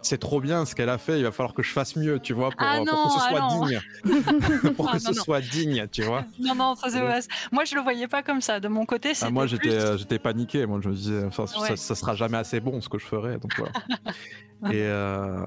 C'est 0.00 0.18
trop 0.18 0.40
bien 0.40 0.64
ce 0.64 0.74
qu'elle 0.74 0.88
a 0.88 0.98
fait 0.98 1.18
il 1.18 1.24
va 1.24 1.32
falloir 1.32 1.54
que 1.54 1.62
je 1.62 1.72
fasse 1.72 1.96
mieux 1.96 2.18
tu 2.20 2.32
vois 2.32 2.50
pour, 2.50 2.60
Ah 2.62 2.76
pour 2.76 2.86
non, 2.86 2.92
que 3.04 3.10
ce 3.10 3.18
ah 3.20 3.28
soit 3.30 3.48
digne 3.66 4.72
pour 4.76 4.88
Ah 4.88 4.92
que 4.92 4.96
non, 5.02 5.12
ce 5.12 5.16
non. 5.18 5.24
soit 5.24 5.40
digne 5.40 5.86
tu 5.90 6.02
vois 6.02 6.24
Non, 6.38 6.54
non, 6.54 6.74
ça 6.76 6.88
c'est 6.90 7.02
Ouais. 7.02 7.18
Moi, 7.52 7.64
je 7.64 7.74
le 7.74 7.80
voyais 7.80 8.06
pas 8.08 8.22
comme 8.22 8.40
ça. 8.40 8.60
De 8.60 8.68
mon 8.68 8.84
côté, 8.86 9.10
Ah, 9.10 9.14
c'était 9.14 9.30
moi 9.32 9.46
j'étais 9.46 9.68
plus- 9.70 10.06
euh, 10.12 10.18
paniqué 10.22 10.66
moi 10.66 10.80
je 10.82 10.88
me 10.88 10.94
disais 10.94 11.20
ça, 11.32 11.42
Ouais. 11.60 11.76
ça 11.76 11.94
sera 11.94 12.14
jamais 12.14 12.38
assez 12.38 12.60
bon 12.60 12.80
ce 12.80 12.88
que 12.88 12.98
je 12.98 13.06
ferai 13.06 13.38
donc 13.38 13.52
voilà. 13.58 13.72
et 14.74 14.82
euh, 14.86 15.44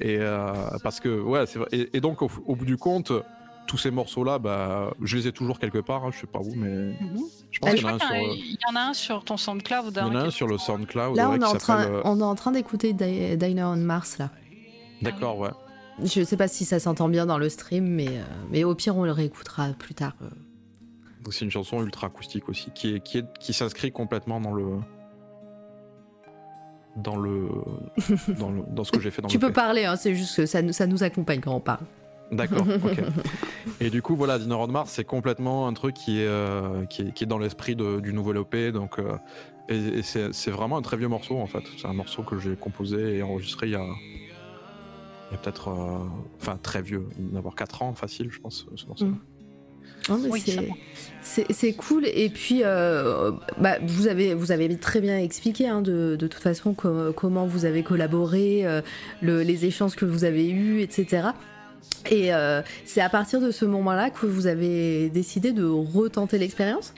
et 0.00 0.18
euh, 0.20 0.52
parce 0.82 1.00
que 1.00 1.20
ouais 1.20 1.46
c'est 1.46 1.58
vrai 1.58 1.68
et, 1.72 1.96
et 1.96 2.00
donc 2.00 2.22
au, 2.22 2.30
au 2.46 2.54
bout 2.56 2.64
du 2.66 2.76
compte 2.76 3.12
tous 3.66 3.78
ces 3.78 3.90
morceaux 3.90 4.24
là 4.24 4.38
bah 4.38 4.92
je 5.02 5.16
les 5.16 5.28
ai 5.28 5.32
toujours 5.32 5.58
quelque 5.58 5.78
part 5.78 6.04
hein, 6.04 6.10
je 6.12 6.20
sais 6.20 6.26
pas 6.26 6.40
où 6.40 6.52
mais 6.54 6.68
Mhm. 6.68 6.96
je 7.50 7.58
pense 7.58 7.70
Je 7.70 7.76
qu'il 7.76 7.84
y 7.84 7.88
en 7.90 7.94
a 7.94 7.98
crois 7.98 8.08
un 8.16 8.20
qu'il 8.20 8.46
y, 8.46 8.52
y 8.52 8.58
en 8.70 8.76
a 8.76 8.80
un 8.80 8.94
sur 8.94 9.24
ton 9.24 9.36
SoundCloud. 9.36 9.92
il 9.94 9.98
y 9.98 10.00
en 10.00 10.14
a 10.14 10.18
hein, 10.20 10.24
un 10.26 10.30
sur 10.30 10.46
le 10.46 10.58
SoundCloud 10.58 11.16
Là, 11.16 11.30
ouais, 11.30 11.36
on 11.38 11.42
est, 11.42 11.44
en 11.46 11.54
train, 11.56 11.84
euh, 11.84 12.00
on 12.04 12.18
est 12.20 12.24
en 12.24 12.34
train 12.34 12.50
d'écouter 12.52 12.92
Di- 12.92 13.36
Diner 13.36 13.62
on 13.64 13.76
Mars, 13.76 14.18
là. 14.18 14.30
d'accord 15.00 15.38
ouais 15.38 15.50
Je 16.04 16.24
sais 16.24 16.36
pas 16.36 16.48
si 16.48 16.64
ça 16.64 16.80
s'entend 16.80 17.08
bien 17.08 17.26
dans 17.26 17.38
le 17.38 17.48
stream, 17.48 17.86
mais, 17.86 18.08
euh, 18.08 18.22
mais 18.50 18.64
au 18.64 18.74
pire, 18.74 18.96
on 18.96 19.04
le 19.04 19.12
réécoutera 19.12 19.68
plus 19.78 19.94
tard. 19.94 20.14
euh. 20.22 20.28
C'est 21.30 21.44
une 21.44 21.50
chanson 21.52 21.82
ultra 21.82 22.08
acoustique 22.08 22.48
aussi, 22.48 22.70
qui 22.74 22.94
est 22.96 23.00
qui 23.00 23.18
est 23.18 23.38
qui 23.38 23.52
s'inscrit 23.52 23.92
complètement 23.92 24.40
dans 24.40 24.52
le 24.52 24.64
dans 26.96 27.16
le 27.16 27.48
dans, 28.38 28.50
le- 28.50 28.64
dans 28.70 28.84
ce 28.84 28.90
que 28.92 29.00
j'ai 29.00 29.10
fait 29.10 29.22
dans 29.22 29.28
Tu 29.28 29.38
le 29.38 29.46
peux 29.46 29.52
parler, 29.52 29.84
hein, 29.84 29.96
c'est 29.96 30.14
juste 30.14 30.36
que 30.36 30.46
ça, 30.46 30.60
nous- 30.62 30.72
ça 30.72 30.86
nous 30.86 31.02
accompagne 31.02 31.40
quand 31.40 31.54
on 31.54 31.60
parle. 31.60 31.84
D'accord. 32.32 32.66
ok. 32.84 33.00
Et 33.80 33.90
du 33.90 34.02
coup, 34.02 34.16
voilà, 34.16 34.38
Dinner 34.38 34.54
on 34.54 34.66
Mars, 34.68 34.90
c'est 34.92 35.04
complètement 35.04 35.68
un 35.68 35.72
truc 35.74 35.94
qui 35.94 36.20
est 36.20 36.26
euh, 36.26 36.84
qui 36.86 37.02
est, 37.02 37.12
qui 37.12 37.24
est 37.24 37.26
dans 37.26 37.38
l'esprit 37.38 37.76
du 37.76 38.12
nouvel 38.12 38.38
EP, 38.38 38.72
donc. 38.72 38.98
euh, 38.98 39.16
et 39.68 39.76
et 39.98 40.02
c'est 40.02 40.32
c'est 40.32 40.50
vraiment 40.50 40.76
un 40.78 40.82
très 40.82 40.96
vieux 40.96 41.08
morceau 41.08 41.36
en 41.38 41.46
fait. 41.46 41.62
C'est 41.78 41.86
un 41.86 41.92
morceau 41.92 42.22
que 42.22 42.38
j'ai 42.38 42.56
composé 42.56 43.18
et 43.18 43.22
enregistré 43.22 43.66
il 43.68 43.72
y 43.72 43.76
a, 43.76 43.84
il 45.30 45.32
y 45.32 45.34
a 45.34 45.38
peut-être. 45.38 45.68
euh, 45.68 45.98
Enfin, 46.40 46.58
très 46.62 46.82
vieux. 46.82 47.06
Il 47.18 47.28
doit 47.28 47.38
avoir 47.38 47.54
4 47.54 47.82
ans 47.82 47.94
facile, 47.94 48.28
je 48.32 48.40
pense, 48.40 48.66
ce 48.74 48.86
morceau. 48.86 49.06
Mm. 49.06 49.18
Oui, 50.30 50.42
c'est- 51.22 51.72
cool. 51.74 52.06
Et 52.06 52.28
puis, 52.28 52.62
euh, 52.64 53.30
bah, 53.58 53.76
vous, 53.86 54.08
avez, 54.08 54.34
vous 54.34 54.50
avez 54.50 54.76
très 54.76 55.00
bien 55.00 55.16
expliqué, 55.18 55.68
hein, 55.68 55.80
de, 55.80 56.16
de 56.16 56.26
toute 56.26 56.42
façon, 56.42 56.74
co- 56.74 57.12
comment 57.12 57.46
vous 57.46 57.66
avez 57.66 57.84
collaboré, 57.84 58.66
euh, 58.66 58.80
le- 59.20 59.42
les 59.44 59.64
échanges 59.64 59.94
que 59.94 60.04
vous 60.04 60.24
avez 60.24 60.50
eus, 60.50 60.80
etc. 60.80 61.28
Et 62.10 62.34
euh, 62.34 62.62
c'est 62.84 63.00
à 63.00 63.08
partir 63.08 63.40
de 63.40 63.50
ce 63.50 63.64
moment-là 63.64 64.10
que 64.10 64.26
vous 64.26 64.46
avez 64.46 65.08
décidé 65.10 65.52
de 65.52 65.64
retenter 65.64 66.38
l'expérience? 66.38 66.94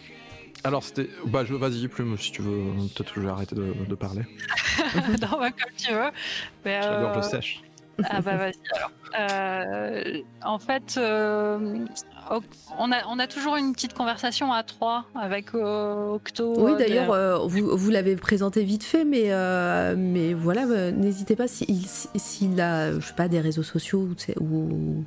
Alors, 0.65 0.83
c'était. 0.83 1.09
Bah, 1.27 1.45
je... 1.45 1.55
vas-y, 1.55 1.89
Plume, 1.89 2.17
si 2.19 2.33
tu 2.33 2.43
veux. 2.43 2.73
Peut-être 2.95 3.13
que 3.13 3.21
je 3.21 3.27
vais 3.27 3.33
arrêter 3.33 3.55
de, 3.55 3.75
de 3.87 3.95
parler. 3.95 4.23
Non, 5.21 5.39
bah, 5.39 5.51
comme 5.51 5.73
tu 5.77 5.93
veux. 5.93 6.11
Mais, 6.65 6.81
la 6.81 7.01
gorge 7.01 7.19
euh, 7.19 7.23
sèche. 7.23 7.63
Ah 8.03 8.21
bah 8.21 8.37
vas-y 8.37 8.55
alors. 8.75 8.91
Euh, 9.19 10.21
en 10.45 10.59
fait, 10.59 10.97
euh, 10.97 11.85
on, 12.79 12.93
a, 12.93 13.07
on 13.09 13.19
a 13.19 13.27
toujours 13.27 13.57
une 13.57 13.73
petite 13.73 13.95
conversation 13.95 14.53
à 14.53 14.63
trois 14.63 15.05
avec 15.15 15.55
euh, 15.55 16.13
Octo. 16.15 16.55
Oui, 16.59 16.73
euh, 16.73 16.77
d'ailleurs, 16.77 17.11
euh, 17.13 17.39
vous, 17.47 17.77
vous 17.77 17.91
l'avez 17.91 18.17
présenté 18.17 18.65
vite 18.65 18.85
fait, 18.85 19.05
mais, 19.05 19.25
euh, 19.33 19.95
mais 19.97 20.35
voilà, 20.35 20.65
n'hésitez 20.93 21.37
pas 21.37 21.49
s'il 21.49 21.87
si, 21.87 22.61
a, 22.61 22.93
je 22.99 23.07
sais 23.07 23.15
pas, 23.15 23.29
des 23.29 23.41
réseaux 23.41 23.63
sociaux 23.63 24.09
ou, 24.41 24.45
ou- 24.45 25.05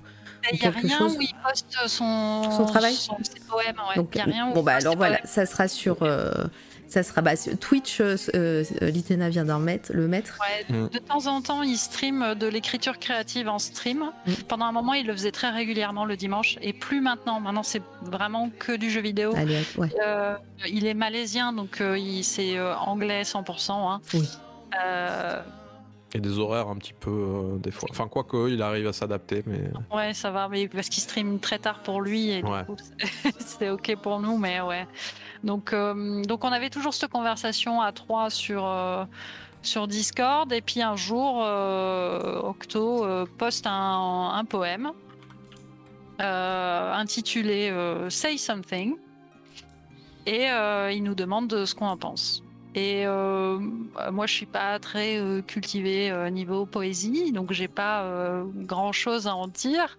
il 0.53 0.59
n'y 0.61 0.65
a 0.65 0.69
rien 0.69 0.97
chose. 0.97 1.17
où 1.17 1.21
il 1.21 1.33
poste 1.43 1.75
son, 1.87 2.43
Son 2.51 2.65
travail 2.65 2.93
son, 2.93 3.17
ses 3.21 3.39
poèmes. 3.41 3.75
Ouais. 3.89 3.95
Donc, 3.97 4.09
il 4.13 4.17
y 4.19 4.21
a 4.21 4.23
rien 4.25 4.49
où 4.49 4.53
bon 4.53 4.63
bah 4.63 4.75
alors 4.75 4.95
voilà, 4.95 5.19
ça 5.25 5.45
sera 5.45 5.67
sur, 5.67 6.03
euh, 6.03 6.31
ça 6.87 7.03
sera 7.03 7.21
bah, 7.21 7.35
sur 7.35 7.57
Twitch. 7.57 7.99
euh, 8.01 8.15
euh, 8.35 8.63
Litena 8.81 9.29
vient 9.29 9.45
d'en 9.45 9.59
mettre, 9.59 9.91
le 9.93 10.07
mettre. 10.07 10.37
Ouais, 10.39 10.65
Mm. 10.75 10.87
De 10.89 10.99
temps 10.99 11.27
en 11.27 11.41
temps, 11.41 11.63
il 11.63 11.77
stream 11.77 12.35
de 12.35 12.47
l'écriture 12.47 12.97
créative 12.99 13.47
en 13.47 13.59
stream. 13.59 14.11
Mm. 14.25 14.31
Pendant 14.47 14.65
un 14.65 14.71
moment, 14.71 14.93
il 14.93 15.05
le 15.07 15.13
faisait 15.13 15.31
très 15.31 15.49
régulièrement 15.49 16.05
le 16.05 16.17
dimanche, 16.17 16.57
et 16.61 16.73
plus 16.73 17.01
maintenant. 17.01 17.39
Maintenant, 17.39 17.63
c'est 17.63 17.81
vraiment 18.03 18.49
que 18.59 18.75
du 18.75 18.89
jeu 18.89 19.01
vidéo. 19.01 19.33
Allez, 19.35 19.61
ouais. 19.77 19.89
Euh, 20.05 20.35
il 20.67 20.85
est 20.85 20.93
malaisien, 20.93 21.53
donc 21.53 21.79
euh, 21.81 21.97
il 21.97 22.23
c'est 22.23 22.57
euh, 22.57 22.75
anglais 22.75 23.23
100%. 23.23 23.71
Hein. 23.71 24.01
Oui. 24.13 24.27
Euh, 24.83 25.41
Et 26.13 26.19
des 26.19 26.37
horaires 26.39 26.67
un 26.69 26.75
petit 26.77 26.93
peu, 26.93 27.09
euh, 27.11 27.57
des 27.57 27.71
fois. 27.71 27.87
Enfin, 27.91 28.07
quoique, 28.07 28.49
il 28.49 28.61
arrive 28.61 28.87
à 28.87 28.93
s'adapter, 28.93 29.43
mais. 29.45 29.61
ouais, 29.95 30.13
ça 30.13 30.31
va, 30.31 30.47
mais 30.49 30.67
parce 30.67 30.89
qu'il 30.89 31.03
stream 31.03 31.39
très 31.39 31.59
tard 31.59 31.79
pour 31.79 32.01
lui, 32.01 32.29
et 32.31 32.43
Ouais. 32.43 32.59
du 32.61 32.65
coup, 32.65 32.75
c'est- 32.77 33.33
c'est 33.39 33.69
ok 33.69 33.95
pour 34.01 34.19
nous, 34.19 34.37
mais 34.37 34.61
ouais. 34.61 34.87
Donc, 35.43 35.73
euh, 35.73 36.21
donc 36.23 36.43
on 36.43 36.51
avait 36.51 36.69
toujours 36.69 36.93
cette 36.93 37.11
conversation 37.11 37.81
à 37.81 37.91
trois 37.91 38.29
sur. 38.29 38.65
euh, 38.65 39.05
sur 39.63 39.87
Discord 39.87 40.53
et 40.53 40.61
puis 40.61 40.81
un 40.81 40.95
jour 40.95 41.41
euh, 41.43 42.39
Octo 42.41 43.05
poste 43.37 43.67
un, 43.67 44.31
un 44.33 44.45
poème 44.45 44.91
intitulé 46.19 47.73
Say 48.09 48.37
Something 48.37 48.95
et 50.25 50.45
il 50.93 51.03
nous 51.03 51.15
demande 51.15 51.47
de 51.47 51.65
ce 51.65 51.75
qu'on 51.75 51.87
en 51.87 51.97
pense. 51.97 52.43
Et 52.75 53.05
euh, 53.07 53.59
moi, 54.11 54.25
je 54.27 54.33
suis 54.35 54.45
pas 54.45 54.79
très 54.79 55.19
cultivée 55.47 56.13
niveau 56.31 56.65
poésie, 56.65 57.31
donc 57.33 57.51
j'ai 57.51 57.67
pas 57.67 58.05
grand 58.55 58.93
chose 58.93 59.27
à 59.27 59.35
en 59.35 59.47
dire. 59.47 59.97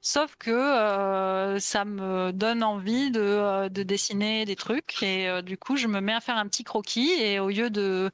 Sauf 0.00 0.36
que 0.36 0.50
euh, 0.50 1.58
ça 1.58 1.84
me 1.84 2.32
donne 2.32 2.62
envie 2.62 3.10
de, 3.10 3.20
euh, 3.20 3.68
de 3.68 3.82
dessiner 3.82 4.44
des 4.44 4.56
trucs 4.56 5.02
et 5.02 5.28
euh, 5.28 5.42
du 5.42 5.58
coup, 5.58 5.76
je 5.76 5.86
me 5.88 6.00
mets 6.00 6.14
à 6.14 6.20
faire 6.20 6.36
un 6.36 6.46
petit 6.48 6.64
croquis 6.64 7.10
et 7.20 7.40
au 7.40 7.48
lieu 7.48 7.70
de, 7.70 8.10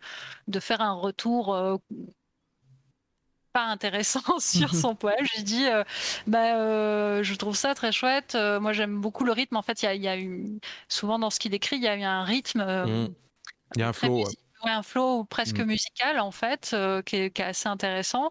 de 0.49 0.61
faire 0.61 0.81
un 0.81 0.95
retour 0.95 1.55
euh, 1.55 1.77
pas 3.53 3.65
intéressant 3.67 4.21
sur 4.41 4.75
son 4.75 4.95
poème, 4.97 5.25
je 5.37 5.43
dis 5.43 5.67
bah, 6.27 7.23
je 7.23 7.35
trouve 7.35 7.57
ça 7.57 7.75
très 7.75 7.93
chouette. 7.93 8.35
Moi, 8.35 8.73
j'aime 8.73 9.01
beaucoup 9.01 9.25
le 9.25 9.33
rythme. 9.33 9.57
En 9.57 9.63
fait, 9.63 9.83
il 9.83 10.03
y 10.03 10.09
a, 10.09 10.17
y 10.17 10.61
souvent 10.89 11.19
dans 11.19 11.31
ce 11.31 11.39
qu'il 11.39 11.55
écrit, 11.55 11.77
il 11.77 11.83
y 11.83 11.89
a 11.89 11.97
eu 11.97 12.03
un 12.03 12.25
rythme. 12.25 12.61
euh, 12.61 13.09
Mm. 13.09 13.15
Il 13.77 13.81
y 13.81 13.83
a 13.83 13.89
un 13.89 13.93
flow. 13.93 14.25
un 14.65 14.83
flow 14.83 15.25
presque 15.25 15.61
Mm. 15.61 15.67
musical 15.67 16.21
en 16.21 16.31
fait, 16.31 16.71
euh, 16.75 17.03
qui, 17.03 17.17
est, 17.17 17.31
qui 17.31 17.43
est 17.43 17.47
assez 17.47 17.69
intéressant. 17.69 18.31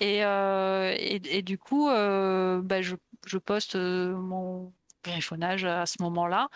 Et, 0.00 0.24
euh, 0.24 0.94
et, 0.98 1.20
et 1.38 1.42
du 1.42 1.58
coup, 1.58 1.88
euh, 1.88 2.60
bah, 2.62 2.82
je, 2.82 2.96
je 3.26 3.38
poste 3.38 3.76
euh, 3.76 4.14
mon 4.16 4.72
griffonnage 5.04 5.64
à 5.64 5.86
ce 5.86 5.96
moment-là. 6.02 6.48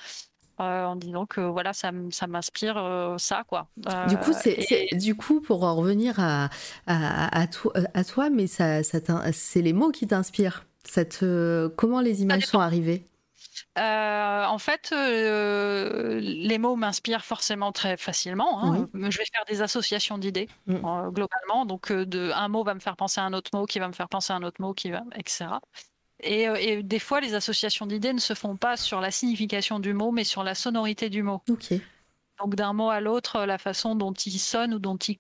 euh, 0.61 0.85
en 0.85 0.97
disant 0.97 1.27
que 1.27 1.41
voilà 1.41 1.73
ça, 1.73 1.93
m'inspire 1.93 2.77
euh, 2.79 3.19
ça 3.19 3.45
quoi 3.49 3.69
Du 4.05 4.19
coup, 4.19 4.33
c'est, 4.33 4.57
et- 4.93 4.97
du 4.97 5.15
coup, 5.17 5.41
pour 5.41 5.65
en 5.65 5.75
revenir 5.75 6.21
à, 6.21 6.49
à, 6.87 7.39
à 7.41 7.47
toi, 7.47 7.73
à 7.95 8.05
toi, 8.05 8.31
mais 8.31 8.47
ça, 8.47 8.83
c'est 9.33 9.63
les 9.63 9.73
mots 9.73 9.91
qui 9.91 10.07
t'inspirent. 10.07 10.67
Ça 10.85 11.05
te- 11.05 11.69
comment 11.77 12.01
les 12.01 12.23
images 12.23 12.47
sont 12.47 12.61
arrivées? 12.61 13.09
Euh, 13.79 14.45
en 14.47 14.59
fait, 14.59 14.91
euh, 14.93 16.19
les 16.21 16.59
mots 16.59 16.77
m'inspirent 16.77 17.25
forcément 17.25 17.73
très 17.73 17.97
facilement. 17.97 18.63
hein. 18.63 18.89
Je 18.95 19.19
vais 19.19 19.25
faire 19.33 19.45
des 19.49 19.63
associations 19.63 20.19
d'idées 20.19 20.49
Mm. 20.67 20.75
euh, 20.85 21.11
globalement. 21.11 21.67
Donc, 21.67 21.93
de, 21.93 22.31
un 22.35 22.49
mot 22.49 22.65
va 22.65 22.75
me 22.75 22.81
faire 22.81 22.97
penser 22.97 23.21
à 23.21 23.25
un 23.25 23.33
autre 23.33 23.51
mot, 23.55 23.67
qui 23.67 23.79
va 23.79 23.89
me 23.89 23.93
faire 23.93 24.09
penser 24.09 24.33
à 24.33 24.37
un 24.37 24.43
autre 24.43 24.61
mot, 24.61 24.75
qui 24.75 24.91
va, 24.91 25.03
etc. 25.17 25.47
Et, 26.21 26.43
et 26.45 26.83
des 26.83 26.99
fois, 26.99 27.21
les 27.21 27.35
associations 27.35 27.87
d'idées 27.87 28.13
ne 28.13 28.21
se 28.21 28.35
font 28.35 28.57
pas 28.57 28.77
sur 28.77 29.01
la 29.01 29.11
signification 29.11 29.79
du 29.81 29.93
mot, 29.93 30.11
mais 30.13 30.25
sur 30.25 30.43
la 30.45 30.55
sonorité 30.55 31.11
du 31.11 31.23
mot. 31.23 31.43
Donc, 32.41 32.55
d'un 32.55 32.73
mot 32.73 32.91
à 32.91 33.01
l'autre, 33.01 33.45
la 33.45 33.59
façon 33.59 33.95
dont 33.95 34.13
il 34.13 34.39
sonne 34.39 34.75
ou 34.75 34.79
dont 34.79 34.97
il 34.97 35.19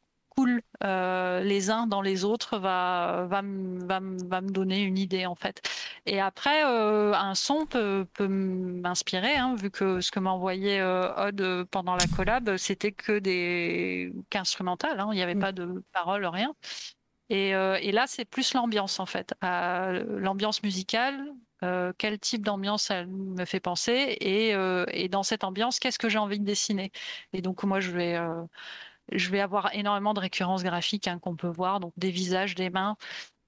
euh, 0.82 1.40
les 1.40 1.70
uns 1.70 1.86
dans 1.86 2.02
les 2.02 2.24
autres 2.24 2.58
va, 2.58 3.26
va, 3.28 3.42
va, 3.42 4.00
va 4.00 4.40
me 4.40 4.50
donner 4.50 4.82
une 4.82 4.98
idée, 4.98 5.26
en 5.26 5.34
fait. 5.34 5.62
Et 6.06 6.20
après, 6.20 6.64
euh, 6.64 7.12
un 7.14 7.34
son 7.34 7.66
peut, 7.66 8.06
peut 8.14 8.28
m'inspirer, 8.28 9.36
hein, 9.36 9.54
vu 9.56 9.70
que 9.70 10.00
ce 10.00 10.10
que 10.10 10.20
m'a 10.20 10.30
envoyé 10.30 10.80
euh, 10.80 11.12
Odd 11.28 11.40
euh, 11.40 11.64
pendant 11.70 11.96
la 11.96 12.06
collab, 12.08 12.56
c'était 12.56 12.92
que 12.92 13.18
des 13.18 14.12
qu'instrumental, 14.30 15.00
hein, 15.00 15.08
il 15.12 15.16
n'y 15.16 15.22
avait 15.22 15.34
Mm. 15.34 15.40
pas 15.40 15.52
de 15.52 15.84
paroles, 15.92 16.26
rien. 16.26 16.54
Et, 17.30 17.50
et 17.50 17.92
là, 17.92 18.06
c'est 18.06 18.24
plus 18.26 18.54
l'ambiance, 18.54 19.00
en 19.00 19.06
fait. 19.06 19.34
L'ambiance 19.42 20.62
musicale, 20.62 21.24
euh, 21.62 21.92
quel 21.96 22.18
type 22.18 22.44
d'ambiance 22.44 22.90
elle 22.90 23.06
me 23.08 23.44
fait 23.46 23.60
penser, 23.60 24.16
et, 24.20 24.54
euh, 24.54 24.84
et 24.90 25.08
dans 25.08 25.22
cette 25.22 25.44
ambiance, 25.44 25.78
qu'est-ce 25.78 25.98
que 25.98 26.08
j'ai 26.10 26.18
envie 26.18 26.38
de 26.38 26.44
dessiner? 26.44 26.92
Et 27.32 27.40
donc, 27.42 27.64
moi, 27.64 27.80
je 27.80 27.90
vais, 27.92 28.16
euh, 28.16 28.42
je 29.12 29.30
vais 29.30 29.40
avoir 29.40 29.74
énormément 29.74 30.14
de 30.14 30.20
récurrences 30.20 30.62
graphiques 30.62 31.08
hein, 31.08 31.18
qu'on 31.18 31.36
peut 31.36 31.48
voir, 31.48 31.80
donc 31.80 31.92
des 31.96 32.10
visages, 32.10 32.54
des 32.54 32.70
mains, 32.70 32.96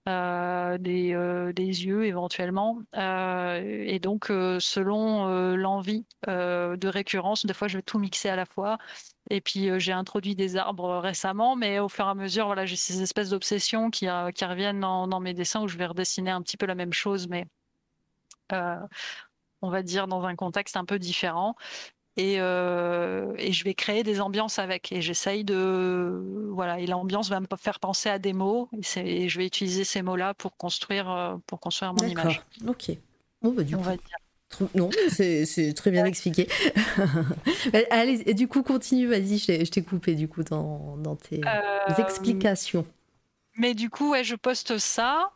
euh, 0.08 0.78
des, 0.78 1.14
euh, 1.14 1.52
des 1.52 1.84
yeux 1.84 2.04
éventuellement. 2.04 2.78
Euh, 2.94 3.84
et 3.86 3.98
donc, 3.98 4.26
selon 4.26 5.26
l'envie 5.56 6.06
de 6.26 6.88
récurrence, 6.88 7.44
des 7.44 7.54
fois, 7.54 7.66
je 7.68 7.78
vais 7.78 7.82
tout 7.82 7.98
mixer 7.98 8.28
à 8.28 8.36
la 8.36 8.46
fois. 8.46 8.78
Et 9.30 9.40
puis, 9.40 9.68
j'ai 9.80 9.92
introduit 9.92 10.36
des 10.36 10.56
arbres 10.56 10.98
récemment, 10.98 11.56
mais 11.56 11.80
au 11.80 11.88
fur 11.88 12.06
et 12.06 12.10
à 12.10 12.14
mesure, 12.14 12.46
voilà, 12.46 12.66
j'ai 12.66 12.76
ces 12.76 13.02
espèces 13.02 13.30
d'obsessions 13.30 13.90
qui, 13.90 14.08
reviennent 14.08 14.80
dans, 14.80 15.20
mes 15.20 15.34
dessins 15.34 15.62
où 15.62 15.68
je 15.68 15.76
vais 15.76 15.86
redessiner 15.86 16.30
un 16.30 16.42
petit 16.42 16.56
peu 16.56 16.66
la 16.66 16.76
même 16.76 16.92
chose, 16.92 17.28
mais 17.28 17.46
on 19.62 19.70
va 19.70 19.82
dire 19.82 20.06
dans 20.06 20.24
un 20.24 20.36
contexte 20.36 20.76
un 20.76 20.84
peu 20.84 21.00
différent. 21.00 21.56
Et, 22.16 22.36
euh, 22.38 23.32
et 23.38 23.52
je 23.52 23.64
vais 23.64 23.74
créer 23.74 24.02
des 24.02 24.20
ambiances 24.20 24.58
avec. 24.58 24.90
Et 24.92 25.02
j'essaye 25.02 25.44
de. 25.44 26.22
Voilà, 26.50 26.78
et 26.80 26.86
l'ambiance 26.86 27.28
va 27.28 27.40
me 27.40 27.46
faire 27.58 27.78
penser 27.78 28.08
à 28.08 28.18
des 28.18 28.32
mots. 28.32 28.70
Et, 28.96 29.28
je 29.28 29.38
vais 29.38 29.46
utiliser 29.46 29.84
ces 29.84 30.02
mots-là 30.02 30.34
pour 30.34 30.56
construire, 30.56 31.10
euh, 31.10 31.36
pour 31.46 31.60
construire 31.60 31.92
mon 31.92 32.00
D'accord. 32.02 32.22
image. 32.22 32.42
Ok. 32.66 32.90
Bon, 33.42 33.52
bah, 33.52 33.62
du 33.62 33.74
On 33.74 33.78
coup, 33.78 33.84
va 33.84 33.96
dire. 33.96 34.16
Non, 34.74 34.88
c'est 35.08 35.74
très 35.74 35.90
bien 35.90 36.04
expliqué. 36.06 36.48
Bah, 37.72 37.80
Allez, 37.90 38.22
et 38.26 38.34
du 38.34 38.48
coup, 38.48 38.62
continue, 38.62 39.06
vas-y, 39.06 39.38
je 39.38 39.46
t'ai 39.46 39.64
je 39.64 39.70
t'ai 39.70 39.82
coupé 39.82 40.14
du 40.14 40.28
coup 40.28 40.42
dans, 40.44 40.96
dans 40.96 41.16
tes 41.16 41.40
Euh, 41.44 41.94
explications. 41.98 42.86
Mais 43.56 43.74
du 43.74 43.90
coup, 43.90 44.10
ouais, 44.12 44.24
je 44.24 44.36
poste 44.36 44.78
ça. 44.78 45.32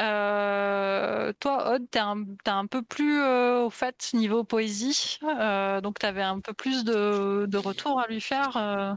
Euh, 0.00 1.32
toi, 1.40 1.74
Odd, 1.74 1.82
t'es 1.90 1.98
un, 1.98 2.24
t'es 2.44 2.50
un 2.50 2.66
peu 2.66 2.82
plus 2.82 3.20
euh, 3.20 3.64
au 3.64 3.70
fait 3.70 4.10
niveau 4.14 4.44
poésie, 4.44 5.18
Euh, 5.22 5.80
donc 5.80 5.98
t'avais 5.98 6.22
un 6.22 6.40
peu 6.40 6.52
plus 6.54 6.84
de, 6.84 7.46
de 7.46 7.58
retours 7.58 8.00
à 8.00 8.06
lui 8.08 8.20
faire. 8.20 8.96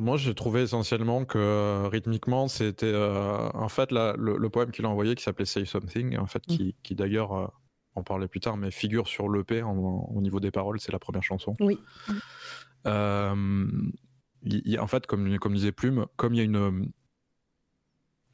moi, 0.00 0.16
j'ai 0.16 0.34
trouvé 0.34 0.62
essentiellement 0.62 1.24
que 1.24 1.86
rythmiquement, 1.86 2.48
c'était 2.48 2.94
en 3.54 3.68
fait 3.68 3.92
la- 3.92 4.14
le, 4.18 4.36
le 4.36 4.48
poème 4.50 4.70
qu'il 4.70 4.84
a 4.84 4.88
envoyé 4.88 5.14
qui 5.14 5.22
s'appelait 5.22 5.44
Say 5.46 5.64
Something, 5.64 6.18
en 6.18 6.26
fait, 6.26 6.42
qui, 6.46 6.74
qui 6.82 6.94
d'ailleurs, 6.94 7.52
on 7.96 8.02
parlait 8.02 8.26
plus 8.28 8.40
tard, 8.40 8.56
mais 8.56 8.70
figure 8.72 9.06
sur 9.06 9.28
l'EP 9.28 9.62
au 9.62 10.20
niveau 10.20 10.40
des 10.40 10.50
paroles, 10.50 10.80
c'est 10.80 10.92
la 10.92 10.98
première 10.98 11.22
chanson. 11.22 11.54
Oui. 11.60 11.78
Il- 14.46 14.62
il- 14.66 14.78
en 14.80 14.86
fait, 14.86 15.06
comme, 15.06 15.38
comme 15.38 15.54
disait 15.54 15.72
Plume, 15.72 16.06
comme 16.16 16.34
il 16.34 16.38
y 16.38 16.40
a 16.40 16.44
une. 16.44 16.90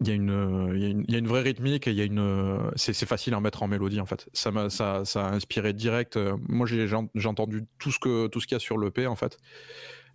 Il 0.03 0.09
y, 0.09 0.13
a 0.13 0.15
une, 0.15 0.71
il, 0.75 0.81
y 0.81 0.85
a 0.87 0.89
une, 0.89 1.05
il 1.09 1.13
y 1.13 1.17
a 1.17 1.19
une 1.19 1.29
vraie 1.29 1.43
rythmique 1.43 1.87
et 1.87 1.91
il 1.91 1.97
y 1.99 2.01
a 2.01 2.05
une 2.05 2.71
c'est 2.75 2.95
c'est 2.95 3.05
facile 3.05 3.35
à 3.35 3.41
mettre 3.41 3.63
en 3.63 3.69
mélodie 3.69 4.01
en 4.01 4.07
fait 4.07 4.29
ça 4.33 4.51
m'a 4.51 4.71
ça, 4.71 5.05
ça 5.05 5.27
a 5.27 5.33
inspiré 5.35 5.75
direct 5.75 6.17
euh, 6.17 6.39
moi 6.49 6.67
j'ai 6.67 6.87
j'ai 6.89 7.29
entendu 7.29 7.65
tout 7.79 7.91
ce 7.91 7.99
que 7.99 8.27
tout 8.29 8.41
ce 8.41 8.47
qu'il 8.47 8.55
y 8.55 8.57
a 8.57 8.61
sur 8.61 8.79
l'EP 8.79 9.07
en 9.07 9.15
fait 9.15 9.37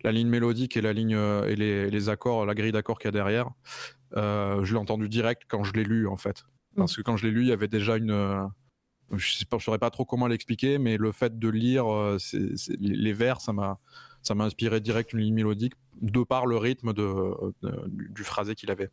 la 0.02 0.12
ligne 0.12 0.28
mélodique 0.28 0.76
et 0.76 0.80
la 0.80 0.92
ligne 0.92 1.14
euh, 1.14 1.46
et 1.48 1.56
les, 1.56 1.90
les 1.90 2.08
accords, 2.08 2.46
la 2.46 2.54
grille 2.54 2.72
d'accords 2.72 2.98
qu'il 2.98 3.08
y 3.08 3.10
a 3.10 3.12
derrière, 3.12 3.50
euh, 4.16 4.64
je 4.64 4.72
l'ai 4.74 4.78
entendu 4.78 5.08
direct 5.08 5.42
quand 5.48 5.64
je 5.64 5.72
l'ai 5.72 5.84
lu 5.84 6.06
en 6.06 6.16
fait. 6.16 6.44
Parce 6.76 6.96
que 6.96 7.02
quand 7.02 7.16
je 7.16 7.26
l'ai 7.26 7.32
lu, 7.32 7.42
il 7.42 7.48
y 7.48 7.52
avait 7.52 7.68
déjà 7.68 7.96
une. 7.96 8.10
euh, 8.10 8.44
je 9.12 9.34
sais 9.36 9.44
pas, 9.46 9.58
je 9.58 9.64
saurais 9.64 9.78
pas 9.78 9.90
trop 9.90 10.04
comment 10.04 10.26
l'expliquer, 10.26 10.78
mais 10.78 10.96
le 10.96 11.12
fait 11.12 11.38
de 11.38 11.48
lire 11.48 11.92
euh, 11.92 12.18
c'est- 12.18 12.56
c'est- 12.56 12.76
les 12.80 12.94
les 12.96 13.12
vers, 13.12 13.40
ça 13.40 13.52
m'a, 13.52 13.78
ça 14.22 14.34
m'a 14.34 14.44
inspiré 14.44 14.80
direct 14.80 15.12
une 15.12 15.20
ligne 15.20 15.34
mélodique 15.34 15.74
de 16.02 16.22
par 16.24 16.46
le 16.46 16.56
rythme 16.58 16.92
de, 16.92 17.04
de- 17.62 17.88
du, 17.88 18.10
du 18.10 18.24
phrasé 18.24 18.54
qu'il 18.54 18.70
avait. 18.70 18.90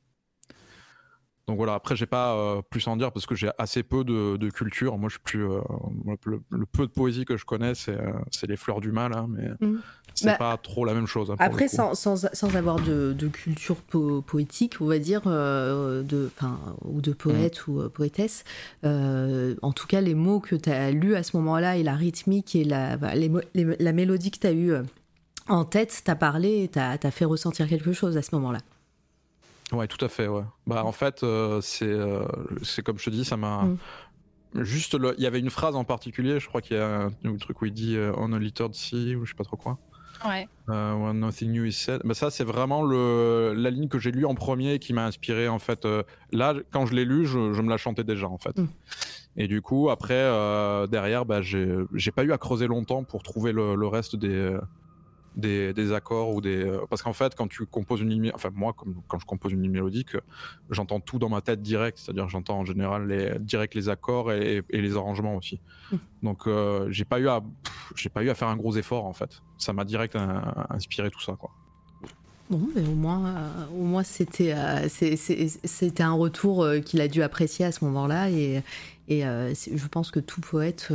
Donc 1.48 1.58
voilà, 1.58 1.74
après 1.74 1.96
j'ai 1.98 2.06
pas 2.06 2.36
euh, 2.36 2.62
plus 2.62 2.88
à 2.88 2.92
en 2.92 2.96
dire 2.96 3.12
parce 3.12 3.26
que 3.26 3.36
j'ai 3.36 3.50
assez 3.58 3.84
peu 3.84 4.06
de, 4.06 4.38
de 4.38 4.50
culture. 4.50 4.98
Moi 4.98 5.10
je 5.10 5.16
suis 5.16 5.24
plus 5.24 5.46
euh, 5.46 5.60
le, 6.26 6.42
le 6.50 6.66
peu 6.66 6.88
de 6.88 6.92
poésie 6.92 7.26
que 7.26 7.36
je 7.36 7.44
connais 7.44 7.76
c'est 7.76 7.98
euh, 8.00 8.14
les 8.48 8.56
fleurs 8.56 8.80
du 8.80 8.92
mal, 8.94 9.12
hein, 9.14 9.28
mais 9.30 9.50
Mm. 9.60 9.80
c'est 10.16 10.26
Bah, 10.28 10.38
pas 10.38 10.58
trop 10.58 10.86
la 10.86 10.94
même 10.94 11.06
chose. 11.08 11.32
hein, 11.32 11.36
Après, 11.40 11.68
sans, 11.68 11.96
sans, 11.96 12.28
sans 12.34 12.56
avoir 12.56 12.80
de, 12.80 13.14
de 13.18 13.28
culture 13.28 13.76
po- 13.78 14.22
poétique, 14.22 14.76
on 14.80 14.86
va 14.86 15.00
dire, 15.00 15.22
de, 15.24 16.30
ou 16.86 17.02
de 17.02 17.12
poète 17.14 17.68
ou 17.68 17.82
euh, 17.82 17.90
poétesse, 17.90 18.44
en 18.84 19.72
tout 19.74 19.88
cas, 19.88 20.00
les 20.02 20.16
mots 20.16 20.40
que 20.40 20.56
tu 20.56 20.70
as 20.70 20.92
lus 20.92 21.16
à 21.16 21.24
ce 21.24 21.36
moment-là 21.38 21.76
et 21.78 21.84
la 21.84 21.96
rythmique 21.96 22.56
et 22.56 22.64
la, 22.64 22.96
bah, 22.98 23.16
les 23.16 23.28
mo- 23.30 23.42
les- 23.54 23.76
la 23.80 23.92
mélodie 23.92 24.32
que 24.32 24.40
tu 24.40 24.48
as 24.48 24.54
eue 24.54 24.74
en 25.50 25.66
tête, 25.66 26.02
t'as 26.06 26.16
parlé 26.16 26.64
et 26.64 26.68
t'as 26.70 26.98
as 27.02 27.12
fait 27.12 27.26
ressentir 27.26 27.68
quelque 27.68 27.92
chose 27.92 28.16
à 28.16 28.22
ce 28.22 28.34
moment-là. 28.36 28.60
Ouais, 29.74 29.88
tout 29.88 30.04
à 30.04 30.10
fait, 30.10 30.28
ouais. 30.28 30.44
Bah, 30.68 30.86
en 30.86 30.92
fait, 30.92 31.24
euh, 31.24 31.60
c'est 31.62 31.86
euh, 31.86 32.26
c'est 32.62 32.84
comme 32.84 33.00
je 33.00 33.06
te 33.06 33.10
dis, 33.10 33.26
ça 33.26 33.38
m'a. 33.38 33.64
Mm. 33.64 33.78
Juste, 34.64 34.94
le- 34.94 35.16
il 35.18 35.24
y 35.24 35.28
avait 35.28 35.40
une 35.40 35.50
phrase 35.50 35.76
en 35.76 35.84
particulier, 35.84 36.40
je 36.40 36.48
crois 36.48 36.62
qu'il 36.62 36.78
y 36.78 36.80
a 36.80 37.10
un, 37.26 37.38
truc 37.38 37.62
où 37.62 37.66
il 37.66 37.74
dit 37.74 37.96
euh, 37.96 38.14
On 38.18 38.34
a 38.34 38.40
littered 38.40 38.76
sea, 38.76 39.16
ou 39.16 39.26
je 39.26 39.32
sais 39.32 39.36
pas 39.36 39.44
trop 39.44 39.58
quoi. 39.58 39.80
Ouais. 40.24 40.48
When 40.68 41.20
nothing 41.20 41.52
new 41.52 41.66
is 41.66 41.74
said. 41.74 42.02
Bah, 42.04 42.14
ça, 42.14 42.30
c'est 42.30 42.44
vraiment 42.44 42.84
le, 42.84 43.54
la 43.58 43.72
ligne 43.72 43.88
que 43.88 43.98
j'ai 43.98 44.12
lue 44.12 44.26
en 44.26 44.36
premier 44.36 44.76
et 44.76 44.80
qui 44.80 44.94
m'a 44.94 45.06
inspiré, 45.06 45.48
en 45.48 45.60
fait. 45.60 45.88
Là, 46.32 46.54
quand 46.72 46.86
je 46.86 46.94
l'ai 46.94 47.04
lue, 47.04 47.26
je, 47.26 47.52
je 47.52 47.62
me 47.64 47.70
la 47.70 47.78
chantais 47.78 48.04
déjà, 48.04 48.30
en 48.30 48.38
fait. 48.38 48.58
Mm. 48.58 48.68
Et 49.38 49.48
du 49.48 49.64
coup, 49.64 49.90
après, 49.90 50.22
derrière, 50.88 51.26
bah, 51.26 51.42
j'ai 51.42 51.76
j'ai 51.96 52.12
pas 52.12 52.24
eu 52.24 52.32
à 52.32 52.38
creuser 52.38 52.68
longtemps 52.68 53.04
pour 53.04 53.24
trouver 53.24 53.52
le, 53.52 53.76
le 53.76 53.88
reste 53.88 54.16
des, 54.16 54.56
des, 55.36 55.74
des 55.74 55.92
accords 55.94 56.34
ou 56.34 56.42
des. 56.42 56.64
euh, 56.64 56.82
Parce 56.90 57.02
qu'en 57.02 57.14
fait, 57.14 57.36
quand 57.36 57.48
tu 57.48 57.66
composes 57.66 58.02
une 58.02 58.10
ligne. 58.10 58.32
Enfin, 58.34 58.50
moi, 58.54 58.74
comme, 58.74 59.02
quand 59.08 59.20
je 59.20 59.26
compose 59.26 59.52
une 59.52 59.62
ligne 59.62 59.72
mélodique, 59.72 60.16
euh, 60.16 60.22
j'entends 60.70 61.00
tout 61.00 61.20
dans 61.20 61.30
ma 61.30 61.42
tête 61.42 61.62
direct. 61.62 61.98
C'est-à-dire, 61.98 62.30
j'entends 62.30 62.60
en 62.60 62.66
général 62.66 63.08
les, 63.08 63.40
direct 63.40 63.76
les 63.76 63.90
accords 63.90 64.32
et, 64.32 64.64
et 64.70 64.82
les 64.82 64.96
arrangements 64.96 65.36
aussi. 65.36 65.60
Mm. 65.92 65.96
Donc, 66.24 66.48
euh, 66.48 66.88
j'ai 66.92 67.06
pas 67.06 67.20
eu 67.20 67.28
à. 67.28 67.42
J'ai 67.96 68.10
pas 68.10 68.24
eu 68.24 68.30
à 68.30 68.36
faire 68.36 68.48
un 68.48 68.58
gros 68.58 68.76
effort, 68.76 69.06
en 69.06 69.14
fait. 69.14 69.42
Ça 69.58 69.74
m'a 69.74 69.86
direct 69.86 70.18
inspiré 70.70 71.10
tout 71.12 71.22
ça, 71.22 71.34
quoi. 71.34 71.52
Bon, 72.50 72.68
mais 72.76 72.86
au 72.86 72.94
moins, 72.94 73.26
euh, 73.26 73.66
au 73.80 73.84
moins 73.84 74.04
c'était, 74.04 74.54
euh, 74.54 74.88
c'était 74.90 76.04
un 76.04 76.14
retour 76.14 76.64
euh, 76.64 76.80
qu'il 76.80 77.00
a 77.02 77.08
dû 77.08 77.24
apprécier 77.24 77.66
à 77.66 77.72
ce 77.72 77.86
moment-là. 77.86 78.30
Et, 78.30 78.62
et 79.08 79.22
je 79.22 79.88
pense 79.88 80.12
que 80.12 80.20
tout 80.20 80.42
poète 80.42 80.94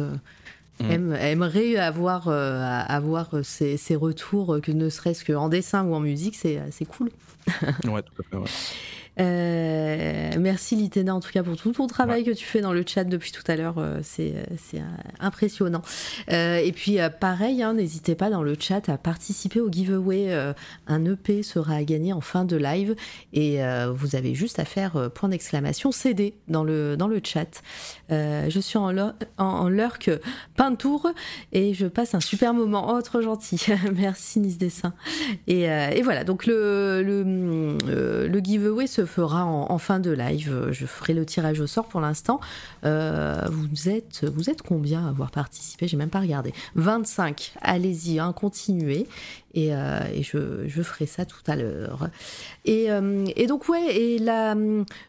Mm. 0.81 0.91
aime- 0.91 1.17
aimerait 1.21 1.77
avoir, 1.77 2.29
euh, 2.29 2.63
avoir 2.87 3.31
ces, 3.43 3.77
ces 3.77 3.97
retours, 3.97 4.59
que 4.63 4.71
ne 4.73 4.89
serait-ce 4.89 5.25
qu'en 5.25 5.49
dessin 5.49 5.85
ou 5.85 5.95
en 5.95 6.01
musique, 6.01 6.37
c'est, 6.37 6.61
c'est 6.71 6.85
cool. 6.85 7.11
Ouais, 7.85 8.03
tout 8.03 8.13
à 8.21 8.23
fait, 8.31 8.37
ouais. 8.37 8.45
Euh, 9.21 10.31
merci 10.39 10.77
Litena 10.77 11.15
en 11.15 11.21
tout 11.21 11.31
cas 11.33 11.43
pour 11.43 11.57
tout 11.57 11.73
ton 11.73 11.87
travail 11.87 12.23
que 12.25 12.31
tu 12.31 12.45
fais 12.45 12.61
dans 12.61 12.73
le 12.73 12.85
chat 12.87 13.05
depuis 13.05 13.33
tout 13.33 13.43
à 13.49 13.57
l'heure, 13.57 13.79
euh, 13.79 13.99
c'est 14.03 14.35
euh, 14.37 14.81
impressionnant. 15.19 15.83
Et 16.29 16.73
puis 16.75 16.99
pareil, 17.21 17.63
hein, 17.63 17.75
n'hésitez 17.75 18.15
pas 18.15 18.31
dans 18.31 18.43
le 18.43 18.55
chat 18.59 18.89
à 18.89 18.99
participer 18.99 19.61
au 19.61 19.71
giveaway. 19.71 20.29
un 20.87 21.05
EP 21.05 21.43
sera 21.43 21.75
à 21.75 21.83
gagner 21.83 22.13
en 22.13 22.21
fin 22.21 22.45
de 22.45 22.57
live 22.57 22.95
et 23.33 23.61
vous 23.93 24.17
avez 24.17 24.35
juste 24.35 24.59
à 24.59 24.65
faire 24.65 25.11
point 25.15 25.29
d'exclamation 25.29 25.93
CD 25.93 26.35
dans 26.49 26.65
le, 26.65 26.97
dans 26.97 27.09
le 27.09 27.21
chat. 27.23 27.63
Je 28.11 28.61
suis 28.61 28.79
en, 28.79 28.97
en, 28.99 29.15
en 29.39 29.69
lurk 29.69 30.11
peinture 30.57 31.13
et 31.53 31.75
je 31.75 31.87
passe 31.87 32.15
un 32.15 32.21
super 32.21 32.55
moment. 32.55 32.95
Oh, 32.95 33.03
trop 33.03 33.21
gentil. 33.21 33.65
merci 33.97 34.41
Nice 34.41 34.59
Dessin. 34.59 34.95
Et, 35.47 35.63
et 35.63 36.03
voilà, 36.03 36.25
donc 36.25 36.47
le, 36.47 37.03
le, 37.03 38.27
le 38.27 38.39
giveaway 38.41 38.87
se 38.87 39.07
fera 39.09 39.45
en, 39.45 39.79
fin 39.79 39.99
de 39.99 40.11
live. 40.13 40.69
Je 40.71 40.87
ferai 40.87 41.15
le 41.15 41.27
tirage 41.27 41.59
au 41.61 41.67
sort 41.67 41.87
pour 41.87 42.01
l'instant. 42.01 42.41
Euh, 42.85 43.43
vous, 43.51 43.89
êtes, 43.89 44.25
vous 44.25 44.51
êtes 44.51 44.63
combien 44.63 45.07
à 45.07 45.09
avoir 45.09 45.33
participé? 45.33 45.89
J'ai 45.89 45.97
même 45.97 46.11
pas 46.11 46.21
regardé. 46.21 46.55
25. 46.77 47.55
Allez-y, 47.61 48.21
hein, 48.21 48.33
continuez. 48.33 49.07
Et, 49.55 49.75
euh, 49.75 50.01
je, 50.23 50.83
ferai 50.83 51.07
ça 51.07 51.25
tout 51.25 51.43
à 51.47 51.57
l'heure. 51.57 52.09
Et, 52.65 52.91
euh, 52.91 53.27
donc, 53.49 53.69
ouais, 53.69 53.97
et 53.97 54.19
la, 54.19 54.55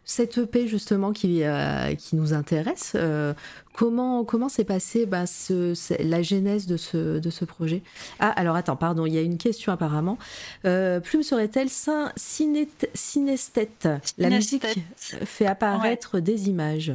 cette 0.06 0.38
EP 0.38 0.68
justement 0.68 1.11
qui, 1.11 1.44
euh, 1.44 1.94
qui 1.95 2.16
nous 2.16 2.34
intéresse, 2.34 2.94
euh, 2.95 3.34
comment 3.80 4.25
comment 4.25 4.49
s'est 4.49 4.66
passé 4.66 5.06
bah, 5.06 5.25
ce, 5.25 5.74
c'est- 5.74 6.03
la 6.03 6.22
genèse 6.22 6.67
de 6.67 6.75
ce, 6.75 7.19
de 7.19 7.30
ce 7.30 7.45
projet? 7.45 7.82
Ah, 8.19 8.32
alors 8.32 8.58
attends, 8.58 8.75
pardon, 8.75 9.06
il 9.06 9.14
y 9.14 9.17
a 9.17 9.22
une 9.22 9.38
question 9.38 9.72
apparemment. 9.72 10.17
Euh, 10.66 10.99
Plume 10.99 11.24
serait-elle 11.24 11.69
synesthète 11.69 13.88
La 14.17 14.30
musique 14.30 14.66
fait 14.99 15.45
apparaître 15.45 16.19
des 16.19 16.49
images. 16.49 16.91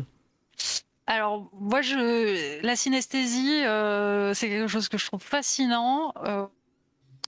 Alors, 1.06 1.48
moi, 1.58 1.80
je... 1.80 2.62
la 2.62 2.76
synesthésie, 2.76 3.64
euh, 3.64 4.34
c'est 4.34 4.50
quelque 4.50 4.68
chose 4.68 4.90
que 4.90 4.98
je 4.98 5.06
trouve 5.06 5.22
fascinant. 5.22 6.12
Euh, 6.22 6.44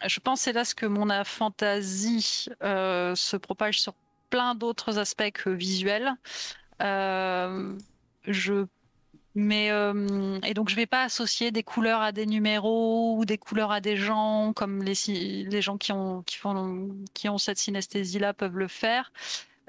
je 0.07 0.21
pense, 0.21 0.47
hélas, 0.47 0.75
que 0.75 0.85
mon 0.85 1.09
euh, 2.63 3.15
se 3.15 3.37
propage 3.39 3.81
sur 3.81 3.95
plein 4.29 4.55
d'autres 4.55 4.99
aspects 4.99 5.33
que 5.33 5.49
visuels. 5.49 6.13
Euh, 6.83 7.73
je... 8.27 8.67
Mais, 9.37 9.71
euh, 9.71 10.41
et 10.47 10.55
donc, 10.55 10.71
je 10.71 10.77
vais 10.77 10.87
pas 10.87 11.03
associer 11.03 11.51
des 11.51 11.63
couleurs 11.63 12.01
à 12.01 12.11
des 12.11 12.25
numéros 12.25 13.19
ou 13.19 13.27
des 13.27 13.37
couleurs 13.37 13.71
à 13.71 13.83
des 13.83 13.95
gens, 13.99 14.55
comme 14.55 14.83
les, 14.83 14.95
gens 15.61 15.77
qui 15.77 15.93
ont, 15.93 16.25
cette 17.39 17.59
synesthésie-là 17.59 18.33
peuvent 18.33 18.57
le 18.57 18.67
faire. 18.67 19.13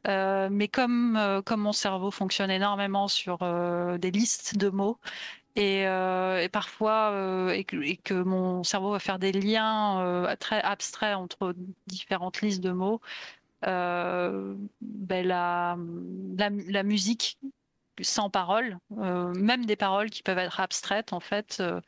Euh, 0.07 0.47
mais 0.49 0.69
comme, 0.69 1.17
euh, 1.17 1.41
comme 1.41 1.61
mon 1.61 1.73
cerveau 1.73 2.11
fonctionne 2.11 2.49
énormément 2.49 3.09
sur 3.09 3.39
des 3.99 4.11
listes 4.11 4.57
de 4.57 4.69
mots, 4.69 4.99
et, 5.57 5.85
parfois, 6.53 7.51
et, 7.53 7.65
que, 7.65 8.13
mon 8.13 8.63
cerveau 8.63 8.91
va 8.91 8.99
faire 8.99 9.19
des 9.19 9.33
liens 9.33 10.33
très 10.39 10.61
abstraits 10.61 11.15
entre 11.17 11.53
différentes 11.87 12.41
listes 12.41 12.61
de 12.61 12.71
mots, 12.71 13.01
ben 13.63 14.57
la 15.27 16.83
musique 16.83 17.37
sans 18.01 18.30
paroles, 18.30 18.77
euh, 18.98 19.34
même 19.34 19.66
des 19.66 19.76
paroles 19.76 20.09
qui 20.09 20.24
peuvent 20.24 20.38
être 20.38 20.59
abstraites, 20.59 21.14
en 21.14 21.19
fait, 21.19 21.58
euh, 21.59 21.82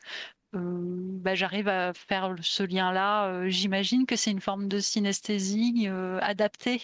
euh, 0.54 0.58
ben 0.60 1.34
j'arrive 1.34 1.68
à 1.68 1.92
faire 1.92 2.34
ce 2.42 2.62
lien-là. 2.62 3.48
J'imagine 3.48 4.06
que 4.06 4.16
c'est 4.16 4.30
une 4.30 4.40
forme 4.40 4.68
de 4.68 4.80
synesthésie 4.80 5.88
adaptée 6.20 6.82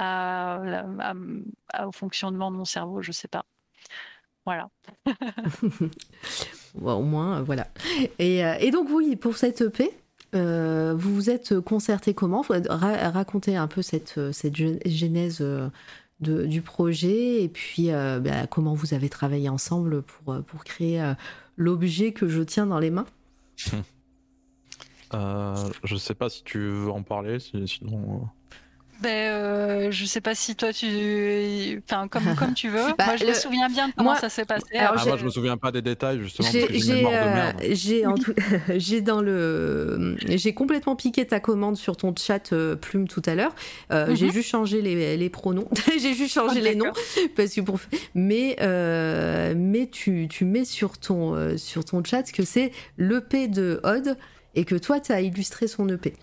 au 0.00 1.92
fonctionnement 1.92 2.50
de 2.50 2.56
mon 2.56 2.64
cerveau, 2.64 3.02
je 3.02 3.12
sais 3.12 3.28
pas. 3.28 3.44
Voilà. 4.46 4.70
Au 6.80 7.02
moins, 7.02 7.42
voilà. 7.42 7.66
Et, 8.18 8.70
donc, 8.70 8.88
oui, 8.90 9.16
pour 9.16 9.36
cette 9.36 9.60
EP, 9.60 9.90
vous 10.32 11.14
vous 11.14 11.30
êtes 11.30 11.58
concerté 11.58 12.14
comment? 12.14 12.44
Ra- 12.48 13.10
Racontez 13.10 13.56
un 13.56 13.66
peu 13.66 13.82
cette, 13.82 14.32
cette 14.32 14.54
genèse 14.56 15.44
du 16.20 16.60
projet 16.62 17.42
et 17.42 17.48
puis 17.48 17.90
euh, 17.92 18.20
bah, 18.20 18.46
comment 18.46 18.74
vous 18.74 18.92
avez 18.94 19.08
travaillé 19.08 19.48
ensemble 19.48 20.02
pour, 20.02 20.34
euh, 20.34 20.40
pour 20.42 20.64
créer 20.64 21.00
euh, 21.02 21.14
l'objet 21.56 22.12
que 22.12 22.28
je 22.28 22.42
tiens 22.42 22.66
dans 22.66 22.78
les 22.78 22.90
mains. 22.90 23.06
Euh, 25.12 25.56
je 25.82 25.96
sais 25.96 26.14
pas 26.14 26.28
si 26.28 26.44
tu 26.44 26.58
veux 26.60 26.88
en 26.90 27.02
parler, 27.02 27.40
si- 27.40 27.66
sinon. 27.66 28.28
Ben, 29.02 29.08
euh, 29.32 29.90
je 29.90 30.04
sais 30.04 30.20
pas 30.20 30.34
si 30.34 30.56
toi 30.56 30.72
tu. 30.72 31.82
Enfin, 31.88 32.06
comme, 32.08 32.22
comme 32.38 32.54
tu 32.54 32.68
veux. 32.68 32.84
Bah, 32.98 33.06
moi, 33.06 33.16
je 33.16 33.24
le- 33.24 33.30
me 33.30 33.34
souviens 33.34 33.68
bien 33.68 33.88
de 33.88 33.92
comment 33.96 34.10
moi- 34.10 34.20
ça 34.20 34.28
s'est 34.28 34.44
passé. 34.44 34.64
Alors, 34.76 34.94
Ah, 34.98 35.04
moi, 35.06 35.16
je 35.16 35.24
me 35.24 35.30
souviens 35.30 35.56
pas 35.56 35.72
des 35.72 35.82
détails, 35.82 36.20
justement, 36.20 36.48
J'ai 36.50 36.66
j'ai 36.78 37.06
euh, 37.06 37.10
merde. 37.10 37.56
j'ai 37.70 38.06
en 38.06 38.14
tout- 38.14 38.34
j'ai 38.76 39.00
dans 39.00 39.20
le 39.22 40.16
j'ai 40.28 40.52
complètement 40.54 40.96
piqué 40.96 41.26
ta 41.26 41.40
commande 41.40 41.76
sur 41.76 41.96
ton 41.96 42.14
chat 42.16 42.52
euh, 42.52 42.76
plume 42.76 43.08
tout 43.08 43.22
à 43.26 43.34
l'heure. 43.34 43.54
Euh, 43.92 44.08
Mhm. 44.08 44.16
J'ai 44.16 44.30
juste 44.30 44.48
changé 44.50 44.82
les, 44.82 45.16
les 45.16 45.30
pronoms. 45.30 45.68
j'ai 46.00 46.14
juste 46.14 46.34
changé 46.34 46.58
Ah, 46.60 46.64
les 46.64 46.74
noms 46.74 46.92
parce 47.36 47.54
que 47.54 47.60
pour 47.62 47.78
mais 48.14 48.56
euh, 48.60 49.54
mais 49.56 49.88
tu, 49.90 50.26
tu 50.28 50.44
mets 50.44 50.64
sur 50.64 50.98
ton 50.98 51.34
euh, 51.34 51.56
sur 51.56 51.84
ton 51.84 52.02
chat 52.04 52.30
que 52.32 52.44
c'est 52.44 52.72
l'EP 52.98 53.48
de 53.48 53.80
Odd 53.84 54.16
et 54.54 54.64
que 54.64 54.74
toi 54.74 55.00
tu 55.00 55.12
as 55.12 55.20
illustré 55.20 55.68
son 55.68 55.88
EP. 55.88 56.14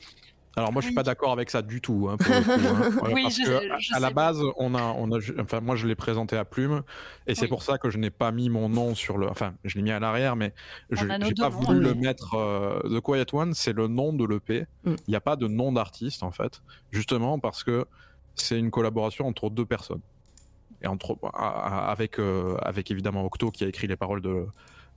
Alors 0.57 0.73
moi 0.73 0.81
je 0.81 0.87
suis 0.87 0.95
pas 0.95 1.03
d'accord 1.03 1.31
avec 1.31 1.49
ça 1.51 1.61
du 1.61 1.81
tout. 1.81 2.07
hein, 2.09 2.17
pour 2.17 2.33
le 2.33 2.41
coup, 2.41 2.49
hein. 2.51 2.89
Ouais, 3.03 3.13
Oui, 3.13 3.21
parce 3.23 3.37
je 3.37 3.43
que 3.43 3.71
à- 3.71 3.77
je 3.79 3.93
à 3.95 3.99
la 3.99 4.09
base 4.09 4.41
on 4.57 4.73
a 4.73 4.81
on 4.97 5.11
a 5.11 5.19
ju- 5.19 5.35
enfin 5.39 5.61
moi 5.61 5.75
je 5.75 5.85
l'ai 5.87 5.95
présenté 5.95 6.35
à 6.35 6.45
Plume 6.45 6.81
et 7.27 7.35
c'est 7.35 7.47
pour 7.47 7.61
ça 7.61 7.77
que 7.77 7.89
je 7.91 7.97
n'ai 7.99 8.09
pas 8.09 8.31
mis 8.31 8.49
mon 8.49 8.67
nom 8.67 8.95
sur 8.95 9.17
le 9.19 9.29
enfin 9.29 9.53
je 9.63 9.75
l'ai 9.75 9.83
mis 9.83 9.91
à 9.91 9.99
l'arrière 9.99 10.35
mais 10.35 10.53
je 10.89 11.05
deux 11.05 11.33
pas 11.39 11.49
voulu 11.49 11.79
le 11.79 11.93
mettre 11.93 12.33
euh, 12.33 12.79
The 12.89 12.99
Quiet 13.01 13.25
One 13.33 13.53
c'est 13.53 13.73
le 13.73 13.87
nom 13.87 14.13
de 14.13 14.25
l'EP. 14.25 14.65
Il 14.85 14.91
Mm. 14.91 14.95
n'y 15.09 15.15
a 15.15 15.21
pas 15.21 15.35
de 15.35 15.47
nom 15.47 15.71
d'artiste 15.71 16.23
en 16.23 16.31
fait 16.31 16.61
justement 16.91 17.37
parce 17.39 17.63
que 17.63 17.85
c'est 18.35 18.57
une 18.57 18.71
collaboration 18.71 19.27
entre 19.27 19.49
deux 19.49 19.65
personnes 19.65 20.01
et 20.81 20.87
entre 20.87 21.17
avec 21.33 22.19
euh, 22.19 22.57
avec 22.61 22.89
évidemment 22.91 23.23
Octo 23.25 23.51
qui 23.51 23.63
a 23.63 23.67
écrit 23.67 23.87
les 23.87 23.95
paroles 23.97 24.21
de 24.21 24.45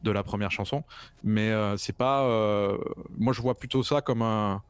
de 0.03 0.11
la 0.11 0.23
première 0.23 0.51
chanson 0.51 0.85
mais 1.23 1.51
euh, 1.51 1.77
c'est 1.77 1.97
pas 1.97 2.23
euh, 2.23 2.79
moi 3.19 3.33
je 3.35 3.43
vois 3.43 3.59
plutôt 3.59 3.83
ça 3.83 4.01
comme 4.01 4.23
un 4.23 4.63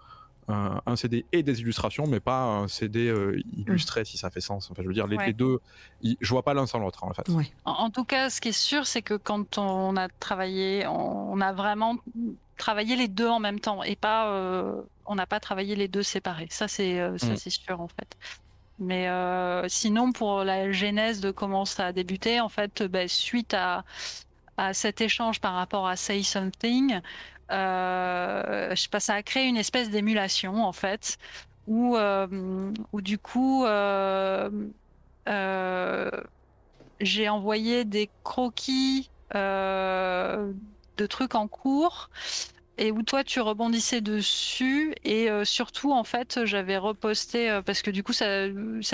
un, 0.50 0.80
un 0.86 0.96
CD 0.96 1.24
et 1.32 1.42
des 1.42 1.60
illustrations, 1.60 2.06
mais 2.06 2.20
pas 2.20 2.42
un 2.42 2.68
CD 2.68 3.08
euh, 3.08 3.40
illustré, 3.56 4.04
si 4.04 4.18
ça 4.18 4.30
fait 4.30 4.40
sens. 4.40 4.70
Enfin, 4.70 4.82
je 4.82 4.88
veux 4.88 4.94
dire, 4.94 5.06
les, 5.06 5.16
Ouais. 5.16 5.26
les 5.28 5.32
deux, 5.32 5.60
ils- 6.02 6.16
je 6.20 6.30
vois 6.30 6.42
pas 6.42 6.54
l'un 6.54 6.66
sans 6.66 6.78
l'autre, 6.78 7.04
en 7.04 7.12
fait. 7.12 7.28
Ouais. 7.30 7.50
En, 7.64 7.72
en 7.72 7.90
tout 7.90 8.04
cas, 8.04 8.30
ce 8.30 8.40
qui 8.40 8.48
est 8.48 8.52
sûr, 8.52 8.86
c'est 8.86 9.02
que 9.02 9.14
quand 9.14 9.58
on 9.58 9.96
a 9.96 10.08
travaillé, 10.20 10.86
on, 10.86 11.32
on 11.32 11.40
a 11.40 11.52
vraiment 11.52 11.96
travaillé 12.56 12.96
les 12.96 13.08
deux 13.08 13.28
en 13.28 13.40
même 13.40 13.58
temps 13.60 13.82
et 13.82 13.96
pas, 13.96 14.28
euh, 14.30 14.82
on 15.06 15.14
n'a 15.14 15.26
pas 15.26 15.40
travaillé 15.40 15.76
les 15.76 15.88
deux 15.88 16.02
séparés. 16.02 16.48
Ça, 16.50 16.68
c'est 16.68 17.00
euh, 17.00 17.16
ça, 17.18 17.28
Mm. 17.32 17.36
c'est 17.36 17.50
sûr 17.50 17.80
en 17.80 17.88
fait. 17.88 18.16
Mais 18.78 19.08
euh, 19.08 19.68
sinon, 19.68 20.12
pour 20.12 20.42
la 20.44 20.72
genèse 20.72 21.20
de 21.20 21.30
comment 21.30 21.64
ça 21.64 21.86
a 21.86 21.92
débuté, 21.92 22.40
en 22.40 22.48
fait, 22.48 22.82
ben, 22.82 23.08
suite 23.08 23.52
à, 23.54 23.84
à 24.56 24.72
cet 24.74 25.00
échange 25.02 25.40
par 25.40 25.54
rapport 25.54 25.86
à 25.86 25.96
Say 25.96 26.22
Something, 26.22 27.00
euh, 27.50 28.70
je 28.70 28.82
sais 28.82 28.88
pas, 28.88 29.00
ça 29.00 29.14
a 29.14 29.22
créé 29.22 29.46
une 29.46 29.56
espèce 29.56 29.90
d'émulation 29.90 30.64
en 30.64 30.72
fait, 30.72 31.18
où, 31.66 31.96
euh, 31.96 32.72
du 32.94 33.18
coup, 33.18 33.64
euh, 33.64 34.70
j'ai 37.00 37.28
envoyé 37.28 37.84
des 37.84 38.10
croquis 38.24 39.10
de 39.34 41.06
trucs 41.08 41.34
en 41.34 41.48
cours 41.48 42.10
et 42.78 42.92
où 42.92 43.02
toi 43.02 43.24
tu 43.24 43.40
rebondissais 43.40 44.00
dessus 44.00 44.94
et 45.04 45.28
surtout 45.44 45.92
en 45.92 46.04
fait 46.04 46.44
j'avais 46.44 46.78
reposté 46.78 47.60
parce 47.64 47.82
que 47.82 47.90
du 47.90 48.02
coup 48.02 48.12
ça, 48.12 48.48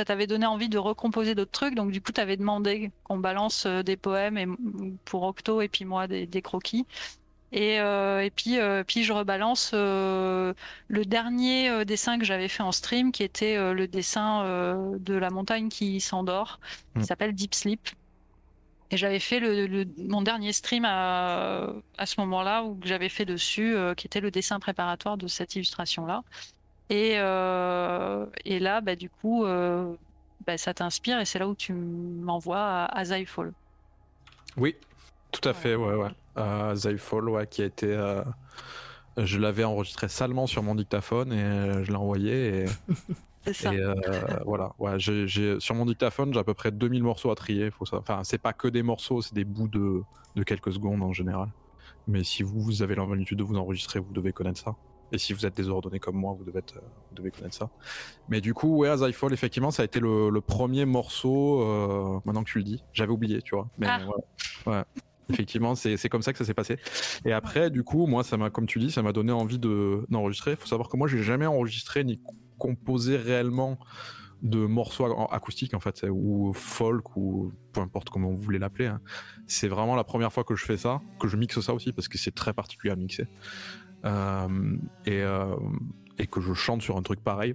t'avait 0.05 0.27
donné 0.27 0.45
envie 0.47 0.69
de 0.69 0.79
recomposer 0.79 1.35
d'autres 1.35 1.53
trucs. 1.53 1.75
Donc 1.75 1.91
du 1.91 2.01
coup 2.01 2.13
tu 2.13 2.21
avais 2.21 2.37
demandé 2.37 2.91
qu'on 3.05 3.19
balance 3.19 3.67
des 3.67 3.97
poèmes 3.97 4.57
pour 5.05 5.23
Octo 5.23 5.63
et 5.63 5.69
puis 5.69 5.85
moi 5.85 6.07
des 6.07 6.43
croquis 6.43 6.85
et, 7.53 7.81
euh, 7.81 8.25
et 8.25 8.31
puis, 8.31 8.59
euh, 8.59 8.83
puis 8.85 9.05
je 9.05 9.13
rebalance 9.13 9.71
euh, 9.73 10.53
le 10.89 11.05
dernier 11.05 11.85
dessin 11.85 12.19
que 12.19 12.25
j'avais 12.25 12.49
fait 12.49 12.63
en 12.63 12.73
stream 12.73 13.13
qui 13.13 13.23
était 13.23 13.57
le 13.73 13.87
dessin 13.87 14.43
de 14.99 15.15
la 15.15 15.31
montagne 15.31 15.69
qui 15.69 16.01
s'endort 16.01 16.61
qui 16.99 17.05
s'appelle 17.05 17.33
Deep 17.35 17.55
Sleep 17.55 17.89
et 18.91 18.97
j'avais 18.97 19.19
fait 19.21 19.41
le, 19.41 19.67
le- 19.67 19.87
mon 19.99 20.23
dernier 20.23 20.53
stream 20.53 20.85
à, 20.85 21.73
à 21.99 22.07
ce 22.07 22.21
moment-là 22.21 22.63
où 22.65 22.79
j'avais 22.85 23.09
fait 23.09 23.25
dessus, 23.25 23.77
qui 23.97 24.07
était 24.07 24.21
le 24.21 24.31
dessin 24.31 24.61
préparatoire 24.61 25.17
de 25.17 25.27
cette 25.27 25.57
illustration-là. 25.57 26.23
Et, 26.89 27.15
et 27.15 28.59
là, 28.61 28.81
bah, 28.81 28.95
du 28.95 29.11
coup, 29.11 29.45
bah, 30.47 30.57
ça 30.57 30.73
t'inspire 30.75 31.19
et 31.19 31.25
c'est 31.25 31.41
là 31.41 31.49
où 31.49 31.55
tu 31.57 31.73
m'envoies 31.73 32.59
à, 32.61 32.85
à 32.85 33.05
Zyfall. 33.05 33.53
Oui, 34.57 34.77
tout 35.33 35.47
à 35.49 35.55
fait, 35.55 35.75
ouais, 35.75 35.95
ouais. 35.95 36.11
Euh, 36.39 36.75
ouais, 37.13 37.47
qui 37.47 37.63
a 37.63 37.65
été. 37.65 37.87
euh, 37.93 38.23
je 39.17 39.39
l'avais 39.39 39.65
enregistré 39.65 40.09
salement 40.09 40.47
sur 40.47 40.63
mon 40.63 40.75
dictaphone 40.75 41.33
et 41.33 41.43
euh, 41.43 41.85
je 41.85 41.91
l'ai 41.91 41.97
envoyé. 41.97 42.65
Et, 42.65 42.67
C'est 43.47 43.53
ça. 43.55 43.75
et, 43.75 43.79
euh, 43.81 43.95
voilà, 44.45 44.73
ouais, 44.79 44.99
sur 44.99 45.75
mon 45.75 45.87
dictaphone, 45.87 46.33
j'ai 46.35 46.41
à 46.41 46.45
peu 46.45 46.55
près 46.55 46.73
2000 46.73 47.03
morceaux 47.03 47.31
à 47.31 47.35
trier. 47.37 47.71
Faut 47.71 47.87
ça. 47.87 47.99
Enfin, 47.99 48.23
c'est 48.25 48.39
pas 48.39 48.53
que 48.53 48.67
des 48.69 48.83
morceaux, 48.83 49.23
c'est 49.23 49.35
des 49.35 49.45
bouts 49.45 49.69
de, 49.69 50.03
de 50.35 50.43
quelques 50.43 50.73
secondes 50.73 51.03
en 51.03 51.13
général. 51.13 51.49
Mais 52.09 52.25
si 52.25 52.43
vous, 52.43 52.61
vous 52.61 52.83
avez 52.83 52.95
l'habitude 52.97 53.39
de 53.39 53.43
vous 53.45 53.57
enregistrer, 53.57 54.01
vous 54.01 54.13
devez 54.13 54.33
connaître 54.33 54.61
ça. 54.61 54.75
Et 55.13 55.19
si 55.19 55.33
vous 55.33 55.47
êtes 55.47 55.57
désordonné 55.57 56.01
comme 56.01 56.17
moi, 56.17 56.35
vous 56.37 56.45
devez, 56.45 56.59
être, 56.59 56.75
vous 56.75 57.15
devez 57.15 57.31
connaître 57.31 57.55
ça. 57.55 57.71
Mais 58.29 58.41
du 58.41 58.53
coup, 58.55 58.79
ouais, 58.79 58.97
Zyfall, 58.97 59.33
effectivement, 59.33 59.71
ça 59.71 59.83
a 59.83 59.85
été 59.85 60.01
le, 60.01 60.29
le 60.31 60.41
premier 60.41 60.85
morceau, 60.85 61.63
euh, 61.63 62.19
maintenant 62.25 62.43
que 62.43 62.51
tu 62.51 62.59
le 62.59 62.65
dis. 62.65 62.83
J'avais 62.93 63.13
oublié, 63.13 63.41
tu 63.43 63.55
vois. 63.55 63.69
Mais 63.79 63.87
Ah. 63.89 64.01
ouais. 64.67 64.73
ouais. 64.73 64.83
Effectivement, 65.29 65.75
c'est 65.75 66.09
comme 66.09 66.23
ça 66.23 66.33
que 66.33 66.39
ça 66.39 66.45
s'est 66.45 66.55
passé. 66.55 66.77
Et 67.25 67.33
après, 67.33 67.71
du 67.71 67.83
coup, 67.83 68.07
moi, 68.07 68.23
ça 68.23 68.37
m'a, 68.37 68.51
comme 68.51 68.67
tu 68.67 68.79
dis, 68.79 68.91
ça 68.91 69.03
m'a 69.03 69.13
donné 69.13 69.33
envie 69.33 69.59
de 69.59 70.07
d'enregistrer. 70.09 70.53
Il 70.53 70.57
faut 70.57 70.67
savoir 70.67 70.89
que 70.89 70.97
moi, 70.97 71.09
j'ai 71.09 71.23
jamais 71.23 71.47
enregistré 71.47 72.05
ni 72.05 72.21
composé 72.59 73.17
réellement 73.17 73.79
de 74.43 74.59
morceaux 74.67 75.07
acoustiques 75.33 75.73
en 75.75 75.81
fait, 75.81 76.05
ou 76.11 76.53
folk 76.55 77.17
ou 77.17 77.53
peu 77.73 77.81
importe 77.81 78.11
comment 78.11 78.29
vous 78.31 78.41
voulez 78.41 78.59
l'appeler. 78.59 78.87
hein. 78.87 79.01
C'est 79.47 79.67
vraiment 79.69 79.97
la 79.97 80.05
première 80.05 80.33
fois 80.33 80.45
que 80.45 80.55
je 80.55 80.65
fais 80.65 80.77
ça, 80.77 81.01
que 81.19 81.27
je 81.27 81.37
mixe 81.37 81.59
ça 81.61 81.73
aussi 81.75 81.93
parce 81.93 82.07
que 82.07 82.19
c'est 82.19 82.35
très 82.35 82.53
particulier 82.53 82.93
à 82.93 82.97
mixer. 82.97 83.27
Euh, 84.05 84.77
et, 85.07 85.23
euh, 85.23 85.57
et 86.19 86.27
que 86.27 86.41
je 86.41 86.53
chante 86.55 86.83
sur 86.83 86.97
un 86.97 87.03
truc 87.03 87.21
pareil. 87.25 87.55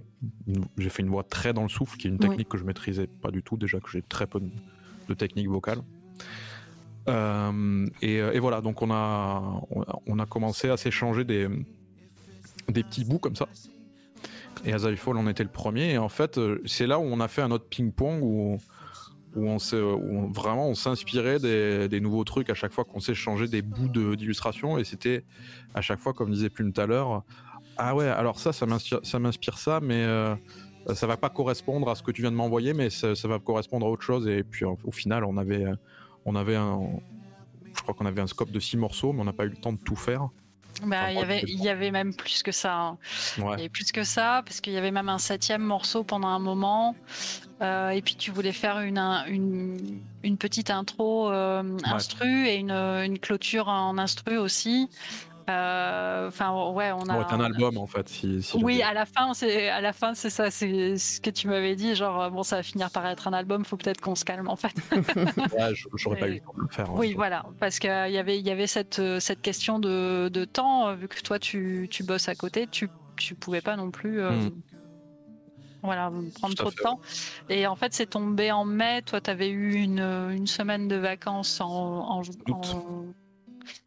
J'ai 0.76 0.88
fait 0.90 1.02
une 1.02 1.08
voix 1.08 1.22
très 1.24 1.52
dans 1.52 1.62
le 1.62 1.68
souffle, 1.68 1.96
qui 1.96 2.08
est 2.08 2.10
une 2.10 2.16
Oui. 2.20 2.28
technique 2.28 2.48
que 2.48 2.58
je 2.58 2.64
maîtrisais 2.64 3.06
pas 3.06 3.30
du 3.30 3.42
tout, 3.42 3.56
déjà 3.56 3.80
que 3.80 3.88
j'ai 3.88 4.02
très 4.02 4.26
peu 4.26 4.40
de, 4.40 4.50
de 5.08 5.14
technique 5.14 5.48
vocale. 5.48 5.78
Euh, 7.08 7.86
et, 8.00 8.16
et 8.16 8.38
voilà, 8.38 8.60
donc 8.60 8.82
on 8.82 8.90
a, 8.90 9.60
on 10.06 10.18
a- 10.18 10.26
commencé 10.26 10.68
à 10.70 10.76
s'échanger 10.76 11.24
des, 11.24 11.48
des 12.68 12.82
petits 12.82 13.04
bouts 13.04 13.18
comme 13.18 13.36
ça. 13.36 13.48
Et 14.64 14.72
à 14.72 14.78
Zyfall, 14.78 15.16
on 15.16 15.28
était 15.28 15.42
le 15.42 15.50
premier. 15.50 15.92
Et 15.92 15.98
en 15.98 16.08
fait, 16.08 16.38
euh, 16.38 16.60
c'est 16.64 16.86
là 16.86 16.98
où 16.98 17.02
on 17.02 17.20
a 17.20 17.28
fait 17.28 17.42
un 17.42 17.50
autre 17.50 17.66
ping-pong 17.68 18.22
où, 18.22 18.58
où 19.34 19.48
on 19.48 19.56
où 19.56 20.32
vraiment 20.32 20.68
on 20.68 20.74
s'inspirait 20.74 21.40
des, 21.40 21.88
des 21.88 22.00
nouveaux 22.00 22.24
trucs 22.24 22.50
à 22.50 22.54
chaque 22.54 22.72
fois 22.72 22.84
qu'on 22.84 23.00
s'échangeait 23.00 23.48
des 23.48 23.62
bouts 23.62 23.88
d'illustration. 23.88 24.78
Et 24.78 24.84
c'était 24.84 25.24
à 25.74 25.80
chaque 25.80 25.98
fois, 25.98 26.12
comme 26.12 26.30
disait 26.30 26.50
Plume 26.50 26.72
tout 26.72 26.80
à 26.80 26.86
l'heure, 26.86 27.24
ah 27.78 27.94
ouais, 27.96 28.06
alors 28.06 28.38
ça, 28.38 28.52
ça 28.52 28.66
m'inspire 29.18 29.58
ça, 29.58 29.80
mais 29.80 30.04
euh, 30.04 30.36
ça 30.94 31.06
va 31.06 31.16
pas 31.16 31.30
correspondre 31.30 31.88
à 31.88 31.94
ce 31.94 32.02
que 32.02 32.10
tu 32.10 32.20
viens 32.20 32.30
de 32.30 32.36
m'envoyer, 32.36 32.74
mais 32.74 32.90
ça, 32.90 33.14
va 33.24 33.38
correspondre 33.38 33.86
à 33.86 33.90
autre 33.90 34.02
chose. 34.02 34.28
Et 34.28 34.44
puis 34.44 34.64
au 34.64 34.92
final, 34.92 35.24
on 35.24 35.38
avait, 35.38 35.64
on 36.24 36.34
avait 36.36 36.56
un, 36.56 36.80
je 37.74 37.80
crois 37.82 37.94
qu'on 37.94 38.06
avait 38.06 38.20
un 38.20 38.26
scope 38.26 38.50
de 38.50 38.60
six 38.60 38.76
morceaux, 38.76 39.12
mais 39.12 39.20
on 39.20 39.24
n'a 39.24 39.32
pas 39.32 39.44
eu 39.44 39.48
le 39.50 39.56
temps 39.56 39.72
de 39.72 39.78
tout 39.78 39.96
faire. 39.96 40.28
Bah, 40.86 41.12
il 41.12 41.18
y 41.18 41.22
avait, 41.22 41.42
il 41.46 41.62
y 41.62 41.68
avait 41.68 41.90
même 41.90 42.14
plus 42.14 42.42
que 42.42 42.50
ça. 42.50 42.74
hein. 42.76 42.98
Il 43.36 43.42
y 43.42 43.60
avait 43.60 43.68
plus 43.68 43.92
que 43.92 44.04
ça, 44.04 44.42
parce 44.44 44.60
qu'il 44.60 44.72
y 44.72 44.78
avait 44.78 44.90
même 44.90 45.08
un 45.10 45.18
septième 45.18 45.62
morceau 45.62 46.02
pendant 46.02 46.28
un 46.28 46.38
moment. 46.38 46.96
Euh, 47.60 47.90
et 47.90 48.00
puis 48.02 48.16
tu 48.16 48.30
voulais 48.30 48.52
faire 48.52 48.80
une, 48.80 48.98
un- 48.98 49.24
une, 49.26 50.00
une 50.24 50.36
petite 50.38 50.70
intro 50.70 51.30
euh, 51.30 51.62
instru 51.84 52.46
et 52.48 52.56
une, 52.56 52.70
une 52.72 53.18
clôture 53.18 53.68
en 53.68 53.98
instru 53.98 54.38
aussi. 54.38 54.88
Euh, 55.50 56.28
Enfin, 56.28 56.52
ouais, 56.72 56.92
on 56.92 57.08
a. 57.08 57.14
Bon, 57.18 57.24
c'est 57.28 57.34
un 57.34 57.40
album 57.40 57.76
en 57.76 57.86
fait. 57.86 58.08
Si, 58.08 58.42
si 58.42 58.56
Oui, 58.62 58.80
à 58.82 58.94
la 58.94 59.04
fin, 59.06 59.34
c'est 59.34 59.68
à 59.68 59.80
la 59.80 59.92
fin, 59.92 60.14
c'est 60.14 60.30
ça, 60.30 60.50
c'est 60.50 60.96
ce 60.96 61.20
que 61.20 61.30
tu 61.30 61.48
m'avais 61.48 61.74
dit. 61.76 61.94
Genre, 61.94 62.22
euh, 62.22 62.30
bon, 62.30 62.42
ça 62.42 62.56
va 62.56 62.62
finir 62.62 62.90
par 62.90 63.06
être 63.06 63.26
un 63.28 63.32
album. 63.32 63.64
Faut 63.64 63.76
peut-être 63.76 64.00
qu'on 64.00 64.14
se 64.14 64.24
calme, 64.24 64.48
en 64.48 64.56
fait. 64.56 64.72
Ouais, 65.52 65.72
j'aurais 65.94 66.18
pas 66.18 66.28
eu 66.28 66.34
le 66.34 66.40
temps 66.40 66.54
de 66.56 66.62
le 66.62 66.68
faire. 66.68 66.88
hein. 66.90 66.94
Oui, 66.96 67.14
voilà, 67.14 67.44
parce 67.60 67.78
qu'il 67.78 67.90
y 67.90 68.18
avait, 68.18 68.38
il 68.38 68.46
y 68.46 68.50
avait 68.50 68.66
cette, 68.66 68.98
euh, 69.00 69.20
cette 69.20 69.42
question 69.42 69.78
de, 69.78 70.28
de 70.28 70.44
temps, 70.44 70.88
euh, 70.88 70.94
vu 70.94 71.08
que 71.08 71.20
toi 71.20 71.38
tu, 71.38 71.88
tu 71.90 72.04
bosses 72.04 72.28
à 72.28 72.34
côté, 72.34 72.66
tu, 72.70 72.88
tu 73.16 73.34
pouvais 73.34 73.60
pas 73.60 73.76
non 73.76 73.90
plus 73.90 74.20
euh, 74.20 74.30
Mm. 74.30 74.50
voilà, 75.82 76.10
prendre 76.36 76.54
trop 76.54 76.70
de 76.70 76.74
temps. 76.76 77.00
Et 77.48 77.66
en 77.66 77.74
fait, 77.76 77.92
c'est 77.92 78.06
tombé 78.06 78.52
en 78.52 78.64
mai, 78.64 79.02
toi 79.02 79.20
tu 79.20 79.30
avais 79.30 79.48
eu 79.50 79.74
une, 79.74 79.98
une 80.00 80.46
semaine 80.46 80.86
de 80.88 80.96
vacances 80.96 81.60
en, 81.60 81.66
en, 81.68 82.22
en- 82.50 83.04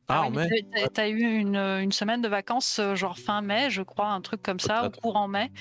Ah, 0.07 0.21
oui, 0.21 0.27
en 0.27 0.31
mai 0.31 0.49
t'as- 0.93 1.09
eu 1.09 1.21
une, 1.21 1.55
une 1.57 1.91
semaine 1.91 2.21
de 2.21 2.27
vacances, 2.27 2.79
euh, 2.79 2.95
genre 2.95 3.17
fin 3.17 3.41
mai, 3.41 3.69
je 3.69 3.81
crois, 3.81 4.09
un 4.09 4.21
truc 4.21 4.41
comme 4.43 4.59
ça, 4.59 4.81
Peut-être. 4.81 5.01
courant 5.01 5.27
mai. 5.27 5.51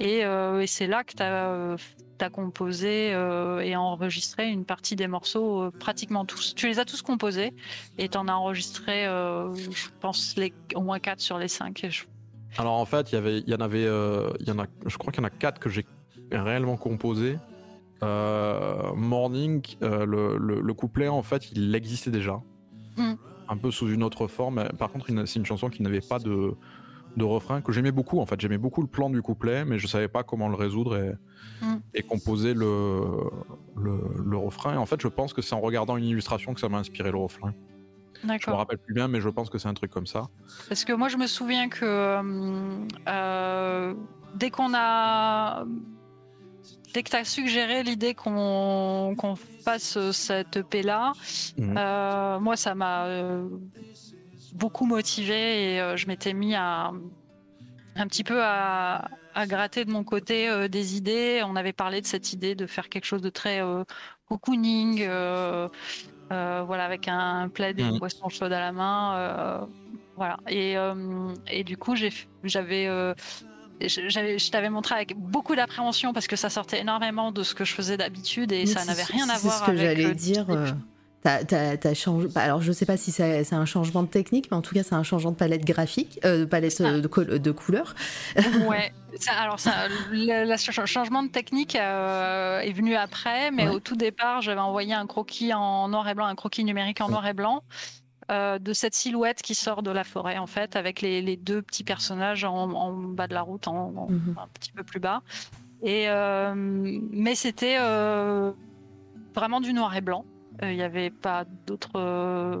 Et, 0.00 0.24
euh, 0.24 0.60
et 0.60 0.66
c'est 0.66 0.86
là 0.86 1.04
que 1.04 1.14
t'as 1.14 1.76
as 2.18 2.30
composé 2.30 3.12
euh, 3.12 3.60
et 3.60 3.76
enregistré 3.76 4.48
une 4.48 4.64
partie 4.64 4.96
des 4.96 5.06
morceaux, 5.06 5.64
euh, 5.64 5.70
pratiquement 5.70 6.24
tous. 6.24 6.54
Tu 6.54 6.66
les 6.66 6.78
as 6.78 6.84
tous 6.86 7.02
composés 7.02 7.52
et 7.98 8.08
t'en 8.08 8.26
as 8.28 8.32
enregistré, 8.34 9.06
euh, 9.06 9.54
je 9.54 9.88
pense, 10.00 10.34
les, 10.36 10.52
au 10.74 10.80
moins 10.80 10.98
4 10.98 11.20
sur 11.20 11.38
les 11.38 11.48
5. 11.48 11.86
Alors 12.58 12.72
en 12.74 12.84
fait, 12.86 13.12
il 13.12 13.16
y 13.16 13.18
avait, 13.18 13.38
il 13.40 13.48
y 13.50 13.54
en 13.54 13.60
avait, 13.60 13.84
euh, 13.84 14.30
y 14.46 14.50
en 14.50 14.58
a, 14.58 14.66
je 14.86 14.96
crois 14.96 15.12
qu'il 15.12 15.22
y 15.22 15.24
en 15.24 15.28
a 15.28 15.30
quatre 15.30 15.58
que 15.60 15.68
j'ai 15.68 15.84
réellement 16.32 16.76
composé. 16.78 17.38
Euh, 18.02 18.92
Morning, 18.94 19.62
euh, 19.82 20.04
le, 20.06 20.36
le- 20.38 20.60
le 20.60 20.74
couplet 20.74 21.08
en 21.08 21.22
fait, 21.22 21.50
il 21.52 21.74
existait 21.74 22.10
déjà, 22.10 22.40
Mm. 22.98 23.14
Un 23.48 23.56
peu 23.56 23.70
sous 23.70 23.88
une 23.88 24.02
autre 24.02 24.26
forme. 24.26 24.68
Par 24.78 24.90
contre, 24.90 25.06
c'est 25.26 25.38
une 25.38 25.46
chanson 25.46 25.68
qui 25.68 25.82
n'avait 25.82 26.00
pas 26.00 26.18
de, 26.18 26.54
de 27.16 27.24
refrain 27.24 27.60
que 27.60 27.72
j'aimais 27.72 27.92
beaucoup. 27.92 28.20
En 28.20 28.26
fait, 28.26 28.40
j'aimais 28.40 28.58
beaucoup 28.58 28.80
le 28.82 28.88
plan 28.88 29.08
du 29.10 29.22
couplet, 29.22 29.64
mais 29.64 29.78
je 29.78 29.86
savais 29.86 30.08
pas 30.08 30.22
comment 30.22 30.48
le 30.48 30.56
résoudre 30.56 30.96
et, 30.96 31.12
Mm. 31.62 31.76
et 31.94 32.02
composer 32.02 32.52
le, 32.52 33.00
le, 33.76 33.98
le 34.24 34.36
refrain. 34.36 34.74
Et 34.74 34.76
en 34.76 34.84
fait, 34.84 35.00
je 35.00 35.08
pense 35.08 35.32
que 35.32 35.40
c'est 35.40 35.54
en 35.54 35.60
regardant 35.60 35.96
une 35.96 36.04
illustration 36.04 36.52
que 36.52 36.60
ça 36.60 36.68
m'a 36.68 36.76
inspiré 36.78 37.10
le 37.10 37.16
refrain. 37.16 37.54
Je 38.22 38.50
me 38.50 38.54
rappelle 38.54 38.76
plus 38.78 38.92
bien, 38.92 39.08
mais 39.08 39.20
je 39.22 39.28
pense 39.30 39.48
que 39.48 39.56
c'est 39.56 39.68
un 39.68 39.72
truc 39.74 39.90
comme 39.90 40.06
ça. 40.06 40.28
Parce 40.68 40.84
que 40.84 40.92
moi, 40.92 41.08
je 41.08 41.16
me 41.16 41.26
souviens 41.26 41.68
que 41.70 41.84
euh, 41.84 42.86
euh, 43.08 43.94
dès 44.34 44.50
qu'on 44.50 44.72
a. 44.74 45.64
Dès 46.96 47.02
que 47.02 47.10
tu 47.10 47.16
as 47.16 47.26
suggéré 47.26 47.82
l'idée 47.82 48.14
qu'on 48.14 49.14
qu'on 49.18 49.34
fasse 49.36 49.98
cette 50.12 50.56
EP 50.56 50.82
là, 50.82 51.12
Mhm. 51.58 51.76
euh, 51.76 52.40
moi, 52.40 52.56
ça 52.56 52.74
m'a 52.74 53.04
euh, 53.04 53.46
beaucoup 54.54 54.86
motivé 54.86 55.74
et 55.74 55.80
euh, 55.82 55.98
je 55.98 56.06
m'étais 56.06 56.32
mis 56.32 56.54
à 56.54 56.92
un 57.96 58.06
petit 58.06 58.24
peu 58.24 58.42
à, 58.42 59.10
à 59.34 59.46
gratter 59.46 59.84
de 59.84 59.90
mon 59.90 60.04
côté 60.04 60.48
euh, 60.48 60.68
des 60.68 60.96
idées. 60.96 61.42
On 61.44 61.54
avait 61.54 61.74
parlé 61.74 62.00
de 62.00 62.06
cette 62.06 62.32
idée 62.32 62.54
de 62.54 62.66
faire 62.66 62.88
quelque 62.88 63.04
chose 63.04 63.20
de 63.20 63.28
très 63.28 63.62
euh, 63.62 63.84
cocooning, 64.30 65.02
euh, 65.02 65.68
euh, 66.32 66.62
voilà, 66.62 66.86
avec 66.86 67.08
un 67.08 67.50
plaid 67.50 67.78
et 67.78 67.82
une 67.82 67.92
Mhm. 67.92 67.98
boisson 67.98 68.30
chaude 68.30 68.54
à 68.54 68.60
la 68.60 68.72
main. 68.72 69.16
euh, 69.18 69.66
voilà. 70.14 70.38
Et, 70.48 70.78
euh, 70.78 71.34
et 71.46 71.62
du 71.62 71.76
coup, 71.76 71.94
j'ai- 71.94 72.10
j'avais. 72.42 72.86
Euh, 73.82 73.86
je 73.88 74.50
t'avais 74.50 74.70
montré 74.70 74.94
avec 74.94 75.16
beaucoup 75.16 75.54
d'appréhension 75.56 76.12
parce 76.12 76.26
que 76.26 76.36
ça 76.36 76.50
sortait 76.50 76.80
énormément 76.80 77.32
de 77.32 77.42
ce 77.42 77.54
que 77.54 77.64
je 77.64 77.72
faisais 77.74 77.96
d'habitude 77.96 78.52
et 78.52 78.66
ça 78.66 78.84
n'avait 78.84 79.02
rien 79.04 79.28
à 79.28 79.34
c'est 79.36 79.42
voir 79.42 79.58
ce 79.60 79.64
que 79.64 79.70
avec 79.70 79.80
j'allais 79.82 80.04
le 80.08 80.14
dire. 80.14 80.46
euh, 80.50 80.70
t'as- 81.22 81.94
changé- 81.94 82.28
bah, 82.28 82.42
Alors, 82.42 82.62
je 82.62 82.70
sais 82.70 82.86
pas 82.86 82.96
si 82.96 83.10
c'est 83.10 83.52
un 83.52 83.64
changement 83.66 84.02
de 84.04 84.08
technique, 84.08 84.48
mais 84.50 84.56
en 84.56 84.62
tout 84.62 84.74
cas, 84.74 84.82
c'est 84.84 84.94
un 84.94 85.02
changement 85.02 85.32
de 85.32 85.36
palette 85.36 85.64
graphique, 85.64 86.20
euh, 86.24 86.40
de 86.40 86.44
palette 86.44 86.80
euh, 86.80 87.00
de, 87.00 87.50
couleurs. 87.50 87.94
Ouais, 88.68 88.92
ça, 89.20 89.32
alors 89.32 89.58
ça, 89.58 89.88
le, 90.12 90.48
le 90.48 90.56
ch- 90.56 90.84
changement 90.86 91.24
de 91.24 91.28
technique 91.28 91.74
euh, 91.74 92.60
est 92.60 92.72
venu 92.72 92.94
après, 92.94 93.50
mais 93.50 93.64
Ouais. 93.68 93.74
au 93.74 93.80
tout 93.80 93.96
départ, 93.96 94.40
j'avais 94.40 94.60
envoyé 94.60 94.94
un 94.94 95.06
croquis 95.06 95.52
en 95.52 95.88
noir 95.88 96.08
et 96.08 96.14
blanc, 96.14 96.26
un 96.26 96.36
croquis 96.36 96.62
numérique 96.64 97.00
en 97.00 97.08
noir 97.08 97.26
et 97.26 97.34
blanc. 97.34 97.62
Euh, 98.30 98.58
de 98.58 98.72
cette 98.72 98.94
silhouette 98.94 99.42
qui 99.42 99.54
sort 99.54 99.82
de 99.82 99.90
la 99.90 100.04
forêt 100.04 100.38
en 100.38 100.46
fait 100.46 100.76
avec 100.76 101.00
les, 101.00 101.22
les 101.22 101.36
deux 101.36 101.62
petits 101.62 101.84
personnages 101.84 102.44
en, 102.44 102.70
en 102.72 102.92
bas 102.92 103.26
de 103.28 103.34
la 103.34 103.42
route 103.42 103.68
en, 103.68 103.94
en- 103.96 104.10
Mhm. 104.10 104.34
un 104.38 104.48
petit 104.54 104.72
peu 104.72 104.82
plus 104.82 105.00
bas 105.00 105.22
et 105.82 106.08
euh, 106.08 106.54
mais 106.56 107.34
c'était 107.34 107.76
euh, 107.78 108.52
vraiment 109.34 109.60
du 109.60 109.72
noir 109.72 109.94
et 109.96 110.00
blanc 110.00 110.24
il 110.62 110.74
n'y 110.74 110.82
avait 110.82 111.10
pas 111.10 111.44
d'autres 111.66 112.58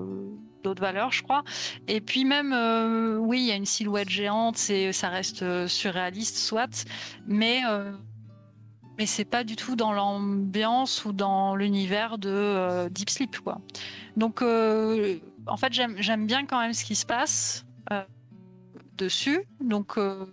d'autres 0.62 0.82
valeurs 0.82 1.12
je 1.12 1.22
crois 1.22 1.42
et 1.88 2.00
puis 2.00 2.24
même, 2.24 2.52
euh, 2.52 3.16
oui, 3.18 3.38
il 3.40 3.46
y 3.46 3.52
a 3.52 3.54
une 3.54 3.64
silhouette 3.66 4.08
géante, 4.10 4.56
c'est, 4.56 4.92
ça 4.92 5.08
reste 5.08 5.42
euh, 5.42 5.66
surréaliste, 5.68 6.36
soit, 6.36 6.84
mais 7.26 7.60
euh, 7.68 7.92
mais 8.98 9.06
c'est 9.06 9.24
pas 9.24 9.44
du 9.44 9.54
tout 9.56 9.76
dans 9.76 9.92
l'ambiance 9.92 11.04
ou 11.04 11.12
dans 11.12 11.54
l'univers 11.54 12.18
de 12.18 12.88
Deep 12.88 13.10
Sleep, 13.10 13.38
quoi. 13.40 13.58
Donc, 14.16 14.40
en 15.46 15.56
fait, 15.56 15.72
j'aime, 15.72 16.26
bien 16.26 16.46
quand 16.46 16.60
même 16.60 16.72
ce 16.72 16.84
qui 16.84 16.94
se 16.94 17.06
passe 17.06 17.64
euh, 17.92 18.02
dessus, 18.96 19.44
donc 19.60 19.98
euh, 19.98 20.26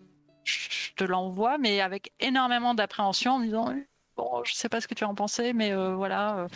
je 0.43 0.93
te 0.95 1.03
l'envoie, 1.03 1.58
mais 1.58 1.82
avec 1.82 2.11
énormément 2.19 2.74
d'appréhension 2.74 3.33
en 3.33 3.40
me 3.40 3.45
disant 3.45 3.74
bon, 4.17 4.43
je 4.43 4.53
sais 4.53 4.69
pas 4.69 4.82
ce 4.82 4.88
que 4.88 4.93
tu 4.93 5.03
en 5.03 5.16
pensais, 5.16 5.53
mais 5.53 5.72
euh, 5.72 5.95
voilà. 5.95 6.48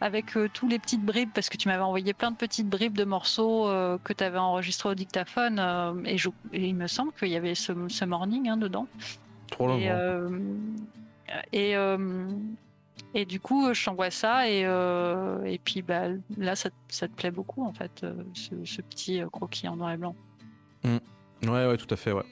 avec 0.00 0.36
tous 0.52 0.68
les 0.68 0.78
petites 0.78 1.04
bribes, 1.04 1.30
parce 1.34 1.48
que 1.48 1.56
tu 1.56 1.68
m'avais 1.68 1.82
envoyé 1.82 2.12
plein 2.12 2.30
de 2.30 2.36
petites 2.36 2.68
bribes 2.68 2.96
de 2.96 3.04
morceaux 3.04 3.66
que 4.04 4.12
tu 4.12 4.22
avais 4.22 4.38
enregistrés 4.38 4.90
au 4.90 4.94
dictaphone, 4.94 6.02
et, 6.04 6.18
je- 6.18 6.28
et 6.52 6.66
il 6.68 6.74
me 6.74 6.86
semble 6.88 7.12
qu'il 7.12 7.28
y 7.28 7.36
avait 7.36 7.54
ce, 7.54 7.72
ce 7.88 8.04
morning 8.04 8.48
hein, 8.48 8.56
dedans. 8.58 8.86
Trop 9.50 9.68
long. 9.68 9.78
Et, 9.78 9.90
et, 11.52 11.76
euh, 11.76 12.28
et 13.14 13.24
du 13.24 13.40
coup, 13.40 13.72
je 13.72 13.84
t'envoie 13.84 14.10
ça, 14.10 14.48
et, 14.48 14.64
euh, 14.66 15.42
et 15.44 15.58
puis 15.58 15.82
bah, 15.82 16.08
là, 16.36 16.54
ça, 16.56 16.70
te- 16.70 16.74
ça 16.88 17.08
te 17.08 17.14
plaît 17.14 17.30
beaucoup, 17.30 17.64
en 17.64 17.72
fait, 17.72 18.02
euh, 18.04 18.12
ce, 18.34 18.50
ce 18.64 18.82
petit 18.82 19.20
euh, 19.22 19.28
croquis 19.30 19.68
en 19.68 19.76
noir 19.76 19.92
et 19.92 19.96
blanc. 19.96 20.14
Ouais, 20.84 21.66
ouais, 21.66 21.76
tout 21.76 21.86
à 21.92 21.96
fait, 21.96 22.12
ouais. 22.12 22.24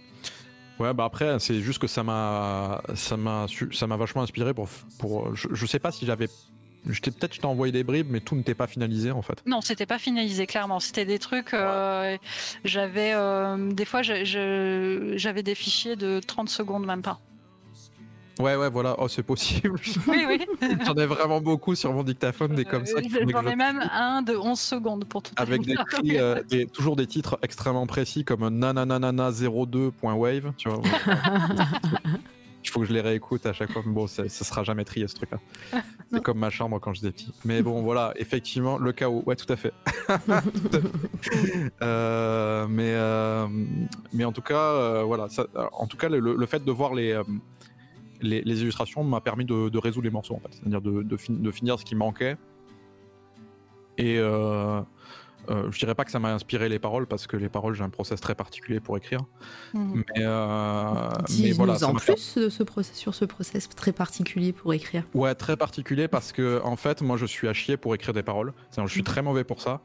Ouais, 0.79 0.93
bah 0.95 1.05
après, 1.05 1.39
c'est 1.39 1.61
juste 1.61 1.79
que 1.79 1.87
ça 1.87 2.03
m'a, 2.03 2.83
ça 2.95 3.17
m'a, 3.17 3.47
ça 3.73 3.87
m'a 3.87 3.97
vachement 3.97 4.23
inspiré 4.23 4.53
pour, 4.55 4.69
pour. 4.99 5.35
Je, 5.37 5.49
je 5.53 5.67
sais 5.67 5.79
pas 5.79 5.93
si 5.93 6.07
j'avais, 6.07 6.27
peut-être 6.87 7.35
je 7.35 7.41
t'ai 7.41 7.47
envoyé 7.47 7.71
des 7.73 7.85
bribes, 7.85 8.09
mais 8.11 8.21
tout 8.21 8.35
n'était 8.35 8.55
pas 8.55 8.67
finalisé 8.67 9.11
en 9.13 9.23
fait. 9.23 9.43
Non, 9.47 9.61
c'était 9.61 9.87
pas 9.87 9.99
finalisé, 9.99 10.47
clairement. 10.47 10.81
C'était 10.81 11.05
des 11.05 11.19
trucs. 11.19 11.53
euh, 11.55 12.17
j'avais. 12.65 13.13
euh, 13.15 13.71
des 13.73 13.85
fois, 13.85 14.01
j'avais 14.03 15.43
des 15.43 15.55
fichiers 15.55 15.95
de 15.95 16.21
30 16.27 16.49
secondes, 16.49 16.87
même 16.87 17.03
pas. 17.03 17.21
Ouais, 18.41 18.57
ouais, 18.57 18.71
voilà. 18.71 18.97
Oh, 18.99 19.09
c'est 19.09 19.23
possible. 19.23 19.79
Oui, 20.09 20.25
oui. 20.27 20.41
J'en 20.87 20.95
ai 20.95 21.07
vraiment 21.07 21.41
beaucoup 21.41 21.75
sur 21.75 21.93
mon 21.93 22.03
dictaphone, 22.03 22.55
des 22.55 22.65
comme 22.65 22.87
ça. 22.87 22.99
Euh, 22.99 23.03
faudrait 23.03 23.25
que 23.27 23.33
J'en 23.33 23.43
je- 23.43 23.49
ai 23.49 23.57
même 23.57 23.81
un 23.93 24.23
de 24.23 24.35
11 24.37 24.59
secondes 24.59 25.05
pour 25.05 25.23
tout 25.23 25.33
Avec 25.37 25.63
des, 25.63 25.75
cris, 25.75 26.19
euh, 26.19 26.43
des- 26.49 26.67
toujours 26.67 26.97
des 26.97 27.07
titres 27.07 27.39
extrêmement 27.43 27.87
précis 27.87 28.25
comme 28.25 28.49
nananana02.wave, 28.49 30.53
tu 30.57 30.69
vois. 30.69 30.81
Il 32.65 32.71
faut 32.71 32.79
que 32.81 32.87
je 32.87 32.93
les 32.93 33.01
réécoute 33.01 33.45
à 33.45 33.53
chaque 33.53 33.73
fois, 33.73 33.83
mais 33.85 33.93
bon, 33.93 34.07
ça, 34.07 34.29
ça 34.29 34.45
sera 34.45 34.63
jamais 34.63 34.85
trié 34.85 35.09
ce 35.09 35.17
truc-là. 35.17 35.39
C'est 36.13 36.23
comme 36.23 36.39
ma 36.39 36.49
chambre 36.49 36.79
quand 36.79 36.95
j'étais 36.95 37.11
petit. 37.11 37.33
Mais 37.45 37.61
bon, 37.61 37.83
voilà, 37.83 38.13
effectivement, 38.17 38.79
le 38.79 38.93
chaos, 38.93 39.25
ouais, 39.27 39.35
tout 39.35 39.53
à 39.53 39.57
fait. 39.57 39.73
Tout 40.07 40.13
à 40.23 40.31
fait. 40.81 41.73
Euh, 41.83 42.67
mais, 42.69 42.93
euh, 42.95 43.49
mais 44.13 44.25
en 44.25 44.31
tout 44.33 44.43
cas, 44.43 44.55
euh, 44.75 45.03
voilà, 45.03 45.29
ça- 45.29 45.47
en 45.73 45.89
tout 45.89 45.97
cas, 45.97 46.09
le, 46.09 46.21
le 46.21 46.47
fait 46.47 46.65
de 46.65 46.71
voir 46.71 46.95
les, 46.95 47.21
les, 48.23 48.63
illustrations 48.63 49.05
m'a 49.05 49.21
permis 49.21 49.45
de, 49.45 49.79
résoudre 49.79 50.05
les 50.05 50.11
morceaux, 50.11 50.35
en 50.35 50.41
fait. 50.41 50.53
C'est-à-dire 50.53 50.81
de, 50.81 51.03
de 51.03 51.51
finir 51.51 51.79
ce 51.79 51.85
qui 51.85 51.95
manquait. 51.95 52.37
Et 53.99 54.19
euh, 54.19 54.81
euh, 55.51 55.71
je 55.71 55.79
dirais 55.79 55.95
pas 55.95 56.05
que 56.05 56.11
ça 56.11 56.19
m'a 56.19 56.33
inspiré 56.33 56.69
les 56.69 56.79
paroles, 56.79 57.07
parce 57.07 57.27
que 57.27 57.37
les 57.37 57.49
paroles, 57.49 57.75
j'ai 57.75 57.85
un 57.85 57.91
process 57.91 58.21
très 58.21 58.35
particulier 58.35 58.81
pour 58.81 58.97
écrire. 58.97 59.21
Mhm. 59.75 59.95
Mais, 59.95 60.23
euh, 60.25 61.11
mais 61.41 61.53
voilà, 61.53 61.75
en 61.85 61.95
plus 61.95 62.37
de 62.39 62.49
ce 62.49 62.63
process, 62.63 62.97
sur 62.97 63.15
ce 63.15 63.25
process 63.25 63.69
très 63.69 63.93
particulier 63.93 64.53
pour 64.53 64.73
écrire. 64.75 65.05
Ouais, 65.15 65.35
très 65.35 65.57
particulier 65.57 66.09
parce 66.09 66.33
que 66.33 66.61
en 66.65 66.77
fait, 66.77 67.03
moi, 67.03 67.17
je 67.17 67.27
suis 67.27 67.49
à 67.49 67.53
chier 67.53 67.77
pour 67.77 67.95
écrire 67.95 68.15
des 68.15 68.23
paroles. 68.23 68.53
Je 68.77 68.87
suis 68.87 69.03
très 69.03 69.23
mauvais 69.23 69.45
pour 69.45 69.61
ça. 69.61 69.81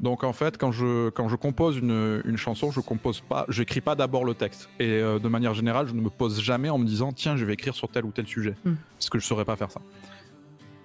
Donc, 0.00 0.24
en 0.24 0.32
fait, 0.32 0.58
quand 0.58 0.72
je 0.72 1.10
quand 1.10 1.28
je 1.28 1.36
compose 1.36 1.76
une, 1.78 2.22
une 2.24 2.36
chanson, 2.36 2.70
je 2.70 2.80
compose 2.80 3.20
pas, 3.20 3.44
j'écris 3.48 3.80
pas 3.80 3.94
d'abord 3.94 4.24
le 4.24 4.34
texte. 4.34 4.68
Et 4.78 4.88
euh, 4.88 5.18
de 5.18 5.28
manière 5.28 5.54
générale, 5.54 5.88
je 5.88 5.94
ne 5.94 6.00
me 6.00 6.10
pose 6.10 6.40
jamais 6.40 6.70
en 6.70 6.78
me 6.78 6.84
disant 6.86 7.12
tiens, 7.12 7.36
je 7.36 7.44
vais 7.44 7.54
écrire 7.54 7.74
sur 7.74 7.88
tel 7.88 8.04
ou 8.04 8.10
tel 8.10 8.26
sujet, 8.26 8.54
Mm. 8.64 8.74
parce 8.98 9.10
que 9.10 9.18
je 9.18 9.26
saurais 9.26 9.44
pas 9.44 9.56
faire 9.56 9.70
ça. 9.70 9.80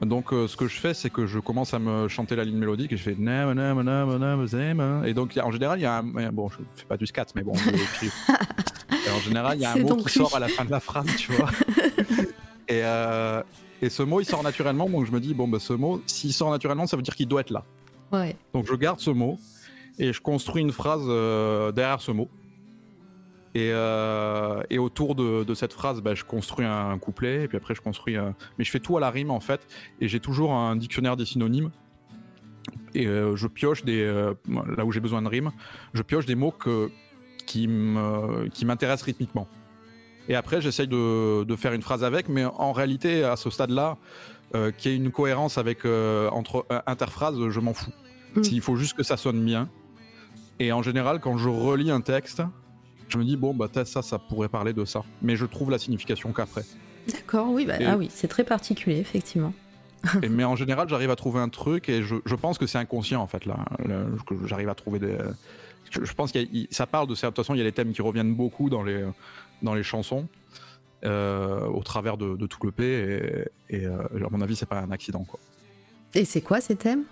Donc, 0.01 0.31
euh, 0.31 0.47
ce 0.47 0.55
que 0.55 0.67
je 0.67 0.77
fais, 0.79 0.93
c'est 0.93 1.09
que 1.09 1.25
je 1.25 1.39
commence 1.39 1.73
à 1.73 1.79
me 1.79 2.07
chanter 2.07 2.35
la 2.35 2.43
ligne 2.43 2.57
mélodique 2.57 2.91
et 2.93 2.97
je 2.97 3.03
fais 3.03 3.15
na, 3.17 3.51
na, 3.55 3.73
na, 3.73 4.05
na, 4.05 5.07
et 5.07 5.13
donc 5.15 5.35
y 5.35 5.39
a- 5.39 5.45
en 5.47 5.51
général, 5.51 5.79
il 5.79 5.83
y 5.83 5.85
a 5.85 5.97
un, 5.97 6.03
bon, 6.31 6.49
je 6.49 6.57
fais 6.75 6.85
pas 6.85 6.97
du 6.97 7.07
scat, 7.07 7.25
mais 7.35 7.41
bon, 7.41 7.53
je 7.55 7.69
en 9.11 9.19
général, 9.21 9.57
il 9.57 9.61
y 9.61 9.65
a 9.65 9.71
un 9.71 9.77
mot 9.77 9.95
qui 9.95 10.09
sort 10.09 10.35
à 10.35 10.39
la 10.39 10.47
fin 10.49 10.65
de 10.65 10.71
la 10.71 10.79
phrase, 10.79 11.07
tu 11.17 11.31
vois. 11.31 11.49
Et, 12.69 12.81
euh, 12.83 13.41
et 13.81 13.89
ce 13.89 14.03
mot, 14.03 14.19
il 14.19 14.25
sort 14.25 14.43
naturellement, 14.43 14.89
donc 14.89 15.05
je 15.05 15.11
me 15.11 15.21
dis, 15.21 15.33
bon, 15.33 15.47
bah, 15.47 15.57
ce 15.59 15.71
mot, 15.71 16.01
s'il 16.05 16.33
sort 16.33 16.51
naturellement, 16.51 16.85
ça 16.85 16.97
veut 16.97 17.01
dire 17.03 17.15
qu'il 17.15 17.27
doit 17.27 17.39
être 17.41 17.51
là. 17.51 17.63
Ouais. 18.11 18.35
Donc 18.53 18.65
je 18.67 18.73
garde 18.75 18.99
ce 18.99 19.09
mot 19.09 19.39
et 19.97 20.11
je 20.11 20.19
construis 20.21 20.61
une 20.63 20.73
phrase 20.73 21.01
euh, 21.07 21.71
derrière 21.71 22.01
ce 22.01 22.11
mot. 22.11 22.27
Et, 23.57 23.71
euh, 23.73 24.61
et 24.69 24.77
autour 24.77 25.15
de, 25.15 25.43
de 25.43 25.53
cette 25.55 25.73
phrase, 25.73 25.99
bah, 25.99 26.13
je 26.13 26.23
construis 26.23 26.67
un 26.67 26.95
couplet, 26.99 27.45
et 27.45 27.47
puis 27.47 27.57
après 27.57 27.73
je 27.73 27.81
construis 27.81 28.15
un... 28.15 28.35
Mais 28.55 28.63
je 28.63 28.69
fais 28.69 28.79
tout 28.79 28.97
à 28.97 28.99
la 28.99 29.09
rime 29.09 29.31
en 29.31 29.39
fait, 29.39 29.61
et 29.99 30.07
j'ai 30.07 30.19
toujours 30.19 30.53
un 30.53 30.75
dictionnaire 30.75 31.17
des 31.17 31.25
synonymes. 31.25 31.71
Et 32.93 33.07
euh, 33.07 33.35
je 33.35 33.47
pioche 33.47 33.83
des... 33.83 34.03
euh, 34.03 34.35
là 34.77 34.85
où 34.85 34.91
j'ai 34.91 34.99
besoin 34.99 35.23
de 35.23 35.27
rime, 35.27 35.49
je 35.95 36.03
pioche 36.03 36.27
des 36.27 36.35
mots 36.35 36.51
que, 36.51 36.91
qui 37.47 37.67
m'intéressent 37.67 39.07
rythmiquement. 39.07 39.47
Et 40.29 40.35
après 40.35 40.61
j'essaye 40.61 40.87
de, 40.87 41.43
de 41.43 41.55
faire 41.55 41.73
une 41.73 41.81
phrase 41.81 42.03
avec, 42.03 42.29
mais 42.29 42.45
en 42.45 42.73
réalité, 42.73 43.23
à 43.23 43.37
ce 43.37 43.49
stade-là, 43.49 43.97
euh, 44.53 44.69
qu'il 44.71 44.91
y 44.91 44.93
ait 44.93 44.97
une 44.97 45.11
cohérence 45.11 45.57
avec 45.57 45.83
euh, 45.83 46.29
entre 46.29 46.63
euh, 46.71 46.79
interphrases, 46.85 47.39
je 47.49 47.59
m'en 47.59 47.73
fous. 47.73 47.93
Mm. 48.35 48.43
S'il 48.43 48.61
faut 48.61 48.75
juste 48.75 48.95
que 48.95 49.03
ça 49.03 49.17
sonne 49.17 49.43
bien. 49.43 49.67
Et 50.59 50.71
en 50.71 50.83
général, 50.83 51.19
quand 51.21 51.37
je 51.37 51.49
relis 51.49 51.89
un 51.89 52.01
texte, 52.01 52.43
je 53.09 53.17
me 53.17 53.23
dis, 53.23 53.37
bon, 53.37 53.53
bah, 53.53 53.67
ça, 53.85 54.01
ça 54.01 54.19
pourrait 54.19 54.49
parler 54.49 54.73
de 54.73 54.85
ça. 54.85 55.03
Mais 55.21 55.35
je 55.35 55.45
trouve 55.45 55.71
la 55.71 55.77
signification 55.79 56.31
qu'après. 56.33 56.63
D'accord, 57.11 57.49
oui, 57.51 57.65
bah, 57.65 57.79
Et- 57.79 57.85
ah 57.85 57.97
oui, 57.97 58.09
c'est 58.13 58.27
très 58.27 58.43
particulier, 58.43 58.97
effectivement. 58.99 59.53
Et- 60.21 60.29
mais 60.29 60.43
en 60.43 60.55
général, 60.55 60.87
j'arrive 60.89 61.09
à 61.09 61.15
trouver 61.15 61.39
un 61.39 61.49
truc 61.49 61.89
et 61.89 62.03
je, 62.03 62.15
je 62.25 62.35
pense 62.35 62.57
que 62.57 62.67
c'est 62.67 62.77
inconscient 62.77 63.21
en 63.21 63.27
fait 63.27 63.45
là. 63.45 63.65
Que 64.27 64.35
j'arrive 64.45 64.69
à 64.69 64.75
trouver 64.75 64.99
des. 64.99 65.17
Je, 65.89 66.03
je 66.03 66.13
pense 66.13 66.31
qu'il 66.31 66.67
ça 66.69 66.85
parle 66.85 67.07
de 67.07 67.15
ça. 67.15 67.27
De 67.27 67.31
toute 67.31 67.43
façon, 67.43 67.55
il 67.55 67.57
y 67.57 67.61
a 67.61 67.63
les 67.63 67.71
thèmes 67.71 67.93
qui 67.93 68.01
reviennent 68.01 68.35
beaucoup 68.35 68.69
dans 68.69 68.83
les 68.83 69.03
dans 69.63 69.73
les 69.73 69.81
chansons 69.83 70.27
euh, 71.05 71.65
au 71.67 71.81
travers 71.81 72.17
de, 72.17 72.35
de 72.35 72.45
tout 72.45 72.59
le 72.63 72.71
P. 72.71 72.83
Et, 73.69 73.77
et, 73.77 73.85
euh, 73.85 73.97
à 74.25 74.29
mon 74.29 74.41
avis, 74.41 74.55
c'est 74.55 74.65
pas 74.67 74.79
un 74.81 74.91
accident 74.91 75.23
quoi. 75.23 75.39
Et 76.13 76.25
c'est 76.25 76.41
quoi 76.41 76.61
ces 76.61 76.75
thèmes? 76.75 77.03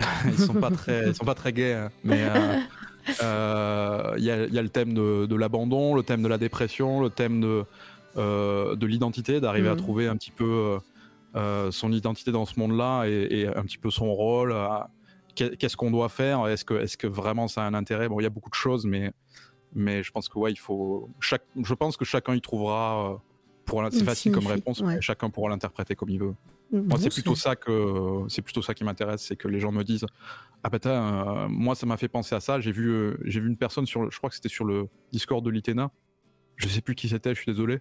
Ils 0.26 0.38
sont 0.38 0.54
pas 0.54 0.70
très, 0.70 1.08
ils 1.08 1.14
sont 1.14 1.24
pas 1.24 1.34
très 1.34 1.52
gays. 1.52 1.72
hein. 1.74 1.90
Mais 2.04 2.22
euh, 2.22 2.58
euh, 3.22 4.14
il 4.18 4.24
y, 4.24 4.30
a, 4.30 4.44
il 4.46 4.54
y 4.54 4.58
a 4.58 4.62
le 4.62 4.68
thème 4.68 4.94
de, 4.94 5.26
de 5.26 5.36
l'abandon, 5.36 5.94
le 5.94 6.02
thème 6.02 6.22
de 6.22 6.28
la 6.28 6.38
dépression, 6.38 7.00
le 7.00 7.10
thème 7.10 7.40
de 7.40 7.64
euh, 8.16 8.74
de 8.74 8.86
l'identité, 8.86 9.40
d'arriver 9.40 9.68
à 9.68 9.72
Mhm. 9.72 9.78
trouver 9.78 10.08
un 10.08 10.16
petit 10.16 10.30
peu 10.32 10.78
euh, 11.36 11.70
son 11.70 11.92
identité 11.92 12.32
dans 12.32 12.46
ce 12.46 12.58
monde-là 12.58 13.04
et, 13.06 13.40
et 13.40 13.46
un 13.46 13.62
petit 13.62 13.78
peu 13.78 13.90
son 13.90 14.12
rôle. 14.12 14.54
Qu'est-ce 15.34 15.76
qu'on 15.76 15.92
doit 15.92 16.08
faire 16.08 16.48
Est-ce 16.48 16.64
que, 16.64 16.74
est-ce 16.74 16.96
que 16.96 17.06
vraiment 17.06 17.46
ça 17.46 17.62
a 17.62 17.66
un 17.66 17.74
intérêt? 17.74 18.08
Bon, 18.08 18.18
il 18.18 18.24
y 18.24 18.26
a 18.26 18.30
beaucoup 18.30 18.50
de 18.50 18.54
choses, 18.54 18.86
mais 18.86 19.12
mais 19.74 20.02
je 20.02 20.10
pense 20.10 20.28
que 20.28 20.38
ouais, 20.38 20.50
il 20.50 20.56
faut. 20.58 21.10
Chaque, 21.20 21.42
je 21.62 21.74
pense 21.74 21.96
que 21.96 22.04
chacun 22.04 22.34
y 22.34 22.40
trouvera. 22.40 23.20
pour 23.66 23.84
c'est 23.90 24.02
facile 24.04 24.32
comme 24.32 24.46
réponse, 24.46 24.80
ouais. 24.80 24.94
mais 24.96 25.00
chacun 25.02 25.28
pourra 25.30 25.50
l'interpréter 25.50 25.94
comme 25.94 26.08
il 26.08 26.18
veut. 26.18 26.34
Moi, 26.72 26.98
c'est- 26.98 27.10
plutôt 27.10 27.34
ça 27.34 27.54
que 27.54 28.22
c'est 28.28 28.42
plutôt 28.42 28.62
ça 28.62 28.72
qui 28.74 28.82
m'intéresse, 28.82 29.22
c'est 29.22 29.36
que 29.36 29.46
les 29.46 29.60
gens 29.60 29.70
me 29.72 29.84
disent 29.84 30.06
ah 30.64 30.70
bah 30.70 30.78
euh, 30.86 31.48
moi 31.48 31.74
ça 31.74 31.86
m'a 31.86 31.96
fait 31.96 32.08
penser 32.08 32.34
à 32.34 32.40
ça. 32.40 32.60
J'ai 32.60 32.72
vu 32.72 32.90
euh, 32.90 33.16
vu 33.22 33.46
une 33.46 33.56
personne 33.56 33.86
sur, 33.86 34.10
je 34.10 34.18
crois 34.18 34.28
que 34.28 34.36
c'était 34.36 34.48
sur 34.48 34.64
le 34.64 34.88
Discord 35.12 35.44
de 35.44 35.50
l'Itena, 35.50 35.90
je 36.56 36.68
sais 36.68 36.80
plus 36.80 36.94
qui 36.94 37.08
c'était, 37.08 37.34
je 37.34 37.40
suis 37.40 37.52
désolé, 37.52 37.80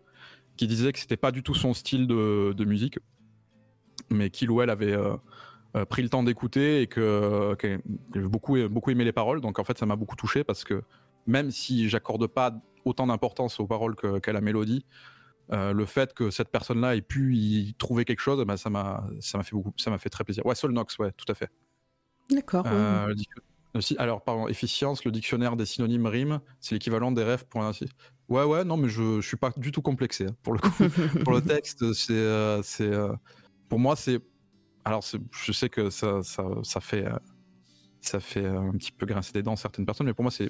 qui 0.56 0.68
disait 0.68 0.94
que 0.94 1.00
c'était 1.00 1.18
pas 1.18 1.32
du 1.32 1.44
tout 1.44 1.56
son 1.56 1.74
style 1.74 2.08
de, 2.08 2.66
musique, 2.66 3.00
mais 4.10 4.30
qu'il 4.30 4.52
ou 4.52 4.62
elle 4.62 4.70
avait 4.70 4.94
euh, 4.94 5.16
euh, 5.76 5.86
pris 5.86 6.04
le 6.04 6.10
temps 6.10 6.24
d'écouter 6.24 6.82
et 6.82 6.88
que 6.88 7.56
avait 7.62 8.28
beaucoup 8.28 8.58
beaucoup 8.70 8.92
aimé 8.92 9.04
les 9.06 9.14
paroles. 9.14 9.42
Donc 9.42 9.60
en 9.60 9.64
fait, 9.64 9.78
ça 9.78 9.86
m'a 9.86 9.96
beaucoup 9.96 10.16
touché 10.16 10.44
parce 10.44 10.64
que 10.64 10.84
même 11.26 11.52
si 11.52 11.90
j'accorde 11.90 12.28
pas 12.28 12.54
autant 12.86 13.08
d'importance 13.08 13.60
aux 13.60 13.68
paroles 13.68 13.96
qu'à 13.96 14.34
la 14.34 14.42
mélodie, 14.42 14.86
le 15.50 15.86
fait 15.86 16.14
que 16.14 16.30
cette 16.30 16.50
personne-là 16.50 16.96
ait 16.96 17.02
pu 17.02 17.36
y 17.36 17.74
trouver 17.74 18.06
quelque 18.06 18.22
chose, 18.22 18.44
bah, 18.46 18.58
ça 18.58 18.70
m'a 18.70 19.04
fait 19.22 19.56
beaucoup, 19.56 19.74
ça 19.78 19.90
m'a 19.90 19.98
fait 19.98 20.10
très 20.10 20.24
plaisir. 20.24 20.46
Ouais, 20.46 20.56
Solnox, 20.56 21.00
ouais, 21.00 21.12
tout 21.14 21.30
à 21.30 21.34
fait. 21.34 21.50
D'accord. 22.30 22.66
oui. 22.66 23.24
Euh, 23.76 23.82
si- 23.82 23.98
alors, 23.98 24.24
pardon, 24.24 24.48
efficience, 24.48 25.06
le 25.06 25.12
dictionnaire 25.12 25.56
des 25.56 25.66
synonymes 25.66 26.06
rimes, 26.08 26.40
c'est 26.60 26.76
l'équivalent 26.76 27.12
des 27.12 27.24
rêves 27.24 27.46
pour. 27.48 27.62
Ouais, 28.30 28.44
ouais, 28.44 28.64
non, 28.66 28.78
mais 28.78 28.90
je, 28.90 29.22
je 29.22 29.28
suis 29.28 29.38
pas 29.38 29.52
du 29.56 29.72
tout 29.72 29.82
complexé 29.82 30.26
hein, 30.26 30.36
pour 30.44 30.54
le 30.54 30.60
coup. 30.60 30.70
pour 31.24 31.34
le 31.34 31.42
texte, 31.42 31.94
c'est, 31.94 32.14
euh, 32.14 32.62
c'est, 32.64 32.92
euh, 32.92 33.14
pour 33.70 33.80
moi, 33.80 33.96
c'est, 33.96 34.20
alors, 34.84 35.04
je 35.32 35.52
sais 35.52 35.70
que 35.70 35.90
ça, 35.90 36.24
ça, 36.24 36.44
ça 36.64 36.80
fait, 36.80 37.06
euh, 37.06 37.18
ça 38.02 38.20
fait 38.20 38.46
euh, 38.46 38.60
un 38.60 38.72
petit 38.72 38.92
peu 38.92 39.06
grincer 39.06 39.34
des 39.34 39.44
dents 39.44 39.56
certaines 39.56 39.86
personnes, 39.86 40.08
mais 40.08 40.14
pour 40.14 40.24
moi, 40.24 40.32
c'est, 40.32 40.50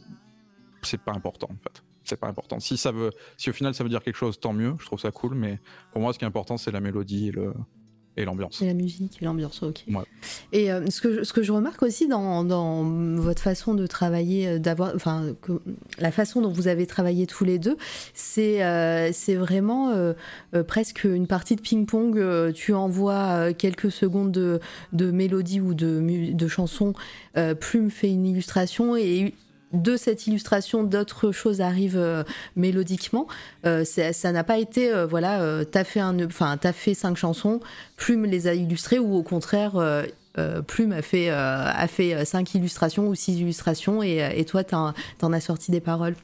c'est 0.84 1.02
pas 1.02 1.12
important 1.12 1.50
en 1.52 1.58
fait. 1.58 1.84
C'est 2.04 2.20
pas 2.20 2.28
important. 2.28 2.60
Si 2.60 2.78
ça 2.78 2.92
veut, 2.92 3.12
si 3.36 3.50
au 3.50 3.54
final 3.54 3.74
ça 3.74 3.84
veut 3.84 3.90
dire 3.90 4.02
quelque 4.02 4.16
chose, 4.16 4.40
tant 4.40 4.54
mieux. 4.54 4.76
Je 4.80 4.86
trouve 4.86 5.00
ça 5.00 5.12
cool, 5.12 5.36
mais 5.36 5.60
pour 5.92 6.02
moi, 6.02 6.14
ce 6.14 6.20
qui 6.20 6.24
est 6.24 6.28
important, 6.28 6.56
c'est 6.58 6.72
la 6.72 6.80
mélodie 6.80 7.28
et 7.28 7.32
le 7.32 7.54
et 8.18 8.26
l'ambiance. 8.26 8.62
Et 8.62 8.66
la 8.66 8.74
musique 8.74 9.18
et 9.22 9.26
l'ambiance, 9.26 9.62
ok. 9.64 9.84
Ouais. 9.90 10.04
Et 10.52 10.72
euh, 10.72 10.86
ce, 10.90 11.02
que 11.02 11.14
je, 11.14 11.24
ce 11.24 11.32
que 11.34 11.44
je 11.44 11.52
remarque 11.52 11.84
aussi 11.84 12.08
dans, 12.08 12.44
dans 12.44 12.84
votre 13.16 13.42
façon 13.42 13.74
de 13.76 13.88
travailler, 13.88 14.48
euh, 14.48 14.60
d'avoir, 14.60 14.94
enfin, 14.96 15.36
que- 15.42 15.62
la 16.00 16.12
façon 16.12 16.42
dont 16.42 16.50
vous 16.50 16.68
avez 16.68 16.88
travaillé 16.88 17.28
tous 17.28 17.46
les 17.46 17.60
deux, 17.60 17.78
c'est 18.14 18.64
euh, 18.64 19.12
c'est 19.14 19.36
vraiment 19.36 19.92
euh, 19.92 20.14
presque 20.68 21.04
une 21.04 21.28
partie 21.28 21.56
de 21.56 21.62
ping-pong. 21.62 22.52
tu 22.54 22.74
envoies 22.74 23.54
quelques 23.54 23.92
secondes 23.92 24.32
de, 24.32 24.60
de 24.94 25.12
mélodie 25.12 25.62
ou 25.62 25.74
de, 25.74 26.34
de 26.34 26.48
chanson, 26.48 26.94
Plume 27.60 27.92
fait 27.92 28.10
une 28.10 28.26
illustration 28.26 28.98
et 28.98 29.34
de 29.74 29.98
cette 29.98 30.28
illustration, 30.28 30.84
d'autres 30.84 31.32
choses 31.32 31.60
arrivent 31.62 31.98
euh, 31.98 32.24
mélodiquement. 32.56 33.28
Euh, 33.66 33.84
ça 33.84 34.32
n'a 34.32 34.44
pas 34.44 34.60
été, 34.60 34.92
euh, 34.92 35.06
voilà, 35.06 35.42
euh, 35.42 35.64
t'as 35.64 35.84
fait 35.84 36.00
un, 36.00 36.26
enfin, 36.26 36.58
t'as 36.58 36.74
fait 36.74 36.94
cinq 36.94 37.18
chansons, 37.18 37.60
Plume 37.98 38.26
les 38.26 38.48
a 38.48 38.54
illustrées 38.54 39.00
ou 39.00 39.16
au 39.16 39.24
contraire, 39.24 39.76
euh, 39.76 40.04
euh, 40.38 40.62
Plume 40.62 40.94
a 40.94 41.02
fait, 41.02 41.30
euh, 41.30 41.66
a 41.68 41.88
fait 41.88 42.24
cinq 42.26 42.56
illustrations 42.56 43.08
ou 43.08 43.16
six 43.16 43.40
illustrations 43.40 44.02
et, 44.04 44.30
et 44.36 44.46
toi 44.46 44.64
t'en 44.64 44.94
as 45.22 45.42
sorti 45.42 45.72
des 45.72 45.82
paroles. 45.82 46.16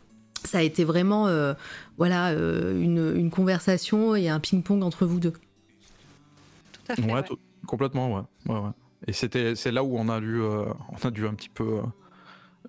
Ça 0.45 0.57
a 0.57 0.61
été 0.61 0.83
vraiment, 0.83 1.27
euh, 1.27 1.53
voilà, 1.97 2.30
euh, 2.30 2.80
une, 2.80 3.13
une 3.15 3.30
conversation 3.30 4.15
et 4.15 4.30
un 4.30 4.39
ping-pong 4.39 4.83
entre 4.83 5.05
vous 5.05 5.19
deux. 5.19 5.31
Tout 5.31 6.91
à 6.91 6.95
fait. 6.95 7.13
Ouais, 7.13 7.23
complètement, 7.65 8.13
ouais. 8.13 8.22
ouais, 8.47 8.59
ouais. 8.59 8.69
Et 9.07 9.13
c'était, 9.13 9.55
c'est 9.55 9.72
là 9.72 9.83
où 9.83 9.97
on 9.97 10.09
a 10.09 10.19
dû, 10.19 10.41
euh, 10.41 10.65
on 10.89 11.07
a 11.07 11.11
dû 11.11 11.27
un 11.27 11.33
petit 11.33 11.49
peu 11.49 11.63
euh, 11.63 11.81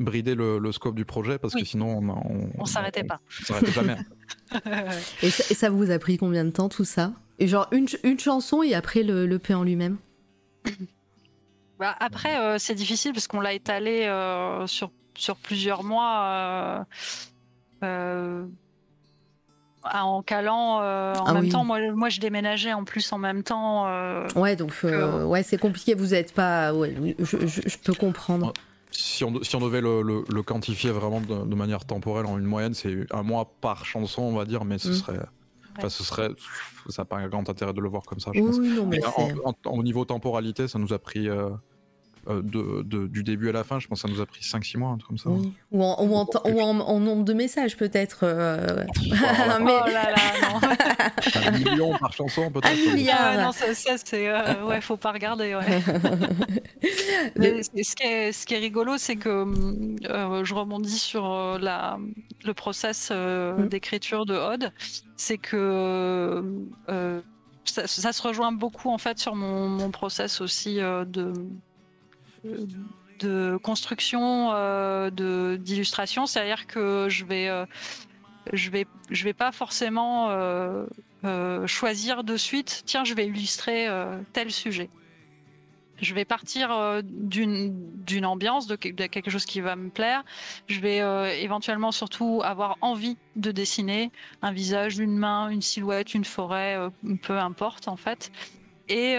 brider 0.01 0.35
le, 0.35 0.59
le 0.59 0.73
scope 0.73 0.95
du 0.95 1.05
projet 1.05 1.39
parce 1.39 1.55
Oui. 1.55 1.63
que 1.63 1.67
sinon 1.69 1.99
on, 1.99 2.09
on, 2.11 2.51
On 2.59 2.65
s'arrêtait 2.65 3.05
pas. 3.05 3.21
on 3.41 3.45
s'arrêtait 3.45 3.73
jamais. 3.73 3.97
Et 5.23 5.31
ça, 5.31 5.45
et 5.51 5.55
ça 5.55 5.71
vous 5.71 5.91
a 5.91 5.99
pris 5.99 6.17
combien 6.19 6.45
de 6.45 6.51
temps 6.51 6.69
tout 6.69 6.85
ça? 6.85 7.13
Et 7.39 7.47
genre 7.49 7.67
une, 7.73 7.89
ch- 7.89 8.01
une 8.05 8.19
chanson 8.19 8.63
et 8.63 8.75
après 8.75 9.03
le, 9.03 9.27
le 9.27 9.39
P 9.39 9.55
en 9.55 9.65
lui-même? 9.65 9.97
Bah, 11.79 11.95
après, 11.99 12.39
euh, 12.41 12.57
c'est 12.59 12.75
difficile 12.75 13.13
parce 13.13 13.27
qu'on 13.27 13.41
l'a 13.41 13.53
étalé 13.53 14.05
euh, 14.05 14.67
sur, 14.67 14.93
sur 15.17 15.37
plusieurs 15.37 15.83
mois. 15.83 16.23
euh, 16.23 16.85
euh, 17.85 18.47
en 19.93 20.23
calant 20.23 20.81
euh, 20.81 21.13
en 21.15 21.25
Ah 21.27 21.35
même 21.35 21.43
oui. 21.45 21.49
temps, 21.51 21.65
moi, 21.65 21.79
moi 21.93 22.09
je 22.09 22.19
déménageais 22.21 22.73
en 22.73 22.85
plus 22.85 23.13
en 23.13 23.19
même 23.19 23.43
temps. 23.43 23.87
euh, 23.89 24.27
Ouais, 24.35 24.57
donc 24.57 24.73
euh, 24.85 25.25
ouais, 25.25 25.43
c'est 25.43 25.59
compliqué. 25.59 25.95
Vous 25.95 26.15
êtes 26.15 26.33
pas. 26.33 26.73
Ouais, 26.73 26.95
je, 27.19 27.47
je- 27.47 27.69
je 27.69 27.79
peux 27.79 27.93
comprendre. 27.93 28.53
Si 28.97 29.25
on, 29.25 29.43
si 29.43 29.57
on 29.57 29.61
devait 29.61 29.81
le, 29.81 30.03
le- 30.03 30.25
le 30.29 30.43
quantifier 30.43 30.91
vraiment 30.91 31.21
de, 31.21 31.45
de 31.47 31.55
manière 31.55 31.85
temporelle 31.85 32.27
en 32.27 32.39
une 32.39 32.45
moyenne, 32.45 32.75
c'est 32.75 33.13
un 33.13 33.23
mois 33.23 33.57
par 33.61 33.85
chanson, 33.85 34.23
on 34.23 34.35
va 34.35 34.45
dire, 34.45 34.65
mais 34.65 34.79
ce 34.79 34.89
Mm. 34.91 34.93
serait, 34.93 35.21
enfin, 35.77 35.89
ce 35.89 36.05
serait, 36.05 36.29
ça 36.89 37.03
n'a 37.03 37.07
pas 37.07 37.17
un 37.17 37.29
grand 37.29 37.49
intérêt 37.49 37.73
de 37.73 37.81
le 37.81 37.89
voir 37.89 38.03
comme 38.05 38.21
ça. 38.21 38.31
Je 38.35 38.41
Oui, 38.41 38.47
pense. 38.47 38.59
non, 38.59 38.87
mais 38.87 39.01
Mais 39.01 39.07
en- 39.45 39.55
au 39.73 39.83
niveau 39.83 40.05
temporalité, 40.05 40.69
ça 40.69 40.79
nous 40.79 40.93
a 40.93 40.99
pris 41.01 41.29
euh, 41.29 41.51
euh, 42.29 42.43
de, 42.43 42.83
de- 42.83 43.07
du 43.07 43.23
début 43.23 43.49
à 43.49 43.53
la 43.53 43.65
fin, 43.65 43.79
je 43.81 43.87
pense 43.89 44.03
que 44.03 44.09
ça 44.09 44.15
nous 44.15 44.21
a 44.21 44.27
pris 44.27 44.41
5-6 44.43 44.79
mois, 44.79 44.91
un 44.91 44.97
truc 44.99 45.09
comme 45.09 45.19
ça. 45.19 45.31
Oui. 45.31 45.53
Ou, 45.73 45.83
en, 45.83 46.05
ou, 46.05 46.15
en, 46.15 46.27
temps- 46.27 46.43
ou 46.45 46.61
en- 46.61 46.81
en 46.81 47.01
nombre 47.01 47.25
de 47.25 47.33
messages, 47.33 47.77
peut-être. 47.77 48.21
euh, 48.23 48.85
Voilà. 49.09 49.59
mais 49.61 49.73
Oh 49.83 49.87
là 49.89 50.11
là, 50.11 50.51
non. 50.53 50.69
Un 51.47 51.51
million 51.59 51.97
par 51.99 52.13
chanson, 52.13 52.51
peut-être. 52.51 52.69
Un 52.91 52.95
milliard. 52.95 53.19
Ah 53.23 53.43
non, 53.45 53.53
ça, 53.53 53.75
ça, 53.75 53.93
c'est. 54.03 54.29
euh, 54.29 54.65
ouais, 54.65 54.81
faut 54.81 54.97
pas 54.97 55.13
regarder. 55.13 55.55
Ouais. 55.55 55.83
Mais 57.37 57.63
ce, 57.63 57.95
qui 57.95 58.03
est, 58.03 58.33
ce 58.33 58.47
qui 58.47 58.55
est 58.55 58.59
rigolo, 58.59 58.95
c'est 58.99 59.17
que 59.17 59.29
hum, 59.43 59.97
euh, 60.05 60.45
je 60.45 60.55
rebondis 60.55 60.99
sur 60.99 61.31
euh, 61.31 61.59
la, 61.59 61.99
le 62.45 62.55
process 62.55 63.09
euh, 63.13 63.55
Mm. 63.55 63.69
d'écriture 63.69 64.27
de 64.27 64.35
Odd. 64.35 64.73
C'est 65.17 65.39
que 65.39 66.43
euh, 66.89 67.21
ça, 67.65 67.87
ça 67.87 68.13
se 68.13 68.23
rejoint 68.23 68.53
beaucoup 68.53 68.91
en 68.91 68.99
fait 68.99 69.19
sur 69.19 69.35
mon, 69.35 69.69
mon 69.69 69.91
process 69.91 70.41
aussi 70.41 70.81
euh, 70.81 71.05
de, 71.05 71.33
de 73.21 73.57
construction 73.63 74.51
euh, 74.53 75.11
de 75.11 75.57
d'illustration. 75.57 76.27
C'est-à-dire 76.27 76.67
que 76.67 77.07
je 77.09 77.25
vais, 77.25 77.49
euh, 77.49 77.67
je 78.53 78.71
vais, 78.71 78.87
je 79.11 79.25
vais 79.25 79.33
pas 79.33 79.53
forcément 79.53 80.29
euh, 80.31 80.87
choisir 81.67 82.25
de 82.25 82.37
suite. 82.37 82.83
Tiens, 82.87 83.05
je 83.05 83.15
vais 83.15 83.27
illustrer 83.27 83.89
tel 84.33 84.51
sujet 84.51 84.91
je 86.01 86.13
vais 86.13 86.25
partir 86.25 86.77
d'une 87.05 88.27
ambiance, 88.27 88.67
de, 88.67 88.75
que- 88.75 88.89
de 88.89 89.07
quelque 89.07 89.31
chose 89.31 89.47
qui 89.47 89.61
va 89.61 89.77
me 89.77 89.91
plaire. 89.91 90.25
Je 90.67 90.81
vais 90.81 90.99
éventuellement 91.41 91.93
surtout 91.93 92.43
avoir 92.45 92.77
envie 92.81 93.17
de 93.37 93.53
dessiner 93.53 94.11
un 94.43 94.51
visage, 94.53 94.99
une 94.99 95.17
main, 95.17 95.49
une 95.49 95.63
silhouette, 95.63 96.13
une 96.13 96.25
forêt, 96.25 96.77
peu 97.23 97.39
importe 97.39 97.87
en 97.87 97.97
fait. 97.97 98.33
Et, 98.89 99.13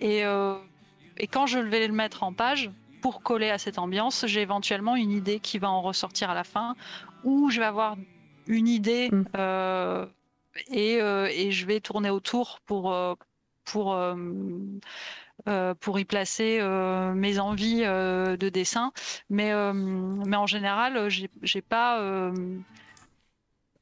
et, 0.00 0.24
et 1.18 1.26
quand 1.26 1.46
je 1.46 1.58
vais 1.58 1.86
le 1.86 1.92
mettre 1.92 2.22
en 2.22 2.32
page, 2.32 2.70
pour 3.02 3.22
coller 3.22 3.50
à 3.50 3.58
cette 3.58 3.78
ambiance, 3.78 4.24
j'ai 4.26 4.40
éventuellement 4.40 4.96
une 4.96 5.10
idée 5.10 5.38
qui 5.38 5.58
va 5.58 5.70
en 5.70 5.82
ressortir 5.82 6.30
à 6.30 6.34
la 6.34 6.44
fin, 6.44 6.74
ou 7.22 7.50
je 7.50 7.60
vais 7.60 7.66
avoir 7.66 7.96
une 8.46 8.68
idée 8.68 9.10
Mm. 9.10 9.24
euh, 9.36 10.06
et, 10.70 11.00
euh, 11.00 11.28
et 11.30 11.50
je 11.50 11.66
vais 11.66 11.80
tourner 11.80 12.10
autour 12.10 12.60
pour, 12.64 12.92
euh, 12.92 13.14
pour, 13.64 13.94
euh, 13.94 15.74
pour 15.80 15.98
y 15.98 16.04
placer 16.04 16.60
mes 17.14 17.38
envies 17.38 17.82
de 17.82 18.48
dessin. 18.48 18.92
Mais, 19.28 19.52
mais 19.74 20.36
en 20.36 20.46
général, 20.46 21.08
j'ai 21.08 21.62
pas. 21.62 22.30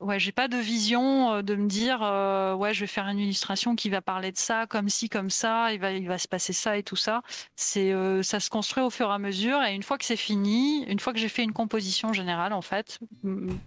Ouais, 0.02 0.18
j'ai 0.18 0.32
pas 0.32 0.48
de 0.48 0.56
vision 0.56 1.32
euh, 1.32 1.42
de 1.42 1.54
me 1.54 1.66
dire, 1.66 2.00
euh, 2.02 2.54
ouais, 2.54 2.74
je 2.74 2.80
vais 2.80 2.86
faire 2.86 3.06
une 3.08 3.18
illustration 3.18 3.74
qui 3.74 3.88
va 3.88 4.02
parler 4.02 4.32
de 4.32 4.36
ça, 4.36 4.66
comme 4.66 4.88
ci, 4.88 5.08
comme 5.08 5.30
ça, 5.30 5.72
il 5.72 5.80
va, 5.80 5.92
il 5.92 6.06
va 6.06 6.18
se 6.18 6.28
passer 6.28 6.52
ça 6.52 6.76
et 6.76 6.82
tout 6.82 6.96
ça. 6.96 7.22
C'est, 7.56 7.92
euh, 7.92 8.22
ça 8.22 8.40
se 8.40 8.50
construit 8.50 8.82
au 8.82 8.90
fur 8.90 9.08
et 9.08 9.12
à 9.12 9.18
mesure. 9.18 9.62
Et 9.62 9.74
une 9.74 9.82
fois 9.82 9.98
que 9.98 10.04
c'est 10.04 10.16
fini, 10.16 10.84
une 10.84 10.98
fois 10.98 11.12
que 11.12 11.18
j'ai 11.18 11.28
fait 11.28 11.44
une 11.44 11.52
composition 11.52 12.12
générale, 12.12 12.52
en 12.52 12.62
fait, 12.62 12.98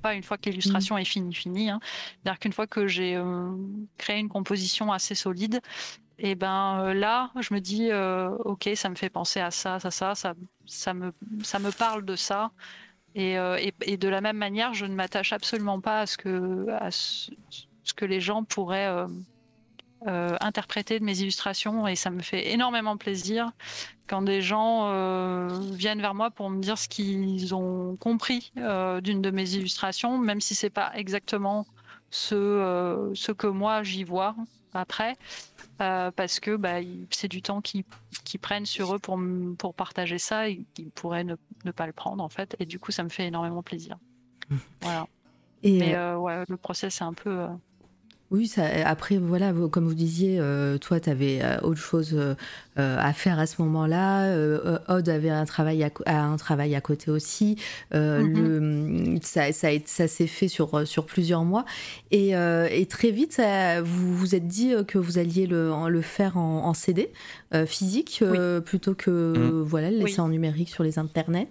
pas 0.01 0.13
une 0.13 0.23
fois 0.23 0.37
que 0.37 0.49
l'illustration 0.49 0.97
est 0.97 1.05
finie, 1.05 1.33
finie, 1.33 1.69
hein, 1.69 1.79
c'est-à-dire 2.23 2.39
qu'une 2.39 2.53
fois 2.53 2.67
que 2.67 2.87
j'ai 2.87 3.15
euh, 3.15 3.51
créé 3.97 4.19
une 4.19 4.29
composition 4.29 4.91
assez 4.91 5.15
solide, 5.15 5.61
et 6.17 6.35
ben 6.35 6.79
euh, 6.79 6.93
là, 6.93 7.31
je 7.41 7.53
me 7.53 7.59
dis, 7.59 7.89
ok, 8.45 8.69
ça 8.75 8.89
me 8.89 8.95
fait 8.95 9.09
penser 9.09 9.41
à 9.41 9.51
ça, 9.51 9.79
ça, 9.79 9.91
ça, 9.91 10.15
ça, 10.15 10.33
ça 10.65 10.93
me, 10.93 11.11
ça 11.43 11.59
me 11.59 11.71
parle 11.71 12.05
de 12.05 12.15
ça. 12.15 12.51
Et, 13.15 13.39
euh, 13.39 13.57
et, 13.81 13.95
de 13.95 14.09
la 14.09 14.19
même 14.19 14.35
manière, 14.35 14.73
je 14.73 14.85
ne 14.85 14.93
m'attache 14.93 15.31
absolument 15.31 15.79
pas 15.79 16.01
à 16.01 16.05
ce 16.05 16.17
que, 16.17 16.67
à 16.69 16.91
ce, 16.91 17.31
que 17.95 18.03
les 18.03 18.19
gens 18.19 18.43
pourraient 18.43 18.87
euh, 18.87 19.07
euh, 20.05 20.35
interpréter 20.41 20.99
de 20.99 21.05
mes 21.05 21.21
illustrations. 21.21 21.87
Et 21.87 21.95
ça 21.95 22.09
me 22.09 22.21
fait 22.21 22.51
énormément 22.51 22.97
plaisir 22.97 23.51
quand 24.07 24.21
des 24.21 24.41
gens 24.41 24.89
viennent 25.71 26.01
vers 26.01 26.13
moi 26.13 26.29
pour 26.29 26.49
me 26.49 26.61
dire 26.61 26.77
ce 26.77 26.87
qu'ils 26.87 27.55
ont 27.55 27.95
compris 27.95 28.51
d'une 29.01 29.21
de 29.21 29.31
mes 29.31 29.55
illustrations, 29.55 30.19
même 30.19 30.41
si 30.41 30.53
c'est 30.53 30.69
pas 30.69 30.91
exactement 30.93 31.65
ce 32.11 33.31
que 33.31 33.47
moi 33.47 33.81
j'y 33.81 34.03
vois 34.03 34.35
après. 34.75 35.15
Euh, 35.81 36.09
parce 36.11 36.39
que 36.39 36.55
bah, 36.55 36.77
c'est 37.09 37.27
du 37.27 37.41
temps 37.41 37.61
qu'ils 37.61 37.83
prennent 38.41 38.65
sur 38.65 38.95
eux 38.95 38.99
pour, 38.99 39.19
pour 39.57 39.73
partager 39.73 40.17
ça 40.17 40.47
et 40.47 40.65
qu'ils 40.73 40.89
pourraient 40.89 41.25
ne, 41.25 41.35
ne 41.65 41.71
pas 41.71 41.85
le 41.85 41.93
prendre 41.93 42.23
en 42.23 42.29
fait. 42.29 42.55
Et 42.59 42.65
du 42.65 42.79
coup, 42.79 42.91
ça 42.91 43.03
me 43.03 43.09
fait 43.09 43.27
énormément 43.27 43.61
plaisir. 43.61 43.97
Voilà. 44.81 45.07
Et 45.63 45.79
Mais 45.79 45.95
euh, 45.95 46.13
euh, 46.13 46.17
ouais, 46.17 46.43
le 46.47 46.57
process 46.57 47.01
est 47.01 47.03
un 47.03 47.13
peu. 47.13 47.47
Euh, 48.31 48.35
oui, 48.35 48.47
ça, 48.47 48.63
après, 48.85 49.17
voilà, 49.17 49.53
comme 49.71 49.85
vous 49.87 49.93
disiez, 49.93 50.37
euh, 50.39 50.77
toi, 50.77 50.99
tu 50.99 51.09
avais 51.09 51.41
autre 51.63 51.79
chose 51.79 52.11
euh, 52.13 52.33
euh, 52.79 52.97
à 52.99 53.13
faire 53.13 53.39
à 53.39 53.45
ce 53.45 53.61
moment-là. 53.61 54.23
Euh, 54.25 54.59
euh, 54.65 54.77
Odd 54.97 55.07
avait 55.09 55.29
un 55.29 55.45
travail 55.45 55.83
à, 56.05 56.23
un 56.23 56.35
travail 56.37 56.75
à 56.75 56.81
côté 56.81 57.11
aussi. 57.11 57.55
Euh, 57.93 58.21
Mhm. 58.23 59.13
le, 59.13 59.19
ça 59.21 59.51
ça, 59.53 60.07
s'est 60.07 60.27
fait 60.27 60.47
sur, 60.47 60.87
sur 60.87 61.05
plusieurs 61.05 61.43
mois. 61.45 61.65
Et, 62.11 62.35
euh, 62.35 62.67
et 62.71 62.85
très 62.87 63.11
vite, 63.11 63.33
ça- 63.33 63.81
vous 63.81 64.15
vous 64.17 64.35
êtes 64.35 64.47
dit 64.47 64.73
euh, 64.73 64.83
que 64.83 64.97
vous 64.97 65.17
alliez 65.17 65.45
le, 65.47 65.71
en- 65.71 65.87
le 65.87 66.01
faire 66.01 66.37
en, 66.37 66.65
en 66.65 66.73
CD 66.73 67.11
euh, 67.53 67.65
physique 67.65 68.19
euh, 68.21 68.59
plutôt 68.59 68.95
que 68.95 69.33
Mhm. 69.37 69.61
voilà, 69.61 69.91
le 69.91 69.97
laisser 69.99 70.13
Oui. 70.15 70.19
en 70.19 70.29
numérique 70.29 70.69
sur 70.69 70.83
les 70.83 70.97
internets. 70.99 71.47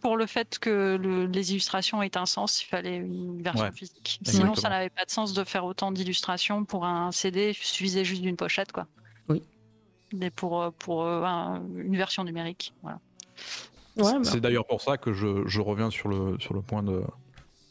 Pour 0.00 0.16
le 0.16 0.26
fait 0.26 0.58
que 0.58 0.96
le- 1.00 1.26
les 1.26 1.50
illustrations 1.52 2.02
aient 2.02 2.16
un 2.16 2.26
sens, 2.26 2.62
il 2.62 2.66
fallait 2.66 2.96
une 2.96 3.42
version 3.42 3.64
Ouais, 3.64 3.72
physique. 3.72 4.20
Sinon, 4.24 4.54
ça 4.54 4.68
n'avait 4.68 4.90
pas 4.90 5.04
de 5.04 5.10
sens 5.10 5.32
de 5.34 5.44
faire 5.44 5.64
autant 5.64 5.90
d'illustrations 5.92 6.64
pour 6.64 6.84
un 6.86 7.10
CD. 7.12 7.50
Il 7.50 7.54
suffisait 7.54 8.04
juste 8.04 8.22
d'une 8.22 8.36
pochette, 8.36 8.72
quoi. 8.72 8.86
Oui. 9.28 9.42
Mais 10.12 10.30
pour, 10.30 10.62
euh, 10.62 10.70
pour 10.70 11.02
euh, 11.04 11.22
un- 11.24 11.62
une 11.76 11.96
version 11.96 12.24
numérique. 12.24 12.72
Voilà. 12.82 13.00
Ouais, 13.96 14.12
bah. 14.14 14.24
C'est 14.24 14.40
d'ailleurs 14.40 14.66
pour 14.66 14.80
ça 14.80 14.96
que 14.96 15.12
je, 15.12 15.46
je 15.46 15.60
reviens 15.60 15.90
sur 15.90 16.08
le, 16.08 16.38
sur 16.38 16.54
le 16.54 16.62
point 16.62 16.82
de. 16.82 17.02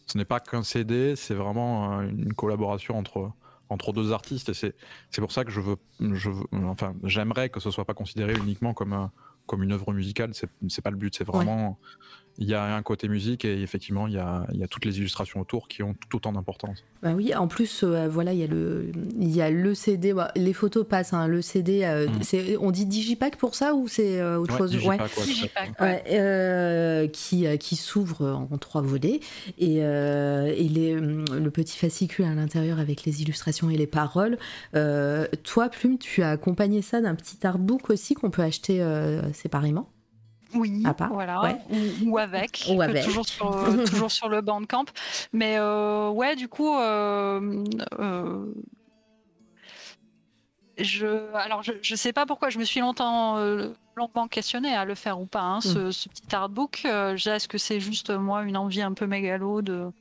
Ce 0.05 0.17
n'est 0.17 0.25
pas 0.25 0.39
qu'un 0.39 0.63
CD, 0.63 1.15
c'est 1.15 1.33
vraiment 1.33 2.01
une 2.01 2.33
collaboration 2.33 2.97
entre, 2.97 3.31
entre 3.69 3.91
deux 3.93 4.11
artistes. 4.11 4.49
Et 4.49 4.53
c'est 4.53 4.75
c'est 5.11 5.21
pour 5.21 5.31
ça 5.31 5.43
que 5.45 5.51
je 5.51 5.59
veux. 5.61 5.77
Je 5.99 6.29
veux 6.29 6.45
enfin, 6.65 6.93
j'aimerais 7.03 7.49
que 7.49 7.59
ce 7.59 7.71
soit 7.71 7.85
pas 7.85 7.93
considéré 7.93 8.33
uniquement 8.35 8.73
comme, 8.73 8.93
un- 8.93 9.11
comme 9.47 9.63
une 9.63 9.71
œuvre 9.71 9.91
musicale. 9.93 10.31
C'est 10.33 10.81
pas 10.81 10.91
le 10.91 10.97
but. 10.97 11.15
C'est 11.15 11.25
vraiment. 11.25 11.79
Il 12.39 12.47
y 12.47 12.53
a 12.53 12.75
un 12.75 12.81
côté 12.83 13.07
musique 13.07 13.45
et 13.45 13.61
effectivement, 13.63 14.05
il 14.07 14.13
y 14.13 14.17
a, 14.19 14.45
il 14.53 14.59
y 14.59 14.63
a 14.63 14.67
toutes 14.67 14.85
les 14.85 14.99
illustrations 14.99 15.39
autour 15.39 15.67
qui 15.67 15.81
ont 15.81 15.95
tout 15.95 16.17
autant 16.17 16.31
d'importance. 16.31 16.83
Bah 17.01 17.13
oui, 17.15 17.33
en 17.33 17.47
plus, 17.47 17.83
euh, 17.83 18.07
voilà, 18.07 18.33
il 18.33 18.39
y 18.39 18.43
a 18.43 18.47
le, 18.47 18.91
il 19.19 19.29
y 19.35 19.41
a 19.41 19.49
le 19.49 19.73
CD. 19.73 20.13
bah, 20.13 20.31
les 20.35 20.53
photos 20.53 20.85
passent. 20.87 21.13
hein, 21.13 21.27
le 21.27 21.41
CD, 21.41 21.83
euh, 21.83 22.07
Mm. 22.07 22.57
on 22.61 22.69
dit 22.71 22.85
digipack 22.85 23.37
pour 23.37 23.55
ça 23.55 23.73
ou 23.73 23.87
c'est 23.87 24.19
euh, 24.19 24.37
autre 24.39 24.53
Ouais, 24.53 24.57
chose? 24.59 24.71
Digipack, 24.71 25.17
Ouais. 25.17 25.25
Digipack, 25.25 25.81
Ouais, 25.81 26.03
euh, 26.11 27.07
qui, 27.07 27.47
euh, 27.47 27.57
qui 27.57 27.75
s'ouvre 27.75 28.47
en 28.51 28.57
trois 28.57 28.81
volets 28.81 29.19
et, 29.57 29.83
euh, 29.83 30.45
et 30.55 30.67
les, 30.67 30.95
hum, 30.95 31.25
le 31.35 31.49
petit 31.51 31.77
fascicule 31.77 32.25
à 32.25 32.35
l'intérieur 32.35 32.79
avec 32.79 33.03
les 33.05 33.21
illustrations 33.21 33.69
et 33.69 33.77
les 33.77 33.87
paroles. 33.87 34.37
Euh, 34.75 35.27
toi, 35.43 35.69
Plume, 35.69 35.97
tu 35.97 36.21
as 36.21 36.29
accompagné 36.31 36.81
ça 36.81 37.01
d'un 37.01 37.15
petit 37.15 37.45
artbook 37.45 37.89
aussi 37.89 38.13
qu'on 38.13 38.29
peut 38.29 38.43
acheter 38.43 38.81
euh, 38.81 39.21
séparément? 39.33 39.89
Oui, 40.53 40.83
À 40.85 40.93
part, 40.93 41.11
voilà, 41.13 41.41
ouais. 41.41 41.57
ou, 41.69 42.11
ou 42.11 42.17
avec, 42.17 42.65
Ou 42.69 42.81
euh, 42.81 42.85
avec. 42.85 43.03
Toujours, 43.03 43.25
sur, 43.27 43.51
euh, 43.55 43.85
toujours 43.85 44.11
sur 44.11 44.29
le 44.29 44.41
Bandcamp. 44.41 44.85
Mais 45.33 45.57
euh, 45.57 46.09
ouais, 46.09 46.35
du 46.35 46.47
coup, 46.47 46.77
euh, 46.77 47.63
je, 50.77 51.33
alors 51.35 51.63
je, 51.63 51.73
je 51.81 51.95
sais 51.95 52.13
pas 52.13 52.25
pourquoi 52.25 52.49
je 52.49 52.59
me 52.59 52.63
suis 52.63 52.79
longtemps, 52.79 53.37
longuement 53.95 54.27
questionné 54.27 54.73
à 54.75 54.85
le 54.85 54.95
faire 54.95 55.19
ou 55.19 55.25
pas, 55.25 55.41
hein, 55.41 55.61
ce, 55.61 55.91
ce 55.91 56.07
petit 56.09 56.35
artbook. 56.35 56.85
Est-ce 56.85 57.47
que 57.47 57.57
c'est 57.57 57.79
juste 57.79 58.11
moi 58.11 58.43
une 58.43 58.57
envie 58.57 58.81
un 58.81 58.93
peu 58.93 59.07
mégalo 59.07 59.61
de, 59.61 59.91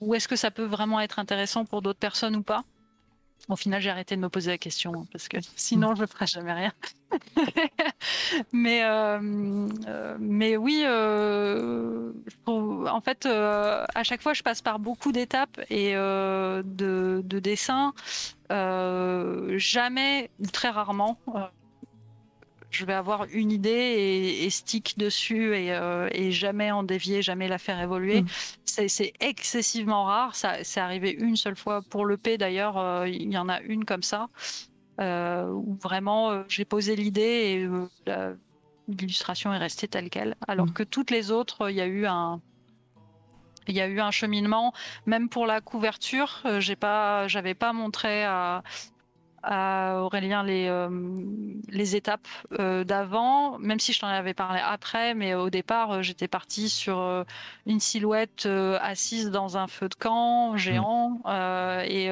ou 0.00 0.14
est-ce 0.14 0.28
que 0.28 0.36
ça 0.36 0.50
peut 0.50 0.64
vraiment 0.64 1.00
être 1.00 1.18
intéressant 1.18 1.64
pour 1.64 1.82
d'autres 1.82 1.98
personnes 1.98 2.36
ou 2.36 2.42
pas? 2.42 2.62
Au 3.48 3.56
final, 3.56 3.80
j'ai 3.82 3.90
arrêté 3.90 4.14
de 4.16 4.20
me 4.20 4.28
poser 4.28 4.50
la 4.52 4.58
question 4.58 4.94
hein, 4.94 5.04
parce 5.12 5.28
que 5.28 5.36
sinon, 5.56 5.94
je 5.94 6.06
ferais 6.06 6.26
jamais 6.26 6.52
rien. 6.52 6.72
mais, 8.52 8.84
euh, 8.84 9.68
euh, 9.86 10.16
mais 10.18 10.56
oui, 10.56 10.82
euh, 10.84 12.12
en 12.46 13.00
fait, 13.00 13.26
à 13.26 14.02
chaque 14.02 14.22
fois, 14.22 14.32
je 14.32 14.42
passe 14.42 14.62
par 14.62 14.78
beaucoup 14.78 15.12
d'étapes 15.12 15.60
et 15.70 15.92
de, 15.94 17.22
de 17.24 17.38
dessins. 17.38 17.92
Jamais, 18.50 20.30
très 20.52 20.70
rarement, 20.70 21.18
je 22.72 22.84
vais 22.86 22.92
avoir 22.94 23.26
une 23.32 23.50
idée 23.52 23.70
et, 23.70 24.44
et 24.44 24.50
stick 24.50 24.96
dessus 24.98 25.56
et, 25.56 25.72
euh, 25.72 26.08
et 26.12 26.32
jamais 26.32 26.70
en 26.70 26.82
dévier, 26.82 27.22
jamais 27.22 27.48
la 27.48 27.58
faire 27.58 27.80
évoluer. 27.80 28.22
Mm. 28.22 28.26
C'est 28.64 29.12
excessivement 29.20 30.04
rare. 30.04 30.34
Ça, 30.34 30.64
c'est 30.64 30.80
arrivé 30.80 31.10
une 31.12 31.36
seule 31.36 31.56
fois 31.56 31.82
pour 31.82 32.04
le 32.06 32.16
P 32.16 32.38
d'ailleurs. 32.38 32.78
euh, 32.78 33.08
Il 33.08 33.30
y 33.32 33.38
en 33.38 33.48
a 33.48 33.60
une 33.60 33.84
comme 33.84 34.02
ça 34.02 34.28
euh, 35.00 35.46
où 35.48 35.74
vraiment 35.82 36.42
j'ai 36.48 36.64
posé 36.64 36.96
l'idée 36.96 37.22
et 37.22 37.68
l'illustration 38.88 39.52
est 39.54 39.58
restée 39.58 39.88
telle 39.88 40.10
quelle. 40.10 40.34
Alors 40.48 40.66
Mm. 40.66 40.72
que 40.72 40.82
toutes 40.82 41.10
les 41.10 41.30
autres, 41.30 41.70
il 41.70 41.76
y 41.76 41.80
a 41.80 41.86
eu 41.86 42.06
un 42.06 42.40
il 43.68 43.76
y 43.76 43.80
a 43.80 43.86
eu 43.86 44.00
un 44.00 44.10
cheminement, 44.10 44.72
même 45.06 45.28
pour 45.28 45.46
la 45.46 45.60
couverture. 45.60 46.40
euh, 46.46 46.58
j'ai 46.58 46.74
pas, 46.74 47.28
j'avais 47.28 47.54
pas 47.54 47.72
montré 47.72 48.24
à, 48.24 48.64
à 49.42 50.00
Aurélien 50.02 50.42
les, 50.42 50.68
euh, 50.68 50.88
les 51.68 51.96
étapes 51.96 52.28
euh, 52.58 52.84
d'avant, 52.84 53.58
même 53.58 53.80
si 53.80 53.92
je 53.92 54.00
t'en 54.00 54.06
avais 54.06 54.34
parlé 54.34 54.60
après, 54.64 55.14
mais 55.14 55.34
au 55.34 55.50
départ, 55.50 55.92
euh, 55.92 56.02
j'étais 56.02 56.28
partie 56.28 56.68
sur 56.68 57.24
une 57.66 57.80
silhouette 57.80 58.46
assise 58.80 59.30
dans 59.30 59.56
un 59.56 59.66
feu 59.66 59.88
de 59.88 59.94
camp 59.94 60.56
géant, 60.56 61.20
euh, 61.26 61.82
et, 61.86 62.08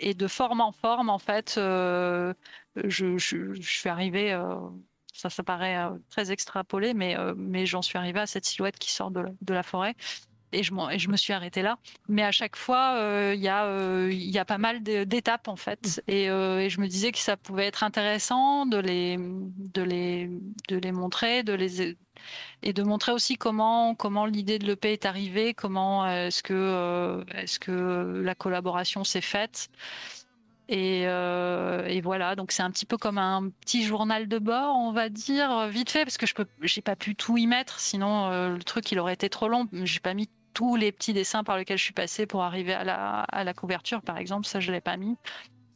et 0.00 0.14
de 0.14 0.26
forme 0.26 0.60
en 0.60 0.72
forme, 0.72 1.10
en 1.10 1.18
fait, 1.18 1.54
je, 1.56 2.34
je, 2.84 3.16
je 3.18 3.60
suis 3.60 3.88
arrivée. 3.88 4.38
ça, 5.12 5.30
ça 5.30 5.42
paraît 5.42 5.78
très 6.08 6.30
extrapolé, 6.32 6.94
mais, 6.94 7.16
mais 7.36 7.66
j'en 7.66 7.82
suis 7.82 7.98
arrivée 7.98 8.20
à 8.20 8.26
cette 8.26 8.44
silhouette 8.46 8.78
qui 8.78 8.92
sort 8.92 9.10
de 9.10 9.20
la, 9.20 9.30
de 9.40 9.54
la 9.54 9.62
forêt. 9.62 9.94
Et 10.52 10.62
je, 10.62 10.72
m'en- 10.74 10.90
et 10.90 10.98
je 10.98 11.08
me 11.08 11.16
suis 11.16 11.32
arrêtée 11.32 11.62
là. 11.62 11.78
Mais 12.08 12.22
à 12.24 12.32
chaque 12.32 12.56
fois, 12.56 12.94
euh, 12.96 13.32
il 13.36 13.40
y, 13.40 13.48
a, 13.48 13.64
euh, 13.66 14.08
il 14.12 14.30
y 14.30 14.38
a 14.38 14.44
pas 14.44 14.58
mal 14.58 14.82
d'étapes, 14.82 15.46
en 15.48 15.56
fait. 15.56 16.02
Et, 16.08 16.28
euh, 16.28 16.58
et 16.60 16.68
je 16.70 16.80
me 16.80 16.88
disais 16.88 17.12
que 17.12 17.18
ça 17.18 17.36
pouvait 17.36 17.66
être 17.66 17.84
intéressant 17.84 18.66
de 18.66 18.78
les, 18.78 19.16
de 19.18 19.82
les, 19.82 20.28
de 20.68 20.76
les 20.76 20.92
montrer, 20.92 21.42
de 21.44 21.52
les, 21.52 21.96
et 22.62 22.72
de 22.72 22.82
montrer 22.82 23.12
aussi 23.12 23.36
comment, 23.36 23.94
comment 23.94 24.26
l'idée 24.26 24.58
de 24.58 24.66
l'EP 24.66 24.92
est 24.92 25.06
arrivée, 25.06 25.54
comment 25.54 26.06
est-ce 26.06 26.42
que, 26.42 27.24
la 28.22 28.34
collaboration 28.34 29.04
s'est 29.04 29.20
faite. 29.20 29.70
Et, 30.68 31.02
euh, 31.06 31.84
et 31.86 32.00
voilà, 32.00 32.36
donc 32.36 32.52
c'est 32.52 32.62
un 32.62 32.70
petit 32.70 32.86
peu 32.86 32.96
comme 32.96 33.18
un 33.18 33.50
petit 33.60 33.82
journal 33.82 34.28
de 34.28 34.38
bord, 34.38 34.76
on 34.76 34.92
va 34.92 35.08
dire, 35.08 35.66
vite 35.66 35.90
fait, 35.90 36.04
parce 36.04 36.16
que 36.16 36.26
je 36.26 36.34
j'ai 36.62 36.80
pas 36.80 36.94
pu 36.94 37.16
tout 37.16 37.36
y 37.36 37.48
mettre, 37.48 37.80
sinon 37.80 38.30
euh, 38.30 38.50
le 38.54 38.62
truc 38.62 38.92
il 38.92 39.00
aurait 39.00 39.14
été 39.14 39.28
trop 39.28 39.48
long. 39.48 39.66
J'ai 39.72 39.98
pas 39.98 40.14
mis 40.14 40.28
tous 40.54 40.76
les 40.76 40.92
petits 40.92 41.12
dessins 41.12 41.44
par 41.44 41.56
lesquels 41.56 41.78
je 41.78 41.84
suis 41.84 41.92
passée 41.92 42.26
pour 42.26 42.42
arriver 42.42 42.74
à 42.74 42.84
la, 42.84 43.20
à 43.22 43.44
la 43.44 43.54
couverture, 43.54 44.02
par 44.02 44.18
exemple, 44.18 44.46
ça 44.46 44.60
je 44.60 44.72
l'ai 44.72 44.80
pas 44.80 44.96
mis. 44.96 45.16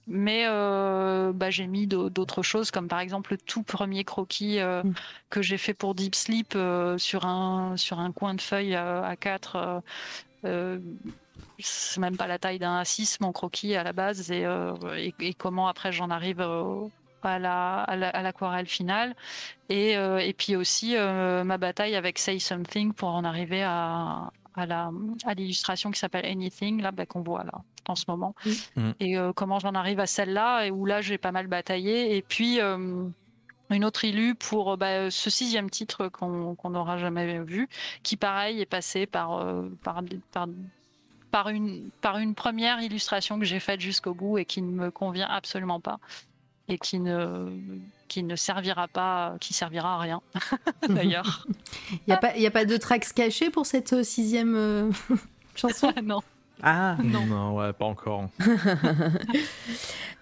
Mais 0.07 0.44
euh, 0.47 1.33
bah, 1.33 1.49
j'ai 1.49 1.67
mis 1.67 1.86
d'au- 1.86 2.11
d'autres 2.11 2.43
choses, 2.43 2.70
comme 2.70 2.89
par 2.89 3.01
exemple 3.01 3.33
le 3.33 3.39
tout 3.39 3.62
premier 3.62 4.05
croquis 4.05 4.61
euh, 4.61 4.83
Mm. 4.83 4.93
que 5.31 5.41
j'ai 5.41 5.57
fait 5.57 5.73
pour 5.73 5.94
Deep 5.94 6.15
Sleep 6.15 6.53
euh, 6.57 6.99
sur, 6.99 7.25
un, 7.25 7.77
sur 7.78 7.99
un 8.01 8.12
coin 8.12 8.35
de 8.35 8.41
feuille 8.43 8.75
A4. 8.75 9.81
euh, 10.44 10.78
c'est 11.59 12.01
même 12.01 12.17
pas 12.17 12.27
la 12.27 12.39
taille 12.39 12.59
d'un 12.59 12.83
A6 12.83 13.19
mon 13.20 13.33
croquis 13.33 13.77
à 13.77 13.83
la 13.85 13.93
base 13.94 14.31
et, 14.31 14.44
et, 14.99 15.15
et 15.20 15.35
comment 15.35 15.69
après 15.69 15.93
j'en 15.93 16.11
arrive 16.11 16.41
à 17.23 17.39
la 17.39 17.81
à 17.83 17.97
la- 17.97 18.11
à 18.11 18.23
l'aquarelle 18.23 18.67
finale 18.67 19.15
et, 19.70 19.93
et 19.93 20.35
puis 20.36 20.57
aussi 20.57 20.97
ma 20.97 21.57
bataille 21.57 21.94
avec 21.97 22.19
Say 22.19 22.39
Something 22.41 22.93
pour 22.93 23.09
en 23.09 23.25
arriver 23.25 23.62
à, 23.62 24.31
à 24.57 25.34
l'illustration 25.36 25.91
qui 25.91 25.99
s'appelle 25.99 26.26
Anything 26.26 26.81
là 26.81 26.92
bah, 26.92 27.07
qu'on 27.07 27.23
voit 27.23 27.44
là 27.44 27.62
en 27.89 27.94
ce 27.94 28.05
moment. 28.08 28.34
Mm. 28.76 28.91
et 29.00 29.18
euh, 29.18 29.33
comment 29.33 29.58
j'en 29.58 29.74
arrive 29.74 30.00
à 30.00 30.07
celle-là 30.07 30.68
où 30.70 30.86
là 30.86 31.00
j'ai 31.00 31.18
pas 31.18 31.33
mal 31.33 31.47
bataillé. 31.47 32.16
Et 32.16 32.23
puis 32.23 32.60
euh, 32.60 33.08
une 33.70 33.84
autre 33.84 34.05
illu 34.05 34.34
pour 34.34 34.73
euh, 34.73 34.76
bah, 34.76 35.10
ce 35.10 35.31
sixième 35.31 35.70
titre 35.70 36.08
qu'on 36.08 36.70
n'aura 36.70 36.99
jamais 36.99 37.41
vu 37.41 37.68
qui 38.02 38.16
pareil 38.16 38.60
est 38.60 38.66
passé 38.66 39.07
par 39.07 39.39
euh, 39.39 39.68
par, 39.83 40.02
par 40.33 40.49
par 41.31 41.49
une 41.49 41.91
par 42.00 42.18
une 42.18 42.34
première 42.34 42.81
illustration 42.81 43.39
que 43.39 43.44
j'ai 43.44 43.60
faite 43.60 43.81
jusqu'au 43.81 44.15
bout 44.15 44.39
et 44.39 44.44
qui 44.44 44.62
ne 44.62 44.70
me 44.70 44.91
convient 44.91 45.28
absolument 45.28 45.81
pas 45.81 45.99
et 46.68 46.78
qui 46.78 46.99
ne 47.01 47.49
qui 48.09 48.23
ne 48.23 48.36
servira 48.36 48.86
pas 48.89 49.34
qui 49.41 49.52
servira 49.55 49.94
à 49.97 49.99
rien 49.99 50.20
d'ailleurs. 50.89 51.47
Il 51.93 51.99
n'y 52.09 52.15
a, 52.15 52.17
pas- 52.17 52.36
y 52.36 52.47
a 52.47 52.51
pas 52.51 52.65
de 52.65 52.76
tracks 52.76 53.12
cachés 53.15 53.51
pour 53.51 53.67
cette 53.67 53.93
euh, 53.93 54.02
sixième 54.02 54.55
euh, 54.57 54.91
chanson? 55.57 55.93
Non 56.02 56.20
Ah 56.62 56.97
Non. 57.02 57.57
ouais, 57.57 57.73
pas 57.73 57.84
encore. 57.86 58.28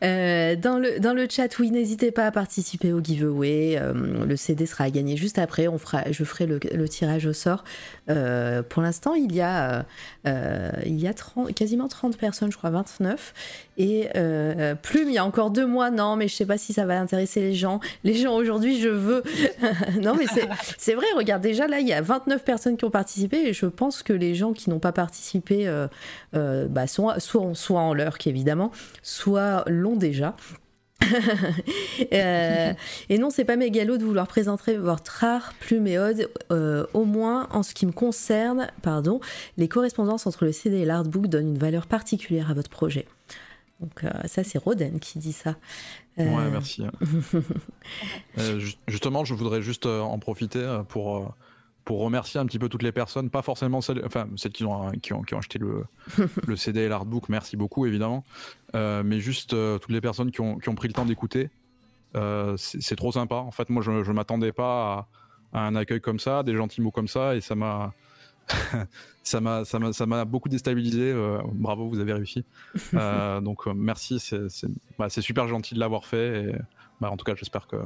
Euh, 0.05 0.57
dans, 0.57 0.79
le, 0.79 0.99
dans 0.99 1.15
le 1.15 1.29
chat, 1.31 1.57
oui, 1.61 1.71
n'hésitez 1.71 2.11
pas 2.11 2.27
à 2.27 2.33
participer 2.33 2.93
au 2.93 3.01
giveaway. 3.01 3.77
Euh, 3.79 3.93
le 4.27 4.35
CD 4.35 4.67
sera 4.67 4.83
à 4.83 4.91
gagner 4.91 5.17
juste 5.17 5.39
après. 5.39 5.69
On 5.69 5.79
fera, 5.79 6.11
je 6.11 6.25
ferai 6.25 6.47
le, 6.47 6.59
le 6.75 6.89
tirage 6.89 7.25
au 7.27 7.33
sort. 7.33 7.63
Euh, 8.11 8.65
pour 8.65 8.83
l'instant, 8.83 9.15
il 9.15 9.33
y 9.33 9.41
a, 9.41 9.87
il 10.27 10.99
y 10.99 11.07
a 11.07 11.15
30 11.15 11.55
quasiment 11.55 11.87
30 11.87 12.17
personnes, 12.17 12.51
je 12.51 12.57
crois 12.57 12.71
29. 12.71 13.33
Et 13.79 14.09
euh, 14.17 14.75
Plume, 14.75 15.09
il 15.09 15.15
y 15.15 15.19
a 15.19 15.25
encore 15.25 15.53
deux 15.53 15.67
mois. 15.69 15.93
Non, 15.93 16.17
mais 16.17 16.27
je 16.27 16.35
sais 16.35 16.47
pas 16.47 16.59
si 16.59 16.73
ça 16.73 16.85
va 16.85 16.99
intéresser 17.01 17.41
les 17.41 17.55
gens. 17.55 17.79
Les 18.03 18.15
gens 18.15 18.35
aujourd'hui, 18.35 18.81
je 18.81 18.89
veux. 18.89 19.23
non, 20.03 20.17
mais 20.19 20.27
c'est- 20.27 20.49
c'est 20.79 20.95
vrai. 20.95 21.07
Regarde, 21.17 21.43
déjà 21.43 21.69
là, 21.69 21.79
il 21.79 21.87
y 21.87 21.93
a 21.93 22.01
29 22.03 22.43
personnes 22.45 22.77
qui 22.77 22.85
ont 22.85 22.91
participé. 22.91 23.37
Et 23.47 23.53
je 23.53 23.67
pense 23.67 24.03
que 24.03 24.13
les 24.13 24.35
gens 24.35 24.53
qui 24.53 24.69
n'ont 24.69 24.81
pas 24.81 24.93
participé 24.93 25.69
euh, 26.35 26.67
bah, 26.69 26.87
soit, 26.87 27.19
soit 27.21 27.81
en 27.81 27.95
lurk, 27.95 28.27
évidemment, 28.27 28.71
soit 29.03 29.65
l'ont 29.69 29.97
déjà. 29.97 30.37
Euh, 32.13 32.73
et 33.09 33.19
non, 33.19 33.31
c'est 33.31 33.45
pas 33.45 33.57
mégalo 33.57 33.97
de 33.97 34.05
vouloir 34.05 34.27
présenter 34.27 34.77
votre 34.77 35.25
art, 35.25 35.53
plume 35.61 35.87
et 35.87 35.99
ode. 35.99 36.29
Euh, 36.51 36.87
au 36.95 37.05
moins, 37.05 37.49
en 37.51 37.63
ce 37.63 37.75
qui 37.75 37.87
me 37.87 37.93
concerne, 37.93 38.69
pardon, 38.83 39.21
les 39.57 39.69
correspondances 39.69 40.27
entre 40.27 40.45
le 40.45 40.53
CD 40.53 40.79
et 40.79 40.85
l'artbook 40.85 41.27
donnent 41.27 41.49
une 41.49 41.59
valeur 41.59 41.87
particulière 41.87 42.51
à 42.51 42.55
votre 42.55 42.71
projet. 42.71 43.07
Donc 43.81 44.05
euh, 44.05 44.11
ça, 44.27 44.45
c'est 44.45 44.59
Roden 44.59 45.01
qui 45.01 45.19
dit 45.19 45.33
ça. 45.33 45.57
Ouais, 46.19 46.27
merci. 46.51 46.85
Ju- 48.37 48.75
justement, 48.89 49.25
je 49.25 49.35
voudrais 49.35 49.63
juste 49.63 49.87
en 49.87 50.19
profiter 50.19 50.81
pour, 50.89 51.35
pour 51.85 52.01
remercier 52.01 52.39
un 52.39 52.47
petit 52.47 52.59
peu 52.59 52.69
toutes 52.69 52.83
les 52.83 52.93
personnes, 52.93 53.31
pas 53.31 53.43
forcément 53.43 53.81
celles, 53.81 54.03
enfin, 54.05 54.29
celles 54.37 54.53
qui 54.53 54.65
ont, 54.65 54.91
qui 55.03 55.13
ont, 55.13 55.23
qui 55.23 55.35
ont 55.35 55.39
acheté 55.39 55.59
le, 55.59 55.85
le 56.47 56.57
CD 56.57 56.81
et 56.81 56.89
l'artbook, 56.89 57.29
merci 57.29 57.57
beaucoup 57.57 57.87
évidemment, 57.87 58.25
Euh, 58.75 59.03
mais 59.05 59.21
juste 59.21 59.53
euh, 59.53 59.79
toutes 59.79 59.91
les 59.91 60.01
personnes 60.01 60.31
qui 60.31 60.41
ont, 60.41 60.57
qui 60.59 60.69
ont 60.71 60.75
pris 60.75 60.89
le 60.89 60.95
temps 60.95 61.05
d'écouter. 61.05 61.51
Euh, 62.15 62.57
c'est 62.57 62.97
trop 62.97 63.13
sympa. 63.13 63.37
En 63.37 63.51
fait, 63.51 63.69
moi, 63.71 63.83
je 63.83 63.91
ne 63.91 64.13
m'attendais 64.13 64.53
pas 64.53 65.09
à, 65.53 65.59
à 65.59 65.67
un 65.67 65.77
accueil 65.77 66.01
comme 66.01 66.19
ça, 66.19 66.43
des 66.43 66.55
gentils 66.55 66.81
mots 66.81 66.91
comme 66.91 67.09
ça, 67.09 67.37
et 67.37 67.41
ça 67.41 67.55
m'a. 67.55 67.93
ça 69.23 69.41
m'a 69.41 69.65
ça 69.65 69.79
m'a 69.79 69.93
ça 69.93 70.05
m'a 70.05 70.25
beaucoup 70.25 70.49
déstabilisé 70.49 71.13
euh, 71.13 71.39
bravo 71.53 71.89
vous 71.89 72.01
avez 72.01 72.13
réussi 72.13 72.45
Euh, 72.93 73.41
donc 73.49 73.69
euh, 73.69 73.73
merci 73.73 74.19
c'est 74.19 74.49
c'est 74.49 74.67
bah, 74.99 75.09
super 75.09 75.47
gentil 75.47 75.75
de 75.75 75.81
l'avoir 75.81 76.07
fait 76.07 76.43
et 76.43 76.53
bah, 77.01 77.09
en 77.09 77.17
tout 77.17 77.25
cas 77.25 77.37
j'espère 77.37 77.69
que, 77.69 77.77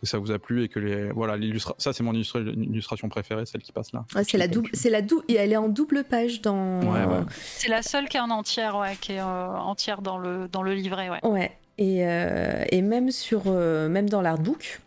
que 0.00 0.06
ça 0.06 0.18
vous 0.18 0.30
a 0.30 0.38
plu 0.38 0.64
et 0.64 0.68
que 0.68 0.78
les 0.80 1.10
voilà 1.10 1.36
ça 1.78 1.92
c'est 1.92 2.02
mon 2.02 2.12
illustra- 2.14 2.40
illustration 2.40 3.08
préférée 3.08 3.44
celle 3.46 3.60
qui 3.62 3.72
passe 3.72 3.92
là 3.92 4.04
ouais, 4.14 4.24
c'est 4.24 4.38
la 4.38 4.48
double, 4.48 4.70
c'est 4.72 4.90
la 4.90 5.02
dou- 5.02 5.22
et 5.28 5.34
elle 5.34 5.52
est 5.52 5.56
en 5.56 5.68
double 5.68 6.04
page 6.04 6.40
dans. 6.40 6.80
Ouais, 6.80 7.04
ouais. 7.04 7.22
C'est 7.32 7.68
la 7.68 7.82
seule 7.82 8.08
qui 8.08 8.16
est 8.16 8.20
en 8.20 8.30
entière, 8.30 8.76
ouais, 8.78 8.96
qui 9.00 9.12
est 9.12 9.20
euh, 9.20 9.24
entière 9.56 10.00
dans 10.02 10.18
le, 10.18 10.48
dans 10.48 10.62
le 10.62 10.72
livret, 10.74 11.10
ouais. 11.10 11.24
Ouais. 11.26 11.52
Et, 11.78 12.06
euh, 12.06 12.64
et 12.70 12.82
même 12.82 13.10
sur, 13.10 13.42
euh, 13.46 13.88
même 13.88 14.08
dans 14.08 14.20
l'artbook. 14.22 14.80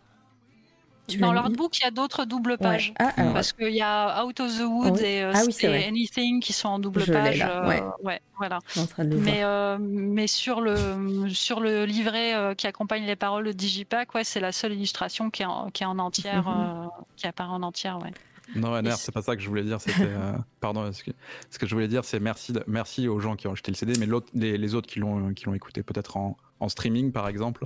Tu 1.07 1.17
Dans 1.17 1.33
l'artbook, 1.33 1.77
il 1.79 1.83
y 1.83 1.85
a 1.87 1.91
d'autres 1.91 2.25
doubles 2.25 2.51
Ouais. 2.51 2.57
pages. 2.57 2.93
Ah, 2.99 3.11
alors, 3.17 3.33
Parce 3.33 3.51
qu'il 3.53 3.73
y 3.73 3.81
a 3.81 4.23
Out 4.25 4.39
of 4.39 4.57
the 4.57 4.61
Woods 4.61 4.91
Oui. 4.93 5.01
et, 5.03 5.23
euh, 5.23 5.31
Ah 5.35 5.41
oui, 5.45 5.55
et. 5.61 5.85
Anything 5.85 6.39
qui 6.39 6.53
sont 6.53 6.69
en 6.69 6.79
double 6.79 7.01
Je 7.05 7.11
page. 7.11 7.39
là, 7.39 7.63
euh, 7.63 7.67
ouais. 7.67 7.83
ouais, 8.03 8.21
voilà. 8.37 8.59
Mais, 8.99 9.43
euh, 9.43 9.77
mais 9.79 10.27
sur, 10.27 10.61
le, 10.61 11.29
sur 11.29 11.59
le 11.59 11.85
livret 11.85 12.33
euh, 12.35 12.53
qui 12.55 12.67
accompagne 12.67 13.05
les 13.05 13.15
paroles 13.17 13.45
de 13.45 13.51
Digipack, 13.51 14.15
ouais, 14.15 14.23
c'est 14.23 14.39
la 14.39 14.51
seule 14.51 14.73
illustration 14.73 15.29
qui 15.29 15.41
est 15.43 15.45
en, 15.45 15.69
qui 15.71 15.83
est 15.83 15.87
en 15.87 15.99
entière, 15.99 16.47
Mhm. 16.47 16.55
euh, 16.57 16.85
qui 17.17 17.27
apparaît 17.27 17.51
en 17.51 17.63
entière. 17.63 17.99
Ouais. 18.01 18.11
non 18.55 18.79
Ner, 18.81 18.91
c'est- 18.97 19.11
pas 19.11 19.21
ça 19.21 19.35
que 19.35 19.41
je 19.41 19.47
voulais 19.49 19.63
dire 19.63 19.79
c'était 19.81 20.01
euh, 20.03 20.33
pardon 20.59 20.91
ce 20.91 21.03
que, 21.03 21.11
ce 21.49 21.57
que 21.57 21.65
je 21.65 21.73
voulais 21.73 21.87
dire 21.87 22.03
c'est 22.03 22.19
merci 22.19 22.53
merci 22.67 23.07
aux 23.07 23.19
gens 23.19 23.35
qui 23.37 23.47
ont 23.47 23.53
acheté 23.53 23.71
le 23.71 23.77
CD 23.77 23.93
mais 23.99 24.05
l'autre 24.05 24.27
les, 24.33 24.57
les 24.57 24.75
autres 24.75 24.87
qui 24.89 24.99
l'ont 24.99 25.33
qui 25.33 25.45
l'ont 25.45 25.53
écouté 25.53 25.81
peut-être 25.81 26.17
en, 26.17 26.37
en 26.59 26.67
streaming 26.69 27.13
par 27.13 27.29
exemple 27.29 27.65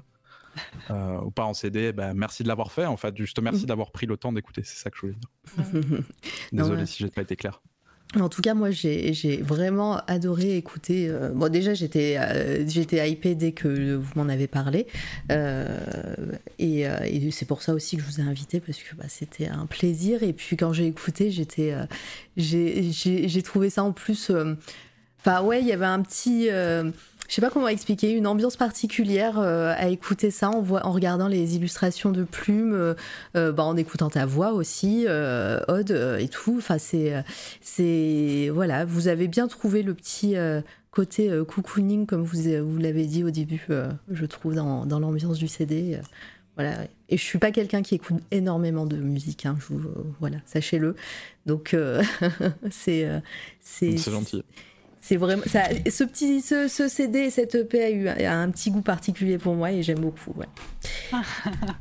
euh, 0.90 1.20
ou 1.22 1.32
pas 1.32 1.44
en 1.46 1.54
CD 1.54 1.92
ben 1.94 2.14
merci 2.14 2.44
de 2.44 2.48
l'avoir 2.48 2.72
fait 2.72 2.86
en 2.86 2.98
fait 2.98 3.16
juste 3.18 3.40
merci 3.42 3.62
Mhm. 3.62 3.68
d'avoir 3.68 3.92
pris 3.92 4.06
le 4.06 4.18
temps 4.18 4.32
d'écouter 4.34 4.62
c'est 4.64 4.78
ça 4.78 4.90
que 4.90 4.98
je 4.98 5.02
voulais 5.02 5.14
dire 5.16 6.04
désolé 6.52 6.82
ouais. 6.82 6.86
si 6.86 7.04
j'ai 7.04 7.10
pas 7.10 7.22
été 7.22 7.36
clair 7.36 7.62
En 8.18 8.30
tout 8.30 8.42
cas, 8.42 8.54
moi, 8.54 8.72
j'ai 8.72 9.42
vraiment 9.44 9.98
adoré 10.08 10.56
écouter. 10.56 11.10
euh, 11.10 11.32
bon, 11.36 11.52
déjà, 11.52 11.74
j'étais 11.74 12.16
euh, 12.18 12.66
j'étais 12.66 13.04
hypée 13.12 13.36
dès 13.36 13.52
que 13.52 13.96
vous 13.96 14.12
m'en 14.16 14.30
avez 14.30 14.48
parlé. 14.48 14.88
Euh, 15.30 15.78
et 16.58 16.84
et 16.84 17.32
c'est 17.32 17.46
pour 17.46 17.62
ça 17.62 17.74
aussi 17.74 17.98
que 17.98 18.04
je 18.04 18.08
vous 18.08 18.20
ai 18.22 18.24
invité, 18.24 18.62
parce 18.62 18.78
que 18.78 18.96
bah, 18.96 19.10
c'était 19.10 19.50
un 19.50 19.66
plaisir. 19.66 20.24
Et 20.24 20.32
puis, 20.32 20.56
quand 20.56 20.72
j'ai 20.72 20.88
écouté, 20.88 21.32
j'étais, 21.32 21.76
j'ai 22.38 23.42
trouvé 23.44 23.70
ça 23.70 23.84
en 23.84 23.92
plus. 23.92 24.32
Enfin, 25.20 25.42
ouais, 25.42 25.60
il 25.62 25.68
y 25.68 25.74
avait 25.74 25.86
un 25.86 26.02
petit. 26.02 26.48
Je 27.28 27.36
sais 27.36 27.42
pas 27.42 27.50
comment 27.50 27.68
expliquer, 27.68 28.12
une 28.12 28.26
ambiance 28.26 28.56
particulière 28.56 29.38
euh, 29.40 29.74
à 29.78 29.90
écouter 29.90 30.32
ça 30.32 30.50
en, 30.50 30.66
en 30.66 30.92
regardant 30.92 31.28
les 31.28 31.56
illustrations 31.56 32.12
de 32.12 32.24
plumes, 32.24 32.74
euh, 32.74 32.94
euh, 33.36 33.52
bah, 33.52 33.64
en 33.64 33.76
écoutant 33.76 34.10
ta 34.10 34.26
voix 34.26 34.54
aussi, 34.54 35.06
euh, 35.08 35.60
Aude 35.68 35.92
euh, 35.92 36.18
et 36.18 36.30
tout. 36.30 36.56
Enfin, 36.58 36.78
c'est, 36.80 38.50
voilà, 38.54 38.86
vous 38.86 39.08
avez 39.10 39.28
bien 39.28 39.48
trouvé 39.48 39.84
le 39.84 39.94
petit 39.94 40.36
côté 40.92 41.30
cocooning 41.48 42.06
comme 42.06 42.24
vous, 42.24 42.40
vous 42.66 42.78
l'avez 42.78 43.06
dit 43.06 43.24
au 43.24 43.30
début, 43.30 43.68
je 44.10 44.26
trouve 44.26 44.56
dans, 44.56 44.86
dans 44.86 45.00
l'ambiance 45.00 45.38
du 45.38 45.48
CD. 45.48 46.00
voilà. 46.56 46.86
Et 47.10 47.18
je 47.18 47.24
suis 47.24 47.40
pas 47.40 47.52
quelqu'un 47.52 47.82
qui 47.84 47.96
écoute 47.96 48.22
énormément 48.32 48.86
de 48.86 48.98
musique, 48.98 49.46
hein, 49.46 49.58
voilà, 50.20 50.38
sachez-le. 50.46 50.96
Donc 51.46 51.76
c'est, 52.72 53.08
c'est, 53.62 53.98
c'est 53.98 54.12
gentil 54.12 54.44
c'est 55.08 55.16
vraiment 55.16 55.44
ça, 55.46 55.70
ce 55.90 56.04
petit 56.04 56.42
ce, 56.42 56.68
ce 56.68 56.90
CD 56.90 57.20
et 57.20 57.30
cette 57.30 57.56
EP 57.56 57.82
a 57.82 57.90
eu 57.90 58.08
a 58.10 58.36
un 58.36 58.52
petit 58.52 58.72
goût 58.72 58.82
particulier 58.82 59.38
pour 59.38 59.56
moi 59.56 59.72
et 59.72 59.82
j'aime 59.82 60.02
beaucoup. 60.02 60.34
Ouais. 60.36 60.48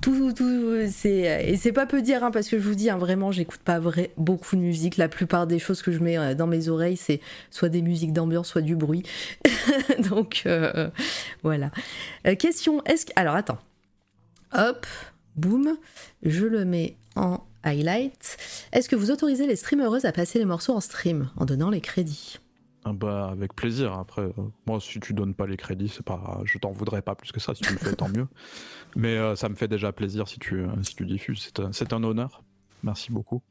tout, 0.01 0.33
tout 0.33 0.87
c'est 0.89 1.49
et 1.49 1.57
c'est 1.57 1.73
pas 1.73 1.87
peu 1.87 2.03
dire 2.03 2.23
hein, 2.23 2.31
parce 2.31 2.49
que 2.49 2.57
je 2.57 2.63
vous 2.69 2.77
dis 2.77 2.89
hein, 2.89 2.99
vraiment 2.99 3.33
j'écoute 3.33 3.59
pas 3.65 3.81
vrai, 3.81 4.13
beaucoup 4.17 4.55
de 4.55 4.61
musique. 4.61 4.97
La 4.97 5.09
plupart 5.09 5.49
des 5.49 5.59
choses 5.59 5.83
que 5.83 5.91
je 5.91 5.99
mets 5.99 6.17
euh, 6.17 6.35
dans 6.35 6.47
mes 6.47 6.69
oreilles 6.69 6.97
c'est 6.97 7.21
soit 7.51 7.69
des 7.69 7.83
musiques 7.83 8.13
d'ambiance 8.13 8.47
soit 8.47 8.63
du 8.63 8.77
bruit. 8.77 9.03
Donc 10.09 10.45
euh, 10.47 10.89
voilà. 11.43 11.73
Euh, 12.29 12.37
question 12.37 12.81
est-ce 12.85 13.07
que 13.07 13.13
alors 13.17 13.35
attends 13.35 13.59
hop 14.53 14.87
boum 15.35 15.77
je 16.23 16.47
le 16.47 16.65
mets 16.65 16.95
en 17.17 17.41
highlight. 17.65 18.37
Est-ce 18.71 18.89
que 18.89 18.95
vous 18.95 19.11
autorisez 19.11 19.49
les 19.49 19.57
streamereuses 19.57 20.05
à 20.05 20.13
passer 20.13 20.39
les 20.39 20.45
morceaux 20.45 20.75
en 20.75 20.81
stream 20.81 21.29
en 21.37 21.45
donnant 21.45 21.71
les 21.71 21.81
crédits? 21.81 22.39
Ah 22.89 22.93
bah, 22.93 23.31
avec 23.33 23.53
plaisir. 23.53 23.93
Après, 23.95 24.23
euh, 24.23 24.33
moi, 24.65 24.79
si 24.81 25.01
tu 25.01 25.13
donnes 25.13 25.35
pas 25.35 25.47
les 25.47 25.57
crédits, 25.57 25.89
c'est 25.89 26.05
pas, 26.05 26.41
je 26.45 26.57
t'en 26.59 26.71
voudrais 26.71 27.03
pas 27.03 27.17
plus 27.17 27.33
que 27.33 27.41
ça. 27.41 27.53
Si 27.53 27.63
tu 27.63 27.73
le 27.73 27.79
fais, 27.81 27.97
tant 27.97 28.09
mieux. 28.09 28.29
Mais 28.97 29.17
euh, 29.17 29.35
ça 29.35 29.49
me 29.49 29.57
fait 29.57 29.67
déjà 29.67 29.91
plaisir 29.93 30.29
si 30.29 30.39
tu, 30.39 30.61
euh, 30.61 30.69
si 30.85 30.95
tu 30.95 31.05
diffuses. 31.05 31.43
C'est 31.43 31.59
un, 31.59 31.73
c'est 31.73 31.93
un 31.93 32.05
honneur. 32.05 32.45
Merci 32.85 33.11
beaucoup. 33.11 33.43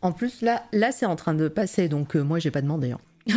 En 0.00 0.12
plus, 0.12 0.42
là, 0.42 0.62
là 0.72 0.92
c'est 0.92 1.06
en 1.06 1.16
train 1.16 1.34
de 1.34 1.48
passer, 1.48 1.88
donc 1.88 2.14
euh, 2.14 2.22
moi, 2.22 2.38
j'ai 2.38 2.52
pas 2.52 2.62
demandé. 2.62 2.92
hein. 2.92 3.00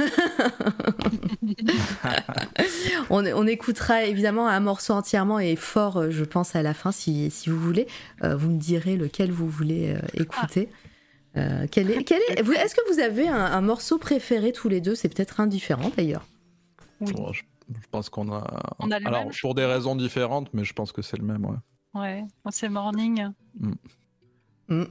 on, 3.10 3.26
on 3.26 3.48
écoutera 3.48 4.04
évidemment 4.06 4.48
un 4.48 4.60
morceau 4.60 4.94
entièrement 4.94 5.40
et 5.40 5.56
fort, 5.56 6.12
je 6.12 6.24
pense, 6.24 6.56
à 6.56 6.62
la 6.62 6.76
fin, 6.76 6.92
si, 6.92 7.32
si 7.32 7.50
vous 7.50 7.60
voulez. 7.60 7.88
Euh, 8.24 8.36
vous 8.36 8.50
me 8.52 8.60
direz 8.60 8.96
lequel 8.96 9.32
vous 9.32 9.48
voulez 9.50 9.96
euh, 9.96 10.00
écouter. 10.14 10.70
Euh, 11.36 11.66
quel 11.72 11.90
est, 11.92 12.04
quel 12.04 12.22
est, 12.30 12.42
vous- 12.44 12.54
est-ce 12.54 12.76
que 12.76 12.94
vous 12.94 13.00
avez 13.00 13.28
un, 13.28 13.36
un 13.46 13.62
morceau 13.62 13.98
préféré 13.98 14.52
tous 14.52 14.70
les 14.70 14.82
deux? 14.82 14.94
C'est 14.96 15.10
peut-être 15.10 15.40
indifférent 15.40 15.92
d'ailleurs. 15.98 16.26
Oui. 17.02 17.12
Je, 17.34 17.42
je 17.74 17.88
pense 17.92 18.10
qu'on 18.10 18.32
a. 18.32 18.76
On 18.80 18.92
a 18.92 19.00
le 19.00 19.08
Alors, 19.08 19.24
même, 19.26 19.34
pour 19.42 19.56
des 19.56 19.66
raisons 19.66 19.96
différentes, 19.96 20.54
mais 20.54 20.64
je 20.64 20.74
pense 20.74 20.92
que 20.92 21.02
c'est 21.02 21.18
le 21.18 21.24
même. 21.26 21.46
Ouais. 21.96 22.24
C'est 22.52 22.70
Morning. 22.70 23.30
Mm. 23.60 23.72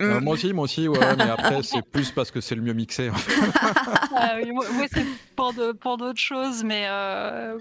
Euh, 0.00 0.20
moi 0.20 0.34
aussi, 0.34 0.52
moi 0.52 0.64
aussi, 0.64 0.88
ouais, 0.88 0.98
ouais, 0.98 1.16
mais 1.16 1.24
après, 1.30 1.62
c'est 1.62 1.82
plus 1.82 2.10
parce 2.10 2.30
que 2.30 2.40
c'est 2.40 2.54
le 2.54 2.62
mieux 2.62 2.72
mixé. 2.72 3.10
en 3.10 3.14
fait. 3.14 3.32
Ah 4.12 4.34
oui, 4.42 4.50
moi, 4.50 4.64
moi, 4.74 4.86
c'est 4.92 5.04
pour 5.36 5.52
de- 5.54 5.72
pour 5.72 5.96
d'autres 5.96 6.18
choses, 6.20 6.64
mais 6.64 6.86
euh, 6.88 7.58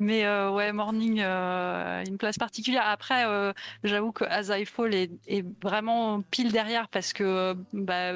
mais 0.00 0.24
euh, 0.24 0.50
ouais, 0.50 0.72
Morning, 0.72 1.20
euh, 1.20 2.04
une 2.06 2.18
place 2.18 2.38
particulière. 2.38 2.84
Après, 2.86 3.26
euh, 3.26 3.52
j'avoue 3.84 4.12
que 4.12 4.24
As 4.24 4.56
I 4.56 4.64
Fall 4.64 4.94
est, 4.94 5.44
vraiment 5.62 6.22
pile 6.22 6.52
derrière 6.52 6.88
parce 6.88 7.12
que 7.12 7.54
bah, 7.72 8.12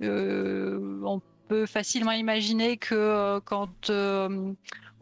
on 0.00 1.20
peut 1.48 1.66
facilement 1.66 2.12
imaginer 2.12 2.76
que 2.76 3.38
quand 3.40 3.90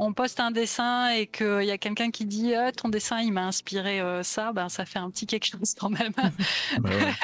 on 0.02 0.14
poste 0.14 0.40
un 0.40 0.50
dessin 0.50 1.10
et 1.10 1.26
qu'il 1.26 1.64
y 1.64 1.70
a 1.70 1.78
quelqu'un 1.78 2.10
qui 2.10 2.24
dit 2.24 2.54
Ah, 2.54 2.72
ton 2.72 2.88
dessin 2.88 3.20
il 3.20 3.32
m'a 3.32 3.46
inspiré 3.46 4.00
euh, 4.00 4.22
ça, 4.22 4.52
ben 4.52 4.68
ça 4.70 4.86
fait 4.86 4.98
un 4.98 5.10
petit 5.10 5.26
quelque 5.26 5.46
chose 5.46 5.74
quand 5.78 5.90
même. 5.90 6.12
Bah 6.78 6.90
ouais. 6.96 7.14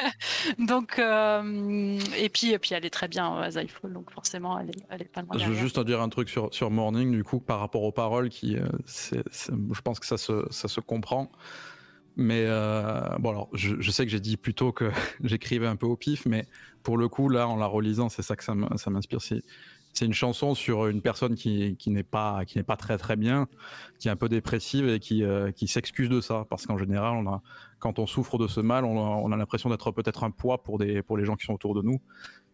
donc 0.59 0.99
euh, 0.99 1.99
et 2.17 2.29
puis 2.29 2.53
et 2.53 2.59
puis 2.59 2.75
elle 2.75 2.85
est 2.85 2.91
très 2.91 3.09
bien 3.09 3.35
à 3.39 3.51
Zyphol, 3.51 3.93
donc 3.93 4.11
forcément 4.11 4.59
elle 4.59 4.71
est, 4.71 4.87
elle 4.91 5.03
est 5.03 5.13
pas 5.13 5.23
loin 5.23 5.39
Je 5.39 5.49
veux 5.49 5.55
derrière. 5.55 5.63
juste 5.63 5.77
te 5.77 5.81
dire 5.81 6.01
un 6.03 6.09
truc 6.11 6.29
sur, 6.29 6.53
sur 6.53 6.71
Morning, 6.71 7.11
du 7.13 7.25
coup, 7.25 7.41
par 7.41 7.61
rapport 7.61 7.83
aux 7.83 7.93
paroles, 7.93 8.29
qui, 8.29 8.57
euh, 8.57 8.67
je 8.87 9.81
pense 9.81 9.99
que 10.01 10.07
ça 10.07 10.19
se, 10.19 10.47
ça 10.51 10.69
se 10.69 10.81
comprend. 10.81 11.33
Mais 12.17 12.45
euh, 12.47 13.03
bon, 13.19 13.31
alors, 13.31 13.49
je, 13.53 13.81
je 13.81 13.91
sais 13.91 14.05
que 14.05 14.11
j'ai 14.11 14.21
dit 14.21 14.37
plutôt 14.37 14.73
que 14.73 14.91
j'écrivais 15.25 15.67
un 15.67 15.77
peu 15.77 15.87
au 15.87 15.97
pif, 15.97 16.25
mais 16.27 16.47
pour 16.83 16.97
le 16.99 17.09
coup, 17.09 17.29
là, 17.29 17.49
en 17.49 17.57
la 17.57 17.67
relisant, 17.67 18.09
c'est 18.09 18.23
ça 18.23 18.37
que 18.37 18.45
ça 18.45 18.55
m'inspire. 18.55 19.21
C'est, 19.21 19.43
c'est 19.97 20.05
une 20.05 20.12
chanson 20.12 20.55
sur 20.55 20.89
une 20.89 21.00
personne 21.00 21.34
qui, 21.34 21.75
qui 21.76 21.91
n'est 21.91 22.02
pas, 22.02 22.44
qui 22.44 22.58
n'est 22.58 22.65
pas 22.65 22.76
très 22.76 22.99
très 22.99 23.16
bien, 23.16 23.49
qui 23.99 24.08
est 24.08 24.10
un 24.10 24.16
peu 24.16 24.28
dépressive 24.28 24.89
et 24.89 25.00
qui, 25.00 25.25
euh, 25.25 25.52
qui 25.52 25.68
s'excuse 25.68 26.10
de 26.10 26.20
ça. 26.20 26.44
Parce 26.50 26.66
qu'en 26.66 26.76
général, 26.76 27.25
quand 27.78 27.99
on 27.99 28.07
souffre 28.07 28.36
de 28.36 28.47
ce 28.47 28.60
mal, 28.60 28.84
on 28.84 28.99
a, 28.99 29.16
on 29.16 29.33
a 29.33 29.36
l'impression 29.36 29.70
d'être 29.70 29.91
peut-être 29.92 30.23
un 30.25 30.31
poids 30.31 30.62
pour, 30.62 30.76
des, 30.76 31.02
pour 31.02 31.16
les 31.16 31.25
gens 31.25 31.34
qui 31.34 31.47
sont 31.47 31.55
autour 31.55 31.75
de 31.75 31.81
nous. 31.81 31.99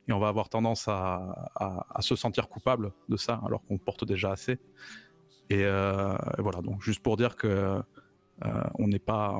Et 0.06 0.12
on 0.12 0.20
va 0.20 0.28
avoir 0.28 0.48
tendance 0.48 0.86
à, 0.86 1.50
à, 1.56 2.00
se 2.00 2.14
sentir 2.14 2.48
coupable 2.48 2.92
de 3.08 3.16
ça, 3.16 3.40
alors 3.44 3.64
qu'on 3.64 3.78
porte 3.78 4.04
déjà 4.04 4.30
assez. 4.30 4.58
Et 5.50 5.64
euh, 5.64 6.14
voilà, 6.38 6.60
donc 6.60 6.80
juste 6.80 7.02
pour 7.02 7.16
dire 7.16 7.34
que 7.34 7.82
euh, 8.44 8.62
on 8.78 8.86
n'est 8.86 9.00
pas, 9.00 9.36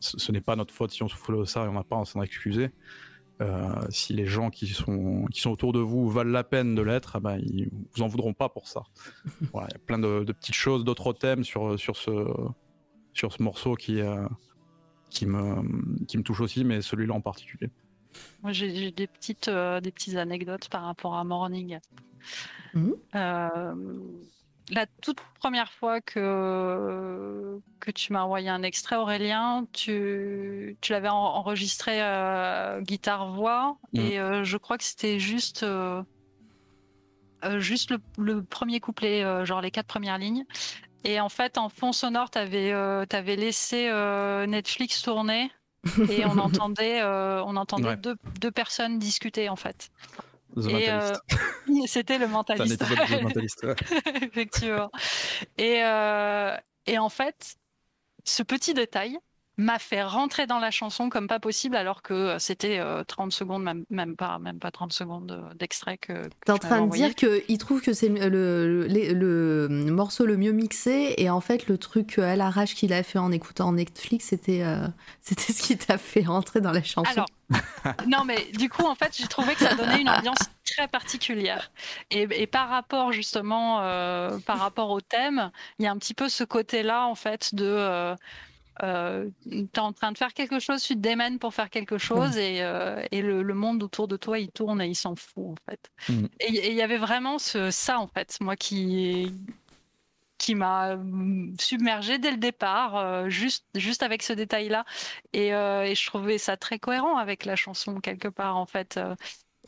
ce 0.00 0.32
n'est 0.32 0.40
pas 0.40 0.56
notre 0.56 0.74
faute 0.74 0.90
si 0.90 1.04
on 1.04 1.08
souffre 1.08 1.32
de 1.32 1.44
ça 1.44 1.64
et 1.64 1.68
on 1.68 1.72
n'a 1.72 1.84
pas 1.84 2.00
à 2.00 2.04
s'en 2.04 2.22
excuser. 2.22 2.70
Euh, 3.42 3.84
si 3.90 4.14
les 4.14 4.24
gens 4.24 4.48
qui 4.48 4.66
sont, 4.68 5.26
qui 5.26 5.40
sont 5.40 5.50
autour 5.50 5.74
de 5.74 5.78
vous 5.78 6.08
valent 6.08 6.30
la 6.30 6.44
peine 6.44 6.74
de 6.74 6.80
l'être, 6.80 7.16
ah 7.16 7.20
ben, 7.20 7.38
ils 7.38 7.68
vous 7.94 8.02
en 8.02 8.06
voudront 8.06 8.32
pas 8.32 8.48
pour 8.48 8.66
ça. 8.66 8.84
voilà, 9.52 9.68
il 9.70 9.74
y 9.74 9.76
a 9.76 9.84
plein 9.84 9.98
de, 9.98 10.24
de 10.24 10.32
petites 10.32 10.54
choses, 10.54 10.84
d'autres 10.84 11.12
thèmes 11.12 11.44
sur, 11.44 11.78
sur, 11.78 11.96
ce, 11.96 12.12
sur 13.12 13.32
ce 13.32 13.42
morceau 13.42 13.74
qui, 13.74 14.00
euh, 14.00 14.26
qui, 15.10 15.26
me, 15.26 16.04
qui 16.06 16.16
me 16.16 16.22
touche 16.22 16.40
aussi, 16.40 16.64
mais 16.64 16.80
celui-là 16.80 17.14
en 17.14 17.20
particulier. 17.20 17.70
Moi, 18.42 18.52
j'ai 18.52 18.90
des 18.90 19.06
petites, 19.06 19.48
euh, 19.48 19.80
des 19.82 19.92
petites 19.92 20.16
anecdotes 20.16 20.70
par 20.70 20.84
rapport 20.84 21.14
à 21.14 21.24
Morning. 21.24 21.78
Mhm. 22.72 22.94
La 24.70 24.86
toute 25.00 25.20
première 25.38 25.70
fois 25.70 26.00
que, 26.00 27.60
que 27.78 27.90
tu 27.92 28.12
m'as 28.12 28.22
envoyé 28.22 28.48
un 28.48 28.62
extrait, 28.62 28.96
Aurélien, 28.96 29.66
tu, 29.72 30.76
tu 30.80 30.92
l'avais 30.92 31.08
en- 31.08 31.14
enregistré 31.14 32.02
euh, 32.02 32.80
guitare-voix 32.80 33.78
Mhm. 33.92 34.00
et 34.00 34.18
euh, 34.18 34.42
je 34.44 34.56
crois 34.56 34.76
que 34.76 34.82
c'était 34.84 35.20
juste, 35.20 35.62
euh, 35.62 36.02
juste 37.58 37.90
le, 37.92 37.98
le 38.18 38.42
premier 38.42 38.80
couplet, 38.80 39.22
genre 39.46 39.60
les 39.60 39.70
quatre 39.70 39.86
premières 39.86 40.18
lignes. 40.18 40.44
Et 41.04 41.20
en 41.20 41.28
fait, 41.28 41.58
en 41.58 41.68
fond 41.68 41.92
sonore, 41.92 42.30
tu 42.30 42.38
avais, 42.38 43.36
laissé 43.36 43.88
Netflix 44.48 45.02
tourner 45.02 45.52
et 46.10 46.24
on 46.26 46.30
entendait, 46.38 47.04
on 47.04 47.54
entendait 47.56 47.90
Ouais. 47.90 47.96
deux, 47.96 48.16
deux 48.40 48.50
personnes 48.50 48.98
discuter 48.98 49.48
en 49.48 49.54
fait. 49.56 49.90
Euh. 50.56 51.14
C'était 51.86 52.18
le 52.18 52.26
C'est 52.26 52.32
un 52.32 53.20
mentaliste. 53.22 53.62
ouais. 53.64 53.74
Effectivement. 54.22 54.90
Et, 55.58 55.82
euh, 55.84 56.56
et 56.86 56.98
en 56.98 57.08
fait, 57.08 57.56
ce 58.24 58.42
petit 58.42 58.74
détail 58.74 59.18
m'a 59.58 59.78
fait 59.78 60.02
rentrer 60.02 60.46
dans 60.46 60.58
la 60.58 60.70
chanson 60.70 61.08
comme 61.08 61.28
pas 61.28 61.40
possible 61.40 61.76
alors 61.76 62.02
que 62.02 62.12
euh, 62.12 62.38
c'était 62.38 62.78
euh, 62.78 63.04
30 63.04 63.32
secondes, 63.32 63.62
même, 63.62 63.84
même, 63.88 64.14
pas, 64.14 64.38
même 64.38 64.58
pas 64.58 64.70
30 64.70 64.92
secondes 64.92 65.32
euh, 65.32 65.54
d'extrait 65.54 65.96
que, 65.96 66.12
que 66.12 66.28
T'es 66.44 66.52
en 66.52 66.58
train 66.58 66.86
de 66.86 66.90
dire 66.92 67.14
qu'il 67.14 67.58
trouve 67.58 67.80
que 67.80 67.92
c'est 67.94 68.08
le, 68.08 68.28
le, 68.28 68.86
le- 68.86 69.66
le 69.68 69.90
morceau 69.90 70.26
le 70.26 70.36
mieux 70.36 70.52
mixé 70.52 71.14
et 71.16 71.30
en 71.30 71.40
fait 71.40 71.68
le 71.68 71.78
truc 71.78 72.18
à 72.18 72.36
l'arrache 72.36 72.74
qu'il 72.74 72.92
a 72.92 73.02
fait 73.02 73.18
en 73.18 73.32
écoutant 73.32 73.72
Netflix 73.72 74.26
c'était 74.26 74.62
euh, 74.62 74.86
c'était 75.22 75.52
ce 75.52 75.62
qui 75.62 75.78
t'a 75.78 75.96
fait 75.98 76.22
rentrer 76.22 76.60
dans 76.60 76.72
la 76.72 76.82
chanson. 76.82 77.10
Alors, 77.10 77.26
non, 78.08 78.24
mais 78.24 78.50
du 78.58 78.68
coup, 78.68 78.84
en 78.84 78.96
fait, 78.96 79.16
j'ai 79.16 79.28
trouvé 79.28 79.54
que 79.54 79.60
ça 79.60 79.74
donnait 79.74 80.00
une 80.00 80.08
ambiance 80.08 80.38
très 80.64 80.88
particulière. 80.88 81.70
Et, 82.10 82.26
et 82.32 82.48
par 82.48 82.68
rapport, 82.68 83.12
justement, 83.12 83.82
euh, 83.82 84.36
par 84.40 84.58
rapport 84.58 84.90
au 84.90 85.00
thème, 85.00 85.52
il 85.78 85.84
y 85.84 85.88
a 85.88 85.92
un 85.92 85.96
petit 85.96 86.12
peu 86.14 86.28
ce 86.28 86.42
côté-là, 86.42 87.06
en 87.06 87.14
fait, 87.14 87.54
de. 87.54 87.64
Euh, 87.64 88.16
euh, 88.82 89.28
t'es 89.72 89.80
en 89.80 89.92
train 89.92 90.12
de 90.12 90.18
faire 90.18 90.34
quelque 90.34 90.58
chose, 90.58 90.82
tu 90.82 90.94
te 90.94 91.00
démènes 91.00 91.38
pour 91.38 91.54
faire 91.54 91.70
quelque 91.70 91.98
chose 91.98 92.36
et, 92.36 92.62
euh, 92.62 93.02
et 93.10 93.22
le, 93.22 93.42
le 93.42 93.54
monde 93.54 93.82
autour 93.82 94.08
de 94.08 94.16
toi 94.16 94.38
il 94.38 94.50
tourne 94.50 94.80
et 94.80 94.88
il 94.88 94.94
s'en 94.94 95.16
fout 95.16 95.46
en 95.46 95.54
fait. 95.68 95.90
Mhm. 96.08 96.28
Et 96.40 96.70
il 96.70 96.74
y 96.74 96.82
avait 96.82 96.98
vraiment 96.98 97.38
ce, 97.38 97.70
ça 97.70 97.98
en 97.98 98.06
fait, 98.06 98.38
moi 98.40 98.56
qui 98.56 99.32
qui 100.38 100.54
m'a 100.54 100.92
hum, 100.92 101.54
submergée 101.58 102.18
dès 102.18 102.30
le 102.30 102.36
départ, 102.36 102.96
euh, 102.96 103.28
juste, 103.28 103.64
juste 103.74 104.02
avec 104.02 104.22
ce 104.22 104.32
détail-là. 104.32 104.84
Et, 105.32 105.54
euh, 105.54 105.84
et 105.84 105.94
je 105.94 106.06
trouvais 106.06 106.38
ça 106.38 106.56
très 106.56 106.78
cohérent 106.78 107.16
avec 107.16 107.44
la 107.44 107.56
chanson, 107.56 108.00
quelque 108.00 108.28
part, 108.28 108.56
en 108.56 108.66
fait. 108.66 109.00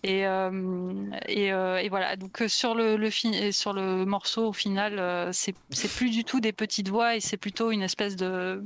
Euh. 0.05 0.09
Et, 0.09 0.27
euh, 0.27 1.11
et, 1.27 1.53
euh, 1.53 1.79
et 1.79 1.89
voilà, 1.89 2.17
donc 2.17 2.43
euh, 2.43 2.49
sur 2.49 2.75
le, 2.75 2.97
le, 2.97 3.11
fi- 3.11 3.53
sur 3.53 3.73
le 3.73 4.05
morceau, 4.05 4.49
au 4.49 4.53
final, 4.53 4.99
euh, 4.99 5.31
c'est 5.33 5.55
plus 5.97 6.11
du 6.11 6.25
tout 6.25 6.41
des 6.41 6.53
petites 6.53 6.89
voix 6.89 7.17
et 7.17 7.21
c'est 7.21 7.37
plutôt 7.37 7.71
une 7.71 7.83
espèce 7.83 8.17
de. 8.17 8.63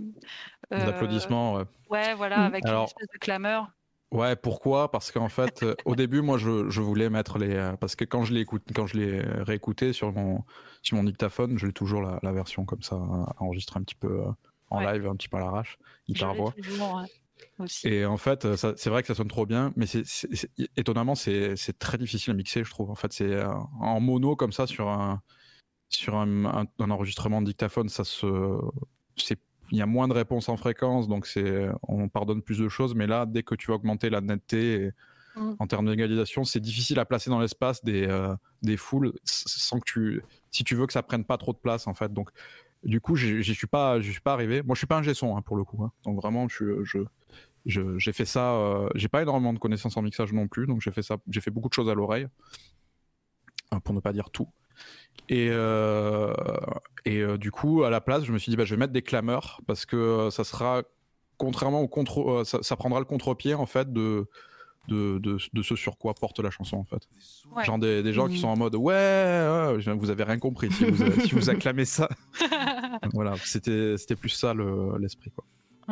euh, 0.73 0.87
D'applaudissements, 0.87 1.55
ouais. 1.55 1.65
Ouais, 1.91 2.15
voilà, 2.15 2.39
Mhm. 2.41 2.45
avec 2.47 2.65
Alors- 2.67 2.81
une 2.83 2.87
espèce 2.87 3.09
de 3.15 3.19
clameur. 3.19 3.69
Ouais, 4.11 4.37
pourquoi? 4.37 4.91
Parce 4.91 5.11
qu'en 5.11 5.31
fait, 5.31 5.65
au 5.87 5.95
début, 5.95 6.21
moi, 6.21 6.37
je, 6.37 6.69
je 6.69 6.83
voulais 6.83 7.09
mettre 7.09 7.39
les. 7.39 7.55
euh, 7.55 7.73
parce 7.77 7.97
que 7.97 8.05
quand 8.05 8.25
je 8.25 8.35
l'ai 8.35 8.41
écoute, 8.41 8.63
quand 8.75 8.87
je 8.87 8.99
l'ai 8.99 9.21
réécouté 9.23 9.95
sur 9.95 10.13
mon 10.13 10.45
sur 10.83 10.99
mon 10.99 11.05
dictaphone, 11.05 11.59
j'ai 11.59 11.73
toujours 11.73 12.03
la, 12.03 12.19
la 12.23 12.31
version 12.33 12.67
comme 12.67 12.83
ça, 12.83 12.97
euh, 12.97 13.25
enregistrée 13.39 13.81
un 13.81 13.83
petit 13.85 13.95
peu 13.95 14.21
euh, 14.21 14.31
en 14.69 14.81
Ouais. 14.85 14.93
live, 14.93 15.09
un 15.09 15.17
petit 15.17 15.29
peu 15.31 15.39
à 15.39 15.41
l'arrache, 15.41 15.79
guitare 16.07 16.35
voix. 16.35 16.53
toujours, 16.63 16.97
ouais, 16.97 17.07
aussi. 17.59 17.89
Et 17.89 18.05
en 18.07 18.17
fait, 18.17 18.47
c'est 18.57 18.89
vrai 18.91 19.03
que 19.03 19.09
ça 19.09 19.15
sonne 19.15 19.29
trop 19.29 19.47
bien, 19.47 19.73
mais 19.77 19.87
c'est 19.87 20.07
c'est- 20.07 20.35
c'est- 20.35 20.51
étonnamment, 20.77 21.15
c'est 21.15 21.57
c'est 21.57 21.79
très 21.79 21.99
difficile 21.99 22.33
à 22.33 22.35
mixer, 22.35 22.65
je 22.65 22.71
trouve. 22.71 22.91
En 22.91 22.95
fait, 22.95 23.13
c'est 23.13 23.25
euh, 23.33 23.49
en 23.81 24.01
mono 24.01 24.37
comme 24.37 24.53
ça 24.53 24.67
sur 24.67 24.89
un 24.89 25.21
sur 25.89 26.17
un, 26.17 26.45
un- 26.47 26.67
un 26.79 26.91
enregistrement 26.91 27.41
de 27.43 27.47
dictaphone, 27.47 27.89
ça 27.89 28.05
se 28.05 28.27
c'est 29.17 29.39
il 29.71 29.79
y 29.79 29.83
a 29.83 29.87
moins 29.87 30.07
de 30.07 30.13
réponses 30.13 30.49
en 30.51 30.57
fréquence, 30.59 31.09
donc 31.09 31.27
c'est 31.27 31.69
on 31.89 32.09
pardonne 32.09 32.43
plus 32.43 32.59
de 32.59 32.69
choses. 32.69 32.95
Mais 32.95 33.07
là, 33.07 33.25
dès 33.27 33.43
que 33.43 33.55
tu 33.55 33.69
vas 33.69 33.75
augmenter 33.75 34.11
la 34.11 34.21
netteté 34.21 34.75
et- 34.75 34.91
Mm. 35.35 35.53
en 35.61 35.67
termes 35.67 35.87
d'égalisation, 35.89 36.45
c'est 36.45 36.61
difficile 36.61 36.99
à 36.99 37.07
placer 37.07 37.31
dans 37.31 37.41
l'espace 37.41 37.83
des 37.83 38.07
euh, 38.07 38.35
des 38.61 38.77
foules 38.77 39.15
sans 39.25 39.79
que 39.81 39.85
tu 39.87 40.23
si 40.51 40.63
tu 40.63 40.75
veux 40.75 40.87
que 40.87 40.93
ça 40.93 41.03
prenne 41.03 41.25
pas 41.25 41.39
trop 41.39 41.55
de 41.55 41.59
place 41.59 41.87
en 41.87 41.95
fait. 41.95 42.13
Donc 42.13 42.29
du 42.85 43.01
coup, 43.01 43.17
j'y 43.17 43.43
suis 43.43 43.55
suis 43.55 43.67
pas 43.67 43.99
arrivé. 44.27 44.63
Moi, 44.63 44.75
je 44.75 44.79
suis 44.79 44.87
pas 44.87 44.97
un 44.97 45.03
gesson 45.03 45.37
hein, 45.37 45.43
pour 45.43 45.57
le 45.57 45.65
coup. 45.65 45.83
hein. 45.85 45.93
Donc 46.05 46.17
vraiment, 46.21 46.47
j'ai 47.65 48.13
fait 48.13 48.25
ça. 48.25 48.55
euh, 48.55 48.89
j'ai 48.95 49.09
pas 49.09 49.23
énormément 49.23 49.53
de 49.53 49.59
connaissances 49.59 49.97
en 49.97 50.03
mixage 50.03 50.33
non 50.33 50.49
plus, 50.49 50.67
donc 50.67 50.81
j'ai 50.81 50.91
fait 50.91 51.03
ça. 51.03 51.17
J'ai 51.29 51.41
fait 51.41 51.51
beaucoup 51.51 51.69
de 51.69 51.75
choses 51.75 51.89
à 51.89 51.95
l'oreille, 51.95 52.27
euh, 53.73 53.81
pour 53.81 53.95
ne 53.95 54.01
pas 54.01 54.13
dire 54.13 54.31
tout. 54.31 54.49
Et, 55.29 55.49
euh, 55.51 56.33
euh, 57.07 57.37
du 57.37 57.51
coup, 57.51 57.85
à 57.85 57.91
la 57.91 58.01
place, 58.01 58.25
je 58.25 58.33
me 58.33 58.39
suis 58.39 58.51
dit, 58.51 58.57
bah, 58.57 58.65
je 58.65 58.75
vais 58.75 58.79
mettre 58.79 58.93
des 58.93 59.03
clameurs 59.03 59.61
parce 59.67 59.87
que 59.87 60.29
ça 60.31 60.45
sera, 60.45 60.83
contrairement 61.37 61.81
au 61.81 61.89
contre, 61.89 62.43
ça 62.45 62.77
prendra 62.77 62.99
le 62.99 63.05
contre-pied 63.07 63.55
en 63.55 63.67
fait 63.67 63.93
de, 63.93 64.29
de, 64.89 65.19
de, 65.19 65.39
de 65.53 65.63
ce 65.63 65.77
sur 65.77 65.97
quoi 65.97 66.15
porte 66.15 66.39
la 66.41 66.51
chanson 66.51 66.77
en 66.77 66.85
fait. 66.85 67.09
Ouais. 67.55 67.65
Genre 67.65 67.79
des, 67.79 68.03
des 68.03 68.13
gens 68.13 68.27
qui 68.27 68.35
Mhm. 68.35 68.41
sont 68.41 68.49
en 68.49 68.57
mode 68.57 68.75
ouais, 68.75 68.93
ouais, 68.93 69.95
vous 69.95 70.11
avez 70.11 70.25
rien 70.25 70.39
compris 70.39 70.71
si 70.73 70.85
vous, 70.85 70.97
si 71.31 71.35
vous 71.35 71.51
acclamez 71.51 71.85
ça. 71.85 72.09
voilà, 73.13 73.35
c'était 73.45 73.97
c'était 73.97 74.17
plus 74.17 74.31
ça 74.31 74.55
le- 74.55 74.97
l'esprit 74.99 75.31
quoi. 75.31 75.45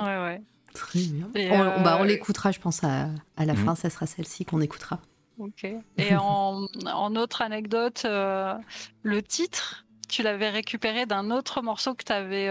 ouais, 0.04 0.22
ouais. 0.24 0.42
Très 0.74 1.00
bien. 1.00 1.28
Et, 1.34 1.50
on, 1.50 1.60
euh, 1.62 1.78
bah, 1.82 1.98
on 2.00 2.04
l'écoutera, 2.04 2.52
je 2.52 2.60
pense 2.60 2.84
à, 2.84 3.08
à 3.36 3.44
la 3.44 3.54
Mhm. 3.54 3.64
fin, 3.64 3.74
ça 3.74 3.90
sera 3.90 4.06
celle-ci 4.06 4.44
qu'on 4.44 4.60
écoutera. 4.60 5.00
Ok. 5.38 5.64
Et 5.96 6.14
en, 6.16 6.66
en 6.86 7.16
autre 7.16 7.42
anecdote, 7.42 8.02
euh, 8.04 8.54
le 9.02 9.20
titre, 9.22 9.84
tu 10.10 10.22
l'avais 10.22 10.50
récupéré 10.50 11.06
d'un 11.06 11.30
autre 11.30 11.62
morceau 11.62 11.94
que 11.94 12.04
tu 12.04 12.12
avais. 12.12 12.48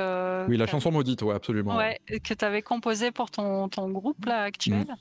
Oui, 0.47 0.57
la 0.57 0.67
chanson 0.67 0.91
maudite, 0.91 1.21
ouais, 1.21 1.35
absolument. 1.35 1.75
Ouais, 1.75 1.99
que 2.07 2.33
tu 2.33 2.45
avais 2.45 2.61
composé 2.61 3.11
pour 3.11 3.29
ton, 3.31 3.69
ton 3.69 3.89
groupe 3.89 4.25
là, 4.25 4.43
actuel 4.43 4.79
Mm. 4.79 4.95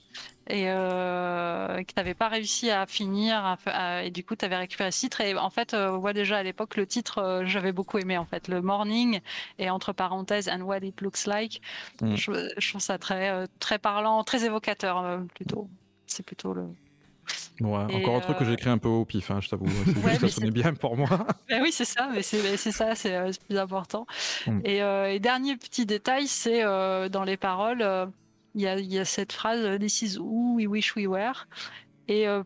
et 0.53 0.65
euh, 0.71 1.77
que 1.79 1.83
tu 1.87 1.95
n'avais 1.97 2.15
pas 2.15 2.29
réussi 2.29 2.71
à 2.71 2.87
finir. 2.87 3.45
à 3.45 3.57
fa- 3.57 3.71
à- 3.71 4.03
et 4.03 4.11
du 4.11 4.25
coup, 4.25 4.35
tu 4.37 4.45
avais 4.45 4.57
récupéré 4.57 4.91
ce 4.91 5.01
titre. 5.01 5.21
Et 5.21 5.37
en 5.37 5.51
fait, 5.51 5.75
euh, 5.75 5.99
moi 5.99 6.13
déjà 6.13 6.39
à 6.39 6.43
l'époque, 6.43 6.77
le 6.77 6.87
titre, 6.87 7.19
euh, 7.19 7.43
j'avais 7.47 7.73
beaucoup 7.73 7.99
aimé 7.99 8.17
en 8.19 8.25
fait. 8.25 8.49
Le 8.49 8.61
Morning 8.63 9.21
et 9.59 9.71
entre 9.71 9.93
parenthèses, 9.93 10.49
And 10.49 10.61
What 10.63 10.79
It 10.79 11.01
Looks 11.01 11.27
Like. 11.27 11.61
Mm. 12.01 12.17
Je, 12.17 12.33
je 12.57 12.69
trouve 12.71 12.81
ça 12.81 12.99
très, 12.99 13.31
euh, 13.31 13.47
très 13.61 13.79
parlant, 13.79 14.25
très 14.25 14.45
évocateur 14.45 14.99
euh, 15.05 15.19
plutôt. 15.35 15.69
C'est 16.07 16.25
plutôt 16.25 16.55
le. 16.55 16.65
Ouais, 17.61 17.95
encore 17.95 18.17
un 18.17 18.21
truc 18.21 18.39
que 18.39 18.45
euh, 18.45 18.47
j'ai 18.47 18.53
écrit 18.53 18.71
un 18.71 18.79
peu 18.79 18.89
au 18.89 19.05
pif, 19.05 19.31
hein, 19.31 19.41
je 19.41 19.49
t'avoue. 19.49 19.67
Ouais, 20.05 20.17
ça 20.17 20.29
sonnait 20.29 20.51
bien 20.51 20.75
pour 20.75 20.97
moi. 20.97 21.09
Ben 21.49 21.61
oui, 21.63 21.73
c'est 21.73 21.85
ça, 21.85 22.09
mais 22.13 22.23
c'est 22.23 22.73
ça, 22.73 22.95
c'est 22.95 23.17
euh, 23.17 23.33
c'est 23.33 23.43
plus 23.43 23.59
important. 23.59 24.07
Mm. 24.47 24.61
Et, 24.65 24.83
euh, 24.83 25.13
et 25.13 25.19
dernier 25.19 25.57
petit 25.57 25.87
détail, 25.87 26.29
c'est 26.29 26.63
euh, 26.65 27.09
dans 27.09 27.25
les 27.25 27.37
paroles, 27.37 27.83
euh, 27.83 28.07
il 28.55 28.63
y, 28.63 28.67
a, 28.67 28.79
il 28.79 28.93
y 28.93 28.99
a 28.99 29.05
cette 29.05 29.33
phrase 29.33 29.61
euh, 29.61 29.79
This 29.79 30.03
is 30.03 30.19
who 30.19 30.55
we 30.57 30.67
wish 30.67 30.95
we 30.97 31.07
were. 31.07 31.47
Et 32.07 32.29
euh, 32.29 32.43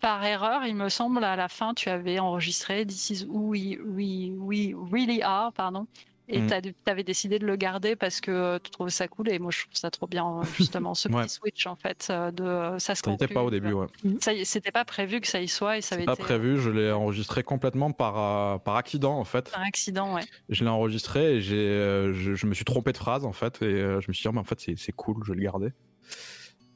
par 0.00 0.24
erreur, 0.24 0.64
il 0.64 0.74
me 0.74 0.88
semble, 0.88 1.22
à 1.24 1.36
la 1.36 1.48
fin, 1.48 1.74
tu 1.74 1.88
avais 1.88 2.18
enregistré 2.18 2.84
This 2.86 3.10
is 3.10 3.24
who 3.24 3.48
we, 3.48 3.78
we, 3.84 4.32
we 4.36 4.74
really 4.74 5.22
are, 5.22 5.52
pardon. 5.52 5.86
Et 6.28 6.40
Mm. 6.40 6.48
tu 6.72 6.90
avais 6.90 7.04
décidé 7.04 7.38
de 7.38 7.46
le 7.46 7.54
garder 7.54 7.94
parce 7.94 8.20
que 8.20 8.58
tu 8.58 8.70
trouvais 8.72 8.90
ça 8.90 9.06
cool. 9.06 9.28
Et 9.28 9.38
moi, 9.38 9.52
je 9.52 9.60
trouve 9.62 9.74
ça 9.76 9.90
trop 9.92 10.08
bien, 10.08 10.40
euh, 10.40 10.44
justement, 10.56 10.94
ce 10.94 11.08
Ouais. 11.12 11.22
petit 11.22 11.34
switch, 11.34 11.66
en 11.68 11.76
fait, 11.76 12.08
euh, 12.10 12.32
de 12.32 12.42
euh, 12.42 12.78
ça 12.80 12.96
se 12.96 13.02
Ça 13.04 13.10
conclut. 13.12 13.28
pas 13.32 13.44
au 13.44 13.50
début, 13.50 13.72
ouais. 13.72 13.86
Ça 14.20 14.34
est, 14.34 14.44
C'était 14.44 14.72
pas 14.72 14.84
prévu 14.84 15.20
que 15.20 15.28
ça 15.28 15.40
y 15.40 15.46
soit 15.46 15.78
et 15.78 15.82
ça 15.82 15.94
avait 15.94 16.04
Pas 16.04 16.14
été 16.14 16.22
euh, 16.22 16.24
prévu, 16.24 16.58
je 16.60 16.70
l'ai 16.70 16.90
enregistré 16.90 17.44
complètement 17.44 17.92
par, 17.92 18.18
euh, 18.18 18.58
par 18.58 18.74
accident 18.74 19.16
en 19.18 19.24
fait. 19.24 19.52
un 19.56 19.62
accident, 19.62 20.14
ouais. 20.16 20.22
Je 20.48 20.64
l'ai 20.64 20.70
enregistré 20.70 21.36
et 21.36 21.40
j'ai, 21.40 21.54
euh, 21.56 22.12
je, 22.12 22.34
je 22.34 22.46
me 22.46 22.54
suis 22.54 22.64
trompé 22.64 22.90
de 22.92 22.96
phrase 22.98 23.24
en 23.24 23.32
fait 23.32 23.62
et 23.62 23.66
euh, 23.66 24.00
je 24.00 24.08
me 24.08 24.12
suis 24.12 24.22
dit, 24.22 24.28
Ah, 24.28 24.32
mais 24.32 24.40
en 24.40 24.44
fait 24.44 24.58
c'est, 24.60 24.76
c'est 24.76 24.92
cool, 24.92 25.22
je 25.24 25.30
vais 25.32 25.36
le 25.38 25.44
garder. 25.44 25.68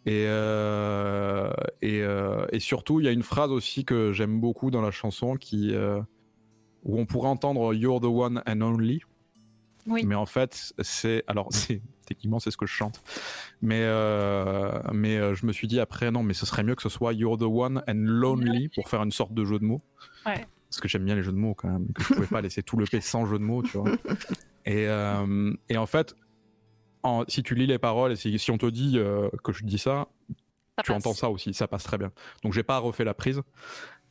Et, 0.06 0.24
euh, 0.28 1.50
et, 1.82 2.00
euh, 2.02 2.46
et 2.52 2.60
surtout, 2.60 3.00
il 3.00 3.04
y 3.04 3.08
a 3.08 3.12
une 3.12 3.22
phrase 3.22 3.50
aussi 3.50 3.84
que 3.84 4.12
j'aime 4.12 4.40
beaucoup 4.40 4.70
dans 4.70 4.80
la 4.80 4.90
chanson 4.90 5.34
qui, 5.36 5.74
euh, 5.74 6.00
où 6.84 6.98
on 6.98 7.04
pourrait 7.04 7.28
entendre 7.28 7.74
You're 7.74 8.00
the 8.00 8.04
one 8.06 8.42
and 8.46 8.60
only. 8.62 9.02
Oui. 9.90 10.04
Mais 10.06 10.14
en 10.14 10.26
fait, 10.26 10.72
c'est. 10.80 11.24
Alors, 11.26 11.48
c'est, 11.50 11.82
techniquement, 12.06 12.38
c'est 12.38 12.50
ce 12.50 12.56
que 12.56 12.66
je 12.66 12.72
chante. 12.72 13.02
Mais, 13.60 13.80
euh, 13.82 14.80
mais 14.92 15.16
euh, 15.18 15.34
je 15.34 15.44
me 15.46 15.52
suis 15.52 15.66
dit 15.68 15.80
après, 15.80 16.10
non, 16.10 16.22
mais 16.22 16.34
ce 16.34 16.46
serait 16.46 16.62
mieux 16.62 16.74
que 16.74 16.82
ce 16.82 16.88
soit 16.88 17.12
You're 17.12 17.36
the 17.38 17.42
one 17.42 17.82
and 17.88 17.94
lonely 17.96 18.68
pour 18.68 18.88
faire 18.88 19.02
une 19.02 19.12
sorte 19.12 19.34
de 19.34 19.44
jeu 19.44 19.58
de 19.58 19.64
mots. 19.64 19.82
Ouais. 20.26 20.46
Parce 20.68 20.80
que 20.80 20.86
j'aime 20.88 21.04
bien 21.04 21.16
les 21.16 21.22
jeux 21.22 21.32
de 21.32 21.36
mots 21.36 21.54
quand 21.54 21.68
même. 21.68 21.86
et 21.90 21.92
Que 21.92 22.02
je 22.04 22.14
pouvais 22.14 22.26
pas 22.28 22.40
laisser 22.40 22.62
tout 22.62 22.76
le 22.76 22.86
P 22.86 23.00
sans 23.00 23.26
jeu 23.26 23.38
de 23.38 23.44
mots, 23.44 23.62
tu 23.62 23.76
vois. 23.78 23.90
Et, 24.66 24.86
euh, 24.88 25.52
et 25.70 25.78
en 25.78 25.86
fait, 25.86 26.14
en- 27.02 27.24
si 27.28 27.42
tu 27.42 27.54
lis 27.54 27.66
les 27.66 27.78
paroles 27.78 28.12
et 28.12 28.16
si, 28.16 28.38
si 28.38 28.50
on 28.50 28.58
te 28.58 28.66
dit 28.66 28.98
euh, 28.98 29.28
que 29.42 29.52
je 29.52 29.64
dis 29.64 29.78
ça, 29.78 30.06
Ça 30.76 30.82
tu 30.84 30.92
passe. 30.92 31.06
entends 31.06 31.14
ça 31.14 31.30
aussi, 31.30 31.54
ça 31.54 31.66
passe 31.66 31.82
très 31.84 31.96
bien. 31.96 32.12
Donc 32.42 32.52
j'ai 32.52 32.62
pas 32.62 32.76
refait 32.78 33.04
la 33.04 33.14
prise, 33.14 33.40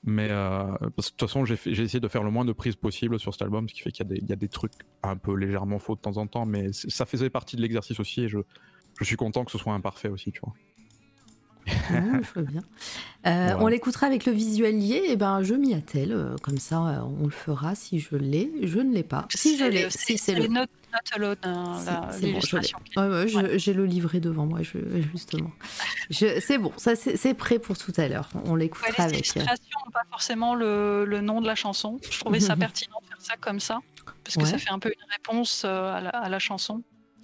mais 0.03 0.29
euh, 0.31 0.71
de 0.81 0.89
toute 1.03 1.19
façon 1.19 1.45
j'ai 1.45 1.55
essayé 1.55 1.99
de 1.99 2.07
faire 2.07 2.23
le 2.23 2.31
moins 2.31 2.45
de 2.45 2.53
prises 2.53 2.75
possible 2.75 3.19
sur 3.19 3.33
cet 3.33 3.41
album, 3.41 3.67
ce 3.69 3.73
qui 3.73 3.81
fait 3.81 3.91
qu'il 3.91 4.05
y, 4.05 4.09
a 4.09 4.13
des- 4.15 4.21
il 4.21 4.29
y 4.29 4.33
a 4.33 4.37
des 4.37 4.47
trucs 4.49 4.73
un 5.03 5.17
peu 5.17 5.35
légèrement 5.35 5.79
faux 5.79 5.95
de 5.95 6.01
temps 6.01 6.17
en 6.17 6.27
temps, 6.27 6.45
mais 6.45 6.71
ça 6.73 7.05
faisait 7.05 7.29
partie 7.29 7.55
de 7.57 7.61
l'exercice 7.61 7.99
aussi 7.99 8.21
et 8.23 8.29
je, 8.29 8.39
je 8.99 9.03
suis 9.05 9.15
content 9.17 9.45
que 9.45 9.51
ce 9.51 9.57
soit 9.57 9.73
imparfait 9.73 10.09
aussi, 10.09 10.31
tu 10.31 10.41
vois. 10.41 10.53
Mmh, 11.89 12.21
je 12.35 12.39
veux 12.39 12.45
bien. 12.45 12.61
Euh, 12.61 13.31
Voilà. 13.47 13.59
On 13.63 13.67
l'écoutera 13.67 14.07
avec 14.07 14.25
le 14.25 14.31
visuel 14.31 14.77
lié. 14.79 15.03
Et 15.07 15.15
ben, 15.15 15.41
je 15.43 15.53
m'y 15.55 15.73
attelle. 15.73 16.11
euh, 16.13 16.35
Comme 16.41 16.57
ça, 16.57 16.77
euh, 16.87 16.99
on 17.21 17.25
le 17.25 17.31
fera 17.31 17.75
si 17.75 17.99
je 17.99 18.15
l'ai. 18.15 18.51
Je 18.63 18.79
ne 18.79 18.93
l'ai 18.93 19.03
pas. 19.03 19.27
Si 19.33 19.57
je 19.57 19.63
C'est 19.63 19.69
l'ai, 19.69 19.83
le- 19.83 19.89
si 19.89 20.17
c'est 20.17 20.35
le. 20.35 20.47
Not, 20.47 20.61
not 20.61 20.67
Alone, 21.15 21.35
hein, 21.43 22.09
bon. 22.21 22.39
Ouais, 22.97 23.25
ouais, 23.25 23.59
j'ai 23.59 23.73
le 23.73 23.85
livret 23.85 24.19
devant 24.19 24.45
moi, 24.45 24.59
je- 24.61 25.01
justement. 25.11 25.51
Je- 26.09 26.39
c'est 26.39 26.57
bon, 26.57 26.71
ça 26.77 26.95
c'est 26.95 27.17
c'est 27.17 27.33
prêt 27.33 27.59
pour 27.59 27.77
tout 27.77 27.93
à 27.97 28.07
l'heure. 28.07 28.29
On 28.45 28.53
Ouais, 28.53 28.61
l'écoutera 28.61 29.07
les 29.07 29.15
avec. 29.15 29.33
pas 29.93 30.01
forcément 30.09 30.55
le, 30.55 31.05
le 31.05 31.21
nom 31.21 31.41
de 31.41 31.47
la 31.47 31.55
chanson. 31.55 31.99
Je 32.09 32.19
trouvais 32.19 32.39
ça 32.39 32.55
pertinent 32.55 32.97
de 33.03 33.07
faire 33.07 33.21
ça 33.21 33.33
comme 33.39 33.59
ça, 33.59 33.79
parce 34.23 34.35
que 34.37 34.43
Ouais. 34.43 34.49
ça 34.49 34.57
fait 34.57 34.71
un 34.71 34.79
peu 34.79 34.89
une 34.89 35.11
réponse 35.11 35.65
à 35.65 35.99
la, 36.01 36.09
à 36.09 36.29
la 36.29 36.39
chanson. 36.39 36.81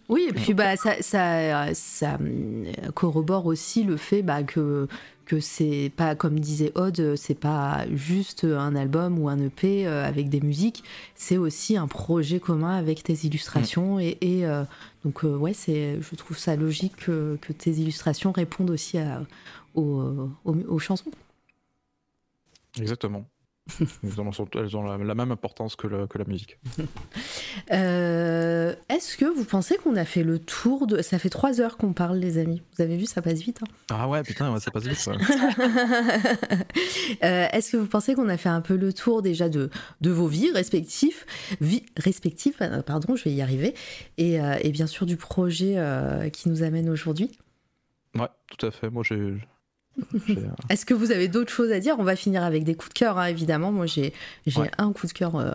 Oui, 0.09 0.27
et 0.29 0.33
puis 0.33 0.53
bah, 0.53 0.75
ça, 0.77 1.01
ça, 1.01 1.73
ça 1.73 2.15
hum, 2.15 2.65
corrobore 2.93 3.45
aussi 3.47 3.83
le 3.83 3.97
fait 3.97 4.21
bah, 4.21 4.43
que, 4.43 4.87
que 5.25 5.39
c'est 5.39 5.91
pas, 5.95 6.15
comme 6.15 6.39
disait 6.39 6.71
Aude, 6.75 7.15
c'est 7.15 7.33
pas 7.39 7.85
juste 7.91 8.43
un 8.43 8.75
album 8.75 9.17
ou 9.17 9.29
un 9.29 9.39
EP 9.39 9.87
euh, 9.87 10.05
avec 10.07 10.29
des 10.29 10.41
musiques, 10.41 10.83
c'est 11.15 11.37
aussi 11.37 11.75
un 11.75 11.87
projet 11.87 12.39
commun 12.39 12.77
avec 12.77 13.01
tes 13.03 13.13
illustrations. 13.25 13.99
Et, 13.99 14.17
et, 14.21 14.45
euh, 14.45 14.63
donc, 15.03 15.23
euh, 15.25 15.35
ouais, 15.35 15.53
c'est, 15.53 15.99
je 16.01 16.15
trouve 16.15 16.37
ça 16.37 16.55
logique 16.55 16.95
que, 16.97 17.37
que 17.41 17.51
tes 17.53 17.71
illustrations 17.71 18.31
répondent 18.31 18.69
aussi 18.69 18.99
à, 18.99 19.23
aux, 19.73 20.29
aux- 20.45 20.55
aux 20.67 20.79
chansons. 20.79 21.11
Exactement. 22.77 23.29
Sont- 24.31 24.47
elles 24.53 24.77
ont 24.77 24.83
la, 24.83 24.97
la 24.97 25.15
même 25.15 25.31
importance 25.31 25.75
que, 25.75 25.87
le- 25.87 26.05
que 26.07 26.17
la 26.17 26.25
musique. 26.25 26.57
Euh, 27.71 28.75
Est-ce 28.89 29.17
que 29.17 29.25
vous 29.25 29.43
pensez 29.45 29.77
qu'on 29.77 29.95
a 29.95 30.05
fait 30.05 30.23
le 30.23 30.37
tour 30.39 30.85
de. 30.87 31.01
Ça 31.01 31.17
fait 31.17 31.29
trois 31.29 31.61
heures 31.61 31.77
qu'on 31.77 31.93
parle, 31.93 32.17
les 32.17 32.37
amis. 32.37 32.61
Vous 32.75 32.83
avez 32.83 32.95
vu, 32.97 33.05
ça 33.05 33.21
passe 33.21 33.39
vite. 33.39 33.59
hein. 33.63 33.67
Ah 33.89 34.07
ouais, 34.07 34.21
putain, 34.23 34.53
ouais, 34.53 34.59
ça 34.59 34.69
passe 34.71 34.83
vite. 34.85 35.07
ouais. 35.07 35.15
Euh, 37.23 37.47
Est-ce 37.53 37.71
que 37.71 37.77
vous 37.77 37.87
pensez 37.87 38.13
qu'on 38.13 38.29
a 38.29 38.37
fait 38.37 38.49
un 38.49 38.61
peu 38.61 38.75
le 38.75 38.91
tour 38.93 39.21
déjà 39.21 39.49
de, 39.49 39.69
de 40.01 40.09
vos 40.11 40.27
vies 40.27 40.51
respectives, 40.51 41.25
vies 41.61 41.85
respectives, 41.97 42.55
euh, 42.61 42.81
pardon, 42.81 43.15
je 43.15 43.23
vais 43.23 43.31
y 43.31 43.41
arriver, 43.41 43.73
et, 44.17 44.39
euh, 44.39 44.57
et 44.61 44.71
bien 44.71 44.87
sûr 44.87 45.05
du 45.05 45.17
projet 45.17 45.77
qui 46.33 46.49
nous 46.49 46.61
amène 46.63 46.89
aujourd'hui? 46.89 47.31
Ouais, 48.15 48.27
tout 48.55 48.65
à 48.65 48.71
fait. 48.71 48.89
Moi, 48.89 49.03
j'ai. 49.03 49.33
Euh, 50.29 50.33
Est-ce 50.69 50.85
que 50.85 50.93
vous 50.93 51.11
avez 51.11 51.27
d'autres 51.27 51.51
choses 51.51 51.71
à 51.71 51.79
dire? 51.79 51.95
On 51.99 52.03
va 52.03 52.15
finir 52.15 52.43
avec 52.43 52.63
des 52.63 52.75
coups 52.75 52.89
de 52.93 52.99
cœur, 52.99 53.17
hein, 53.17 53.25
évidemment. 53.27 53.71
Moi, 53.71 53.85
j'ai 53.85 54.13
Ouais. 54.55 54.69
un 54.77 54.91
coup 54.93 55.07
de 55.07 55.11
cœur 55.13 55.35
euh, 55.35 55.51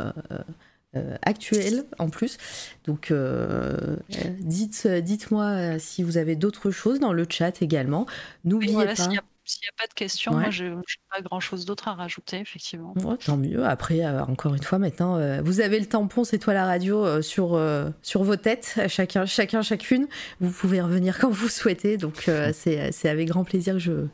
euh, 0.97 1.17
actuel 1.23 1.85
en 1.99 2.09
plus. 2.11 2.39
Donc, 2.87 3.11
euh, 3.11 3.97
dites, 4.41 4.87
dites-moi 4.87 5.79
si 5.79 6.03
vous 6.03 6.17
avez 6.17 6.37
d'autres 6.37 6.71
choses 6.71 7.01
dans 7.01 7.13
le 7.13 7.27
chat 7.29 7.63
également. 7.63 8.07
N'oubliez 8.45 8.73
voilà, 8.73 8.95
pas. 8.95 9.03
s'il 9.03 9.11
n'y 9.13 9.19
a, 9.19 9.23
s'il 9.45 9.65
y 9.65 9.69
a 9.69 9.73
pas 9.77 9.87
de 9.89 9.95
questions, 9.95 10.33
Ouais. 10.33 10.43
moi, 10.43 10.51
je 10.51 10.65
n'ai 10.65 10.77
pas 11.11 11.21
grand-chose 11.23 11.65
d'autre 11.65 11.89
à 11.89 11.95
rajouter, 11.95 12.39
effectivement. 12.39 12.95
Ouais, 13.05 13.17
tant 13.17 13.37
mieux. 13.37 13.65
Après, 13.65 14.05
euh, 14.05 14.23
encore 14.23 14.55
une 14.55 14.63
fois, 14.63 14.79
maintenant, 14.79 15.17
euh, 15.17 15.41
vous 15.43 15.61
avez 15.61 15.81
le 15.81 15.87
tampon, 15.87 16.23
c'est 16.25 16.39
toi 16.39 16.55
la 16.55 16.67
radio 16.67 17.05
euh, 17.05 17.21
sur, 17.23 17.61
sur 18.03 18.23
vos 18.23 18.37
têtes, 18.37 18.79
chacun, 18.89 19.27
chacun, 19.27 19.63
chacune. 19.63 20.07
Vous 20.41 20.51
pouvez 20.53 20.81
revenir 20.81 21.19
quand 21.19 21.31
vous 21.31 21.49
souhaitez. 21.49 21.97
Donc, 21.97 22.31
c'est 22.53 23.09
avec 23.09 23.29
grand 23.29 23.45
plaisir 23.45 23.75
que 23.75 23.81
je, 23.81 24.07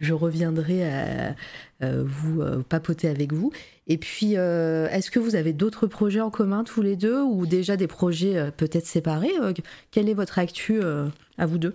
je 0.00 0.12
reviendrai 0.12 0.82
euh, 1.82 2.04
vous 2.06 2.42
papoter 2.68 3.08
avec 3.08 3.32
vous. 3.32 3.50
Et 3.88 3.98
puis, 3.98 4.34
est-ce 4.34 5.10
que 5.10 5.18
vous 5.18 5.34
avez 5.34 5.52
d'autres 5.52 5.86
projets 5.86 6.20
en 6.20 6.30
commun 6.30 6.62
tous 6.62 6.82
les 6.82 6.96
deux 6.96 7.20
ou 7.22 7.46
déjà 7.46 7.76
des 7.76 7.88
projets 7.88 8.50
peut-être 8.56 8.86
séparés 8.86 9.32
Quelle 9.90 10.08
est 10.08 10.14
votre 10.14 10.38
actu 10.38 10.80
à 11.36 11.46
vous 11.46 11.58
deux? 11.58 11.74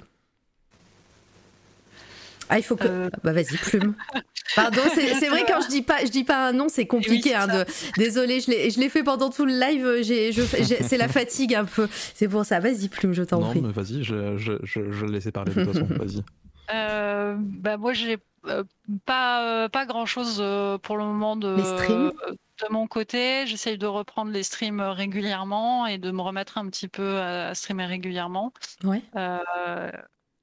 Ah, 2.50 2.58
il 2.58 2.64
faut 2.64 2.76
que. 2.76 2.88
Euh. 2.88 3.10
Bah, 3.24 3.32
vas-y, 3.34 3.58
plume. 3.58 3.96
Pardon, 4.56 4.82
c'est 4.94 5.30
vrai, 5.30 5.46
quand 5.48 5.62
je 5.62 5.68
dis 5.70 5.82
pas, 5.84 6.04
je 6.04 6.10
dis 6.10 6.24
pas 6.24 6.48
un 6.48 6.52
nom, 6.54 6.68
c'est 6.70 6.88
compliqué. 6.88 7.30
Oui, 7.30 7.36
hein, 7.36 7.48
de... 7.48 7.66
Désolée, 7.98 8.40
je 8.42 8.80
l'ai 8.80 8.90
fait 8.90 9.04
pendant 9.04 9.30
tout 9.30 9.46
le 9.46 9.54
live. 9.54 10.02
j'ai- 10.02 10.32
je 10.32 10.42
fais- 10.42 10.64
j'ai- 10.64 10.82
C'est 10.84 10.98
la 10.98 11.08
fatigue 11.20 11.54
un 11.56 11.66
peu. 11.66 11.88
C'est 12.16 12.28
pour 12.28 12.44
ça. 12.46 12.60
Vas-y, 12.60 12.90
plume, 12.90 13.14
je 13.14 13.24
t'en 13.24 13.40
Non, 13.40 13.50
prie. 13.52 13.62
mais 13.62 13.72
vas-y, 13.72 14.04
je, 14.04 14.38
je, 14.38 14.54
je, 14.64 14.92
je 14.92 15.06
le 15.06 15.12
laissais 15.12 15.32
parler 15.32 15.54
de 15.54 15.64
toute 15.64 15.74
façon. 15.74 15.86
Vas-y. 15.90 16.24
Euh, 16.72 17.34
bah, 17.40 17.78
moi, 17.78 17.94
j'ai 17.94 18.20
euh, 18.46 18.64
pas, 19.08 19.64
euh, 19.64 19.70
pas 19.70 19.88
grand-chose 19.88 20.38
euh, 20.40 20.78
pour 20.78 20.98
le 20.98 21.04
moment 21.04 21.36
de, 21.36 21.56
Les 21.56 21.64
streams 21.64 22.12
de 22.62 22.68
mon 22.72 22.86
côté. 22.86 23.48
J'essaye 23.48 23.80
de 23.80 23.88
reprendre 23.88 24.30
les 24.32 24.44
streams 24.44 24.80
régulièrement 24.80 25.88
et 25.88 25.98
de 25.98 26.12
me 26.12 26.22
remettre 26.22 26.60
un 26.60 26.68
petit 26.70 26.88
peu 26.88 27.18
à, 27.18 27.48
à 27.48 27.56
streamer 27.56 27.88
régulièrement. 27.88 28.54
Ouais. 28.84 29.02
Euh, 29.16 29.90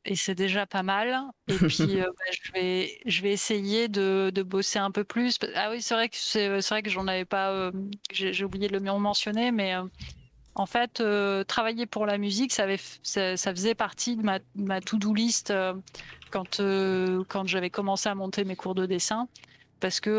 et 0.06 0.14
c'est 0.16 0.34
déjà 0.34 0.66
pas 0.66 0.82
mal. 0.82 1.14
Et 1.48 1.54
puis, 1.66 2.00
euh, 2.00 2.04
bah, 2.06 2.24
je, 2.32 2.52
vais, 2.52 2.98
je 3.06 3.22
vais 3.22 3.32
essayer 3.32 3.88
de, 3.88 4.30
de 4.34 4.42
bosser 4.42 4.78
un 4.78 4.90
peu 4.90 5.04
plus. 5.04 5.38
Ah 5.54 5.70
oui, 5.70 5.82
c'est 5.82 5.94
vrai 5.94 6.08
que 6.08 6.16
c'est 6.16 6.58
vrai 6.60 6.82
que 6.82 6.90
j'en 6.90 7.06
avais 7.06 7.24
pas. 7.24 7.50
euh, 7.50 7.72
J'ai 8.10 8.44
oublié 8.44 8.68
de 8.68 8.72
le 8.78 8.80
mentionner, 8.80 9.52
mais 9.52 9.74
euh, 9.74 9.82
en 10.54 10.66
fait, 10.66 11.02
travailler 11.46 11.86
pour 11.86 12.06
la 12.06 12.18
musique, 12.18 12.52
ça, 12.52 12.62
avait, 12.64 12.78
ça, 13.02 13.36
ça 13.36 13.50
faisait 13.52 13.74
partie 13.74 14.16
de 14.16 14.22
ma, 14.22 14.38
de 14.38 14.44
ma 14.56 14.80
to-do 14.80 15.12
list 15.12 15.52
quand, 16.30 16.60
quand 17.28 17.46
j'avais 17.46 17.70
commencé 17.70 18.08
à 18.08 18.14
monter 18.14 18.44
mes 18.44 18.56
cours 18.56 18.74
de 18.74 18.86
dessin. 18.86 19.28
Parce 19.80 20.00
que 20.00 20.10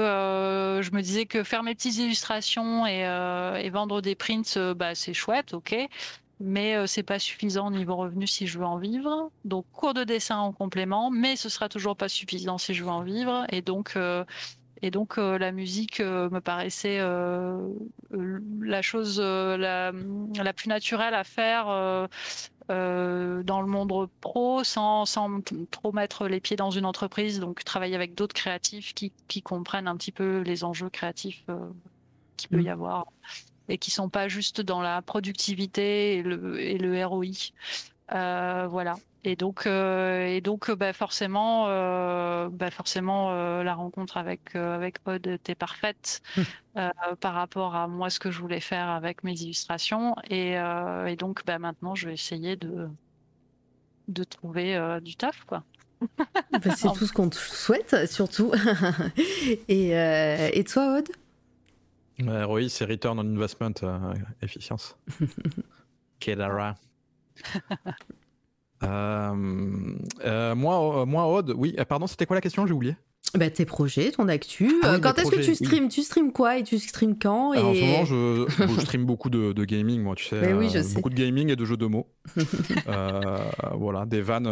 je 0.83 0.91
me 0.91 1.01
disais 1.01 1.25
que 1.25 1.43
faire 1.43 1.63
mes 1.63 1.73
petites 1.73 1.97
illustrations 1.97 2.85
et, 2.85 2.99
et 3.63 3.69
vendre 3.71 4.01
des 4.01 4.13
prints, 4.15 4.57
bah, 4.75 4.93
c'est 4.93 5.15
chouette, 5.15 5.53
ok. 5.55 5.75
Mais 6.39 6.75
euh, 6.75 6.85
c'est 6.85 7.03
pas 7.03 7.17
suffisant 7.19 7.67
au 7.67 7.71
niveau 7.71 7.95
revenu 7.95 8.27
si 8.27 8.45
je 8.45 8.59
veux 8.59 8.65
en 8.65 8.77
vivre. 8.77 9.31
Donc 9.43 9.65
cours 9.71 9.93
de 9.93 10.03
dessin 10.03 10.37
en 10.37 10.51
complément, 10.53 11.09
mais 11.09 11.35
ce 11.35 11.49
sera 11.49 11.67
toujours 11.67 11.97
pas 11.97 12.09
suffisant 12.09 12.57
si 12.57 12.73
je 12.73 12.83
veux 12.83 12.91
en 12.91 13.01
vivre. 13.01 13.45
Et 13.49 13.61
donc, 13.61 13.93
euh, 13.95 14.23
et 14.83 14.91
donc 14.91 15.17
euh, 15.17 15.39
la 15.39 15.51
musique 15.51 15.99
euh, 15.99 16.29
me 16.29 16.39
paraissait 16.39 16.99
la 16.99 18.81
chose 18.83 19.19
la, 19.19 19.91
la 19.91 20.53
plus 20.53 20.69
naturelle 20.69 21.15
à 21.15 21.23
faire 21.23 21.65
dans 22.69 23.61
le 23.61 23.67
monde 23.67 24.09
pro 24.21 24.63
sans, 24.63 25.05
sans 25.05 25.41
trop 25.71 25.91
mettre 25.91 26.27
les 26.27 26.39
pieds 26.39 26.57
dans 26.57 26.69
une 26.69 26.85
entreprise. 26.85 27.39
Donc 27.39 27.63
travailler 27.63 27.95
avec 27.95 28.13
d'autres 28.13 28.35
créatifs 28.35 28.93
qui, 28.93 29.11
qui 29.27 29.41
comprennent 29.41 29.87
un 29.87 29.97
petit 29.97 30.11
peu 30.11 30.41
les 30.41 30.63
enjeux 30.63 30.89
créatifs 30.89 31.45
qu'il 32.35 32.49
peut 32.49 32.57
Mm. 32.57 32.61
y 32.61 32.69
avoir 32.69 33.07
et 33.69 33.77
qui 33.77 33.91
sont 33.91 34.09
pas 34.09 34.27
juste 34.27 34.61
dans 34.61 34.81
la 34.81 35.01
productivité 35.01 36.17
et 36.17 36.23
le, 36.23 36.59
et 36.59 36.77
le 36.77 37.05
ROI. 37.05 37.25
Euh, 38.13 38.67
voilà. 38.69 38.95
Et 39.23 39.35
donc, 39.35 39.65
euh, 39.65 40.25
et 40.25 40.39
donc, 40.39 40.71
bah, 40.71 40.93
forcément, 40.93 41.65
euh, 41.67 42.47
bah, 42.49 42.71
forcément, 42.71 43.29
la 43.61 43.73
rencontre 43.73 44.15
avec 44.15 44.55
avec 44.55 44.99
Aude 45.05 45.27
était 45.27 45.53
parfaite 45.53 46.21
euh, 46.77 46.89
par 47.19 47.33
rapport 47.33 47.75
à 47.75 47.89
moi 47.89 48.09
ce 48.09 48.21
que 48.21 48.31
je 48.31 48.39
voulais 48.39 48.61
faire 48.61 48.87
avec 48.89 49.25
mes 49.25 49.33
illustrations. 49.33 50.15
Et, 50.29 50.53
et 50.53 51.15
donc, 51.17 51.45
bah, 51.45 51.59
maintenant, 51.59 51.93
je 51.93 52.07
vais 52.07 52.13
essayer 52.13 52.55
de 52.55 52.87
de 54.07 54.23
trouver 54.23 54.79
du 55.01 55.17
taf, 55.17 55.43
quoi. 55.43 55.63
Bah, 56.17 56.75
c'est 56.77 56.87
tout 56.95 57.05
ce 57.05 57.11
qu'on 57.11 57.29
te 57.29 57.35
souhaite, 57.35 58.09
surtout. 58.09 58.53
et, 59.67 59.89
et 59.89 60.63
toi, 60.63 60.99
Aude? 60.99 61.09
Ouais, 62.19 62.43
ROI, 62.43 62.69
c'est 62.69 62.85
Return 62.85 63.19
on 63.19 63.21
Investment 63.35 63.73
euh, 63.83 64.13
efficience. 64.41 64.97
Kedara. 66.19 66.75
Euh, 68.83 69.97
euh, 70.23 70.55
moi, 70.55 71.01
euh, 71.01 71.05
moi, 71.05 71.25
Aude, 71.27 71.53
oui, 71.55 71.75
euh, 71.79 71.85
pardon, 71.85 72.07
c'était 72.07 72.25
quoi 72.25 72.35
la 72.35 72.41
question? 72.41 72.65
J'ai 72.67 72.73
oublié. 72.73 72.95
Bah, 73.35 73.49
Tes 73.49 73.65
projets, 73.65 74.11
ton 74.11 74.27
actu. 74.27 74.71
Ah 74.83 74.89
oui, 74.91 74.95
Euh, 74.95 74.99
quand 74.99 75.17
est-ce 75.19 75.31
que 75.31 75.39
tu 75.41 75.55
streams 75.55 75.89
Tu 75.89 76.01
streams 76.03 76.31
quoi 76.31 76.57
et 76.57 76.63
tu 76.63 76.77
streams 76.79 77.17
quand 77.19 77.53
et... 77.53 77.57
Alors, 77.57 77.69
en 77.71 77.73
ce 77.75 77.79
moment, 77.81 78.05
je, 78.05 78.45
je 78.75 78.81
stream 78.81 79.05
beaucoup 79.05 79.29
de, 79.29 79.53
de 79.53 79.65
gaming, 79.65 80.01
moi, 80.01 80.15
tu 80.15 80.25
sais. 80.25 80.39
Mais 80.41 80.53
oui, 80.53 80.69
je 80.71 80.79
euh, 80.79 80.83
sais. 80.83 80.95
Beaucoup 80.95 81.09
de 81.09 81.15
gaming 81.15 81.49
et 81.49 81.55
de 81.55 81.65
jeux 81.65 81.77
de 81.77 81.85
mots. 81.85 82.07
Euh, 82.87 83.37
voilà, 83.77 84.05
des 84.05 84.21
vannes 84.21 84.47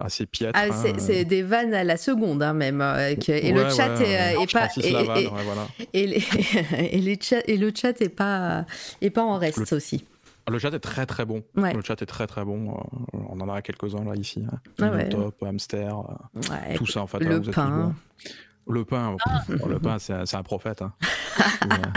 assez 0.00 0.26
piètres. 0.26 0.58
Ah, 0.60 0.66
hein, 0.70 0.92
c'est, 0.98 1.24
des 1.24 1.42
vannes 1.42 1.72
à 1.74 1.84
la 1.84 1.96
seconde, 1.96 2.42
hein, 2.42 2.52
même. 2.52 2.78
que- 3.24 3.30
et 3.32 3.52
le 3.52 3.68
chat 3.70 3.94
ouais, 3.98 4.34
est, 4.42 4.52
pas. 4.52 4.68
Et, 4.82 4.90
Lavanne, 4.90 5.18
et- 5.18 5.26
ouais, 5.26 5.42
voilà. 5.44 5.68
et 5.92 6.06
les, 6.06 6.24
et, 6.92 6.98
les 7.00 7.18
chats- 7.20 7.42
et 7.46 7.56
le 7.56 7.70
chat 7.74 8.00
est 8.00 8.08
pas, 8.08 8.64
est 9.00 9.10
pas 9.10 9.22
en 9.22 9.38
reste 9.38 9.72
aussi. 9.72 10.04
Le 10.48 10.58
chat 10.58 10.72
est 10.72 10.78
très 10.80 11.06
très 11.06 11.24
bon. 11.24 11.42
Ouais. 11.56 11.72
Le 11.74 11.82
chat 11.82 12.00
est 12.02 12.06
très 12.06 12.26
très 12.26 12.44
bon. 12.44 12.70
Euh, 12.70 13.18
on 13.28 13.40
en 13.40 13.48
a 13.48 13.62
quelques-uns 13.62 14.04
là 14.04 14.14
ici. 14.14 14.44
hein. 14.50 14.58
Ah 14.80 14.90
ouais. 14.90 15.08
Top, 15.08 15.42
Hamster, 15.42 15.98
euh, 15.98 16.40
Ouais. 16.50 16.74
tout 16.76 16.86
ça 16.86 17.02
en 17.02 17.06
fait. 17.06 17.18
le 17.18 17.38
là, 17.38 17.52
pain. 17.52 17.68
bons. 17.68 17.94
Le 18.72 18.84
pain, 18.84 19.16
pff, 19.48 19.66
le 19.66 19.78
pain, 19.78 19.98
c'est 19.98 20.34
un- 20.34 20.42
prophète. 20.42 20.82
hein. 20.82 20.92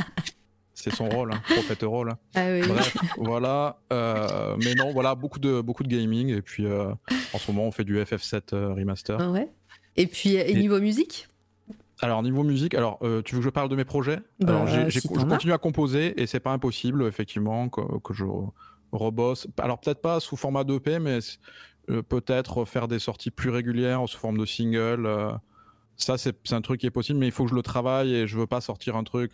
C'est, 0.73 0.95
son 0.95 1.09
rôle, 1.09 1.33
hein, 1.33 1.41
prophète 1.45 1.83
rôle. 1.83 2.13
Ah 2.35 2.45
oui. 2.51 2.61
Bref, 2.65 2.95
voilà. 3.17 3.79
euh, 3.91 4.55
mais 4.63 4.75
non, 4.75 4.93
voilà, 4.93 5.13
beaucoup 5.13 5.39
de, 5.39 5.59
beaucoup 5.59 5.83
de 5.83 5.89
gaming. 5.89 6.29
Et 6.29 6.41
puis, 6.41 6.65
euh, 6.65 6.93
en 7.33 7.37
ce 7.37 7.51
moment, 7.51 7.67
on 7.67 7.71
fait 7.71 7.83
du 7.83 7.97
FF7 8.01 8.53
euh, 8.53 8.73
remaster. 8.73 9.17
Ah 9.19 9.29
ouais. 9.29 9.49
Et 9.97 10.07
puis, 10.07 10.35
et 10.35 10.51
Et- 10.51 10.53
niveau 10.57 10.79
musique? 10.79 11.27
Alors, 12.01 12.23
niveau 12.23 12.43
musique, 12.43 12.73
alors, 12.75 12.97
euh, 13.03 13.21
tu 13.21 13.35
veux 13.35 13.41
que 13.41 13.45
je 13.45 13.49
parle 13.49 13.69
de 13.69 13.75
mes 13.75 13.85
projets? 13.85 14.17
Bah, 14.39 14.49
Alors, 14.53 14.67
j'ai- 14.67 14.89
j'ai- 14.89 14.99
si 15.01 15.07
je 15.07 15.25
continue 15.25 15.53
à 15.53 15.57
composer 15.57 16.19
et 16.21 16.27
c'est 16.27 16.39
pas 16.39 16.51
impossible, 16.53 17.03
effectivement, 17.05 17.67
que, 17.69 17.81
que 17.99 18.13
je 18.13 18.23
rebosse. 18.91 19.47
Alors, 19.57 19.79
peut-être 19.79 20.01
pas 20.01 20.19
sous 20.19 20.37
format 20.37 20.63
d'EP, 20.63 20.99
mais 20.99 21.19
euh, 21.89 22.01
peut-être 22.01 22.65
faire 22.65 22.87
des 22.87 22.99
sorties 22.99 23.31
plus 23.31 23.49
régulières 23.49 24.07
sous 24.07 24.17
forme 24.17 24.37
de 24.37 24.45
single. 24.45 25.05
euh, 25.05 25.31
ça, 25.97 26.17
c'est 26.17 26.37
c'est 26.45 26.55
un 26.55 26.61
truc 26.61 26.79
qui 26.79 26.85
est 26.87 26.91
possible, 26.91 27.19
mais 27.19 27.25
il 27.27 27.31
faut 27.33 27.43
que 27.43 27.49
je 27.49 27.55
le 27.55 27.61
travaille 27.61 28.13
et 28.15 28.27
je 28.27 28.37
veux 28.37 28.47
pas 28.47 28.61
sortir 28.61 28.95
un 28.95 29.03
truc. 29.03 29.33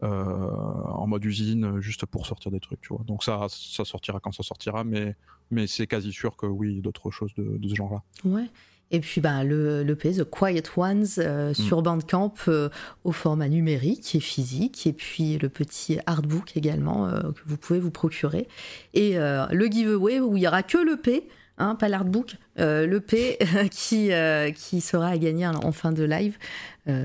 en 0.00 1.06
mode 1.08 1.24
usine 1.24 1.80
juste 1.80 2.06
pour 2.06 2.26
sortir 2.26 2.50
des 2.52 2.60
trucs 2.60 2.80
tu 2.80 2.94
vois 2.94 3.02
donc 3.04 3.24
ça 3.24 3.46
ça 3.48 3.84
sortira 3.84 4.20
quand 4.20 4.30
ça 4.30 4.44
sortira 4.44 4.84
mais 4.84 5.16
mais 5.50 5.66
c'est 5.66 5.88
quasi 5.88 6.12
sûr 6.12 6.36
que 6.36 6.46
oui 6.46 6.80
d'autres 6.80 7.10
choses 7.10 7.34
de, 7.34 7.56
de 7.58 7.68
ce 7.68 7.74
genre 7.74 7.92
là 7.92 8.02
Ouais. 8.24 8.48
Et 8.90 9.00
puis 9.00 9.20
bah, 9.20 9.44
le, 9.44 9.82
le 9.82 9.94
P, 9.96 10.12
The 10.12 10.24
Quiet 10.24 10.62
Ones, 10.76 11.04
Mm. 11.18 11.20
euh, 11.20 11.54
sur 11.54 11.82
Bandcamp 11.82 12.32
euh, 12.48 12.70
au 13.04 13.12
format 13.12 13.48
numérique 13.48 14.14
et 14.14 14.20
physique. 14.20 14.86
Et 14.86 14.92
puis 14.94 15.36
le 15.38 15.48
petit 15.50 15.98
artbook 16.06 16.56
également 16.56 17.06
euh, 17.06 17.20
que 17.20 17.40
vous 17.46 17.56
pouvez 17.58 17.80
vous 17.80 17.90
procurer. 17.90 18.48
Et 18.94 19.18
euh, 19.18 19.44
le 19.50 19.66
giveaway 19.66 20.20
où 20.20 20.36
il 20.36 20.42
y 20.42 20.48
aura 20.48 20.62
que 20.62 20.78
le 20.78 20.96
P, 20.96 21.28
hein, 21.58 21.74
pas 21.74 21.88
l'artbook, 21.88 22.36
le 22.56 22.98
P 22.98 23.38
qui, 23.70 24.10
qui 24.54 24.80
sera 24.80 25.08
à 25.08 25.18
gagner 25.18 25.46
en 25.46 25.72
fin 25.72 25.92
de 25.92 26.04
live. 26.04 26.36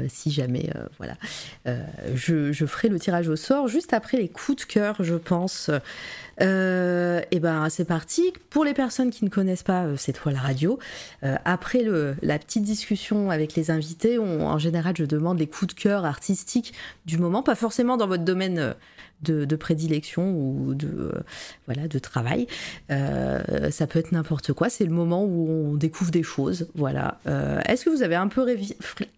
si 0.07 0.31
jamais, 0.31 0.69
voilà. 0.97 1.15
Je, 2.15 2.51
je 2.51 2.65
ferai 2.65 2.87
le 2.87 2.99
tirage 2.99 3.27
au 3.27 3.35
sort 3.35 3.67
juste 3.67 3.93
après 3.93 4.17
les 4.17 4.29
coups 4.29 4.65
de 4.65 4.71
cœur, 4.71 4.95
je 5.01 5.15
pense. 5.15 5.69
Euh, 6.41 7.21
et 7.31 7.39
ben 7.39 7.69
c'est 7.69 7.85
parti. 7.85 8.33
Pour 8.49 8.65
les 8.65 8.73
personnes 8.73 9.11
qui 9.11 9.23
ne 9.23 9.29
connaissent 9.29 9.63
pas 9.63 9.83
euh, 9.85 9.97
cette 9.97 10.17
fois 10.17 10.31
la 10.31 10.39
radio, 10.39 10.79
euh, 11.23 11.35
après 11.45 11.85
la 12.21 12.39
petite 12.39 12.63
discussion 12.63 13.29
avec 13.29 13.55
les 13.55 13.69
invités, 13.71 14.17
on- 14.17 14.47
en 14.47 14.57
général 14.57 14.95
je 14.97 15.05
demande 15.05 15.39
les 15.39 15.47
coups 15.47 15.75
de 15.75 15.79
cœur 15.79 16.05
artistiques 16.05 16.73
du 17.05 17.17
moment, 17.17 17.43
pas 17.43 17.55
forcément 17.55 17.97
dans 17.97 18.07
votre 18.07 18.23
domaine 18.23 18.57
euh, 18.59 18.73
de, 19.21 19.55
prédilection 19.55 20.31
ou 20.35 20.73
de, 20.73 21.13
voilà, 21.65 21.87
de 21.87 21.97
travail. 21.97 22.45
Ça 22.89 23.87
peut 23.87 23.99
être 23.99 24.11
n'importe 24.11 24.51
quoi, 24.51 24.69
c'est 24.69 24.83
le 24.83 24.91
moment 24.91 25.23
où 25.23 25.49
on 25.49 25.75
découvre 25.75 26.11
des 26.11 26.23
choses. 26.23 26.67
Voilà. 26.75 27.19
Est-ce 27.69 27.85
que 27.85 27.89
vous 27.89 28.03
avez 28.03 28.15
un 28.15 28.27
peu 28.27 28.45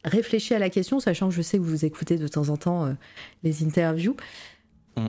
réfléchi 0.04 0.54
à 0.54 0.60
la 0.60 0.70
question, 0.70 1.00
sachant 1.00 1.30
que 1.30 1.34
je 1.34 1.42
sais 1.42 1.58
que 1.58 1.64
vous 1.64 1.86
écoutez 1.86 2.18
de 2.18 2.28
temps 2.28 2.50
en 2.50 2.58
temps 2.58 2.96
les 3.44 3.64
interviews? 3.64 4.16
Mm. 4.96 5.08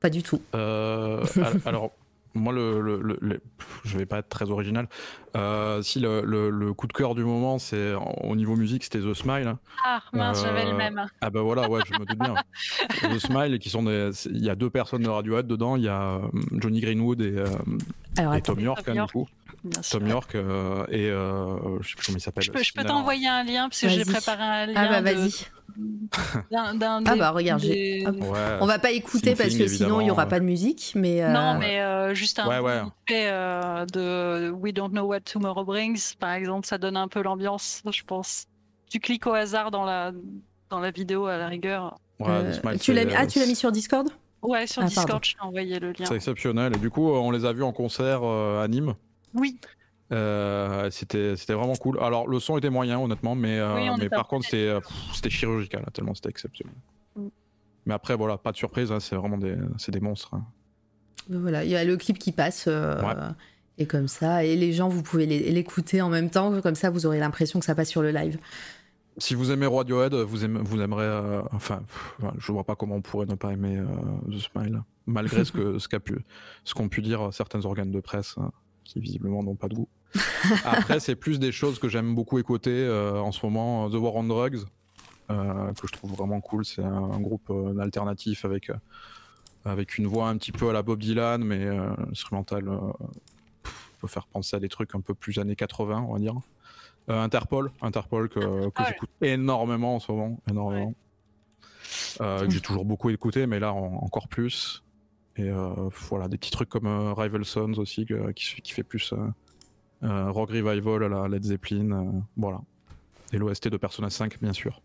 Pas 0.00 0.10
du 0.10 0.22
tout. 0.22 0.40
Euh, 0.54 1.24
al- 1.42 1.60
alors, 1.66 1.90
moi, 2.34 2.52
le, 2.52 2.80
le- 2.80 3.00
le- 3.02 3.18
le- 3.20 3.40
je 3.84 3.98
vais 3.98 4.06
pas 4.06 4.18
être 4.18 4.28
très 4.28 4.50
original. 4.50 4.86
Euh, 5.36 5.82
si 5.82 5.98
le, 5.98 6.22
le- 6.24 6.50
le 6.50 6.72
coup 6.72 6.86
de 6.86 6.92
cœur 6.92 7.14
du 7.14 7.24
moment, 7.24 7.58
c'est 7.58 7.94
au 8.22 8.36
niveau 8.36 8.54
musique, 8.54 8.84
c'était 8.84 9.00
The 9.00 9.12
Smile. 9.14 9.56
Ah, 9.84 10.00
mince, 10.12 10.42
j'avais 10.42 10.64
le 10.66 10.70
Euh, 10.72 10.76
même. 10.76 11.06
Ah 11.20 11.30
bah 11.30 11.42
voilà, 11.42 11.68
ouais, 11.68 11.80
je 11.86 11.94
me 11.98 12.04
doute 12.04 12.18
bien. 12.18 12.34
The 13.14 13.18
Smile, 13.18 13.58
qui 13.58 13.70
sont 13.70 13.82
des, 13.82 14.10
il 14.26 14.44
y 14.44 14.50
a 14.50 14.54
deux 14.54 14.70
personnes 14.70 15.02
de 15.02 15.08
Radiohead 15.08 15.46
dedans. 15.46 15.76
Il 15.76 15.82
y 15.84 15.88
a 15.88 16.00
euh, 16.16 16.20
Johnny 16.52 16.80
Greenwood 16.80 17.20
et, 17.22 17.36
euh, 17.38 17.46
Alors 18.18 18.34
et 18.34 18.38
attends. 18.38 18.54
Tom 18.54 18.62
York, 18.64 18.84
hein, 18.88 18.94
York. 18.94 19.08
du 19.08 19.12
coup. 19.12 19.28
Bien 19.64 19.82
sûr. 19.82 19.98
Tom 19.98 20.08
York 20.08 20.34
euh, 20.34 20.86
et 20.88 21.08
euh, 21.10 21.80
je 21.80 21.88
sais 21.88 21.94
plus 21.96 22.06
comment 22.06 22.18
il 22.18 22.20
s'appelle. 22.20 22.44
Je 22.44 22.52
peux, 22.52 22.62
je 22.62 22.72
peux 22.72 22.80
Sinner. 22.82 22.92
t'envoyer 22.92 23.28
un 23.28 23.42
lien 23.44 23.68
parce 23.68 23.80
que 23.80 23.88
j'ai 23.88 24.04
préparé 24.04 24.42
un 24.42 24.66
lien. 24.66 24.74
Ah 24.76 24.88
bah 24.88 25.00
vas-y. 25.02 25.32
Ah 26.52 26.72
bah 27.16 27.30
regarde, 27.30 27.60
des-. 27.60 28.04
Ouais. 28.06 28.58
On 28.60 28.66
va 28.66 28.78
pas 28.78 28.90
écouter 28.90 29.34
parce 29.36 29.54
que 29.56 29.66
sinon 29.68 30.00
il 30.00 30.06
y 30.08 30.10
aura 30.10 30.26
pas 30.26 30.40
de 30.40 30.44
musique, 30.44 30.92
mais 30.96 31.22
euh, 31.22 31.28
Non, 31.32 31.56
mais 31.58 31.80
euh, 31.80 32.14
juste 32.14 32.38
un 32.38 32.48
Ouais, 32.48 32.58
ouais. 32.58 32.82
vite 32.82 32.92
fait, 33.08 33.28
euh, 33.30 33.84
de 33.86 34.50
We 34.50 34.72
Don't 34.74 34.90
Know 34.90 35.04
What 35.04 35.20
Tomorrow 35.20 35.64
Brings, 35.64 36.14
par 36.18 36.32
exemple, 36.32 36.66
ça 36.66 36.78
donne 36.78 36.96
un 36.96 37.06
peu 37.08 37.22
l'ambiance, 37.22 37.82
je 37.92 38.02
pense. 38.02 38.46
Tu 38.90 38.98
cliques 38.98 39.26
au 39.26 39.32
hasard 39.34 39.70
dans 39.70 39.84
la, 39.84 40.12
dans 40.70 40.80
la 40.80 40.90
vidéo 40.90 41.26
à 41.26 41.36
la 41.36 41.46
rigueur. 41.48 41.96
Euh, 42.22 42.52
tu 42.80 42.92
l'as 42.92 43.04
mis, 43.04 43.12
ah 43.16 43.26
tu 43.26 43.38
l'as 43.38 43.46
mis 43.46 43.54
sur 43.54 43.70
Discord? 43.70 44.08
Ouais, 44.42 44.66
sur 44.66 44.82
Ah, 44.82 44.86
Discord, 44.86 45.08
pardon. 45.08 45.20
je 45.22 45.34
t'ai 45.34 45.40
envoyé 45.42 45.78
le 45.78 45.88
lien. 45.92 46.06
C'est 46.06 46.14
exceptionnel. 46.16 46.74
Et 46.74 46.78
du 46.78 46.90
coup, 46.90 47.08
on 47.08 47.30
les 47.30 47.44
a 47.44 47.52
vus 47.52 47.62
en 47.62 47.72
concert 47.72 48.20
euh, 48.24 48.62
à 48.64 48.68
Nîmes. 48.68 48.94
Oui, 49.34 49.58
Euh, 50.10 50.88
c'était 50.90 51.36
c'était 51.36 51.52
vraiment 51.52 51.76
cool. 51.76 51.98
Alors 52.00 52.26
le 52.28 52.40
son 52.40 52.56
était 52.56 52.70
moyen 52.70 52.98
honnêtement, 52.98 53.34
mais 53.34 53.58
euh, 53.58 53.74
Oui, 53.76 53.88
mais 53.98 54.08
par 54.08 54.26
contre 54.26 54.44
c'était 54.46 54.68
euh, 54.68 54.80
c'était 55.12 55.28
chirurgical 55.30 55.82
hein, 55.86 55.90
tellement 55.92 56.14
c'était 56.14 56.30
exceptionnel. 56.30 56.74
Mm. 57.14 57.26
Mais 57.86 57.94
après 57.94 58.16
voilà, 58.16 58.38
pas 58.38 58.52
de 58.52 58.56
surprise, 58.56 58.90
hein, 58.90 59.00
c'est 59.00 59.16
vraiment 59.16 59.36
des 59.38 59.56
c'est 59.76 59.92
des 59.92 60.00
monstres. 60.00 60.32
hein. 60.34 60.44
Voilà, 61.28 61.62
il 61.64 61.70
y 61.70 61.76
a 61.76 61.84
le 61.84 61.96
clip 61.98 62.18
qui 62.18 62.32
passe 62.32 62.64
euh, 62.68 63.02
Ouais. 63.02 63.14
et 63.76 63.86
comme 63.86 64.08
ça, 64.08 64.44
et 64.44 64.56
les 64.56 64.72
gens 64.72 64.88
vous 64.88 65.02
pouvez 65.02 65.26
les- 65.26 65.50
l'écouter 65.50 66.00
en 66.00 66.08
même 66.08 66.30
temps, 66.30 66.58
comme 66.62 66.74
ça 66.74 66.88
vous 66.88 67.04
aurez 67.04 67.18
l'impression 67.18 67.58
que 67.60 67.66
ça 67.66 67.74
passe 67.74 67.90
sur 67.90 68.00
le 68.00 68.10
live. 68.10 68.38
Si 69.18 69.34
vous 69.34 69.50
aimez 69.50 69.66
Radiohead, 69.66 70.14
vous 70.14 70.44
aimez, 70.44 70.60
vous 70.64 70.80
aimerez. 70.80 71.04
euh, 71.04 71.42
enfin, 71.52 71.80
pff, 71.86 72.14
je 72.38 72.50
vois 72.52 72.64
pas 72.64 72.76
comment 72.76 72.94
on 72.94 73.02
pourrait 73.02 73.26
ne 73.26 73.34
pas 73.34 73.52
aimer 73.52 73.76
euh, 73.76 73.84
The 74.30 74.38
Smile, 74.38 74.82
malgré 75.06 75.44
ce 75.44 75.52
que 75.52 75.78
ce 75.78 75.86
qu'a 75.88 76.00
pu 76.00 76.16
ce 76.64 76.72
qu'ont 76.72 76.88
pu 76.88 77.02
dire 77.02 77.28
certains 77.32 77.62
organes 77.66 77.90
de 77.90 78.00
presse 78.00 78.36
hein, 78.38 78.52
qui 78.88 79.00
visiblement 79.00 79.42
n'ont 79.42 79.54
pas 79.54 79.68
de 79.68 79.74
goût. 79.74 79.88
Après, 80.64 80.98
c'est 81.00 81.14
plus 81.16 81.38
des 81.38 81.52
choses 81.52 81.78
que 81.78 81.88
j'aime 81.88 82.14
beaucoup 82.14 82.38
écouter 82.38 82.70
euh, 82.72 83.20
en 83.20 83.30
ce 83.32 83.44
moment. 83.44 83.90
The 83.90 83.94
War 83.94 84.14
on 84.16 84.24
Drugs, 84.24 84.60
euh, 85.30 85.72
que 85.74 85.86
je 85.86 85.92
trouve 85.92 86.12
vraiment 86.12 86.40
cool. 86.40 86.64
C'est 86.64 86.82
un, 86.82 86.92
un 86.92 87.20
groupe 87.20 87.50
euh, 87.50 87.78
alternatif 87.78 88.44
avec 88.46 88.70
euh, 88.70 88.74
avec 89.64 89.98
une 89.98 90.06
voix 90.06 90.28
un 90.28 90.38
petit 90.38 90.52
peu 90.52 90.70
à 90.70 90.72
la 90.72 90.82
Bob 90.82 91.00
Dylan, 91.00 91.44
mais 91.44 91.62
euh, 91.64 91.90
instrumentale. 92.10 92.66
euh, 92.68 92.78
peut 94.00 94.06
faire 94.06 94.26
penser 94.28 94.54
à 94.56 94.60
des 94.60 94.68
trucs 94.68 94.94
un 94.94 95.00
peu 95.00 95.12
plus 95.12 95.38
années 95.40 95.56
80, 95.56 96.06
on 96.08 96.12
va 96.12 96.18
dire. 96.20 96.34
Euh, 97.10 97.20
Interpol, 97.20 97.72
Interpol 97.82 98.28
que, 98.28 98.38
que 98.38 98.70
Ah 98.76 98.82
ouais. 98.82 98.88
j'écoute 98.88 99.10
énormément 99.20 99.96
en 99.96 99.98
ce 100.00 100.12
moment, 100.12 100.38
énormément. 100.48 100.94
Euh, 102.20 102.44
que 102.46 102.50
j'ai 102.50 102.60
toujours 102.60 102.84
beaucoup 102.84 103.10
écouté, 103.10 103.46
mais 103.48 103.58
là 103.58 103.72
en- 103.74 103.96
encore 104.04 104.28
plus. 104.28 104.84
Et 105.38 105.48
euh, 105.50 105.88
voilà, 106.08 106.28
des 106.28 106.36
petits 106.36 106.50
trucs 106.50 106.68
comme 106.68 106.86
euh, 106.86 107.14
Rival 107.14 107.44
Sons 107.44 107.74
aussi, 107.78 108.04
que- 108.06 108.32
qui, 108.32 108.60
qui 108.60 108.72
fait 108.72 108.82
plus 108.82 109.12
euh, 109.12 109.16
euh, 110.02 110.30
rock 110.30 110.50
revival 110.50 111.04
à 111.04 111.08
la 111.08 111.28
Led 111.28 111.44
Zeppelin, 111.44 111.92
euh, 111.92 112.10
voilà. 112.36 112.60
Et 113.32 113.38
l'OST 113.38 113.68
de 113.68 113.76
Persona 113.76 114.10
5, 114.10 114.40
bien 114.40 114.52
sûr. 114.52 114.80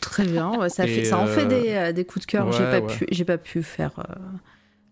Très 0.00 0.24
bien, 0.26 0.58
ouais, 0.58 0.68
ça, 0.68 0.86
fait, 0.86 1.04
ça 1.04 1.18
en 1.18 1.26
fait 1.26 1.46
des, 1.46 1.68
euh, 1.74 1.92
des 1.92 2.04
coups 2.04 2.26
de 2.26 2.30
cœur. 2.30 2.50
j'ai 2.52 2.64
ouais, 2.64 2.80
pas 2.80 2.86
ouais. 2.86 2.96
pu, 2.96 3.06
j'ai 3.10 3.24
pas 3.24 3.38
pu 3.38 3.62
faire. 3.62 3.92
euh, 3.98 4.14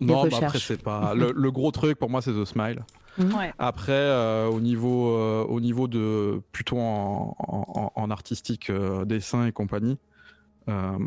Des 0.00 0.06
Non, 0.06 0.26
bah 0.28 0.38
après 0.42 0.58
c'est 0.58 0.82
pas 0.82 1.14
le, 1.16 1.32
le 1.34 1.50
gros 1.50 1.70
truc 1.72 1.98
pour 1.98 2.08
moi, 2.10 2.22
c'est 2.22 2.32
The 2.32 2.44
Smile. 2.44 2.84
ouais. 3.18 3.52
Après, 3.58 3.92
euh, 3.92 4.46
au 4.48 4.60
niveau, 4.60 5.16
euh, 5.16 5.44
au 5.44 5.60
niveau 5.60 5.88
de 5.88 6.40
plutôt 6.52 6.78
en, 6.78 7.34
en- 7.38 7.92
en 7.94 8.10
artistique, 8.10 8.70
euh, 8.70 9.04
dessin 9.04 9.46
et 9.46 9.52
compagnie, 9.52 9.98
euh, 10.68 10.98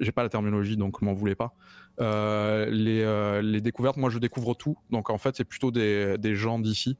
j'ai 0.00 0.12
pas 0.12 0.22
la 0.22 0.28
terminologie, 0.28 0.76
donc 0.76 1.00
m'en 1.02 1.14
voulez 1.14 1.34
pas. 1.34 1.54
Euh, 2.00 2.66
les, 2.70 3.02
euh, 3.02 3.40
les 3.42 3.60
découvertes, 3.60 3.96
moi 3.96 4.10
je 4.10 4.18
découvre 4.18 4.54
tout, 4.54 4.76
donc 4.90 5.10
en 5.10 5.18
fait 5.18 5.36
c'est 5.36 5.44
plutôt 5.44 5.70
des, 5.70 6.16
des 6.18 6.34
gens 6.34 6.58
d'ici. 6.58 6.96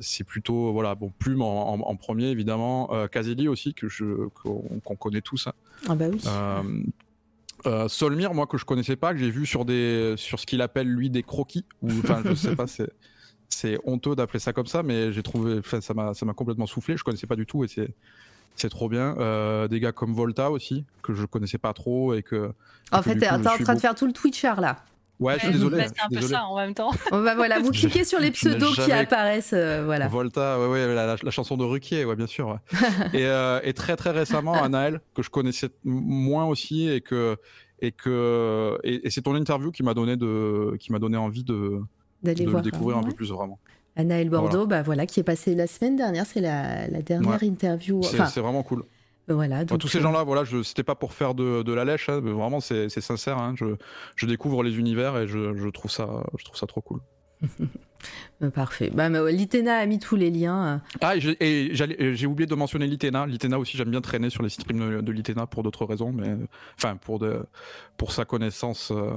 C'est 0.00 0.24
plutôt 0.24 0.72
voilà 0.72 0.94
bon 0.94 1.12
Plume 1.18 1.42
en, 1.42 1.72
en- 1.74 1.80
en 1.80 1.96
premier 1.96 2.26
évidemment, 2.26 2.90
Caselli 3.10 3.48
aussi 3.48 3.74
que 3.74 3.86
qu'on 4.42 4.96
connaît 4.96 5.20
tous. 5.20 5.46
hein. 5.46 5.52
Ah 5.88 5.94
bah 5.94 6.06
oui. 6.10 6.20
Euh, 7.64 7.88
Solmir, 7.88 8.34
moi 8.34 8.46
que 8.46 8.58
je 8.58 8.64
connaissais 8.64 8.96
pas, 8.96 9.12
que 9.12 9.18
j'ai 9.18 9.30
vu 9.30 9.46
sur 9.46 9.64
des 9.64 10.14
sur 10.16 10.38
ce 10.38 10.46
qu'il 10.46 10.60
appelle 10.60 10.88
lui 10.88 11.10
des 11.10 11.22
croquis 11.22 11.64
ou 11.82 11.88
enfin 11.90 12.22
je 12.24 12.34
sais 12.34 12.54
pas, 12.54 12.66
c'est 12.66 12.90
c'est 13.48 13.78
honteux 13.84 14.14
d'appeler 14.14 14.40
ça 14.40 14.52
comme 14.52 14.66
ça, 14.66 14.82
mais 14.82 15.12
j'ai 15.12 15.22
trouvé, 15.22 15.60
ça 15.80 15.94
m'a, 15.94 16.14
ça 16.14 16.26
m'a 16.26 16.34
complètement 16.34 16.66
soufflé. 16.66 16.96
Je 16.96 17.04
connaissais 17.04 17.26
pas 17.28 17.36
du 17.36 17.46
tout 17.46 17.64
et 17.64 17.68
c'est, 17.68 17.94
c'est 18.56 18.68
trop 18.68 18.88
bien. 18.88 19.16
Euh, 19.18 19.68
des 19.68 19.80
gars 19.80 19.92
comme 19.92 20.12
Volta 20.14 20.50
aussi 20.50 20.84
que 21.02 21.14
je 21.14 21.24
connaissais 21.26 21.58
pas 21.58 21.72
trop 21.72 22.14
et 22.14 22.22
que. 22.22 22.52
En 22.92 23.00
et 23.00 23.02
fait, 23.02 23.16
t'es 23.16 23.28
en 23.30 23.40
train 23.40 23.74
de 23.74 23.80
faire 23.80 23.94
tout 23.94 24.06
le 24.06 24.12
Twitcher 24.12 24.54
là. 24.58 24.76
Ouais, 25.18 25.36
je 25.36 25.44
suis 25.44 25.52
désolé. 25.52 25.78
bah, 25.78 25.84
c'est 25.86 26.02
un 26.02 26.08
peu 26.08 26.14
désolé. 26.16 26.34
ça 26.34 26.44
en 26.44 26.56
même 26.56 26.74
temps. 26.74 26.90
Bon, 27.10 27.24
bah 27.24 27.34
voilà, 27.34 27.58
vous 27.58 27.70
cliquez 27.70 28.04
sur 28.04 28.18
les 28.20 28.30
pseudos 28.32 28.74
qui 28.74 28.92
apparaissent, 28.92 29.54
euh, 29.54 29.82
voilà. 29.86 30.08
Volta, 30.08 30.60
ouais, 30.60 30.66
ouais, 30.66 30.94
la, 30.94 31.06
la- 31.06 31.16
la 31.22 31.30
chanson 31.30 31.56
de 31.56 31.64
Ruquier, 31.64 32.04
ouais, 32.04 32.16
bien 32.16 32.26
sûr. 32.26 32.48
ouais. 32.48 32.78
et, 33.14 33.24
euh, 33.26 33.58
et 33.62 33.72
très 33.72 33.96
très 33.96 34.10
récemment, 34.10 34.62
Anaël, 34.62 35.00
que 35.14 35.22
je 35.22 35.30
connaissais 35.30 35.70
moins 35.84 36.44
aussi, 36.44 36.88
et 36.90 37.00
que 37.00 37.38
et 37.80 37.92
que 37.92 38.78
et, 38.84 39.06
et 39.06 39.10
c'est 39.10 39.22
ton 39.22 39.34
interview 39.36 39.70
qui 39.70 39.82
m'a 39.82 39.94
donné 39.94 40.16
de 40.18 40.76
qui 40.78 40.92
m'a 40.92 40.98
donné 40.98 41.16
envie 41.16 41.44
de, 41.44 41.80
de 42.22 42.44
voir. 42.44 42.56
le 42.56 42.62
découvrir 42.62 42.98
un 42.98 43.00
ouais. 43.00 43.08
peu 43.08 43.14
plus 43.14 43.30
vraiment. 43.30 43.58
Anaël 43.96 44.28
Bordeaux, 44.30 44.66
bah 44.66 44.82
voilà, 44.82 45.06
qui 45.06 45.20
est 45.20 45.24
passée 45.24 45.54
la 45.54 45.66
semaine 45.66 45.96
dernière, 45.96 46.26
c'est 46.26 46.40
la, 46.40 46.86
la 46.88 47.02
dernière 47.02 47.42
interview. 47.42 48.02
C'est 48.02 48.14
Enfin, 48.20 48.26
c'est 48.26 48.40
vraiment 48.40 48.62
cool. 48.62 48.84
voilà. 49.28 49.56
Enfin, 49.56 49.64
donc, 49.64 49.80
tous 49.80 49.88
ces 49.88 49.98
euh, 49.98 50.02
gens-là, 50.02 50.22
voilà, 50.24 50.44
je 50.44 50.62
c'était 50.62 50.82
pas 50.84 50.94
pour 50.94 51.12
faire 51.14 51.34
de, 51.34 51.62
de 51.62 51.72
la 51.72 51.84
lèche, 51.84 52.08
hein, 52.08 52.20
mais 52.22 52.32
vraiment 52.32 52.60
c'est 52.60 52.88
sincère. 52.90 53.38
hein, 53.38 53.54
je, 53.56 53.64
je 54.16 54.26
découvre 54.26 54.62
les 54.62 54.78
univers 54.78 55.16
et 55.18 55.26
je, 55.26 55.56
je 55.56 55.68
trouve 55.68 55.90
ça 55.90 56.08
je 56.38 56.44
trouve 56.44 56.56
ça 56.56 56.66
trop 56.66 56.80
cool. 56.82 57.00
euh, 58.42 58.50
parfait. 58.54 58.90
Bah, 58.92 59.08
ouais, 59.10 59.32
Litena 59.32 59.76
a 59.78 59.86
mis 59.86 59.98
tous 59.98 60.16
les 60.16 60.30
liens. 60.30 60.66
euh. 60.74 60.78
Ah, 61.00 61.14
et 61.16 61.70
j'ai- 61.74 62.26
oublié 62.26 62.46
de 62.46 62.54
mentionner 62.54 62.86
Litena. 62.86 63.26
Litena 63.26 63.58
aussi, 63.58 63.76
j'aime 63.76 63.90
bien 63.90 64.00
traîner 64.00 64.30
sur 64.30 64.42
les 64.42 64.48
streams 64.50 64.78
de, 64.96 65.00
de 65.00 65.12
Litena 65.12 65.46
pour 65.46 65.62
d'autres 65.62 65.84
raisons, 65.86 66.12
mais 66.12 66.28
euh, 66.28 66.36
enfin 66.78 66.96
pour 66.96 67.18
de, 67.18 67.44
pour 67.96 68.12
sa 68.12 68.24
connaissance 68.24 68.90
euh, 68.94 69.10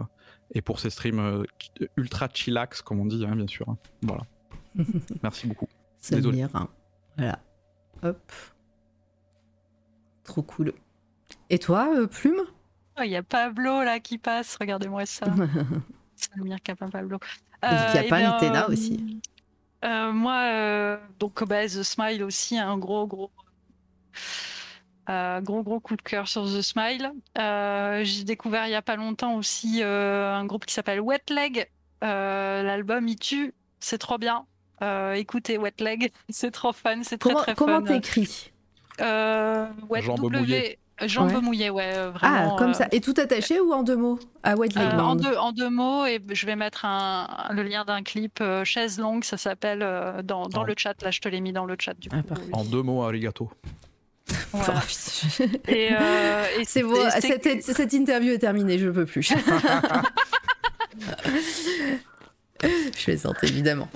et 0.54 0.62
pour 0.62 0.80
ses 0.80 0.90
streams 0.90 1.20
euh, 1.20 1.44
ultra 1.98 2.28
chillax, 2.34 2.82
comme 2.82 3.00
on 3.02 3.06
dit, 3.06 3.26
hein, 3.30 3.36
bien 3.36 3.48
sûr. 3.48 3.66
Voilà. 4.02 4.22
Merci 5.24 5.48
beaucoup. 5.48 5.68
Désolé. 6.10 6.40
Samir, 6.42 6.56
hein. 6.56 6.70
Voilà. 7.18 7.40
Hop. 8.04 8.32
Trop 10.24 10.44
cool. 10.44 10.74
Et 11.50 11.60
toi, 11.60 11.90
euh, 11.96 12.08
Plume? 12.08 12.42
Oh, 12.98 13.02
Il 13.04 13.12
y 13.12 13.16
a 13.16 13.24
Pablo 13.24 13.84
là 13.84 14.00
qui 14.00 14.18
passe, 14.18 14.56
regardez-moi 14.60 15.06
ça. 15.06 15.26
Samir 16.16 16.58
Capin 16.64 16.90
Pablo. 16.90 17.18
Et 17.64 17.68
Capin 17.94 18.02
eh 18.04 18.10
bien, 18.10 18.34
Litena 18.38 18.66
euh, 18.66 18.72
aussi. 18.72 19.22
euh, 19.86 20.12
moi, 20.14 20.42
euh, 20.54 20.98
donc 21.20 21.44
bah, 21.46 21.66
The 21.66 21.84
Smile 21.84 22.24
aussi, 22.24 22.58
un 22.58 22.78
gros, 22.78 23.08
gros, 23.08 23.32
euh, 25.10 25.42
gros, 25.42 25.64
gros 25.64 25.80
coup 25.80 25.96
de 25.96 26.02
cœur 26.02 26.28
sur 26.28 26.46
The 26.46 26.62
Smile. 26.62 27.12
Euh, 27.38 28.04
J'ai 28.04 28.24
découvert 28.24 28.68
il 28.68 28.72
y 28.72 28.76
a 28.76 28.82
pas 28.82 28.96
longtemps 28.96 29.36
aussi 29.36 29.82
euh, 29.82 30.34
un 30.36 30.46
groupe 30.46 30.66
qui 30.66 30.74
s'appelle 30.74 31.02
Wet 31.02 31.24
Leg. 31.30 31.70
Euh, 32.04 32.64
L'album 32.64 33.08
il 33.08 33.18
tue, 33.18 33.54
c'est 33.80 33.98
trop 33.98 34.18
bien. 34.18 34.46
Euh, 34.82 35.14
écoutez 35.14 35.58
Wet 35.58 35.74
Leg, 35.80 36.12
c'est 36.30 36.52
trop 36.52 36.74
fun, 36.74 37.00
c'est 37.04 37.18
très 37.18 37.30
Comment 37.32 37.42
très 37.44 37.56
comment 37.56 37.80
fun. 37.86 37.94
t'écris? 38.00 38.52
Euh, 39.02 39.66
ouais, 39.90 40.02
Jambes 40.02 40.22
W- 40.22 40.40
mouillées. 40.40 40.80
Jambes 41.06 41.32
Ouais. 41.34 41.40
mouillées, 41.42 41.70
ouais, 41.70 41.94
euh, 41.96 42.12
Ah, 42.16 42.18
vraiment. 42.18 42.56
comme 42.58 42.72
euh, 42.72 42.74
ça. 42.74 42.88
Et 42.92 43.00
tout 43.00 43.14
attaché 43.18 43.62
ou 43.62 43.72
en 43.72 43.84
deux 43.84 43.96
mots? 43.96 44.20
Ah, 44.44 44.56
euh, 44.56 44.64
Leg 44.64 44.78
en, 45.00 45.16
deux, 45.16 45.34
en 45.38 45.54
deux 45.54 45.70
mots, 45.70 46.06
et 46.06 46.20
je 46.30 46.46
vais 46.46 46.58
mettre 46.58 46.84
un, 46.84 47.48
le 47.52 47.64
lien 47.64 47.86
d'un 47.86 48.04
clip 48.04 48.40
euh, 48.42 48.66
chaise 48.66 49.00
longue, 49.00 49.24
ça 49.24 49.38
s'appelle 49.38 49.80
euh, 49.82 50.22
dans, 50.22 50.48
dans 50.50 50.62
En- 50.62 50.64
le 50.66 50.74
chat. 50.76 51.02
Là, 51.02 51.12
je 51.12 51.22
te 51.22 51.30
l'ai 51.30 51.40
mis 51.40 51.54
dans 51.54 51.64
le 51.66 51.78
chat 51.80 51.94
du 51.98 52.10
coup. 52.10 52.18
Ah, 52.20 52.24
parfait. 52.24 52.44
En 52.52 52.66
deux 52.66 52.82
mots, 52.82 53.02
arigato. 53.04 53.50
Voilà. 54.52 54.82
Et, 55.70 55.90
euh, 55.94 56.44
et 56.60 56.66
C'est 56.66 56.84
bon, 56.84 56.98
cette 57.22 57.94
interview 57.94 58.34
est 58.34 58.40
terminée, 58.40 58.78
je 58.78 58.90
peux 58.90 59.06
plus. 59.06 59.32
je 62.98 63.04
plaisante, 63.04 63.38
évidemment. 63.44 63.90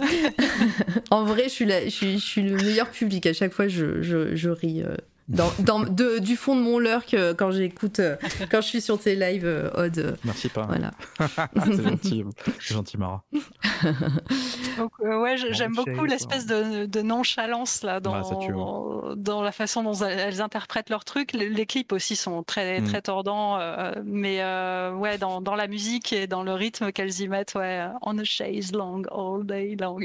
en 1.12 1.26
vrai, 1.26 1.44
je 1.46 1.50
suis, 1.50 1.66
la- 1.66 1.86
je, 1.86 1.90
suis, 1.90 2.14
je 2.20 2.26
suis 2.26 2.42
le 2.42 2.56
meilleur 2.58 2.90
public. 2.90 3.26
À 3.26 3.34
chaque 3.34 3.54
fois, 3.54 3.68
je, 3.68 4.02
je, 4.02 4.36
je 4.36 4.50
ris 4.50 4.82
euh, 4.84 4.96
dans, 5.28 5.52
dans- 5.60 5.80
de- 5.84 6.20
du 6.20 6.36
fond 6.36 6.56
de 6.56 6.62
mon 6.62 6.80
lurk 6.80 7.14
euh, 7.14 7.34
quand 7.34 7.52
j'écoute, 7.52 8.00
euh, 8.00 8.16
quand 8.52 8.62
je 8.62 8.68
suis 8.68 8.82
sur 8.82 9.00
tes 9.00 9.16
lives, 9.16 9.46
euh, 9.46 9.70
Odd. 9.76 9.98
euh, 9.98 10.16
Merci 10.26 10.50
pas. 10.50 10.64
voilà. 10.64 10.92
c'est 11.66 11.84
gentil, 11.84 12.24
c'est 12.60 12.74
gentil 12.74 12.98
Mara. 12.98 13.24
donc, 14.78 14.92
euh, 15.02 15.22
ouais, 15.22 15.36
j'aime 15.38 15.74
beaucoup 15.74 16.06
l'espèce 16.06 16.46
de, 16.46 16.86
de 16.86 17.02
nonchalance 17.02 17.84
là 17.84 18.00
dans, 18.00 18.14
Bah, 18.14 18.28
ouais. 18.38 19.16
dans 19.16 19.42
la 19.42 19.52
façon 19.52 19.84
dont 19.84 19.94
elles, 19.94 20.42
interprètent 20.42 20.90
leurs 20.90 21.06
trucs. 21.06 21.34
Les, 21.34 21.50
les 21.50 21.66
clips 21.66 21.92
aussi 21.94 22.16
sont 22.16 22.44
très 22.44 22.82
Mm. 22.82 22.86
très 22.86 23.02
tordants, 23.02 23.60
euh, 23.60 23.92
mais 24.04 24.42
euh, 24.42 24.94
ouais, 24.94 25.18
dans, 25.18 25.42
dans 25.42 25.56
la 25.56 25.68
musique 25.68 26.12
et 26.14 26.28
dans 26.28 26.44
le 26.44 26.54
rythme 26.54 26.92
qu'elles 26.92 27.22
y 27.22 27.28
mettent, 27.28 27.54
ouais, 27.56 27.86
on 28.02 28.18
a 28.18 28.24
chaise 28.24 28.72
long 28.74 29.02
all 29.12 29.46
day 29.46 29.76
long. 29.80 29.98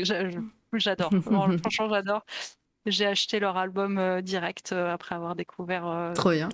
J'adore, 0.74 1.10
franchement 1.62 1.88
j'adore. 1.88 2.24
J'ai 2.90 3.06
acheté 3.06 3.38
leur 3.40 3.56
album 3.56 3.98
euh, 3.98 4.20
direct 4.20 4.72
euh, 4.72 4.92
après 4.92 5.14
avoir 5.14 5.34
découvert. 5.36 5.86
euh, 5.86 6.12
Trop 6.14 6.30
bien. 6.30 6.48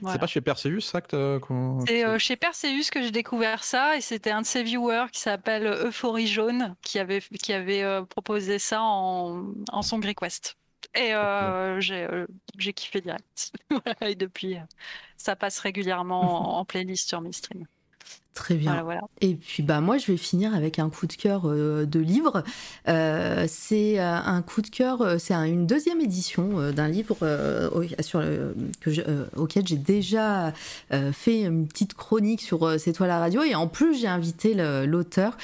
voilà. 0.00 0.14
C'est 0.14 0.20
pas 0.20 0.26
chez 0.26 0.40
Perseus 0.40 0.80
ça 0.80 1.00
que 1.00 1.40
C'est 1.86 2.04
euh, 2.04 2.18
chez 2.18 2.36
Perseus 2.36 2.90
que 2.92 3.02
j'ai 3.02 3.10
découvert 3.10 3.64
ça 3.64 3.96
et 3.96 4.00
c'était 4.00 4.30
un 4.30 4.42
de 4.42 4.46
ses 4.46 4.62
viewers 4.62 5.06
qui 5.12 5.20
s'appelle 5.20 5.66
Euphorie 5.66 6.26
Jaune 6.26 6.74
qui 6.82 6.98
avait, 6.98 7.20
qui 7.42 7.52
avait 7.52 7.82
euh, 7.82 8.02
proposé 8.04 8.58
ça 8.58 8.82
en, 8.82 9.44
en 9.72 9.82
song 9.82 10.04
request. 10.04 10.56
Et 10.94 11.14
euh, 11.14 11.80
j'ai 11.80 12.04
euh, 12.04 12.26
j'ai 12.58 12.72
kiffé 12.72 13.00
direct. 13.00 13.52
Voilà, 13.70 14.10
et 14.10 14.14
depuis, 14.14 14.56
ça 15.16 15.36
passe 15.36 15.58
régulièrement 15.58 16.56
en, 16.56 16.60
en 16.60 16.64
playlist 16.64 17.08
sur 17.08 17.20
mes 17.20 17.32
streams. 17.32 17.66
Très 18.36 18.54
bien. 18.54 18.70
Voilà, 18.70 18.84
voilà. 18.84 19.00
Et 19.22 19.34
puis 19.34 19.62
bah 19.62 19.80
moi 19.80 19.96
je 19.96 20.12
vais 20.12 20.18
finir 20.18 20.54
avec 20.54 20.78
un 20.78 20.90
coup 20.90 21.06
de 21.06 21.14
cœur 21.14 21.42
euh, 21.46 21.86
de 21.86 21.98
livre. 21.98 22.44
Euh, 22.86 23.46
c'est 23.48 23.98
euh, 23.98 24.14
un 24.14 24.42
coup 24.42 24.60
de 24.60 24.68
cœur, 24.68 25.00
euh, 25.00 25.16
c'est 25.18 25.32
un- 25.32 25.44
une 25.46 25.66
deuxième 25.66 26.02
édition 26.02 26.70
d'un 26.70 26.86
livre 26.88 27.16
sur 28.00 28.20
le- 28.20 28.54
que 28.82 28.90
je- 28.92 29.00
auquel 29.36 29.66
j'ai 29.66 29.78
déjà 29.78 30.52
fait 31.12 31.42
une 31.44 31.66
petite 31.66 31.94
chronique 31.94 32.42
sur 32.42 32.78
C'est 32.78 32.92
toi 32.92 33.06
la 33.06 33.18
radio 33.18 33.42
et 33.42 33.54
en 33.54 33.68
plus 33.68 33.98
j'ai 33.98 34.06
invité 34.06 34.54
l'auteur 34.86 35.36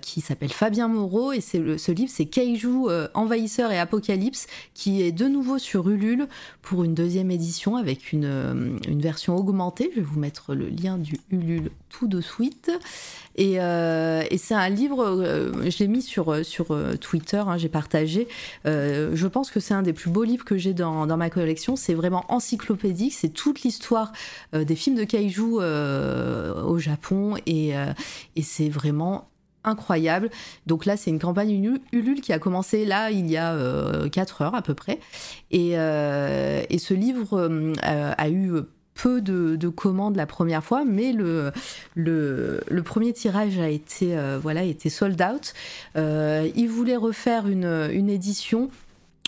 qui 0.00 0.22
s'appelle 0.22 0.50
Fabien 0.52 0.88
Moreau 0.88 1.32
et 1.32 1.40
c'est 1.42 1.76
ce 1.76 1.92
livre 1.92 2.10
c'est 2.12 2.24
Kaiju 2.26 2.86
Envahisseur 3.14 3.70
et 3.72 3.78
Apocalypse 3.78 4.46
qui 4.74 5.02
est 5.02 5.12
de 5.12 5.26
nouveau 5.28 5.58
sur 5.58 5.88
Ulule 5.90 6.28
pour 6.62 6.82
une 6.84 6.94
deuxième 6.94 7.30
édition 7.30 7.76
avec 7.76 8.12
une, 8.12 8.78
une 8.88 9.00
version 9.02 9.36
augmentée. 9.36 9.90
Je 9.94 10.00
vais 10.00 10.06
vous 10.06 10.18
mettre 10.18 10.54
le 10.54 10.68
lien 10.68 10.96
du 10.96 11.18
Ulule 11.30 11.70
tout 11.88 12.06
de 12.08 12.20
suite. 12.20 12.70
Et, 13.36 13.60
euh, 13.60 14.22
c'est 14.36 14.54
un 14.54 14.68
livre, 14.68 15.04
euh, 15.04 15.52
je 15.70 15.78
l'ai 15.78 15.86
mis 15.88 16.02
sur, 16.02 16.32
euh, 16.32 16.42
sur 16.42 16.72
euh, 16.72 16.96
Twitter, 16.96 17.38
hein, 17.46 17.56
j'ai 17.56 17.68
partagé. 17.68 18.26
Euh, 18.66 19.12
je 19.14 19.26
pense 19.28 19.50
que 19.50 19.60
c'est 19.60 19.74
un 19.74 19.82
des 19.82 19.92
plus 19.92 20.10
beaux 20.10 20.24
livres 20.24 20.44
que 20.44 20.56
j'ai 20.56 20.74
dans, 20.74 21.06
dans 21.06 21.16
ma 21.16 21.30
collection. 21.30 21.76
C'est 21.76 21.94
vraiment 21.94 22.24
encyclopédique, 22.28 23.12
c'est 23.14 23.28
toute 23.28 23.62
l'histoire 23.62 24.12
euh, 24.54 24.64
des 24.64 24.74
films 24.74 24.96
de 24.96 25.04
kaiju 25.04 25.58
euh, 25.60 26.62
au 26.64 26.78
Japon 26.78 27.34
et, 27.46 27.76
euh, 27.76 27.92
c'est 28.42 28.68
vraiment 28.68 29.28
incroyable. 29.64 30.30
Donc 30.66 30.86
là, 30.86 30.96
c'est 30.96 31.10
une 31.10 31.18
campagne 31.18 31.50
Ulu- 31.50 31.80
Ulule 31.92 32.20
qui 32.20 32.32
a 32.32 32.38
commencé 32.38 32.84
là 32.84 33.10
il 33.10 33.30
y 33.30 33.36
a 33.36 33.54
4 34.10 34.42
heures 34.42 34.54
à 34.54 34.62
peu 34.62 34.74
près. 34.74 34.98
Et, 35.50 35.72
euh, 35.74 36.62
et 36.70 36.78
ce 36.78 36.94
livre 36.94 37.38
euh, 37.38 37.72
a 38.16 38.30
eu 38.30 38.52
peu 38.98 39.20
de, 39.20 39.56
de 39.56 39.68
commandes 39.68 40.16
la 40.16 40.26
première 40.26 40.62
fois, 40.62 40.84
mais 40.84 41.12
le, 41.12 41.52
premier 42.84 43.12
tirage 43.12 43.58
a 43.58 43.68
été, 43.68 44.16
euh, 44.16 44.38
voilà, 44.42 44.64
été 44.64 44.90
sold 44.90 45.22
out. 45.22 45.54
Euh, 45.96 46.48
ils 46.56 46.68
voulaient 46.68 46.96
refaire 46.96 47.46
une, 47.46 48.08
édition. 48.10 48.70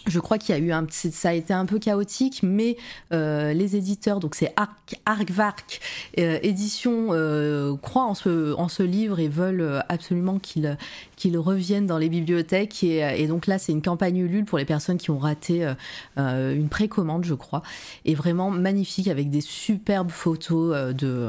Je 0.06 0.18
crois 0.18 0.38
qu'il 0.38 0.54
y 0.54 0.58
a 0.58 0.60
eu 0.60 0.72
un 0.72 0.84
petit, 0.84 1.12
ça 1.12 1.28
a 1.28 1.32
été 1.34 1.52
un 1.52 1.66
peu 1.66 1.78
chaotique, 1.78 2.40
mais 2.42 2.78
euh, 3.12 3.52
les 3.52 3.76
éditeurs, 3.76 4.18
donc 4.18 4.34
c'est 4.34 4.52
Arc, 4.56 4.98
Arcvark 5.04 5.80
euh, 6.18 6.38
édition, 6.42 7.08
euh, 7.10 7.76
croient 7.76 8.06
en 8.06 8.14
ce 8.14 8.82
livre 8.82 9.20
et 9.20 9.28
veulent 9.28 9.84
absolument 9.88 10.38
qu'il 10.38 10.76
qu'il 11.20 11.36
revienne 11.38 11.86
dans 11.86 11.98
les 11.98 12.08
bibliothèques. 12.08 12.82
Et, 12.82 12.98
et 12.98 13.26
donc 13.26 13.46
là, 13.46 13.58
c'est 13.58 13.72
une 13.72 13.82
campagne 13.82 14.16
Ulule 14.16 14.44
pour 14.46 14.58
les 14.58 14.64
personnes 14.64 14.96
qui 14.96 15.10
ont 15.10 15.18
raté 15.18 15.70
euh, 16.18 16.54
une 16.54 16.68
précommande, 16.68 17.24
je 17.24 17.34
crois, 17.34 17.62
et 18.04 18.14
vraiment 18.14 18.50
magnifique 18.50 19.08
avec 19.08 19.28
des 19.30 19.42
superbes 19.42 20.10
photos 20.10 20.74
euh, 20.74 20.92
de 20.92 21.28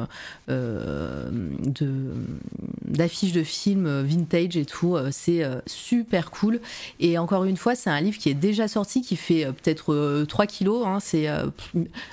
euh, 0.50 1.30
d'affiches 2.86 3.34
de 3.34 3.44
films 3.44 4.02
vintage 4.02 4.58
et 4.58 4.66
tout. 4.66 4.96
Euh, 4.96 5.10
C'est 5.12 5.44
euh, 5.44 5.60
super 5.66 6.32
cool. 6.32 6.60
Et 7.00 7.18
encore 7.18 7.44
une 7.44 7.58
fois, 7.58 7.76
c'est 7.76 7.90
un 7.90 8.02
livre 8.02 8.18
qui 8.18 8.30
est 8.30 8.34
déjà 8.34 8.68
sorti, 8.68 9.02
qui 9.02 9.16
fait 9.16 9.46
euh, 9.46 9.52
peut-être 9.52 9.94
euh, 9.94 10.26
3 10.26 10.46
kilos. 10.46 10.86
Hein. 10.86 11.00
c'est, 11.02 11.28
euh, 11.28 11.48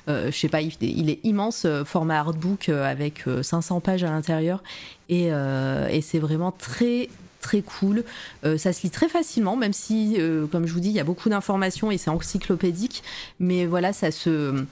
euh, 0.08 0.30
je 0.30 0.36
sais 0.36 0.48
pas, 0.48 0.60
il, 0.62 1.10
est 1.10 1.20
immense, 1.24 1.64
euh, 1.64 1.84
format 1.84 2.18
artbook 2.18 2.68
euh, 2.68 2.84
avec 2.84 3.26
euh, 3.28 3.42
500 3.42 3.80
pages 3.80 4.04
à 4.04 4.10
l'intérieur. 4.10 4.62
Euh, 5.10 5.88
et 5.88 6.00
c'est 6.00 6.18
vraiment 6.18 6.52
très 6.52 7.08
très 7.40 7.62
cool. 7.62 8.04
Euh, 8.44 8.58
ça 8.58 8.72
se 8.72 8.82
lit 8.82 8.90
très 8.90 9.08
facilement, 9.08 9.56
même 9.56 9.72
si, 9.72 10.16
euh, 10.18 10.46
comme 10.46 10.66
je 10.66 10.72
vous 10.72 10.80
dis, 10.80 10.88
il 10.88 10.94
y 10.94 11.00
a 11.00 11.04
beaucoup 11.04 11.28
d'informations 11.28 11.90
et 11.90 11.98
c'est 11.98 12.10
encyclopédique. 12.10 13.02
Mais 13.40 13.66
voilà, 13.66 13.92
ça 13.92 14.10
se, 14.10 14.64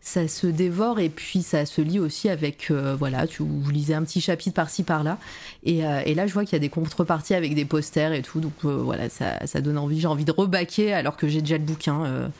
ça 0.00 0.28
se 0.28 0.46
dévore 0.46 1.00
et 1.00 1.08
puis 1.08 1.42
ça 1.42 1.66
se 1.66 1.80
lit 1.80 1.98
aussi 1.98 2.28
avec, 2.28 2.70
euh, 2.70 2.94
voilà, 2.98 3.26
tu, 3.26 3.42
vous 3.42 3.92
un 3.92 4.02
petit 4.02 4.20
chapitre 4.20 4.54
par-ci 4.54 4.82
par-là. 4.82 5.18
Et, 5.64 5.80
et 5.80 6.14
là, 6.14 6.26
je 6.26 6.32
vois 6.32 6.44
qu'il 6.44 6.54
y 6.54 6.56
a 6.56 6.60
des 6.60 6.68
contreparties 6.68 7.34
avec 7.34 7.54
des 7.54 7.64
posters 7.64 8.12
et 8.12 8.22
tout. 8.22 8.40
Donc 8.40 8.64
voilà, 8.64 9.08
ça, 9.08 9.46
ça 9.46 9.60
donne 9.60 9.78
envie. 9.78 10.00
J'ai 10.00 10.06
envie 10.06 10.24
de 10.24 10.32
rebaquer 10.32 10.92
alors 10.92 11.16
que 11.16 11.28
j'ai 11.28 11.40
déjà 11.40 11.58
le 11.58 11.64
bouquin. 11.64 12.30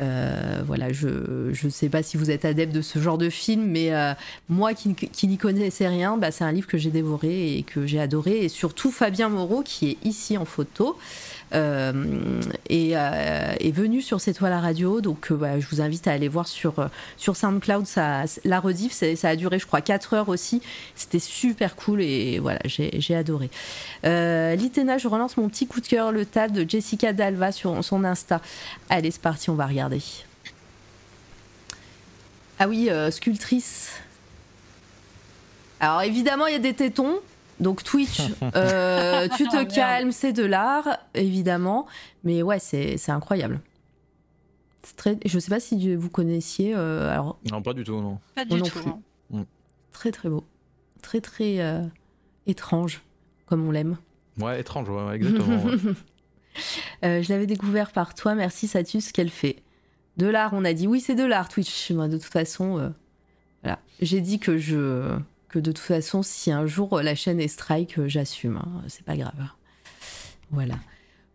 Euh, 0.00 0.62
voilà, 0.66 0.92
je 0.92 1.50
je 1.52 1.68
sais 1.68 1.88
pas 1.88 2.02
si 2.02 2.16
vous 2.16 2.30
êtes 2.30 2.44
adepte 2.44 2.74
de 2.74 2.80
ce 2.80 2.98
genre 2.98 3.18
de 3.18 3.28
film, 3.28 3.64
mais 3.66 3.92
euh, 3.94 4.14
moi 4.48 4.72
qui 4.74 5.28
n'y 5.28 5.36
connaissais 5.36 5.88
rien, 5.88 6.16
bah, 6.16 6.30
c'est 6.30 6.44
un 6.44 6.52
livre 6.52 6.66
que 6.66 6.78
j'ai 6.78 6.90
dévoré 6.90 7.56
et 7.56 7.62
que 7.62 7.86
j'ai 7.86 8.00
adoré. 8.00 8.44
Et 8.44 8.48
surtout 8.48 8.90
Fabien 8.90 9.28
Moreau, 9.28 9.62
qui 9.62 9.90
est 9.90 9.96
ici 10.04 10.38
en 10.38 10.44
photo, 10.44 10.96
euh, 11.52 12.40
est, 12.68 12.96
euh, 12.96 13.54
est 13.58 13.70
venu 13.72 14.02
sur 14.02 14.20
cette 14.20 14.38
toile 14.38 14.52
à 14.52 14.60
radio. 14.60 15.00
Donc 15.00 15.30
euh, 15.30 15.60
je 15.60 15.66
vous 15.68 15.80
invite 15.80 16.06
à 16.06 16.12
aller 16.12 16.28
voir 16.28 16.46
sur, 16.46 16.88
sur 17.16 17.36
SoundCloud 17.36 17.86
la 18.44 18.60
rediff. 18.60 18.92
c'est- 18.92 19.16
Ça 19.16 19.30
a 19.30 19.36
duré, 19.36 19.58
je 19.58 19.66
crois, 19.66 19.80
4 19.80 20.14
heures 20.14 20.28
aussi. 20.28 20.62
C'était 20.94 21.18
super 21.18 21.76
cool 21.76 22.00
et 22.02 22.38
voilà, 22.38 22.60
j'ai 22.64 23.14
adoré. 23.14 23.50
Litena, 24.04 24.98
je 24.98 25.08
relance 25.08 25.36
mon 25.36 25.48
petit 25.48 25.66
coup 25.66 25.80
de 25.80 25.86
cœur, 25.86 26.12
le 26.12 26.24
tas 26.26 26.48
de 26.48 26.68
Jessica 26.68 27.12
Dalva 27.12 27.52
sur 27.52 27.82
son 27.84 28.04
Insta. 28.04 28.40
Allez, 28.88 29.10
c'est 29.10 29.20
parti, 29.22 29.50
on 29.50 29.54
va 29.54 29.66
regarder. 29.66 30.00
Ah 32.58 32.68
oui, 32.68 32.90
sculptrice. 33.10 33.92
Alors 35.80 36.02
évidemment, 36.02 36.46
il 36.46 36.52
y 36.52 36.56
a 36.56 36.60
des 36.60 36.74
tétons. 36.74 37.20
Donc 37.60 37.84
Twitch, 37.84 38.20
euh, 38.56 39.28
tu 39.36 39.46
te 39.46 39.54
Merde. 39.56 39.68
calmes, 39.72 40.12
c'est 40.12 40.32
de 40.32 40.44
l'art, 40.44 40.98
évidemment. 41.14 41.86
Mais 42.24 42.42
ouais, 42.42 42.58
c'est 42.58 42.96
c'est 42.96 43.12
incroyable. 43.12 43.60
C'est 44.82 44.96
Très, 44.96 45.18
je 45.26 45.38
sais 45.38 45.50
pas 45.50 45.60
si 45.60 45.94
vous 45.94 46.08
connaissiez. 46.08 46.72
euh, 46.74 47.10
alors 47.12 47.38
Non, 47.50 47.60
pas 47.62 47.74
du 47.74 47.84
tout, 47.84 48.00
non. 48.00 48.18
Pas 48.34 48.44
du 48.46 48.56
non 48.56 48.64
tout. 48.64 48.78
plus. 48.80 48.90
hein. 49.34 49.44
très 49.92 50.10
très 50.10 50.28
beau, 50.30 50.42
très 51.02 51.20
très 51.20 51.60
euh, 51.60 51.82
étrange, 52.46 53.02
comme 53.46 53.66
on 53.66 53.70
l'aime. 53.70 53.98
Ouais, 54.38 54.58
étrange, 54.60 54.88
ouais, 54.88 55.14
exactement. 55.16 55.64
ouais. 55.64 55.76
Euh, 57.04 57.22
je 57.22 57.32
l'avais 57.32 57.46
découvert 57.46 57.92
par 57.92 58.12
toi, 58.14 58.34
merci 58.34 58.66
Satus, 58.66 59.12
qu'elle 59.12 59.30
fait 59.30 59.62
De 60.16 60.26
l'art, 60.26 60.50
on 60.52 60.64
a 60.64 60.72
dit 60.72 60.88
oui, 60.88 61.00
c'est 61.00 61.14
de 61.14 61.22
l'art 61.24 61.48
Twitch. 61.48 61.92
Moi, 61.92 62.08
de 62.08 62.16
toute 62.18 62.24
façon, 62.32 62.76
euh, 62.78 62.88
voilà. 63.62 63.78
J'ai 64.02 64.20
dit 64.20 64.40
que 64.40 64.58
je 64.58 65.16
que 65.50 65.58
de 65.58 65.72
toute 65.72 65.84
façon, 65.84 66.22
si 66.22 66.50
un 66.50 66.66
jour 66.66 67.00
la 67.02 67.14
chaîne 67.14 67.40
est 67.40 67.48
strike, 67.48 67.98
euh, 67.98 68.08
j'assume. 68.08 68.56
hein. 68.56 68.82
C'est 68.88 69.04
pas 69.04 69.16
grave. 69.16 69.34
Voilà. 70.50 70.74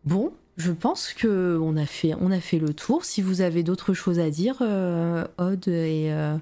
Bon, 0.03 0.34
je 0.58 0.72
pense 0.72 1.14
que 1.14 1.60
on 1.61 1.76
a 1.77 1.85
fait 1.85 2.14
on 2.19 2.32
a 2.32 2.40
fait 2.40 2.60
le 2.60 2.74
tour. 2.74 3.06
Si 3.06 3.22
vous 3.22 3.42
avez 3.42 3.64
d'autres 3.64 3.94
choses 3.94 4.19
à 4.19 4.30
dire, 4.30 4.58
euh, 4.61 5.26
Odd 5.38 5.68
et 5.68 6.11
euh, 6.11 6.38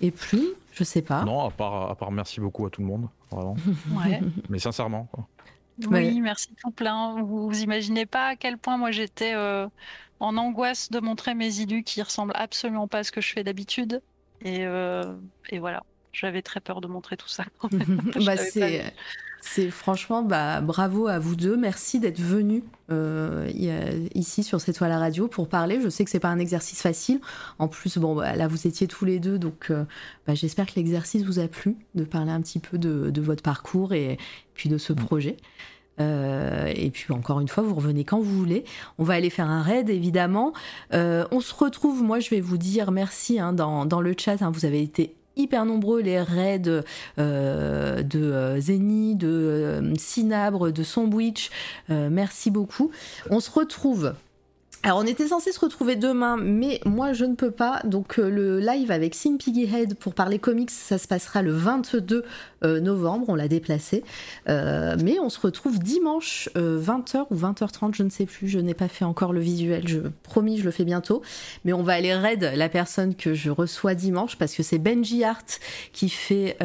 et 0.00 0.10
Plume, 0.10 0.48
je 0.72 0.84
sais 0.84 1.02
pas. 1.02 1.24
non, 1.24 1.46
à 1.46 1.50
part, 1.50 1.90
à 1.90 1.94
part 1.94 2.10
merci 2.12 2.40
beaucoup 2.40 2.66
à 2.66 2.70
tout 2.70 2.80
le 2.82 2.86
monde, 2.88 3.08
vraiment. 3.30 3.56
Ouais. 3.96 4.20
Mais 4.48 4.58
sincèrement, 4.58 5.08
quoi. 5.12 5.26
Ouais. 5.88 6.08
Oui, 6.12 6.20
merci 6.20 6.48
tout 6.62 6.70
plein. 6.70 7.20
Vous, 7.22 7.48
vous 7.48 7.60
imaginez 7.62 8.06
pas 8.06 8.28
à 8.28 8.36
quel 8.36 8.58
point 8.58 8.76
moi 8.76 8.92
j'étais 8.92 9.34
euh, 9.34 9.66
en 10.20 10.36
angoisse 10.36 10.90
de 10.90 11.00
montrer 11.00 11.34
mes 11.34 11.58
idées 11.58 11.82
qui 11.82 12.00
ressemblent 12.00 12.32
absolument 12.36 12.86
pas 12.86 12.98
à 12.98 13.04
ce 13.04 13.10
que 13.12 13.20
je 13.20 13.32
fais 13.32 13.42
d'habitude. 13.42 14.00
Et, 14.40 14.64
euh, 14.66 15.14
et 15.50 15.58
voilà, 15.58 15.82
j'avais 16.14 16.42
très 16.42 16.60
peur 16.60 16.80
de 16.80 16.86
montrer 16.86 17.16
tout 17.16 17.28
ça. 17.28 17.44
Bah, 18.24 18.36
pas 18.36 18.42
c'est, 19.46 19.70
franchement 19.70 20.22
bah, 20.22 20.62
bravo 20.62 21.06
à 21.06 21.18
vous 21.18 21.36
deux. 21.36 21.56
Merci 21.56 22.00
d'être 22.00 22.18
venus 22.18 22.62
euh, 22.90 23.50
ici 24.14 24.42
sur 24.42 24.58
cette 24.58 24.76
toile 24.76 24.92
à 24.92 24.98
radio 24.98 25.28
pour 25.28 25.48
parler. 25.50 25.80
Je 25.82 25.90
sais 25.90 26.02
que 26.02 26.10
c'est 26.10 26.18
pas 26.18 26.30
un 26.30 26.38
exercice 26.38 26.80
facile. 26.80 27.20
En 27.58 27.68
plus, 27.68 27.98
bon, 27.98 28.14
bah, 28.14 28.36
là 28.36 28.48
vous 28.48 28.66
étiez 28.66 28.86
tous 28.86 29.04
les 29.04 29.18
deux, 29.18 29.38
donc 29.38 29.66
euh, 29.70 29.84
bah, 30.26 30.34
j'espère 30.34 30.64
que 30.64 30.72
l'exercice 30.76 31.24
vous 31.24 31.40
a 31.40 31.46
plu 31.48 31.76
de 31.94 32.04
parler 32.04 32.32
un 32.32 32.40
petit 32.40 32.58
peu 32.58 32.78
de, 32.78 33.10
de 33.10 33.20
votre 33.20 33.42
parcours 33.42 33.92
et 33.92 34.16
puis 34.54 34.70
de 34.70 34.78
ce 34.78 34.94
projet. 34.94 35.36
Euh, 36.00 36.72
et 36.74 36.90
puis 36.90 37.12
encore 37.12 37.40
une 37.40 37.48
fois, 37.48 37.62
vous 37.62 37.74
revenez 37.74 38.04
quand 38.04 38.18
vous 38.18 38.36
voulez. 38.38 38.64
On 38.98 39.04
va 39.04 39.14
aller 39.14 39.30
faire 39.30 39.48
un 39.48 39.62
raid 39.62 39.90
évidemment. 39.90 40.52
Euh, 40.92 41.26
on 41.30 41.40
se 41.40 41.54
retrouve. 41.54 42.02
Moi, 42.02 42.20
je 42.20 42.30
vais 42.30 42.40
vous 42.40 42.58
dire 42.58 42.90
merci 42.90 43.38
hein, 43.38 43.52
dans, 43.52 43.86
dans 43.86 44.00
le 44.00 44.14
chat. 44.18 44.42
hein, 44.42 44.50
vous 44.50 44.64
avez 44.64 44.82
été 44.82 45.14
hyper 45.36 45.64
nombreux 45.64 46.00
les 46.00 46.20
raids 46.20 46.62
euh, 47.18 48.02
de 48.02 48.20
euh, 48.20 48.60
Zeni, 48.60 49.16
de 49.16 49.28
euh, 49.28 49.94
Cinabre, 49.96 50.70
de 50.70 50.82
Sandwich. 50.82 51.50
Merci 51.88 52.50
beaucoup. 52.50 52.90
On 53.30 53.40
se 53.40 53.50
retrouve. 53.50 54.14
Alors 54.86 54.98
on 54.98 55.06
était 55.06 55.28
censé 55.28 55.50
se 55.50 55.58
retrouver 55.58 55.96
demain, 55.96 56.36
mais 56.36 56.78
moi 56.84 57.14
je 57.14 57.24
ne 57.24 57.34
peux 57.34 57.50
pas. 57.50 57.80
Donc 57.84 58.18
euh, 58.18 58.28
le 58.28 58.60
live 58.60 58.90
avec 58.90 59.14
Sim 59.14 59.38
Piggyhead 59.38 59.94
pour 59.94 60.12
parler 60.12 60.38
comics, 60.38 60.70
ça 60.70 60.98
se 60.98 61.08
passera 61.08 61.40
le 61.40 61.52
22 61.52 62.22
euh, 62.64 62.80
novembre. 62.80 63.24
On 63.28 63.34
l'a 63.34 63.48
déplacé, 63.48 64.04
Euh, 64.50 64.94
mais 65.02 65.18
on 65.20 65.30
se 65.30 65.40
retrouve 65.40 65.78
dimanche 65.78 66.50
20h 66.54 67.28
ou 67.30 67.34
20h30, 67.34 67.94
je 67.94 68.02
ne 68.02 68.10
sais 68.10 68.26
plus. 68.26 68.46
Je 68.46 68.58
n'ai 68.58 68.74
pas 68.74 68.88
fait 68.88 69.06
encore 69.06 69.32
le 69.32 69.40
visuel. 69.40 69.88
Je 69.88 70.00
promis, 70.22 70.58
je 70.58 70.64
le 70.64 70.70
fais 70.70 70.84
bientôt. 70.84 71.22
Mais 71.64 71.72
on 71.72 71.82
va 71.82 71.94
aller 71.94 72.14
raid 72.14 72.52
la 72.54 72.68
personne 72.68 73.14
que 73.14 73.32
je 73.32 73.48
reçois 73.48 73.94
dimanche 73.94 74.36
parce 74.36 74.54
que 74.54 74.62
c'est 74.62 74.78
Benji 74.78 75.24
Art 75.24 75.46
qui 75.94 76.10
fait 76.10 76.58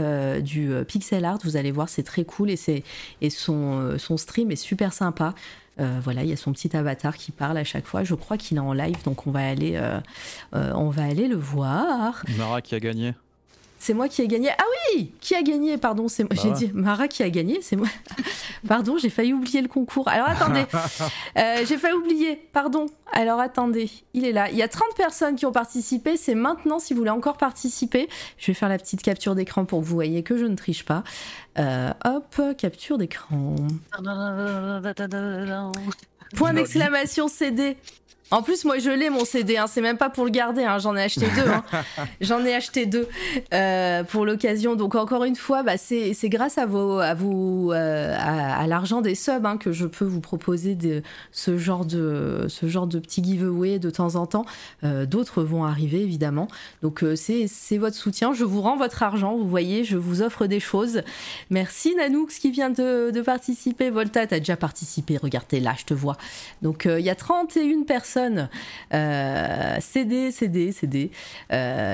du 0.44 0.72
pixel 0.86 1.24
art. 1.24 1.40
Vous 1.46 1.56
allez 1.56 1.72
voir, 1.72 1.88
c'est 1.88 2.04
très 2.04 2.26
cool 2.26 2.50
et 2.50 2.84
et 3.22 3.30
son 3.30 3.98
son 3.98 4.18
stream 4.18 4.52
est 4.52 4.58
super 4.58 4.92
sympa. 4.92 5.34
Euh, 5.80 6.00
voilà, 6.04 6.24
il 6.24 6.30
y 6.30 6.34
a 6.34 6.38
son 6.38 6.52
petit 6.52 6.76
avatar 6.76 7.16
qui 7.16 7.32
parle 7.32 7.58
à 7.58 7.64
chaque 7.64 7.86
fois. 7.86 8.04
Je 8.04 8.16
crois 8.16 8.38
qu'il 8.38 8.58
est 8.58 8.62
en 8.62 8.74
live, 8.74 9.04
donc 9.06 9.28
on 9.28 9.32
va 9.32 9.48
aller, 9.48 9.74
euh, 9.76 10.00
euh, 10.56 10.74
on 10.76 10.90
va 10.90 11.06
aller 11.06 11.28
le 11.28 11.38
voir. 11.38 12.24
Mara 12.38 12.62
qui 12.62 12.76
a 12.76 12.80
gagné. 12.80 13.14
C'est 13.80 13.94
moi 13.94 14.10
qui 14.10 14.22
ai 14.22 14.28
gagné. 14.28 14.50
Ah 14.58 14.64
oui, 14.94 15.14
qui 15.22 15.36
a 15.36 15.42
gagné 15.42 15.78
Pardon, 15.78 16.10
c'est 16.10 16.24
moi. 16.24 16.32
Bah 16.36 16.42
j'ai 16.42 16.50
ouais. 16.50 16.56
dit 16.56 16.72
Mara 16.74 17.08
qui 17.08 17.24
a 17.24 17.30
gagné. 17.30 17.60
C'est 17.62 17.78
moi. 17.78 17.88
Pardon, 18.68 18.98
j'ai 18.98 19.10
failli 19.10 19.34
oublier 19.34 19.62
le 19.62 19.70
concours. 19.70 20.10
Alors 20.10 20.28
attendez, 20.28 20.66
Euh, 21.38 21.64
j'ai 21.66 21.78
failli 21.78 21.94
oublier. 21.94 22.36
Pardon. 22.52 22.88
Alors 23.14 23.40
attendez, 23.40 23.90
il 24.14 24.26
est 24.26 24.34
là. 24.34 24.50
Il 24.52 24.58
y 24.58 24.62
a 24.62 24.68
30 24.68 24.84
personnes 24.98 25.36
qui 25.38 25.46
ont 25.46 25.52
participé. 25.52 26.18
C'est 26.18 26.36
maintenant 26.36 26.80
si 26.80 26.94
vous 26.94 27.00
voulez 27.00 27.10
encore 27.10 27.38
participer. 27.38 28.10
Je 28.38 28.48
vais 28.48 28.54
faire 28.54 28.70
la 28.70 28.78
petite 28.78 29.02
capture 29.02 29.34
d'écran 29.34 29.64
pour 29.64 29.80
que 29.80 29.86
vous 29.86 29.96
voyez 29.96 30.24
que 30.24 30.38
je 30.38 30.46
ne 30.46 30.56
triche 30.56 30.84
pas. 30.84 31.04
Euh, 31.58 31.92
hop, 32.06 32.42
capture 32.58 32.98
d'écran. 32.98 33.56
Point 36.36 36.54
d'exclamation 36.54 37.28
CD. 37.28 37.78
En 38.32 38.44
plus, 38.44 38.64
moi, 38.64 38.78
je 38.78 38.92
l'ai 38.92 39.10
mon 39.10 39.26
CD. 39.26 39.58
Hein. 39.58 39.66
C'est 39.68 39.82
même 39.82 39.98
pas 39.98 40.10
pour 40.10 40.24
le 40.24 40.30
garder. 40.30 40.64
Hein. 40.64 40.78
J'en 40.78 40.96
ai 40.96 41.02
acheté 41.04 41.26
deux. 41.36 41.50
hein. 41.50 41.64
J'en 42.22 42.46
ai 42.46 42.54
acheté 42.54 42.86
deux 42.86 43.08
euh, 43.54 44.04
pour 44.04 44.24
l'occasion. 44.26 44.76
Donc 44.76 44.94
encore 44.94 45.24
une 45.24 45.36
fois, 45.36 45.64
bah, 45.64 45.78
c'est 45.78 46.14
grâce 46.26 46.58
à 46.60 46.68
vos, 46.68 47.00
à 47.00 47.16
vous, 47.16 47.72
euh, 47.74 48.16
à, 48.20 48.62
à 48.62 48.68
l'argent 48.68 49.02
des 49.02 49.16
subs 49.16 49.46
hein, 49.46 49.58
que 49.58 49.72
je 49.72 49.88
peux 49.88 50.06
vous 50.06 50.20
proposer 50.22 50.76
de, 50.76 51.02
ce 51.32 51.58
genre 51.58 51.86
de, 51.86 52.46
ce 52.50 52.68
genre 52.68 52.86
de 52.86 53.00
petit 53.00 53.24
giveaway 53.24 53.80
de 53.80 53.90
temps 53.90 54.16
en 54.16 54.28
temps. 54.28 54.46
Euh, 54.84 55.06
D'autres 55.08 55.42
vont 55.42 55.64
arriver 55.64 56.02
évidemment. 56.04 56.48
Donc 56.84 57.04
c'est 57.16 57.78
votre 57.78 57.96
soutien. 57.96 58.34
Je 58.34 58.44
vous 58.44 58.62
rends 58.62 58.78
votre 58.78 59.02
argent. 59.02 59.36
Vous 59.38 59.48
voyez, 59.48 59.84
je 59.84 59.98
vous 59.98 60.22
offre 60.22 60.46
des 60.46 60.60
choses. 60.60 61.02
Merci 61.50 61.96
Nanoux 61.96 62.28
qui 62.28 62.52
vient 62.52 62.70
de, 62.70 63.10
de 63.12 63.22
participer. 63.22 63.90
Volta, 63.90 64.28
t'as 64.28 64.38
déjà 64.40 64.56
participé. 64.56 65.18
Regarde, 65.18 65.46
t'es 65.48 65.60
là, 65.60 65.74
je 65.78 65.86
te 65.86 65.94
vois. 65.96 66.16
Donc 66.62 66.86
il 66.86 67.04
y 67.04 67.10
a 67.10 67.16
31 67.16 67.84
personnes. 67.84 68.19
CD, 69.80 70.32
CD, 70.32 70.72
CD. 70.72 71.12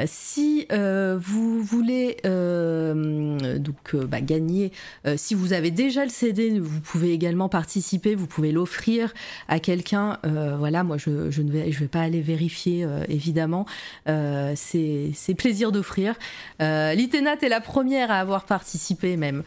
Si 0.05 0.65
euh, 0.71 1.17
vous 1.19 1.61
voulez 1.61 2.17
euh, 2.25 3.59
donc 3.59 3.93
euh, 3.93 4.05
bah, 4.05 4.21
gagner, 4.21 4.71
si 5.15 5.35
vous 5.35 5.53
avez 5.53 5.71
déjà 5.71 6.03
le 6.03 6.09
CD, 6.09 6.59
vous 6.59 6.81
pouvez 6.81 7.11
également 7.11 7.49
participer. 7.49 8.15
Vous 8.15 8.27
pouvez 8.27 8.51
l'offrir 8.51 9.13
à 9.47 9.59
quelqu'un. 9.59 10.17
Voilà, 10.23 10.83
moi 10.83 10.97
je, 10.97 11.09
ne 11.09 11.51
vais, 11.51 11.87
pas 11.87 12.01
aller 12.01 12.21
vérifier 12.21 12.87
évidemment. 13.09 13.65
C'est 14.05 15.35
plaisir 15.37 15.71
d'offrir. 15.71 16.15
Euh, 16.61 16.93
Litena, 16.93 17.37
t'es 17.37 17.49
la 17.49 17.61
première 17.61 18.11
à 18.11 18.19
avoir 18.19 18.45
participé 18.45 19.17
même. 19.17 19.43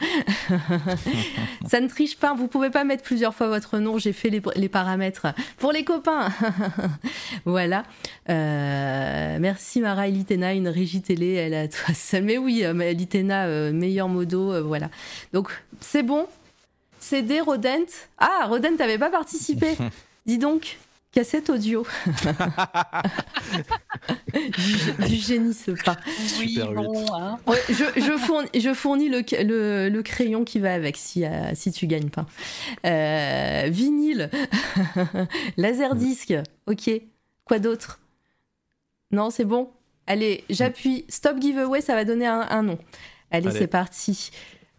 Ça 1.66 1.80
ne 1.80 1.88
triche 1.88 2.16
pas. 2.16 2.34
Vous 2.34 2.48
pouvez 2.48 2.70
pas 2.70 2.84
mettre 2.84 3.02
plusieurs 3.02 3.34
fois 3.34 3.48
votre 3.48 3.78
nom. 3.78 3.98
J'ai 3.98 4.12
fait 4.12 4.30
les 4.30 4.68
paramètres 4.68 5.26
pour 5.58 5.72
les 5.72 5.84
copains. 5.84 6.28
voilà. 7.44 7.84
Euh, 8.28 9.38
merci 9.40 9.80
Mara 9.80 10.08
et 10.08 10.10
Litena, 10.10 10.54
une 10.54 10.68
régie 10.68 11.02
télé, 11.02 11.34
elle 11.34 11.54
a 11.54 11.68
toi 11.68 11.92
seule. 11.94 12.24
Mais 12.24 12.38
oui, 12.38 12.64
euh, 12.64 12.74
mais 12.74 12.94
Litena, 12.94 13.46
euh, 13.46 13.72
meilleur 13.72 14.08
modo, 14.08 14.52
euh, 14.52 14.62
voilà. 14.62 14.90
Donc 15.32 15.50
c'est 15.80 16.02
bon. 16.02 16.26
CD, 16.98 17.40
Rodent. 17.40 17.86
Ah, 18.18 18.46
Rodent, 18.48 18.76
t'avais 18.76 18.98
pas 18.98 19.10
participé. 19.10 19.76
Dis 20.26 20.38
donc. 20.38 20.78
Cassette 21.18 21.50
audio. 21.50 21.84
du, 24.32 25.08
du 25.08 25.16
génie 25.16 25.52
ce 25.52 25.72
pas. 25.72 25.96
Oui, 26.38 26.50
Super 26.50 26.72
bon, 26.74 27.06
hein. 27.12 27.40
Ouais, 27.44 27.58
je, 27.68 28.00
je 28.00 28.16
fournis, 28.16 28.48
je 28.54 28.72
fournis 28.72 29.08
le, 29.08 29.24
le, 29.42 29.88
le 29.88 30.02
crayon 30.04 30.44
qui 30.44 30.60
va 30.60 30.72
avec 30.72 30.96
si, 30.96 31.24
euh, 31.24 31.50
si 31.54 31.72
tu 31.72 31.88
gagnes 31.88 32.10
pas. 32.10 32.26
Euh, 32.86 33.66
vinyle, 33.68 34.30
laserdisc, 35.56 36.34
ok. 36.68 36.88
Quoi 37.44 37.58
d'autre? 37.58 37.98
Non, 39.10 39.30
c'est 39.30 39.44
bon 39.44 39.70
Allez, 40.06 40.44
j'appuie. 40.50 41.04
Stop 41.08 41.40
giveaway, 41.40 41.80
ça 41.80 41.96
va 41.96 42.04
donner 42.04 42.28
un, 42.28 42.46
un 42.48 42.62
nom. 42.62 42.78
Allez, 43.32 43.48
Allez. 43.48 43.58
c'est 43.58 43.66
parti. 43.66 44.30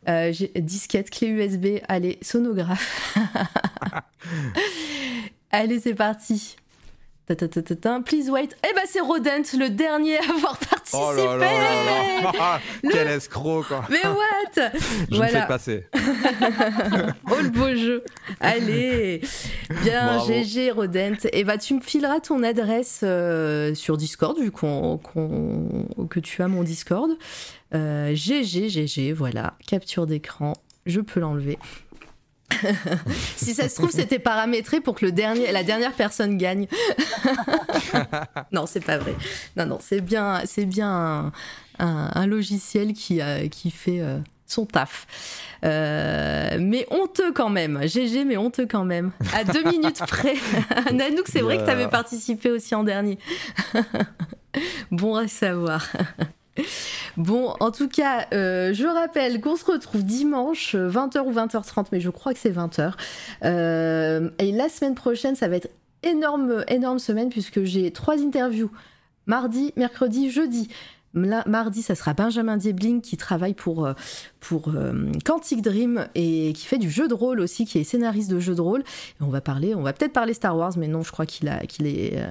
Euh, 0.07 0.31
disquette, 0.55 1.09
clé 1.09 1.27
USB, 1.27 1.79
allez, 1.89 2.17
sonographe. 2.21 3.17
allez, 5.51 5.79
c'est 5.79 5.93
parti. 5.95 6.55
Ta, 7.27 7.35
ta, 7.35 7.47
ta, 7.47 7.61
ta, 7.61 7.75
ta. 7.75 7.99
Please 7.99 8.31
wait. 8.31 8.49
Eh 8.67 8.73
ben, 8.73 8.81
c'est 8.87 9.01
Rodent, 9.01 9.43
le 9.59 9.69
dernier 9.69 10.17
à 10.17 10.21
avoir 10.35 10.57
participé. 10.69 10.97
Oh 10.99 11.11
là 11.15 11.37
là 11.37 11.51
là 11.53 12.31
là 12.31 12.59
Le- 12.83 12.89
Quel 12.91 13.07
escroc 13.07 13.63
quoi 13.67 13.85
Mais 13.91 14.01
what 14.03 14.69
Je 15.11 15.15
Voilà. 15.15 15.31
me 15.33 15.39
fais 15.41 15.47
passer. 15.47 15.85
Oh 15.93 17.35
le 17.39 17.49
beau 17.49 17.75
jeu 17.75 18.03
Allez 18.39 19.21
Bien, 19.83 20.15
Bravo. 20.15 20.33
GG 20.33 20.71
Rodent. 20.71 21.27
Et 21.31 21.43
bah 21.43 21.59
tu 21.59 21.75
me 21.75 21.81
fileras 21.81 22.19
ton 22.19 22.41
adresse 22.41 23.01
euh, 23.03 23.75
sur 23.75 23.95
Discord, 23.97 24.39
vu 24.39 24.49
qu'on, 24.49 24.97
que 26.09 26.19
tu 26.19 26.41
as 26.41 26.47
mon 26.47 26.63
Discord. 26.63 27.11
Euh, 27.75 28.15
GG, 28.15 28.69
GG, 28.69 29.13
voilà. 29.13 29.53
Capture 29.67 30.07
d'écran, 30.07 30.53
je 30.87 30.99
peux 30.99 31.19
l'enlever. 31.19 31.59
si 33.35 33.53
ça 33.53 33.69
se 33.69 33.75
trouve, 33.75 33.91
c'était 33.91 34.19
paramétré 34.19 34.81
pour 34.81 34.95
que 34.95 35.05
le 35.05 35.11
dernier, 35.11 35.51
la 35.51 35.63
dernière 35.63 35.93
personne 35.93 36.37
gagne. 36.37 36.67
non, 38.51 38.65
c'est 38.65 38.83
pas 38.83 38.97
vrai. 38.97 39.15
Non, 39.55 39.65
non, 39.65 39.77
c'est 39.81 40.01
bien, 40.01 40.41
c'est 40.45 40.65
bien 40.65 40.89
un, 40.89 41.25
un- 41.79 42.11
un 42.13 42.27
logiciel 42.27 42.93
qui, 42.93 43.21
euh, 43.21 43.47
qui 43.47 43.71
fait 43.71 44.01
euh, 44.01 44.17
son 44.45 44.65
taf. 44.65 45.07
Euh, 45.63 46.57
mais 46.59 46.87
honteux 46.91 47.31
quand 47.33 47.49
même. 47.49 47.81
GG, 47.87 48.25
mais 48.25 48.37
honteux 48.37 48.65
quand 48.69 48.85
même. 48.85 49.11
À 49.33 49.43
deux 49.43 49.63
minutes 49.69 49.99
près. 50.07 50.35
Nanook, 50.91 51.27
c'est 51.27 51.41
vrai 51.41 51.57
que 51.57 51.63
tu 51.65 51.69
avais 51.69 51.87
participé 51.89 52.49
aussi 52.49 52.73
en 52.75 52.83
dernier. 52.83 53.19
bon 54.91 55.15
à 55.15 55.27
savoir. 55.27 55.87
Bon, 57.17 57.53
en 57.59 57.71
tout 57.71 57.89
cas, 57.89 58.27
euh, 58.33 58.73
je 58.73 58.85
rappelle 58.85 59.41
qu'on 59.41 59.55
se 59.55 59.65
retrouve 59.65 60.03
dimanche, 60.03 60.75
euh, 60.75 60.89
20h 60.89 61.25
ou 61.25 61.31
20h30, 61.31 61.87
mais 61.91 61.99
je 61.99 62.09
crois 62.09 62.33
que 62.33 62.39
c'est 62.39 62.51
20h. 62.51 62.93
Euh, 63.43 64.29
et 64.39 64.51
la 64.51 64.69
semaine 64.69 64.95
prochaine, 64.95 65.35
ça 65.35 65.47
va 65.47 65.57
être 65.57 65.69
énorme, 66.03 66.63
énorme 66.67 66.99
semaine, 66.99 67.29
puisque 67.29 67.63
j'ai 67.63 67.91
trois 67.91 68.19
interviews. 68.19 68.71
Mardi, 69.25 69.73
mercredi, 69.75 70.31
jeudi. 70.31 70.69
Mardi, 71.13 71.81
ça 71.81 71.95
sera 71.95 72.13
Benjamin 72.13 72.57
Diebling 72.57 73.01
qui 73.01 73.17
travaille 73.17 73.55
pour, 73.55 73.85
euh, 73.85 73.93
pour 74.39 74.69
euh, 74.69 75.11
Quantic 75.25 75.61
Dream 75.61 76.07
et 76.15 76.53
qui 76.53 76.65
fait 76.65 76.77
du 76.77 76.89
jeu 76.89 77.07
de 77.07 77.13
rôle 77.13 77.39
aussi, 77.39 77.65
qui 77.65 77.79
est 77.79 77.83
scénariste 77.83 78.29
de 78.31 78.39
jeu 78.39 78.55
de 78.55 78.61
rôle. 78.61 78.83
On 79.19 79.27
va 79.27 79.41
parler, 79.41 79.75
on 79.75 79.81
va 79.81 79.93
peut-être 79.93 80.13
parler 80.13 80.33
Star 80.33 80.55
Wars, 80.57 80.73
mais 80.77 80.87
non, 80.87 81.03
je 81.03 81.11
crois 81.11 81.25
qu'il 81.25 81.49
a, 81.49 81.59
qu'il 81.65 81.87
est, 81.87 82.17
euh, 82.17 82.27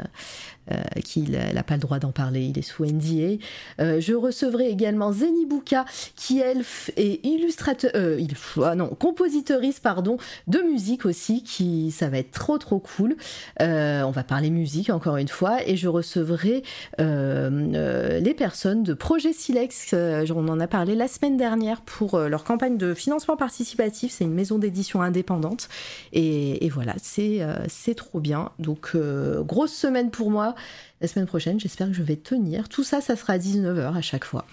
euh, 0.73 1.01
qu'il 1.05 1.33
n'a 1.33 1.63
pas 1.63 1.75
le 1.75 1.81
droit 1.81 1.99
d'en 1.99 2.13
parler. 2.13 2.43
Il 2.47 2.59
est 2.59 2.63
sous 2.63 2.85
NDA. 2.85 3.37
Euh, 3.81 4.01
je 4.01 4.15
recevrai 4.15 4.69
également 4.69 5.13
Zenibuka, 5.13 5.85
qui 6.17 6.41
elle 6.41 6.63
est 6.97 7.25
illustrateur, 7.27 7.91
il- 8.19 8.35
ah 8.63 8.75
non, 8.75 8.89
compositrice 8.89 9.81
pardon, 9.81 10.17
de 10.47 10.61
musique 10.61 11.05
aussi, 11.05 11.43
qui 11.43 11.91
ça 11.91 12.09
va 12.09 12.19
être 12.19 12.33
trop 12.33 12.59
trop 12.59 12.79
cool. 12.79 13.17
On 13.61 14.11
va 14.11 14.25
parler 14.25 14.51
musique 14.51 14.91
encore 14.91 15.17
une 15.19 15.29
fois, 15.29 15.67
et 15.67 15.77
je 15.77 15.89
recevrai 15.89 16.63
les 16.99 18.35
personnes 18.37 18.83
de 18.83 18.95
Projet 18.95 19.33
Silex. 19.33 19.95
on 19.95 20.49
en 20.49 20.61
a 20.61 20.67
parlé 20.67 20.95
la 20.95 21.09
semaine 21.09 21.37
dernière 21.37 21.81
pour 21.83 21.98
euh, 22.15 22.29
leur 22.29 22.45
campagne 22.45 22.77
de 22.77 22.95
financement 22.95 23.37
participatif. 23.37 24.13
C'est 24.13 24.25
une 24.25 24.35
maison 24.35 24.59
d'édition 24.59 25.03
indépendante, 25.03 25.69
et, 26.13 26.69
voilà, 26.71 26.95
c'est 27.03 27.43
euh, 27.43 27.57
c'est 27.69 27.95
trop 27.95 28.21
bien. 28.21 28.51
Donc 28.59 28.91
euh, 28.95 29.43
grosse 29.43 29.73
semaine 29.75 30.11
pour 30.11 30.31
moi. 30.31 30.55
La 31.01 31.09
semaine 31.09 31.27
prochaine, 31.27 31.59
j'espère 31.61 31.89
que 31.89 31.93
je 31.95 32.03
vais 32.03 32.17
tenir. 32.17 32.69
Tout 32.69 32.85
ça, 32.85 33.01
ça 33.01 33.17
sera 33.17 33.35
à 33.35 33.39
19h 33.39 33.97
à 33.97 34.01
chaque 34.03 34.25
fois. 34.25 34.45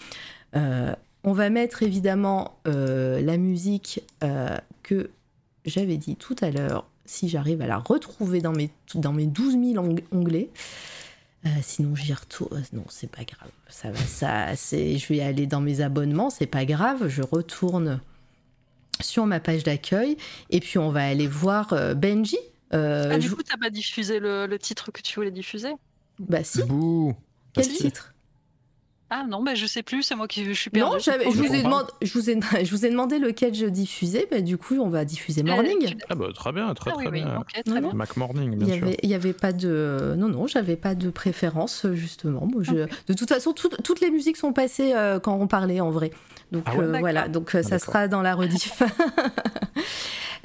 On 1.27 1.33
va 1.33 1.49
mettre 1.49 1.81
évidemment 1.83 2.57
la 2.65 3.37
musique 3.37 4.01
que 4.83 5.09
j'avais 5.65 5.97
dit 5.97 6.15
tout 6.15 6.35
à 6.41 6.51
l'heure, 6.51 6.85
si 7.05 7.27
j'arrive 7.29 7.61
à 7.61 7.67
la 7.67 7.77
retrouver 7.77 8.41
dans 8.41 8.53
mes, 8.53 8.69
dans 8.93 9.11
mes 9.11 9.25
12 9.25 9.53
000 9.73 9.83
ong- 9.83 10.03
onglets. 10.11 10.49
Euh, 11.45 11.49
sinon, 11.61 11.95
j'y 11.95 12.13
retourne. 12.13 12.63
Non, 12.73 12.85
c'est 12.89 13.09
pas 13.09 13.23
grave. 13.23 13.49
Ça, 13.69 13.91
va- 13.91 13.97
ça, 13.99 14.55
c'est, 14.55 14.97
je 14.97 15.07
vais 15.13 15.21
aller 15.21 15.45
dans 15.45 15.61
mes 15.61 15.81
abonnements, 15.81 16.29
c'est 16.31 16.47
pas 16.47 16.65
grave. 16.65 17.07
Je 17.07 17.21
retourne 17.21 17.99
sur 18.99 19.25
ma 19.27 19.39
page 19.39 19.63
d'accueil 19.63 20.17
et 20.49 20.59
puis 20.59 20.79
on 20.79 20.89
va 20.89 21.05
aller 21.05 21.27
voir 21.27 21.73
euh, 21.73 21.93
Benji. 21.93 22.37
Euh, 22.73 23.09
Ah, 23.11 23.17
du 23.19 23.27
je- 23.27 23.35
coup, 23.35 23.43
t'as 23.43 23.57
pas 23.57 23.69
diffusé 23.69 24.19
le, 24.19 24.47
le 24.47 24.57
titre 24.57 24.91
que 24.91 25.01
tu 25.01 25.13
voulais 25.15 25.29
diffuser? 25.31 25.73
Bah 26.17 26.43
si, 26.43 26.63
Bouh 26.63 27.13
quel 27.53 27.67
titre? 27.67 28.14
Ah 29.17 29.23
non, 29.29 29.41
bah, 29.43 29.55
je 29.55 29.65
sais 29.65 29.81
plus, 29.81 30.03
c'est 30.03 30.15
moi 30.15 30.27
qui 30.27 30.43
je 30.43 30.51
suis 30.51 30.69
perdue. 30.69 30.91
Non, 30.91 30.99
je, 30.99 31.09
Je 31.11 31.27
vous 31.29 31.43
ai 31.53 31.61
je, 32.01 32.13
vous 32.13 32.29
ai, 32.29 32.65
je 32.65 32.71
vous 32.71 32.85
ai 32.85 32.89
demandé 32.89 33.17
lequel 33.17 33.53
je 33.53 33.65
diffusais, 33.65 34.27
bah, 34.29 34.41
du 34.41 34.57
coup 34.57 34.75
on 34.75 34.89
va 34.89 35.05
diffuser 35.05 35.41
Morning. 35.41 35.85
tu- 35.85 35.97
Ah 36.09 36.15
bah 36.15 36.27
très 36.35 36.51
bien, 36.51 36.73
très 36.73 36.91
Ah 36.91 36.95
oui, 36.97 37.05
très 37.05 37.13
oui, 37.13 37.21
bien. 37.23 37.43
très 37.65 37.79
Non, 37.81 37.87
bien. 37.87 37.93
Mac 37.93 38.17
Morning, 38.17 38.51
Il 38.51 38.57
bien 38.59 38.67
y, 38.75 38.77
sûr. 38.77 38.87
avait, 38.87 38.97
il 39.03 39.09
y 39.09 39.13
avait 39.13 39.31
pas 39.33 39.53
de. 39.53 40.15
Non, 40.17 40.27
non, 40.27 40.47
j'avais 40.47 40.75
pas 40.75 40.95
de 40.95 41.09
préférence, 41.09 41.85
justement. 41.93 42.45
Moi, 42.45 42.61
je- 42.63 42.73
De 43.07 43.13
toute 43.13 43.29
façon, 43.29 43.53
tout- 43.53 43.69
toutes 43.83 44.01
les 44.01 44.11
musiques 44.11 44.37
sont 44.37 44.51
passées 44.51 44.91
euh, 44.93 45.19
quand 45.19 45.35
on 45.39 45.47
parlait 45.47 45.79
en 45.79 45.91
vrai. 45.91 46.11
Donc 46.51 46.63
Ah 46.65 46.75
ouais? 46.75 46.83
euh, 46.85 46.99
voilà, 46.99 47.27
donc 47.29 47.55
euh, 47.55 47.59
Ah, 47.63 47.67
ça 47.67 47.79
sera 47.79 48.07
dans 48.09 48.21
la 48.21 48.35
rediff. 48.35 48.81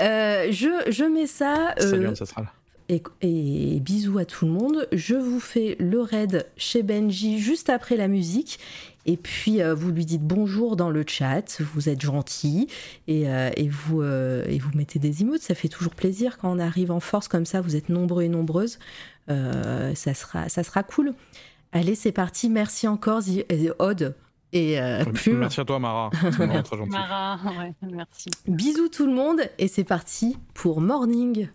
Euh, 0.00 0.46
je, 0.50 0.68
je 0.90 1.04
mets 1.04 1.26
ça. 1.26 1.74
euh, 1.78 1.90
Salut, 1.90 2.16
ça 2.16 2.24
sera 2.24 2.40
là. 2.42 2.52
Et, 2.90 3.02
et 3.22 3.80
bisous 3.80 4.18
à 4.18 4.24
tout 4.24 4.44
le 4.46 4.52
monde. 4.52 4.88
Je 4.92 5.14
vous 5.14 5.40
fais 5.40 5.76
le 5.78 6.00
raid 6.00 6.46
chez 6.56 6.82
Benji 6.82 7.38
juste 7.38 7.70
après 7.70 7.96
la 7.96 8.08
musique. 8.08 8.58
Et 9.06 9.16
puis 9.16 9.62
euh, 9.62 9.74
vous 9.74 9.90
lui 9.90 10.04
dites 10.04 10.22
bonjour 10.22 10.76
dans 10.76 10.90
le 10.90 11.04
chat, 11.06 11.62
vous 11.62 11.88
êtes 11.88 12.02
gentil 12.02 12.68
et, 13.08 13.30
euh, 13.30 13.50
et 13.56 13.66
vous, 13.66 14.02
euh, 14.02 14.44
et 14.46 14.58
vous 14.58 14.70
mettez 14.74 14.98
des 14.98 15.22
emotes. 15.22 15.40
Ça 15.40 15.54
fait 15.54 15.68
toujours 15.68 15.94
plaisir 15.94 16.36
quand 16.36 16.54
on 16.54 16.58
arrive 16.58 16.90
en 16.90 17.00
force 17.00 17.26
comme 17.26 17.46
ça, 17.46 17.62
vous 17.62 17.76
êtes 17.76 17.88
nombreux 17.88 18.24
et 18.24 18.28
nombreuses. 18.28 18.78
Euh, 19.30 19.94
ça, 19.94 20.12
sera, 20.12 20.48
ça 20.48 20.64
sera 20.64 20.82
cool. 20.82 21.14
Allez, 21.72 21.94
c'est 21.94 22.12
parti. 22.12 22.50
Merci 22.50 22.88
encore, 22.88 23.22
Odd. 23.78 24.14
Et 24.52 24.80
euh. 24.80 25.04
Merci 25.28 25.60
à 25.60 25.64
toi, 25.64 25.78
Mara. 25.78 26.10
C'est 26.20 26.30
vraiment 26.30 26.62
très 26.62 26.76
gentil. 26.76 26.90
Mara, 26.90 27.38
ouais, 27.56 27.72
merci. 27.82 28.30
Bisous 28.48 28.88
tout 28.88 29.06
le 29.06 29.12
monde. 29.12 29.42
Et 29.58 29.68
c'est 29.68 29.84
parti 29.84 30.36
pour 30.54 30.80
Morning. 30.80 31.48